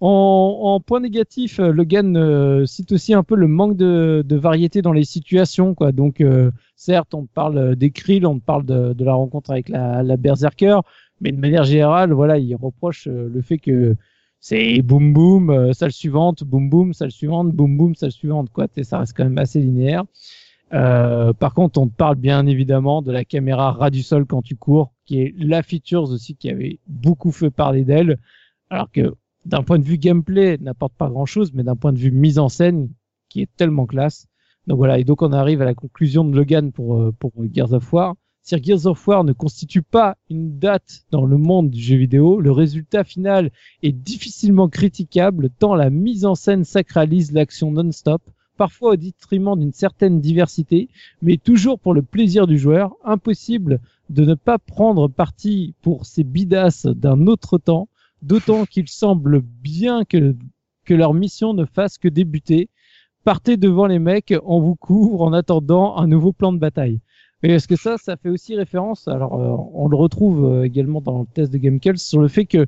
En, 0.00 0.58
en 0.64 0.80
point 0.80 1.00
négatif, 1.00 1.60
euh, 1.60 1.70
Logan 1.70 2.16
euh, 2.16 2.66
cite 2.66 2.90
aussi 2.92 3.14
un 3.14 3.22
peu 3.22 3.36
le 3.36 3.46
manque 3.46 3.76
de, 3.76 4.24
de 4.26 4.36
variété 4.36 4.82
dans 4.82 4.92
les 4.92 5.04
situations, 5.04 5.74
quoi. 5.74 5.92
Donc, 5.92 6.20
euh, 6.20 6.50
certes, 6.74 7.14
on 7.14 7.26
parle 7.26 7.58
euh, 7.58 7.74
des 7.76 7.90
Krill, 7.90 8.26
on 8.26 8.40
parle 8.40 8.66
de, 8.66 8.92
de 8.92 9.04
la 9.04 9.14
rencontre 9.14 9.50
avec 9.52 9.68
la, 9.68 10.02
la 10.02 10.16
Berserker, 10.16 10.80
mais 11.20 11.30
de 11.30 11.38
manière 11.40 11.64
générale, 11.64 12.12
voilà, 12.12 12.38
il 12.38 12.54
reproche 12.56 13.06
le 13.06 13.40
fait 13.40 13.58
que 13.58 13.96
c'est 14.46 14.82
boum 14.82 15.14
boum, 15.14 15.48
euh, 15.48 15.72
salle 15.72 15.90
suivante, 15.90 16.44
boum 16.44 16.68
boum, 16.68 16.92
salle 16.92 17.10
suivante, 17.10 17.50
boum 17.52 17.78
boum, 17.78 17.94
salle 17.94 18.12
suivante, 18.12 18.50
quoi. 18.50 18.66
Ça 18.82 18.98
reste 18.98 19.16
quand 19.16 19.24
même 19.24 19.38
assez 19.38 19.58
linéaire. 19.58 20.04
Euh, 20.74 21.32
par 21.32 21.54
contre, 21.54 21.80
on 21.80 21.86
te 21.88 21.94
parle 21.94 22.16
bien 22.16 22.44
évidemment 22.44 23.00
de 23.00 23.10
la 23.10 23.24
caméra 23.24 23.72
ras 23.72 23.88
du 23.88 24.02
sol 24.02 24.26
quand 24.26 24.42
tu 24.42 24.54
cours, 24.54 24.92
qui 25.06 25.22
est 25.22 25.34
la 25.38 25.62
features 25.62 26.10
aussi 26.10 26.36
qui 26.36 26.50
avait 26.50 26.78
beaucoup 26.86 27.32
fait 27.32 27.50
parler 27.50 27.84
d'elle, 27.84 28.18
alors 28.68 28.90
que 28.90 29.14
d'un 29.46 29.62
point 29.62 29.78
de 29.78 29.84
vue 29.84 29.96
gameplay, 29.96 30.58
n'apporte 30.60 30.92
pas 30.92 31.08
grand 31.08 31.24
chose, 31.24 31.54
mais 31.54 31.62
d'un 31.62 31.76
point 31.76 31.94
de 31.94 31.98
vue 31.98 32.10
mise 32.10 32.38
en 32.38 32.50
scène, 32.50 32.90
qui 33.30 33.40
est 33.40 33.48
tellement 33.56 33.86
classe. 33.86 34.26
Donc 34.66 34.76
voilà, 34.76 34.98
et 34.98 35.04
donc 35.04 35.22
on 35.22 35.32
arrive 35.32 35.62
à 35.62 35.64
la 35.64 35.74
conclusion 35.74 36.22
de 36.22 36.36
Logan 36.36 36.70
pour, 36.70 37.00
euh, 37.00 37.12
pour 37.18 37.32
Gears 37.50 37.72
of 37.72 37.90
War. 37.94 38.14
Si 38.46 38.62
Gears 38.62 38.84
of 38.84 39.08
War 39.08 39.24
ne 39.24 39.32
constitue 39.32 39.80
pas 39.80 40.18
une 40.28 40.58
date 40.58 41.06
dans 41.10 41.24
le 41.24 41.38
monde 41.38 41.70
du 41.70 41.80
jeu 41.80 41.96
vidéo, 41.96 42.42
le 42.42 42.52
résultat 42.52 43.02
final 43.02 43.50
est 43.82 43.92
difficilement 43.92 44.68
critiquable 44.68 45.48
tant 45.48 45.74
la 45.74 45.88
mise 45.88 46.26
en 46.26 46.34
scène 46.34 46.62
sacralise 46.62 47.32
l'action 47.32 47.70
non-stop, 47.70 48.20
parfois 48.58 48.90
au 48.92 48.96
détriment 48.96 49.58
d'une 49.58 49.72
certaine 49.72 50.20
diversité, 50.20 50.90
mais 51.22 51.38
toujours 51.38 51.78
pour 51.78 51.94
le 51.94 52.02
plaisir 52.02 52.46
du 52.46 52.58
joueur, 52.58 52.94
impossible 53.02 53.80
de 54.10 54.26
ne 54.26 54.34
pas 54.34 54.58
prendre 54.58 55.08
parti 55.08 55.74
pour 55.80 56.04
ces 56.04 56.22
bidasses 56.22 56.84
d'un 56.84 57.26
autre 57.26 57.56
temps, 57.56 57.88
d'autant 58.20 58.66
qu'il 58.66 58.88
semble 58.88 59.40
bien 59.40 60.04
que, 60.04 60.36
que 60.84 60.92
leur 60.92 61.14
mission 61.14 61.54
ne 61.54 61.64
fasse 61.64 61.96
que 61.96 62.08
débuter. 62.08 62.68
Partez 63.24 63.56
devant 63.56 63.86
les 63.86 64.00
mecs, 64.00 64.34
on 64.44 64.60
vous 64.60 64.76
couvre 64.76 65.22
en 65.22 65.32
attendant 65.32 65.96
un 65.96 66.06
nouveau 66.06 66.34
plan 66.34 66.52
de 66.52 66.58
bataille. 66.58 67.00
Et 67.44 67.50
est-ce 67.52 67.68
que 67.68 67.76
ça, 67.76 67.96
ça 67.98 68.16
fait 68.16 68.30
aussi 68.30 68.56
référence 68.56 69.06
Alors, 69.06 69.34
euh, 69.34 69.56
on 69.74 69.86
le 69.88 69.96
retrouve 69.96 70.44
euh, 70.44 70.64
également 70.64 71.00
dans 71.00 71.20
le 71.20 71.26
test 71.26 71.52
de 71.52 71.58
GameKills 71.58 71.98
sur 71.98 72.20
le 72.20 72.28
fait 72.28 72.46
que 72.46 72.66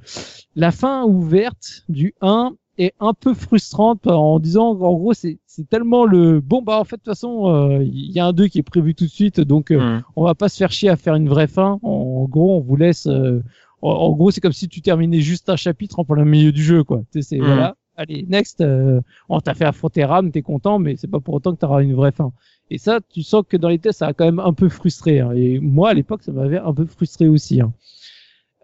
la 0.55 0.70
fin 0.70 1.05
ouverte 1.05 1.85
du 1.89 2.15
1 2.20 2.53
est 2.78 2.93
un 3.01 3.15
peu 3.15 3.32
frustrante 3.32 4.07
en 4.07 4.39
disant, 4.39 4.73
en 4.78 4.94
gros, 4.94 5.15
c'est 5.15 5.39
c'est 5.47 5.66
tellement 5.66 6.05
le 6.05 6.43
bon 6.43 6.61
bah 6.61 6.78
en 6.78 6.85
fait 6.85 6.97
de 6.97 7.01
toute 7.01 7.12
façon 7.15 7.48
euh, 7.48 7.82
il 7.82 8.11
y 8.12 8.20
a 8.20 8.27
un 8.27 8.35
2 8.35 8.48
qui 8.48 8.59
est 8.59 8.62
prévu 8.62 8.94
tout 8.94 9.05
de 9.07 9.11
suite, 9.11 9.40
donc 9.40 9.70
euh, 9.70 9.78
Hmm. 9.81 10.03
on 10.15 10.24
va 10.24 10.35
pas 10.35 10.51
se 10.51 10.59
faire 10.59 10.70
chier 10.70 10.90
à 10.90 10.97
faire 10.97 11.15
une 11.15 11.28
vraie 11.31 11.47
fin. 11.47 11.78
En 11.82 12.24
gros, 12.28 12.57
on 12.59 12.61
vous 12.61 12.77
laisse. 12.77 13.07
euh, 13.07 13.43
en, 13.82 14.12
gros, 14.12 14.31
c'est 14.31 14.40
comme 14.43 14.53
si 14.53 14.69
tu 14.69 14.82
terminais 14.82 15.20
juste 15.20 15.48
un 15.48 15.57
chapitre 15.57 15.98
en 16.01 16.05
plein 16.05 16.24
milieu 16.27 16.53
du 16.53 16.62
jeu, 16.62 16.85
quoi. 16.85 16.98
Tu 17.12 17.23
sais, 17.23 17.28
c'est 17.36 17.40
Mhm. 17.40 17.47
voilà. 17.47 17.77
Allez, 17.98 18.27
next. 18.28 18.61
euh, 18.61 19.01
on 19.31 19.40
t'a 19.40 19.55
fait 19.55 19.65
affronter 19.65 20.05
Ram, 20.05 20.31
t'es 20.31 20.43
content, 20.43 20.78
mais 20.78 20.97
c'est 20.97 21.09
pas 21.11 21.20
pour 21.20 21.32
autant 21.35 21.53
que 21.55 21.59
t'auras 21.61 21.82
une 21.82 21.94
vraie 21.94 22.12
fin. 22.12 22.31
Et 22.71 22.79
ça, 22.79 23.01
tu 23.09 23.23
sens 23.23 23.45
que 23.49 23.57
dans 23.57 23.69
les 23.69 23.79
tests, 23.79 24.01
ça 24.01 24.09
a 24.09 24.13
quand 24.13 24.25
même 24.25 24.41
un 24.41 24.53
peu 24.53 24.69
frustré. 24.69 25.21
hein. 25.21 25.33
Et 25.33 25.61
moi, 25.61 25.91
à 25.91 25.95
l'époque, 25.95 26.23
ça 26.23 26.33
m'avait 26.33 26.59
un 26.59 26.73
peu 26.75 26.87
frustré 26.87 27.29
aussi. 27.29 27.61
hein. 27.61 27.73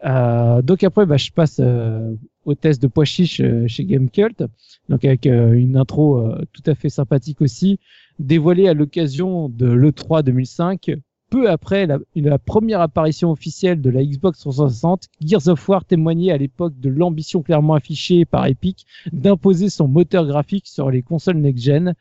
Euh, 0.05 0.61
donc 0.61 0.83
après, 0.83 1.05
bah, 1.05 1.17
je 1.17 1.31
passe 1.31 1.59
euh, 1.61 2.13
au 2.45 2.55
test 2.55 2.81
de 2.81 2.87
pois 2.87 3.05
chiche 3.05 3.39
euh, 3.39 3.67
chez 3.67 3.85
Gamecult, 3.85 4.43
donc 4.89 5.05
avec 5.05 5.25
euh, 5.27 5.53
une 5.53 5.77
intro 5.77 6.21
tout 6.51 6.63
à 6.65 6.75
fait 6.75 6.89
sympathique 6.89 7.41
aussi, 7.41 7.79
dévoilée 8.19 8.67
à 8.67 8.73
l'occasion 8.73 9.47
de 9.47 9.67
l'E3 9.67 10.23
2005, 10.23 10.91
peu 11.33 11.49
après 11.49 11.87
la, 11.87 12.37
première 12.37 12.79
apparition 12.79 13.31
officielle 13.31 13.81
de 13.81 13.89
la 13.89 14.05
Xbox 14.05 14.37
360, 14.37 15.09
Gears 15.19 15.47
of 15.47 15.67
War 15.67 15.83
témoignait 15.83 16.31
à 16.31 16.37
l'époque 16.37 16.79
de 16.79 16.89
l'ambition 16.89 17.41
clairement 17.41 17.73
affichée 17.73 18.23
par 18.23 18.45
Epic 18.45 18.85
d'imposer 19.11 19.69
son 19.69 19.87
moteur 19.87 20.27
graphique 20.27 20.67
sur 20.67 20.91
les 20.91 21.01
consoles 21.01 21.37
next-gen. 21.37 21.95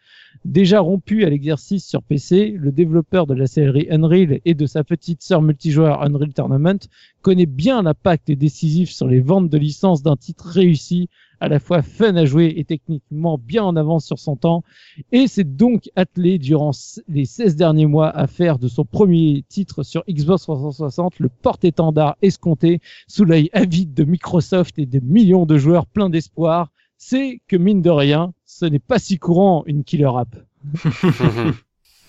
Déjà 0.45 0.81
rompu 0.81 1.25
à 1.25 1.31
l'exercice 1.31 1.87
sur 1.87 2.03
PC, 2.03 2.55
le 2.59 2.73
développeur 2.73 3.27
de 3.27 3.33
la 3.33 3.47
série 3.47 3.87
Unreal 3.91 4.41
et 4.45 4.53
de 4.53 4.67
sa 4.67 4.85
petite 4.85 5.23
sœur 5.23 5.41
multijoueur 5.41 6.03
Unreal 6.03 6.35
Tournament 6.35 6.87
connaît 7.23 7.47
bien 7.47 7.81
l'impact 7.81 8.31
décisif 8.33 8.91
sur 8.91 9.07
les 9.07 9.21
ventes 9.21 9.49
de 9.49 9.57
licences 9.57 10.03
d'un 10.03 10.17
titre 10.17 10.47
réussi, 10.47 11.09
à 11.43 11.49
la 11.49 11.59
fois 11.59 11.83
fun 11.83 12.15
à 12.15 12.25
jouer 12.25 12.55
et 12.57 12.65
techniquement 12.65 13.37
bien 13.37 13.65
en 13.65 13.75
avance 13.75 14.07
sur 14.07 14.21
son 14.21 14.37
temps, 14.37 14.63
et 15.11 15.27
s'est 15.27 15.43
donc 15.43 15.91
attelé 15.97 16.39
durant 16.39 16.71
les 17.09 17.25
16 17.25 17.57
derniers 17.57 17.87
mois 17.87 18.11
à 18.11 18.29
faire 18.29 18.61
de 18.61 18.69
son 18.69 18.85
premier 18.85 19.45
titre 19.49 19.83
sur 19.83 20.05
Xbox 20.09 20.43
360 20.43 21.19
le 21.19 21.29
porte-étendard 21.29 22.17
escompté 22.23 22.81
sous 23.09 23.25
l'œil 23.25 23.51
avide 23.53 23.93
de 23.93 24.05
Microsoft 24.05 24.79
et 24.79 24.87
de 24.87 25.01
millions 25.01 25.45
de 25.45 25.59
joueurs 25.59 25.87
pleins 25.87 26.11
d'espoir. 26.11 26.71
C'est 26.97 27.41
que 27.49 27.57
mine 27.57 27.83
de 27.83 27.91
rien, 27.91 28.33
ce 28.45 28.65
n'est 28.65 28.79
pas 28.79 29.01
si 29.01 29.19
courant 29.19 29.65
une 29.67 29.83
killer 29.83 30.13
app. 30.17 30.37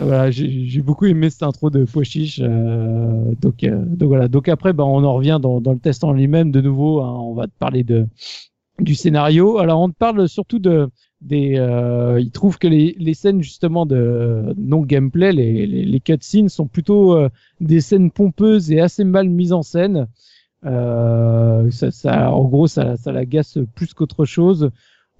Voilà, 0.00 0.28
j'ai 0.32 0.82
beaucoup 0.82 1.06
aimé 1.06 1.30
cette 1.30 1.44
intro 1.44 1.70
de 1.70 1.84
Pochiche. 1.84 2.40
Euh, 2.42 3.32
donc, 3.40 3.62
euh, 3.62 3.80
donc 3.86 4.08
voilà. 4.08 4.26
Donc 4.26 4.48
après, 4.48 4.72
bah, 4.72 4.84
on 4.84 5.04
en 5.04 5.14
revient 5.14 5.38
dans, 5.40 5.60
dans 5.60 5.72
le 5.72 5.78
test 5.78 6.02
en 6.02 6.12
lui-même 6.12 6.50
de 6.50 6.60
nouveau. 6.60 7.00
hein, 7.00 7.16
on 7.20 7.32
va 7.34 7.46
te 7.46 7.52
parler 7.56 7.84
de 7.84 8.04
du 8.78 8.94
scénario. 8.94 9.58
Alors 9.58 9.80
on 9.80 9.90
parle 9.90 10.28
surtout 10.28 10.58
de 10.58 10.88
des. 11.20 11.56
Euh, 11.58 12.20
il 12.20 12.30
trouve 12.30 12.58
que 12.58 12.68
les, 12.68 12.94
les 12.98 13.14
scènes 13.14 13.42
justement 13.42 13.86
de 13.86 14.54
non 14.56 14.82
gameplay, 14.82 15.32
les, 15.32 15.66
les, 15.66 16.00
cutscenes 16.00 16.48
sont 16.48 16.66
plutôt 16.66 17.14
euh, 17.16 17.28
des 17.60 17.80
scènes 17.80 18.10
pompeuses 18.10 18.70
et 18.72 18.80
assez 18.80 19.04
mal 19.04 19.28
mises 19.28 19.52
en 19.52 19.62
scène. 19.62 20.08
Euh, 20.66 21.70
ça, 21.70 21.90
ça, 21.90 22.32
en 22.32 22.44
gros, 22.44 22.66
ça, 22.66 22.96
ça 22.96 23.12
l'agace 23.12 23.58
plus 23.74 23.94
qu'autre 23.94 24.24
chose. 24.24 24.70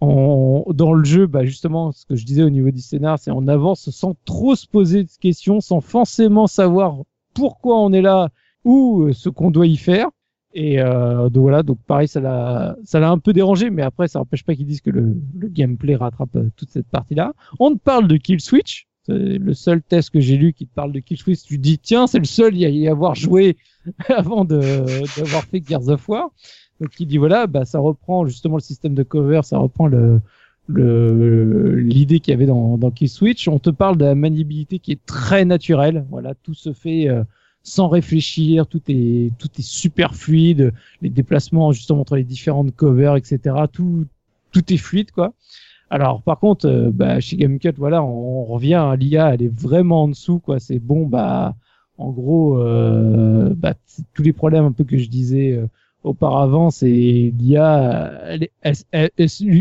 Dans 0.00 0.92
le 0.92 1.04
jeu, 1.04 1.26
bah 1.26 1.46
justement, 1.46 1.92
ce 1.92 2.04
que 2.04 2.14
je 2.14 2.26
disais 2.26 2.42
au 2.42 2.50
niveau 2.50 2.70
du 2.70 2.80
scénar, 2.80 3.18
c'est 3.18 3.30
on 3.30 3.48
avance 3.48 3.88
sans 3.90 4.14
trop 4.26 4.54
se 4.54 4.66
poser 4.66 5.04
de 5.04 5.10
questions, 5.20 5.60
sans 5.62 5.80
forcément 5.80 6.46
savoir 6.46 6.96
pourquoi 7.32 7.80
on 7.80 7.92
est 7.92 8.02
là 8.02 8.28
ou 8.64 9.04
euh, 9.04 9.12
ce 9.12 9.28
qu'on 9.28 9.50
doit 9.50 9.66
y 9.66 9.76
faire. 9.76 10.08
Et 10.54 10.80
euh, 10.80 11.28
donc 11.28 11.42
voilà, 11.42 11.64
donc 11.64 11.78
pareil, 11.84 12.06
ça 12.06 12.20
l'a, 12.20 12.76
ça 12.84 13.00
l'a 13.00 13.10
un 13.10 13.18
peu 13.18 13.32
dérangé, 13.32 13.70
mais 13.70 13.82
après, 13.82 14.06
ça 14.06 14.20
n'empêche 14.20 14.44
pas 14.44 14.54
qu'ils 14.54 14.66
disent 14.66 14.80
que 14.80 14.90
le, 14.90 15.16
le 15.36 15.48
gameplay 15.48 15.96
rattrape 15.96 16.36
euh, 16.36 16.48
toute 16.56 16.70
cette 16.70 16.86
partie-là. 16.86 17.32
On 17.58 17.72
te 17.74 17.78
parle 17.78 18.06
de 18.06 18.16
Kill 18.16 18.40
Switch, 18.40 18.86
c'est 19.04 19.12
le 19.12 19.52
seul 19.52 19.82
test 19.82 20.10
que 20.10 20.20
j'ai 20.20 20.36
lu 20.36 20.52
qui 20.52 20.66
te 20.66 20.72
parle 20.72 20.92
de 20.92 21.00
Kill 21.00 21.18
Switch. 21.18 21.42
Tu 21.42 21.58
dis 21.58 21.78
tiens, 21.78 22.06
c'est 22.06 22.20
le 22.20 22.24
seul 22.24 22.54
à 22.54 22.68
y 22.68 22.86
avoir 22.86 23.16
joué 23.16 23.56
avant 24.08 24.44
de 24.44 24.60
d'avoir 25.18 25.42
fait 25.44 25.62
Gears 25.66 25.88
of 25.88 26.08
War. 26.08 26.30
Donc 26.80 26.98
il 27.00 27.06
dit 27.06 27.18
voilà, 27.18 27.46
bah 27.48 27.64
ça 27.64 27.80
reprend 27.80 28.24
justement 28.24 28.56
le 28.56 28.62
système 28.62 28.94
de 28.94 29.02
cover, 29.02 29.40
ça 29.42 29.58
reprend 29.58 29.88
le 29.88 30.20
le 30.66 31.74
l'idée 31.74 32.20
qu'il 32.20 32.32
y 32.32 32.34
avait 32.34 32.46
dans 32.46 32.78
dans 32.78 32.92
Kill 32.92 33.08
Switch. 33.08 33.48
On 33.48 33.58
te 33.58 33.70
parle 33.70 33.96
de 33.96 34.04
la 34.04 34.14
maniabilité 34.14 34.78
qui 34.78 34.92
est 34.92 35.04
très 35.04 35.44
naturelle. 35.44 36.06
Voilà, 36.10 36.34
tout 36.34 36.54
se 36.54 36.72
fait 36.72 37.08
euh, 37.08 37.24
sans 37.64 37.88
réfléchir, 37.88 38.66
tout 38.68 38.82
est 38.88 39.32
tout 39.38 39.48
est 39.58 39.62
super 39.66 40.14
fluide, 40.14 40.72
les 41.02 41.10
déplacements 41.10 41.72
justement 41.72 42.02
entre 42.02 42.16
les 42.16 42.24
différentes 42.24 42.76
covers, 42.76 43.16
etc. 43.16 43.56
Tout 43.72 44.06
tout 44.52 44.72
est 44.72 44.76
fluide 44.76 45.10
quoi. 45.10 45.32
Alors 45.90 46.22
par 46.22 46.38
contre, 46.40 46.66
euh, 46.66 46.90
bah, 46.92 47.20
chez 47.20 47.36
GameCut, 47.36 47.72
voilà, 47.76 48.02
on, 48.04 48.40
on 48.42 48.44
revient 48.44 48.74
à 48.74 48.96
l'IA, 48.96 49.34
elle 49.34 49.42
est 49.42 49.60
vraiment 49.60 50.04
en 50.04 50.08
dessous 50.08 50.38
quoi. 50.40 50.60
C'est 50.60 50.78
bon, 50.78 51.06
bah 51.06 51.56
en 51.98 52.10
gros, 52.10 52.58
euh, 52.60 53.54
bah, 53.56 53.74
tous 54.14 54.22
les 54.22 54.32
problèmes 54.32 54.64
un 54.64 54.72
peu 54.72 54.84
que 54.84 54.98
je 54.98 55.08
disais 55.08 55.52
euh, 55.52 55.66
auparavant, 56.02 56.70
c'est 56.70 56.88
l'IA, 57.38 58.12
elle, 58.26 58.48
elle, 58.62 58.74
elle- 58.92 59.10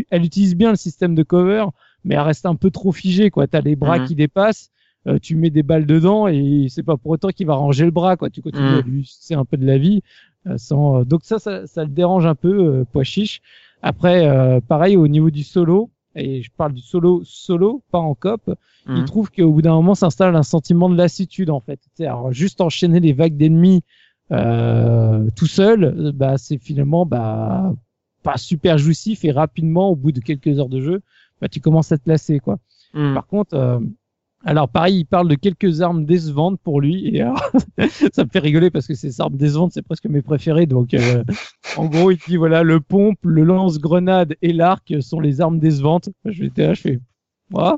elle 0.10 0.26
utilise 0.26 0.56
bien 0.56 0.72
le 0.72 0.76
système 0.78 1.16
de 1.16 1.24
cover, 1.24 1.66
mais 2.04 2.16
elle 2.16 2.22
reste 2.22 2.46
un 2.46 2.56
peu 2.56 2.72
trop 2.72 2.92
figée 2.92 3.30
quoi. 3.30 3.48
T'as 3.48 3.62
les 3.62 3.76
bras 3.76 4.00
Mhm. 4.00 4.08
qui 4.08 4.16
dépassent. 4.16 4.72
Euh, 5.08 5.20
tu 5.22 5.36
mets 5.36 5.50
des 5.50 5.64
balles 5.64 5.86
dedans 5.86 6.28
et 6.28 6.68
c'est 6.70 6.84
pas 6.84 6.98
pour 6.98 7.12
autant 7.12 7.30
qu'il 7.30 7.48
va 7.48 7.56
ranger 7.56 7.86
le 7.86 7.92
bras 7.92 8.16
quoi. 8.18 8.30
Tu 8.30 8.42
continues 8.42 8.64
Mhm. 8.72 8.78
à 8.78 8.82
lui 8.82 9.12
c'est 9.20 9.36
un 9.36 9.46
peu 9.46 9.58
de 9.58 9.66
la 9.66 9.78
vie 9.78 10.02
euh, 10.48 10.58
sans 10.58 11.02
euh, 11.02 11.04
donc 11.04 11.22
ça, 11.24 11.40
ça 11.40 11.68
ça 11.68 11.84
le 11.84 11.90
dérange 11.90 12.26
un 12.26 12.36
peu 12.36 12.54
euh, 12.66 12.84
pois 12.92 13.04
chiche. 13.04 13.42
Après 13.82 14.28
euh, 14.28 14.60
pareil 14.62 14.96
au 14.98 15.08
niveau 15.08 15.30
du 15.30 15.44
solo 15.44 15.90
et 16.16 16.42
je 16.42 16.52
parle 16.56 16.74
du 16.74 16.82
solo 16.82 17.22
solo 17.26 17.82
pas 17.92 18.00
en 18.00 18.16
cop, 18.16 18.42
il 18.88 19.00
Mhm. 19.00 19.06
trouve 19.06 19.32
qu'au 19.32 19.52
bout 19.52 19.62
d'un 19.62 19.74
moment 19.76 19.96
s'installe 19.96 20.36
un 20.36 20.44
sentiment 20.44 20.90
de 20.90 20.96
lassitude 20.96 21.50
en 21.50 21.60
fait. 21.60 21.78
Tu 21.78 21.90
sais, 21.96 22.06
alors 22.06 22.32
juste 22.32 22.62
enchaîner 22.62 23.00
les 23.00 23.14
vagues 23.14 23.36
d'ennemis 23.38 23.82
euh, 24.32 25.30
tout 25.36 25.48
seul, 25.48 26.12
bah 26.16 26.38
c'est 26.38 26.58
finalement 26.58 27.06
bah 27.06 27.74
pas 28.24 28.38
super 28.38 28.78
jouissif 28.78 29.26
et 29.26 29.32
rapidement 29.32 29.90
au 29.90 29.96
bout 29.96 30.12
de 30.12 30.20
quelques 30.22 30.58
heures 30.60 30.70
de 30.70 30.80
jeu, 30.82 31.02
bah 31.42 31.50
tu 31.50 31.60
commences 31.60 31.92
à 31.92 31.98
te 31.98 32.10
lasser 32.10 32.40
quoi. 32.40 32.58
Mhm. 32.94 33.14
Par 33.14 33.28
contre, 33.28 33.54
euh, 33.56 33.80
alors 34.44 34.70
pareil, 34.70 35.00
il 35.00 35.06
parle 35.06 35.28
de 35.30 35.36
quelques 35.36 35.82
armes 35.82 36.06
décevantes 36.06 36.60
pour 36.62 36.82
lui. 36.82 37.16
Et 37.16 37.22
alors, 37.22 37.42
ça 38.14 38.24
me 38.26 38.30
fait 38.30 38.40
rigoler 38.40 38.70
parce 38.70 38.88
que 38.88 38.94
ces 38.94 39.22
armes 39.22 39.38
décevantes, 39.38 39.72
c'est 39.74 39.82
presque 39.82 40.06
mes 40.06 40.22
préférées. 40.22 40.66
Donc, 40.66 40.94
euh, 40.94 41.24
en 41.78 41.86
gros, 41.86 42.12
il 42.12 42.18
dit 42.28 42.36
voilà, 42.38 42.64
le 42.64 42.80
pompe, 42.80 43.20
le 43.24 43.44
lance-grenade 43.44 44.36
et 44.42 44.54
l'arc 44.54 44.94
sont 45.02 45.20
les 45.20 45.42
armes 45.42 45.60
décevantes. 45.60 46.10
Je 46.26 46.44
vais 46.44 46.52
là, 46.58 46.74
je 46.74 46.82
fais. 46.82 47.00
Moi, 47.50 47.78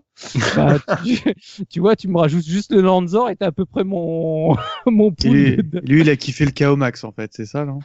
bah, 0.56 0.78
tu, 1.04 1.20
tu 1.70 1.80
vois, 1.80 1.96
tu 1.96 2.08
me 2.08 2.18
rajoutes 2.18 2.46
juste 2.46 2.72
le 2.72 2.82
Lanzor 2.82 3.30
et 3.30 3.36
t'as 3.36 3.48
à 3.48 3.52
peu 3.52 3.66
près 3.66 3.84
mon 3.84 4.56
mon. 4.86 5.14
Lui, 5.24 5.58
de- 5.58 5.80
lui, 5.80 6.02
il 6.02 6.10
a 6.10 6.16
kiffé 6.16 6.46
le 6.46 6.52
KO 6.52 6.76
Max 6.76 7.04
en 7.04 7.12
fait, 7.12 7.32
c'est 7.34 7.46
ça, 7.46 7.66
non? 7.66 7.80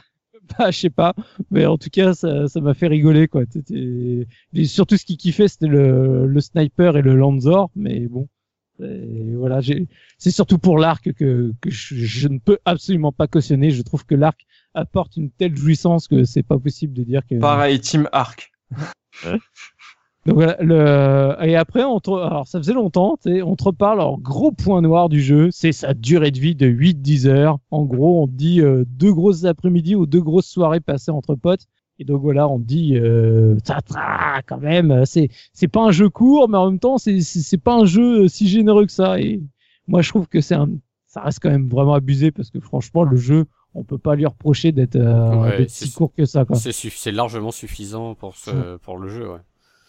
Bah, 0.57 0.71
je 0.71 0.79
sais 0.79 0.89
pas, 0.89 1.13
mais 1.49 1.65
en 1.65 1.77
tout 1.77 1.89
cas, 1.91 2.13
ça 2.13 2.47
ça 2.47 2.61
m'a 2.61 2.73
fait 2.73 2.87
rigoler 2.87 3.27
quoi. 3.27 3.43
Et 3.73 4.65
surtout, 4.65 4.97
ce 4.97 5.05
qui 5.05 5.17
kiffait, 5.17 5.47
c'était 5.47 5.67
le, 5.67 6.25
le 6.25 6.39
sniper 6.41 6.97
et 6.97 7.01
le 7.01 7.15
Lanzor, 7.15 7.69
mais 7.75 8.07
bon, 8.07 8.27
et 8.83 9.35
voilà, 9.35 9.59
c'est 10.17 10.31
surtout 10.31 10.57
pour 10.57 10.77
l'arc 10.77 11.11
que, 11.13 11.53
que 11.61 11.69
je, 11.69 11.95
je 11.95 12.27
ne 12.27 12.39
peux 12.39 12.57
absolument 12.65 13.11
pas 13.11 13.27
cautionner. 13.27 13.71
Je 13.71 13.81
trouve 13.81 14.05
que 14.05 14.15
l'arc 14.15 14.45
apporte 14.73 15.17
une 15.17 15.29
telle 15.29 15.55
jouissance 15.55 16.07
que 16.07 16.23
c'est 16.23 16.43
pas 16.43 16.57
possible 16.57 16.93
de 16.93 17.03
dire 17.03 17.21
que. 17.27 17.35
Pareil, 17.35 17.79
Team 17.79 18.07
Arc. 18.11 18.51
Donc 20.27 20.35
voilà, 20.35 20.57
le... 20.61 21.35
et 21.43 21.55
après, 21.55 21.83
on 21.83 21.99
te... 21.99 22.11
alors 22.11 22.47
ça 22.47 22.59
faisait 22.59 22.73
longtemps, 22.73 23.17
on 23.25 23.55
te 23.55 23.63
reparle, 23.63 23.99
alors 23.99 24.19
gros 24.19 24.51
point 24.51 24.81
noir 24.81 25.09
du 25.09 25.19
jeu, 25.19 25.49
c'est 25.51 25.71
sa 25.71 25.95
durée 25.95 26.29
de 26.29 26.39
vie 26.39 26.53
de 26.53 26.67
8-10 26.67 27.27
heures. 27.27 27.57
En 27.71 27.85
gros, 27.85 28.21
on 28.21 28.27
dit 28.27 28.61
euh, 28.61 28.83
deux 28.87 29.11
grosses 29.11 29.45
après-midi 29.45 29.95
ou 29.95 30.05
deux 30.05 30.21
grosses 30.21 30.47
soirées 30.47 30.79
passées 30.79 31.09
entre 31.09 31.33
potes. 31.33 31.65
Et 32.01 32.03
donc 32.03 32.19
voilà, 32.23 32.47
on 32.47 32.57
dit, 32.57 32.97
euh, 32.97 33.55
ça, 33.63 33.77
ça, 33.85 34.41
quand 34.47 34.57
même, 34.57 34.89
euh, 34.89 35.05
c'est 35.05 35.29
c'est 35.53 35.67
pas 35.67 35.81
un 35.83 35.91
jeu 35.91 36.09
court, 36.09 36.49
mais 36.49 36.57
en 36.57 36.71
même 36.71 36.79
temps, 36.79 36.97
c'est 36.97 37.21
c'est 37.21 37.59
pas 37.61 37.75
un 37.75 37.85
jeu 37.85 38.27
si 38.27 38.47
généreux 38.47 38.87
que 38.87 38.91
ça. 38.91 39.19
Et 39.19 39.39
moi, 39.87 40.01
je 40.01 40.09
trouve 40.09 40.27
que 40.27 40.41
c'est 40.41 40.55
un, 40.55 40.67
ça 41.05 41.21
reste 41.21 41.37
quand 41.43 41.51
même 41.51 41.69
vraiment 41.69 41.93
abusé 41.93 42.31
parce 42.31 42.49
que 42.49 42.59
franchement, 42.59 43.03
le 43.03 43.17
jeu, 43.17 43.45
on 43.75 43.83
peut 43.83 43.99
pas 43.99 44.15
lui 44.15 44.25
reprocher 44.25 44.71
d'être 44.71 44.95
euh, 44.95 45.35
Ouais, 45.35 45.65
si 45.69 45.91
court 45.93 46.11
que 46.17 46.25
ça. 46.25 46.43
C'est 46.95 47.11
largement 47.11 47.51
suffisant 47.51 48.15
pour 48.15 48.35
ce, 48.35 48.77
pour 48.77 48.97
le 48.97 49.07
jeu, 49.07 49.29
ouais. 49.29 49.39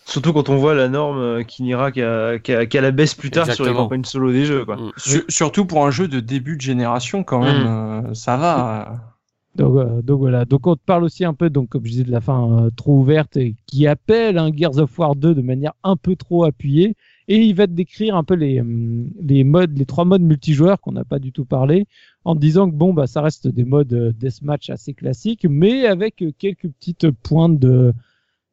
Surtout 0.05 0.35
quand 0.35 0.51
on 0.51 0.57
voit 0.57 0.75
la 0.75 0.89
norme 0.89 1.19
euh, 1.19 1.43
qui 1.45 1.63
n'ira 1.63 1.93
qu'à 1.93 2.39
qu'à- 2.41 2.67
qu'à 2.67 2.81
la 2.83 2.91
baisse 2.91 3.15
plus 3.15 3.31
tard 3.31 3.47
sur 3.55 3.65
les 3.65 3.71
campagnes 3.85 4.05
solo 4.05 4.33
des 4.33 4.45
jeux. 4.45 4.67
Quoi. 4.67 4.77
Mm. 4.77 4.91
Su- 4.99 5.25
surtout 5.29 5.65
pour 5.65 5.87
un 5.87 5.91
jeu 5.91 6.09
de 6.09 6.21
début 6.21 6.57
de 6.57 6.61
génération, 6.61 7.23
quand 7.25 7.39
même, 7.41 7.67
euh, 8.11 8.13
ça 8.15 8.37
va. 8.37 9.12
Donc, 9.55 9.77
euh, 9.77 10.03
donc 10.03 10.19
voilà. 10.21 10.45
Donc 10.45 10.67
on 10.67 10.77
te 10.77 10.81
parle 10.85 11.05
aussi 11.05 11.25
un 11.25 11.35
peu, 11.35 11.51
donc 11.51 11.69
comme 11.69 11.85
je 11.85 11.91
disais, 11.91 12.05
de 12.05 12.11
la 12.11 12.21
fin 12.21 12.67
euh, 12.67 12.71
trop 12.75 12.99
ouverte 12.99 13.37
et 13.37 13.55
qui 13.67 13.87
appelle 13.87 14.39
un 14.39 14.51
Gears 14.55 14.79
of 14.79 14.99
War 14.99 15.15
2 15.15 15.35
de 15.35 15.43
manière 15.43 15.73
un 15.83 15.97
peu 15.97 16.17
trop 16.17 16.45
appuyée. 16.45 16.97
Et 17.29 17.39
il 17.43 17.55
va 17.55 17.67
te 17.67 17.73
décrire 17.73 18.17
un 18.17 18.25
peu 18.25 18.35
les, 18.35 18.61
hum, 18.61 19.11
les 19.21 19.45
modes, 19.45 19.77
les 19.79 19.87
trois 19.87 20.05
modes 20.05 20.23
multijoueurs 20.23 20.81
qu'on 20.81 20.93
n'a 20.93 21.05
pas 21.05 21.19
du 21.19 21.33
tout 21.33 21.45
parlé, 21.45 21.87
en 22.25 22.35
te 22.35 22.41
disant 22.41 22.71
que 22.71 22.75
bon 22.75 22.93
bah 22.93 23.07
ça 23.07 23.23
reste 23.23 23.47
des 23.49 23.65
modes 23.65 23.93
euh, 23.93 24.13
deathmatch 24.13 24.71
assez 24.71 24.95
classiques, 24.95 25.47
mais 25.49 25.87
avec 25.87 26.23
euh, 26.23 26.33
quelques 26.39 26.69
petites 26.69 27.11
pointes 27.11 27.59
de 27.59 27.93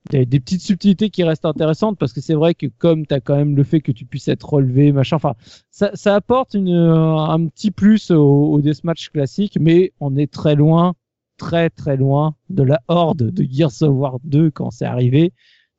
des, 0.09 0.25
des 0.25 0.39
petites 0.39 0.61
subtilités 0.61 1.09
qui 1.09 1.23
restent 1.23 1.45
intéressantes 1.45 1.97
parce 1.97 2.13
que 2.13 2.21
c'est 2.21 2.33
vrai 2.33 2.53
que 2.55 2.67
comme 2.77 3.05
tu 3.05 3.13
as 3.13 3.19
quand 3.19 3.35
même 3.35 3.55
le 3.55 3.63
fait 3.63 3.81
que 3.81 3.91
tu 3.91 4.05
puisses 4.05 4.27
être 4.27 4.53
relevé, 4.53 4.91
machin, 4.91 5.17
enfin 5.17 5.35
ça, 5.71 5.91
ça 5.93 6.15
apporte 6.15 6.53
une, 6.53 6.69
euh, 6.69 7.17
un 7.17 7.47
petit 7.47 7.71
plus 7.71 8.11
au, 8.11 8.51
au 8.51 8.61
deathmatch 8.61 9.09
classique, 9.09 9.57
mais 9.59 9.93
on 9.99 10.15
est 10.15 10.31
très 10.31 10.55
loin, 10.55 10.93
très 11.37 11.69
très 11.69 11.97
loin 11.97 12.35
de 12.49 12.63
la 12.63 12.81
horde 12.87 13.31
de 13.31 13.43
Gears 13.49 13.81
of 13.81 13.95
War 13.95 14.19
2 14.23 14.51
quand 14.51 14.71
c'est 14.71 14.85
arrivé. 14.85 15.33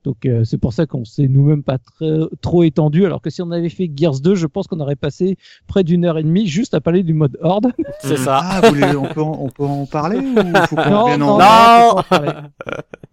Donc 0.05 0.25
euh, 0.25 0.45
c'est 0.45 0.57
pour 0.57 0.73
ça 0.73 0.87
qu'on 0.87 1.05
s'est 1.05 1.29
nous-mêmes 1.29 1.63
pas 1.63 1.77
très, 1.77 2.09
trop 2.41 2.63
étendu, 2.63 3.05
alors 3.05 3.21
que 3.21 3.29
si 3.29 3.43
on 3.43 3.51
avait 3.51 3.69
fait 3.69 3.91
Gears 3.95 4.21
2, 4.21 4.35
je 4.35 4.47
pense 4.47 4.67
qu'on 4.67 4.81
aurait 4.81 4.97
passé 4.97 5.37
près 5.67 5.85
d'une 5.85 6.07
heure 6.07 6.17
et 6.17 6.23
demie 6.23 6.47
juste 6.47 6.73
à 6.73 6.81
parler 6.81 7.03
du 7.03 7.13
mode 7.13 7.37
horde. 7.43 7.73
C'est 8.01 8.17
ça. 8.17 8.41
Ah, 8.43 8.61
vous 8.63 8.75
voulez- 8.75 8.97
on, 8.97 9.05
peut 9.05 9.21
en, 9.23 9.39
on 9.43 9.49
peut 9.51 9.65
en 9.65 9.85
parler 9.85 10.17
ou 10.19 10.35
faut 10.69 10.77
qu'on 10.77 10.91
Non, 10.91 11.19
non, 11.19 11.27
en... 11.33 11.39
non, 11.39 11.95
Non. 11.97 12.03
Ah, 12.11 12.49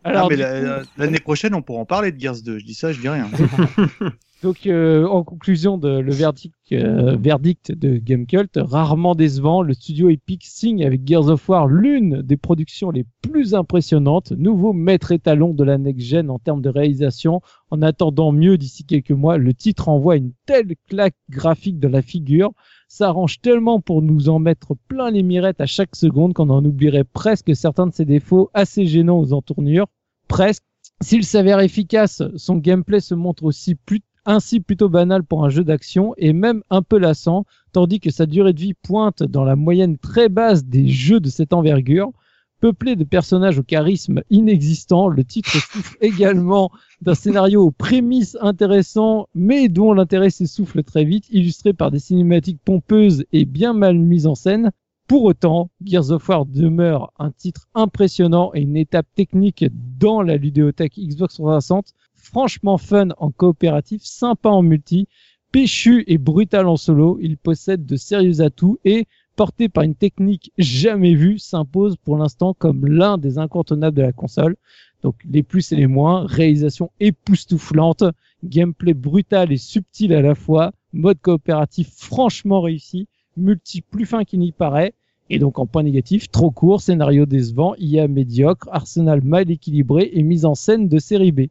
Alors, 0.05 0.31
la- 0.31 0.61
la- 0.61 0.81
l'année 0.97 1.19
prochaine, 1.19 1.53
on 1.53 1.61
pourra 1.61 1.79
en 1.81 1.85
parler 1.85 2.13
de 2.13 2.19
Gears 2.19 2.41
2. 2.45 2.59
Je 2.59 2.65
dis 2.65 2.73
ça, 2.73 2.93
je 2.93 3.01
dis 3.01 3.09
rien. 3.09 3.27
Donc, 4.43 4.67
euh, 4.67 5.07
en 5.07 5.23
conclusion 5.23 5.79
de 5.79 5.97
le 5.97 6.11
verdict, 6.11 6.53
euh, 6.71 7.17
verdict 7.19 7.71
de 7.71 7.97
Gamecult, 7.97 8.51
rarement 8.55 9.15
décevant, 9.15 9.63
le 9.63 9.73
studio 9.73 10.09
Epic 10.09 10.45
signe 10.45 10.85
avec 10.85 11.07
Gears 11.07 11.29
of 11.29 11.49
War 11.49 11.65
l'une 11.65 12.21
des 12.21 12.37
productions 12.37 12.91
les 12.91 13.03
plus 13.23 13.55
impressionnantes, 13.55 14.31
nouveau 14.33 14.73
maître 14.73 15.11
étalon 15.11 15.55
de 15.55 15.63
la 15.63 15.79
next-gen 15.79 16.29
en 16.29 16.37
termes 16.37 16.61
de 16.61 16.69
réalisation. 16.69 17.41
En 17.71 17.81
attendant 17.81 18.31
mieux 18.31 18.59
d'ici 18.59 18.85
quelques 18.85 19.09
mois, 19.09 19.39
le 19.39 19.55
titre 19.55 19.89
envoie 19.89 20.17
une 20.17 20.33
telle 20.45 20.75
claque 20.87 21.15
graphique 21.31 21.79
de 21.79 21.87
la 21.87 22.03
figure, 22.03 22.51
s'arrange 22.87 23.41
tellement 23.41 23.81
pour 23.81 24.03
nous 24.03 24.29
en 24.29 24.37
mettre 24.37 24.75
plein 24.87 25.09
les 25.09 25.23
mirettes 25.23 25.61
à 25.61 25.65
chaque 25.65 25.95
seconde 25.95 26.33
qu'on 26.33 26.51
en 26.51 26.63
oublierait 26.63 27.05
presque 27.05 27.55
certains 27.55 27.87
de 27.87 27.93
ses 27.93 28.05
défauts 28.05 28.51
assez 28.53 28.85
gênants 28.85 29.19
aux 29.19 29.33
entournures. 29.33 29.87
Presque. 30.27 30.63
S'il 30.99 31.25
s'avère 31.25 31.59
efficace, 31.59 32.23
son 32.37 32.55
gameplay 32.55 32.99
se 33.01 33.13
montre 33.13 33.43
aussi 33.43 33.75
plus 33.75 34.01
ainsi 34.27 34.59
plutôt 34.59 34.89
banal 34.89 35.23
pour 35.23 35.43
un 35.45 35.49
jeu 35.49 35.63
d'action 35.63 36.13
et 36.17 36.33
même 36.33 36.61
un 36.69 36.83
peu 36.83 36.99
lassant, 36.99 37.45
tandis 37.71 37.99
que 37.99 38.11
sa 38.11 38.25
durée 38.25 38.53
de 38.53 38.59
vie 38.59 38.73
pointe 38.75 39.23
dans 39.23 39.45
la 39.45 39.55
moyenne 39.55 39.97
très 39.97 40.29
basse 40.29 40.65
des 40.65 40.89
jeux 40.89 41.19
de 41.19 41.29
cette 41.29 41.53
envergure. 41.53 42.11
Peuplé 42.59 42.95
de 42.95 43.03
personnages 43.03 43.59
au 43.59 43.63
charisme 43.63 44.21
inexistant, 44.29 45.07
le 45.07 45.23
titre 45.23 45.51
souffre 45.51 45.95
également 46.01 46.71
d'un 47.01 47.13
scénario 47.13 47.63
aux 47.63 47.71
prémices 47.71 48.37
intéressantes, 48.41 49.27
mais 49.33 49.69
dont 49.69 49.93
l'intérêt 49.93 50.31
s'essouffle 50.31 50.83
très 50.83 51.05
vite, 51.05 51.27
illustré 51.31 51.73
par 51.73 51.91
des 51.91 51.99
cinématiques 51.99 52.59
pompeuses 52.65 53.23
et 53.31 53.45
bien 53.45 53.73
mal 53.73 53.97
mises 53.97 54.27
en 54.27 54.35
scène. 54.35 54.71
Pour 55.07 55.23
autant, 55.23 55.69
Gears 55.85 56.11
of 56.11 56.27
War 56.27 56.45
demeure 56.45 57.13
un 57.17 57.31
titre 57.31 57.69
impressionnant 57.75 58.51
et 58.53 58.61
une 58.61 58.75
étape 58.75 59.07
technique 59.15 59.65
dans 59.97 60.21
la 60.21 60.35
ludéothèque 60.35 60.99
Xbox 60.99 61.35
360, 61.35 61.93
franchement 62.27 62.77
fun 62.77 63.09
en 63.17 63.31
coopératif, 63.31 64.03
sympa 64.03 64.49
en 64.49 64.61
multi, 64.61 65.07
péchu 65.51 66.03
et 66.07 66.17
brutal 66.17 66.67
en 66.67 66.75
solo. 66.75 67.17
Il 67.21 67.37
possède 67.37 67.85
de 67.85 67.95
sérieux 67.95 68.41
atouts 68.41 68.77
et 68.83 69.05
porté 69.35 69.69
par 69.69 69.83
une 69.83 69.95
technique 69.95 70.51
jamais 70.57 71.13
vue, 71.13 71.39
s'impose 71.39 71.95
pour 71.97 72.17
l'instant 72.17 72.53
comme 72.53 72.85
l'un 72.85 73.17
des 73.17 73.37
incontournables 73.37 73.95
de 73.95 74.01
la 74.01 74.11
console. 74.11 74.57
Donc 75.03 75.15
les 75.29 75.43
plus 75.43 75.71
et 75.71 75.75
les 75.75 75.87
moins, 75.87 76.25
réalisation 76.25 76.91
époustouflante, 76.99 78.03
gameplay 78.43 78.93
brutal 78.93 79.51
et 79.51 79.57
subtil 79.57 80.13
à 80.13 80.21
la 80.21 80.35
fois, 80.35 80.73
mode 80.91 81.19
coopératif 81.21 81.89
franchement 81.95 82.61
réussi, 82.61 83.07
multi 83.37 83.81
plus 83.81 84.05
fin 84.05 84.25
qu'il 84.25 84.39
n'y 84.39 84.51
paraît, 84.51 84.93
et 85.29 85.39
donc 85.39 85.59
en 85.59 85.65
point 85.65 85.83
négatif, 85.83 86.29
trop 86.31 86.51
court, 86.51 86.81
scénario 86.81 87.25
décevant, 87.25 87.75
IA 87.77 88.07
médiocre, 88.07 88.67
arsenal 88.71 89.21
mal 89.21 89.49
équilibré 89.51 90.09
et 90.13 90.23
mise 90.23 90.45
en 90.45 90.55
scène 90.55 90.87
de 90.87 90.99
série 90.99 91.31
B. 91.31 91.41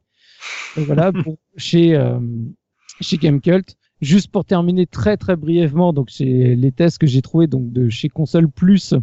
Donc 0.76 0.86
voilà, 0.86 1.12
pour, 1.24 1.36
chez, 1.56 1.94
euh, 1.94 2.18
chez 3.00 3.16
Gamecult. 3.18 3.76
Juste 4.02 4.30
pour 4.30 4.44
terminer 4.44 4.86
très 4.86 5.16
très 5.16 5.36
brièvement, 5.36 5.94
donc 5.94 6.10
c'est 6.10 6.54
les 6.54 6.70
tests 6.70 6.98
que 6.98 7.06
j'ai 7.06 7.22
trouvés 7.22 7.46
donc 7.46 7.72
de 7.72 7.88
chez 7.88 8.10
Console 8.10 8.50
Plus, 8.50 8.94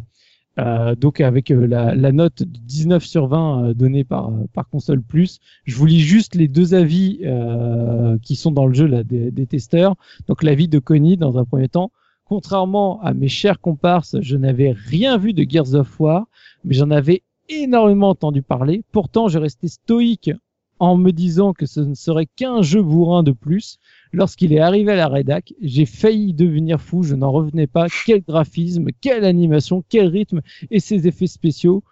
euh, 0.59 0.93
donc 0.93 1.19
avec 1.19 1.49
euh, 1.49 1.65
la, 1.65 1.95
la, 1.95 2.11
note 2.11 2.43
de 2.43 2.59
19 2.59 3.03
sur 3.03 3.25
20 3.25 3.63
euh, 3.63 3.73
donnée 3.73 4.03
par 4.03 4.31
par 4.53 4.69
Console 4.69 5.01
Plus. 5.01 5.39
Je 5.63 5.75
vous 5.75 5.87
lis 5.87 5.99
juste 5.99 6.35
les 6.35 6.47
deux 6.47 6.75
avis 6.75 7.21
euh, 7.23 8.19
qui 8.21 8.35
sont 8.35 8.51
dans 8.51 8.67
le 8.67 8.73
jeu 8.75 8.85
là 8.85 9.03
des, 9.03 9.31
des 9.31 9.47
testeurs. 9.47 9.95
Donc 10.27 10.43
l'avis 10.43 10.67
de 10.67 10.77
Connie 10.77 11.17
dans 11.17 11.39
un 11.39 11.45
premier 11.45 11.69
temps. 11.69 11.91
Contrairement 12.25 13.01
à 13.01 13.15
mes 13.15 13.27
chers 13.29 13.59
comparses, 13.59 14.15
je 14.21 14.37
n'avais 14.37 14.71
rien 14.71 15.17
vu 15.17 15.33
de 15.33 15.43
Gears 15.47 15.73
of 15.73 15.99
War, 15.99 16.27
mais 16.63 16.75
j'en 16.75 16.91
avais 16.91 17.23
énormément 17.49 18.09
entendu 18.09 18.43
parler. 18.43 18.83
Pourtant, 18.91 19.27
je 19.27 19.39
restais 19.39 19.67
stoïque 19.67 20.31
en 20.79 20.97
me 20.97 21.11
disant 21.11 21.53
que 21.53 21.65
ce 21.65 21.79
ne 21.79 21.93
serait 21.93 22.27
qu'un 22.35 22.61
jeu 22.61 22.81
bourrin 22.81 23.23
de 23.23 23.31
plus. 23.31 23.77
Lorsqu'il 24.11 24.53
est 24.53 24.59
arrivé 24.59 24.91
à 24.91 24.95
la 24.95 25.07
rédac, 25.07 25.53
j'ai 25.61 25.85
failli 25.85 26.33
devenir 26.33 26.81
fou, 26.81 27.03
je 27.03 27.15
n'en 27.15 27.31
revenais 27.31 27.67
pas. 27.67 27.87
Quel 28.05 28.21
graphisme, 28.21 28.87
quelle 29.01 29.25
animation, 29.25 29.83
quel 29.87 30.07
rythme 30.07 30.41
et 30.71 30.79
ses 30.79 31.07
effets 31.07 31.27
spéciaux. 31.27 31.83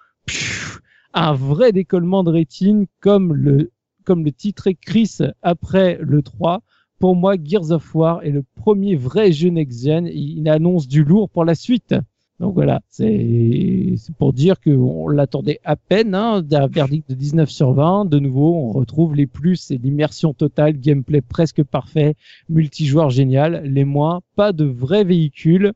un 1.14 1.34
vrai 1.34 1.72
décollement 1.72 2.24
de 2.24 2.32
rétine 2.32 2.86
comme 3.00 3.34
le, 3.34 3.72
comme 4.06 4.24
le 4.24 4.32
titrait 4.32 4.76
Chris 4.76 5.18
après 5.42 5.98
le 6.02 6.22
3. 6.22 6.62
Pour 7.00 7.16
moi, 7.16 7.36
Gears 7.42 7.72
of 7.72 7.96
War 7.96 8.24
est 8.24 8.30
le 8.30 8.44
premier 8.56 8.96
vrai 8.96 9.32
jeu 9.32 9.50
next-gen. 9.50 10.08
Il 10.08 10.48
annonce 10.48 10.88
du 10.88 11.04
lourd 11.04 11.30
pour 11.30 11.46
la 11.46 11.56
suite. 11.56 11.96
Donc 12.42 12.56
voilà, 12.56 12.82
c'est 12.90 13.96
pour 14.18 14.34
dire 14.34 14.60
qu'on 14.60 15.08
l'attendait 15.08 15.60
à 15.64 15.76
peine, 15.76 16.16
hein, 16.16 16.42
d'un 16.42 16.66
verdict 16.66 17.08
de 17.08 17.14
19 17.14 17.48
sur 17.52 17.74
20. 17.74 18.06
De 18.06 18.18
nouveau, 18.18 18.56
on 18.56 18.72
retrouve 18.72 19.14
les 19.14 19.28
plus 19.28 19.70
et 19.70 19.78
l'immersion 19.78 20.34
totale, 20.34 20.74
gameplay 20.74 21.22
presque 21.22 21.64
parfait, 21.64 22.16
multijoueur 22.50 23.12
génial. 23.12 23.62
Les 23.64 23.86
moins, 23.86 24.22
pas 24.36 24.54
de 24.54 24.66
vrai 24.66 25.04
véhicule, 25.04 25.74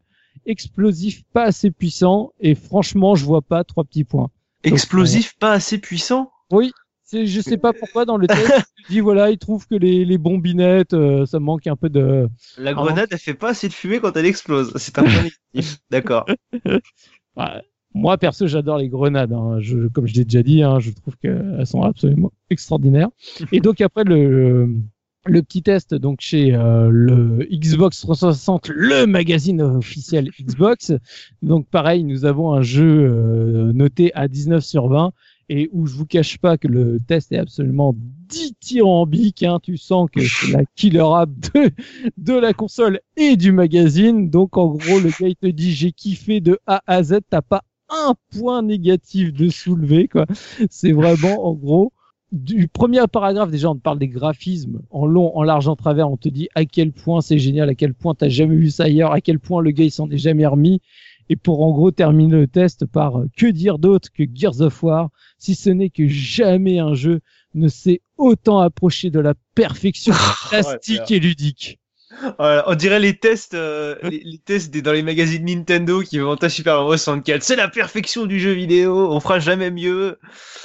explosif 0.47 1.21
pas 1.33 1.43
assez 1.43 1.69
puissant, 1.69 2.31
et 2.39 2.55
franchement, 2.55 3.13
je 3.13 3.25
vois 3.25 3.43
pas 3.43 3.63
trois 3.63 3.83
petits 3.83 4.03
points. 4.03 4.31
Explosif 4.63 5.37
pas 5.37 5.51
assez 5.51 5.77
puissant? 5.77 6.31
Oui, 6.51 6.71
je 7.11 7.41
sais 7.41 7.57
pas 7.57 7.73
pourquoi 7.73 8.05
dans 8.05 8.17
le 8.17 8.27
test, 8.27 8.51
tu 8.77 8.93
dis 8.93 8.99
voilà, 8.99 9.31
il 9.31 9.37
trouve 9.37 9.67
que 9.67 9.75
les, 9.75 10.05
les 10.05 10.17
bombinettes, 10.17 10.93
euh, 10.93 11.25
ça 11.25 11.39
manque 11.39 11.67
un 11.67 11.75
peu 11.75 11.89
de. 11.89 12.27
La 12.57 12.73
grenade, 12.73 13.09
elle 13.11 13.17
fait 13.17 13.33
pas 13.33 13.49
assez 13.49 13.67
de 13.67 13.73
fumée 13.73 13.99
quand 13.99 14.15
elle 14.17 14.25
explose. 14.25 14.73
C'est 14.75 14.97
un 14.99 15.03
point 15.03 15.23
négatif. 15.53 15.77
D'accord. 15.89 16.25
Ouais. 17.35 17.61
Moi, 17.93 18.17
perso, 18.17 18.45
j'adore 18.45 18.77
les 18.77 18.89
grenades. 18.89 19.31
Hein. 19.31 19.59
Je, 19.61 19.87
comme 19.87 20.05
je 20.05 20.15
l'ai 20.15 20.25
déjà 20.25 20.43
dit, 20.43 20.63
hein, 20.63 20.79
je 20.79 20.91
trouve 20.91 21.15
qu'elles 21.15 21.65
sont 21.65 21.81
absolument 21.81 22.31
extraordinaires. 22.49 23.07
Et 23.53 23.61
donc 23.61 23.79
après 23.79 24.03
le, 24.03 24.69
le 25.25 25.41
petit 25.41 25.63
test 25.63 25.95
donc 25.95 26.19
chez 26.21 26.53
euh, 26.53 26.89
le 26.91 27.47
Xbox 27.51 28.01
360, 28.01 28.69
le 28.69 29.05
magazine 29.05 29.61
officiel 29.61 30.29
Xbox. 30.39 30.93
Donc 31.41 31.67
pareil, 31.69 32.03
nous 32.03 32.25
avons 32.25 32.53
un 32.53 32.61
jeu 32.61 32.85
euh, 32.85 33.73
noté 33.73 34.13
à 34.13 34.27
19 34.27 34.63
sur 34.63 34.87
20 34.87 35.11
et 35.49 35.69
où 35.71 35.85
je 35.85 35.95
vous 35.95 36.05
cache 36.05 36.37
pas 36.37 36.57
que 36.57 36.67
le 36.67 36.99
test 37.07 37.31
est 37.31 37.37
absolument 37.37 37.95
dithyrambique. 38.27 39.43
Hein. 39.43 39.59
Tu 39.61 39.77
sens 39.77 40.09
que 40.11 40.21
c'est 40.21 40.51
la 40.51 40.63
killer 40.75 41.05
app 41.13 41.29
de, 41.53 41.71
de 42.17 42.33
la 42.33 42.53
console 42.53 42.99
et 43.17 43.37
du 43.37 43.51
magazine. 43.51 44.29
Donc 44.29 44.57
en 44.57 44.67
gros, 44.67 44.99
le 44.99 45.09
gars 45.09 45.27
il 45.27 45.35
te 45.35 45.47
dit 45.47 45.71
j'ai 45.71 45.91
kiffé 45.91 46.41
de 46.41 46.59
A 46.67 46.81
à 46.87 47.03
Z. 47.03 47.19
T'as 47.29 47.41
pas 47.41 47.63
un 47.89 48.13
point 48.37 48.61
négatif 48.63 49.33
de 49.33 49.49
soulever 49.49 50.07
quoi. 50.07 50.25
C'est 50.69 50.91
vraiment 50.91 51.47
en 51.47 51.53
gros 51.53 51.91
du 52.31 52.67
premier 52.67 53.01
paragraphe 53.09 53.49
déjà 53.49 53.69
on 53.69 53.75
te 53.75 53.81
parle 53.81 53.99
des 53.99 54.09
graphismes 54.09 54.81
en 54.89 55.05
long, 55.05 55.35
en 55.37 55.43
large, 55.43 55.67
en 55.67 55.75
travers. 55.75 56.09
On 56.09 56.17
te 56.17 56.29
dit 56.29 56.49
à 56.55 56.65
quel 56.65 56.91
point 56.91 57.21
c'est 57.21 57.39
génial, 57.39 57.69
à 57.69 57.75
quel 57.75 57.93
point 57.93 58.13
t'as 58.13 58.29
jamais 58.29 58.55
vu 58.55 58.69
ça 58.69 58.83
ailleurs, 58.83 59.13
à 59.13 59.21
quel 59.21 59.39
point 59.39 59.61
le 59.61 59.71
gars 59.71 59.85
il 59.85 59.91
s'en 59.91 60.09
est 60.09 60.17
jamais 60.17 60.45
remis. 60.45 60.81
Et 61.29 61.35
pour 61.35 61.63
en 61.63 61.71
gros 61.71 61.91
terminer 61.91 62.35
le 62.35 62.47
test 62.47 62.85
par 62.85 63.19
euh, 63.19 63.25
que 63.35 63.47
dire 63.47 63.79
d'autre 63.79 64.09
que 64.13 64.23
Gears 64.31 64.61
of 64.61 64.83
War, 64.83 65.09
si 65.39 65.55
ce 65.55 65.69
n'est 65.69 65.89
que 65.89 66.07
jamais 66.07 66.79
un 66.79 66.93
jeu 66.93 67.21
ne 67.53 67.67
s'est 67.67 68.01
autant 68.17 68.59
approché 68.59 69.09
de 69.09 69.19
la 69.19 69.33
perfection 69.55 70.13
fantastique 70.13 71.09
et 71.11 71.19
ludique. 71.19 71.79
Voilà, 72.37 72.63
on 72.67 72.75
dirait 72.75 72.99
les 72.99 73.17
tests, 73.17 73.55
euh, 73.55 73.95
les, 74.03 74.21
les 74.23 74.37
tests 74.37 74.71
des, 74.71 74.81
dans 74.81 74.93
les 74.93 75.03
magazines 75.03 75.43
Nintendo 75.45 76.01
qui 76.01 76.19
vont 76.19 76.35
à 76.35 76.49
Super 76.49 76.75
Mario 76.75 76.91
64. 76.91 77.43
C'est 77.43 77.55
la 77.55 77.67
perfection 77.67 78.25
du 78.25 78.39
jeu 78.39 78.51
vidéo, 78.51 79.11
on 79.11 79.19
fera 79.19 79.39
jamais 79.39 79.71
mieux. 79.71 80.17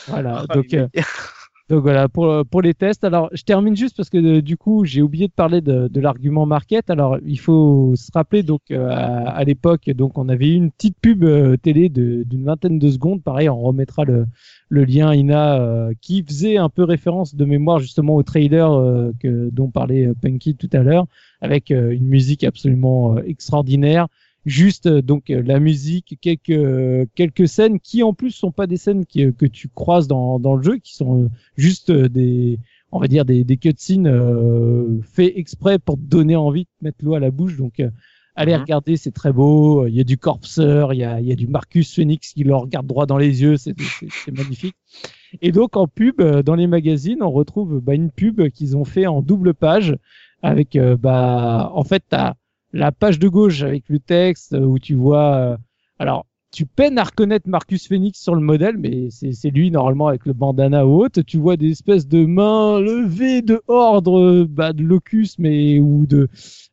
Voilà, 0.07 0.45
Ah, 0.49 0.55
donc, 0.55 0.73
euh, 0.75 0.87
donc 1.71 1.83
voilà 1.83 2.09
pour, 2.09 2.45
pour 2.47 2.63
les 2.63 2.75
tests. 2.75 3.05
Alors 3.05 3.31
je 3.33 3.45
termine 3.45 3.77
juste 3.77 3.97
parce 3.97 4.11
que 4.11 4.19
euh, 4.19 4.43
du 4.43 4.57
coup 4.57 4.85
j'ai 4.85 5.03
oublié 5.03 5.29
de 5.29 5.33
parler 5.33 5.61
de, 5.61 5.87
de 5.87 6.01
l'argument 6.01 6.45
market. 6.45 6.91
Alors 6.91 7.19
il 7.25 7.39
faut 7.39 7.95
se 7.95 8.11
rappeler 8.13 8.43
donc 8.43 8.63
euh, 8.73 8.89
à, 8.91 9.45
l'époque 9.45 9.89
donc 9.91 10.19
on 10.19 10.29
avait 10.29 10.49
eu 10.49 10.55
une 10.55 10.73
petite 10.73 10.97
pub 11.01 11.23
euh, 11.23 11.57
télé 11.57 11.89
d'une 11.89 12.45
vingtaine 12.45 12.81
de 12.81 12.91
secondes. 12.91 13.23
Pareil, 13.23 13.49
on 13.49 13.61
remettra 13.61 14.05
le, 14.05 14.27
le 14.69 14.85
lien 14.85 15.15
Ina 15.15 15.61
euh, 15.61 15.93
qui 16.01 16.25
faisait 16.25 16.57
un 16.57 16.69
peu 16.69 16.83
référence 16.83 17.37
de 17.37 17.45
mémoire 17.45 17.79
justement 17.79 18.17
au 18.17 18.25
trailer 18.25 18.73
euh, 18.73 19.13
que 19.21 19.49
dont 19.53 19.71
parlait 19.71 20.09
Punky 20.21 20.57
tout 20.57 20.71
à 20.73 20.79
l'heure 20.79 21.07
avec 21.41 21.71
une 21.71 22.07
musique 22.07 22.45
absolument 22.45 23.17
extraordinaire 23.19 24.09
juste 24.47 24.87
euh, 24.87 25.03
donc 25.03 25.31
euh, 25.31 25.43
la 25.43 25.61
musique, 25.61 26.19
quelques 26.21 26.51
euh, 26.51 27.07
quelques 27.15 27.49
scènes 27.49 27.81
qui 27.81 28.03
en 28.03 28.15
plus 28.15 28.31
sont 28.33 28.53
pas 28.53 28.67
des 28.67 28.77
scènes 28.77 29.07
qui, 29.07 29.33
que 29.35 29.47
tu 29.47 29.69
croises 29.69 30.09
dans 30.09 30.39
dans 30.39 30.55
le 30.57 30.63
jeu, 30.63 30.79
qui 30.79 30.95
sont 30.95 31.31
juste 31.57 31.91
des 31.93 32.59
on 32.93 32.99
va 33.01 33.09
dire 33.09 33.25
des 33.25 33.45
des 33.45 33.57
cutscenes 33.57 34.07
euh, 34.09 35.01
faits 35.03 35.33
exprès 35.37 35.79
pour 35.79 35.97
te 35.97 36.03
donner 36.03 36.37
envie 36.37 36.65
de 36.65 36.69
mettre 36.83 37.05
l'eau 37.05 37.15
à 37.15 37.21
la 37.21 37.31
bouche. 37.31 37.57
Donc 37.57 37.81
euh, 37.81 37.91
allez 38.35 38.53
Mhm. 38.53 38.61
regarder, 38.61 38.97
c'est 38.97 39.13
très 39.13 39.33
beau. 39.33 39.87
Il 39.87 39.95
y 39.95 40.01
a 40.01 40.05
du 40.05 40.17
corpseur, 40.19 40.93
il 40.95 40.99
y 40.99 41.05
a 41.05 41.21
il 41.21 41.27
y 41.27 41.33
a 41.33 41.37
du 41.37 41.47
Marcus 41.47 41.95
Phoenix 41.95 42.33
qui 42.33 42.45
le 42.45 42.55
regarde 42.57 42.87
droit 42.87 43.07
dans 43.07 43.19
les 43.19 43.43
yeux, 43.43 43.57
c'est 43.57 43.75
magnifique. 44.33 44.77
Et 45.43 45.53
donc 45.53 45.77
en 45.77 45.87
pub 45.87 46.23
dans 46.23 46.55
les 46.55 46.67
magazines, 46.67 47.23
on 47.23 47.31
retrouve 47.31 47.81
bah, 47.81 47.95
une 47.95 48.11
pub 48.11 48.49
qu'ils 48.51 48.77
ont 48.77 48.85
fait 48.85 49.07
en 49.07 49.23
double 49.23 49.55
page 49.55 49.97
avec 50.43 50.77
euh, 50.77 50.97
bah 50.97 51.71
en 51.75 51.85
fait 51.85 52.03
t'as 52.09 52.35
la 52.73 52.93
page 52.93 53.19
de 53.19 53.29
gauche 53.29 53.63
avec 53.63 53.89
le 53.89 53.99
texte 53.99 54.55
euh, 54.55 54.65
où 54.65 54.79
tu 54.79 54.95
vois 54.95 55.35
euh, 55.37 55.57
alors 55.99 56.27
tu 56.53 56.67
peines 56.67 56.99
à 56.99 57.05
reconnaître 57.05 57.49
Marcus 57.49 57.87
Phoenix 57.87 58.21
sur 58.21 58.35
le 58.35 58.41
modèle 58.41 58.77
mais 58.77 59.09
c'est 59.11 59.51
lui 59.51 59.71
normalement 59.71 60.09
avec 60.09 60.27
le 60.27 60.33
bandana 60.33 60.85
haute. 60.85 61.25
Tu 61.25 61.39
vois 61.39 61.57
des 61.57 61.71
espèces 61.71 62.09
de 62.09 62.27
mains 62.27 62.81
levées 62.81 63.41
de 63.43 63.63
ordre 63.69 64.19
euh, 64.19 64.47
bah, 64.49 64.73
de 64.73 64.83
locus 64.83 65.39
mais 65.39 65.79
ou 65.79 66.07
de 66.07 66.29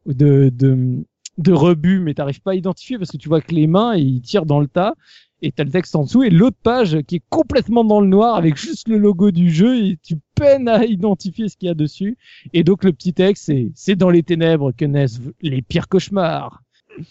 de 0.07 0.49
de, 0.49 1.05
de 1.37 1.53
rebut 1.53 1.99
mais 1.99 2.15
t'arrives 2.15 2.41
pas 2.41 2.51
à 2.51 2.55
identifier 2.55 2.97
parce 2.97 3.11
que 3.11 3.17
tu 3.17 3.29
vois 3.29 3.41
que 3.41 3.53
les 3.53 3.67
mains 3.67 3.95
ils 3.95 4.21
tirent 4.21 4.47
dans 4.47 4.59
le 4.59 4.67
tas 4.67 4.95
et 5.41 5.51
t'as 5.51 5.63
le 5.63 5.71
texte 5.71 5.95
en 5.95 6.03
dessous 6.03 6.23
et 6.23 6.29
l'autre 6.29 6.57
page 6.61 7.01
qui 7.03 7.17
est 7.17 7.23
complètement 7.29 7.83
dans 7.83 8.01
le 8.01 8.07
noir 8.07 8.35
avec 8.35 8.57
juste 8.57 8.87
le 8.87 8.97
logo 8.97 9.31
du 9.31 9.49
jeu 9.49 9.77
et 9.77 9.97
tu 10.01 10.15
peines 10.35 10.67
à 10.67 10.83
identifier 10.85 11.47
ce 11.49 11.57
qu'il 11.57 11.67
y 11.67 11.71
a 11.71 11.75
dessus. 11.75 12.17
Et 12.53 12.63
donc 12.63 12.83
le 12.83 12.91
petit 12.93 13.13
texte 13.13 13.45
c'est 13.45 13.71
c'est 13.75 13.95
dans 13.95 14.09
les 14.09 14.23
ténèbres 14.23 14.71
que 14.71 14.85
naissent 14.85 15.21
les 15.41 15.61
pires 15.61 15.87
cauchemars. 15.87 16.61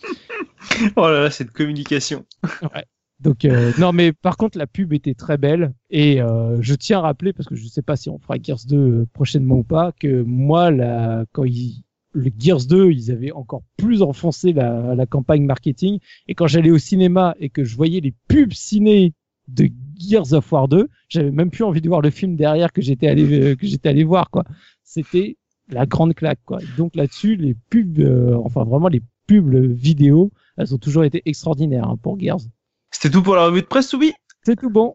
Oh 0.96 1.08
là 1.08 1.22
là, 1.22 1.30
cette 1.30 1.52
communication. 1.52 2.26
donc 3.20 3.44
euh, 3.44 3.72
non 3.78 3.92
mais 3.92 4.12
par 4.12 4.36
contre 4.36 4.58
la 4.58 4.66
pub 4.66 4.92
était 4.92 5.14
très 5.14 5.38
belle. 5.38 5.72
Et 5.90 6.20
euh, 6.20 6.60
je 6.60 6.74
tiens 6.74 6.98
à 6.98 7.02
rappeler 7.02 7.32
parce 7.32 7.48
que 7.48 7.54
je 7.54 7.68
sais 7.68 7.82
pas 7.82 7.94
si 7.94 8.10
on 8.10 8.18
fera 8.18 8.36
Gears 8.42 8.66
2 8.66 8.76
euh, 8.76 9.06
prochainement 9.12 9.58
ou 9.58 9.62
pas 9.62 9.92
que 9.92 10.22
moi 10.22 10.72
la 10.72 11.24
quand 11.32 11.44
ils 11.44 11.84
le 12.16 12.30
Gears 12.38 12.66
2 12.66 12.90
ils 12.90 13.10
avaient 13.10 13.32
encore 13.32 13.62
plus 13.76 14.02
enfoncé 14.02 14.52
la, 14.52 14.94
la 14.94 15.06
campagne 15.06 15.44
marketing 15.44 15.98
et 16.28 16.34
quand 16.34 16.46
j'allais 16.46 16.70
au 16.70 16.78
cinéma 16.78 17.34
et 17.38 17.50
que 17.50 17.62
je 17.62 17.76
voyais 17.76 18.00
les 18.00 18.14
pubs 18.28 18.52
ciné 18.52 19.12
de 19.48 19.68
Gears 19.98 20.32
of 20.32 20.50
War 20.52 20.68
2. 20.68 20.88
J'avais 21.08 21.30
même 21.30 21.50
plus 21.50 21.64
envie 21.64 21.80
de 21.80 21.88
voir 21.88 22.00
le 22.00 22.10
film 22.10 22.36
derrière 22.36 22.72
que 22.72 22.82
j'étais 22.82 23.08
allé 23.08 23.40
euh, 23.40 23.54
que 23.54 23.66
j'étais 23.66 23.88
allé 23.88 24.04
voir 24.04 24.30
quoi. 24.30 24.44
C'était 24.82 25.36
la 25.68 25.86
grande 25.86 26.14
claque 26.14 26.40
quoi. 26.44 26.58
Donc 26.76 26.96
là-dessus, 26.96 27.36
les 27.36 27.54
pubs, 27.70 27.98
euh, 28.00 28.36
enfin 28.44 28.64
vraiment 28.64 28.88
les 28.88 29.02
pubs 29.26 29.54
vidéo, 29.54 30.30
elles 30.56 30.74
ont 30.74 30.78
toujours 30.78 31.04
été 31.04 31.22
extraordinaires 31.26 31.88
hein, 31.88 31.98
pour 32.02 32.18
Gears. 32.18 32.40
C'était 32.90 33.10
tout 33.10 33.22
pour 33.22 33.36
la 33.36 33.46
revue 33.46 33.62
de 33.62 33.66
presse, 33.66 33.92
oui. 33.94 34.12
C'est 34.42 34.56
tout 34.56 34.70
bon. 34.70 34.94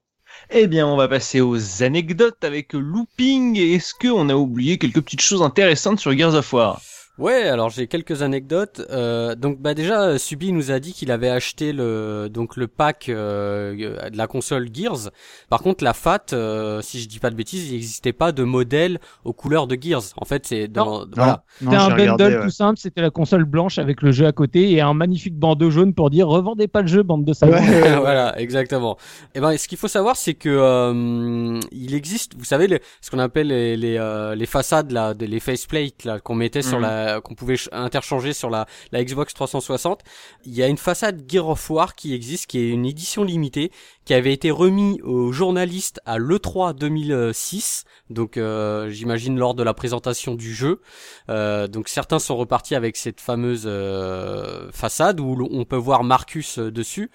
Eh 0.49 0.67
bien, 0.67 0.87
on 0.87 0.95
va 0.95 1.09
passer 1.09 1.41
aux 1.41 1.83
anecdotes 1.83 2.43
avec 2.43 2.71
Looping. 2.71 3.57
Est-ce 3.57 3.93
qu'on 3.93 4.29
a 4.29 4.35
oublié 4.35 4.77
quelques 4.77 5.01
petites 5.01 5.21
choses 5.21 5.41
intéressantes 5.41 5.99
sur 5.99 6.17
Gears 6.17 6.35
of 6.35 6.53
War? 6.53 6.81
Ouais, 7.21 7.47
alors 7.47 7.69
j'ai 7.69 7.87
quelques 7.87 8.23
anecdotes. 8.23 8.81
Euh, 8.89 9.35
donc 9.35 9.59
bah 9.59 9.73
déjà, 9.73 10.17
Subi 10.17 10.51
nous 10.51 10.71
a 10.71 10.79
dit 10.79 10.91
qu'il 10.93 11.11
avait 11.11 11.29
acheté 11.29 11.71
le 11.71 12.29
donc 12.29 12.57
le 12.57 12.67
pack 12.67 13.09
euh, 13.09 14.09
de 14.09 14.17
la 14.17 14.27
console 14.27 14.69
Gears. 14.73 15.11
Par 15.49 15.61
contre, 15.61 15.83
la 15.83 15.93
Fat, 15.93 16.33
euh, 16.33 16.81
si 16.81 16.99
je 16.99 17.07
dis 17.07 17.19
pas 17.19 17.29
de 17.29 17.35
bêtises, 17.35 17.69
il 17.69 17.73
n'existait 17.73 18.13
pas 18.13 18.31
de 18.31 18.43
modèle 18.43 18.99
aux 19.23 19.33
couleurs 19.33 19.67
de 19.67 19.77
Gears. 19.79 20.03
En 20.17 20.25
fait, 20.25 20.45
c'est 20.47 20.67
dans 20.67 21.05
voilà. 21.13 21.43
C'était 21.59 21.75
un 21.75 21.95
bundle 21.95 22.41
tout 22.41 22.49
simple. 22.49 22.79
C'était 22.79 23.01
la 23.01 23.11
console 23.11 23.45
blanche 23.45 23.77
avec 23.77 24.01
le 24.01 24.11
jeu 24.11 24.25
à 24.25 24.31
côté 24.31 24.71
et 24.71 24.81
un 24.81 24.93
magnifique 24.95 25.37
bandeau 25.37 25.69
jaune 25.69 25.93
pour 25.93 26.09
dire 26.09 26.27
revendez 26.27 26.67
pas 26.67 26.81
le 26.81 26.87
jeu, 26.87 27.03
bande 27.03 27.23
de 27.23 27.33
salauds. 27.33 27.57
voilà, 27.99 28.37
exactement. 28.39 28.97
Et 29.35 29.39
ben, 29.39 29.55
ce 29.57 29.67
qu'il 29.67 29.77
faut 29.77 29.87
savoir, 29.87 30.15
c'est 30.15 30.33
que 30.33 30.49
euh, 30.49 31.59
il 31.71 31.93
existe, 31.93 32.33
vous 32.35 32.45
savez, 32.45 32.65
les, 32.67 32.81
ce 33.01 33.11
qu'on 33.11 33.19
appelle 33.19 33.47
les 33.47 33.77
les, 33.77 33.97
euh, 33.97 34.33
les 34.33 34.47
façades 34.47 34.91
là, 34.91 35.13
les 35.19 35.39
faceplates 35.39 36.03
là 36.03 36.19
qu'on 36.19 36.33
mettait 36.33 36.63
sur 36.63 36.79
Mhm. 36.79 37.10
La 37.15 37.21
qu'on 37.21 37.35
pouvait 37.35 37.57
ch- 37.57 37.69
interchanger 37.71 38.33
sur 38.33 38.49
la, 38.49 38.65
la 38.91 39.03
Xbox 39.03 39.33
360. 39.33 40.01
Il 40.45 40.53
y 40.53 40.63
a 40.63 40.67
une 40.67 40.77
façade 40.77 41.23
Gear 41.29 41.47
of 41.49 41.69
War 41.69 41.95
qui 41.95 42.13
existe, 42.13 42.47
qui 42.47 42.59
est 42.59 42.69
une 42.69 42.85
édition 42.85 43.23
limitée, 43.23 43.71
qui 44.05 44.13
avait 44.13 44.33
été 44.33 44.51
remis 44.51 44.99
aux 45.03 45.31
journalistes 45.31 45.99
à 46.05 46.17
l'E3 46.17 46.73
2006. 46.75 47.85
Donc 48.09 48.37
euh, 48.37 48.89
j'imagine 48.89 49.37
lors 49.37 49.53
de 49.53 49.63
la 49.63 49.73
présentation 49.73 50.35
du 50.35 50.53
jeu. 50.53 50.81
Euh, 51.29 51.67
donc 51.67 51.87
certains 51.87 52.19
sont 52.19 52.35
repartis 52.35 52.75
avec 52.75 52.97
cette 52.97 53.21
fameuse 53.21 53.63
euh, 53.65 54.69
façade 54.71 55.19
où 55.19 55.47
on 55.51 55.63
peut 55.65 55.75
voir 55.77 56.03
Marcus 56.03 56.57
euh, 56.59 56.71
dessus. 56.71 57.09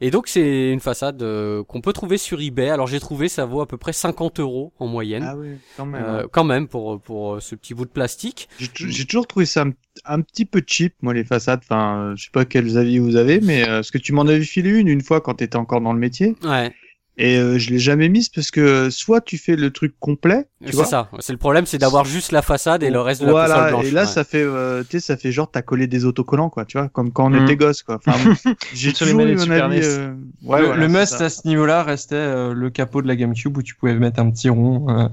Et 0.00 0.10
donc 0.10 0.28
c'est 0.28 0.70
une 0.72 0.80
façade 0.80 1.22
euh, 1.22 1.62
qu'on 1.64 1.80
peut 1.80 1.92
trouver 1.92 2.16
sur 2.18 2.40
eBay. 2.40 2.70
Alors 2.70 2.86
j'ai 2.86 3.00
trouvé 3.00 3.28
ça 3.28 3.44
vaut 3.44 3.60
à 3.60 3.66
peu 3.66 3.76
près 3.76 3.92
50 3.92 4.40
euros 4.40 4.72
en 4.78 4.86
moyenne. 4.86 5.24
Ah 5.26 5.36
oui, 5.36 5.50
quand 5.76 5.86
même. 5.86 6.04
Euh, 6.04 6.26
quand 6.30 6.44
même 6.44 6.66
pour 6.68 7.00
pour 7.00 7.34
euh, 7.34 7.40
ce 7.40 7.54
petit 7.54 7.74
bout 7.74 7.84
de 7.84 7.90
plastique. 7.90 8.48
J'ai 8.58 9.04
toujours 9.04 9.26
trouvé 9.26 9.39
ça 9.46 9.62
un, 9.62 9.72
un 10.04 10.20
petit 10.20 10.44
peu 10.44 10.62
cheap, 10.66 10.94
moi, 11.02 11.14
les 11.14 11.24
façades. 11.24 11.60
Enfin, 11.62 11.98
euh, 12.12 12.16
je 12.16 12.24
sais 12.24 12.30
pas 12.32 12.44
quels 12.44 12.76
avis 12.78 12.98
vous 12.98 13.16
avez, 13.16 13.40
mais 13.40 13.68
euh, 13.68 13.82
ce 13.82 13.92
que 13.92 13.98
tu 13.98 14.12
m'en 14.12 14.22
avais 14.22 14.42
filé 14.42 14.70
une 14.70 14.88
une 14.88 15.02
fois 15.02 15.20
quand 15.20 15.34
t'étais 15.34 15.56
encore 15.56 15.80
dans 15.80 15.92
le 15.92 15.98
métier, 15.98 16.36
Ouais, 16.44 16.72
et 17.16 17.36
euh, 17.36 17.58
je 17.58 17.68
l'ai 17.70 17.78
jamais 17.78 18.08
mise 18.08 18.30
parce 18.30 18.50
que 18.50 18.88
soit 18.88 19.20
tu 19.20 19.36
fais 19.36 19.54
le 19.54 19.70
truc 19.72 19.94
complet, 20.00 20.48
tu 20.62 20.68
c'est 20.70 20.76
vois. 20.76 20.84
ça. 20.86 21.10
C'est 21.18 21.32
le 21.32 21.38
problème, 21.38 21.66
c'est 21.66 21.76
d'avoir 21.76 22.06
juste 22.06 22.32
la 22.32 22.40
façade 22.40 22.82
et 22.82 22.88
le 22.88 23.00
reste 23.00 23.20
de 23.20 23.26
la 23.26 23.32
console 23.32 23.48
voilà, 23.48 23.68
blanche. 23.70 23.84
et 23.86 23.90
là 23.90 24.02
ouais. 24.02 24.06
ça 24.06 24.24
fait, 24.24 24.42
euh, 24.42 24.82
tu 24.84 24.92
sais, 24.92 25.00
ça 25.00 25.16
fait 25.18 25.30
genre 25.30 25.50
t'as 25.50 25.60
collé 25.60 25.86
des 25.86 26.06
autocollants, 26.06 26.48
quoi, 26.48 26.64
tu 26.64 26.78
vois, 26.78 26.88
comme 26.88 27.12
quand 27.12 27.26
on 27.26 27.30
Mhm. 27.30 27.42
était 27.44 27.56
gosse, 27.56 27.82
quoi. 27.82 27.96
Enfin, 27.96 28.12
j'ai 28.72 28.94
toujours 28.94 29.20
eu 29.20 29.34
mon 29.36 29.50
avis. 29.50 29.80
Euh, 29.82 30.14
ouais, 30.44 30.60
le, 30.60 30.66
voilà, 30.66 30.76
le 30.76 30.82
c'est 30.82 30.98
must 31.00 31.18
ça. 31.18 31.24
à 31.26 31.28
ce 31.28 31.46
niveau-là 31.46 31.82
restait 31.82 32.14
euh, 32.14 32.54
le 32.54 32.70
capot 32.70 33.02
de 33.02 33.08
la 33.08 33.16
GameCube 33.16 33.54
où 33.58 33.62
tu 33.62 33.74
pouvais 33.74 33.94
mettre 33.94 34.20
un 34.20 34.30
petit 34.30 34.48
rond 34.48 34.86
euh, 34.88 35.08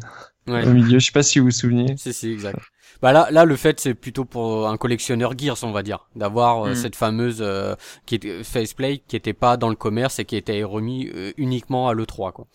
Ouais. 0.48 0.66
au 0.66 0.72
milieu. 0.72 0.98
Je 1.00 1.06
sais 1.08 1.12
pas 1.12 1.24
si 1.24 1.40
vous 1.40 1.46
vous 1.48 1.52
souvenez. 1.52 1.96
Si, 1.98 2.14
si, 2.14 2.32
exact. 2.32 2.60
Bah 3.02 3.12
là, 3.12 3.28
là, 3.32 3.46
le 3.46 3.56
fait, 3.56 3.80
c'est 3.80 3.94
plutôt 3.94 4.26
pour 4.26 4.68
un 4.68 4.78
collectionneur 4.78 5.38
Gears, 5.38 5.58
on 5.64 5.72
va 5.72 5.84
dire, 5.84 6.08
d'avoir 6.16 6.66
euh, 6.66 6.72
Mm. 6.72 6.76
cette 6.76 6.96
fameuse 6.96 7.38
euh, 7.42 7.76
qui 8.06 8.16
était 8.16 8.44
faceplate 8.44 9.02
qui 9.08 9.16
était 9.16 9.34
pas 9.34 9.58
dans 9.58 9.70
le 9.70 9.76
commerce 9.76 10.20
et 10.20 10.26
qui 10.26 10.36
était 10.36 10.64
remis 10.64 11.10
euh, 11.14 11.32
uniquement 11.38 11.88
à 11.90 11.94
l'E3, 11.94 12.32
quoi. 12.32 12.48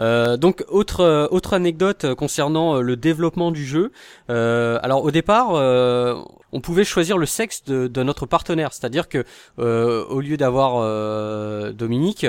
Euh, 0.00 0.36
donc 0.36 0.64
autre 0.68 1.00
euh, 1.02 1.28
autre 1.30 1.54
anecdote 1.54 2.04
euh, 2.04 2.14
concernant 2.16 2.76
euh, 2.76 2.80
le 2.80 2.96
développement 2.96 3.52
du 3.52 3.64
jeu. 3.64 3.92
Euh, 4.28 4.78
alors 4.82 5.04
au 5.04 5.12
départ, 5.12 5.50
euh, 5.54 6.20
on 6.50 6.60
pouvait 6.60 6.84
choisir 6.84 7.16
le 7.16 7.26
sexe 7.26 7.62
de, 7.64 7.86
de 7.86 8.02
notre 8.02 8.26
partenaire, 8.26 8.72
c'est-à-dire 8.72 9.08
que 9.08 9.24
euh, 9.60 10.04
au 10.06 10.20
lieu 10.20 10.36
d'avoir 10.36 10.78
euh, 10.78 11.70
Dominique, 11.72 12.26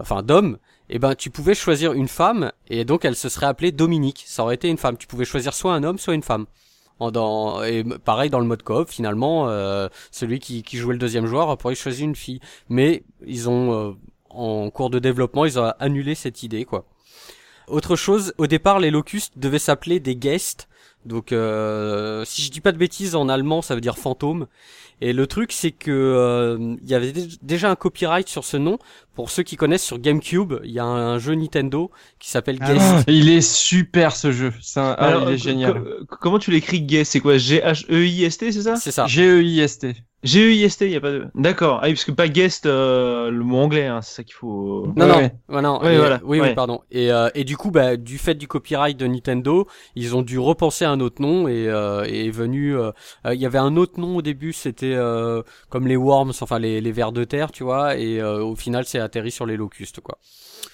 enfin 0.00 0.22
Dom, 0.22 0.58
eh 0.90 1.00
ben 1.00 1.16
tu 1.16 1.30
pouvais 1.30 1.54
choisir 1.56 1.92
une 1.92 2.06
femme 2.08 2.52
et 2.68 2.84
donc 2.84 3.04
elle 3.04 3.16
se 3.16 3.28
serait 3.28 3.46
appelée 3.46 3.72
Dominique. 3.72 4.22
Ça 4.26 4.44
aurait 4.44 4.54
été 4.54 4.68
une 4.68 4.78
femme. 4.78 4.96
Tu 4.96 5.08
pouvais 5.08 5.24
choisir 5.24 5.54
soit 5.54 5.74
un 5.74 5.82
homme, 5.82 5.98
soit 5.98 6.14
une 6.14 6.22
femme. 6.22 6.46
Et 7.00 7.84
pareil 8.04 8.30
dans 8.30 8.40
le 8.40 8.46
mode 8.46 8.62
coop, 8.62 8.88
finalement, 8.88 9.48
euh, 9.48 9.88
celui 10.10 10.38
qui, 10.38 10.62
qui 10.62 10.76
jouait 10.76 10.94
le 10.94 10.98
deuxième 10.98 11.26
joueur 11.26 11.56
pourrait 11.56 11.74
choisir 11.74 12.04
une 12.06 12.16
fille. 12.16 12.40
Mais 12.68 13.04
ils 13.26 13.48
ont, 13.48 13.72
euh, 13.72 13.92
en 14.30 14.70
cours 14.70 14.90
de 14.90 14.98
développement, 14.98 15.44
ils 15.44 15.58
ont 15.58 15.72
annulé 15.78 16.14
cette 16.14 16.42
idée, 16.42 16.64
quoi. 16.64 16.86
Autre 17.68 17.96
chose, 17.96 18.32
au 18.38 18.46
départ, 18.46 18.80
les 18.80 18.90
locustes 18.90 19.38
devaient 19.38 19.58
s'appeler 19.58 20.00
des 20.00 20.16
guests. 20.16 20.67
Donc, 21.06 21.32
euh, 21.32 22.24
si 22.26 22.42
je 22.42 22.50
dis 22.50 22.60
pas 22.60 22.72
de 22.72 22.76
bêtises, 22.78 23.14
en 23.14 23.28
allemand, 23.28 23.62
ça 23.62 23.74
veut 23.74 23.80
dire 23.80 23.96
fantôme. 23.98 24.46
Et 25.00 25.12
le 25.12 25.26
truc, 25.28 25.52
c'est 25.52 25.70
que 25.70 25.90
euh, 25.92 26.76
il 26.82 26.88
y 26.90 26.94
avait 26.94 27.12
dé- 27.12 27.28
déjà 27.40 27.70
un 27.70 27.76
copyright 27.76 28.28
sur 28.28 28.44
ce 28.44 28.56
nom. 28.56 28.78
Pour 29.14 29.30
ceux 29.30 29.44
qui 29.44 29.56
connaissent 29.56 29.84
sur 29.84 29.98
GameCube, 30.00 30.54
il 30.64 30.72
y 30.72 30.80
a 30.80 30.84
un, 30.84 31.14
un 31.14 31.18
jeu 31.18 31.34
Nintendo 31.34 31.90
qui 32.18 32.30
s'appelle 32.30 32.58
Ah 32.60 32.72
Guest. 32.74 33.04
Il 33.08 33.28
est 33.30 33.40
super 33.40 34.14
ce 34.16 34.32
jeu. 34.32 34.52
C'est 34.60 34.80
un- 34.80 34.96
ah, 34.98 35.06
Alors, 35.06 35.28
il 35.30 35.34
est 35.34 35.38
génial. 35.38 35.74
co- 35.74 36.04
co- 36.08 36.16
comment 36.20 36.38
tu 36.40 36.50
l'écris 36.50 36.82
Guest? 36.82 37.12
C'est 37.12 37.20
quoi? 37.20 37.36
G-H-E-I-S-T, 37.38 38.50
c'est 38.52 38.62
ça? 38.62 38.76
C'est 38.76 38.90
ça. 38.90 39.06
G-E-I-S-T. 39.06 39.94
G-E-I-S-T, 40.24 40.86
il 40.86 40.92
y 40.92 40.96
a 40.96 41.00
pas 41.00 41.12
de. 41.12 41.26
D'accord. 41.36 41.78
Ah 41.80 41.86
oui, 41.86 41.92
parce 41.94 42.04
que 42.04 42.10
pas 42.10 42.26
guest, 42.28 42.66
euh, 42.66 43.30
le 43.30 43.44
mot 43.44 43.58
anglais, 43.58 43.86
hein, 43.86 44.02
c'est 44.02 44.16
ça 44.16 44.24
qu'il 44.24 44.34
faut. 44.34 44.92
Non, 44.96 45.06
Ouais, 45.06 45.06
non, 45.06 45.16
ouais. 45.16 45.32
ouais, 45.48 45.62
non, 45.62 45.80
Ouais, 45.80 45.94
et- 45.94 45.98
voilà, 45.98 46.20
oui, 46.24 46.40
ouais. 46.40 46.48
oui, 46.48 46.54
pardon. 46.54 46.80
Et, 46.90 47.12
euh, 47.12 47.28
et 47.36 47.44
du 47.44 47.56
coup, 47.56 47.70
bah, 47.70 47.96
du 47.96 48.18
fait 48.18 48.34
du 48.34 48.48
copyright 48.48 48.96
de 48.96 49.06
Nintendo, 49.06 49.68
ils 49.94 50.16
ont 50.16 50.22
dû 50.22 50.38
repenser 50.40 50.84
un 50.84 50.98
autre 51.00 51.22
nom 51.22 51.46
et, 51.46 51.68
euh, 51.68 52.04
et 52.06 52.26
est 52.26 52.30
venu. 52.30 52.76
euh, 52.76 52.90
euh, 53.26 53.34
Il 53.34 53.40
y 53.40 53.46
avait 53.46 53.58
un 53.58 53.76
autre 53.76 54.00
nom 54.00 54.16
au 54.16 54.22
début, 54.22 54.52
c'était 54.52 54.94
euh, 54.94 55.42
comme 55.70 55.86
les 55.86 55.96
worms, 55.96 56.32
enfin 56.40 56.58
les, 56.58 56.80
les 56.80 56.92
vers 56.92 57.12
de 57.12 57.22
terre, 57.24 57.52
tu 57.52 57.62
vois. 57.62 57.96
Et 57.96 58.20
euh, 58.20 58.42
au 58.42 58.56
final, 58.56 58.84
c'est 58.86 58.98
atterri 58.98 59.30
sur 59.30 59.46
les 59.46 59.56
locustes, 59.56 60.00
quoi. 60.00 60.18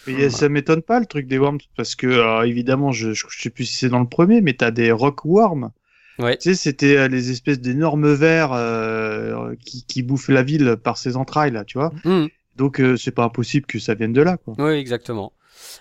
Et 0.06 0.30
ça 0.30 0.48
m'étonne 0.48 0.82
pas 0.82 0.98
le 1.00 1.06
truc 1.06 1.26
des 1.26 1.38
worms 1.38 1.58
parce 1.76 1.94
que 1.94 2.06
alors, 2.06 2.44
évidemment 2.44 2.92
je, 2.92 3.12
je 3.12 3.26
je 3.28 3.42
sais 3.42 3.50
plus 3.50 3.64
si 3.66 3.76
c'est 3.76 3.88
dans 3.88 4.00
le 4.00 4.08
premier 4.08 4.40
mais 4.40 4.54
t'as 4.54 4.70
des 4.70 4.92
rock 4.92 5.24
worms. 5.24 5.70
Ouais. 6.18 6.36
Tu 6.36 6.50
sais 6.50 6.54
c'était 6.54 6.96
euh, 6.96 7.08
les 7.08 7.30
espèces 7.30 7.60
d'énormes 7.60 8.12
vers 8.12 8.52
euh, 8.52 9.54
qui 9.64 9.84
qui 9.86 10.02
bouffent 10.02 10.28
la 10.28 10.42
ville 10.42 10.76
par 10.82 10.96
ses 10.98 11.16
entrailles 11.16 11.50
là 11.52 11.64
tu 11.64 11.78
vois. 11.78 11.92
Mhm. 12.04 12.28
Donc 12.56 12.80
euh, 12.80 12.96
c'est 12.96 13.10
pas 13.10 13.24
impossible 13.24 13.66
que 13.66 13.78
ça 13.78 13.94
vienne 13.94 14.12
de 14.12 14.22
là 14.22 14.36
quoi. 14.36 14.54
Oui, 14.58 14.72
exactement. 14.72 15.32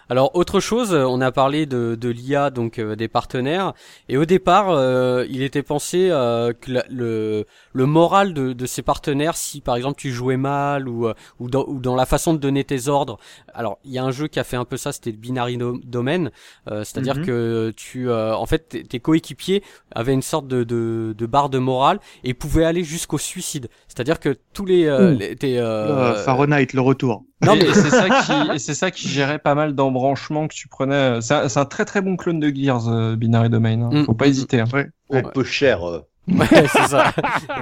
Alors 0.09 0.35
autre 0.35 0.59
chose, 0.59 0.93
euh, 0.93 1.03
on 1.05 1.19
a 1.21 1.31
parlé 1.31 1.65
de, 1.65 1.95
de 1.99 2.09
l'IA 2.09 2.49
donc 2.51 2.79
euh, 2.79 2.95
des 2.95 3.07
partenaires 3.07 3.73
et 4.09 4.17
au 4.17 4.25
départ 4.25 4.69
euh, 4.69 5.25
il 5.29 5.41
était 5.43 5.63
pensé 5.63 6.09
euh, 6.11 6.53
que 6.53 6.71
la- 6.71 6.85
le 6.89 7.45
le 7.73 7.85
moral 7.85 8.33
de, 8.33 8.53
de 8.53 8.65
ces 8.65 8.81
partenaires 8.81 9.35
si 9.35 9.59
par 9.61 9.75
exemple 9.75 9.97
tu 9.99 10.11
jouais 10.11 10.37
mal 10.37 10.87
ou 10.87 11.07
euh, 11.07 11.13
ou 11.39 11.49
dans, 11.49 11.65
ou 11.67 11.79
dans 11.79 11.95
la 11.95 12.05
façon 12.05 12.33
de 12.33 12.37
donner 12.39 12.63
tes 12.63 12.87
ordres. 12.87 13.17
Alors 13.53 13.79
il 13.83 13.91
y 13.91 13.97
a 13.97 14.03
un 14.03 14.11
jeu 14.11 14.27
qui 14.27 14.39
a 14.39 14.43
fait 14.43 14.55
un 14.57 14.65
peu 14.65 14.77
ça, 14.77 14.91
c'était 14.91 15.11
le 15.11 15.17
Binary 15.17 15.57
Do- 15.57 15.79
Domain, 15.83 16.29
euh, 16.69 16.83
c'est-à-dire 16.83 17.15
Mhm. 17.17 17.25
que 17.25 17.73
tu 17.75 18.09
euh, 18.09 18.35
en 18.35 18.45
fait 18.45 18.69
tes, 18.69 18.83
tes 18.83 18.99
coéquipiers 18.99 19.63
avaient 19.93 20.13
une 20.13 20.21
sorte 20.21 20.47
de, 20.47 20.63
de 20.63 21.13
de 21.17 21.25
barre 21.25 21.49
de 21.49 21.57
morale 21.59 21.99
et 22.23 22.33
pouvaient 22.33 22.65
aller 22.65 22.83
jusqu'au 22.83 23.17
suicide. 23.17 23.67
C'est-à-dire 23.87 24.19
que 24.19 24.37
tous 24.53 24.65
les, 24.65 24.85
euh, 24.85 25.11
les- 25.13 25.35
tes 25.35 25.59
euh, 25.59 25.63
Euh, 26.13 26.15
Fahrenheit 26.23 26.67
le 26.73 26.81
retour. 26.81 27.23
non 27.43 27.55
mais 27.55 27.65
c'est 27.73 27.89
ça 27.89 28.07
qui, 28.21 28.55
et 28.55 28.59
c'est 28.59 28.73
ça 28.75 28.91
qui 28.91 29.07
gérait 29.07 29.39
pas 29.39 29.55
mal 29.55 29.73
d'embranchements 29.75 30.47
que 30.47 30.53
tu 30.55 30.67
prenais. 30.67 31.19
C'est 31.21 31.33
un, 31.33 31.49
c'est 31.49 31.59
un 31.59 31.65
très 31.65 31.85
très 31.85 32.01
bon 32.01 32.15
clone 32.15 32.39
de 32.39 32.49
Gears, 32.55 32.87
euh, 32.87 33.15
Binary 33.15 33.49
Domain. 33.49 33.81
hein. 33.81 33.89
Mm. 33.91 34.05
Faut 34.05 34.13
pas 34.13 34.27
hésiter. 34.27 34.59
hein. 34.61 34.65
Ouais. 34.73 34.89
Un 35.11 35.23
peu 35.23 35.43
cher. 35.43 35.81
ouais, 36.27 36.67
c'est 36.67 36.87
ça. 36.87 37.11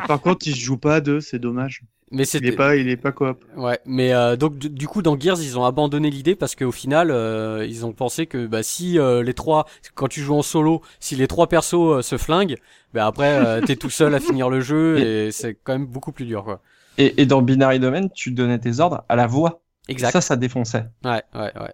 Par 0.08 0.22
contre 0.22 0.48
il 0.48 0.56
se 0.56 0.60
joue 0.60 0.78
pas 0.78 0.96
à 0.96 1.02
deux 1.02 1.20
c'est 1.22 1.40
dommage. 1.40 1.82
Mais 2.14 2.24
Il 2.24 2.26
c'était 2.26 2.48
est 2.48 2.52
pas 2.52 2.76
il 2.76 2.90
est 2.90 2.98
pas 2.98 3.12
coop. 3.14 3.44
Ouais, 3.56 3.80
mais 3.86 4.14
euh, 4.14 4.36
donc 4.36 4.58
du, 4.58 4.70
du 4.70 4.88
coup 4.88 5.02
dans 5.02 5.18
Gears 5.18 5.42
ils 5.42 5.58
ont 5.58 5.64
abandonné 5.64 6.10
l'idée 6.10 6.36
parce 6.36 6.56
qu'au 6.56 6.72
final 6.72 7.10
euh, 7.10 7.66
ils 7.68 7.86
ont 7.86 7.94
pensé 7.94 8.28
que 8.28 8.48
bah 8.48 8.64
si 8.64 9.00
euh, 9.00 9.24
les 9.24 9.34
trois 9.34 9.66
quand 9.96 10.10
tu 10.10 10.22
joues 10.22 10.36
en 10.36 10.42
solo 10.42 10.82
si 11.00 11.16
les 11.16 11.28
trois 11.28 11.48
persos 11.48 11.74
euh, 11.76 12.02
se 12.02 12.18
flinguent 12.18 12.58
bah 12.94 13.06
après 13.08 13.34
euh, 13.46 13.62
t'es 13.62 13.78
tout 13.78 13.90
seul 13.90 14.14
à 14.14 14.20
finir 14.28 14.50
le 14.50 14.60
jeu 14.60 15.00
et 15.00 15.32
c'est 15.32 15.56
quand 15.64 15.72
même 15.72 15.86
beaucoup 15.86 16.12
plus 16.12 16.26
dur 16.26 16.44
quoi. 16.44 16.62
Et, 16.98 17.22
et 17.22 17.26
dans 17.26 17.42
Binary 17.42 17.80
Domain, 17.80 18.10
tu 18.10 18.32
donnais 18.32 18.60
tes 18.60 18.82
ordres 18.82 19.06
à 19.08 19.16
la 19.16 19.26
voix. 19.26 19.62
Exact. 19.88 20.12
Ça, 20.12 20.20
ça 20.22 20.36
défonçait. 20.36 20.86
Ouais, 21.06 21.24
ouais, 21.34 21.52
ouais. 21.58 21.74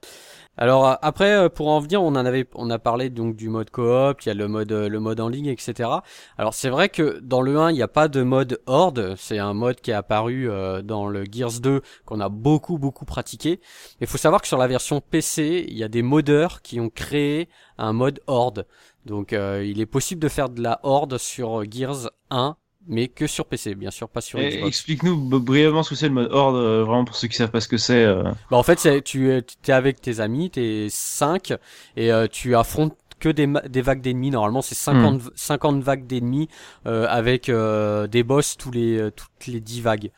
Alors 0.58 0.88
euh, 0.88 0.96
après, 1.04 1.34
euh, 1.34 1.50
pour 1.50 1.68
en 1.70 1.80
venir, 1.80 2.02
on 2.02 2.08
en 2.08 2.16
avait, 2.16 2.48
on 2.56 2.70
a 2.72 2.80
parlé 2.80 3.12
donc 3.12 3.36
du 3.36 3.48
mode 3.48 3.70
coop, 3.70 4.22
il 4.24 4.28
y 4.28 4.32
a 4.32 4.34
le 4.34 4.48
mode, 4.48 4.72
euh, 4.72 4.90
le 4.90 5.00
mode 5.00 5.20
en 5.20 5.30
ligne, 5.30 5.48
etc. 5.48 5.90
Alors 6.38 6.56
c'est 6.56 6.70
vrai 6.70 6.90
que 6.90 7.20
dans 7.22 7.42
le 7.42 7.60
1, 7.60 7.72
il 7.72 7.76
n'y 7.76 7.84
a 7.84 7.88
pas 7.88 8.08
de 8.08 8.24
mode 8.24 8.60
horde, 8.66 9.16
c'est 9.18 9.38
un 9.38 9.54
mode 9.54 9.80
qui 9.82 9.92
est 9.92 9.94
apparu 9.94 10.50
dans 10.84 11.08
le 11.08 11.26
Gears 11.32 11.60
2 11.62 11.82
qu'on 12.06 12.20
a 12.20 12.30
beaucoup 12.30 12.78
beaucoup 12.80 13.06
pratiqué. 13.06 13.60
Il 14.02 14.08
faut 14.08 14.18
savoir 14.18 14.42
que 14.42 14.48
sur 14.48 14.58
la 14.58 14.68
version 14.68 15.00
PC, 15.02 15.66
il 15.68 15.78
y 15.78 15.84
a 15.84 15.88
des 15.88 16.02
modeurs 16.02 16.62
qui 16.62 16.80
ont 16.80 16.90
créé 16.90 17.50
un 17.78 17.94
mode 17.94 18.20
horde. 18.28 18.66
Donc 19.06 19.32
il 19.34 19.80
est 19.80 19.86
possible 19.86 20.22
de 20.22 20.30
faire 20.30 20.50
de 20.50 20.62
la 20.62 20.80
horde 20.84 21.18
sur 21.18 21.70
Gears 21.70 22.10
1 22.30 22.58
mais 22.88 23.08
que 23.08 23.28
sur 23.28 23.46
PC, 23.46 23.76
bien 23.76 23.92
sûr, 23.92 24.10
pas 24.10 24.22
sur 24.22 24.40
Xbox. 24.50 24.68
Explique-nous 24.68 25.18
brièvement 25.40 25.84
ce 25.84 25.90
que 25.92 25.96
c'est 25.96 26.08
le 26.08 26.14
mode 26.14 26.32
horde, 26.32 26.56
euh, 26.56 26.84
vraiment 26.84 27.06
pour 27.06 27.16
ceux 27.16 27.28
qui 27.28 27.36
savent 27.38 27.52
pas 27.52 27.62
ce 27.62 27.68
que 27.68 27.78
c'est. 27.78 28.04
euh. 28.04 28.24
Bah, 28.52 28.58
en 28.58 28.64
fait, 28.64 28.80
c'est- 28.80 29.02
tu 29.02 29.32
es 29.32 29.42
t'es 29.42 29.72
avec 29.74 30.02
tes 30.02 30.20
amis, 30.20 30.50
t'es 30.50 30.88
5 30.90 31.54
et 31.96 32.12
euh, 32.12 32.28
tu 32.32 32.56
affrontes 32.56 32.96
que 33.20 33.30
des, 33.30 33.48
des 33.68 33.82
vagues 33.82 34.02
d'ennemis. 34.02 34.30
Normalement, 34.30 34.62
c'est 34.62 34.76
50, 34.76 35.22
v- 35.22 35.30
50 35.36 35.82
vagues 35.82 36.06
d'ennemis 36.06 36.50
euh, 36.86 37.08
avec 37.10 37.50
euh, 37.50 38.06
des 38.08 38.24
boss 38.24 38.58
tous 38.58 38.70
les 38.72 38.98
euh, 39.00 39.10
toutes 39.12 39.48
les 39.48 39.60
10 39.60 39.82
vagues. 39.82 40.12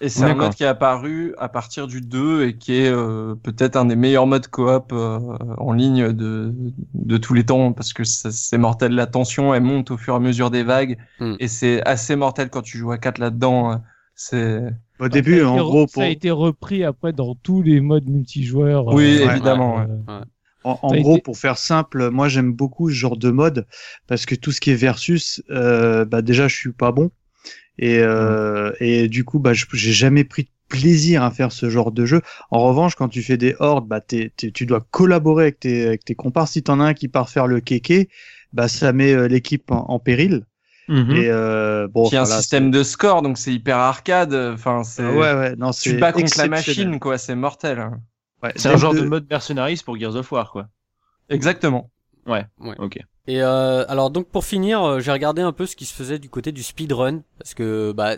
Et 0.00 0.08
c'est 0.10 0.24
un 0.24 0.34
mode 0.34 0.54
qui 0.54 0.62
est 0.62 0.66
apparu 0.66 1.34
à 1.38 1.48
partir 1.48 1.86
du 1.86 2.00
2 2.02 2.46
et 2.46 2.56
qui 2.58 2.74
est 2.74 2.90
euh, 2.90 3.34
peut-être 3.34 3.76
un 3.76 3.86
des 3.86 3.96
meilleurs 3.96 4.26
modes 4.26 4.46
coop 4.48 4.92
euh, 4.92 5.18
en 5.56 5.72
ligne 5.72 6.12
de, 6.12 6.52
de 6.94 7.16
tous 7.16 7.32
les 7.32 7.44
temps 7.46 7.72
parce 7.72 7.92
que 7.94 8.04
c'est 8.04 8.58
mortel. 8.58 8.92
La 8.94 9.06
tension, 9.06 9.54
elle 9.54 9.62
monte 9.62 9.90
au 9.90 9.96
fur 9.96 10.12
et 10.12 10.16
à 10.16 10.20
mesure 10.20 10.50
des 10.50 10.62
vagues 10.64 10.98
Hmm. 11.18 11.34
et 11.40 11.48
c'est 11.48 11.82
assez 11.86 12.14
mortel 12.14 12.50
quand 12.50 12.60
tu 12.62 12.76
joues 12.76 12.92
à 12.92 12.98
4 12.98 13.18
là-dedans. 13.18 13.72
euh, 13.72 13.76
C'est 14.14 14.60
Au 15.00 15.08
début, 15.08 15.42
en 15.42 15.56
gros, 15.56 15.86
pour, 15.86 16.02
ça 16.02 16.02
a 16.02 16.08
été 16.08 16.30
repris 16.30 16.84
après 16.84 17.12
dans 17.14 17.34
tous 17.34 17.62
les 17.62 17.80
modes 17.80 18.06
multijoueurs. 18.06 18.86
Oui, 18.88 19.04
euh, 19.04 19.30
évidemment, 19.30 19.78
ouais. 19.78 19.86
euh, 20.10 20.20
En, 20.64 20.94
gros, 20.94 21.14
été- 21.14 21.22
pour 21.22 21.38
faire 21.38 21.56
simple, 21.58 22.10
moi 22.10 22.28
j'aime 22.28 22.52
beaucoup 22.52 22.90
ce 22.90 22.94
genre 22.94 23.16
de 23.16 23.30
mode 23.30 23.66
parce 24.08 24.26
que 24.26 24.34
tout 24.34 24.52
ce 24.52 24.60
qui 24.60 24.72
est 24.72 24.74
versus, 24.74 25.42
euh, 25.50 26.04
bah 26.04 26.22
déjà 26.22 26.48
je 26.48 26.56
suis 26.56 26.72
pas 26.72 26.92
bon 26.92 27.10
et 27.78 27.98
euh, 28.00 28.72
et 28.80 29.08
du 29.08 29.24
coup 29.24 29.38
bah 29.38 29.52
je- 29.54 29.66
j'ai 29.72 29.92
jamais 29.92 30.24
pris 30.24 30.44
de 30.44 30.48
plaisir 30.68 31.22
à 31.22 31.30
faire 31.30 31.52
ce 31.52 31.70
genre 31.70 31.92
de 31.92 32.04
jeu. 32.06 32.20
En 32.50 32.60
revanche, 32.66 32.94
quand 32.96 33.08
tu 33.08 33.22
fais 33.22 33.36
des 33.36 33.54
hordes, 33.60 33.86
bah 33.86 34.00
t'es- 34.00 34.32
t'es- 34.36 34.50
tu 34.50 34.66
dois 34.66 34.80
collaborer 34.90 35.44
avec 35.44 35.60
tes 35.60 35.86
avec 35.86 36.04
tes 36.04 36.14
compars. 36.14 36.48
Si 36.48 36.62
t'en 36.62 36.80
as 36.80 36.84
un 36.86 36.94
qui 36.94 37.08
part 37.08 37.28
faire 37.30 37.46
le 37.46 37.60
kéké, 37.60 38.08
bah 38.52 38.68
ça 38.68 38.92
met 38.92 39.12
euh, 39.12 39.28
l'équipe 39.28 39.70
en, 39.70 39.84
en 39.88 39.98
péril. 39.98 40.44
Mhm. 40.88 41.16
Et 41.16 41.28
euh, 41.30 41.88
bon, 41.88 42.08
qui 42.08 42.16
a 42.16 42.20
un 42.22 42.24
voilà, 42.24 42.40
système 42.40 42.70
de 42.70 42.82
score, 42.84 43.22
donc 43.22 43.38
c'est 43.38 43.52
hyper 43.52 43.76
arcade. 43.76 44.34
Enfin, 44.34 44.84
c'est 44.84 45.02
c'est- 45.02 45.08
ouais 45.08 45.34
ouais 45.34 45.56
non 45.56 45.70
tu 45.72 45.90
c'est 45.90 45.96
bats 45.98 46.12
contre 46.12 46.38
la 46.38 46.46
machine, 46.48 46.98
quoi. 47.00 47.18
C'est 47.18 47.34
mortel. 47.34 47.78
hein. 47.80 48.00
Ouais, 48.42 48.52
C'est 48.56 48.68
un 48.68 48.76
genre 48.76 48.94
de- 48.94 49.00
de 49.00 49.04
mode 49.06 49.26
mercenaries 49.30 49.80
pour 49.84 49.98
Gears 49.98 50.14
of 50.16 50.30
War, 50.30 50.50
quoi. 50.52 50.68
Exactement. 51.28 51.90
Ok. 52.78 52.98
Et 53.28 53.42
euh, 53.42 53.84
alors 53.88 54.10
donc 54.10 54.28
pour 54.28 54.44
finir, 54.44 54.82
euh, 54.84 55.00
j'ai 55.00 55.10
regardé 55.10 55.42
un 55.42 55.52
peu 55.52 55.66
ce 55.66 55.74
qui 55.74 55.84
se 55.84 55.92
faisait 55.92 56.18
du 56.20 56.28
côté 56.28 56.52
du 56.52 56.62
speedrun 56.62 57.22
parce 57.38 57.54
que 57.54 57.92
bah 57.92 58.16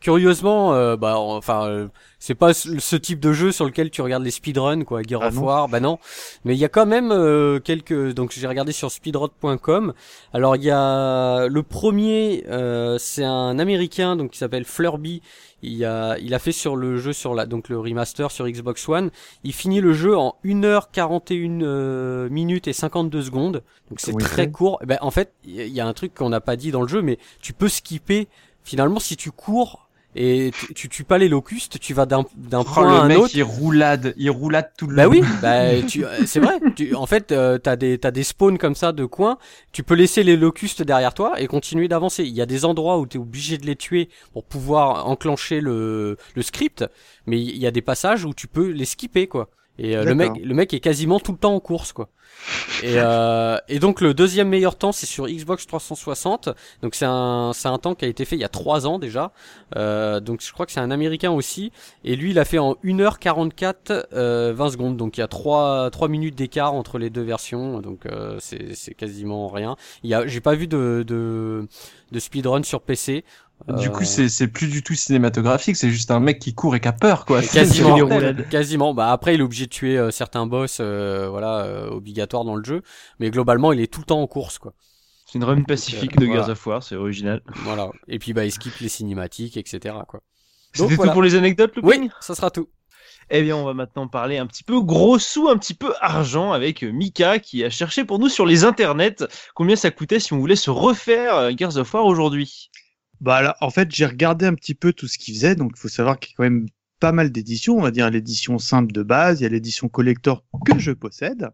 curieusement, 0.00 0.74
euh, 0.74 0.96
bah 0.96 1.18
enfin 1.18 1.66
euh, 1.66 1.88
c'est 2.18 2.34
pas 2.34 2.54
ce 2.54 2.96
type 2.96 3.20
de 3.20 3.32
jeu 3.32 3.52
sur 3.52 3.66
lequel 3.66 3.90
tu 3.90 4.00
regardes 4.00 4.22
les 4.22 4.30
speedruns 4.30 4.84
quoi, 4.84 5.02
Gear 5.02 5.20
Ah 5.22 5.28
of. 5.28 5.38
War, 5.38 5.68
bah 5.68 5.80
non. 5.80 5.98
Mais 6.44 6.54
il 6.54 6.58
y 6.58 6.64
a 6.64 6.68
quand 6.68 6.86
même 6.86 7.10
euh, 7.10 7.58
quelques 7.58 8.14
donc 8.14 8.32
j'ai 8.32 8.46
regardé 8.46 8.72
sur 8.72 8.90
speedrun.com. 8.90 9.92
Alors 10.32 10.56
il 10.56 10.62
y 10.62 10.70
a 10.70 11.46
le 11.48 11.62
premier, 11.62 12.44
euh, 12.48 12.96
c'est 12.98 13.24
un 13.24 13.58
américain 13.58 14.16
donc 14.16 14.30
qui 14.30 14.38
s'appelle 14.38 14.64
Flurby. 14.64 15.20
Il 15.62 15.84
a 15.84 16.18
il 16.18 16.34
a 16.34 16.38
fait 16.38 16.52
sur 16.52 16.76
le 16.76 16.96
jeu 16.96 17.12
sur 17.12 17.34
la 17.34 17.46
donc 17.46 17.68
le 17.68 17.78
remaster 17.78 18.30
sur 18.30 18.46
Xbox 18.48 18.88
One. 18.88 19.10
Il 19.44 19.52
finit 19.52 19.80
le 19.80 19.92
jeu 19.92 20.16
en 20.16 20.36
1h41 20.44 21.60
euh, 21.62 22.28
minutes 22.30 22.68
et 22.68 22.72
52 22.72 23.22
secondes. 23.22 23.62
Donc 23.90 24.00
c'est 24.00 24.12
il 24.12 24.26
très 24.46 24.52
court. 24.52 24.78
Eh 24.82 24.86
Ben, 24.86 24.98
en 25.00 25.10
fait, 25.10 25.32
il 25.44 25.68
y 25.68 25.80
a 25.80 25.86
un 25.86 25.92
truc 25.92 26.14
qu'on 26.14 26.28
n'a 26.30 26.40
pas 26.40 26.56
dit 26.56 26.70
dans 26.70 26.82
le 26.82 26.88
jeu, 26.88 27.02
mais 27.02 27.18
tu 27.40 27.52
peux 27.52 27.68
skipper. 27.68 28.28
Finalement, 28.64 28.98
si 29.00 29.16
tu 29.16 29.30
cours 29.30 29.88
et 30.16 30.52
tu, 30.56 30.72
tu 30.74 30.88
tues 30.88 31.04
pas 31.04 31.18
les 31.18 31.28
locustes, 31.28 31.78
tu 31.80 31.92
vas 31.92 32.06
d'un 32.06 32.24
d'un 32.36 32.64
Oh, 32.64 32.64
point 32.64 32.88
à 32.88 32.92
le 32.92 32.96
un 33.00 33.04
mec, 33.08 33.18
autre. 33.18 33.34
il 33.34 33.42
roulade, 33.42 34.14
il 34.16 34.30
roulade 34.30 34.70
tout 34.78 34.86
le 34.86 34.94
Bah 34.94 35.04
long. 35.04 35.10
oui, 35.10 35.22
bah 35.42 35.82
tu, 35.88 36.04
euh, 36.04 36.24
c'est 36.24 36.38
vrai. 36.40 36.60
Tu, 36.76 36.94
en 36.94 37.06
fait, 37.06 37.32
euh, 37.32 37.58
t'as 37.58 37.76
des 37.76 37.98
t'as 37.98 38.12
des 38.12 38.22
spawns 38.22 38.56
comme 38.58 38.76
ça 38.76 38.92
de 38.92 39.04
coins. 39.06 39.38
Tu 39.72 39.82
peux 39.82 39.94
laisser 39.94 40.22
les 40.22 40.36
locustes 40.36 40.82
derrière 40.82 41.14
toi 41.14 41.40
et 41.40 41.46
continuer 41.48 41.88
d'avancer. 41.88 42.22
Il 42.24 42.32
y 42.32 42.40
a 42.40 42.46
des 42.46 42.64
endroits 42.64 42.98
où 42.98 43.06
t'es 43.06 43.18
obligé 43.18 43.58
de 43.58 43.66
les 43.66 43.76
tuer 43.76 44.08
pour 44.32 44.44
pouvoir 44.44 45.06
enclencher 45.08 45.60
le 45.60 46.16
le 46.36 46.42
script, 46.42 46.84
mais 47.26 47.40
il 47.40 47.58
y 47.58 47.66
a 47.66 47.70
des 47.72 47.82
passages 47.82 48.24
où 48.24 48.32
tu 48.34 48.46
peux 48.46 48.68
les 48.70 48.84
skipper 48.84 49.26
quoi. 49.26 49.48
Et 49.78 49.96
euh, 49.96 50.04
le 50.04 50.14
mec 50.14 50.32
le 50.42 50.54
mec 50.54 50.72
est 50.72 50.80
quasiment 50.80 51.18
tout 51.18 51.32
le 51.32 51.38
temps 51.38 51.54
en 51.54 51.60
course 51.60 51.92
quoi. 51.92 52.08
Et, 52.82 52.94
euh, 52.96 53.58
et 53.68 53.78
donc 53.78 54.00
le 54.00 54.14
deuxième 54.14 54.48
meilleur 54.48 54.76
temps 54.76 54.92
c'est 54.92 55.06
sur 55.06 55.26
Xbox 55.26 55.66
360. 55.66 56.50
Donc 56.82 56.94
c'est 56.94 57.06
un 57.06 57.52
c'est 57.54 57.68
un 57.68 57.78
temps 57.78 57.94
qui 57.94 58.04
a 58.04 58.08
été 58.08 58.24
fait 58.24 58.36
il 58.36 58.40
y 58.40 58.44
a 58.44 58.48
trois 58.48 58.86
ans 58.86 58.98
déjà. 58.98 59.32
Euh, 59.76 60.20
donc 60.20 60.42
je 60.42 60.52
crois 60.52 60.66
que 60.66 60.72
c'est 60.72 60.80
un 60.80 60.90
américain 60.92 61.32
aussi. 61.32 61.72
Et 62.04 62.14
lui 62.14 62.30
il 62.30 62.38
a 62.38 62.44
fait 62.44 62.58
en 62.58 62.74
1h44 62.84 64.06
euh, 64.12 64.52
20 64.54 64.70
secondes. 64.70 64.96
Donc 64.96 65.16
il 65.16 65.20
y 65.20 65.24
a 65.24 65.28
3 65.28 65.90
trois 65.90 66.08
minutes 66.08 66.36
d'écart 66.36 66.74
entre 66.74 66.98
les 66.98 67.10
deux 67.10 67.22
versions. 67.22 67.80
Donc 67.80 68.06
euh, 68.06 68.36
c'est 68.38 68.74
c'est 68.74 68.94
quasiment 68.94 69.48
rien. 69.48 69.76
Il 70.04 70.10
y 70.10 70.14
a 70.14 70.26
j'ai 70.26 70.40
pas 70.40 70.54
vu 70.54 70.68
de 70.68 71.04
de 71.06 71.66
de 72.12 72.18
speedrun 72.20 72.62
sur 72.62 72.80
PC. 72.80 73.24
Du 73.68 73.88
Euh, 73.88 73.90
coup, 73.90 74.04
c'est 74.04 74.28
c'est 74.28 74.48
plus 74.48 74.68
du 74.68 74.82
tout 74.82 74.94
cinématographique, 74.94 75.76
c'est 75.76 75.90
juste 75.90 76.10
un 76.10 76.20
mec 76.20 76.38
qui 76.38 76.54
court 76.54 76.76
et 76.76 76.80
qui 76.80 76.88
a 76.88 76.92
peur, 76.92 77.24
quoi. 77.24 77.40
quasiment, 77.40 77.96
quasiment. 78.50 78.92
Bah 78.94 79.10
après, 79.10 79.34
il 79.34 79.40
est 79.40 79.44
obligé 79.44 79.64
de 79.66 79.70
tuer 79.70 79.96
euh, 79.96 80.10
certains 80.10 80.46
boss, 80.46 80.78
euh, 80.80 81.28
voilà, 81.30 81.60
euh, 81.64 81.88
obligatoire 81.88 82.44
dans 82.44 82.56
le 82.56 82.64
jeu. 82.64 82.82
Mais 83.20 83.30
globalement, 83.30 83.72
il 83.72 83.80
est 83.80 83.86
tout 83.90 84.00
le 84.00 84.06
temps 84.06 84.20
en 84.20 84.26
course, 84.26 84.58
quoi. 84.58 84.74
C'est 85.26 85.38
une 85.38 85.44
run 85.44 85.62
pacifique 85.62 86.16
euh, 86.16 86.20
de 86.20 86.26
voilà. 86.26 86.42
Gears 86.42 86.50
of 86.50 86.66
War, 86.66 86.82
c'est 86.82 86.96
original. 86.96 87.42
Voilà. 87.64 87.90
Et 88.08 88.18
puis 88.18 88.32
bah, 88.34 88.44
il 88.44 88.52
skip 88.52 88.78
les 88.80 88.88
cinématiques, 88.90 89.56
etc. 89.56 89.94
Quoi. 90.06 90.20
Donc, 90.76 90.90
C'était 90.90 90.96
voilà. 90.96 91.12
tout 91.12 91.14
pour 91.14 91.22
les 91.22 91.34
anecdotes, 91.34 91.74
Looping 91.76 92.02
Oui, 92.02 92.10
ça 92.20 92.34
sera 92.34 92.50
tout. 92.50 92.68
Eh 93.30 93.42
bien, 93.42 93.56
on 93.56 93.64
va 93.64 93.72
maintenant 93.74 94.06
parler 94.06 94.36
un 94.38 94.46
petit 94.46 94.64
peu 94.64 94.80
gros 94.80 95.18
sous, 95.18 95.48
un 95.48 95.56
petit 95.56 95.74
peu 95.74 95.94
argent 96.00 96.52
avec 96.52 96.82
euh, 96.84 96.92
Mika 96.92 97.38
qui 97.38 97.64
a 97.64 97.70
cherché 97.70 98.04
pour 98.04 98.18
nous 98.18 98.28
sur 98.28 98.44
les 98.44 98.64
internets 98.64 99.16
combien 99.54 99.76
ça 99.76 99.90
coûtait 99.90 100.20
si 100.20 100.34
on 100.34 100.38
voulait 100.38 100.56
se 100.56 100.70
refaire 100.70 101.34
euh, 101.36 101.50
Gears 101.56 101.78
of 101.78 101.92
War 101.94 102.04
aujourd'hui. 102.04 102.70
Bah 103.20 103.42
là, 103.42 103.56
en 103.60 103.70
fait, 103.70 103.88
j'ai 103.94 104.06
regardé 104.06 104.46
un 104.46 104.54
petit 104.54 104.74
peu 104.74 104.92
tout 104.92 105.08
ce 105.08 105.18
qu'il 105.18 105.34
faisait, 105.34 105.54
donc 105.54 105.72
il 105.76 105.80
faut 105.80 105.88
savoir 105.88 106.18
qu'il 106.18 106.32
y 106.32 106.34
a 106.34 106.36
quand 106.36 106.42
même 106.44 106.66
pas 107.00 107.12
mal 107.12 107.30
d'éditions. 107.32 107.76
On 107.78 107.82
va 107.82 107.90
dire 107.90 108.10
l'édition 108.10 108.58
simple 108.58 108.92
de 108.92 109.02
base, 109.02 109.40
il 109.40 109.44
y 109.44 109.46
a 109.46 109.50
l'édition 109.50 109.88
collector 109.88 110.44
que 110.64 110.78
je 110.78 110.92
possède, 110.92 111.50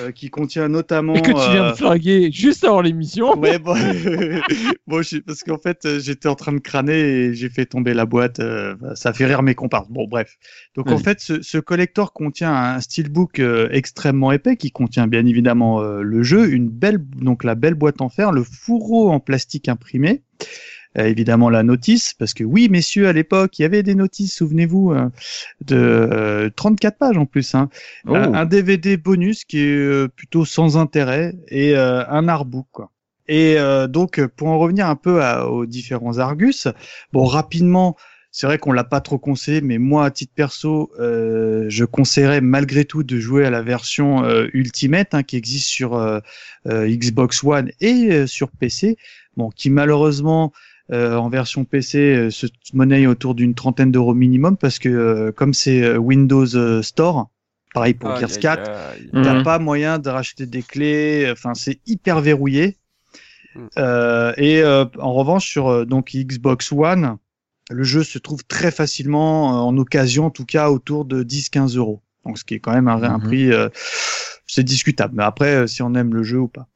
euh, 0.00 0.12
qui 0.12 0.30
contient 0.30 0.68
notamment. 0.68 1.14
Et 1.14 1.22
que 1.22 1.28
tu 1.28 1.50
viens 1.50 1.64
euh, 1.64 1.70
de 1.72 1.76
flinguer 1.76 2.30
juste 2.32 2.64
avant 2.64 2.80
l'émission. 2.80 3.36
Ouais, 3.38 3.58
bon, 3.58 3.74
bon 4.86 5.02
je- 5.02 5.18
parce 5.18 5.42
qu'en 5.42 5.58
fait, 5.58 5.84
euh, 5.84 5.98
j'étais 6.00 6.28
en 6.28 6.34
train 6.34 6.52
de 6.52 6.58
crâner 6.58 6.98
et 6.98 7.34
j'ai 7.34 7.48
fait 7.48 7.66
tomber 7.66 7.94
la 7.94 8.06
boîte. 8.06 8.40
euh, 8.40 8.76
ça 8.94 9.12
fait 9.12 9.26
rire 9.26 9.42
mes 9.42 9.54
comparses. 9.54 9.88
Bon, 9.88 10.06
bref. 10.06 10.36
Donc, 10.74 10.90
en 10.92 10.98
fait, 10.98 11.20
ce, 11.20 11.42
ce 11.42 11.58
collector 11.58 12.12
contient 12.12 12.54
un 12.54 12.80
steelbook 12.80 13.40
euh, 13.40 13.68
extrêmement 13.72 14.32
épais 14.32 14.56
qui 14.56 14.70
contient 14.70 15.06
bien 15.06 15.24
évidemment 15.26 15.80
euh, 15.80 16.02
le 16.02 16.22
jeu, 16.22 16.50
une 16.52 16.68
belle, 16.68 16.98
donc 16.98 17.44
la 17.44 17.54
belle 17.54 17.74
boîte 17.74 18.00
en 18.00 18.08
fer, 18.08 18.32
le 18.32 18.42
fourreau 18.44 19.10
en 19.10 19.20
plastique 19.20 19.68
imprimé. 19.68 20.22
Euh, 20.98 21.06
évidemment 21.06 21.50
la 21.50 21.62
notice, 21.62 22.14
parce 22.14 22.34
que 22.34 22.44
oui, 22.44 22.68
messieurs, 22.68 23.08
à 23.08 23.12
l'époque, 23.12 23.58
il 23.58 23.62
y 23.62 23.64
avait 23.64 23.82
des 23.82 23.94
notices, 23.94 24.34
souvenez-vous, 24.34 24.92
euh, 24.92 25.08
de 25.64 25.76
euh, 25.76 26.50
34 26.54 26.98
pages 26.98 27.18
en 27.18 27.26
plus. 27.26 27.54
Hein. 27.54 27.68
Oh. 28.06 28.14
Un, 28.14 28.44
DVD 28.44 28.96
bonus 28.96 29.44
qui 29.44 29.58
est 29.60 29.76
euh, 29.76 30.08
plutôt 30.08 30.44
sans 30.44 30.76
intérêt 30.76 31.34
et 31.48 31.76
euh, 31.76 32.06
un 32.08 32.28
artbook. 32.28 32.66
Quoi. 32.72 32.90
Et 33.26 33.56
euh, 33.58 33.86
donc, 33.86 34.24
pour 34.36 34.48
en 34.48 34.58
revenir 34.58 34.86
un 34.88 34.96
peu 34.96 35.22
à- 35.22 35.48
aux 35.48 35.66
différents 35.66 36.18
Argus, 36.18 36.68
bon, 37.12 37.24
rapidement, 37.24 37.96
c'est 38.30 38.48
vrai 38.48 38.58
qu'on 38.58 38.72
l'a 38.72 38.82
pas 38.82 39.00
trop 39.00 39.16
conseillé, 39.16 39.60
mais 39.60 39.78
moi, 39.78 40.04
à 40.04 40.10
titre 40.10 40.32
perso, 40.34 40.90
euh, 40.98 41.66
je 41.68 41.84
conseillerais 41.84 42.40
malgré 42.40 42.84
tout 42.84 43.04
de 43.04 43.18
jouer 43.18 43.46
à 43.46 43.50
la 43.50 43.62
version 43.62 44.24
euh, 44.24 44.48
Ultimate 44.52 45.14
hein, 45.14 45.22
qui 45.22 45.36
existe 45.36 45.68
sur 45.68 45.94
euh, 45.94 46.18
euh, 46.66 46.88
Xbox 46.88 47.44
One 47.44 47.70
et 47.80 48.08
euh, 48.10 48.26
sur 48.26 48.50
PC. 48.50 48.96
Bon, 49.36 49.50
qui 49.50 49.70
malheureusement 49.70 50.52
euh, 50.92 51.16
en 51.16 51.28
version 51.30 51.64
PC 51.64 51.98
euh, 51.98 52.30
se 52.30 52.46
monnaie 52.74 53.06
autour 53.06 53.34
d'une 53.34 53.54
trentaine 53.54 53.90
d'euros 53.90 54.14
minimum 54.14 54.56
parce 54.56 54.78
que 54.78 54.88
euh, 54.88 55.32
comme 55.32 55.54
c'est 55.54 55.82
euh, 55.82 55.96
Windows 55.96 56.54
euh, 56.56 56.82
Store, 56.82 57.30
pareil 57.72 57.94
pour 57.94 58.10
Aïe, 58.10 58.18
Gears 58.20 58.30
aïe, 58.30 58.38
4, 58.40 58.70
aïe. 58.70 59.10
T'as 59.22 59.34
Mhm. 59.34 59.42
pas 59.42 59.58
moyen 59.58 59.98
de 59.98 60.08
racheter 60.10 60.46
des 60.46 60.62
clés. 60.62 61.28
Enfin, 61.32 61.54
c'est 61.54 61.80
hyper 61.86 62.20
verrouillé. 62.20 62.76
Euh, 63.78 64.32
et 64.36 64.62
euh, 64.62 64.84
en 64.98 65.12
revanche, 65.12 65.48
sur 65.48 65.68
euh, 65.68 65.84
donc 65.84 66.10
Xbox 66.14 66.72
One, 66.72 67.16
le 67.70 67.82
jeu 67.84 68.02
se 68.02 68.18
trouve 68.18 68.44
très 68.44 68.70
facilement 68.70 69.54
euh, 69.54 69.60
en 69.62 69.76
occasion, 69.78 70.26
en 70.26 70.30
tout 70.30 70.44
cas 70.44 70.70
autour 70.70 71.04
de 71.04 71.22
10-15 71.22 71.76
euros. 71.76 72.02
Donc, 72.24 72.38
ce 72.38 72.44
qui 72.44 72.54
est 72.54 72.60
quand 72.60 72.72
même 72.72 72.88
un, 72.88 73.02
un 73.02 73.18
Mhm. 73.18 73.20
prix, 73.20 73.52
euh, 73.52 73.68
c'est 74.46 74.64
discutable. 74.64 75.14
Mais 75.16 75.22
après, 75.24 75.54
euh, 75.54 75.66
si 75.66 75.82
on 75.82 75.94
aime 75.94 76.14
le 76.14 76.22
jeu 76.22 76.38
ou 76.40 76.48
pas. 76.48 76.68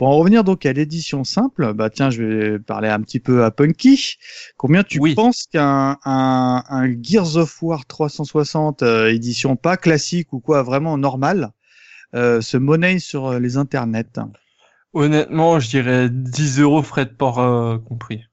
Pour 0.00 0.08
en 0.08 0.16
revenir 0.16 0.44
donc 0.44 0.64
à 0.64 0.72
l'édition 0.72 1.24
simple, 1.24 1.74
bah 1.74 1.90
tiens, 1.90 2.08
je 2.08 2.22
vais 2.22 2.58
parler 2.58 2.88
un 2.88 3.02
petit 3.02 3.20
peu 3.20 3.44
à 3.44 3.50
Punky. 3.50 4.16
Combien 4.56 4.82
tu 4.82 4.98
Oui. 4.98 5.14
penses 5.14 5.44
qu'un 5.52 5.98
un, 6.06 6.62
un 6.66 7.02
Gears 7.02 7.36
of 7.36 7.62
War 7.62 7.84
360 7.84 8.82
euh, 8.82 9.12
édition 9.12 9.56
pas 9.56 9.76
classique 9.76 10.32
ou 10.32 10.40
quoi, 10.40 10.62
vraiment 10.62 10.96
normal, 10.96 11.50
euh, 12.14 12.40
se 12.40 12.56
monnaie 12.56 12.98
sur 12.98 13.26
euh, 13.26 13.38
les 13.38 13.58
internets? 13.58 14.18
Honnêtement, 14.94 15.60
je 15.60 15.68
dirais 15.68 16.08
10 16.10 16.60
euros 16.60 16.82
frais 16.82 17.04
de 17.04 17.10
port 17.10 17.38
euh, 17.38 17.76
compris. 17.76 18.24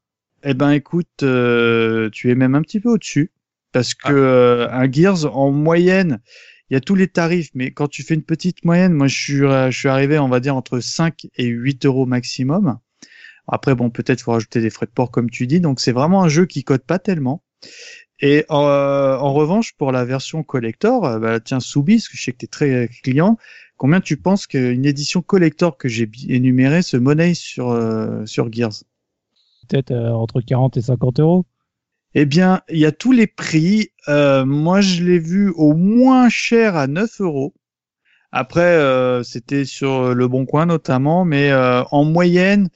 Eh 0.44 0.54
ben 0.54 0.72
écoute, 0.72 1.24
euh, 1.24 2.10
tu 2.12 2.32
es 2.32 2.36
même 2.36 2.56
un 2.56 2.62
petit 2.62 2.80
peu 2.80 2.90
au-dessus 2.90 3.32
parce 3.74 3.94
que 3.94 4.08
Ah. 4.08 4.12
euh, 4.14 4.70
un 4.72 4.92
Gears 4.92 5.36
en 5.36 5.52
moyenne, 5.52 6.20
il 6.70 6.74
y 6.74 6.78
a 6.78 6.82
tous 6.82 6.96
les 6.96 7.08
tarifs, 7.08 7.50
mais 7.54 7.72
quand 7.72 7.88
tu 7.88 8.04
fais 8.04 8.14
une 8.14 8.24
petite 8.24 8.66
moyenne, 8.66 8.94
moi 8.94 9.08
je 9.08 9.16
suis 9.16 9.44
euh, 9.44 9.72
je 9.72 9.78
suis 9.78 9.90
arrivé, 9.90 10.20
on 10.20 10.30
va 10.30 10.40
dire 10.40 10.56
entre 10.56 10.80
5 10.80 11.28
et 11.36 11.46
8 11.46 11.86
euros 11.86 12.06
maximum. 12.06 12.80
Après, 13.48 13.76
bon, 13.76 13.90
peut-être 13.90 14.22
faut 14.22 14.32
rajouter 14.34 14.60
des 14.60 14.70
frais 14.70 14.86
de 14.88 14.92
port 14.92 15.12
comme 15.12 15.30
tu 15.30 15.48
dis. 15.48 15.62
Donc 15.62 15.80
c'est 15.80 15.94
vraiment 15.94 16.24
un 16.24 16.30
jeu 16.30 16.46
qui 16.46 16.64
cote 16.64 16.84
pas 16.84 17.00
tellement. 17.00 17.44
Et 18.20 18.46
euh, 18.50 19.18
en 19.18 19.34
revanche, 19.34 19.74
pour 19.78 19.92
la 19.92 20.04
version 20.04 20.44
collector, 20.44 21.06
euh, 21.06 21.20
bah, 21.20 21.40
tiens, 21.40 21.60
Soubi, 21.60 21.96
parce 21.96 22.10
que 22.10 22.18
je 22.18 22.24
sais 22.24 22.32
que 22.34 22.38
tu 22.38 22.46
es 22.46 22.48
très 22.48 22.90
client, 23.04 23.38
combien 23.78 24.02
tu 24.02 24.18
penses 24.18 24.48
qu'une 24.48 24.86
édition 24.86 25.22
collector 25.22 25.78
que 25.78 25.88
j'ai 25.88 26.10
énumérée 26.28 26.82
se 26.82 26.98
monnaie 26.98 27.36
sur, 27.36 27.70
euh, 27.70 28.26
sur 28.26 28.52
Gears? 28.52 28.84
Peut-être 29.68 29.92
euh, 29.92 30.12
entre 30.12 30.42
40 30.42 30.78
et 30.78 30.82
50 30.82 31.20
euros. 31.20 31.46
Eh 32.20 32.26
bien, 32.26 32.62
il 32.68 32.80
y 32.80 32.86
a 32.86 32.92
tous 32.92 33.12
les 33.12 33.28
prix. 33.28 33.92
Euh, 34.08 34.44
moi, 34.44 34.82
je 34.82 35.04
l'ai 35.04 35.20
vu 35.20 35.52
au 35.56 35.74
moins 35.76 36.30
cher 36.30 36.76
à 36.76 36.88
9 36.88 37.22
euros. 37.22 37.54
Après, 38.32 38.62
euh, 38.62 39.22
c'était 39.22 39.66
sur 39.66 40.16
Le 40.16 40.28
Bon 40.28 40.46
Coin 40.48 40.66
notamment, 40.66 41.26
mais 41.26 41.52
euh, 41.52 41.84
en 41.92 42.06
moyenne, 42.06 42.70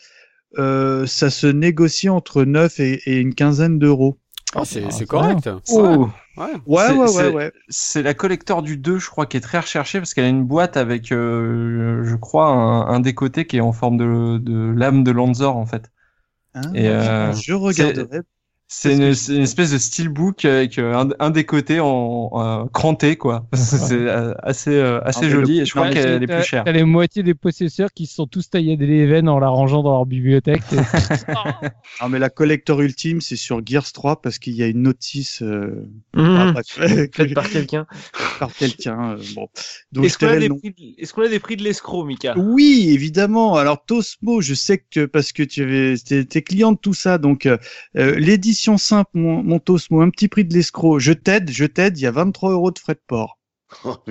euh, 0.60 1.08
ça 1.08 1.32
se 1.32 1.48
négocie 1.48 2.10
entre 2.10 2.44
9 2.44 2.80
et, 2.80 3.02
et 3.06 3.18
une 3.20 3.34
quinzaine 3.34 3.80
d'euros. 3.80 4.20
Ah, 4.54 4.64
c'est 4.64 4.84
Ah, 4.86 5.06
correct. 5.08 5.50
Oh. 5.70 6.08
Ouais. 6.38 6.46
Ouais, 6.68 6.88
C'est- 6.88 6.94
ouais, 6.94 6.98
ouais, 6.98 7.08
c'est- 7.08 7.34
ouais. 7.34 7.52
C'est 7.70 8.04
la 8.04 8.14
collector 8.14 8.62
du 8.62 8.78
2, 8.78 9.00
je 9.00 9.10
crois, 9.10 9.26
qui 9.26 9.38
est 9.38 9.42
très 9.42 9.60
recherchée 9.60 10.00
parce 10.00 10.14
qu'elle 10.14 10.26
a 10.26 10.30
une 10.30 10.46
boîte 10.46 10.78
avec, 10.78 11.12
euh, 11.12 12.04
je 12.04 12.16
crois, 12.16 12.48
un, 12.50 12.88
un 12.88 13.00
des 13.00 13.16
côtés 13.16 13.48
qui 13.48 13.58
est 13.58 13.62
en 13.62 13.74
forme 13.74 13.98
de, 13.98 14.38
de 14.38 14.72
lame 14.78 15.04
de 15.04 15.12
Lanzor, 15.12 15.58
en 15.58 15.66
fait. 15.66 15.92
Hein, 16.54 16.72
Et, 16.76 16.88
euh, 16.88 17.34
je 17.34 17.54
regarderai. 17.54 18.20
C'est 18.74 18.94
une, 18.94 19.42
espèce 19.42 19.72
de 19.74 19.78
steelbook 19.78 20.46
avec 20.46 20.80
euh, 20.80 20.94
un, 20.94 21.10
un 21.20 21.30
des 21.30 21.44
côtés 21.44 21.82
en, 21.82 22.30
en 22.32 22.68
cranté, 22.70 23.18
quoi. 23.18 23.46
c'est 23.54 23.92
euh, 23.92 24.34
assez, 24.42 24.72
euh, 24.72 25.02
assez 25.04 25.30
joli 25.30 25.60
et 25.60 25.66
je 25.66 25.76
non, 25.76 25.84
crois 25.84 25.94
qu'elle 25.94 26.24
est 26.24 26.28
plus 26.28 26.44
chère. 26.44 26.64
T'as 26.64 26.72
les 26.72 26.86
moitiés 26.86 27.22
des 27.22 27.34
possesseurs 27.34 27.90
qui 27.94 28.06
se 28.06 28.16
sont 28.16 28.28
tous 28.28 28.50
taillés 28.50 28.78
des 28.78 29.06
veines 29.06 29.28
en 29.28 29.40
la 29.40 29.50
rangeant 29.50 29.84
dans 29.84 29.92
leur 29.92 30.06
bibliothèque. 30.06 30.64
Ah, 32.00 32.10
mais 32.10 32.18
la 32.18 32.30
collector 32.30 32.82
ultime, 32.82 33.22
c'est 33.22 33.36
sur 33.36 33.62
Gears 33.64 33.92
3 33.92 34.22
parce 34.22 34.40
qu'il 34.40 34.54
y 34.54 34.64
a 34.64 34.68
une 34.68 34.82
notice 34.82 35.44
euh, 35.44 35.86
ah, 36.16 36.52
bref, 36.52 36.66
Faite 37.14 37.34
par 37.34 37.48
quelqu'un. 37.48 37.86
par 38.40 38.54
quelqu'un. 38.54 39.18
euh, 39.18 39.24
bon. 39.36 40.04
Est-ce 40.04 40.18
qu'on 40.18 40.28
a, 40.28 40.38
des 40.38 40.50
prix 40.50 40.72
de- 40.72 41.02
est-ce 41.02 41.14
qu'on 41.14 41.22
a 41.22 41.28
des 41.28 41.40
prix 41.40 41.58
de 41.58 41.64
l'escroc, 41.64 42.06
Mika? 42.06 42.34
Oui, 42.38 42.90
évidemment. 42.92 43.56
Alors 43.56 43.86
Tosmo, 43.86 44.42
je 44.42 44.54
sais 44.56 44.80
que 44.80 45.06
parce 45.06 45.32
que 45.32 45.44
tu 45.44 45.62
avais, 45.64 45.96
t'es 45.98 46.42
client 46.42 46.72
de 46.72 46.78
tout 46.78 46.94
ça, 46.96 47.18
donc 47.18 47.46
euh, 47.46 47.58
euh, 47.98 48.16
simple, 48.78 49.12
mon, 49.14 49.44
mon 49.44 49.60
Tosmo, 49.60 50.02
un 50.02 50.10
petit 50.10 50.28
prix 50.28 50.46
de 50.46 50.54
l'escroc. 50.54 51.00
Je 51.00 51.14
t'aide, 51.14 51.50
je 51.52 51.66
t'aide. 51.66 51.98
Il 51.98 52.02
y 52.02 52.08
a 52.08 52.12
23 52.12 52.52
euros 52.52 52.72
de 52.72 52.80
frais 52.80 52.96
de 52.96 53.02
port. 53.06 53.38
Oh. 53.84 53.96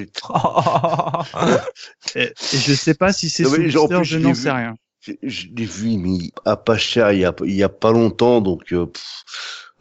Et, 2.14 2.22
et 2.22 2.32
je 2.56 2.74
sais 2.74 2.94
pas 2.94 3.12
si 3.12 3.28
c'est 3.28 3.44
sous 3.44 3.68
je 3.68 4.18
n'en 4.18 4.34
sais 4.34 4.50
rien. 4.50 4.74
Je, 5.00 5.12
je 5.22 5.46
l'ai 5.54 5.64
vu, 5.66 5.96
mais 5.98 6.30
à 6.44 6.56
pas 6.56 6.78
cher, 6.78 7.12
il 7.12 7.20
y 7.20 7.24
a, 7.24 7.34
il 7.44 7.54
y 7.54 7.62
a 7.62 7.68
pas 7.68 7.92
longtemps, 7.92 8.40
donc 8.40 8.72
euh, 8.72 8.86
pff, 8.86 9.24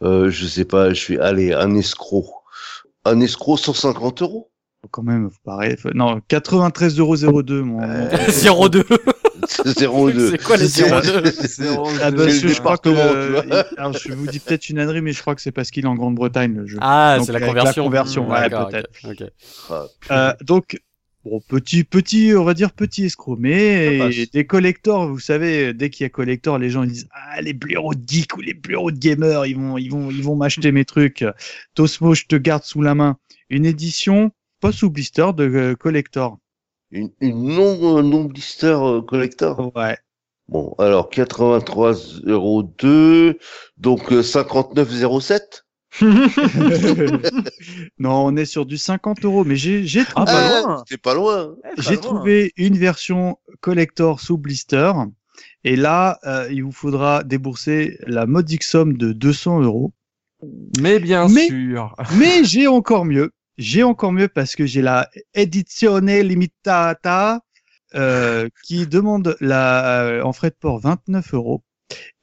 euh, 0.02 0.30
je 0.30 0.46
sais 0.46 0.64
pas, 0.64 0.90
je 0.90 0.94
suis 1.00 1.18
allez, 1.18 1.52
un 1.52 1.74
escroc. 1.76 2.26
Un 3.04 3.20
escroc 3.20 3.56
150 3.56 4.22
euros 4.22 4.50
Quand 4.90 5.02
même, 5.02 5.30
pareil. 5.44 5.76
Non, 5.94 6.20
93,02 6.28 7.60
mon. 7.62 7.80
mon- 7.80 8.08
02. 8.68 8.84
02. 9.64 10.30
C'est 10.30 10.42
quoi 10.42 10.56
les 10.56 10.68
C'est- 10.68 10.88
02 10.88 11.30
c'est- 11.30 11.66
Ah 12.02 12.10
bah, 12.10 12.24
c'est 12.30 12.48
je, 12.48 12.58
crois 12.60 12.78
que 12.78 12.88
département, 12.88 13.42
tu 13.42 13.48
vois. 13.48 13.64
alors, 13.76 13.92
je 13.92 14.12
vous 14.12 14.26
dis 14.26 14.38
peut-être 14.38 14.68
une 14.70 14.78
ânerie, 14.78 15.00
mais 15.02 15.12
je 15.12 15.20
crois 15.20 15.34
que 15.34 15.42
c'est 15.42 15.52
parce 15.52 15.70
qu'il 15.70 15.84
est 15.84 15.88
en 15.88 15.94
Grande-Bretagne 15.94 16.54
le 16.54 16.66
jeu. 16.66 16.78
Ah, 16.80 17.18
c'est 17.24 17.32
la 17.32 17.36
avec 17.38 17.48
la 17.48 17.60
conversion. 17.60 17.84
conversion, 17.84 18.28
ouais, 18.30 18.48
peut-être. 18.48 18.90
ok. 19.04 19.24
Ah, 19.70 19.84
Euh, 20.10 20.32
donc, 20.44 20.78
bon, 21.24 21.40
petit, 21.48 21.84
petit, 21.84 22.32
on 22.36 22.44
va 22.44 22.54
dire 22.54 22.72
petit 22.72 23.04
escroc, 23.04 23.36
mais 23.38 24.10
des 24.32 24.46
collectors, 24.46 25.08
vous 25.08 25.18
savez, 25.18 25.74
dès 25.74 25.90
qu'il 25.90 26.04
y 26.04 26.06
a 26.06 26.10
collector, 26.10 26.58
les 26.58 26.70
gens 26.70 26.82
ils 26.84 26.92
disent 26.92 27.08
ah 27.12 27.40
les 27.42 27.52
bureaux 27.52 27.94
de 27.94 28.02
geeks 28.06 28.36
ou 28.36 28.40
les 28.40 28.54
bureaux 28.54 28.90
de 28.90 28.98
gamers, 28.98 29.46
ils 29.46 29.56
vont, 29.56 29.76
ils 29.78 29.90
vont, 29.90 30.10
ils 30.10 30.22
vont 30.22 30.36
m'acheter 30.36 30.72
mes 30.72 30.84
trucs. 30.84 31.24
Tosmo, 31.74 32.14
je 32.14 32.24
te 32.26 32.36
garde 32.36 32.64
sous 32.64 32.82
la 32.82 32.94
main 32.94 33.16
une 33.50 33.66
édition 33.66 34.30
pas 34.60 34.72
sous 34.72 34.90
blister 34.90 35.26
de 35.36 35.44
euh, 35.44 35.74
collector. 35.74 36.38
Une, 36.90 37.10
une 37.20 37.42
non, 37.54 37.98
euh, 37.98 38.02
non 38.02 38.24
blister 38.24 38.66
euh, 38.66 39.00
collector. 39.02 39.72
Ouais. 39.76 39.96
Bon, 40.48 40.74
alors 40.78 41.08
83 41.10 41.94
euros 42.24 42.62
2, 42.64 43.38
donc 43.78 44.12
euh, 44.12 44.22
59,07. 44.22 45.62
non, 47.98 48.26
on 48.26 48.36
est 48.36 48.44
sur 48.44 48.66
du 48.66 48.78
50 48.78 49.24
euros, 49.24 49.44
mais 49.44 49.56
j'ai, 49.56 49.84
j'ai 49.86 50.04
trouvé, 50.04 50.26
Ah, 50.28 50.32
pas 50.32 50.60
loin. 50.62 50.84
Pas 51.02 51.14
loin. 51.14 51.54
Eh, 51.64 51.82
j'ai 51.82 51.98
trouvé 51.98 52.52
une 52.56 52.76
version 52.76 53.38
collector 53.60 54.20
sous 54.20 54.38
blister. 54.38 54.92
Et 55.64 55.76
là, 55.76 56.18
euh, 56.24 56.48
il 56.50 56.64
vous 56.64 56.72
faudra 56.72 57.22
débourser 57.22 57.98
la 58.06 58.26
modique 58.26 58.62
somme 58.62 58.96
de 58.96 59.12
200 59.12 59.60
euros. 59.62 59.92
Mais 60.80 60.98
bien 60.98 61.28
Mais- 61.28 61.46
sûr. 61.48 61.94
Mais 62.18 62.44
j'ai 62.44 62.66
encore 62.66 63.04
mieux. 63.04 63.30
J'ai 63.60 63.82
encore 63.82 64.12
mieux 64.12 64.28
parce 64.28 64.56
que 64.56 64.64
j'ai 64.64 64.80
la 64.80 65.10
Edizione 65.34 66.20
Limitata 66.22 67.40
euh, 67.94 68.48
qui 68.64 68.86
demande 68.86 69.36
la, 69.40 70.00
euh, 70.04 70.22
en 70.22 70.32
frais 70.32 70.48
de 70.48 70.56
port 70.58 70.80
29 70.80 71.34
euros 71.34 71.62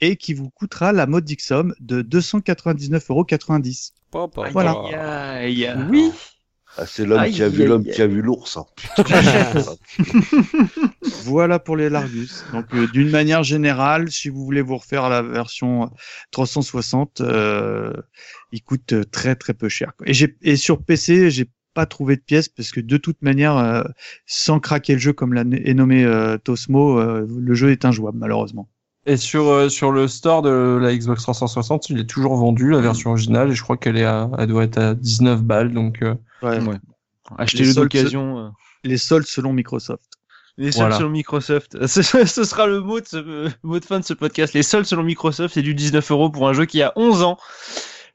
et 0.01 0.15
qui 0.15 0.33
vous 0.33 0.49
coûtera 0.49 0.93
la 0.93 1.05
modique 1.05 1.41
somme 1.41 1.75
de 1.79 2.01
299,90 2.01 3.91
euros. 4.11 4.31
Voilà. 4.51 4.73
pas. 4.73 4.87
Aïe, 5.35 5.67
aïe. 5.67 5.75
Oui. 5.91 6.11
Ah, 6.79 6.85
c'est 6.85 7.05
l'homme 7.05 7.29
qui 7.29 7.41
a 7.41 7.49
vu 7.49 7.65
l'homme 7.65 7.85
qui 7.85 8.01
a 8.01 8.07
vu 8.07 8.21
l'ours. 8.21 8.57
hein. 8.57 8.65
Voilà 11.23 11.59
pour 11.59 11.75
les 11.75 11.89
Largus. 11.89 12.43
Donc 12.53 12.65
euh, 12.73 12.87
d'une 12.87 13.09
manière 13.09 13.43
générale, 13.43 14.11
si 14.11 14.29
vous 14.29 14.43
voulez 14.45 14.61
vous 14.61 14.77
refaire 14.77 15.09
la 15.09 15.21
version 15.23 15.89
360, 16.31 17.21
euh, 17.21 17.93
il 18.51 18.61
coûte 18.63 18.93
euh, 18.93 19.03
très 19.03 19.35
très 19.35 19.53
peu 19.53 19.69
cher. 19.69 19.93
quoi. 19.97 20.07
Et, 20.09 20.13
j'ai, 20.13 20.35
et 20.41 20.55
sur 20.55 20.81
PC, 20.83 21.29
j'ai 21.31 21.45
pas 21.73 21.85
trouvé 21.85 22.15
de 22.15 22.21
pièces 22.21 22.49
parce 22.49 22.71
que 22.71 22.79
de 22.79 22.97
toute 22.97 23.21
manière, 23.21 23.55
euh, 23.57 23.83
sans 24.25 24.59
craquer 24.59 24.93
le 24.93 24.99
jeu 24.99 25.13
comme 25.13 25.33
l'a 25.33 25.41
est 25.41 25.73
nommé 25.73 26.03
euh, 26.03 26.37
Tosmo, 26.37 26.99
euh, 26.99 27.27
le 27.29 27.53
jeu 27.53 27.71
est 27.71 27.85
injouable 27.85 28.17
malheureusement. 28.19 28.67
Et 29.05 29.15
sur, 29.15 29.47
euh, 29.47 29.69
sur 29.69 29.91
le 29.91 30.07
store 30.09 30.41
de 30.41 30.77
la 30.81 30.93
Xbox 30.95 31.21
360, 31.23 31.89
il 31.91 31.99
est 31.99 32.09
toujours 32.09 32.35
vendu, 32.35 32.71
la 32.71 32.81
version 32.81 33.11
originale, 33.11 33.51
et 33.51 33.55
je 33.55 33.61
crois 33.63 33.77
qu'elle 33.77 33.95
est 33.97 34.03
à, 34.03 34.29
elle 34.37 34.47
doit 34.47 34.63
être 34.65 34.77
à 34.79 34.95
19 34.95 35.43
balles, 35.43 35.71
donc, 35.71 36.01
euh, 36.01 36.15
Ouais. 36.41 36.59
Ouais. 36.61 36.75
Achetez-le 37.37 37.65
Les 37.69 37.73
soldes- 37.73 37.83
d'occasion. 37.85 38.39
euh. 38.39 38.49
Les 38.83 38.97
soldes 38.97 39.25
selon 39.25 39.53
Microsoft. 39.53 40.03
Les 40.57 40.71
soldes 40.71 40.81
Voilà. 40.89 40.97
selon 40.97 41.09
Microsoft. 41.11 41.77
Ce, 41.87 42.01
ce 42.01 42.43
sera 42.43 42.67
le 42.67 42.81
mot 42.81 42.99
de, 42.99 43.05
ce, 43.05 43.49
mot 43.63 43.79
de 43.79 43.85
fin 43.85 43.99
de 43.99 44.05
ce 44.05 44.13
podcast. 44.13 44.53
Les 44.53 44.63
soldes 44.63 44.85
selon 44.85 45.03
Microsoft, 45.03 45.53
c'est 45.53 45.61
du 45.61 45.73
19 45.75 46.09
euros 46.11 46.29
pour 46.29 46.49
un 46.49 46.53
jeu 46.53 46.65
qui 46.65 46.81
a 46.81 46.91
11 46.97 47.21
ans. 47.21 47.37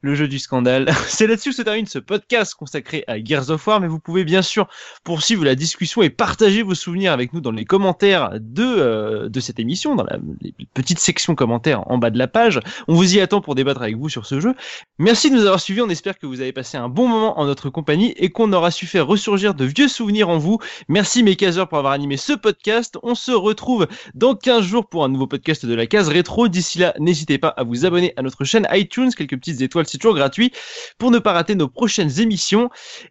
Le 0.02 0.16
jeu 0.16 0.26
du 0.26 0.40
scandale. 0.40 0.92
C'est 1.06 1.28
là-dessus 1.28 1.50
que 1.50 1.56
se 1.56 1.62
termine 1.62 1.86
ce 1.86 2.00
podcast 2.00 2.54
consacré 2.54 3.04
à 3.06 3.22
Gears 3.22 3.50
of 3.50 3.66
War, 3.66 3.80
mais 3.80 3.86
vous 3.86 4.00
pouvez 4.00 4.24
bien 4.24 4.42
sûr 4.42 4.68
poursuivre 5.04 5.44
la 5.44 5.54
discussion 5.54 6.02
et 6.02 6.10
partager 6.10 6.62
vos 6.62 6.74
souvenirs 6.74 7.12
avec 7.12 7.32
nous 7.32 7.40
dans 7.40 7.52
les 7.52 7.64
commentaires 7.64 8.30
de, 8.34 8.64
euh, 8.64 9.28
de 9.28 9.40
cette 9.40 9.60
émission, 9.60 9.94
dans 9.94 10.04
la 10.04 10.18
les 10.40 10.54
petites 10.74 10.98
sections 10.98 11.34
commentaires 11.34 11.88
en 11.90 11.98
bas 11.98 12.10
de 12.10 12.18
la 12.18 12.28
page. 12.28 12.60
On 12.88 12.94
vous 12.94 13.14
y 13.14 13.20
attend 13.20 13.40
pour 13.40 13.54
débattre 13.54 13.82
avec 13.82 13.96
vous 13.96 14.08
sur 14.08 14.26
ce 14.26 14.40
jeu. 14.40 14.54
Merci 14.98 15.30
de 15.30 15.36
nous 15.36 15.42
avoir 15.42 15.60
suivis. 15.60 15.80
On 15.80 15.88
espère 15.88 16.18
que 16.18 16.26
vous 16.26 16.40
avez 16.40 16.52
passé 16.52 16.76
un 16.76 16.88
bon 16.88 17.08
moment 17.08 17.38
en 17.38 17.46
notre 17.46 17.70
compagnie 17.70 18.12
et 18.16 18.30
qu'on 18.30 18.52
aura 18.52 18.70
su 18.70 18.86
faire 18.86 19.06
ressurgir 19.06 19.54
de 19.54 19.64
vieux 19.64 19.88
souvenirs 19.88 20.28
en 20.28 20.38
vous. 20.38 20.58
Merci 20.88 21.22
mes 21.22 21.36
caseurs 21.36 21.68
pour 21.68 21.78
avoir 21.78 21.92
animé 21.92 22.16
ce 22.16 22.32
podcast. 22.32 22.98
On 23.02 23.14
se 23.14 23.32
retrouve 23.32 23.86
dans 24.14 24.34
15 24.34 24.64
jours 24.64 24.88
pour 24.88 25.04
un 25.04 25.08
nouveau 25.08 25.26
podcast 25.26 25.64
de 25.64 25.74
la 25.74 25.86
case 25.86 26.08
rétro. 26.08 26.48
D'ici 26.48 26.78
là, 26.78 26.94
n'hésitez 26.98 27.38
pas 27.38 27.48
à 27.48 27.62
vous 27.64 27.86
abonner 27.86 28.12
à 28.16 28.22
notre 28.22 28.44
chaîne 28.44 28.66
iTunes, 28.72 29.10
quelques 29.16 29.36
petites 29.36 29.60
étoiles, 29.60 29.86
c'est 29.92 29.98
toujours 29.98 30.16
gratuit, 30.16 30.52
pour 30.98 31.10
ne 31.10 31.18
pas 31.18 31.32
rater 31.32 31.54
nos 31.54 31.68
prochaines 31.68 32.20
émissions. 32.20 32.70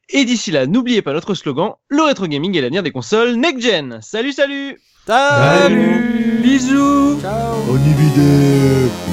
Et 0.09 0.25
d'ici 0.25 0.51
là, 0.51 0.65
n'oubliez 0.65 1.01
pas 1.01 1.13
notre 1.13 1.35
slogan, 1.35 1.73
le 1.87 2.03
rétro 2.03 2.27
gaming 2.27 2.57
est 2.57 2.61
l'avenir 2.61 2.83
des 2.83 2.91
consoles 2.91 3.35
next 3.35 3.61
gen. 3.61 3.99
Salut, 4.01 4.33
salut. 4.33 4.79
Salut. 5.05 6.39
Bisous. 6.41 7.19
Ciao. 7.21 7.61
Bonne 7.67 7.81
vidéo 7.83 9.10